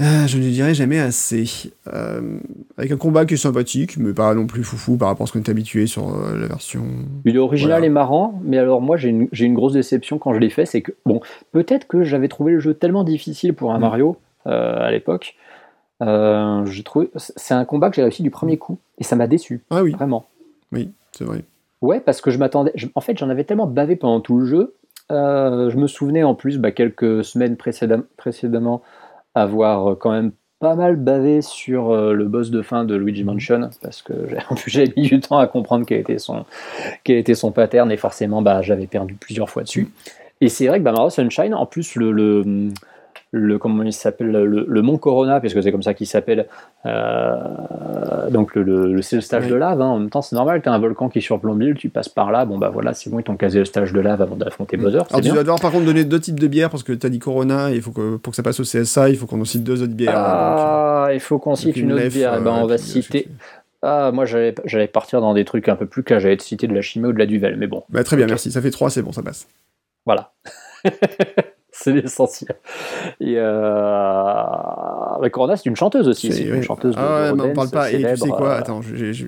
Euh, 0.02 0.28
je 0.28 0.38
ne 0.38 0.44
le 0.44 0.50
dirai 0.50 0.74
jamais 0.74 1.00
assez. 1.00 1.46
Euh, 1.94 2.38
avec 2.78 2.92
un 2.92 2.98
combat 2.98 3.26
qui 3.26 3.36
est 3.36 3.38
sympathique, 3.38 3.96
mais 3.98 4.12
pas 4.14 4.34
non 4.34 4.46
plus 4.46 4.64
foufou 4.64 4.98
par 4.98 5.08
rapport 5.08 5.24
à 5.24 5.28
ce 5.28 5.32
qu'on 5.34 5.40
est 5.40 5.50
habitué 5.50 5.88
sur 5.88 6.10
euh, 6.10 6.38
la 6.38 6.48
version. 6.48 6.84
Il 7.24 7.36
est 7.36 7.40
original 7.40 7.78
Voilà. 7.80 7.86
et 7.86 7.90
marrant, 7.90 8.42
mais 8.44 8.58
alors 8.58 8.82
moi 8.82 8.98
j'ai 8.98 9.10
une, 9.10 9.54
grosse 9.54 9.74
déception 9.74 10.18
quand 10.18 10.34
je 10.34 10.40
l'ai 10.40 10.50
fait, 10.50 10.66
c'est 10.66 10.82
que, 10.82 10.92
bon, 11.06 11.22
peut-être 11.54 11.88
que 11.88 12.04
j'avais 12.04 12.28
trouvé 12.28 12.52
le 12.54 12.60
jeu 12.60 12.74
tellement 12.74 13.04
difficile 13.06 13.54
pour 13.54 13.72
un 13.74 13.78
Mm. 13.78 13.82
Mario 13.82 14.18
euh, 14.48 14.80
à 14.86 14.92
l'époque. 14.92 15.36
Euh, 16.02 16.66
j'ai 16.66 16.84
trouvé, 16.84 17.10
c'est 17.16 17.54
un 17.54 17.64
combat 17.64 17.90
que 17.90 17.96
j'ai 17.96 18.02
réussi 18.04 18.22
du 18.22 18.32
premier 18.32 18.58
coup, 18.58 18.80
et 18.98 19.04
ça 19.06 19.16
m'a 19.16 19.28
déçu, 19.28 19.62
Ah 19.70 19.82
oui, 19.82 19.92
vraiment. 19.92 20.26
oui, 20.74 20.90
c'est 21.16 21.24
vrai. 21.24 21.44
Ouais, 21.82 22.00
parce 22.00 22.22
que 22.22 22.32
je 22.32 22.38
m'attendais. 22.38 22.74
En 22.96 23.02
fait, 23.02 23.18
j'en 23.18 23.30
avais 23.30 23.44
tellement 23.44 23.68
bavé 23.68 23.96
pendant 23.96 24.22
tout 24.22 24.38
le 24.40 24.46
jeu. 24.46 24.76
Euh, 25.12 25.70
je 25.70 25.78
me 25.78 25.88
souvenais 25.88 26.24
en 26.24 26.34
plus, 26.34 26.58
bah, 26.58 26.72
quelques 26.72 27.24
semaines 27.24 27.56
précédem- 27.56 28.06
précédemment, 28.18 28.82
avoir 29.36 29.92
euh, 29.92 29.96
quand 29.96 30.12
même 30.12 30.32
pas 30.60 30.76
mal 30.76 30.96
bavé 30.96 31.42
sur 31.42 31.92
euh, 31.92 32.14
le 32.14 32.26
boss 32.26 32.50
de 32.50 32.62
fin 32.62 32.86
de 32.86 32.96
Luigi 32.96 33.24
Mansion, 33.24 33.70
parce 33.82 34.02
que 34.02 34.14
j'ai- 34.68 34.94
mis 34.98 35.04
du 35.04 35.20
temps 35.20 35.38
à 35.38 35.48
comprendre 35.48 35.86
quel 35.86 36.00
était 36.00 36.18
son, 36.18 36.46
quel 37.04 37.18
était 37.18 37.36
son 37.36 37.52
pattern, 37.52 37.92
et 37.92 37.98
forcément 37.98 38.42
bah, 38.42 38.62
j'avais 38.62 38.88
perdu 38.88 39.14
plusieurs 39.16 39.50
fois 39.50 39.64
dessus. 39.64 39.90
Et 40.42 40.50
c'est 40.50 40.68
vrai 40.68 40.80
que 40.80 40.84
bah, 40.84 40.92
Mario 40.92 41.10
Sunshine, 41.10 41.54
en 41.54 41.66
plus, 41.66 41.96
le. 41.96 42.12
le 42.12 42.70
le 43.38 43.57
comment 43.57 43.84
il 43.84 43.94
s'appelle 43.94 44.32
le, 44.32 44.66
le 44.68 44.82
mont 44.82 44.98
Corona 44.98 45.40
puisque 45.40 45.62
c'est 45.62 45.72
comme 45.72 45.84
ça 45.84 45.94
qu'il 45.94 46.07
s'appelle 46.07 46.48
euh, 46.86 48.30
donc 48.30 48.56
le, 48.56 49.02
c'est 49.02 49.16
le 49.18 49.22
stage 49.22 49.44
Oui. 49.45 49.49
de 49.52 49.56
lave 49.56 49.82
hein. 49.82 49.86
en 49.88 49.99
même 49.99 50.10
temps 50.10 50.22
c'est 50.22 50.36
normal 50.36 50.62
t'as 50.64 50.72
un 50.72 50.80
volcan 50.80 51.10
qui 51.10 51.22
surplombe 51.22 51.62
l'île 51.62 51.76
tu 51.76 51.90
passes 51.90 52.10
par 52.10 52.32
là 52.32 52.45
bon 52.45 52.57
bah 52.57 52.70
voilà 52.70 52.94
c'est 52.94 53.10
bon 53.10 53.20
ils 53.20 53.24
t'ont 53.24 53.36
casé 53.38 53.60
le 53.60 53.66
stage 53.66 53.94
de 53.94 53.99
lave 53.99 54.22
avant 54.22 54.36
d'affronter 54.36 54.78
Bowser 54.78 54.99
Alors 55.10 55.22
tu 55.22 55.30
vas 55.32 55.40
devoir 55.44 55.60
par 55.60 55.72
contre 55.72 55.86
donner 55.86 56.03
deux 56.06 56.20
types 56.20 56.40
de 56.40 56.48
bières 56.48 56.70
parce 56.70 56.84
que 56.84 56.94
tu 56.94 57.06
as 57.06 57.10
dit 57.10 57.20
Corona 57.20 57.72
et 57.72 57.76
il 57.76 57.82
faut 57.82 57.91
que 57.91 58.18
pour 58.18 58.32
que 58.32 58.36
ça 58.38 58.44
passe 58.44 58.60
au 58.60 58.64
CSA, 58.64 59.10
il 59.10 59.18
faut 59.18 59.26
qu'on 59.26 59.41
en 59.41 59.45
cite 59.45 59.64
deux 59.64 59.82
autres 59.84 59.94
bières. 59.94 60.14
ah 60.16 61.10
il 61.14 61.20
faut 61.20 61.38
qu'on 61.40 61.56
cite 61.56 61.76
une 61.78 61.94
autre 61.94 62.07
bière 62.07 62.36
Eh 62.40 62.44
ben, 62.44 62.52
on 62.62 62.66
va 62.66 62.76
euh, 62.76 62.78
citer 62.78 63.28
je- 63.30 63.34
ah 63.82 64.12
moi 64.12 64.26
j'allais 64.26 64.88
partir 64.88 65.22
dans 65.22 65.34
des 65.34 65.45
trucs 65.45 65.70
un 65.70 65.76
peu 65.76 65.86
plus 65.86 66.02
clairs 66.03 66.20
j'allais 66.20 66.38
te 66.38 66.44
citer 66.44 66.68
de 66.68 66.74
la 66.74 66.82
chimie 66.82 67.07
ou 67.07 67.14
de 67.14 67.20
la 67.20 67.26
duvel 67.28 67.56
mais 67.57 67.68
bon 67.68 67.84
Bah, 67.90 68.03
très 68.03 68.16
bien, 68.16 68.26
merci. 68.26 68.52
Ça 68.52 68.62
fait 68.62 68.72
trois, 68.72 68.90
c'est 68.90 69.02
bon, 69.03 69.12
ça 69.12 69.22
passe. 69.22 69.48
Voilà. 70.06 70.32
c'est 71.77 71.91
l'essentiel. 71.91 72.56
Et 73.19 73.35
euh... 73.38 74.43
mais 75.22 75.30
Corona, 75.30 75.56
c'est 75.57 75.65
une 75.69 75.76
chanteuse 75.76 76.07
aussi. 76.07 76.31
C'est 76.31 76.43
une 76.43 76.56
oui. 76.56 76.64
chanteuse 76.64 76.95
Ah 76.97 77.34
ouais, 77.34 77.41
on 77.41 77.53
parle 77.53 77.69
pas. 77.69 77.91
Et 77.91 77.97
tu 78.03 78.18
sais 78.18 78.30
quoi? 78.30 78.49
euh, 78.52 78.60
Attends, 78.60 78.81
je- 78.81 79.26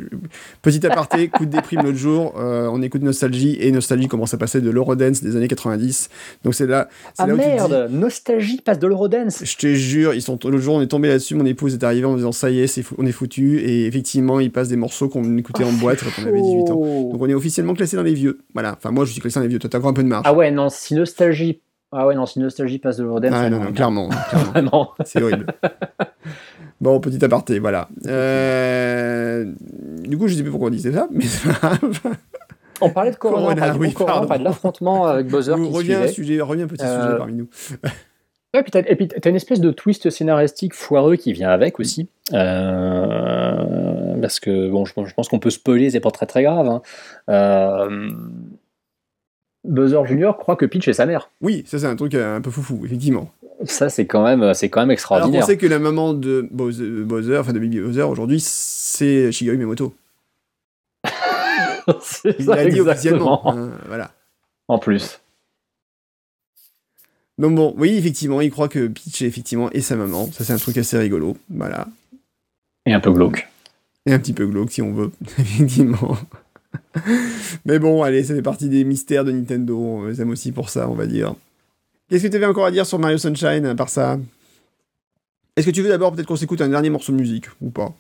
petit 0.62 0.86
aparté, 0.86 1.28
coup 1.28 1.46
de 1.46 1.52
déprime 1.52 1.82
l'autre 1.84 1.98
jour. 1.98 2.34
euh, 2.38 2.70
on 2.72 2.82
écoute 2.82 3.02
Nostalgie 3.02 3.58
et 3.60 3.72
Nostalgie 3.72 4.08
commence 4.08 4.34
à 4.34 4.38
passer 4.38 4.62
de 4.62 4.70
l'Eurodance 4.70 5.22
des 5.22 5.36
années 5.36 5.48
90. 5.48 6.10
Donc 6.44 6.56
c'est 6.56 6.68
là, 6.68 6.88
Ah 7.18 7.28
là 7.28 7.34
où 7.34 7.38
tu 7.38 7.44
te 7.44 7.50
dis, 7.50 7.56
merde, 7.56 7.88
Nostalgie 7.92 8.62
passe 8.62 8.80
de 8.80 8.88
l'Eurodance. 8.88 9.44
Je 9.44 9.58
te 9.58 9.68
jure, 9.74 10.14
ils 10.14 10.22
sont 10.22 10.40
l'autre 10.44 10.58
jour 10.58 10.76
on 10.76 10.82
est 10.82 10.88
tombé 10.88 11.10
là-dessus, 11.10 11.36
mon 11.36 11.46
épouse 11.46 11.74
est 11.74 11.84
arrivée 11.84 12.06
en 12.06 12.16
disant 12.16 12.32
ça 12.32 12.50
y 12.50 12.60
est, 12.62 12.82
fou- 12.82 12.96
on 12.98 13.06
est 13.06 13.12
foutu 13.12 13.60
et 13.60 13.86
effectivement 13.88 14.40
ils 14.40 14.52
passent 14.52 14.70
des 14.70 14.76
morceaux 14.78 15.10
qu'on 15.10 15.38
écoutait 15.38 15.64
en 15.64 15.72
boîte 15.74 16.00
quand 16.04 16.22
on 16.24 16.28
avait 16.28 16.42
18 16.42 16.72
ans. 16.72 16.76
Oh. 16.78 17.10
Donc 17.12 17.22
on 17.22 17.28
est 17.30 17.34
officiellement 17.34 17.74
classé 17.74 17.98
dans 17.98 18.04
les 18.04 18.14
vieux. 18.14 18.40
Voilà. 18.54 18.74
Enfin 18.78 18.92
moi 18.92 19.06
je 19.06 19.12
suis 19.12 19.22
classé 19.22 19.40
dans 19.40 19.44
les 19.44 19.50
vieux. 19.50 19.60
Toi 19.60 19.70
t'as 19.70 19.78
encore 19.80 19.90
un 19.90 19.94
peu 19.94 20.04
de 20.04 20.08
marge. 20.08 20.24
Ah 20.26 20.34
ouais, 20.34 20.52
non, 20.52 20.70
si 20.70 20.94
Nostalgie. 20.96 21.62
Ah 21.92 22.06
ouais, 22.06 22.16
non, 22.16 22.26
si 22.26 22.40
Nostalgie 22.40 22.80
passe 22.80 22.98
de 22.98 23.04
l'Eurodance. 23.04 23.32
Ah, 23.34 23.50
non, 23.50 23.60
non, 23.60 23.72
clairement, 23.72 24.10
clairement. 24.52 24.92
C'est 25.06 25.22
horrible. 25.22 25.46
Bon, 26.80 27.00
petit 27.00 27.24
aparté, 27.26 27.58
voilà. 27.58 27.90
Euh, 28.06 29.52
Du 30.04 30.16
coup, 30.16 30.28
je 30.28 30.36
sais 30.36 30.44
plus 30.44 30.52
pourquoi 30.52 30.68
on 30.68 30.72
disait 30.72 30.92
ça, 30.92 31.08
mais 31.12 31.24
c'est 31.26 31.48
pas 31.60 31.70
grave. 31.76 32.00
On 32.82 32.92
parlait 32.92 33.10
de 33.10 33.16
Corona, 33.16 33.42
Corona, 33.42 33.56
on 33.56 33.60
parlait, 33.70 33.80
oui, 33.88 33.94
Corona, 33.94 34.14
on 34.14 34.16
pardon. 34.18 34.28
parlait 34.28 34.40
de 34.44 34.48
l'affrontement 34.48 35.08
avec 35.08 35.32
Nous, 35.32 35.42
qui 35.42 35.50
un 35.52 35.74
suivait. 35.74 36.08
sujet, 36.10 36.40
reviens 36.42 36.66
un 36.66 36.68
petit 36.68 36.86
Euh, 36.86 37.04
sujet 37.06 37.18
parmi 37.18 37.34
nous. 37.34 37.48
Ouais, 38.54 38.62
et 38.88 38.96
puis 38.96 39.08
t'as 39.10 39.30
une 39.30 39.36
espèce 39.36 39.60
de 39.60 39.72
twist 39.72 40.10
scénaristique 40.10 40.74
foireux 40.74 41.16
qui 41.18 41.34
vient 41.34 41.50
avec 41.50 41.80
aussi. 41.82 42.08
Euh, 42.34 44.16
parce 44.22 44.40
que, 44.40 44.70
bon, 44.70 44.86
je, 44.86 44.94
pense- 44.94 45.10
je 45.10 45.14
pense 45.14 45.28
qu'on 45.28 45.40
peut 45.40 45.50
spoiler, 45.50 45.90
c'est 45.90 46.00
pas 46.00 46.12
très 46.12 46.26
très 46.28 46.44
grave. 46.44 46.68
hein. 47.28 47.88
Euh, 49.68 49.72
Bowser 49.72 50.00
Junior 50.06 50.38
croit 50.38 50.56
que 50.56 50.66
Peach 50.66 50.88
est 50.88 50.94
sa 50.94 51.06
mère. 51.06 51.30
Oui, 51.42 51.64
ça 51.68 51.80
c'est 51.80 51.86
un 51.88 51.96
truc 51.96 52.14
euh, 52.16 52.38
un 52.38 52.42
peu 52.42 52.52
foufou, 52.52 52.82
effectivement. 52.86 53.32
Ça, 53.66 53.90
c'est 53.90 54.06
quand 54.06 54.24
même, 54.24 54.54
c'est 54.54 54.70
quand 54.70 54.82
même 54.82 54.90
Alors 54.90 54.94
extraordinaire. 54.94 55.44
on 55.44 55.48
sait 55.48 55.58
que 55.58 55.66
la 55.66 55.80
maman 55.80 56.14
de 56.14 56.48
Bowser, 56.52 56.88
Bowser, 57.04 57.38
enfin 57.40 57.54
de 57.54 57.60
Baby 57.60 57.80
Bowser 57.82 58.04
aujourd'hui, 58.04 58.40
c'est 58.40 59.32
Shigeru 59.32 59.58
Miyamoto. 59.58 59.96
C'est 62.02 62.36
Il 62.40 62.46
l'a 62.48 62.66
dit 62.70 62.82
officiellement. 62.82 63.50
hein, 63.50 63.72
voilà. 63.88 64.12
En 64.68 64.78
plus. 64.78 65.22
Donc 67.38 67.56
bon, 67.56 67.74
oui, 67.78 67.96
effectivement, 67.96 68.42
il 68.42 68.52
croit 68.52 68.68
que 68.68 68.88
Peach 68.88 69.22
effectivement 69.22 69.70
est 69.72 69.82
sa 69.82 69.96
maman. 69.96 70.30
Ça 70.32 70.44
c'est 70.44 70.54
un 70.54 70.58
truc 70.58 70.78
assez 70.78 70.98
rigolo. 70.98 71.38
Voilà. 71.50 71.88
Et 72.86 72.94
un 72.94 73.00
peu 73.00 73.12
glauque. 73.12 73.48
Et 74.06 74.14
un 74.14 74.20
petit 74.20 74.34
peu 74.34 74.46
glauque 74.48 74.72
si 74.72 74.82
on 74.82 74.92
veut, 74.94 75.12
effectivement. 75.40 76.18
Mais 77.66 77.80
bon, 77.80 78.04
allez, 78.04 78.24
ça 78.24 78.36
fait 78.36 78.42
partie 78.42 78.70
des 78.70 78.84
mystères 78.84 79.26
de 79.26 79.32
Nintendo. 79.32 79.78
On 79.78 80.06
les 80.06 80.22
aime 80.22 80.30
aussi 80.30 80.52
pour 80.52 80.70
ça, 80.70 80.90
on 80.90 80.94
va 80.94 81.06
dire. 81.06 81.36
Qu'est-ce 82.10 82.24
que 82.24 82.30
tu 82.30 82.36
avais 82.38 82.46
encore 82.46 82.66
à 82.66 82.72
dire 82.72 82.86
sur 82.86 83.00
Mario 83.00 83.18
Sunshine, 83.18 83.66
à 83.66 83.76
part 83.76 83.90
ça? 83.90 84.18
Est-ce 85.56 85.66
que 85.66 85.72
tu 85.72 85.82
veux 85.82 85.90
d'abord 85.90 86.14
peut-être 86.14 86.28
qu'on 86.28 86.36
s'écoute 86.36 86.62
un 86.62 86.70
dernier 86.70 86.90
morceau 86.90 87.12
de 87.12 87.18
musique, 87.18 87.48
ou 87.62 87.70
pas? 87.70 87.94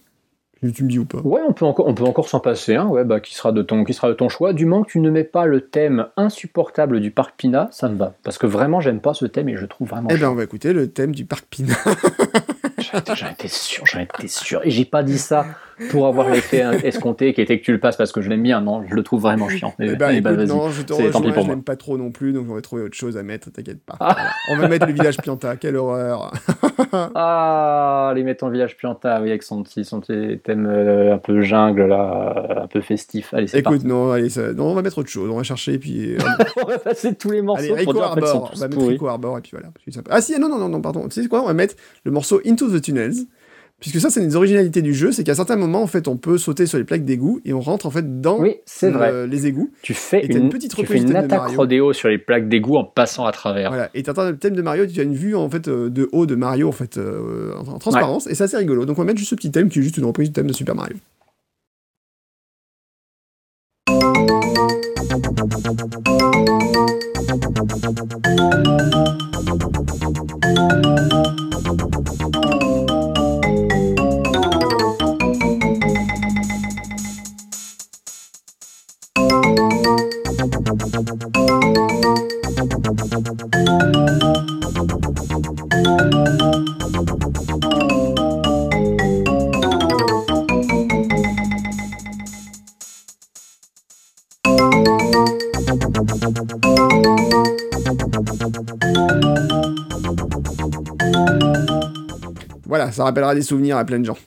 Tu 0.74 0.84
me 0.84 0.90
dis 0.90 0.98
ou 0.98 1.06
pas 1.06 1.20
Ouais, 1.20 1.42
on 1.48 1.54
peut 1.54 1.66
encore, 1.66 1.88
on 1.88 1.94
peut 1.94 2.04
encore 2.04 2.28
s'en 2.30 2.40
passer 2.40 2.76
un, 2.76 2.88
ouais, 2.88 3.04
bah, 3.04 3.20
qui, 3.20 3.36
sera 3.36 3.52
de 3.52 3.62
ton, 3.62 3.84
qui 3.84 3.94
sera 3.94 4.10
de 4.10 4.14
ton 4.14 4.28
choix. 4.28 4.54
Du 4.54 4.66
moment 4.66 4.84
que 4.84 4.92
tu 4.92 5.00
ne 5.00 5.12
mets 5.12 5.24
pas 5.24 5.46
le 5.46 5.62
thème 5.62 6.08
insupportable 6.18 7.00
du 7.00 7.12
parc 7.12 7.36
Pina, 7.38 7.70
ça 7.72 7.90
me 7.90 7.96
va. 7.96 8.14
Parce 8.24 8.40
que 8.40 8.48
vraiment, 8.48 8.82
j'aime 8.82 9.00
pas 9.00 9.14
ce 9.14 9.26
thème 9.26 9.50
et 9.50 9.58
je 9.58 9.66
trouve 9.66 9.90
vraiment. 9.90 10.08
Eh 10.10 10.14
ben, 10.14 10.20
chiant. 10.20 10.32
on 10.32 10.36
va 10.36 10.44
écouter 10.44 10.74
le 10.74 10.90
thème 10.90 11.14
du 11.14 11.26
parc 11.26 11.46
Pina. 11.48 11.76
J'en 13.16 13.32
étais 13.32 13.48
sûr, 13.48 13.86
j'en 13.86 14.00
étais 14.00 14.28
sûr. 14.28 14.62
Et 14.64 14.70
j'ai 14.70 14.86
pas 14.86 15.04
dit 15.04 15.18
ça 15.18 15.46
pour 15.92 16.08
avoir 16.08 16.30
l'effet 16.30 16.64
escompté 16.84 17.34
qui 17.34 17.42
était 17.42 17.60
que 17.60 17.64
tu 17.66 17.72
le 17.72 17.80
passes 17.80 17.96
parce 17.98 18.12
que 18.12 18.22
je 18.22 18.30
l'aime 18.30 18.44
bien. 18.44 18.62
Non, 18.62 18.84
je 18.88 18.94
le 18.96 19.04
trouve 19.04 19.22
vraiment 19.22 19.48
chiant. 19.50 19.74
Mais, 19.80 19.90
Eh 19.92 19.96
ben, 19.96 20.10
eh 20.12 20.22
ben, 20.22 20.32
écoute, 20.34 20.48
vas-y. 20.48 20.58
non, 20.58 20.70
je 20.70 20.82
te 20.82 20.94
rejoins, 20.94 21.32
pour 21.32 21.44
je 21.44 21.50
l'aime 21.50 21.64
pas 21.64 21.76
trop 21.76 21.98
non 21.98 22.12
plus, 22.12 22.34
donc 22.34 22.48
on 22.50 22.54
va 22.56 22.62
trouver 22.62 22.84
autre 22.84 22.96
chose 22.96 23.18
à 23.18 23.24
mettre, 23.24 23.52
t'inquiète 23.52 23.82
pas. 23.86 23.96
Ah. 24.00 24.14
Voilà. 24.16 24.32
On 24.52 24.58
va 24.62 24.68
mettre 24.68 24.86
le 24.88 24.94
village 24.94 25.18
Pianta, 25.18 25.56
quelle 25.56 25.76
horreur. 25.76 26.32
Ah, 27.16 28.14
les 28.16 28.24
mettons 28.24 28.50
village 28.50 28.78
Pianta, 28.78 29.22
oui, 29.22 29.30
avec 29.30 29.44
son 29.44 29.64
petit, 29.64 29.84
son 29.86 30.00
petit 30.00 30.40
thème 30.44 30.66
euh, 30.70 31.16
un 31.16 31.18
peu 31.18 31.42
jungle, 31.42 31.84
là, 31.88 32.46
euh, 32.60 32.64
un 32.64 32.68
peu 32.68 32.82
festif. 32.82 33.34
Allez, 33.34 33.48
c'est 33.48 33.60
Écoute, 33.60 33.84
non, 33.84 34.12
allez, 34.12 34.30
ça- 34.30 34.54
non, 34.54 34.68
on 34.68 34.74
va 34.74 34.82
mettre 34.82 34.98
autre 35.00 35.10
chose, 35.10 35.30
on 35.30 35.38
va 35.38 35.44
chercher, 35.44 35.78
puis... 35.78 36.14
euh, 36.16 36.18
on 36.64 36.68
va 36.68 36.78
passer 36.80 37.16
tous 37.16 37.32
les 37.32 37.42
morceaux 37.42 37.74
Allez, 37.74 37.84
pour 37.84 37.96
en 37.96 38.16
fait, 38.16 38.24
Arbor, 38.24 38.52
on 38.54 38.60
va 38.60 38.68
mettre. 38.68 38.88
Rico 38.88 39.08
Arbor, 39.08 39.38
et 39.38 39.42
puis 39.42 39.52
voilà. 39.52 39.70
Ah 40.10 40.22
si, 40.22 40.40
non, 40.40 40.50
non, 40.50 40.58
non, 40.58 40.70
non, 40.70 40.82
pardon, 40.82 41.08
tu 41.08 41.22
sais 41.22 41.28
quoi, 41.28 41.42
on 41.42 41.48
va 41.48 41.54
mettre 41.54 41.76
le 42.04 42.12
morceau 42.12 42.42
Into 42.46 42.70
the 42.70 42.82
Tunnels, 42.82 43.16
puisque 43.80 44.00
ça, 44.00 44.10
c'est 44.10 44.22
une 44.22 44.28
des 44.30 44.36
originalités 44.36 44.82
du 44.82 44.94
jeu, 44.94 45.12
c'est 45.12 45.24
qu'à 45.24 45.36
certains 45.36 45.56
moments, 45.56 45.82
en 45.84 45.88
fait, 45.88 46.08
on 46.08 46.18
peut 46.18 46.38
sauter 46.38 46.66
sur 46.66 46.78
les 46.78 46.84
plaques 46.84 47.06
d'égout, 47.06 47.42
et 47.46 47.54
on 47.54 47.60
rentre, 47.62 47.86
en 47.86 47.92
fait, 47.92 48.22
dans 48.22 48.40
Oui, 48.40 48.56
c'est 48.66 48.90
le- 48.90 48.98
vrai. 48.98 49.28
les 49.28 49.48
égouts. 49.48 49.72
Tu 49.82 49.94
fais 49.94 50.26
Et 50.26 50.36
une, 50.36 50.50
petite 50.50 50.72
tu 50.76 50.82
reprise 50.82 51.04
fais 51.04 51.08
une 51.10 51.16
attaque 51.16 51.40
Mario. 51.40 51.58
rodéo 51.58 51.94
sur 51.94 52.10
les 52.10 52.18
plaques 52.18 52.50
d'égout 52.50 52.76
en 52.78 52.84
passant 52.84 53.26
à 53.26 53.32
travers. 53.32 53.70
Voilà, 53.70 53.90
et 53.94 54.04
t'entends 54.04 54.26
le 54.30 54.38
thème 54.38 54.56
de 54.56 54.62
Mario, 54.62 54.86
tu 54.88 55.00
as 55.00 55.04
une 55.04 55.14
vue 55.16 55.36
en 55.36 55.50
fait 55.50 55.68
euh, 55.68 55.90
de 55.90 56.10
haut 56.12 56.26
de 56.26 56.36
Mario 56.36 56.68
en 56.68 56.72
fait 56.72 56.98
euh, 56.98 57.54
en, 57.56 57.68
en 57.74 57.78
transparence, 57.80 58.28
et 58.28 58.36
ça 58.36 58.48
c'est 58.48 58.58
rigolo. 58.58 58.86
Donc 58.86 58.98
on 58.98 59.02
va 59.02 59.06
mettre 59.06 59.20
juste 59.20 59.30
ce 59.32 59.36
petit 59.36 59.52
thème 59.52 59.70
qui 59.70 59.80
est 59.80 59.84
juste 59.84 59.98
une 59.98 60.06
reprise 60.06 60.30
du 60.30 60.34
thème 60.34 60.48
de 60.48 60.54
Super 60.54 60.76
Mario. 60.76 60.96
Voilà, 102.66 102.92
ça 102.92 103.04
rappellera 103.04 103.36
des 103.36 103.44
souvenirs 103.44 103.78
à 103.78 103.86
plein 103.86 104.00
de 104.00 104.06
gens. 104.06 104.18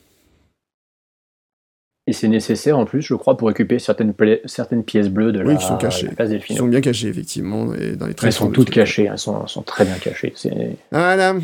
Et 2.11 2.13
c'est 2.13 2.27
nécessaire 2.27 2.77
en 2.77 2.83
plus, 2.83 3.01
je 3.01 3.13
crois, 3.13 3.37
pour 3.37 3.47
récupérer 3.47 3.79
certaines, 3.79 4.13
certaines 4.43 4.83
pièces 4.83 5.07
bleues 5.07 5.31
de 5.31 5.39
Oui, 5.41 5.53
la, 5.53 5.55
qui 5.55 5.65
sont 5.65 5.77
cachées. 5.77 6.07
la 6.07 6.11
place 6.11 6.29
Ils 6.49 6.57
sont 6.57 6.67
bien 6.67 6.81
cachés, 6.81 7.07
effectivement, 7.07 7.73
et 7.73 7.95
dans 7.95 8.05
les 8.05 8.13
Elles 8.21 8.33
sont 8.33 8.49
toutes 8.49 8.69
cachées, 8.69 9.05
elles 9.09 9.17
sont, 9.17 9.47
sont 9.47 9.61
très 9.61 9.85
bien 9.85 9.95
cachées. 9.95 10.33
Voilà. 10.91 11.35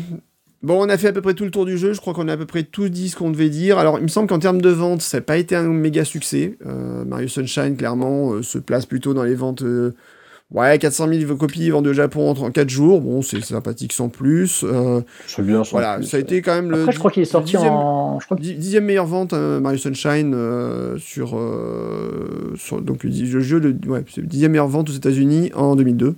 Bon, 0.62 0.84
on 0.84 0.90
a 0.90 0.98
fait 0.98 1.08
à 1.08 1.12
peu 1.14 1.22
près 1.22 1.32
tout 1.32 1.44
le 1.44 1.50
tour 1.50 1.64
du 1.64 1.78
jeu. 1.78 1.94
Je 1.94 2.00
crois 2.02 2.12
qu'on 2.12 2.28
a 2.28 2.34
à 2.34 2.36
peu 2.36 2.44
près 2.44 2.64
tout 2.64 2.90
dit 2.90 3.08
ce 3.08 3.16
qu'on 3.16 3.30
devait 3.30 3.48
dire. 3.48 3.78
Alors, 3.78 3.98
il 3.98 4.02
me 4.02 4.08
semble 4.08 4.28
qu'en 4.28 4.38
termes 4.40 4.60
de 4.60 4.68
vente, 4.68 5.00
ça 5.00 5.16
n'a 5.16 5.20
pas 5.22 5.38
été 5.38 5.56
un 5.56 5.62
méga 5.62 6.04
succès. 6.04 6.58
Euh, 6.66 7.02
Mario 7.06 7.28
Sunshine, 7.28 7.74
clairement, 7.74 8.34
euh, 8.34 8.42
se 8.42 8.58
place 8.58 8.84
plutôt 8.84 9.14
dans 9.14 9.22
les 9.24 9.36
ventes. 9.36 9.62
euh, 9.62 9.94
ouais, 10.52 10.78
400 10.78 11.08
000 11.12 11.36
copies 11.36 11.70
vendues 11.70 11.90
au 11.90 11.92
Japon 11.94 12.30
en 12.30 12.50
4 12.50 12.68
jours. 12.68 13.00
Bon, 13.00 13.22
c'est 13.22 13.40
sympathique 13.42 13.92
sans 13.92 14.08
plus. 14.08 14.64
Euh, 14.64 15.00
C'est 15.26 15.42
bien. 15.44 15.64
sans 15.64 15.72
voilà, 15.72 15.96
plus. 15.96 16.04
ça 16.04 16.16
a 16.16 16.20
été 16.20 16.42
quand 16.42 16.54
même 16.54 16.70
le. 16.70 16.80
Après, 16.82 16.92
je 16.92 16.98
crois 16.98 17.10
qu'il 17.10 17.22
est 17.22 17.26
sorti 17.26 17.52
dixième- 17.52 17.72
en. 17.72 18.20
Je 18.20 18.24
crois 18.26 18.36
que- 18.36 18.42
Dixième 18.42 18.84
meilleure 18.84 19.06
vente 19.06 19.32
euh, 19.32 19.60
Mario 19.60 19.78
Sunshine 19.78 20.32
euh, 20.34 20.96
sur, 20.98 21.36
euh, 21.38 22.52
sur 22.56 22.80
donc 22.80 23.04
le 23.04 23.10
le 23.10 23.40
jeu 23.40 23.60
de 23.60 23.88
ouais 23.88 24.04
c'est 24.12 24.20
le 24.20 24.26
dixième 24.26 24.52
meilleure 24.52 24.68
vente 24.68 24.90
aux 24.90 24.94
États-Unis 24.94 25.50
en 25.54 25.76
2002. 25.76 26.14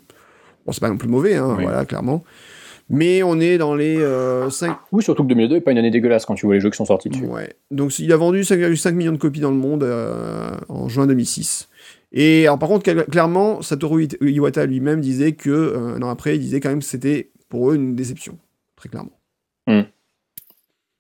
Bon 0.67 0.73
c'est 0.73 0.81
pas 0.81 0.91
non 0.91 0.97
plus 0.99 1.09
mauvais 1.09 1.37
hein, 1.37 1.55
Oui. 1.57 1.65
voilà 1.65 1.85
clairement. 1.85 2.23
Mais 2.93 3.23
on 3.23 3.39
est 3.39 3.57
dans 3.57 3.77
les 3.77 4.05
5 4.51 4.77
Oui, 4.91 5.05
surtout 5.05 5.23
que 5.23 5.29
2002 5.29 5.55
n'est 5.57 5.61
pas 5.61 5.71
une 5.71 5.79
année 5.79 5.93
dégueulasse 5.93 6.27
quand 6.27 6.35
tu 6.35 6.47
vois 6.47 6.57
les 6.57 6.61
jeux 6.61 6.71
qui 6.71 6.77
sont 6.77 6.85
sortis 6.87 7.09
dessus. 7.09 7.25
ouais. 7.25 7.55
Donc 7.71 7.97
il 8.01 8.13
a 8.13 8.17
vendu 8.17 8.41
5,5 8.43 8.93
millions 8.95 9.13
de 9.13 9.17
copies 9.17 9.39
dans 9.39 9.53
le 9.53 9.57
monde 9.57 9.85
euh, 9.85 10.51
en 10.69 10.89
juin 10.89 11.07
2006. 11.07 11.69
Et 12.13 12.47
alors 12.47 12.59
par 12.59 12.69
contre 12.69 12.91
clairement 13.05 13.63
Satoru 13.63 14.09
Iwata 14.21 14.67
lui-même 14.67 15.01
disait 15.01 15.33
que 15.33 15.51
euh, 15.51 15.95
un 15.97 16.03
an 16.03 16.09
après 16.11 16.37
il 16.37 16.41
disait 16.41 16.59
quand 16.61 16.69
même 16.71 16.81
que 16.81 16.85
c'était 16.85 17.31
pour 17.49 17.71
eux 17.71 17.75
une 17.77 17.95
déception 17.95 18.39
très 18.77 18.89
clairement. 18.89 19.19
Hmm. 19.69 19.83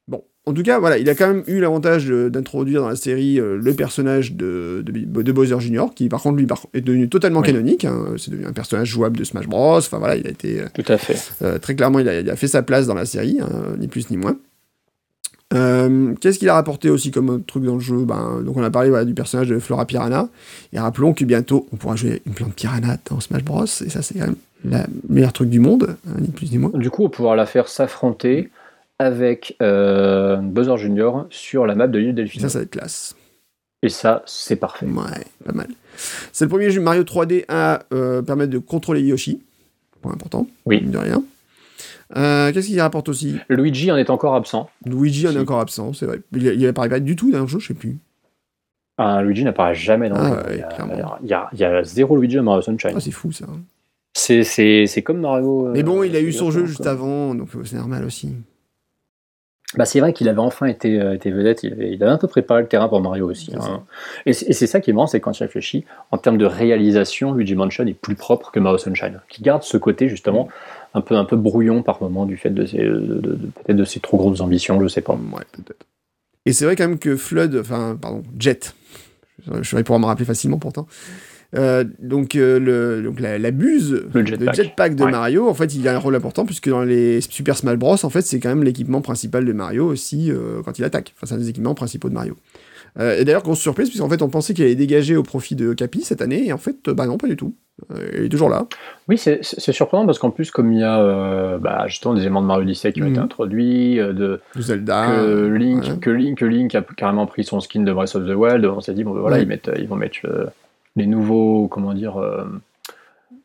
Bon, 0.08 0.24
en 0.46 0.52
tout 0.52 0.62
cas, 0.62 0.78
voilà, 0.78 0.98
il 0.98 1.08
a 1.08 1.14
quand 1.14 1.28
même 1.28 1.44
eu 1.46 1.60
l'avantage 1.60 2.06
d'introduire 2.08 2.82
dans 2.82 2.88
la 2.88 2.96
série 2.96 3.38
euh, 3.40 3.56
le 3.56 3.74
personnage 3.74 4.32
de, 4.34 4.82
de, 4.84 5.22
de 5.22 5.32
Bowser 5.32 5.58
Jr., 5.60 5.86
qui 5.94 6.08
par 6.08 6.20
contre, 6.22 6.36
lui, 6.38 6.46
par- 6.46 6.66
est 6.74 6.80
devenu 6.80 7.08
totalement 7.08 7.40
Oui. 7.40 7.46
canonique. 7.46 7.84
hein. 7.84 8.14
C'est 8.18 8.30
devenu 8.30 8.46
un 8.46 8.52
personnage 8.52 8.88
jouable 8.88 9.16
de 9.16 9.24
Smash 9.24 9.46
Bros. 9.48 9.78
Enfin 9.78 9.98
voilà, 9.98 10.16
il 10.16 10.26
a 10.26 10.30
été 10.30 10.60
euh, 10.60 10.66
Tout 10.74 10.84
à 10.92 10.98
fait. 10.98 11.16
euh, 11.42 11.58
très 11.58 11.74
clairement, 11.74 12.00
il 12.00 12.08
a, 12.08 12.20
il 12.20 12.28
a 12.28 12.36
fait 12.36 12.48
sa 12.48 12.62
place 12.62 12.86
dans 12.86 12.94
la 12.94 13.06
série, 13.06 13.38
hein, 13.40 13.76
ni 13.78 13.86
plus 13.88 14.10
ni 14.10 14.16
moins. 14.16 14.36
Euh, 15.52 16.14
Qu'est-ce 16.20 16.38
qu'il 16.38 16.48
a 16.48 16.54
rapporté 16.54 16.90
aussi 16.90 17.10
comme 17.10 17.42
truc 17.44 17.64
dans 17.64 17.74
le 17.74 17.80
jeu? 17.80 18.04
Ben, 18.04 18.40
Donc 18.44 18.56
on 18.56 18.62
a 18.62 18.70
parlé 18.70 18.90
voilà, 18.90 19.04
du 19.04 19.14
personnage 19.14 19.48
de 19.48 19.58
Flora 19.58 19.84
Piranha, 19.86 20.28
et 20.72 20.78
rappelons 20.78 21.12
que 21.12 21.24
bientôt 21.24 21.66
on 21.72 21.76
pourra 21.76 21.96
jouer 21.96 22.22
une 22.26 22.34
plante 22.34 22.54
piranha 22.54 22.98
dans 23.08 23.20
Smash 23.20 23.42
Bros. 23.44 23.64
Et 23.64 23.90
ça 23.90 24.02
c'est 24.02 24.14
quand 24.14 24.26
même 24.26 24.36
le 24.64 24.78
meilleur 25.08 25.32
truc 25.32 25.48
du 25.48 25.58
monde, 25.58 25.96
hein, 26.08 26.16
ni 26.20 26.28
plus 26.28 26.52
ni 26.52 26.58
moins. 26.58 26.70
Du 26.74 26.90
coup, 26.90 27.04
on 27.04 27.08
pouvoir 27.08 27.34
la 27.36 27.46
faire 27.46 27.68
s'affronter 27.68 28.50
avec 28.98 29.56
euh, 29.62 30.36
Bowser 30.36 30.76
Jr. 30.76 31.24
sur 31.30 31.66
la 31.66 31.74
map 31.74 31.88
de 31.88 31.98
l'île 31.98 32.14
Delphine. 32.14 32.42
ça, 32.42 32.48
ça 32.50 32.58
va 32.58 32.64
être 32.64 32.70
classe. 32.70 33.16
Et 33.82 33.88
ça, 33.88 34.22
c'est 34.26 34.56
parfait. 34.56 34.84
Ouais, 34.84 35.24
pas 35.44 35.52
mal. 35.52 35.68
C'est 36.32 36.44
le 36.44 36.50
premier 36.50 36.70
jeu 36.70 36.82
Mario 36.82 37.02
3D 37.02 37.46
à 37.48 37.82
euh, 37.94 38.20
permettre 38.20 38.50
de 38.50 38.58
contrôler 38.58 39.00
Yoshi. 39.00 39.40
Point 40.02 40.12
important. 40.12 40.46
Oui. 40.66 40.82
De 40.82 40.98
rien. 40.98 41.22
Euh, 42.16 42.52
Qu'est-ce 42.52 42.66
qu'il 42.68 42.80
rapporte 42.80 43.08
aussi? 43.08 43.36
Luigi 43.48 43.90
en 43.92 43.96
est 43.96 44.10
encore 44.10 44.34
absent. 44.34 44.68
Luigi 44.84 45.28
en 45.28 45.32
est 45.32 45.38
encore 45.38 45.60
absent, 45.60 45.92
c'est 45.92 46.06
vrai. 46.06 46.20
Il, 46.32 46.44
il 46.44 46.66
apparaît 46.66 46.88
pas 46.88 47.00
du 47.00 47.14
tout 47.16 47.30
dans 47.30 47.40
le 47.42 47.46
jeu, 47.46 47.58
je 47.60 47.68
sais 47.68 47.74
plus. 47.74 47.98
Ah, 48.98 49.22
Luigi 49.22 49.44
n'apparaît 49.44 49.74
jamais 49.74 50.08
dans 50.08 50.16
le 50.16 50.20
Ah 50.22 50.28
jeu. 50.28 50.36
ouais, 50.36 50.64
il, 51.22 51.28
y 51.28 51.32
a, 51.32 51.48
il 51.52 51.58
y 51.60 51.84
zéro 51.86 52.16
Luigi 52.16 52.36
dans 52.36 52.42
Mario 52.42 52.62
Sunshine. 52.62 52.92
Ah, 52.96 53.00
c'est 53.00 53.10
fou 53.12 53.32
ça. 53.32 53.46
C'est- 54.12 54.42
c'est 54.86 55.02
comme 55.02 55.20
Mario. 55.20 55.68
euh, 55.68 55.72
Mais 55.72 55.82
bon, 55.84 56.02
il 56.02 56.14
a 56.16 56.20
eu 56.20 56.32
son 56.32 56.50
jeu 56.50 56.66
juste 56.66 56.86
avant, 56.86 57.34
donc 57.34 57.48
euh, 57.54 57.64
c'est 57.64 57.76
normal 57.76 58.04
aussi. 58.04 58.34
Bah, 59.76 59.84
c'est 59.84 60.00
vrai 60.00 60.12
qu'il 60.12 60.28
avait 60.28 60.40
enfin 60.40 60.66
été, 60.66 61.00
euh, 61.00 61.14
été 61.14 61.30
vedette, 61.30 61.62
il 61.62 61.72
avait, 61.72 61.92
il 61.92 62.02
avait 62.02 62.10
un 62.10 62.18
peu 62.18 62.26
préparé 62.26 62.62
le 62.62 62.66
terrain 62.66 62.88
pour 62.88 63.00
Mario 63.00 63.30
aussi. 63.30 63.52
Hein. 63.54 63.84
Et 64.26 64.32
c'est 64.32 64.66
ça 64.66 64.80
qui 64.80 64.90
est 64.90 64.92
marrant, 64.92 65.06
c'est 65.06 65.20
quand 65.20 65.30
tu 65.30 65.44
réfléchis, 65.44 65.84
en 66.10 66.18
termes 66.18 66.38
de 66.38 66.44
réalisation, 66.44 67.32
Luigi 67.32 67.54
Mansion 67.54 67.86
est 67.86 67.94
plus 67.94 68.16
propre 68.16 68.50
que 68.50 68.58
Mario 68.58 68.78
Sunshine, 68.78 69.20
qui 69.28 69.42
garde 69.42 69.62
ce 69.62 69.76
côté 69.76 70.08
justement 70.08 70.48
un 70.94 71.00
peu, 71.00 71.16
un 71.16 71.24
peu 71.24 71.36
brouillon 71.36 71.82
par 71.82 72.02
moment 72.02 72.26
du 72.26 72.36
fait 72.36 72.50
de 72.50 72.66
ses, 72.66 72.78
de- 72.78 72.98
de- 72.98 73.20
de- 73.20 73.36
peut-être 73.64 73.76
de 73.76 73.84
ses 73.84 74.00
trop 74.00 74.16
grosses 74.16 74.40
ambitions, 74.40 74.80
je 74.82 74.88
sais 74.88 75.00
pas. 75.02 75.12
Ouais, 75.14 75.42
peut-être. 75.52 75.86
Et 76.46 76.52
c'est 76.52 76.64
vrai 76.64 76.74
quand 76.76 76.88
même 76.88 76.98
que 76.98 77.16
Flood, 77.16 77.56
enfin, 77.60 77.96
pardon, 78.00 78.22
Jet, 78.38 78.74
je 79.62 79.76
vais 79.76 79.82
pouvoir 79.84 80.00
me 80.00 80.06
rappeler 80.06 80.24
facilement 80.24 80.58
pourtant. 80.58 80.86
Euh, 81.56 81.84
donc, 81.98 82.36
euh, 82.36 82.60
le, 82.60 83.02
donc 83.02 83.18
la, 83.20 83.36
la 83.38 83.50
buse, 83.50 84.04
Le 84.14 84.24
jetpack. 84.24 84.54
jetpack 84.54 84.94
de 84.94 85.04
Ouais. 85.04 85.10
Mario, 85.10 85.48
en 85.48 85.54
fait, 85.54 85.74
il 85.74 85.86
a 85.88 85.94
un 85.94 85.98
rôle 85.98 86.14
important 86.14 86.44
puisque 86.46 86.68
dans 86.68 86.82
les 86.84 87.20
Super 87.20 87.56
Smash 87.56 87.76
Bros, 87.76 87.96
en 88.04 88.08
fait, 88.10 88.22
c'est 88.22 88.38
quand 88.38 88.48
même 88.50 88.62
l'équipement 88.62 89.00
principal 89.00 89.44
de 89.44 89.52
Mario 89.52 89.86
aussi 89.86 90.30
euh, 90.30 90.62
quand 90.64 90.78
il 90.78 90.84
attaque. 90.84 91.12
Enfin, 91.16 91.26
c'est 91.26 91.34
un 91.34 91.38
des 91.38 91.48
équipements 91.48 91.74
principaux 91.74 92.08
de 92.08 92.14
Mario. 92.14 92.36
Euh, 92.98 93.18
et 93.18 93.24
d'ailleurs, 93.24 93.42
grosse 93.42 93.58
surprise, 93.60 93.88
puisqu'en 93.88 94.08
fait, 94.08 94.22
on 94.22 94.28
pensait 94.28 94.54
qu'il 94.54 94.64
allait 94.64 94.74
dégager 94.76 95.16
au 95.16 95.22
profit 95.24 95.54
de 95.56 95.72
Capi 95.74 96.02
cette 96.02 96.22
année, 96.22 96.46
et 96.46 96.52
en 96.52 96.58
fait, 96.58 96.88
bah 96.90 97.06
non, 97.06 97.18
pas 97.18 97.28
du 97.28 97.36
tout. 97.36 97.54
Euh, 97.92 98.10
il 98.18 98.24
est 98.24 98.28
toujours 98.28 98.48
là. 98.48 98.66
Oui, 99.08 99.18
c'est 99.18 99.42
surprenant 99.42 100.06
parce 100.06 100.18
qu'en 100.18 100.30
plus, 100.30 100.50
comme 100.50 100.72
il 100.72 100.80
y 100.80 100.84
a 100.84 101.00
euh, 101.00 101.58
bah, 101.58 101.84
justement 101.88 102.14
des 102.14 102.20
éléments 102.22 102.42
de 102.42 102.46
Mario 102.46 102.62
Odyssey 102.62 102.92
qui 102.92 103.02
ont 103.02 103.06
Mhm. 103.06 103.12
été 103.12 103.20
introduits, 103.20 103.98
euh, 104.00 104.12
de, 104.12 104.40
De 104.56 104.60
Zelda. 104.62 105.06
que, 105.06 105.46
Link, 105.46 105.84
ouais. 105.84 105.98
que, 106.00 106.10
Link, 106.10 106.38
que 106.38 106.44
Link 106.44 106.74
a 106.74 106.82
carrément 106.96 107.26
pris 107.26 107.44
son 107.44 107.60
skin 107.60 107.82
de 107.82 107.92
Breath 107.92 108.14
of 108.16 108.26
the 108.26 108.34
Wild, 108.34 108.64
on 108.66 108.80
s'est 108.80 108.94
dit, 108.94 109.04
bon, 109.04 109.12
ben 109.14 109.20
voilà, 109.20 109.36
Ouais. 109.36 109.42
ils, 109.42 109.48
mettent, 109.48 109.70
ils 109.78 109.88
vont 109.88 109.96
mettre 109.96 110.18
euh, 110.24 110.46
les 110.96 111.06
nouveaux, 111.06 111.68
comment 111.68 111.94
dire, 111.94 112.18
euh, 112.20 112.44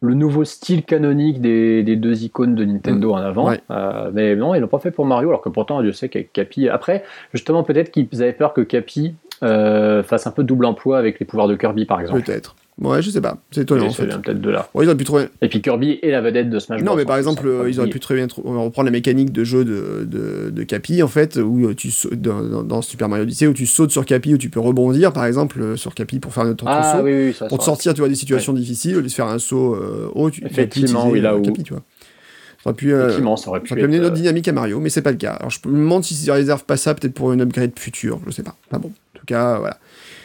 le 0.02 0.14
nouveau 0.14 0.44
style 0.44 0.84
canonique 0.84 1.42
des, 1.42 1.82
des 1.82 1.96
deux 1.96 2.24
icônes 2.24 2.54
de 2.56 2.66
Nintendo 2.66 3.14
en 3.14 3.18
avant. 3.18 3.46
Mm. 3.46 3.50
Ouais. 3.52 3.60
Euh, 3.72 4.12
mais 4.14 4.36
non, 4.36 4.54
ils 4.54 4.60
l'ont 4.60 4.68
pas 4.68 4.80
fait 4.80 4.92
pour 4.92 5.06
Mario, 5.06 5.30
alors 5.30 5.42
que 5.42 5.50
pourtant, 5.50 5.82
Dieu 5.82 5.94
sait 5.94 6.10
qu'avec 6.10 6.32
Capi. 6.34 6.70
Après, 6.70 7.04
justement, 7.34 7.64
peut-être 7.64 7.92
qu'ils 7.92 8.08
avaient 8.22 8.34
peur 8.34 8.54
que 8.54 8.62
Capi 8.62 9.16
fasse 9.42 10.28
un 10.28 10.32
peu 10.32 10.44
double 10.44 10.66
emploi 10.66 10.98
avec 10.98 11.20
les 11.20 11.26
pouvoirs 11.26 11.48
de 11.48 11.56
Kirby, 11.56 11.86
par 11.86 12.02
exemple. 12.02 12.22
Peut-être. 12.24 12.56
Ouais, 12.82 13.02
je 13.02 13.10
sais 13.10 13.22
pas. 13.22 13.38
C'est 13.52 13.62
étonnant, 13.62 13.86
Et 13.86 13.88
en 13.88 13.92
fait. 13.94 14.08
peut-être 14.08 14.42
de 14.42 14.50
là. 14.50 14.68
Ouais, 14.74 14.84
ils 14.84 14.88
auraient 14.88 14.98
pu 14.98 15.06
trouver. 15.06 15.28
Et 15.42 15.48
puis 15.48 15.62
Kirby 15.62 15.98
est 16.02 16.12
la 16.12 16.20
vedette 16.20 16.50
de 16.50 16.60
Smash 16.60 16.82
Bros. 16.82 16.92
Non, 16.92 16.98
mais 16.98 17.06
par 17.06 17.16
en 17.16 17.20
exemple, 17.20 17.48
euh, 17.48 17.62
hein, 17.64 17.68
ils 17.70 17.80
auraient 17.80 17.90
pu 17.90 18.02
très 18.02 18.16
bien 18.16 18.28
reprendre 18.36 18.84
la 18.84 18.92
mécanique 18.92 19.32
de 19.32 19.46
jeu 19.46 19.64
de, 19.64 20.06
de, 20.06 20.50
de 20.50 20.64
Capi, 20.64 21.02
en 21.02 21.08
fait, 21.08 21.38
où 21.38 21.74
tu 21.74 21.90
dans, 22.18 22.64
dans- 22.64 22.82
Super 22.82 23.08
Mario 23.08 23.24
Odyssey, 23.24 23.48
où 23.48 23.54
tu 23.54 23.66
sautes 23.66 23.92
sur 23.92 24.06
Capi, 24.06 24.34
où 24.34 24.38
tu 24.38 24.50
peux 24.50 24.60
rebondir, 24.60 25.14
par 25.14 25.26
exemple, 25.26 25.62
euh, 25.62 25.76
sur 25.78 25.96
Capi 25.96 26.20
pour 26.20 26.34
faire 26.34 26.44
notre 26.44 26.66
Ah 26.68 26.98
saut. 26.98 27.04
oui, 27.06 27.28
oui, 27.28 27.34
ça 27.34 27.48
pour 27.48 27.60
te 27.60 27.64
sortir, 27.64 27.94
tu 27.94 28.02
vois, 28.02 28.10
des 28.10 28.16
situations 28.16 28.52
difficiles, 28.52 28.98
au 28.98 29.00
lieu 29.00 29.08
de 29.08 29.12
faire 29.12 29.28
un 29.28 29.40
saut 29.40 29.74
euh, 29.76 30.10
haut, 30.14 30.30
tu 30.30 30.46
Effectivement, 30.46 31.10
oui, 31.10 31.22
là 31.22 31.32
euh, 31.34 31.38
où- 31.38 31.42
Capi, 31.44 31.64
tu 31.64 31.72
vois. 31.72 31.84
Ça 32.62 32.72
aurait 32.72 32.76
pu, 32.76 32.92
euh, 32.94 33.04
Effectivement, 33.06 33.38
ça 33.38 33.50
aurait 33.52 33.62
pu 33.62 33.70
ça 33.70 33.76
aurait 33.76 33.82
pu 33.82 33.86
amener 33.86 33.98
être, 34.06 34.12
euh, 34.12 34.16
dynamique 34.16 34.48
à 34.50 34.52
Mario, 34.52 34.80
mais 34.82 34.90
c'est 34.90 35.02
pas 35.04 35.12
le 35.12 35.18
cas. 35.18 35.32
Alors 35.34 35.52
je 35.52 35.60
me 35.70 35.74
demande 35.78 36.04
s'ils 36.04 36.30
réservent 36.32 36.66
pas 36.66 36.76
ça 36.78 36.94
peut-être 36.94 37.14
pour 37.14 37.32
une 37.32 37.40
upgrade 37.42 37.72
future, 37.80 38.20
je 38.26 38.32
sais 38.32 38.44
pas. 38.44 38.56
Enfin 38.70 38.80
bon, 38.80 38.88
en 38.90 39.20
tout 39.20 39.26
cas, 39.26 39.60
voilà. 39.60 39.78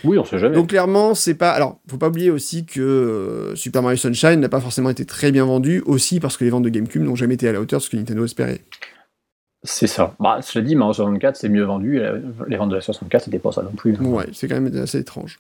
Oui, 0.05 0.19
on 0.19 0.25
sait 0.25 0.39
jamais. 0.39 0.55
Donc 0.55 0.69
clairement, 0.69 1.15
c'est 1.15 1.35
pas. 1.35 1.51
Alors, 1.51 1.79
faut 1.89 1.97
pas 1.99 2.09
oublier 2.09 2.31
aussi 2.31 2.65
que 2.65 2.81
euh, 2.81 3.55
Super 3.57 3.83
Mario 3.83 3.97
Sunshine 3.97 4.41
n'a 4.41 4.49
pas 4.49 4.61
forcément 4.61 4.91
été 4.91 5.05
très 5.05 5.31
bien 5.33 5.45
vendu, 5.45 5.83
aussi 5.87 6.21
parce 6.21 6.37
que 6.37 6.45
les 6.45 6.51
ventes 6.51 6.63
de 6.65 6.69
GameCube 6.71 7.03
n'ont 7.03 7.17
jamais 7.17 7.35
été 7.35 7.49
à 7.49 7.53
la 7.53 7.61
hauteur 7.61 7.81
de 7.81 7.85
ce 7.85 7.91
que 7.91 7.97
Nintendo 7.97 8.25
espérait. 8.25 8.61
C'est 9.63 9.87
ça. 9.87 10.15
Bah, 10.21 10.39
cela 10.43 10.65
dit, 10.65 10.75
Mario 10.75 10.95
64, 10.95 11.37
c'est 11.37 11.49
mieux 11.51 11.65
vendu. 11.65 11.99
et 11.99 12.11
Les 12.49 12.57
ventes 12.57 12.71
de 12.71 12.77
la 12.77 12.81
64, 12.81 13.25
c'était 13.25 13.39
pas 13.39 13.53
ça 13.53 13.63
non 13.63 13.73
plus. 13.73 13.95
Ouais, 13.99 14.25
c'est 14.33 14.49
quand 14.49 14.59
même 14.59 14.75
assez 14.83 14.99
étrange. 14.99 15.39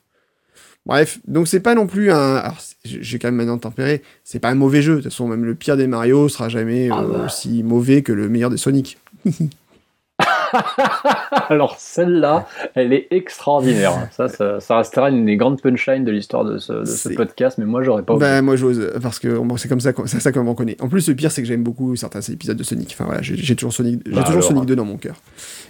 Bref, 0.86 1.18
donc 1.26 1.46
c'est 1.48 1.60
pas 1.60 1.74
non 1.74 1.86
plus 1.86 2.10
un. 2.10 2.36
Alors, 2.36 2.58
c'est- 2.60 2.76
j'ai 2.84 3.18
quand 3.18 3.28
même 3.28 3.36
maintenant 3.36 3.58
tempéré. 3.58 4.02
C'est 4.24 4.38
pas 4.40 4.48
un 4.50 4.54
mauvais 4.54 4.82
jeu. 4.82 4.96
De 4.96 5.00
toute 5.02 5.10
façon, 5.10 5.28
même 5.28 5.44
le 5.44 5.54
pire 5.54 5.76
des 5.76 5.86
Mario 5.86 6.28
sera 6.28 6.48
jamais 6.48 6.88
Ah 6.90 7.00
euh, 7.02 7.08
bah. 7.18 7.24
aussi 7.26 7.62
mauvais 7.62 8.02
que 8.02 8.12
le 8.12 8.28
meilleur 8.28 8.50
des 8.50 8.56
Sonic. 8.56 8.98
Alors, 11.48 11.76
celle-là, 11.78 12.46
elle 12.74 12.92
est 12.92 13.08
extraordinaire. 13.10 14.08
Ça, 14.12 14.28
ça, 14.28 14.60
ça 14.60 14.78
restera 14.78 15.10
une 15.10 15.26
des 15.26 15.36
grandes 15.36 15.60
punchlines 15.60 16.04
de 16.04 16.10
l'histoire 16.12 16.44
de 16.44 16.58
ce, 16.58 16.72
de 16.72 16.84
ce 16.84 17.08
C'est- 17.08 17.14
podcast, 17.14 17.58
mais 17.58 17.64
moi, 17.64 17.82
j'aurais 17.82 18.02
pas 18.02 18.14
osé. 18.14 18.20
Bah, 18.20 18.42
moi 18.42 18.56
j'ose, 18.56 18.90
parce 19.02 19.18
que 19.18 19.28
bon, 19.38 19.56
c'est 19.56 19.68
comme 19.68 19.80
ça, 19.80 19.92
qu'on- 19.92 20.06
c'est 20.06 20.20
ça 20.20 20.32
connaît. 20.32 20.76
En 20.80 20.88
plus, 20.88 21.08
le 21.08 21.14
pire, 21.14 21.30
c'est 21.30 21.42
que 21.42 21.48
j'aime 21.48 21.62
beaucoup 21.62 21.96
certains 21.96 22.20
épisodes 22.20 22.56
de 22.56 22.62
Sonic. 22.62 22.90
Enfin 22.92 23.04
voilà, 23.04 23.20
j'ai 23.22 23.54
toujours 23.56 23.72
Sonic, 23.72 24.00
j'ai 24.06 24.12
Bah, 24.12 24.22
toujours 24.22 24.38
alors. 24.38 24.48
Sonic 24.48 24.64
2 24.66 24.76
dans 24.76 24.84
mon 24.84 24.96
cœur. 24.96 25.16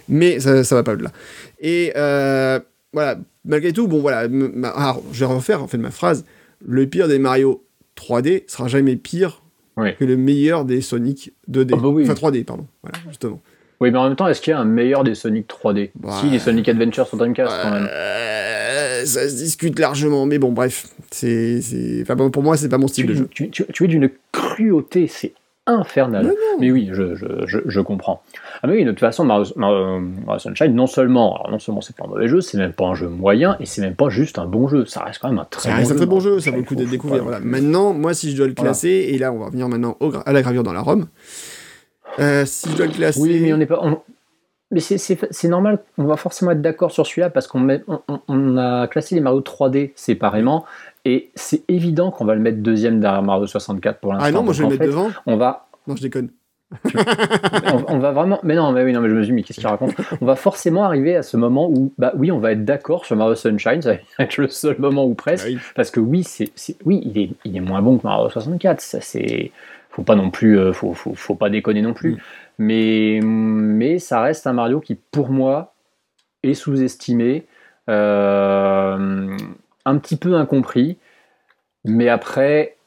Mais 0.09 0.39
ça, 0.39 0.63
ça 0.63 0.75
va 0.75 0.83
pas 0.83 0.93
au-delà. 0.93 1.11
Et 1.59 1.93
euh, 1.95 2.59
voilà, 2.93 3.17
malgré 3.45 3.71
tout, 3.73 3.87
bon 3.87 3.99
voilà, 3.99 4.27
ma- 4.27 4.95
je 5.11 5.19
vais 5.25 5.31
refaire 5.33 5.61
en 5.63 5.67
fait 5.67 5.77
ma 5.77 5.91
phrase. 5.91 6.25
Le 6.65 6.85
pire 6.87 7.07
des 7.07 7.19
Mario 7.19 7.63
3D 7.95 8.43
sera 8.47 8.67
jamais 8.67 8.95
pire 8.95 9.41
Oui. 9.77 9.95
que 9.97 10.05
le 10.05 10.17
meilleur 10.17 10.65
des 10.65 10.81
Sonic 10.81 11.31
2D. 11.49 11.71
Ah 11.73 11.77
bah 11.81 11.87
oui. 11.89 12.03
Enfin 12.03 12.13
3D, 12.13 12.43
pardon. 12.43 12.67
Voilà, 12.83 12.97
justement. 13.07 13.39
Oui, 13.81 13.91
mais 13.91 13.97
en 13.97 14.03
même 14.07 14.15
temps, 14.15 14.27
est-ce 14.27 14.39
qu'il 14.41 14.51
y 14.51 14.53
a 14.53 14.59
un 14.59 14.63
meilleur 14.65 15.03
des 15.03 15.15
Sonic 15.15 15.47
3D 15.47 15.89
Bah, 15.99 16.11
Si, 16.21 16.29
les 16.29 16.39
Sonic 16.39 16.69
Adventure 16.69 17.07
sur 17.07 17.17
Dreamcast, 17.17 17.51
quand 17.63 17.71
même. 17.71 17.89
Euh, 17.91 19.05
ça 19.05 19.27
se 19.27 19.35
discute 19.35 19.79
largement, 19.79 20.25
mais 20.27 20.37
bon, 20.37 20.51
bref, 20.51 20.85
c'est, 21.09 21.61
c'est, 21.61 21.99
enfin 22.03 22.15
bon, 22.15 22.29
pour 22.29 22.43
moi, 22.43 22.55
c'est 22.57 22.69
pas 22.69 22.77
mon 22.77 22.87
style 22.87 23.07
de 23.07 23.15
jeu. 23.15 23.27
tu- 23.31 23.49
tu- 23.49 23.65
tu 23.73 23.83
es 23.83 23.87
d'une 23.87 24.09
cruauté, 24.31 25.07
c'est 25.07 25.33
infernal. 25.67 26.31
Mais 26.59 26.71
oui, 26.71 26.89
je, 26.91 27.15
je, 27.15 27.25
je, 27.45 27.59
je 27.65 27.81
comprends. 27.81 28.21
Ah 28.61 28.67
mais 28.67 28.73
oui, 28.77 28.83
de 28.85 28.91
toute 28.91 28.99
façon, 28.99 29.23
Mario, 29.23 29.45
Mario- 29.55 30.01
Sunshine, 30.39 30.73
non 30.75 30.87
seulement, 30.87 31.35
alors 31.37 31.51
non 31.51 31.59
seulement 31.59 31.81
c'est 31.81 31.95
pas 31.95 32.05
un 32.05 32.07
mauvais 32.07 32.27
jeu, 32.27 32.41
c'est 32.41 32.57
même 32.57 32.73
pas 32.73 32.85
un 32.85 32.95
jeu 32.95 33.07
moyen, 33.07 33.57
et 33.59 33.65
c'est 33.65 33.81
même 33.81 33.95
pas 33.95 34.09
juste 34.09 34.37
un 34.39 34.45
bon 34.45 34.67
jeu. 34.67 34.85
Ça 34.85 35.03
reste 35.03 35.19
quand 35.19 35.29
même 35.29 35.39
un 35.39 35.45
très 35.49 35.69
Ça 35.69 35.75
bon 35.77 35.85
jeu. 35.85 35.91
un 35.91 35.95
très 35.95 36.05
bon 36.05 36.19
jeu, 36.19 36.39
ça 36.39 36.51
vaut 36.51 36.57
le 36.57 36.63
coup 36.63 36.75
d'être 36.75 36.89
découvert. 36.89 37.23
Voilà. 37.23 37.39
Maintenant, 37.39 37.93
moi, 37.93 38.13
si 38.13 38.31
je 38.31 38.37
dois 38.37 38.47
le 38.47 38.53
Voilà. 38.55 38.71
classer, 38.71 38.89
et 39.09 39.17
là, 39.17 39.31
on 39.31 39.39
va 39.39 39.45
revenir 39.47 39.67
maintenant 39.69 39.97
au 39.99 40.11
à 40.25 40.31
la 40.33 40.41
gravure 40.41 40.63
dans 40.63 40.73
la 40.73 40.81
Rome. 40.81 41.07
Euh, 42.19 42.45
si 42.45 42.69
je 42.69 42.75
dois 42.77 42.85
le 42.87 42.91
classer. 42.91 43.19
Oui, 43.21 43.39
mais 43.41 43.53
on 43.53 43.57
n'est 43.57 43.65
pas. 43.65 43.79
on- 43.81 44.01
mais 44.73 44.79
c'est- 44.79 45.47
normal, 45.49 45.79
on 45.97 46.05
va 46.05 46.15
forcément 46.15 46.51
être 46.51 46.61
d'accord 46.61 46.91
sur 46.91 47.05
celui-là 47.05 47.29
parce 47.29 47.45
qu'on 47.47 47.67
on, 47.87 47.99
on- 48.29 48.57
a 48.57 48.87
classé 48.87 49.15
les 49.15 49.21
Mario 49.21 49.41
3D 49.41 49.91
séparément 49.95 50.65
et 51.03 51.29
c'est 51.35 51.63
évident 51.67 52.09
qu'on 52.11 52.23
va 52.23 52.35
le 52.35 52.41
mettre 52.41 52.59
deuxième 52.59 53.01
derrière 53.01 53.21
Mario 53.21 53.47
64 53.47 53.99
pour 53.99 54.13
l'instant. 54.13 54.25
Ah 54.27 54.31
non, 54.31 54.43
moi 54.43 54.53
je 54.53 54.59
vais 54.63 54.69
le 54.69 54.71
mettre 54.71 54.83
fait, 54.83 54.87
devant. 54.89 55.09
On 55.25 55.35
va, 55.35 55.67
Non, 55.87 55.95
je 55.97 56.01
déconne. 56.03 56.29
on, 57.89 57.99
va 57.99 58.11
vraiment. 58.13 58.39
Mais 58.43 58.55
non, 58.55 58.71
mais 58.71 58.83
oui, 58.85 58.93
non, 58.93 59.01
mais 59.01 59.09
je 59.09 59.13
me 59.13 59.21
suis 59.23 59.31
dit, 59.31 59.35
mais 59.35 59.43
qu'est-ce 59.43 59.59
qu'il 59.59 59.67
raconte? 59.67 59.93
On 60.21 60.25
va 60.25 60.37
forcément 60.37 60.85
arriver 60.85 61.17
à 61.17 61.21
ce 61.23 61.35
moment 61.35 61.69
où, 61.69 61.91
bah 61.97 62.13
oui, 62.15 62.31
on 62.31 62.39
va 62.39 62.53
être 62.53 62.63
d'accord 62.63 63.05
sur 63.05 63.17
Mario 63.17 63.35
Sunshine, 63.35 63.81
ça 63.81 63.93
va 63.93 63.97
être 64.23 64.37
le 64.37 64.47
seul 64.47 64.77
moment 64.79 65.05
où 65.05 65.13
presque. 65.13 65.47
Ah 65.47 65.51
oui. 65.51 65.57
Parce 65.75 65.91
que 65.91 65.99
oui, 65.99 66.23
c'est- 66.23 66.51
oui, 66.85 67.01
il 67.03 67.17
est, 67.21 67.29
il 67.43 67.57
est 67.57 67.61
moins 67.61 67.81
bon 67.81 67.97
que 67.97 68.07
Mario 68.07 68.29
64. 68.29 68.79
Ça, 68.79 69.01
c'est, 69.01 69.51
faut 69.91 70.03
pas 70.03 70.15
non 70.15 70.29
plus, 70.29 70.57
euh, 70.57 70.73
faut, 70.73 70.93
faut, 70.93 71.13
faut 71.13 71.35
pas 71.35 71.49
déconner 71.49 71.81
non 71.81 71.93
plus. 71.93 72.13
Mm. 72.13 72.17
Mais, 72.59 73.19
mais 73.23 73.99
ça 73.99 74.21
reste 74.21 74.47
un 74.47 74.53
Mario 74.53 74.79
qui, 74.79 74.95
pour 74.95 75.29
moi, 75.29 75.73
est 76.43 76.53
sous-estimé, 76.53 77.45
euh, 77.89 79.37
un 79.85 79.97
petit 79.97 80.15
peu 80.15 80.35
incompris. 80.35 80.97
Mais 81.85 82.09
après, 82.09 82.77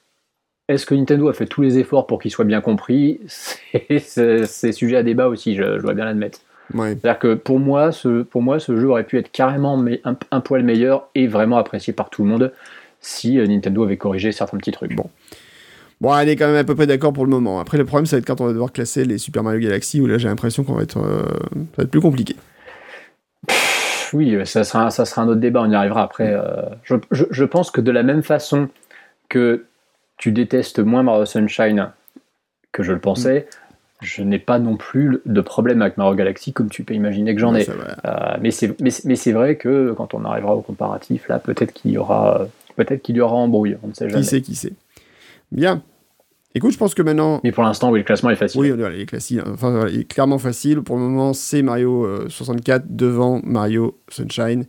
est-ce 0.69 0.87
que 0.87 0.95
Nintendo 0.95 1.29
a 1.29 1.35
fait 1.35 1.47
tous 1.47 1.63
les 1.63 1.79
efforts 1.79 2.07
pour 2.07 2.21
qu'il 2.21 2.31
soit 2.31 2.45
bien 2.45 2.61
compris? 2.61 3.21
C'est, 4.01 4.73
sujet 4.73 4.97
à 4.97 5.03
débat 5.03 5.29
aussi, 5.29 5.55
je, 5.55 5.79
je 5.79 5.83
dois 5.83 5.95
bien 5.95 6.05
l'admettre. 6.05 6.41
Ouais. 6.73 6.91
C'est-à-dire 6.91 7.19
que 7.19 7.35
pour 7.35 7.59
moi, 7.59 7.93
ce, 7.93 8.23
pour 8.23 8.41
moi, 8.41 8.59
ce 8.59 8.77
jeu 8.77 8.89
aurait 8.89 9.05
pu 9.05 9.19
être 9.19 9.31
carrément 9.31 9.77
me- 9.77 10.01
un, 10.05 10.17
un 10.31 10.41
poil 10.41 10.63
meilleur 10.63 11.09
et 11.15 11.27
vraiment 11.27 11.59
apprécié 11.59 11.93
par 11.93 12.09
tout 12.09 12.25
le 12.25 12.31
monde 12.31 12.53
si 13.01 13.39
euh, 13.39 13.47
Nintendo 13.47 13.85
avait 13.85 13.99
corrigé 13.99 14.33
certains 14.33 14.57
petits 14.57 14.73
trucs. 14.73 14.95
Bon. 14.95 15.11
Bon, 16.05 16.17
elle 16.19 16.29
est 16.29 16.37
quand 16.37 16.47
même 16.47 16.57
à 16.57 16.65
peu 16.65 16.75
près 16.75 16.87
d'accord 16.87 17.13
pour 17.13 17.25
le 17.25 17.31
moment. 17.31 17.61
Après, 17.61 17.79
le 17.79 17.85
problème, 17.85 18.05
ça 18.07 18.17
va 18.17 18.19
être 18.21 18.27
quand 18.27 18.41
on 18.41 18.47
va 18.47 18.53
devoir 18.53 18.73
classer 18.73 19.05
les 19.05 19.17
Super 19.19 19.43
Mario 19.43 19.61
Galaxy, 19.61 20.01
où 20.01 20.07
là, 20.07 20.19
j'ai 20.19 20.29
l'impression 20.29 20.63
qu'on 20.63 20.75
va 20.75 20.83
être, 20.83 20.99
euh, 20.99 21.23
ça 21.23 21.59
va 21.79 21.85
être 21.85 21.91
plus 21.91 22.01
compliqué. 22.01 22.37
Oui, 24.13 24.37
ça 24.47 24.65
sera, 24.65 24.91
ça 24.91 25.07
sera 25.07 25.23
un 25.23 25.29
autre 25.29 25.41
débat, 25.41 25.63
on 25.63 25.71
y 25.71 25.75
arrivera 25.75 26.03
après. 26.03 26.33
euh, 26.33 26.43
je, 26.85 26.95
je- 27.11 27.25
je 27.31 27.45
pense 27.45 27.71
que 27.71 27.81
de 27.81 27.91
la 27.91 28.03
même 28.03 28.23
façon 28.23 28.69
que 29.29 29.65
tu 30.19 30.31
détestes 30.31 30.79
moins 30.79 31.03
Mario 31.03 31.25
Sunshine 31.25 31.91
que 32.71 32.83
je 32.83 32.93
le 32.93 32.99
pensais, 33.01 33.47
je 34.03 34.23
n'ai 34.23 34.39
pas 34.39 34.59
non 34.59 34.77
plus 34.77 35.21
de 35.27 35.41
problème 35.41 35.83
avec 35.83 35.97
Mario 35.97 36.15
Galaxy 36.15 36.53
comme 36.53 36.69
tu 36.69 36.85
peux 36.85 36.95
imaginer 36.95 37.35
que 37.35 37.41
j'en 37.41 37.55
ai. 37.55 37.65
Euh, 38.05 38.37
mais 38.41 38.51
c'est 38.51 38.79
mais, 38.81 38.91
mais 39.05 39.17
c'est 39.17 39.33
vrai 39.33 39.57
que 39.57 39.93
quand 39.97 40.15
on 40.15 40.25
arrivera 40.25 40.55
au 40.55 40.61
comparatif, 40.61 41.27
là, 41.29 41.39
peut-être 41.39 41.73
qu'il 41.73 41.91
y 41.93 41.99
aura 41.99 42.47
peut-être 42.77 43.03
qu'il 43.03 43.17
y 43.17 43.21
aura 43.21 43.35
embrouille, 43.35 43.77
on 43.83 43.89
ne 43.89 43.95
sait 43.95 44.09
jamais. 44.09 44.23
Qui 44.23 44.29
sait, 44.29 44.41
qui 44.43 44.55
sait. 44.55 44.73
Bien. 45.51 45.83
Écoute, 46.57 46.73
je 46.73 46.79
pense 46.79 46.95
que 46.95 47.03
maintenant, 47.03 47.41
Mais 47.43 47.51
pour 47.51 47.65
l'instant, 47.65 47.91
oui, 47.91 47.99
le 47.99 48.05
classement 48.05 48.31
est 48.31 48.37
facile. 48.37 48.61
Oui, 48.61 48.71
voilà, 48.71 48.95
il 48.95 49.01
est 49.01 49.07
classique. 49.07 49.41
Enfin, 49.45 49.71
voilà, 49.71 49.91
il 49.91 50.01
est 50.01 50.05
clairement 50.05 50.39
facile. 50.39 50.83
Pour 50.83 50.97
le 50.97 51.03
moment, 51.03 51.33
c'est 51.33 51.63
Mario 51.63 52.05
euh, 52.07 52.29
64 52.29 52.85
devant 52.89 53.41
Mario 53.43 53.99
Sunshine. 54.09 54.65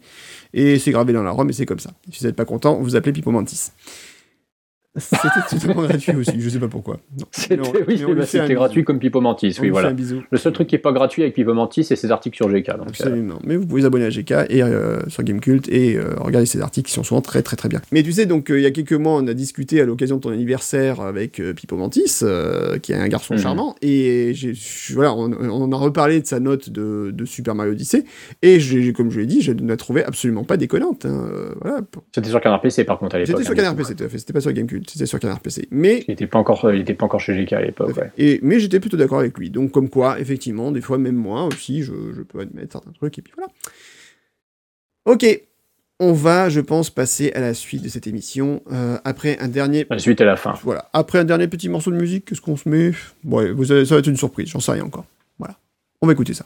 Et 0.54 0.80
c'est 0.80 0.92
gravé 0.92 1.14
dans 1.14 1.22
la 1.22 1.30
ROM 1.30 1.48
et 1.48 1.54
c'est 1.54 1.68
comme 1.68 1.80
ça. 1.80 1.92
Si 2.12 2.22
vous 2.22 2.28
n'êtes 2.28 2.36
pas 2.36 2.46
content, 2.46 2.80
vous 2.82 2.96
appelez 2.96 3.14
Pipo 3.14 3.30
Mantis. 3.30 3.72
C'était 4.98 5.28
totalement 5.50 5.84
gratuit 5.84 6.16
aussi, 6.16 6.40
je 6.40 6.50
sais 6.50 6.60
pas 6.60 6.68
pourquoi. 6.70 7.00
C'était 7.32 7.60
oui, 7.88 8.02
bah, 8.16 8.48
gratuit 8.54 8.84
comme 8.84 9.00
Pipo 9.00 9.20
Mantis, 9.22 9.56
On 9.60 9.64
oui, 9.64 9.70
voilà. 9.70 9.94
Le 10.32 10.38
seul 10.38 10.54
truc 10.54 10.68
qui 10.68 10.76
est 10.76 10.80
pas 10.80 10.92
gratuit 10.94 11.22
avec 11.24 11.34
Pipo 11.36 11.54
Mantis, 11.54 11.84
c'est 11.84 11.96
ses 11.96 12.12
articles 12.12 12.36
sur 12.38 12.48
GK. 12.50 12.68
Donc, 12.78 12.80
euh, 12.80 12.84
Absolument. 12.90 13.40
Mais 13.44 13.58
vous 13.58 13.66
pouvez 13.66 13.82
vous 13.82 13.88
abonner 13.88 14.06
à 14.06 14.10
GK 14.10 14.32
et 14.50 14.64
euh, 14.64 15.00
sur 15.10 15.24
Gamecult 15.24 15.68
et 15.70 15.98
euh, 15.98 16.16
regarder 16.18 16.46
ces 16.46 16.62
articles 16.62 16.88
qui 16.88 16.94
sont 16.94 17.04
souvent 17.04 17.22
très 17.22 17.42
très 17.42 17.58
très 17.58 17.68
bien. 17.70 17.82
Mais 17.92 18.04
tu 18.04 18.12
sais, 18.14 18.26
donc 18.26 18.48
il 18.50 18.62
y 18.62 18.66
a 18.66 18.72
quelques 18.72 18.94
mois, 18.94 19.14
on 19.22 19.28
a 19.28 19.34
discuté 19.34 19.82
à 19.82 19.86
l'occasion 19.86 20.16
de 20.18 20.22
ton 20.22 20.32
anniversaire 20.32 21.02
avec 21.02 21.42
Pipo 21.56 21.76
Mantis, 21.78 22.22
qui 22.82 22.92
est 22.92 22.96
un 22.96 23.08
garçon 23.08 23.34
Mhm. 23.34 23.40
charmant, 23.42 23.76
et 23.82 24.34
voilà, 24.94 25.14
on, 25.14 25.32
on 25.34 25.72
a 25.72 25.76
reparlé 25.76 26.22
de 26.22 26.26
sa 26.28 26.40
note 26.40 26.70
de, 26.70 27.12
de 27.14 27.26
Super 27.26 27.54
Mario 27.56 27.74
Odyssey, 27.74 28.06
et 28.42 28.60
comme 28.94 29.12
je 29.12 29.20
l'ai 29.20 29.26
dit, 29.26 29.42
je 29.42 29.52
ne 29.52 29.68
la 29.68 29.78
trouvais 29.78 30.04
absolument 30.06 30.44
pas 30.44 30.58
déconnante. 30.58 31.06
hein, 31.06 31.30
voilà. 31.62 31.82
C'était 32.14 32.30
sur 32.30 32.40
Canard 32.40 32.62
PC 32.62 32.84
par 32.86 32.98
contre 33.00 33.16
à 33.16 33.20
l'époque. 33.20 33.36
C'était 33.38 33.44
sur 33.44 33.52
hein, 33.54 33.56
Canard. 33.56 33.76
PC, 33.76 33.96
tout 33.96 34.04
à 34.04 34.10
fait. 34.10 34.18
C'était 34.20 34.34
pas 34.34 34.42
sur 34.42 34.54
Gamecult, 34.54 34.85
c'était 34.92 35.06
sur 35.06 35.20
Canard 35.20 35.40
PC. 35.40 35.68
Mais 35.72 36.04
Il 36.08 36.12
était 36.14 36.28
pas 36.28 36.40
encore, 36.40 36.72
il 36.74 36.82
était 36.82 36.94
pas 36.94 37.06
encore 37.06 37.20
chez 37.22 37.34
GK 37.36 37.54
à 37.54 37.62
l'époque. 37.62 37.96
ouais. 37.98 38.12
et, 38.18 38.40
mais 38.44 38.60
j'étais 38.60 38.80
plutôt 38.80 38.98
d'accord 38.98 39.20
avec 39.20 39.38
lui. 39.38 39.50
Donc, 39.50 39.72
comme 39.72 39.90
quoi, 39.90 40.20
effectivement, 40.20 40.72
des 40.72 40.82
fois, 40.82 40.98
même 40.98 41.16
moi 41.16 41.44
aussi, 41.46 41.84
je, 41.84 41.94
je 42.16 42.22
peux 42.22 42.40
admettre 42.40 42.72
certains 42.74 42.92
trucs, 42.92 43.18
et 43.18 43.22
puis 43.22 43.34
voilà. 43.36 43.52
Ok, 45.06 45.26
on 46.00 46.14
va, 46.14 46.50
je 46.50 46.60
pense, 46.60 46.90
passer 46.90 47.32
à 47.34 47.40
la 47.40 47.54
suite 47.54 47.84
de 47.84 47.90
cette 47.90 48.08
émission. 48.08 48.62
euh, 48.72 48.98
après 49.04 49.38
un 49.40 49.48
dernier. 49.48 49.86
La 49.90 50.00
suite 50.00 50.20
à 50.22 50.26
la 50.26 50.36
fin. 50.36 50.54
Voilà, 50.64 50.90
après 50.94 51.20
un 51.20 51.26
dernier 51.26 51.48
petit 51.48 51.70
morceau 51.70 51.92
de 51.92 51.98
musique, 51.98 52.26
qu'est-ce 52.26 52.42
qu'on 52.42 52.58
se 52.58 52.68
met? 52.68 52.92
Ouais, 53.24 53.52
vous 53.52 53.66
ça 53.66 53.76
va 53.84 53.98
être 53.98 54.08
une 54.08 54.18
surprise, 54.18 54.50
j'en 54.50 54.60
sais 54.60 54.72
rien 54.74 54.84
encore. 54.84 55.06
Voilà, 55.40 55.58
on 56.02 56.08
va 56.08 56.14
écouter 56.14 56.34
ça. 56.34 56.46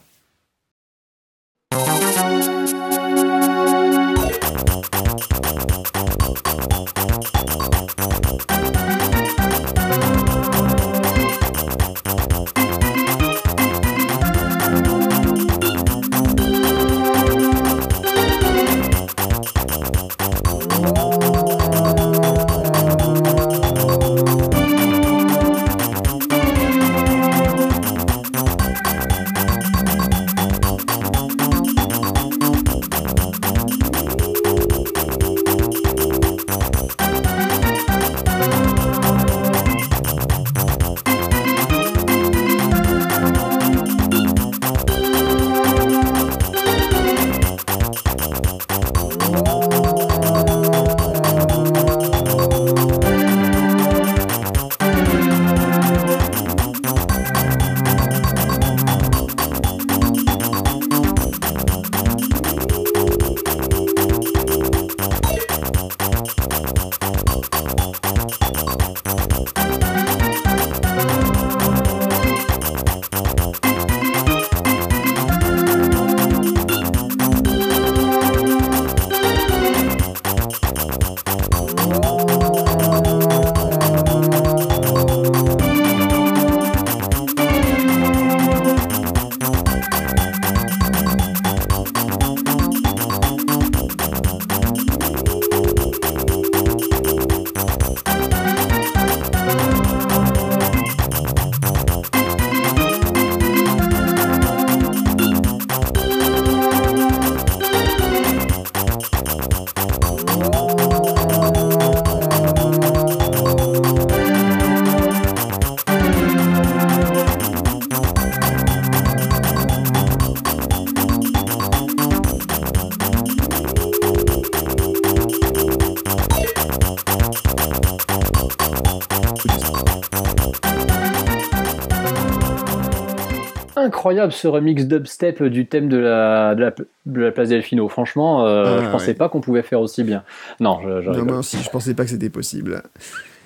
Incroyable 134.00 134.32
ce 134.32 134.48
remix 134.48 134.86
dubstep 134.86 135.42
du 135.42 135.66
thème 135.66 135.90
de 135.90 135.98
la, 135.98 136.54
de 136.54 136.62
la, 136.62 136.74
de 137.04 137.20
la 137.20 137.32
place 137.32 137.50
Delfino. 137.50 137.86
Franchement, 137.90 138.46
euh, 138.46 138.78
Ah, 138.78 138.82
je 138.82 138.90
pensais 138.90 139.08
ouais. 139.08 139.14
pas 139.14 139.28
qu'on 139.28 139.42
pouvait 139.42 139.60
faire 139.60 139.82
aussi 139.82 140.04
bien. 140.04 140.24
Non, 140.58 140.78
je, 140.82 141.02
je 141.02 141.10
Non, 141.10 141.22
moi 141.26 141.38
aussi, 141.40 141.58
je 141.62 141.68
pensais 141.68 141.92
pas 141.92 142.04
que 142.04 142.10
c'était 142.10 142.30
possible. 142.30 142.82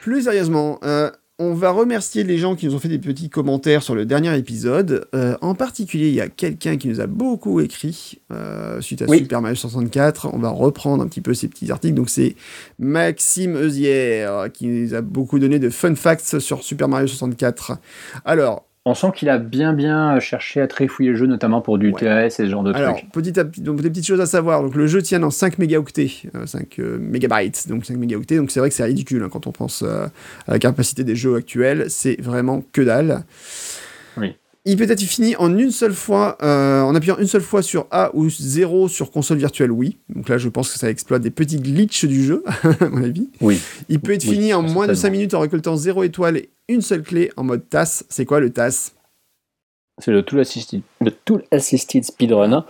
Plus 0.01 0.21
sérieusement, 0.25 0.77
euh, 0.83 1.09
on 1.39 1.55
va 1.55 1.71
remercier 1.71 2.23
les 2.23 2.37
gens 2.37 2.55
qui 2.55 2.67
nous 2.67 2.75
ont 2.75 2.79
fait 2.79 2.87
des 2.87 2.99
petits 2.99 3.31
commentaires 3.31 3.81
sur 3.81 3.95
le 3.95 4.05
dernier 4.05 4.37
épisode. 4.37 5.07
Euh, 5.15 5.35
en 5.41 5.55
particulier, 5.55 6.09
il 6.09 6.13
y 6.13 6.21
a 6.21 6.29
quelqu'un 6.29 6.77
qui 6.77 6.87
nous 6.87 7.01
a 7.01 7.07
beaucoup 7.07 7.59
écrit 7.59 8.19
euh, 8.31 8.79
suite 8.79 9.01
à 9.01 9.05
Oui. 9.05 9.17
Super 9.17 9.41
Mario 9.41 9.55
64. 9.55 10.29
On 10.33 10.37
va 10.37 10.49
reprendre 10.49 11.03
un 11.03 11.07
petit 11.07 11.21
peu 11.21 11.33
ces 11.33 11.47
petits 11.47 11.71
articles. 11.71 11.95
Donc, 11.95 12.09
c'est 12.11 12.35
Maxime 12.77 13.57
Eusière 13.57 14.51
qui 14.53 14.67
nous 14.67 14.93
a 14.93 15.01
beaucoup 15.01 15.39
donné 15.39 15.57
de 15.57 15.71
fun 15.71 15.95
facts 15.95 16.37
sur 16.37 16.61
Super 16.61 16.87
Mario 16.87 17.07
64. 17.07 17.79
Alors, 18.23 18.66
On 18.89 18.93
sent 18.93 19.07
qu'il 19.13 19.27
a 19.27 19.37
bien 19.37 19.73
bien 19.73 20.17
cherché 20.21 20.61
à 20.61 20.67
trifouiller 20.67 21.09
le 21.09 21.17
jeu, 21.17 21.25
notamment 21.25 21.59
pour 21.59 21.77
du 21.77 21.87
Ouais. 21.91 21.99
TAS 21.99 22.25
et 22.27 22.29
ce 22.29 22.47
genre 22.47 22.63
de 22.63 22.73
Alors, 22.73 22.95
trucs. 22.95 23.11
petit 23.11 23.37
à 23.37 23.43
donc 23.43 23.81
des 23.81 23.89
petites 23.89 24.07
choses 24.07 24.21
à 24.21 24.25
savoir. 24.25 24.63
Donc, 24.63 24.75
le 24.75 24.87
jeu 24.87 25.01
tient 25.01 25.19
dans 25.19 25.29
5 25.29 25.57
mégaoctets, 25.59 26.09
euh, 26.35 26.45
5 26.45 26.79
euh, 26.79 26.97
mégabytes, 26.97 27.67
donc 27.67 27.83
5 27.83 27.97
mégaoctets. 27.97 28.37
Donc, 28.37 28.49
c'est 28.49 28.61
vrai 28.61 28.69
que 28.69 28.75
c'est 28.75 28.85
ridicule 28.85 29.23
hein, 29.23 29.29
quand 29.29 29.45
on 29.45 29.51
pense 29.51 29.83
euh, 29.83 30.05
à 30.47 30.51
la 30.53 30.59
capacité 30.59 31.03
des 31.03 31.17
jeux 31.17 31.35
actuels. 31.35 31.87
C'est 31.89 32.15
vraiment 32.21 32.63
que 32.71 32.81
dalle. 32.81 33.25
Oui. 34.15 34.37
Il 34.69 34.75
peut 34.75 34.83
être 34.91 35.01
fini 35.01 35.35
en 35.37 35.57
une 35.57 35.71
seule 35.71 35.93
fois, 35.93 36.37
euh, 36.43 36.81
en 36.81 36.93
appuyant 36.93 37.17
une 37.17 37.25
seule 37.27 37.41
fois 37.41 37.61
sur 37.61 37.87
A 37.89 38.11
ou 38.13 38.29
0 38.29 38.89
sur 38.89 39.11
console 39.11 39.37
virtuelle 39.37 39.71
Wii. 39.71 39.95
Donc 40.13 40.27
là, 40.27 40.37
je 40.37 40.49
pense 40.49 40.71
que 40.73 40.77
ça 40.77 40.89
exploite 40.89 41.21
des 41.21 41.31
petits 41.31 41.57
glitches 41.59 42.03
du 42.05 42.21
jeu, 42.23 42.43
à 42.81 42.89
mon 42.89 43.01
avis. 43.03 43.29
Oui. 43.39 43.59
Il 43.87 43.99
peut 44.01 44.11
être 44.11 44.25
Oui, 44.25 44.33
fini 44.33 44.53
en 44.53 44.61
moins 44.61 44.85
de 44.85 44.91
5 44.93 44.95
certainement. 44.95 45.11
minutes 45.17 45.33
en 45.35 45.39
récoltant 45.39 45.75
0 45.77 46.03
étoile 46.03 46.37
et 46.37 46.49
une 46.67 46.81
seule 46.81 47.01
clé 47.03 47.31
en 47.37 47.43
mode 47.45 47.69
TAS. 47.69 48.03
C'est 48.09 48.25
quoi 48.25 48.39
le 48.41 48.49
TAS 48.51 48.91
C'est 49.99 50.11
le 50.11 50.21
Tool 50.21 50.41
Assisted, 50.41 50.81
le 51.01 51.11
tool 51.11 51.43
assisted 51.51 52.03
Speedrun. 52.03 52.65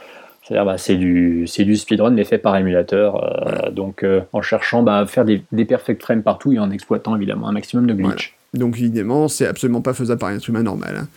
C'est-à-dire, 0.47 0.65
bah, 0.65 0.77
c'est 0.77 0.95
du, 0.95 1.45
c'est 1.45 1.65
du 1.65 1.75
speedrun, 1.75 2.11
mais 2.11 2.23
fait 2.23 2.37
par 2.37 2.55
émulateur. 2.55 3.21
euh, 3.67 3.69
Donc, 3.71 4.03
euh, 4.03 4.21
en 4.31 4.41
cherchant 4.41 4.81
bah, 4.81 4.99
à 4.99 5.05
faire 5.05 5.25
des, 5.25 5.43
des 5.51 5.65
perfect 5.65 6.01
frames 6.01 6.23
partout 6.23 6.53
et 6.53 6.59
en 6.59 6.71
exploitant 6.71 7.17
évidemment 7.17 7.49
un 7.49 7.51
maximum 7.51 7.85
de 7.87 7.93
glitch. 7.93 8.33
Donc 8.53 8.77
évidemment, 8.77 9.27
c'est 9.27 9.45
absolument 9.45 9.81
pas 9.81 9.93
faisable 9.93 10.19
par 10.21 10.29
un 10.29 10.35
être 10.37 10.47
humain 10.47 10.63
normal. 10.63 10.95
hein. 11.01 11.07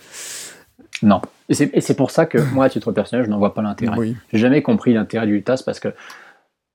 Non. 1.03 1.21
Et 1.49 1.53
c'est, 1.81 1.95
pour 1.95 2.11
ça 2.11 2.25
que 2.25 2.37
moi, 2.53 2.65
à 2.65 2.69
titre 2.69 2.91
personnel, 2.91 3.25
je 3.25 3.29
n'en 3.29 3.37
vois 3.39 3.53
pas 3.53 3.61
l'intérêt. 3.61 3.97
Oui. 3.97 4.15
J'ai 4.31 4.39
jamais 4.39 4.61
compris 4.61 4.93
l'intérêt 4.93 5.25
du 5.27 5.41
TAS 5.43 5.63
parce 5.65 5.79
que, 5.79 5.89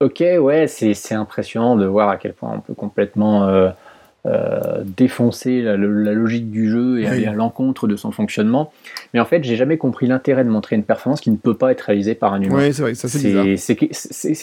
ok, 0.00 0.22
ouais, 0.40 0.66
c'est, 0.66 1.14
impressionnant 1.14 1.76
de 1.76 1.86
voir 1.86 2.08
à 2.08 2.16
quel 2.16 2.32
point 2.34 2.52
on 2.54 2.60
peut 2.60 2.74
complètement 2.74 3.44
euh, 3.48 3.70
euh, 4.26 4.82
défoncer 4.84 5.62
la, 5.62 5.76
la 5.76 6.12
logique 6.12 6.50
du 6.50 6.68
jeu 6.68 6.98
et 7.00 7.02
Oui. 7.02 7.06
aller 7.06 7.26
à 7.26 7.32
l'encontre 7.32 7.86
de 7.86 7.96
son 7.96 8.10
fonctionnement. 8.10 8.72
Mais 9.14 9.20
en 9.20 9.24
fait, 9.24 9.44
j'ai 9.44 9.56
jamais 9.56 9.78
compris 9.78 10.06
l'intérêt 10.06 10.44
de 10.44 10.50
montrer 10.50 10.76
une 10.76 10.84
performance 10.84 11.20
qui 11.20 11.30
ne 11.30 11.36
peut 11.36 11.54
pas 11.54 11.70
être 11.72 11.82
réalisée 11.82 12.14
par 12.14 12.34
un 12.34 12.42
humain. 12.42 12.56
Ouais, 12.56 12.72
c'est 12.72 12.82
vrai, 12.82 12.94
ça 12.94 13.08
c'est- 13.08 13.56
c'est 13.56 13.76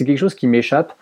quelque 0.05 0.17
chose 0.17 0.35
qui 0.35 0.47
m'échappe. 0.47 0.93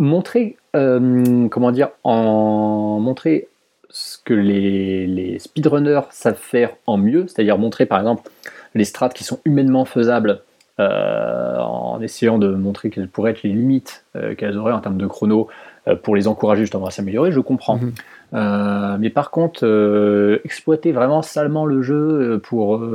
Montrer, 0.00 0.56
euh, 0.76 1.48
comment 1.48 1.72
dire, 1.72 1.88
en 2.04 2.98
montrer 3.00 3.48
ce 3.90 4.18
que 4.24 4.34
les, 4.34 5.06
les 5.06 5.38
speedrunners 5.38 6.02
savent 6.10 6.38
faire 6.38 6.70
en 6.86 6.98
mieux, 6.98 7.26
c'est-à-dire 7.26 7.58
montrer 7.58 7.86
par 7.86 7.98
exemple 7.98 8.30
les 8.74 8.84
strats 8.84 9.08
qui 9.08 9.24
sont 9.24 9.40
humainement 9.44 9.84
faisables 9.84 10.42
euh, 10.80 11.56
en 11.58 12.00
essayant 12.00 12.38
de 12.38 12.54
montrer 12.54 12.90
quelles 12.90 13.08
pourraient 13.08 13.32
être 13.32 13.42
les 13.42 13.50
limites 13.50 14.04
euh, 14.14 14.36
qu'elles 14.36 14.56
auraient 14.56 14.72
en 14.72 14.78
termes 14.78 14.98
de 14.98 15.08
chrono 15.08 15.48
euh, 15.88 15.96
pour 15.96 16.14
les 16.14 16.28
encourager 16.28 16.62
justement 16.62 16.86
à 16.86 16.92
s'améliorer, 16.92 17.32
je 17.32 17.40
comprends. 17.40 17.78
Mhm. 17.78 18.98
Mais 19.00 19.10
par 19.10 19.30
contre, 19.30 20.40
exploiter 20.44 20.92
vraiment 20.92 21.22
salement 21.22 21.64
le 21.64 21.82
jeu 21.82 22.38
pour 22.44 22.86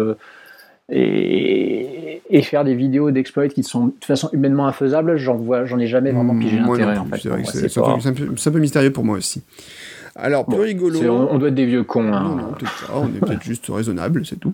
et, 0.90 2.22
et 2.30 2.42
faire 2.44 2.64
des 2.64 2.76
vidéos 2.76 3.10
d'exploits 3.10 3.48
qui 3.48 3.64
sont 3.64 3.88
de 3.88 3.92
toute 3.92 4.06
façon 4.06 4.30
humainement 4.32 4.68
infaisables, 4.68 5.18
j'en 5.18 5.36
vois, 5.36 5.66
j'en 5.66 5.80
ai 5.80 5.88
jamais 5.88 6.12
vraiment 6.12 6.38
pigé 6.38 6.58
l'intérêt 6.60 6.98
en 6.98 7.06
fait. 7.06 7.18
C'est 7.46 7.78
un, 7.80 7.98
un 7.98 8.52
peu 8.52 8.60
mystérieux 8.60 8.92
pour 8.92 9.04
moi 9.04 9.18
aussi. 9.18 9.44
Alors, 10.16 10.46
plus 10.46 10.56
Bon, 10.58 10.62
rigolo. 10.64 11.00
on, 11.10 11.34
on 11.34 11.38
doit 11.40 11.50
être 11.50 11.56
des 11.56 11.66
vieux 11.66 11.84
cons, 11.84 12.14
hein. 12.14 12.24
Non, 12.24 12.36
non, 12.36 12.52
peut-être 12.54 12.88
pas. 12.88 12.94
On 12.98 13.08
est 13.08 13.20
peut-être 13.20 13.44
juste 13.44 13.66
raisonnable, 13.70 14.26
c'est 14.26 14.40
tout. 14.40 14.54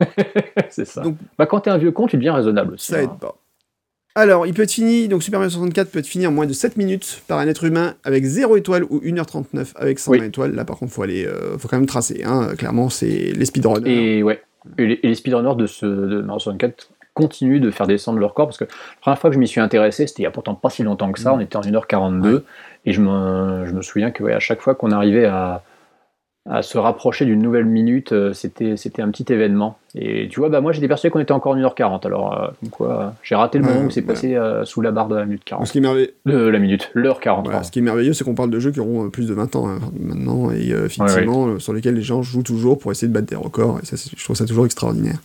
c'est 0.70 0.84
ça. 0.84 1.02
Donc- 1.02 1.16
bah, 1.38 1.46
quand 1.46 1.60
t'es 1.60 1.70
un 1.70 1.78
vieux 1.78 1.92
con, 1.92 2.06
tu 2.06 2.16
deviens 2.16 2.34
raisonnable 2.34 2.74
aussi. 2.74 2.92
Ça 2.92 2.98
hein. 2.98 3.02
aide 3.02 3.18
pas. 3.20 3.36
Alors, 4.14 4.46
il 4.46 4.54
peut 4.54 4.62
être 4.62 4.72
fini, 4.72 5.06
donc 5.06 5.22
Super 5.22 5.38
Mario 5.38 5.50
64 5.50 5.90
peut 5.90 6.00
être 6.00 6.06
fini 6.06 6.26
en 6.26 6.32
moins 6.32 6.46
de 6.46 6.52
7 6.52 6.76
minutes 6.76 7.22
par 7.28 7.38
un 7.38 7.46
être 7.46 7.64
humain 7.64 7.94
avec 8.02 8.24
0 8.24 8.56
étoile 8.56 8.82
ou 8.90 8.98
1h39 9.00 9.72
avec 9.76 9.98
120 10.00 10.18
Oui. 10.20 10.26
étoiles. 10.26 10.54
Là, 10.54 10.64
par 10.64 10.76
contre, 10.76 10.92
faut 10.92 11.02
aller, 11.02 11.24
euh, 11.24 11.56
faut 11.56 11.68
quand 11.68 11.76
même 11.76 11.86
tracer. 11.86 12.22
Hein. 12.24 12.48
Clairement, 12.58 12.88
c'est 12.88 13.06
les 13.06 13.44
speedrunners. 13.44 14.18
Et 14.18 14.22
ouais, 14.24 14.42
et 14.76 14.98
les, 15.02 15.14
speedrunners 15.14 15.54
de, 15.56 15.66
ce, 15.66 15.86
de 15.86 16.20
Mario 16.22 16.40
64 16.40 16.90
continuent 17.14 17.60
de 17.60 17.70
faire 17.70 17.86
descendre 17.86 18.18
leur 18.18 18.34
corps 18.34 18.46
parce 18.46 18.58
que 18.58 18.64
la 18.64 18.70
première 19.00 19.18
fois 19.20 19.30
que 19.30 19.34
je 19.34 19.40
m'y 19.40 19.46
suis 19.48 19.60
intéressé, 19.60 20.06
c'était 20.08 20.22
il 20.22 20.24
y 20.24 20.26
a 20.26 20.30
pourtant 20.32 20.54
pas 20.54 20.70
si 20.70 20.82
longtemps 20.82 21.12
que 21.12 21.20
ça, 21.20 21.30
Mm. 21.32 21.34
on 21.36 21.40
était 21.40 21.56
en 21.56 21.60
1h42 21.62 22.42
et 22.88 22.92
je 22.92 23.00
me, 23.00 23.66
je 23.66 23.72
me 23.72 23.82
souviens 23.82 24.10
que 24.10 24.22
ouais, 24.22 24.32
à 24.32 24.40
chaque 24.40 24.60
fois 24.60 24.74
qu'on 24.74 24.90
arrivait 24.92 25.26
à, 25.26 25.62
à 26.48 26.62
se 26.62 26.78
rapprocher 26.78 27.26
d'une 27.26 27.42
nouvelle 27.42 27.66
minute, 27.66 28.12
euh, 28.12 28.32
c'était 28.32 28.76
c'était 28.78 29.02
un 29.02 29.10
petit 29.10 29.30
événement. 29.30 29.76
Et 29.94 30.28
tu 30.30 30.40
vois, 30.40 30.48
bah 30.48 30.60
moi 30.62 30.72
j'étais 30.72 30.88
persuadé 30.88 31.12
qu'on 31.12 31.20
était 31.20 31.32
encore 31.32 31.52
en 31.52 31.56
1h40, 31.58 32.06
alors 32.06 32.40
euh, 32.42 32.48
quoi 32.70 33.00
euh, 33.02 33.08
j'ai 33.22 33.34
raté 33.34 33.58
le 33.58 33.64
Ouais, 33.64 33.74
moment 33.74 33.86
où 33.86 33.90
c'est 33.90 34.00
ouais. 34.00 34.06
passé 34.06 34.34
euh, 34.34 34.64
sous 34.64 34.80
la 34.80 34.90
barre 34.90 35.08
de 35.08 35.16
la 35.16 35.26
minute 35.26 35.40
Donc, 35.40 35.46
40. 35.46 35.66
ce 35.66 35.72
qui 35.72 35.78
est 35.78 35.80
merveilleux, 35.82 36.14
De 36.24 36.38
la 36.38 36.58
minute, 36.58 36.90
l'heure 36.94 37.20
40. 37.20 37.44
Voilà, 37.44 37.58
pardon. 37.58 37.66
ce 37.66 37.70
qui 37.72 37.80
est 37.80 37.82
merveilleux, 37.82 38.14
c'est 38.14 38.24
qu'on 38.24 38.34
parle 38.34 38.50
de 38.50 38.60
jeux 38.60 38.70
qui 38.70 38.80
auront 38.80 39.10
plus 39.10 39.26
de 39.28 39.34
20 39.34 39.56
ans 39.56 39.68
hein, 39.68 39.78
maintenant, 40.00 40.50
et 40.50 40.70
effectivement, 40.70 41.58
sur 41.58 41.74
lesquels 41.74 41.94
les 41.94 42.02
gens 42.02 42.22
jouent 42.22 42.42
toujours 42.42 42.78
pour 42.78 42.92
essayer 42.92 43.08
de 43.08 43.12
battre 43.12 43.26
des 43.26 43.36
records, 43.36 43.80
et 43.82 43.86
ça, 43.86 43.96
je 44.16 44.24
trouve 44.24 44.36
ça 44.36 44.46
toujours 44.46 44.64
extraordinaire. 44.64 45.18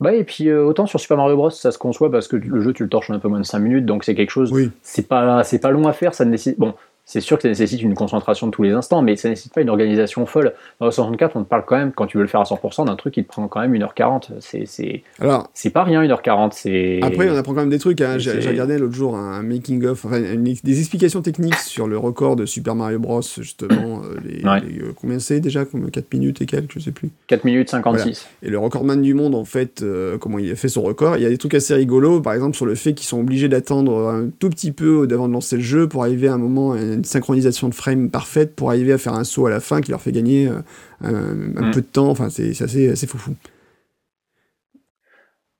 Bah, 0.00 0.14
et 0.14 0.24
puis 0.24 0.50
autant 0.52 0.86
sur 0.86 0.98
Super 0.98 1.18
Mario 1.18 1.36
Bros, 1.36 1.50
ça 1.50 1.70
se 1.72 1.76
conçoit 1.78 2.10
parce 2.10 2.26
que 2.26 2.36
le 2.36 2.60
jeu 2.62 2.72
tu 2.72 2.82
le 2.82 2.88
torches 2.88 3.10
en 3.10 3.14
un 3.14 3.18
peu 3.18 3.28
moins 3.28 3.38
de 3.40 3.44
5 3.44 3.58
minutes, 3.58 3.84
donc 3.86 4.02
c'est 4.04 4.14
quelque 4.14 4.30
chose 4.30 4.50
Oui, 4.50 4.70
c'est 4.82 5.06
pas 5.06 5.44
c'est 5.44 5.58
pas 5.58 5.70
long 5.70 5.86
à 5.88 5.92
faire 5.92 6.14
ça 6.14 6.24
nécessite 6.24 6.58
bon 6.58 6.72
c'est 7.10 7.20
sûr 7.20 7.36
que 7.36 7.42
ça 7.42 7.48
nécessite 7.48 7.82
une 7.82 7.94
concentration 7.94 8.46
de 8.46 8.52
tous 8.52 8.62
les 8.62 8.72
instants 8.72 9.02
mais 9.02 9.16
ça 9.16 9.28
nécessite 9.28 9.52
pas 9.52 9.60
une 9.60 9.70
organisation 9.70 10.26
folle 10.26 10.52
dans 10.78 10.86
le 10.86 10.92
64 10.92 11.36
on 11.36 11.44
te 11.44 11.48
parle 11.48 11.64
quand 11.66 11.76
même 11.76 11.92
quand 11.92 12.06
tu 12.06 12.16
veux 12.18 12.22
le 12.22 12.28
faire 12.28 12.40
à 12.40 12.44
100% 12.44 12.86
d'un 12.86 12.96
truc 12.96 13.14
qui 13.14 13.24
te 13.24 13.28
prend 13.28 13.48
quand 13.48 13.60
même 13.60 13.74
1h40 13.74 14.30
c'est 14.40 14.64
c'est 14.66 15.02
alors, 15.20 15.48
c'est 15.54 15.70
pas 15.70 15.84
rien 15.84 16.02
1h40 16.02 16.50
c'est 16.52 17.00
après, 17.02 17.30
on 17.30 17.36
apprend 17.36 17.54
quand 17.54 17.60
même 17.60 17.70
des 17.70 17.78
trucs, 17.78 18.00
hein. 18.00 18.18
J'ai 18.18 18.48
regardé 18.48 18.78
l'autre 18.78 18.94
jour 18.94 19.16
un 19.16 19.42
making-of, 19.42 20.04
enfin, 20.04 20.20
des 20.20 20.78
explications 20.78 21.22
techniques 21.22 21.56
sur 21.56 21.86
le 21.86 21.98
record 21.98 22.36
de 22.36 22.46
Super 22.46 22.74
Mario 22.74 22.98
Bros, 22.98 23.22
justement, 23.22 24.02
euh, 24.04 24.16
les, 24.24 24.44
Ouais. 24.44 24.60
les, 24.60 24.80
euh, 24.80 24.92
combien 24.94 25.18
c'est 25.18 25.40
déjà, 25.40 25.64
combien, 25.64 25.88
4 25.88 26.12
minutes 26.14 26.40
et 26.42 26.46
quelques, 26.46 26.74
je 26.74 26.80
sais 26.80 26.90
plus. 26.92 27.10
4 27.26 27.44
minutes 27.44 27.70
56 27.70 28.26
Et 28.42 28.50
le 28.50 28.58
recordman 28.58 29.02
du 29.02 29.14
monde, 29.14 29.34
en 29.34 29.44
fait, 29.44 29.82
euh, 29.82 30.18
comment 30.18 30.38
il 30.38 30.50
a 30.50 30.56
fait 30.56 30.68
son 30.68 30.82
record. 30.82 31.16
Il 31.16 31.22
y 31.22 31.26
a 31.26 31.28
des 31.28 31.38
trucs 31.38 31.54
assez 31.54 31.74
rigolos, 31.74 32.20
par 32.20 32.34
exemple 32.34 32.56
sur 32.56 32.66
le 32.66 32.74
fait 32.74 32.94
qu'ils 32.94 33.06
sont 33.06 33.20
obligés 33.20 33.48
d'attendre 33.48 34.08
un 34.08 34.28
tout 34.38 34.50
petit 34.50 34.72
peu 34.72 35.06
avant 35.10 35.28
de 35.28 35.32
lancer 35.32 35.56
le 35.56 35.62
jeu 35.62 35.88
pour 35.88 36.02
arriver 36.02 36.28
à 36.28 36.34
un 36.34 36.38
moment, 36.38 36.72
à 36.72 36.78
une 37.00 37.04
synchronisation 37.04 37.68
de 37.68 37.74
frame 37.74 38.10
parfaite 38.10 38.54
pour 38.54 38.70
arriver 38.70 38.92
à 38.92 38.98
faire 38.98 39.14
un 39.14 39.24
saut 39.24 39.46
à 39.46 39.50
la 39.50 39.60
fin 39.60 39.80
qui 39.80 39.90
leur 39.90 40.00
fait 40.02 40.12
gagner 40.12 40.48
euh, 40.48 40.60
un, 41.02 41.68
Mm. 41.68 41.70
peu 41.72 41.80
de 41.80 41.86
temps. 41.86 42.08
Enfin, 42.10 42.28
c'est 42.30 42.50
assez, 42.62 42.88
assez 42.90 43.06
foufou. 43.06 43.34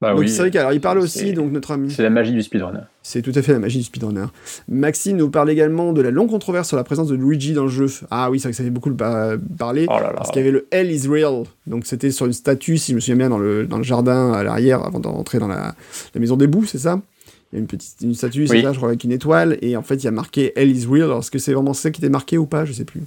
bah 0.02 0.12
donc 0.12 0.20
oui 0.20 0.30
c'est 0.30 0.38
vrai 0.38 0.50
qu'alors 0.50 0.72
il 0.72 0.80
parle 0.80 0.98
c'est- 1.06 1.20
aussi, 1.24 1.32
donc 1.34 1.52
notre 1.52 1.72
ami. 1.72 1.90
c'est 1.90 2.02
la 2.02 2.08
magie 2.08 2.32
du 2.32 2.42
speedrun 2.42 2.72
C'est 3.02 3.20
tout 3.20 3.32
à 3.34 3.42
fait 3.42 3.52
la 3.52 3.58
magie 3.58 3.76
du 3.78 3.84
speedrunner. 3.84 4.24
Maxime 4.66 5.18
nous 5.18 5.28
parle 5.30 5.50
également 5.50 5.92
de 5.92 6.00
la 6.00 6.10
longue 6.10 6.30
controverse 6.30 6.68
sur 6.68 6.78
la 6.78 6.84
présence 6.84 7.08
de 7.08 7.14
Luigi 7.16 7.52
dans 7.52 7.64
le 7.64 7.68
jeu. 7.70 7.86
Ah 8.10 8.30
oui, 8.30 8.38
c'est 8.40 8.44
vrai 8.48 8.52
que 8.52 8.56
ça 8.56 8.64
fait 8.64 8.70
beaucoup 8.70 8.90
par- 8.94 9.36
parler. 9.58 9.84
oh 9.90 9.94
là 9.94 10.04
là 10.04 10.12
Parce 10.16 10.30
qu'il 10.30 10.38
y 10.40 10.42
avait 10.42 10.52
le 10.52 10.66
Hell 10.70 10.90
is 10.90 11.06
Real, 11.06 11.44
donc 11.66 11.84
c'était 11.86 12.10
sur 12.10 12.24
une 12.26 12.32
statue, 12.32 12.78
si 12.78 12.92
je 12.92 12.96
me 12.96 13.00
souviens 13.00 13.16
bien, 13.16 13.28
dans 13.28 13.38
le, 13.38 13.66
dans 13.66 13.76
le 13.78 13.82
jardin 13.84 14.32
à 14.32 14.42
l'arrière, 14.42 14.82
avant 14.84 15.00
d'entrer 15.00 15.38
dans 15.38 15.48
la, 15.48 15.74
la 16.14 16.20
maison 16.20 16.36
des 16.38 16.46
bouts, 16.46 16.64
c'est 16.64 16.78
ça? 16.78 17.00
Il 17.52 17.56
y 17.56 17.58
a 17.58 17.60
une 17.60 17.66
petite 17.66 17.96
une 18.02 18.14
statue, 18.14 18.46
Oui. 18.48 18.62
ça, 18.62 18.72
je 18.72 18.76
crois, 18.76 18.90
avec 18.90 19.02
une 19.04 19.12
étoile, 19.12 19.58
et 19.60 19.76
en 19.76 19.82
fait, 19.82 19.96
il 19.96 20.04
y 20.04 20.08
a 20.08 20.12
marqué 20.12 20.52
Hell 20.56 20.70
is 20.70 20.86
Real. 20.86 21.04
Alors, 21.04 21.18
est-ce 21.18 21.30
que 21.32 21.38
c'est 21.40 21.52
vraiment 21.52 21.72
ça 21.74 21.90
qui 21.90 22.00
était 22.00 22.08
marqué 22.08 22.38
ou 22.38 22.46
pas? 22.46 22.64
Je 22.64 22.72
sais 22.72 22.84
plus. 22.84 23.02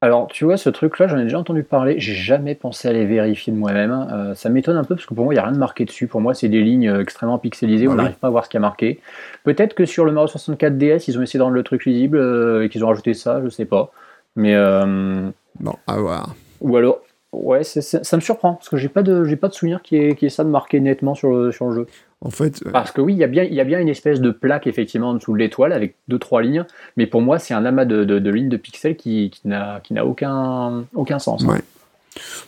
Alors, 0.00 0.26
tu 0.26 0.44
vois, 0.44 0.58
ce 0.58 0.68
truc-là, 0.68 1.06
j'en 1.06 1.18
ai 1.18 1.22
déjà 1.22 1.38
entendu 1.38 1.62
parler. 1.62 1.94
J'ai 1.98 2.12
jamais 2.12 2.54
pensé 2.54 2.88
à 2.88 2.92
les 2.92 3.06
vérifier 3.06 3.52
de 3.54 3.58
moi-même. 3.58 3.90
Euh, 4.12 4.34
ça 4.34 4.50
m'étonne 4.50 4.76
un 4.76 4.84
peu 4.84 4.94
parce 4.96 5.06
que 5.06 5.14
pour 5.14 5.24
moi, 5.24 5.32
il 5.32 5.36
n'y 5.36 5.40
a 5.40 5.44
rien 5.44 5.52
de 5.52 5.58
marqué 5.58 5.86
dessus. 5.86 6.06
Pour 6.08 6.20
moi, 6.20 6.34
c'est 6.34 6.50
des 6.50 6.60
lignes 6.62 6.88
euh, 6.90 7.00
extrêmement 7.00 7.38
pixelisées. 7.38 7.88
On 7.88 7.94
n'arrive 7.94 8.16
pas 8.16 8.26
à 8.26 8.30
voir 8.30 8.44
ce 8.44 8.50
qui 8.50 8.58
a 8.58 8.60
marqué. 8.60 9.00
Peut-être 9.44 9.72
que 9.72 9.86
sur 9.86 10.04
le 10.04 10.12
Mario 10.12 10.28
64 10.28 10.76
DS, 10.76 11.08
ils 11.08 11.18
ont 11.18 11.22
essayé 11.22 11.38
de 11.38 11.42
rendre 11.42 11.54
le 11.54 11.62
truc 11.62 11.86
lisible 11.86 12.18
euh, 12.18 12.64
et 12.64 12.68
qu'ils 12.68 12.84
ont 12.84 12.88
rajouté 12.88 13.14
ça, 13.14 13.40
je 13.42 13.48
sais 13.48 13.64
pas. 13.64 13.92
Mais 14.36 14.54
euh, 14.54 15.30
Bon, 15.60 15.74
à 15.86 15.96
voir. 15.96 16.34
ou 16.60 16.76
alors, 16.76 17.00
ouais, 17.32 17.64
ça 17.64 18.16
me 18.16 18.20
surprend 18.20 18.54
parce 18.54 18.68
que 18.68 18.76
j'ai 18.76 18.90
pas 18.90 19.02
de, 19.02 19.24
j'ai 19.24 19.36
pas 19.36 19.48
de 19.48 19.54
souvenir 19.54 19.80
qui 19.80 19.96
est, 19.96 20.16
qui 20.16 20.26
est 20.26 20.30
ça 20.30 20.44
de 20.44 20.50
marqué 20.50 20.80
nettement 20.80 21.14
sur 21.14 21.30
le, 21.30 21.50
sur 21.50 21.66
le 21.68 21.74
jeu. 21.74 21.86
En 22.20 22.30
fait, 22.30 22.62
euh, 22.66 22.70
Parce 22.70 22.90
que 22.90 23.00
oui, 23.00 23.12
il 23.12 23.18
y 23.18 23.24
a 23.24 23.26
bien, 23.26 23.42
il 23.42 23.52
y 23.54 23.60
a 23.60 23.64
bien 23.64 23.78
une 23.80 23.88
espèce 23.88 24.20
de 24.20 24.30
plaque 24.30 24.66
effectivement 24.66 25.10
en 25.10 25.14
dessous 25.14 25.32
de 25.34 25.38
l'étoile 25.38 25.72
avec 25.72 25.96
deux 26.08 26.18
trois 26.18 26.40
lignes, 26.42 26.64
mais 26.96 27.06
pour 27.06 27.20
moi, 27.20 27.38
c'est 27.38 27.52
un 27.54 27.64
amas 27.66 27.84
de, 27.84 28.04
de- 28.04 28.18
de 28.18 28.30
lignes 28.30 28.48
de 28.48 28.56
pixels 28.56 28.96
qui, 28.96 29.30
qui 29.30 29.46
n'a, 29.48 29.80
aucun, 30.04 30.84
aucun 30.94 31.18
sens. 31.18 31.44
Ouais. 31.44 31.60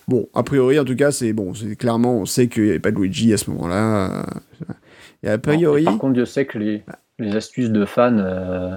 bon, 0.09 0.29
a 0.35 0.43
priori, 0.43 0.79
en 0.79 0.85
tout 0.85 0.97
cas, 0.97 1.11
c'est 1.11 1.33
bon, 1.35 1.53
c'est 1.55 1.77
clairement, 1.77 2.15
on 2.17 2.25
sait 2.27 2.49
qu'il 2.49 2.63
n'y 2.65 2.71
avait 2.71 2.79
pas 2.79 2.91
de 2.91 2.97
Luigi 2.97 3.33
à 3.35 3.37
ce 3.37 3.51
moment-là. 3.51 4.11
euh, 4.21 4.23
Et 5.23 5.29
a 5.29 5.33
Non, 5.37 5.39
priori, 5.43 5.85
Par 5.85 5.99
contre, 5.99 6.15
Dieu 6.15 6.25
sait 6.25 6.47
que 6.47 6.59
les, 6.59 6.83
les 7.19 7.37
astuces 7.37 7.71
de 7.71 7.85
fans 7.85 8.17
euh, 8.19 8.77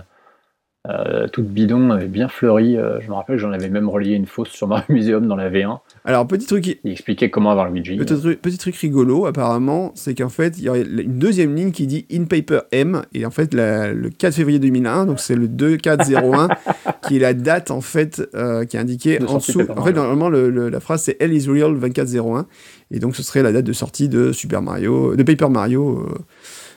euh, 0.90 1.28
toute 1.28 1.48
bidon, 1.48 1.91
euh, 1.91 2.06
bien 2.07 2.28
fleurie. 2.30 2.78
Euh, 2.78 2.99
je 3.02 3.07
me 3.10 3.14
rappelle, 3.14 3.38
j'en 3.38 3.52
avais 3.52 3.70
même 3.70 3.90
relié 3.90 4.16
une 4.16 4.26
fausse 4.26 4.49
sur 4.49 4.68
Mario 4.68 4.86
Museum 4.90 5.28
dans 5.28 5.36
la 5.36 5.49
V1. 5.49 5.80
Alors, 6.06 6.26
petit 6.28 6.46
truc, 6.46 6.80
Il 6.84 6.92
expliquait 6.92 7.30
comment 7.30 7.52
avoir 7.52 7.70
Luigi. 7.70 7.98
petit, 7.98 8.18
truc- 8.20 8.42
petit 8.42 8.58
truc 8.58 8.76
rigolo, 8.78 9.26
apparemment, 9.26 9.92
c'est 9.96 10.16
qu'en 10.16 10.30
fait, 10.30 10.58
il 10.58 10.64
y 10.64 10.70
a 10.70 10.78
une 10.78 11.20
deuxième 11.20 11.54
ligne 11.56 11.72
qui 11.72 11.88
dit 11.88 12.06
In 12.12 12.24
Paper 12.26 12.62
M, 12.72 13.02
et 13.14 13.26
en 13.26 13.32
fait, 13.32 13.54
la- 13.54 13.92
le 13.94 14.10
4 14.10 14.34
février 14.36 14.60
2001, 14.60 15.06
donc 15.06 15.20
c'est 15.20 15.36
le 15.36 15.48
2401, 15.48 16.48
qui 17.08 17.18
est 17.18 17.20
la 17.20 17.34
date, 17.34 17.72
en 17.72 17.82
fait, 17.82 18.28
euh, 18.36 18.66
qui 18.66 18.78
est 18.78 18.80
indiquée 18.80 19.20
De 19.20 19.26
en 19.26 19.38
dessous. 19.38 19.62
En 19.76 19.84
fait, 19.84 19.94
normalement, 19.94 20.30
le- 20.30 20.50
le- 20.50 20.70
la 20.70 20.80
phrase 20.80 21.04
c'est 21.04 21.18
L 21.22 21.34
is 21.34 21.48
real 21.50 21.78
2401, 21.80 22.46
et 22.92 23.00
donc 23.00 23.16
ce 23.16 23.24
serait 23.24 23.44
la 23.44 23.52
date 23.52 23.66
de 23.66 23.74
sortie 23.74 24.10
de 24.10 24.32
Super 24.32 24.62
Mario, 24.62 25.16
de 25.16 25.24
Paper 25.24 25.50
Mario 25.50 26.00
euh, 26.10 26.18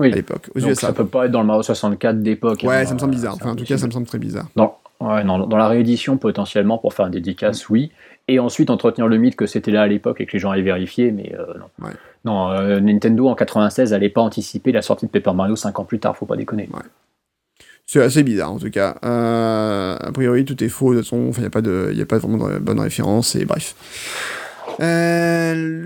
Oui. 0.01 0.13
à 0.13 0.17
l'époque, 0.17 0.51
aux 0.55 0.61
Donc 0.61 0.71
USA. 0.71 0.89
ça 0.89 0.93
peut 0.93 1.07
pas 1.07 1.27
être 1.27 1.33
dans 1.33 1.41
le 1.41 1.47
Mario 1.47 1.63
64 1.63 2.21
d'époque. 2.23 2.61
Ouais, 2.65 2.77
hein, 2.77 2.87
ça 2.87 2.95
me 2.95 2.99
semble 2.99 3.13
bizarre. 3.15 3.35
Enfin, 3.37 3.53
en 3.53 3.57
tout 3.57 3.65
cas, 3.65 3.79
ça 3.79 3.87
me 3.87 3.93
semble 3.93 4.07
très 4.07 4.19
bizarre. 4.19 4.49
Dans, 4.57 4.77
ouais, 5.01 5.25
non, 5.25 5.47
dans 5.47 5.57
la 5.57 5.69
réédition, 5.69 6.17
potentiellement, 6.17 6.79
pour 6.79 6.93
faire 6.95 7.07
une 7.07 7.13
dédicace, 7.13 7.69
oui. 7.69 7.91
Et 8.29 8.39
ensuite, 8.39 8.71
entretenir 8.71 9.09
le 9.09 9.17
mythe 9.19 9.35
que 9.37 9.47
c'était 9.47 9.71
là 9.73 9.83
à 9.83 9.87
l'époque 9.89 10.21
et 10.21 10.27
que 10.27 10.33
les 10.33 10.39
gens 10.39 10.51
allaient 10.51 10.63
vérifier, 10.63 11.11
mais 11.11 11.35
euh, 11.39 11.47
non. 11.59 11.87
Ouais. 11.87 11.93
Non, 12.25 12.51
euh, 12.51 12.79
Nintendo 12.81 13.29
en 13.29 13.35
96 13.35 13.91
n'allait 13.91 14.09
pas 14.09 14.21
anticiper 14.21 14.71
la 14.73 14.81
sortie 14.83 15.07
de 15.07 15.11
Paper 15.11 15.33
Mario 15.35 15.57
5 15.57 15.79
ans 15.81 15.85
plus 15.85 15.99
tard, 15.99 16.17
faut 16.17 16.27
pas 16.27 16.37
déconner. 16.37 16.69
C'est 17.85 18.01
assez 18.01 18.23
bizarre 18.23 18.53
en 18.53 18.59
tout 18.59 18.71
cas. 18.71 18.97
Euh, 19.05 19.97
a 19.99 20.13
priori, 20.13 20.45
tout 20.45 20.63
est 20.63 20.69
faux 20.69 20.93
de 20.95 21.01
toute 21.01 21.07
façon. 21.09 21.33
Il 21.37 21.41
n'y 21.41 21.47
a, 21.47 21.51
pas 21.51 21.63
de- 21.63 21.91
y 21.93 22.01
a 22.01 22.07
pas 22.07 22.19
vraiment 22.19 22.49
de 22.49 22.59
bonne 22.59 22.79
référence 22.81 23.35
et 23.35 23.45
bref. 23.45 23.75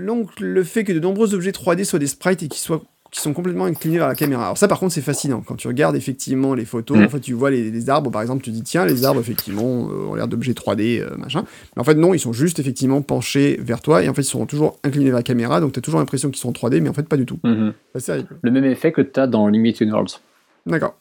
Donc, 0.05 0.39
le 0.39 0.63
fait 0.63 0.83
que 0.83 0.93
de 0.93 0.99
nombreux 0.99 1.33
objets 1.33 1.51
3D 1.51 1.83
soient 1.83 1.99
des 1.99 2.07
sprites 2.07 2.43
et 2.43 2.47
qui 2.47 2.59
soient 2.59 2.81
qui 3.11 3.21
sont 3.21 3.33
complètement 3.33 3.65
inclinés 3.65 3.97
vers 3.97 4.07
la 4.07 4.15
caméra. 4.15 4.43
Alors 4.45 4.57
ça 4.57 4.67
par 4.67 4.79
contre 4.79 4.93
c'est 4.93 5.01
fascinant, 5.01 5.41
quand 5.45 5.55
tu 5.55 5.67
regardes 5.67 5.95
effectivement 5.95 6.53
les 6.53 6.65
photos, 6.65 6.97
Mm. 6.97 7.03
en 7.03 7.09
fait 7.09 7.19
tu 7.19 7.33
vois 7.33 7.49
les, 7.51 7.71
les 7.71 7.89
arbres 7.89 8.11
par 8.11 8.21
exemple, 8.21 8.43
tu 8.43 8.51
dis 8.51 8.63
tiens 8.63 8.85
les 8.85 9.05
arbres 9.05 9.19
effectivement 9.19 9.87
euh, 9.89 10.07
ont 10.09 10.15
l'air 10.15 10.27
d'objets 10.27 10.53
3D 10.53 11.01
euh, 11.01 11.15
machin, 11.17 11.45
mais 11.75 11.81
en 11.81 11.83
fait 11.83 11.95
non, 11.95 12.13
ils 12.13 12.19
sont 12.19 12.33
juste 12.33 12.59
effectivement 12.59 13.01
penchés 13.01 13.57
vers 13.61 13.81
toi 13.81 14.03
et 14.03 14.09
en 14.09 14.13
fait 14.13 14.21
ils 14.21 14.25
sont 14.25 14.45
toujours 14.45 14.77
inclinés 14.83 15.05
vers 15.07 15.15
la 15.15 15.23
caméra, 15.23 15.61
donc 15.61 15.73
tu 15.73 15.79
as 15.79 15.81
toujours 15.81 15.99
l'impression 15.99 16.29
qu'ils 16.29 16.39
sont 16.39 16.49
en 16.49 16.69
3D 16.69 16.81
mais 16.81 16.89
en 16.89 16.93
fait 16.93 17.07
pas 17.07 17.17
du 17.17 17.25
tout. 17.25 17.39
Mhm. 17.43 17.73
C'est 17.95 18.13
rigolo. 18.13 18.35
Le 18.41 18.51
même 18.51 18.65
effet 18.65 18.91
que 18.91 19.01
tu 19.01 19.19
as 19.19 19.27
dans 19.27 19.47
Limited 19.47 19.89
Worlds. 19.89 20.19
D'accord. 20.65 20.95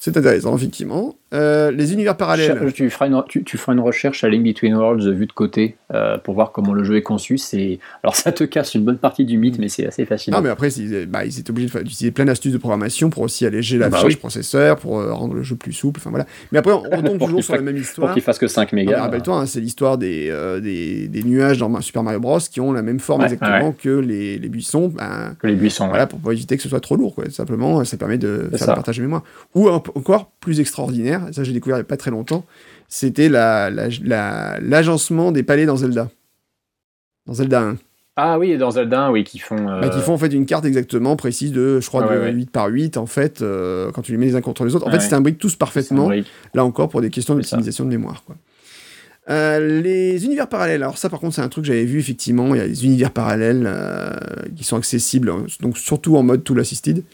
C'est 0.00 0.16
intéressant 0.16 0.56
effectivement. 0.56 1.16
Euh, 1.32 1.70
les 1.70 1.92
univers 1.92 2.16
parallèles. 2.16 2.58
Tu 2.74 2.90
feras, 2.90 3.06
une, 3.06 3.22
tu, 3.28 3.42
tu 3.44 3.56
feras 3.56 3.72
une 3.72 3.80
recherche 3.80 4.22
à 4.24 4.28
Link 4.28 4.44
Between 4.44 4.74
Worlds 4.74 5.10
vue 5.12 5.26
de 5.26 5.32
côté 5.32 5.76
euh, 5.94 6.18
pour 6.18 6.34
voir 6.34 6.52
comment 6.52 6.72
le 6.74 6.84
jeu 6.84 6.96
est 6.96 7.02
conçu. 7.02 7.38
C'est 7.38 7.78
alors 8.02 8.14
ça 8.16 8.32
te 8.32 8.44
casse 8.44 8.74
une 8.74 8.84
bonne 8.84 8.98
partie 8.98 9.24
du 9.24 9.38
mythe, 9.38 9.58
mais 9.58 9.68
c'est 9.68 9.86
assez 9.86 10.04
fascinant. 10.04 10.38
Non, 10.38 10.42
mais 10.42 10.50
après, 10.50 10.68
bah, 11.08 11.24
ils 11.24 11.38
étaient 11.40 11.50
obligés 11.50 11.68
d'utiliser 11.68 12.10
plein 12.10 12.24
d'astuces 12.26 12.52
de 12.52 12.58
programmation 12.58 13.10
pour 13.10 13.22
aussi 13.22 13.46
alléger 13.46 13.78
la 13.78 13.88
Bah 13.88 13.98
charge 13.98 14.12
oui. 14.14 14.16
processeur, 14.16 14.76
pour 14.76 14.98
euh, 15.00 15.12
rendre 15.12 15.34
le 15.34 15.42
jeu 15.42 15.56
plus 15.56 15.72
souple. 15.72 16.00
Enfin 16.00 16.10
voilà. 16.10 16.26
Mais 16.52 16.58
après, 16.58 16.72
on 16.72 16.80
retombe 16.82 17.18
Pour 17.18 17.28
toujours 17.28 17.44
sur 17.44 17.54
la 17.54 17.62
même 17.62 17.74
pour 17.74 17.82
histoire. 17.82 18.12
qu'il 18.14 18.22
fasse 18.22 18.38
que 18.38 18.46
5 18.48 18.72
Non, 18.72 18.76
mais 18.76 18.84
mégas. 18.84 19.00
Rappelle-toi, 19.02 19.36
hein, 19.38 19.46
c'est 19.46 19.60
l'histoire 19.60 19.98
des, 19.98 20.32
des, 20.62 21.08
des 21.08 21.22
nuages 21.22 21.58
dans 21.58 21.80
Super 21.80 22.02
Mario 22.02 22.20
Bros. 22.20 22.38
qui 22.38 22.60
ont 22.60 22.72
la 22.72 22.82
même 22.82 23.00
forme 23.00 23.20
Ouais, 23.22 23.32
exactement 23.32 23.72
que 23.72 23.88
les, 23.88 24.38
les 24.38 24.48
buissons. 24.48 24.88
Ben, 24.88 25.34
que 25.38 25.46
les 25.46 25.54
buissons. 25.54 25.84
ouais. 25.84 25.90
voilà, 25.90 26.06
pour 26.06 26.32
éviter 26.32 26.56
que 26.56 26.62
ce 26.62 26.68
soit 26.68 26.80
trop 26.80 26.96
lourd. 26.96 27.14
Quoi. 27.14 27.24
Simplement, 27.30 27.84
ça 27.84 27.96
permet 27.96 28.18
de 28.18 28.48
faire 28.50 28.58
ça. 28.58 28.74
partage 28.74 28.96
de 28.98 29.02
mémoire. 29.02 29.22
Ou 29.54 29.68
en- 29.68 29.76
encore 29.76 30.30
plus 30.40 30.60
extraordinaire, 30.60 31.21
ça 31.32 31.44
j'ai 31.44 31.52
découvert 31.52 31.76
il 31.76 31.80
n'y 31.80 31.84
a 31.84 31.84
pas 31.84 31.96
très 31.96 32.10
longtemps, 32.10 32.44
c'était 32.88 33.28
la- 33.28 33.70
la- 33.70 33.88
la- 34.02 34.58
l'agencement 34.60 35.30
des 35.32 35.42
palais 35.42 35.66
dans 35.66 35.76
Zelda. 35.76 36.10
Dans 37.26 37.34
Zelda 37.34 37.60
1. 37.62 37.76
Ah 38.16 38.38
oui, 38.38 38.50
et 38.52 38.58
dans 38.58 38.72
Zelda, 38.72 39.10
oui, 39.10 39.24
qui 39.24 39.38
font. 39.38 39.68
euh, 39.70 39.80
Bah, 39.80 39.88
qui 39.88 40.00
font 40.00 40.12
en 40.14 40.18
fait 40.18 40.26
une 40.32 40.44
carte 40.44 40.64
exactement 40.66 41.16
précise 41.16 41.50
de, 41.52 41.80
je 41.80 41.86
crois, 41.86 42.02
Ouais, 42.06 42.14
de 42.14 42.20
ouais, 42.20 42.26
ouais. 42.26 42.32
8 42.32 42.50
par 42.50 42.66
8 42.66 42.96
en 42.98 43.06
fait, 43.06 43.40
euh, 43.40 43.90
quand 43.92 44.02
tu 44.02 44.12
les 44.12 44.18
mets 44.18 44.26
les 44.26 44.34
uns 44.34 44.42
contre 44.42 44.64
les 44.64 44.74
autres. 44.74 44.86
En 44.86 44.90
Ouais, 44.90 44.98
fait, 45.00 45.06
c'est 45.08 45.14
un 45.14 45.20
brick 45.22 45.38
tous 45.38 45.56
parfaitement, 45.56 46.10
là 46.52 46.64
encore 46.64 46.88
pour 46.90 47.00
des 47.00 47.08
questions 47.10 47.34
d'optimisation 47.34 47.84
de 47.84 47.88
mémoire. 47.90 48.22
Quoi. 48.24 48.36
Euh, 49.30 49.80
les 49.80 50.24
univers 50.26 50.48
parallèles, 50.48 50.82
alors 50.82 50.98
ça 50.98 51.08
par 51.08 51.20
contre 51.20 51.36
c'est 51.36 51.42
un 51.42 51.48
truc 51.48 51.62
que 51.64 51.68
j'avais 51.68 51.84
vu 51.84 52.00
effectivement, 52.00 52.54
il 52.54 52.58
y 52.58 52.60
a 52.60 52.66
des 52.66 52.84
univers 52.84 53.12
parallèles 53.12 53.70
qui 54.56 54.64
sont 54.64 54.76
accessibles, 54.76 55.32
donc 55.60 55.78
surtout 55.78 56.16
en 56.16 56.22
mode 56.24 56.42
tool 56.44 56.58
assisted. 56.60 57.04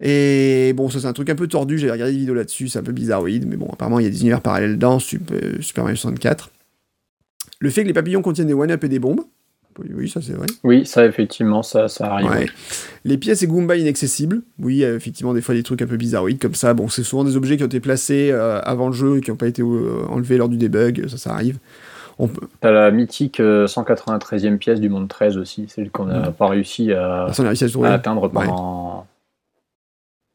Et 0.00 0.72
bon, 0.76 0.88
ça 0.90 1.00
c'est 1.00 1.06
un 1.06 1.12
truc 1.12 1.28
un 1.30 1.34
peu 1.34 1.48
tordu, 1.48 1.78
j'avais 1.78 1.92
regardé 1.92 2.12
des 2.12 2.18
vidéos 2.20 2.34
là-dessus, 2.34 2.68
c'est 2.68 2.78
un 2.78 2.82
peu 2.84 2.92
bizarroïde, 2.92 3.46
mais 3.48 3.56
bon, 3.56 3.68
apparemment 3.72 3.98
il 3.98 4.04
y 4.04 4.06
a 4.06 4.10
des 4.10 4.20
univers 4.20 4.40
parallèles 4.40 4.78
dans 4.78 4.98
Super, 5.00 5.38
Super 5.60 5.84
Mario 5.84 5.96
64. 5.96 6.50
Le 7.60 7.70
fait 7.70 7.82
que 7.82 7.88
les 7.88 7.92
papillons 7.94 8.22
contiennent 8.22 8.46
des 8.46 8.54
one-up 8.54 8.84
et 8.84 8.88
des 8.88 9.00
bombes, 9.00 9.22
oui, 9.94 10.08
ça 10.08 10.20
c'est 10.20 10.32
vrai. 10.32 10.46
Oui, 10.64 10.84
ça, 10.84 11.06
effectivement, 11.06 11.62
ça, 11.62 11.86
ça 11.86 12.12
arrive. 12.12 12.28
Ouais. 12.30 12.46
Les 13.04 13.16
pièces 13.16 13.44
et 13.44 13.46
Goomba 13.46 13.76
inaccessibles. 13.76 14.42
Oui, 14.58 14.82
euh, 14.82 14.96
effectivement, 14.96 15.32
des 15.34 15.40
fois 15.40 15.54
des 15.54 15.62
trucs 15.62 15.80
un 15.82 15.86
peu 15.86 15.96
bizarroïdes 15.96 16.40
comme 16.40 16.56
ça. 16.56 16.74
Bon, 16.74 16.88
c'est 16.88 17.04
souvent 17.04 17.22
des 17.22 17.36
objets 17.36 17.56
qui 17.56 17.62
ont 17.62 17.66
été 17.66 17.78
placés 17.78 18.30
euh, 18.32 18.60
avant 18.64 18.88
le 18.88 18.92
jeu 18.92 19.18
et 19.18 19.20
qui 19.20 19.30
n'ont 19.30 19.36
pas 19.36 19.46
été 19.46 19.62
euh, 19.62 20.04
enlevés 20.08 20.36
lors 20.36 20.48
du 20.48 20.56
debug. 20.56 21.06
Ça, 21.06 21.16
ça 21.16 21.32
arrive. 21.32 21.58
On 22.18 22.26
peut... 22.26 22.48
T'as 22.60 22.72
la 22.72 22.90
mythique 22.90 23.38
euh, 23.38 23.66
193e 23.68 24.58
pièce 24.58 24.80
du 24.80 24.88
monde 24.88 25.06
13 25.08 25.36
aussi, 25.36 25.66
celle 25.68 25.90
qu'on 25.92 26.06
n'a 26.06 26.22
Ouais. 26.26 26.32
pas 26.36 26.48
réussi 26.48 26.92
à, 26.92 27.26
réussi 27.26 27.70
trouver. 27.70 27.88
atteindre 27.90 28.26
pendant. 28.26 29.06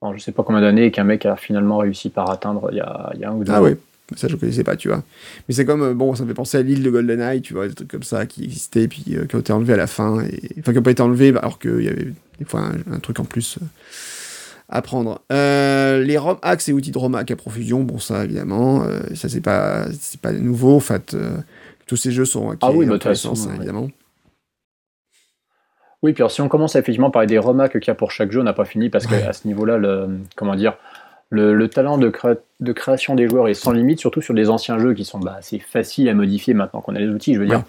Pendant 0.04 0.18
je 0.18 0.22
sais 0.22 0.34
pas 0.34 0.44
combien 0.44 0.62
d'années 0.62 0.86
et 0.86 0.92
qu'un 0.92 1.06
mec 1.06 1.26
a 1.26 1.38
finalement 1.38 1.78
réussi 1.78 2.10
par 2.10 2.30
atteindre 2.30 2.68
il 2.72 2.78
y 2.78 2.82
a, 2.82 3.12
il 3.14 3.22
y 3.22 3.24
a 3.24 3.30
un 3.32 3.36
ou 3.36 3.44
deux 3.46 3.52
Ah 3.54 3.62
ans. 3.62 3.64
ouais, 3.64 3.78
ça 4.18 4.28
je 4.28 4.36
connaissais 4.36 4.64
pas, 4.66 4.76
tu 4.76 4.90
vois. 4.90 5.02
Mais 5.48 5.56
c'est 5.56 5.64
comme, 5.66 5.82
euh, 5.82 5.94
bon, 5.94 6.14
ça 6.14 6.24
me 6.24 6.28
fait 6.28 6.34
penser 6.34 6.58
à 6.58 6.62
l'île 6.62 6.84
de 6.84 6.90
GoldenEye, 6.90 7.42
tu 7.42 7.54
vois, 7.54 7.68
des 7.70 7.74
trucs 7.74 7.88
comme 7.90 8.04
ça 8.04 8.26
qui 8.26 8.44
existaient 8.44 8.90
puis 8.90 9.06
euh, 9.12 9.26
qui 9.26 9.36
ont 9.36 9.40
été 9.40 9.54
enlevés 9.54 9.74
à 9.74 9.78
la 9.78 9.88
fin. 9.88 10.20
Et... 10.26 10.50
Enfin, 10.60 10.74
qui 10.74 10.78
n'ont 10.78 10.84
pas 10.84 10.92
été 10.92 11.02
enlevés 11.02 11.30
alors 11.30 11.58
qu'il 11.58 11.82
y 11.84 11.88
avait 11.88 12.08
des 12.40 12.46
fois 12.46 12.62
un, 12.62 12.94
un 12.96 13.00
truc 13.00 13.20
en 13.22 13.24
plus 13.24 13.58
euh, 13.62 13.66
à 14.68 14.82
prendre. 14.82 15.22
Les 15.30 16.18
ROM 16.18 16.38
hacks 16.42 16.68
et 16.68 16.74
outils 16.74 16.92
de 16.92 16.98
ROM 16.98 17.16
hack 17.16 17.32
à 17.32 17.36
profusion, 17.38 17.82
bon, 17.84 17.98
ça 18.00 18.26
évidemment, 18.26 18.86
ça 19.16 19.30
c'est 19.30 19.40
pas, 19.42 19.86
c'est 19.98 20.20
pas 20.20 20.32
nouveau. 20.34 20.76
En 20.76 20.80
fait, 20.82 21.16
tous 21.86 21.96
ces 21.96 22.12
jeux 22.12 22.26
sont 22.26 22.50
hackés 22.50 22.60
Ah 22.62 22.72
oui, 22.72 22.86
bah, 22.88 23.00
façon, 23.00 23.36
sens, 23.36 23.48
ouais. 23.48 23.56
évidemment. 23.56 23.90
Oui, 26.04 26.14
puis 26.14 26.22
alors, 26.22 26.32
si 26.32 26.42
on 26.42 26.50
commence 26.50 26.76
à 26.76 26.80
effectivement 26.80 27.10
parler 27.10 27.28
des 27.28 27.40
remarques 27.40 27.80
qu'il 27.80 27.88
y 27.88 27.92
a 27.92 27.96
pour 27.96 28.12
chaque 28.12 28.32
jeu, 28.32 28.42
on 28.42 28.44
n'a 28.44 28.54
pas 28.54 28.66
fini 28.66 28.90
parce 28.90 29.06
Ouais. 29.06 29.22
qu'à 29.22 29.34
ce 29.34 29.48
niveau-là, 29.48 29.78
le, 29.78 30.10
comment 30.36 30.56
dire, 30.56 30.74
le, 31.30 31.54
le 31.56 31.68
talent 31.70 31.98
de, 31.98 32.10
créa- 32.10 32.36
de 32.60 32.72
création 32.74 33.16
des 33.16 33.28
joueurs 33.28 33.48
est 33.48 33.54
sans 33.56 33.72
limite, 33.72 34.00
surtout 34.00 34.22
sur 34.22 34.34
des 34.36 34.50
anciens 34.50 34.78
jeux 34.78 34.94
qui 34.94 35.06
sont 35.06 35.20
bah, 35.20 35.36
assez 35.40 35.58
faciles 35.60 36.08
à 36.10 36.14
modifier 36.14 36.54
maintenant 36.54 36.82
qu'on 36.82 36.96
a 36.96 37.00
les 37.00 37.08
outils. 37.08 37.34
Je 37.34 37.40
veux 37.40 37.48
dire, 37.48 37.64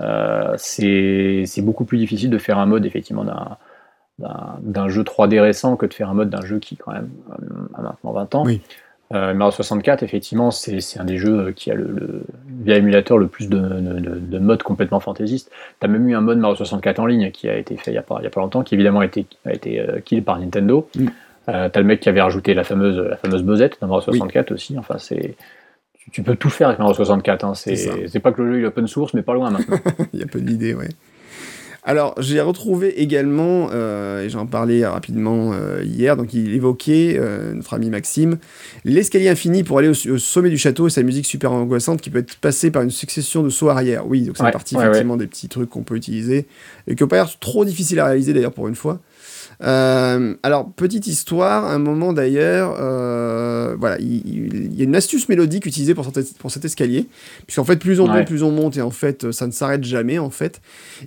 Euh, 0.00 0.54
c'est 0.56 1.44
beaucoup 1.62 1.84
plus 1.84 1.98
difficile 1.98 2.28
de 2.28 2.38
faire 2.38 2.58
un 2.58 2.66
mode 2.66 2.84
effectivement 2.84 3.24
d'un 4.18 4.88
jeu 4.88 5.02
3D 5.04 5.40
récent 5.40 5.76
que 5.76 5.86
de 5.86 5.94
faire 5.94 6.08
un 6.10 6.14
mode 6.14 6.30
d'un 6.30 6.44
jeu 6.44 6.58
qui 6.58 6.76
quand 6.76 6.90
même 6.92 7.08
a 7.74 7.80
maintenant 7.82 8.12
20 8.12 8.34
ans. 8.34 8.44
Oui. 8.44 8.60
Euh, 9.14 9.32
Mario 9.32 9.52
64, 9.52 10.02
effectivement, 10.02 10.50
c'est 10.50 10.80
un 10.98 11.04
des 11.04 11.18
jeux 11.18 11.52
qui 11.54 11.70
a 11.70 11.74
le, 11.74 11.84
le- 11.84 12.22
via 12.64 12.76
émulateur 12.76 13.16
le 13.16 13.28
plus 13.28 13.48
de, 13.48 13.58
de, 13.58 14.00
de- 14.00 14.18
de 14.18 14.38
modes 14.38 14.62
complètement 14.62 14.98
fantaisistes. 15.00 15.50
T'as 15.78 15.86
même 15.88 16.08
eu 16.08 16.14
un 16.16 16.20
mode 16.20 16.38
Mario 16.38 16.56
64 16.56 16.98
en 16.98 17.06
ligne 17.06 17.30
qui 17.30 17.48
a 17.48 17.56
été 17.56 17.76
fait 17.76 17.92
il 17.92 17.94
y 17.94 17.98
a 17.98 18.02
pas, 18.02 18.16
il 18.20 18.24
y 18.24 18.26
a 18.26 18.30
pas 18.30 18.40
longtemps, 18.40 18.62
qui 18.62 18.74
évidemment 18.74 19.00
a 19.00 19.04
été, 19.04 19.26
a 19.46 19.52
été 19.52 19.78
euh, 19.80 20.00
kill 20.00 20.24
par 20.24 20.38
Nintendo. 20.40 20.88
Mm. 20.96 21.06
Euh, 21.50 21.68
T'as 21.68 21.80
le 21.80 21.86
mec 21.86 22.00
qui 22.00 22.08
avait 22.08 22.22
rajouté 22.22 22.54
la 22.54 22.64
fameuse, 22.64 22.98
la 22.98 23.16
fameuse 23.16 23.42
buzzette 23.42 23.76
dans 23.80 23.86
Mario 23.86 24.02
64 24.02 24.50
aussi. 24.52 24.76
Enfin, 24.78 24.96
c'est 24.98 25.36
tu, 26.10 26.22
peux 26.22 26.36
tout 26.36 26.50
faire 26.50 26.68
avec 26.68 26.78
Mario 26.78 26.94
64. 26.94 27.44
Hein. 27.44 27.54
C'est 27.54 28.20
pas 28.20 28.32
que 28.32 28.42
le 28.42 28.54
jeu 28.54 28.62
est 28.62 28.66
open 28.66 28.86
source, 28.86 29.14
mais 29.14 29.22
pas 29.22 29.34
loin 29.34 29.50
maintenant. 29.50 29.76
Il 30.12 30.20
y 30.20 30.22
a 30.22 30.26
peu 30.26 30.40
d'idées, 30.40 30.74
ouais. 30.74 30.88
Alors, 31.86 32.14
j'ai 32.18 32.40
retrouvé 32.40 33.02
également, 33.02 33.68
euh, 33.70 34.24
et 34.24 34.30
j'en 34.30 34.46
parlais 34.46 34.86
rapidement 34.86 35.52
euh, 35.52 35.82
hier, 35.84 36.16
donc 36.16 36.32
il 36.32 36.54
évoquait, 36.54 37.16
euh, 37.18 37.52
notre 37.52 37.74
ami 37.74 37.90
Maxime, 37.90 38.38
l'escalier 38.86 39.28
infini 39.28 39.64
pour 39.64 39.78
aller 39.78 39.88
au, 39.88 40.12
au 40.12 40.18
sommet 40.18 40.48
du 40.48 40.56
château 40.56 40.86
et 40.86 40.90
sa 40.90 41.02
musique 41.02 41.26
super 41.26 41.52
angoissante 41.52 42.00
qui 42.00 42.08
peut 42.08 42.20
être 42.20 42.36
passée 42.38 42.70
par 42.70 42.80
une 42.80 42.90
succession 42.90 43.42
de 43.42 43.50
sauts 43.50 43.68
arrière. 43.68 44.06
Oui, 44.06 44.22
donc 44.22 44.38
c'est 44.38 44.44
Ouais, 44.44 44.50
partie 44.50 44.76
ouais, 44.76 44.82
effectivement 44.82 45.18
des 45.18 45.26
petits 45.26 45.48
trucs 45.48 45.68
qu'on 45.68 45.82
peut 45.82 45.96
utiliser 45.96 46.46
et 46.86 46.94
qui 46.94 47.02
n'ont 47.02 47.08
pas 47.08 47.16
l'air 47.16 47.38
trop 47.38 47.66
difficile 47.66 48.00
à 48.00 48.06
réaliser 48.06 48.32
d'ailleurs 48.32 48.52
pour 48.52 48.66
une 48.66 48.76
fois. 48.76 49.00
Euh, 49.62 50.34
alors, 50.42 50.70
petite 50.72 51.06
histoire, 51.06 51.64
un 51.70 51.78
moment 51.78 52.12
d'ailleurs, 52.12 52.76
euh, 52.80 53.76
voilà, 53.78 53.98
il, 54.00 54.74
y 54.74 54.80
a 54.80 54.84
une 54.84 54.96
astuce 54.96 55.28
mélodique 55.28 55.66
utilisée 55.66 55.94
pour 55.94 56.04
cet, 56.12 56.36
pour 56.38 56.50
cet 56.50 56.64
escalier, 56.64 57.06
puisqu'en 57.46 57.64
fait, 57.64 57.76
plus 57.76 58.00
on 58.00 58.04
Ouais. 58.08 58.18
monte, 58.18 58.26
plus 58.26 58.42
on 58.42 58.50
monte, 58.50 58.76
et 58.76 58.82
en 58.82 58.90
fait, 58.90 59.30
ça 59.32 59.46
ne 59.46 59.52
s'arrête 59.52 59.84
jamais, 59.84 60.18
en 60.18 60.30
fait. 60.30 60.60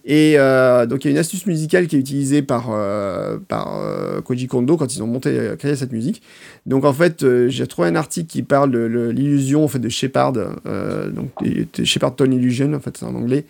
Et 0.06 0.36
euh, 0.38 0.86
donc, 0.86 1.03
il 1.03 1.07
y 1.07 1.10
a 1.10 1.11
une 1.11 1.18
astuce 1.18 1.45
musicale 1.45 1.88
qui 1.88 1.95
est 1.95 1.99
utilisée 1.99 2.41
par, 2.41 2.68
euh, 2.72 3.38
par 3.48 3.80
euh, 3.82 4.22
Koji 4.22 4.48
Kondo 4.48 4.78
quand 4.78 4.95
ils 4.95 5.03
ont 5.03 5.07
monté, 5.07 5.30
euh, 5.38 5.56
créé 5.56 5.76
cette 5.76 5.91
musique. 5.91 6.22
Donc, 6.65 6.86
en 6.86 6.94
fait, 6.94 7.24
euh, 7.24 7.49
j'ai 7.49 7.68
trouvé 7.68 7.88
un 7.90 7.95
article 7.95 8.28
qui 8.28 8.44
parle 8.44 8.72
de 8.72 9.10
l'illusion 9.14 9.64
en 9.64 9.68
fait, 9.68 9.80
de 9.80 9.90
Shepard, 9.90 10.34
euh, 10.65 11.10
donc 11.10 11.30
de- 11.44 11.65
de 11.78 11.84
Shepard 11.86 12.15
Tone 12.15 12.34
Illusion, 12.34 12.74
en 12.74 12.80
fait, 12.80 12.98
c'est 12.98 13.06
en 13.06 13.15
anglais. 13.15 13.45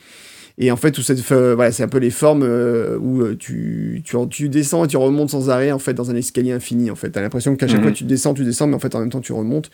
Et 0.60 0.72
en 0.72 0.76
fait, 0.76 0.92
tout 0.92 1.04
cette, 1.04 1.20
euh, 1.32 1.54
voilà, 1.54 1.72
c'est 1.72 1.84
un 1.84 1.88
peu 1.88 2.00
les 2.00 2.10
formes 2.10 2.42
euh, 2.42 2.98
où 3.00 3.22
euh, 3.22 3.36
tu, 3.38 4.02
tu, 4.04 4.16
tu 4.32 4.50
descends 4.50 4.86
et 4.86 4.88
tu 4.88 4.98
remontes 4.98 5.30
sans 5.30 5.52
arrêt, 5.52 5.72
en 5.72 5.78
fait, 5.78 5.94
dans 5.94 6.10
un 6.10 6.16
escalier 6.16 6.52
infini, 6.52 6.90
en 6.90 6.96
fait. 6.96 7.12
T'as 7.12 7.22
l'impression 7.22 7.56
qu'à 7.56 7.68
chaque 7.68 7.78
Mhm. 7.78 7.84
fois, 7.84 7.92
tu 7.92 8.06
descends, 8.06 8.34
tu 8.34 8.44
descends, 8.44 8.66
mais 8.66 8.74
en 8.76 8.80
fait, 8.80 8.96
en 8.96 9.00
même 9.00 9.12
temps, 9.12 9.22
tu 9.22 9.34
remontes. 9.34 9.70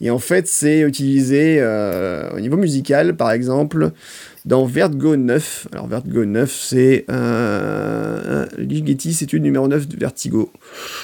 Et 0.00 0.08
en 0.08 0.20
fait, 0.20 0.46
c'est 0.46 0.80
utilisé 0.82 1.56
euh, 1.58 2.30
au 2.36 2.38
niveau 2.40 2.56
musical, 2.56 3.16
par 3.16 3.32
exemple, 3.32 3.90
dans 4.44 4.64
Vertigo 4.66 5.16
9. 5.16 5.66
Alors, 5.72 5.88
Vertigo 5.88 6.24
9, 6.24 6.50
c'est 6.50 7.04
euh, 7.10 8.46
Ligeti, 8.56 9.12
c'est 9.12 9.32
une 9.32 9.42
numéro 9.42 9.66
9 9.66 9.88
de 9.88 9.96
Vertigo. 9.98 10.52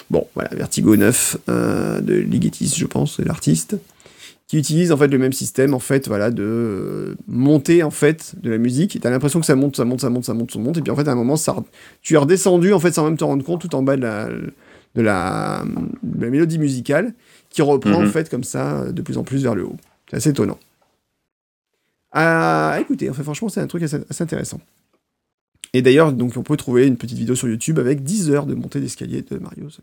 Bon, 0.08 0.26
voilà, 0.34 0.50
Vertigo 0.54 0.96
9 0.96 1.36
euh, 1.48 2.00
de 2.00 2.14
Ligeti, 2.14 2.72
je 2.74 2.86
pense, 2.86 3.16
c'est 3.16 3.24
l'artiste 3.26 3.76
qui 4.46 4.58
utilise 4.58 4.92
en 4.92 4.96
fait 4.96 5.08
le 5.08 5.18
même 5.18 5.32
système 5.32 5.74
en 5.74 5.80
fait 5.80 6.06
voilà 6.06 6.30
de 6.30 6.42
euh, 6.44 7.14
monter 7.26 7.82
en 7.82 7.90
fait 7.90 8.34
de 8.40 8.48
la 8.50 8.58
musique. 8.58 8.94
Et 8.94 9.00
t'as 9.00 9.10
l'impression 9.10 9.40
que 9.40 9.46
ça 9.46 9.56
monte 9.56 9.76
ça 9.76 9.84
monte 9.84 10.00
ça 10.00 10.08
monte 10.08 10.24
ça 10.24 10.34
monte 10.34 10.50
ça 10.52 10.58
monte. 10.60 10.76
Et 10.78 10.82
puis 10.82 10.90
en 10.92 10.96
fait 10.96 11.08
à 11.08 11.12
un 11.12 11.16
moment 11.16 11.36
ça 11.36 11.56
tu 12.00 12.14
es 12.14 12.16
redescendu 12.16 12.72
en 12.72 12.78
fait 12.78 12.92
sans 12.92 13.04
même 13.04 13.16
te 13.16 13.24
rendre 13.24 13.44
compte 13.44 13.60
tout 13.60 13.74
en 13.74 13.82
bas 13.82 13.96
de 13.96 14.02
la 14.02 14.28
de 14.94 15.02
la, 15.02 15.62
de 16.02 16.24
la 16.24 16.30
mélodie 16.30 16.58
musicale 16.58 17.12
qui 17.50 17.60
reprend 17.62 18.00
Mhm. 18.00 18.06
en 18.08 18.10
fait 18.10 18.30
comme 18.30 18.44
ça 18.44 18.90
de 18.92 19.02
plus 19.02 19.18
en 19.18 19.24
plus 19.24 19.42
vers 19.42 19.54
le 19.54 19.64
haut. 19.64 19.76
C'est 20.10 20.16
assez 20.18 20.30
étonnant. 20.30 20.58
À 22.12 22.78
écouter 22.80 23.10
enfin 23.10 23.22
franchement 23.24 23.48
c'est 23.48 23.60
un 23.60 23.66
truc 23.66 23.82
assez, 23.82 23.98
assez 24.08 24.22
intéressant. 24.22 24.60
Et 25.74 25.82
d'ailleurs 25.82 26.12
donc 26.12 26.34
on 26.36 26.42
peut 26.42 26.56
trouver 26.56 26.86
une 26.86 26.96
petite 26.96 27.18
vidéo 27.18 27.34
sur 27.34 27.48
YouTube 27.48 27.78
avec 27.80 28.04
10 28.04 28.30
heures 28.30 28.46
de 28.46 28.54
montée 28.54 28.80
d'escalier 28.80 29.22
de 29.22 29.38
Mario. 29.38 29.68
Ça... 29.70 29.82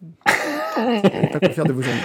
Pas 1.34 1.40
quoi 1.40 1.50
faire 1.50 1.66
de 1.66 1.74
vos 1.74 1.82
journées 1.82 2.00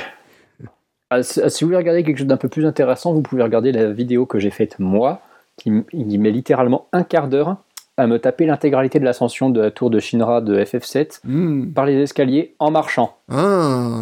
Ah, 1.10 1.22
si 1.22 1.40
si 1.50 1.64
vous 1.64 1.68
voulez 1.68 1.78
regarder 1.78 2.02
quelque 2.02 2.18
chose 2.18 2.26
d'un 2.26 2.36
peu 2.36 2.48
plus 2.48 2.66
intéressant, 2.66 3.12
vous 3.12 3.22
pouvez 3.22 3.42
regarder 3.42 3.72
la 3.72 3.90
vidéo 3.90 4.26
que 4.26 4.38
j'ai 4.38 4.50
faite 4.50 4.78
moi, 4.78 5.20
qui 5.56 5.70
met 5.70 6.30
littéralement 6.30 6.86
un 6.92 7.02
quart 7.02 7.28
d'heure 7.28 7.56
à 7.96 8.06
me 8.06 8.18
taper 8.18 8.46
l'intégralité 8.46 9.00
de 9.00 9.04
l'ascension 9.04 9.50
de 9.50 9.60
la 9.60 9.70
tour 9.70 9.90
de 9.90 9.98
Shinra 9.98 10.40
de 10.40 10.56
FF7 10.62 11.20
Hmm. 11.24 11.72
par 11.72 11.84
les 11.86 11.96
escaliers 12.00 12.54
en 12.58 12.70
marchant. 12.70 13.17
Ah 13.30 14.00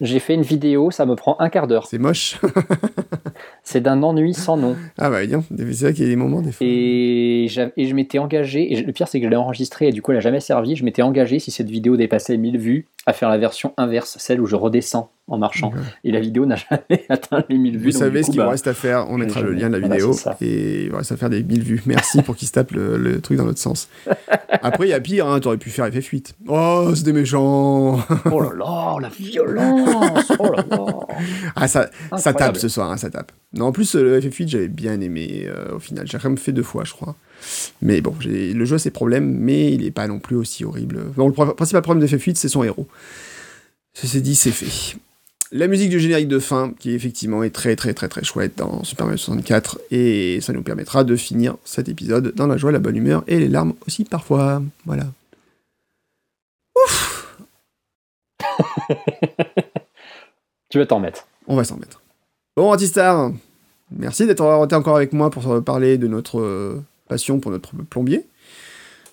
J'ai 0.00 0.18
fait 0.18 0.34
une 0.34 0.42
vidéo, 0.42 0.90
ça 0.90 1.06
me 1.06 1.14
prend 1.14 1.36
un 1.38 1.48
quart 1.48 1.68
d'heure. 1.68 1.86
c'est 1.86 1.98
moche 1.98 2.40
C'est 3.62 3.80
d'un 3.80 4.02
ennui 4.02 4.34
sans 4.34 4.56
nom. 4.56 4.74
Ah 4.98 5.08
bah 5.08 5.24
bien, 5.24 5.44
c'est 5.56 5.82
vrai 5.82 5.92
qu'il 5.92 6.04
y 6.04 6.08
a 6.08 6.10
des 6.10 6.16
moments 6.16 6.42
des 6.42 6.50
fois. 6.50 6.66
Et, 6.66 7.46
je 7.48 7.94
m'étais 7.94 8.18
engagé, 8.18 8.72
et 8.72 8.82
le 8.82 8.92
pire 8.92 9.06
c'est 9.06 9.20
que 9.20 9.26
je 9.26 9.30
l'ai 9.30 9.36
enregistré 9.36 9.88
et 9.88 9.92
du 9.92 10.02
coup 10.02 10.10
elle 10.10 10.18
n'a 10.18 10.22
jamais 10.22 10.40
servi, 10.40 10.74
je 10.74 10.84
m'étais 10.84 11.02
engagé 11.02 11.38
si 11.38 11.50
cette 11.52 11.70
vidéo 11.70 11.96
dépassait 11.96 12.36
1000 12.36 12.58
vues 12.58 12.86
à 13.06 13.12
faire 13.12 13.30
la 13.30 13.38
version 13.38 13.72
inverse, 13.76 14.16
celle 14.18 14.40
où 14.40 14.46
je 14.46 14.56
redescends 14.56 15.10
en 15.28 15.38
marchant. 15.38 15.70
Ouais. 15.70 15.80
Et 16.04 16.10
la 16.10 16.20
vidéo 16.20 16.44
n'a 16.44 16.56
jamais 16.56 17.04
atteint 17.08 17.44
les 17.48 17.56
1000 17.56 17.78
vues. 17.78 17.78
Vous 17.78 17.92
donc 17.92 17.98
savez 17.98 18.22
ce 18.22 18.30
qu'il 18.30 18.38
bah, 18.38 18.44
vous 18.44 18.50
reste 18.50 18.66
à 18.66 18.74
faire, 18.74 19.06
on 19.08 19.16
mettra 19.16 19.40
le 19.42 19.52
lien 19.52 19.68
de 19.68 19.74
la 19.74 19.80
Voilà, 19.80 19.94
vidéo 19.94 20.12
c'est 20.12 20.22
ça. 20.24 20.36
et 20.40 20.84
il 20.84 20.90
vous 20.90 20.96
reste 20.96 21.12
à 21.12 21.16
faire 21.16 21.30
des 21.30 21.42
1000 21.42 21.62
vues. 21.62 21.82
Merci 21.86 22.22
pour 22.22 22.36
qu'il 22.36 22.48
se 22.48 22.52
tape 22.52 22.72
le, 22.72 22.96
le 22.96 23.20
truc 23.20 23.38
dans 23.38 23.44
l'autre 23.44 23.60
sens. 23.60 23.88
Après, 24.62 24.86
il 24.86 24.90
y 24.90 24.94
a 24.94 25.00
pire, 25.00 25.26
hein, 25.26 25.40
t'aurais 25.40 25.56
pu 25.56 25.70
faire 25.70 25.86
FF8. 25.88 26.32
Oh, 26.48 26.90
c'était 26.94 27.12
méchant 27.12 28.00
Oh 28.40 28.50
là 28.50 28.54
là, 28.56 28.96
la 29.02 29.08
violence 29.08 30.32
Oh 30.38 30.52
là 30.52 30.64
là 30.70 30.86
Ah, 31.56 31.68
ça, 31.68 31.90
ça 32.16 32.32
tape 32.32 32.56
ce 32.56 32.68
soir, 32.68 32.90
hein, 32.90 32.96
ça 32.96 33.10
tape. 33.10 33.32
Non, 33.52 33.66
en 33.66 33.72
plus, 33.72 33.94
le 33.94 34.20
FF8, 34.20 34.48
j'avais 34.48 34.68
bien 34.68 35.00
aimé 35.00 35.44
euh, 35.46 35.74
au 35.76 35.78
final. 35.78 36.06
J'ai 36.06 36.18
quand 36.18 36.28
même 36.30 36.38
fait 36.38 36.52
deux 36.52 36.62
fois, 36.62 36.84
je 36.84 36.92
crois. 36.92 37.14
Mais 37.82 38.00
bon, 38.00 38.14
le 38.24 38.64
jeu 38.64 38.76
a 38.76 38.78
ses 38.78 38.90
problèmes, 38.90 39.30
mais 39.38 39.72
il 39.72 39.84
est 39.84 39.90
pas 39.90 40.06
non 40.08 40.18
plus 40.18 40.36
aussi 40.36 40.64
horrible. 40.64 41.04
Bon, 41.16 41.26
le 41.28 41.32
pro- 41.32 41.54
principal 41.54 41.82
problème 41.82 42.06
de 42.06 42.10
FF8, 42.16 42.34
c'est 42.36 42.48
son 42.48 42.62
héros. 42.64 42.86
Ceci 43.94 44.22
dit, 44.22 44.34
c'est 44.36 44.52
fait. 44.52 44.96
La 45.52 45.66
musique 45.66 45.90
du 45.90 45.98
générique 45.98 46.28
de 46.28 46.38
fin, 46.38 46.72
qui 46.78 46.92
effectivement 46.92 47.42
est 47.42 47.50
très 47.50 47.74
très 47.74 47.92
très 47.92 48.08
très 48.08 48.22
chouette 48.22 48.52
dans 48.56 48.84
Super 48.84 49.06
Mario 49.06 49.18
64, 49.18 49.80
et 49.90 50.38
ça 50.40 50.52
nous 50.52 50.62
permettra 50.62 51.02
de 51.02 51.16
finir 51.16 51.56
cet 51.64 51.88
épisode 51.88 52.32
dans 52.36 52.46
la 52.46 52.56
joie, 52.56 52.70
la 52.70 52.78
bonne 52.78 52.94
humeur 52.96 53.24
et 53.26 53.40
les 53.40 53.48
larmes 53.48 53.74
aussi 53.84 54.04
parfois. 54.04 54.62
Voilà. 54.86 55.06
Tu 60.68 60.78
vas 60.78 60.86
t'en 60.86 61.00
mettre. 61.00 61.26
On 61.48 61.56
va 61.56 61.64
s'en 61.64 61.76
mettre. 61.76 62.00
Bon, 62.56 62.70
Antistar, 62.72 63.32
merci 63.90 64.26
d'être 64.26 64.64
été 64.64 64.74
encore 64.74 64.96
avec 64.96 65.12
moi 65.12 65.30
pour 65.30 65.62
parler 65.64 65.98
de 65.98 66.06
notre 66.06 66.40
euh, 66.40 66.82
passion 67.08 67.40
pour 67.40 67.50
notre 67.50 67.74
plombier. 67.74 68.26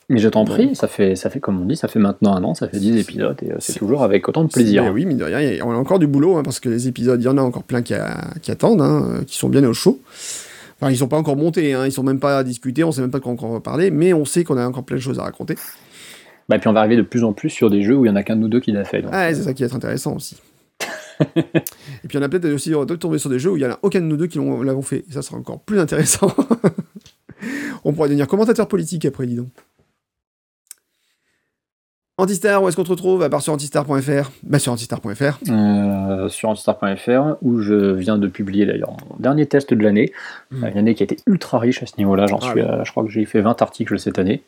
Mais 0.09 0.19
je 0.19 0.29
t'en 0.29 0.45
prie, 0.45 0.73
ça 0.75 0.87
fait, 0.87 1.15
ça 1.15 1.29
fait 1.29 1.41
comme 1.41 1.61
on 1.61 1.65
dit, 1.65 1.75
ça 1.75 1.89
fait 1.89 1.99
maintenant 1.99 2.33
un 2.35 2.43
an, 2.45 2.55
ça 2.55 2.69
fait 2.69 2.79
10 2.79 2.97
épisodes 2.97 3.35
et 3.41 3.51
euh, 3.51 3.55
c'est 3.59 3.73
toujours 3.73 4.03
avec 4.03 4.29
autant 4.29 4.43
de 4.45 4.49
plaisir. 4.49 4.83
Mais 4.83 4.89
oui, 4.89 5.05
mine 5.05 5.17
de 5.17 5.25
rien, 5.25 5.65
on 5.65 5.71
a 5.71 5.75
encore 5.75 5.99
du 5.99 6.07
boulot, 6.07 6.37
hein, 6.37 6.43
parce 6.43 6.61
que 6.61 6.69
les 6.69 6.87
épisodes, 6.87 7.21
il 7.21 7.25
y 7.25 7.27
en 7.27 7.37
a 7.37 7.41
encore 7.41 7.63
plein 7.63 7.81
qui, 7.81 7.93
a- 7.93 8.27
qui 8.41 8.51
attendent, 8.51 8.81
hein, 8.81 9.03
euh, 9.05 9.23
qui 9.25 9.37
sont 9.37 9.49
bien 9.49 9.63
au 9.65 9.73
chaud. 9.73 9.99
Enfin, 10.79 10.91
ils 10.91 10.97
sont 10.97 11.07
pas 11.09 11.17
encore 11.17 11.35
montés, 11.35 11.73
hein, 11.73 11.85
ils 11.85 11.91
sont 11.91 12.03
même 12.03 12.19
pas 12.19 12.43
discutés, 12.43 12.83
on 12.85 12.91
sait 12.93 13.01
même 13.01 13.11
pas 13.11 13.17
de 13.17 13.23
quoi 13.23 13.35
on 13.41 13.53
va 13.53 13.59
parler, 13.59 13.91
mais 13.91 14.13
on 14.13 14.23
sait 14.23 14.43
qu'on 14.45 14.57
a 14.57 14.65
encore 14.65 14.83
plein 14.83 14.97
de 14.97 15.01
choses 15.01 15.19
à 15.19 15.23
raconter. 15.23 15.55
Bah, 16.49 16.55
et 16.55 16.59
puis 16.59 16.67
on 16.69 16.73
va 16.73 16.79
arriver 16.79 16.95
de 16.95 17.01
plus 17.01 17.23
en 17.23 17.33
plus 17.33 17.49
sur 17.49 17.69
des 17.69 17.81
jeux 17.83 17.95
où 17.95 18.05
il 18.05 18.07
y 18.07 18.11
en 18.11 18.15
a 18.15 18.23
qu'un 18.23 18.35
de 18.35 18.41
nous 18.41 18.47
deux 18.47 18.59
qui 18.59 18.71
l'a 18.71 18.85
fait. 18.85 19.01
donc. 19.01 19.11
Ah, 19.13 19.33
c'est 19.33 19.43
ça 19.43 19.53
qui 19.53 19.63
va 19.63 19.67
être 19.67 19.75
intéressant 19.75 20.15
aussi. 20.15 20.37
et 21.35 22.07
puis 22.07 22.17
on 22.17 22.21
a 22.21 22.29
peut-être 22.29 22.45
aussi 22.53 22.69
de 22.69 22.95
tomber 22.95 23.17
sur 23.17 23.29
des 23.29 23.39
jeux 23.39 23.51
où 23.51 23.57
il 23.57 23.63
y 23.63 23.65
en 23.65 23.71
a 23.71 23.79
aucun 23.81 23.99
de 23.99 24.05
nous 24.05 24.17
deux 24.17 24.27
qui 24.27 24.37
l'avons 24.37 24.81
fait, 24.81 25.03
et 25.09 25.11
ça 25.11 25.21
sera 25.21 25.37
encore 25.37 25.59
plus 25.61 25.79
intéressant. 25.79 26.31
on 27.83 27.91
pourrait 27.93 28.07
devenir 28.09 28.27
commentateur 28.27 28.67
politique 28.67 29.03
après, 29.05 29.25
dis 29.25 29.35
donc. 29.35 29.49
Antistar, 32.19 32.63
où 32.63 32.67
est-ce 32.67 32.75
qu'on 32.75 32.83
te 32.83 32.89
retrouve 32.89 33.21
À 33.21 33.29
part 33.29 33.43
sur 33.43 33.53
antistar.fr 33.53 34.31
Bah 34.41 34.57
sur 34.57 34.71
antistar.fr. 34.71 35.37
Euh, 35.49 36.29
sur 36.29 36.49
antistar.fr 36.49 37.35
où 37.43 37.59
je 37.61 37.93
viens 37.93 38.17
de 38.17 38.27
publier 38.27 38.65
d'ailleurs 38.65 38.97
mon 39.09 39.17
dernier 39.19 39.45
test 39.45 39.71
de 39.71 39.83
l'année. 39.83 40.11
Mm. 40.49 40.63
Euh, 40.63 40.71
Une 40.71 40.77
année 40.79 40.95
qui 40.95 41.03
a 41.03 41.05
été 41.05 41.17
ultra 41.27 41.59
riche 41.59 41.83
à 41.83 41.85
ce 41.85 41.93
niveau-là. 41.99 42.25
J'en 42.25 42.39
Ah 42.41 42.49
suis, 42.51 42.61
à- 42.61 42.83
je 42.83 42.89
crois 42.91 43.03
que 43.03 43.09
j'ai 43.11 43.25
fait 43.25 43.41
20 43.41 43.61
articles 43.61 43.99
cette 43.99 44.17
année. 44.17 44.41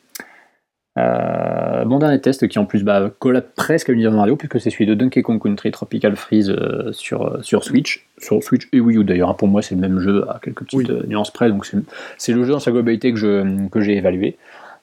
Euh, 1.00 1.86
mon 1.86 1.98
dernier 2.00 2.20
test 2.20 2.48
qui 2.48 2.60
en 2.60 2.66
plus 2.66 2.84
bah, 2.84 3.10
colle 3.20 3.42
presque 3.56 3.90
à 3.90 3.92
l'univers 3.94 4.12
de 4.12 4.18
Mario 4.18 4.36
puisque 4.36 4.60
c'est 4.60 4.70
celui 4.70 4.86
de 4.86 4.94
Donkey 4.94 5.22
Kong 5.22 5.42
Country 5.42 5.72
Tropical 5.72 6.16
Freeze 6.16 6.50
euh, 6.50 6.92
sur, 6.92 7.26
euh, 7.26 7.42
sur 7.42 7.64
Switch. 7.64 8.06
Sur 8.18 8.44
Switch 8.44 8.68
et 8.74 8.80
Wii 8.82 8.98
U 8.98 9.04
d'ailleurs. 9.06 9.30
hein. 9.30 9.36
Pour 9.38 9.48
moi 9.48 9.62
c'est 9.62 9.76
le 9.76 9.82
même 9.82 10.00
jeu 10.00 10.26
à 10.30 10.40
quelques 10.44 10.66
petites 10.66 10.80
Oui. 10.80 10.86
euh, 10.90 11.06
nuances 11.08 11.32
près. 11.32 11.50
Donc 11.50 11.66
c'est- 12.18 12.32
le 12.34 12.44
jeu 12.44 12.52
dans 12.52 12.60
sa 12.60 12.72
globalité 12.72 13.14
que 13.14 13.80
j'ai 13.82 13.98
évalué. 13.98 14.38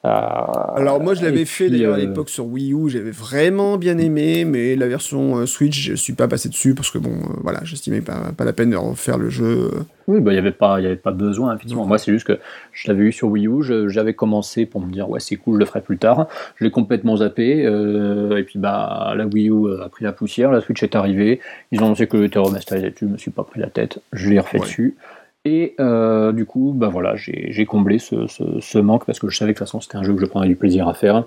Euh, 0.05 0.09
Alors 0.09 1.03
moi 1.03 1.15
je 1.15 1.25
l'avais 1.25 1.45
fait 1.45 1.69
d'ailleurs 1.69 1.95
à 1.95 1.97
euh, 1.97 2.01
l'époque 2.01 2.29
sur 2.31 2.47
Wii 2.47 2.73
U, 2.73 2.89
j'avais 2.89 3.11
vraiment 3.11 3.77
bien 3.77 3.99
aimé, 3.99 4.45
mais 4.45 4.77
la 4.77 4.87
version 4.87 5.39
euh, 5.39 5.47
Switch, 5.47 5.81
je 5.89 5.95
suis 5.95 6.13
pas 6.13 6.29
passé 6.29 6.49
dessus 6.49 6.75
parce 6.75 6.91
que 6.91 6.99
bon, 6.99 7.13
voilà, 7.43 7.61
j'estimais 7.65 8.01
pas, 8.03 8.31
pas 8.37 8.45
la 8.45 8.53
peine 8.53 8.71
de 8.71 8.77
refaire 8.77 9.19
le 9.19 9.31
jeu. 9.31 9.71
Oui, 10.07 10.21
bah, 10.21 10.31
il 10.31 10.35
n'y 10.35 10.39
avait, 10.39 10.53
pas- 10.53 10.79
il 10.81 10.85
y 10.85 10.87
avait 10.87 10.95
pas 10.95 11.11
besoin, 11.11 11.57
effectivement. 11.57 11.85
Moi, 11.85 11.99
c'est 11.99 12.13
juste 12.13 12.27
que 12.29 12.39
je 12.73 12.87
l'avais 12.87 13.03
eu 13.05 13.11
sur 13.13 13.27
Wii 13.29 13.49
U, 13.49 13.89
j'avais 13.89 14.15
commencé 14.15 14.65
pour 14.65 14.81
me 14.81 14.93
dire, 14.93 15.11
ouais, 15.11 15.19
c'est 15.19 15.35
cool, 15.35 15.55
je 15.55 15.59
le 15.61 15.65
ferai 15.65 15.81
plus 15.81 15.99
tard. 15.99 16.29
Je 16.55 16.65
l'ai 16.65 16.71
complètement 16.71 17.17
zappé, 17.17 17.67
euh, 17.67 18.37
et 18.37 18.45
puis 18.45 18.61
bah, 18.61 19.15
la 19.17 19.27
Wii 19.27 19.49
U 19.51 19.81
a 19.83 19.89
pris 19.89 20.05
la 20.05 20.13
poussière, 20.13 20.53
la 20.53 20.61
Switch 20.61 20.81
est 20.85 20.95
arrivée, 20.95 21.41
ils 21.73 21.81
ont 21.81 21.87
annoncé 21.87 22.07
que 22.07 22.23
était 22.23 22.39
remasterisé 22.39 22.91
dessus, 22.91 23.07
je 23.07 23.13
me 23.13 23.19
suis 23.19 23.33
pas 23.33 23.43
pris 23.43 23.59
la 23.59 23.69
tête, 23.71 23.99
je 24.13 24.31
l'ai 24.31 24.39
refait 24.39 24.59
Ouais. 24.61 24.67
dessus. 24.67 24.97
Et 25.47 25.77
euh, 25.79 26.33
du 26.33 26.45
coup, 26.45 26.75
bah 26.75 26.89
voilà, 26.89 27.15
j'ai 27.15 27.67
comblé 27.67 28.01
ce, 28.01 28.79
manque 28.79 29.07
parce 29.07 29.21
que 29.21 29.29
je 29.29 29.37
savais 29.37 29.53
que 29.55 29.59
de 29.59 29.59
toute 29.61 29.69
façon 29.69 29.81
c'était 29.81 29.97
un 29.97 30.03
jeu 30.03 30.13
que 30.13 30.21
je 30.21 30.27
prendrais 30.27 30.49
du 30.49 30.57
plaisir 30.57 30.89
à 30.89 30.95
faire. 30.95 31.23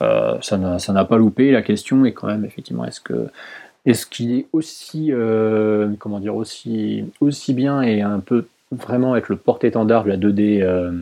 Euh, 0.00 0.38
ça 0.40 0.56
n'a 0.56 1.04
pas 1.04 1.18
loupé. 1.18 1.50
La 1.50 1.62
question 1.62 2.04
est 2.04 2.12
quand 2.12 2.28
même 2.28 2.44
effectivement 2.44 2.84
est-ce 2.84 4.06
qu'il 4.06 4.32
est 4.32 4.46
aussi 4.52 5.08
euh, 5.10 5.88
comment 5.98 6.20
dire 6.20 6.36
aussi 6.36 7.04
bien 7.48 7.82
et 7.82 8.00
un 8.00 8.20
peu 8.20 8.46
vraiment 8.70 9.14
avec 9.14 9.28
le 9.28 9.34
porte-étendard 9.34 10.04
de 10.04 10.10
la 10.10 10.16
2D, 10.16 10.62
euh, 10.62 10.92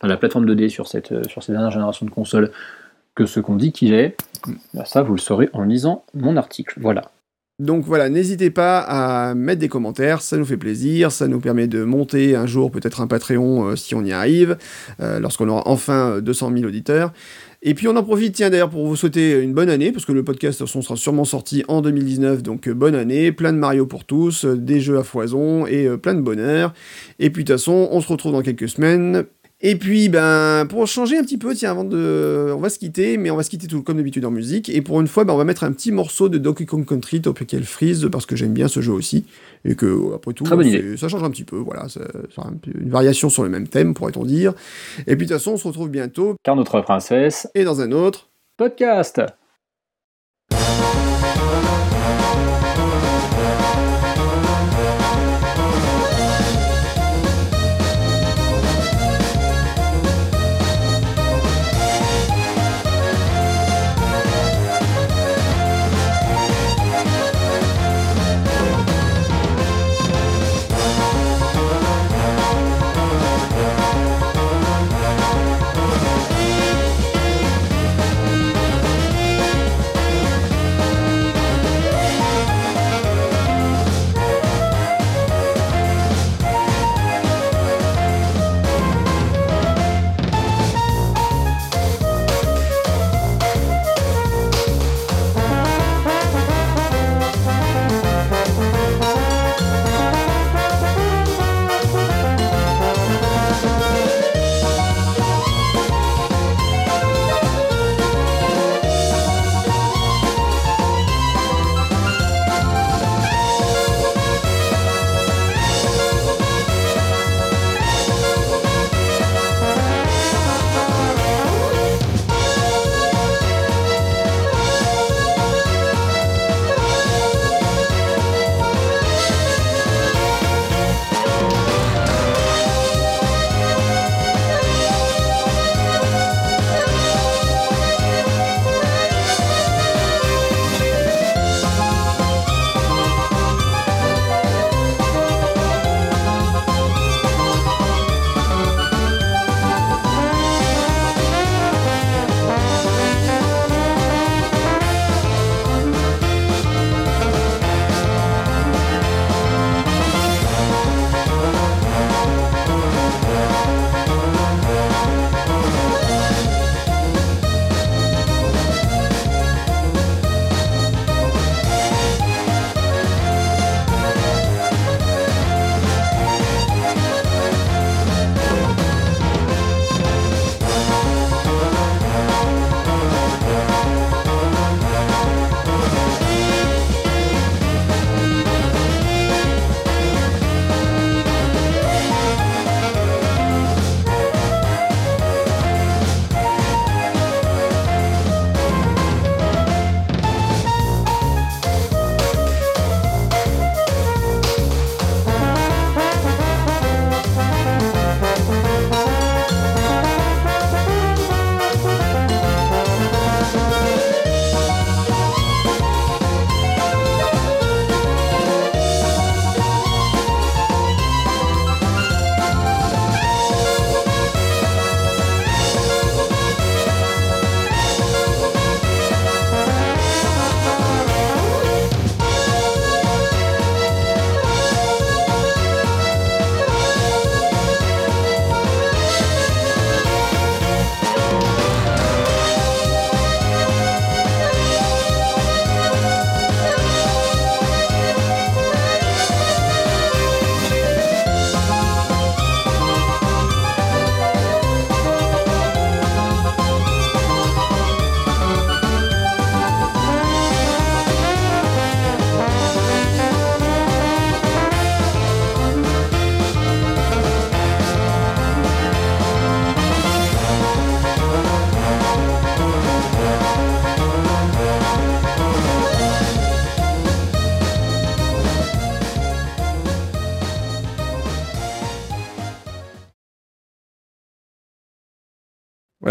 enfin, 0.00 0.08
la 0.08 0.16
plateforme 0.16 0.46
2D 0.46 0.70
sur 0.70 0.88
cette 0.88 1.28
sur 1.28 1.44
cette 1.44 1.52
dernière 1.52 1.70
génération 1.70 2.04
de 2.04 2.10
consoles 2.10 2.50
que 3.14 3.26
ce 3.26 3.38
qu'on 3.38 3.54
dit 3.54 3.70
qu'il 3.70 3.94
est? 3.94 4.16
Bah, 4.74 4.84
ça, 4.86 5.02
vous 5.02 5.12
le 5.12 5.20
saurez 5.20 5.50
en 5.52 5.62
lisant 5.62 6.02
mon 6.14 6.36
article. 6.36 6.80
Voilà. 6.80 7.12
Donc 7.62 7.84
voilà, 7.84 8.08
n'hésitez 8.08 8.50
pas 8.50 8.80
à 8.80 9.34
mettre 9.34 9.60
des 9.60 9.68
commentaires, 9.68 10.20
ça 10.20 10.36
nous 10.36 10.44
fait 10.44 10.56
plaisir, 10.56 11.12
ça 11.12 11.28
nous 11.28 11.38
permet 11.38 11.68
de 11.68 11.84
monter 11.84 12.34
un 12.34 12.44
jour 12.44 12.72
peut-être 12.72 13.00
un 13.00 13.06
Patreon 13.06 13.68
euh, 13.68 13.76
si 13.76 13.94
on 13.94 14.04
y 14.04 14.10
arrive, 14.10 14.58
euh, 15.00 15.20
lorsqu'on 15.20 15.48
aura 15.48 15.62
enfin 15.66 16.16
euh, 16.16 16.20
200 16.20 16.50
000 16.56 16.64
auditeurs. 16.66 17.12
Et 17.64 17.74
puis 17.74 17.86
on 17.86 17.94
en 17.94 18.02
profite, 18.02 18.34
tiens 18.34 18.50
d'ailleurs, 18.50 18.70
pour 18.70 18.84
vous 18.84 18.96
souhaiter 18.96 19.40
une 19.40 19.54
bonne 19.54 19.70
année, 19.70 19.92
parce 19.92 20.04
que 20.04 20.10
le 20.10 20.24
podcast 20.24 20.58
façon, 20.58 20.82
sera 20.82 20.96
sûrement 20.96 21.24
sorti 21.24 21.62
en 21.68 21.80
2019, 21.80 22.42
donc 22.42 22.66
euh, 22.66 22.74
bonne 22.74 22.96
année, 22.96 23.30
plein 23.30 23.52
de 23.52 23.58
Mario 23.58 23.86
pour 23.86 24.04
tous, 24.04 24.44
euh, 24.44 24.56
des 24.56 24.80
jeux 24.80 24.98
à 24.98 25.04
foison 25.04 25.64
et 25.68 25.86
euh, 25.86 25.96
plein 25.96 26.14
de 26.14 26.20
bonheur. 26.20 26.74
Et 27.20 27.30
puis 27.30 27.44
de 27.44 27.52
toute 27.52 27.60
façon, 27.60 27.88
on 27.92 28.00
se 28.00 28.08
retrouve 28.08 28.32
dans 28.32 28.42
quelques 28.42 28.68
semaines. 28.68 29.26
Et 29.64 29.76
puis, 29.76 30.08
ben, 30.08 30.66
pour 30.68 30.84
changer 30.88 31.16
un 31.16 31.22
petit 31.22 31.38
peu, 31.38 31.54
tiens, 31.54 31.70
avant 31.70 31.84
de. 31.84 32.52
On 32.52 32.58
va 32.58 32.68
se 32.68 32.80
quitter, 32.80 33.16
mais 33.16 33.30
on 33.30 33.36
va 33.36 33.44
se 33.44 33.50
quitter 33.50 33.68
tout 33.68 33.82
comme 33.82 33.96
d'habitude 33.96 34.24
en 34.24 34.32
musique. 34.32 34.68
Et 34.68 34.82
pour 34.82 35.00
une 35.00 35.06
fois, 35.06 35.22
ben, 35.24 35.32
on 35.34 35.36
va 35.36 35.44
mettre 35.44 35.62
un 35.62 35.70
petit 35.70 35.92
morceau 35.92 36.28
de 36.28 36.36
Donkey 36.38 36.66
Kong 36.66 36.84
Country 36.84 37.20
Tropical 37.22 37.62
Freeze, 37.62 38.08
parce 38.10 38.26
que 38.26 38.34
j'aime 38.34 38.52
bien 38.52 38.66
ce 38.66 38.80
jeu 38.80 38.92
aussi. 38.92 39.24
Et 39.64 39.76
que, 39.76 40.14
après 40.16 40.32
tout, 40.32 40.44
c'est- 40.44 40.96
ça 40.96 41.06
change 41.08 41.22
un 41.22 41.30
petit 41.30 41.44
peu. 41.44 41.58
Voilà, 41.58 41.86
peu- 42.60 42.72
une 42.80 42.90
variation 42.90 43.28
sur 43.30 43.44
le 43.44 43.50
même 43.50 43.68
thème, 43.68 43.94
pourrait-on 43.94 44.24
dire. 44.24 44.52
Et 45.06 45.14
puis, 45.14 45.26
de 45.26 45.32
toute 45.32 45.38
façon, 45.38 45.52
on 45.52 45.56
se 45.56 45.68
retrouve 45.68 45.90
bientôt, 45.90 46.34
Car 46.42 46.56
notre 46.56 46.80
princesse, 46.80 47.48
et 47.54 47.62
dans 47.62 47.80
un 47.80 47.92
autre. 47.92 48.30
podcast. 48.56 49.20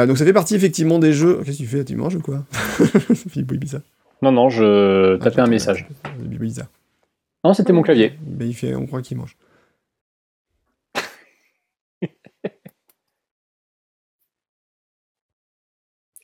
Voilà, 0.01 0.07
donc 0.07 0.17
ça 0.17 0.25
fait 0.25 0.33
partie 0.33 0.55
effectivement 0.55 0.97
des 0.97 1.13
jeux. 1.13 1.43
Qu'est-ce 1.45 1.59
que 1.59 1.63
tu 1.63 1.69
fais 1.69 1.85
Tu 1.85 1.95
manges 1.95 2.15
ou 2.15 2.21
quoi 2.21 2.43
Ça 2.79 2.87
fait 3.13 3.39
du 3.41 3.45
bruit 3.45 3.59
bizarre. 3.59 3.81
Non, 4.23 4.31
non, 4.31 4.49
je 4.49 5.13
Ah, 5.15 5.23
tapais 5.23 5.41
un 5.41 5.45
message. 5.47 5.87
bruit 6.17 6.39
bizarre. 6.39 6.65
Non, 7.43 7.53
c'était 7.53 7.71
mon 7.71 7.83
clavier. 7.83 8.13
Ben, 8.21 8.47
il 8.47 8.55
fait, 8.55 8.73
on 8.73 8.87
croit 8.87 9.03
qu'il 9.03 9.17
mange. 9.17 9.37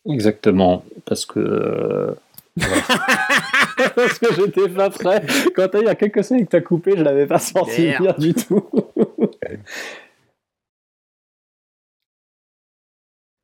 Exactement, 0.06 0.84
parce 1.06 1.26
que. 1.26 1.40
euh, 1.40 2.16
parce 3.96 4.20
que 4.20 4.34
j'étais 4.34 4.70
pas 4.70 4.90
prêt. 4.90 5.24
Quand 5.56 5.68
il 5.76 5.84
y 5.86 5.90
a 5.90 5.96
quelques 5.96 6.24
semaines 6.24 6.46
que 6.46 6.52
t'as 6.52 6.62
coupé, 6.62 6.94
je 6.98 7.04
l'avais 7.04 7.28
pas 7.28 7.40
senti 7.40 7.82
Merde. 7.84 7.98
venir 8.00 8.16
du 8.18 8.34
tout. 8.34 8.66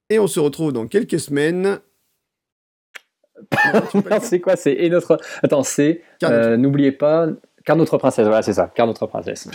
Et 0.10 0.20
on 0.20 0.28
se 0.28 0.40
retrouve 0.40 0.74
dans 0.74 0.88
quelques 0.88 1.20
semaines. 1.20 1.80
C'est 4.22 4.40
quoi 4.40 4.56
C'est 4.56 4.74
et 4.74 4.90
notre. 4.90 5.18
Attends, 5.42 5.64
c'est. 5.64 6.02
Euh, 6.24 6.56
N'oubliez 6.58 6.92
pas. 6.92 7.28
Car 7.66 7.76
notre 7.76 7.98
princesse, 7.98 8.26
voilà, 8.26 8.42
c'est 8.42 8.54
ça. 8.54 8.72
Car 8.76 8.88
notre 8.88 9.08
princesse. 9.08 9.50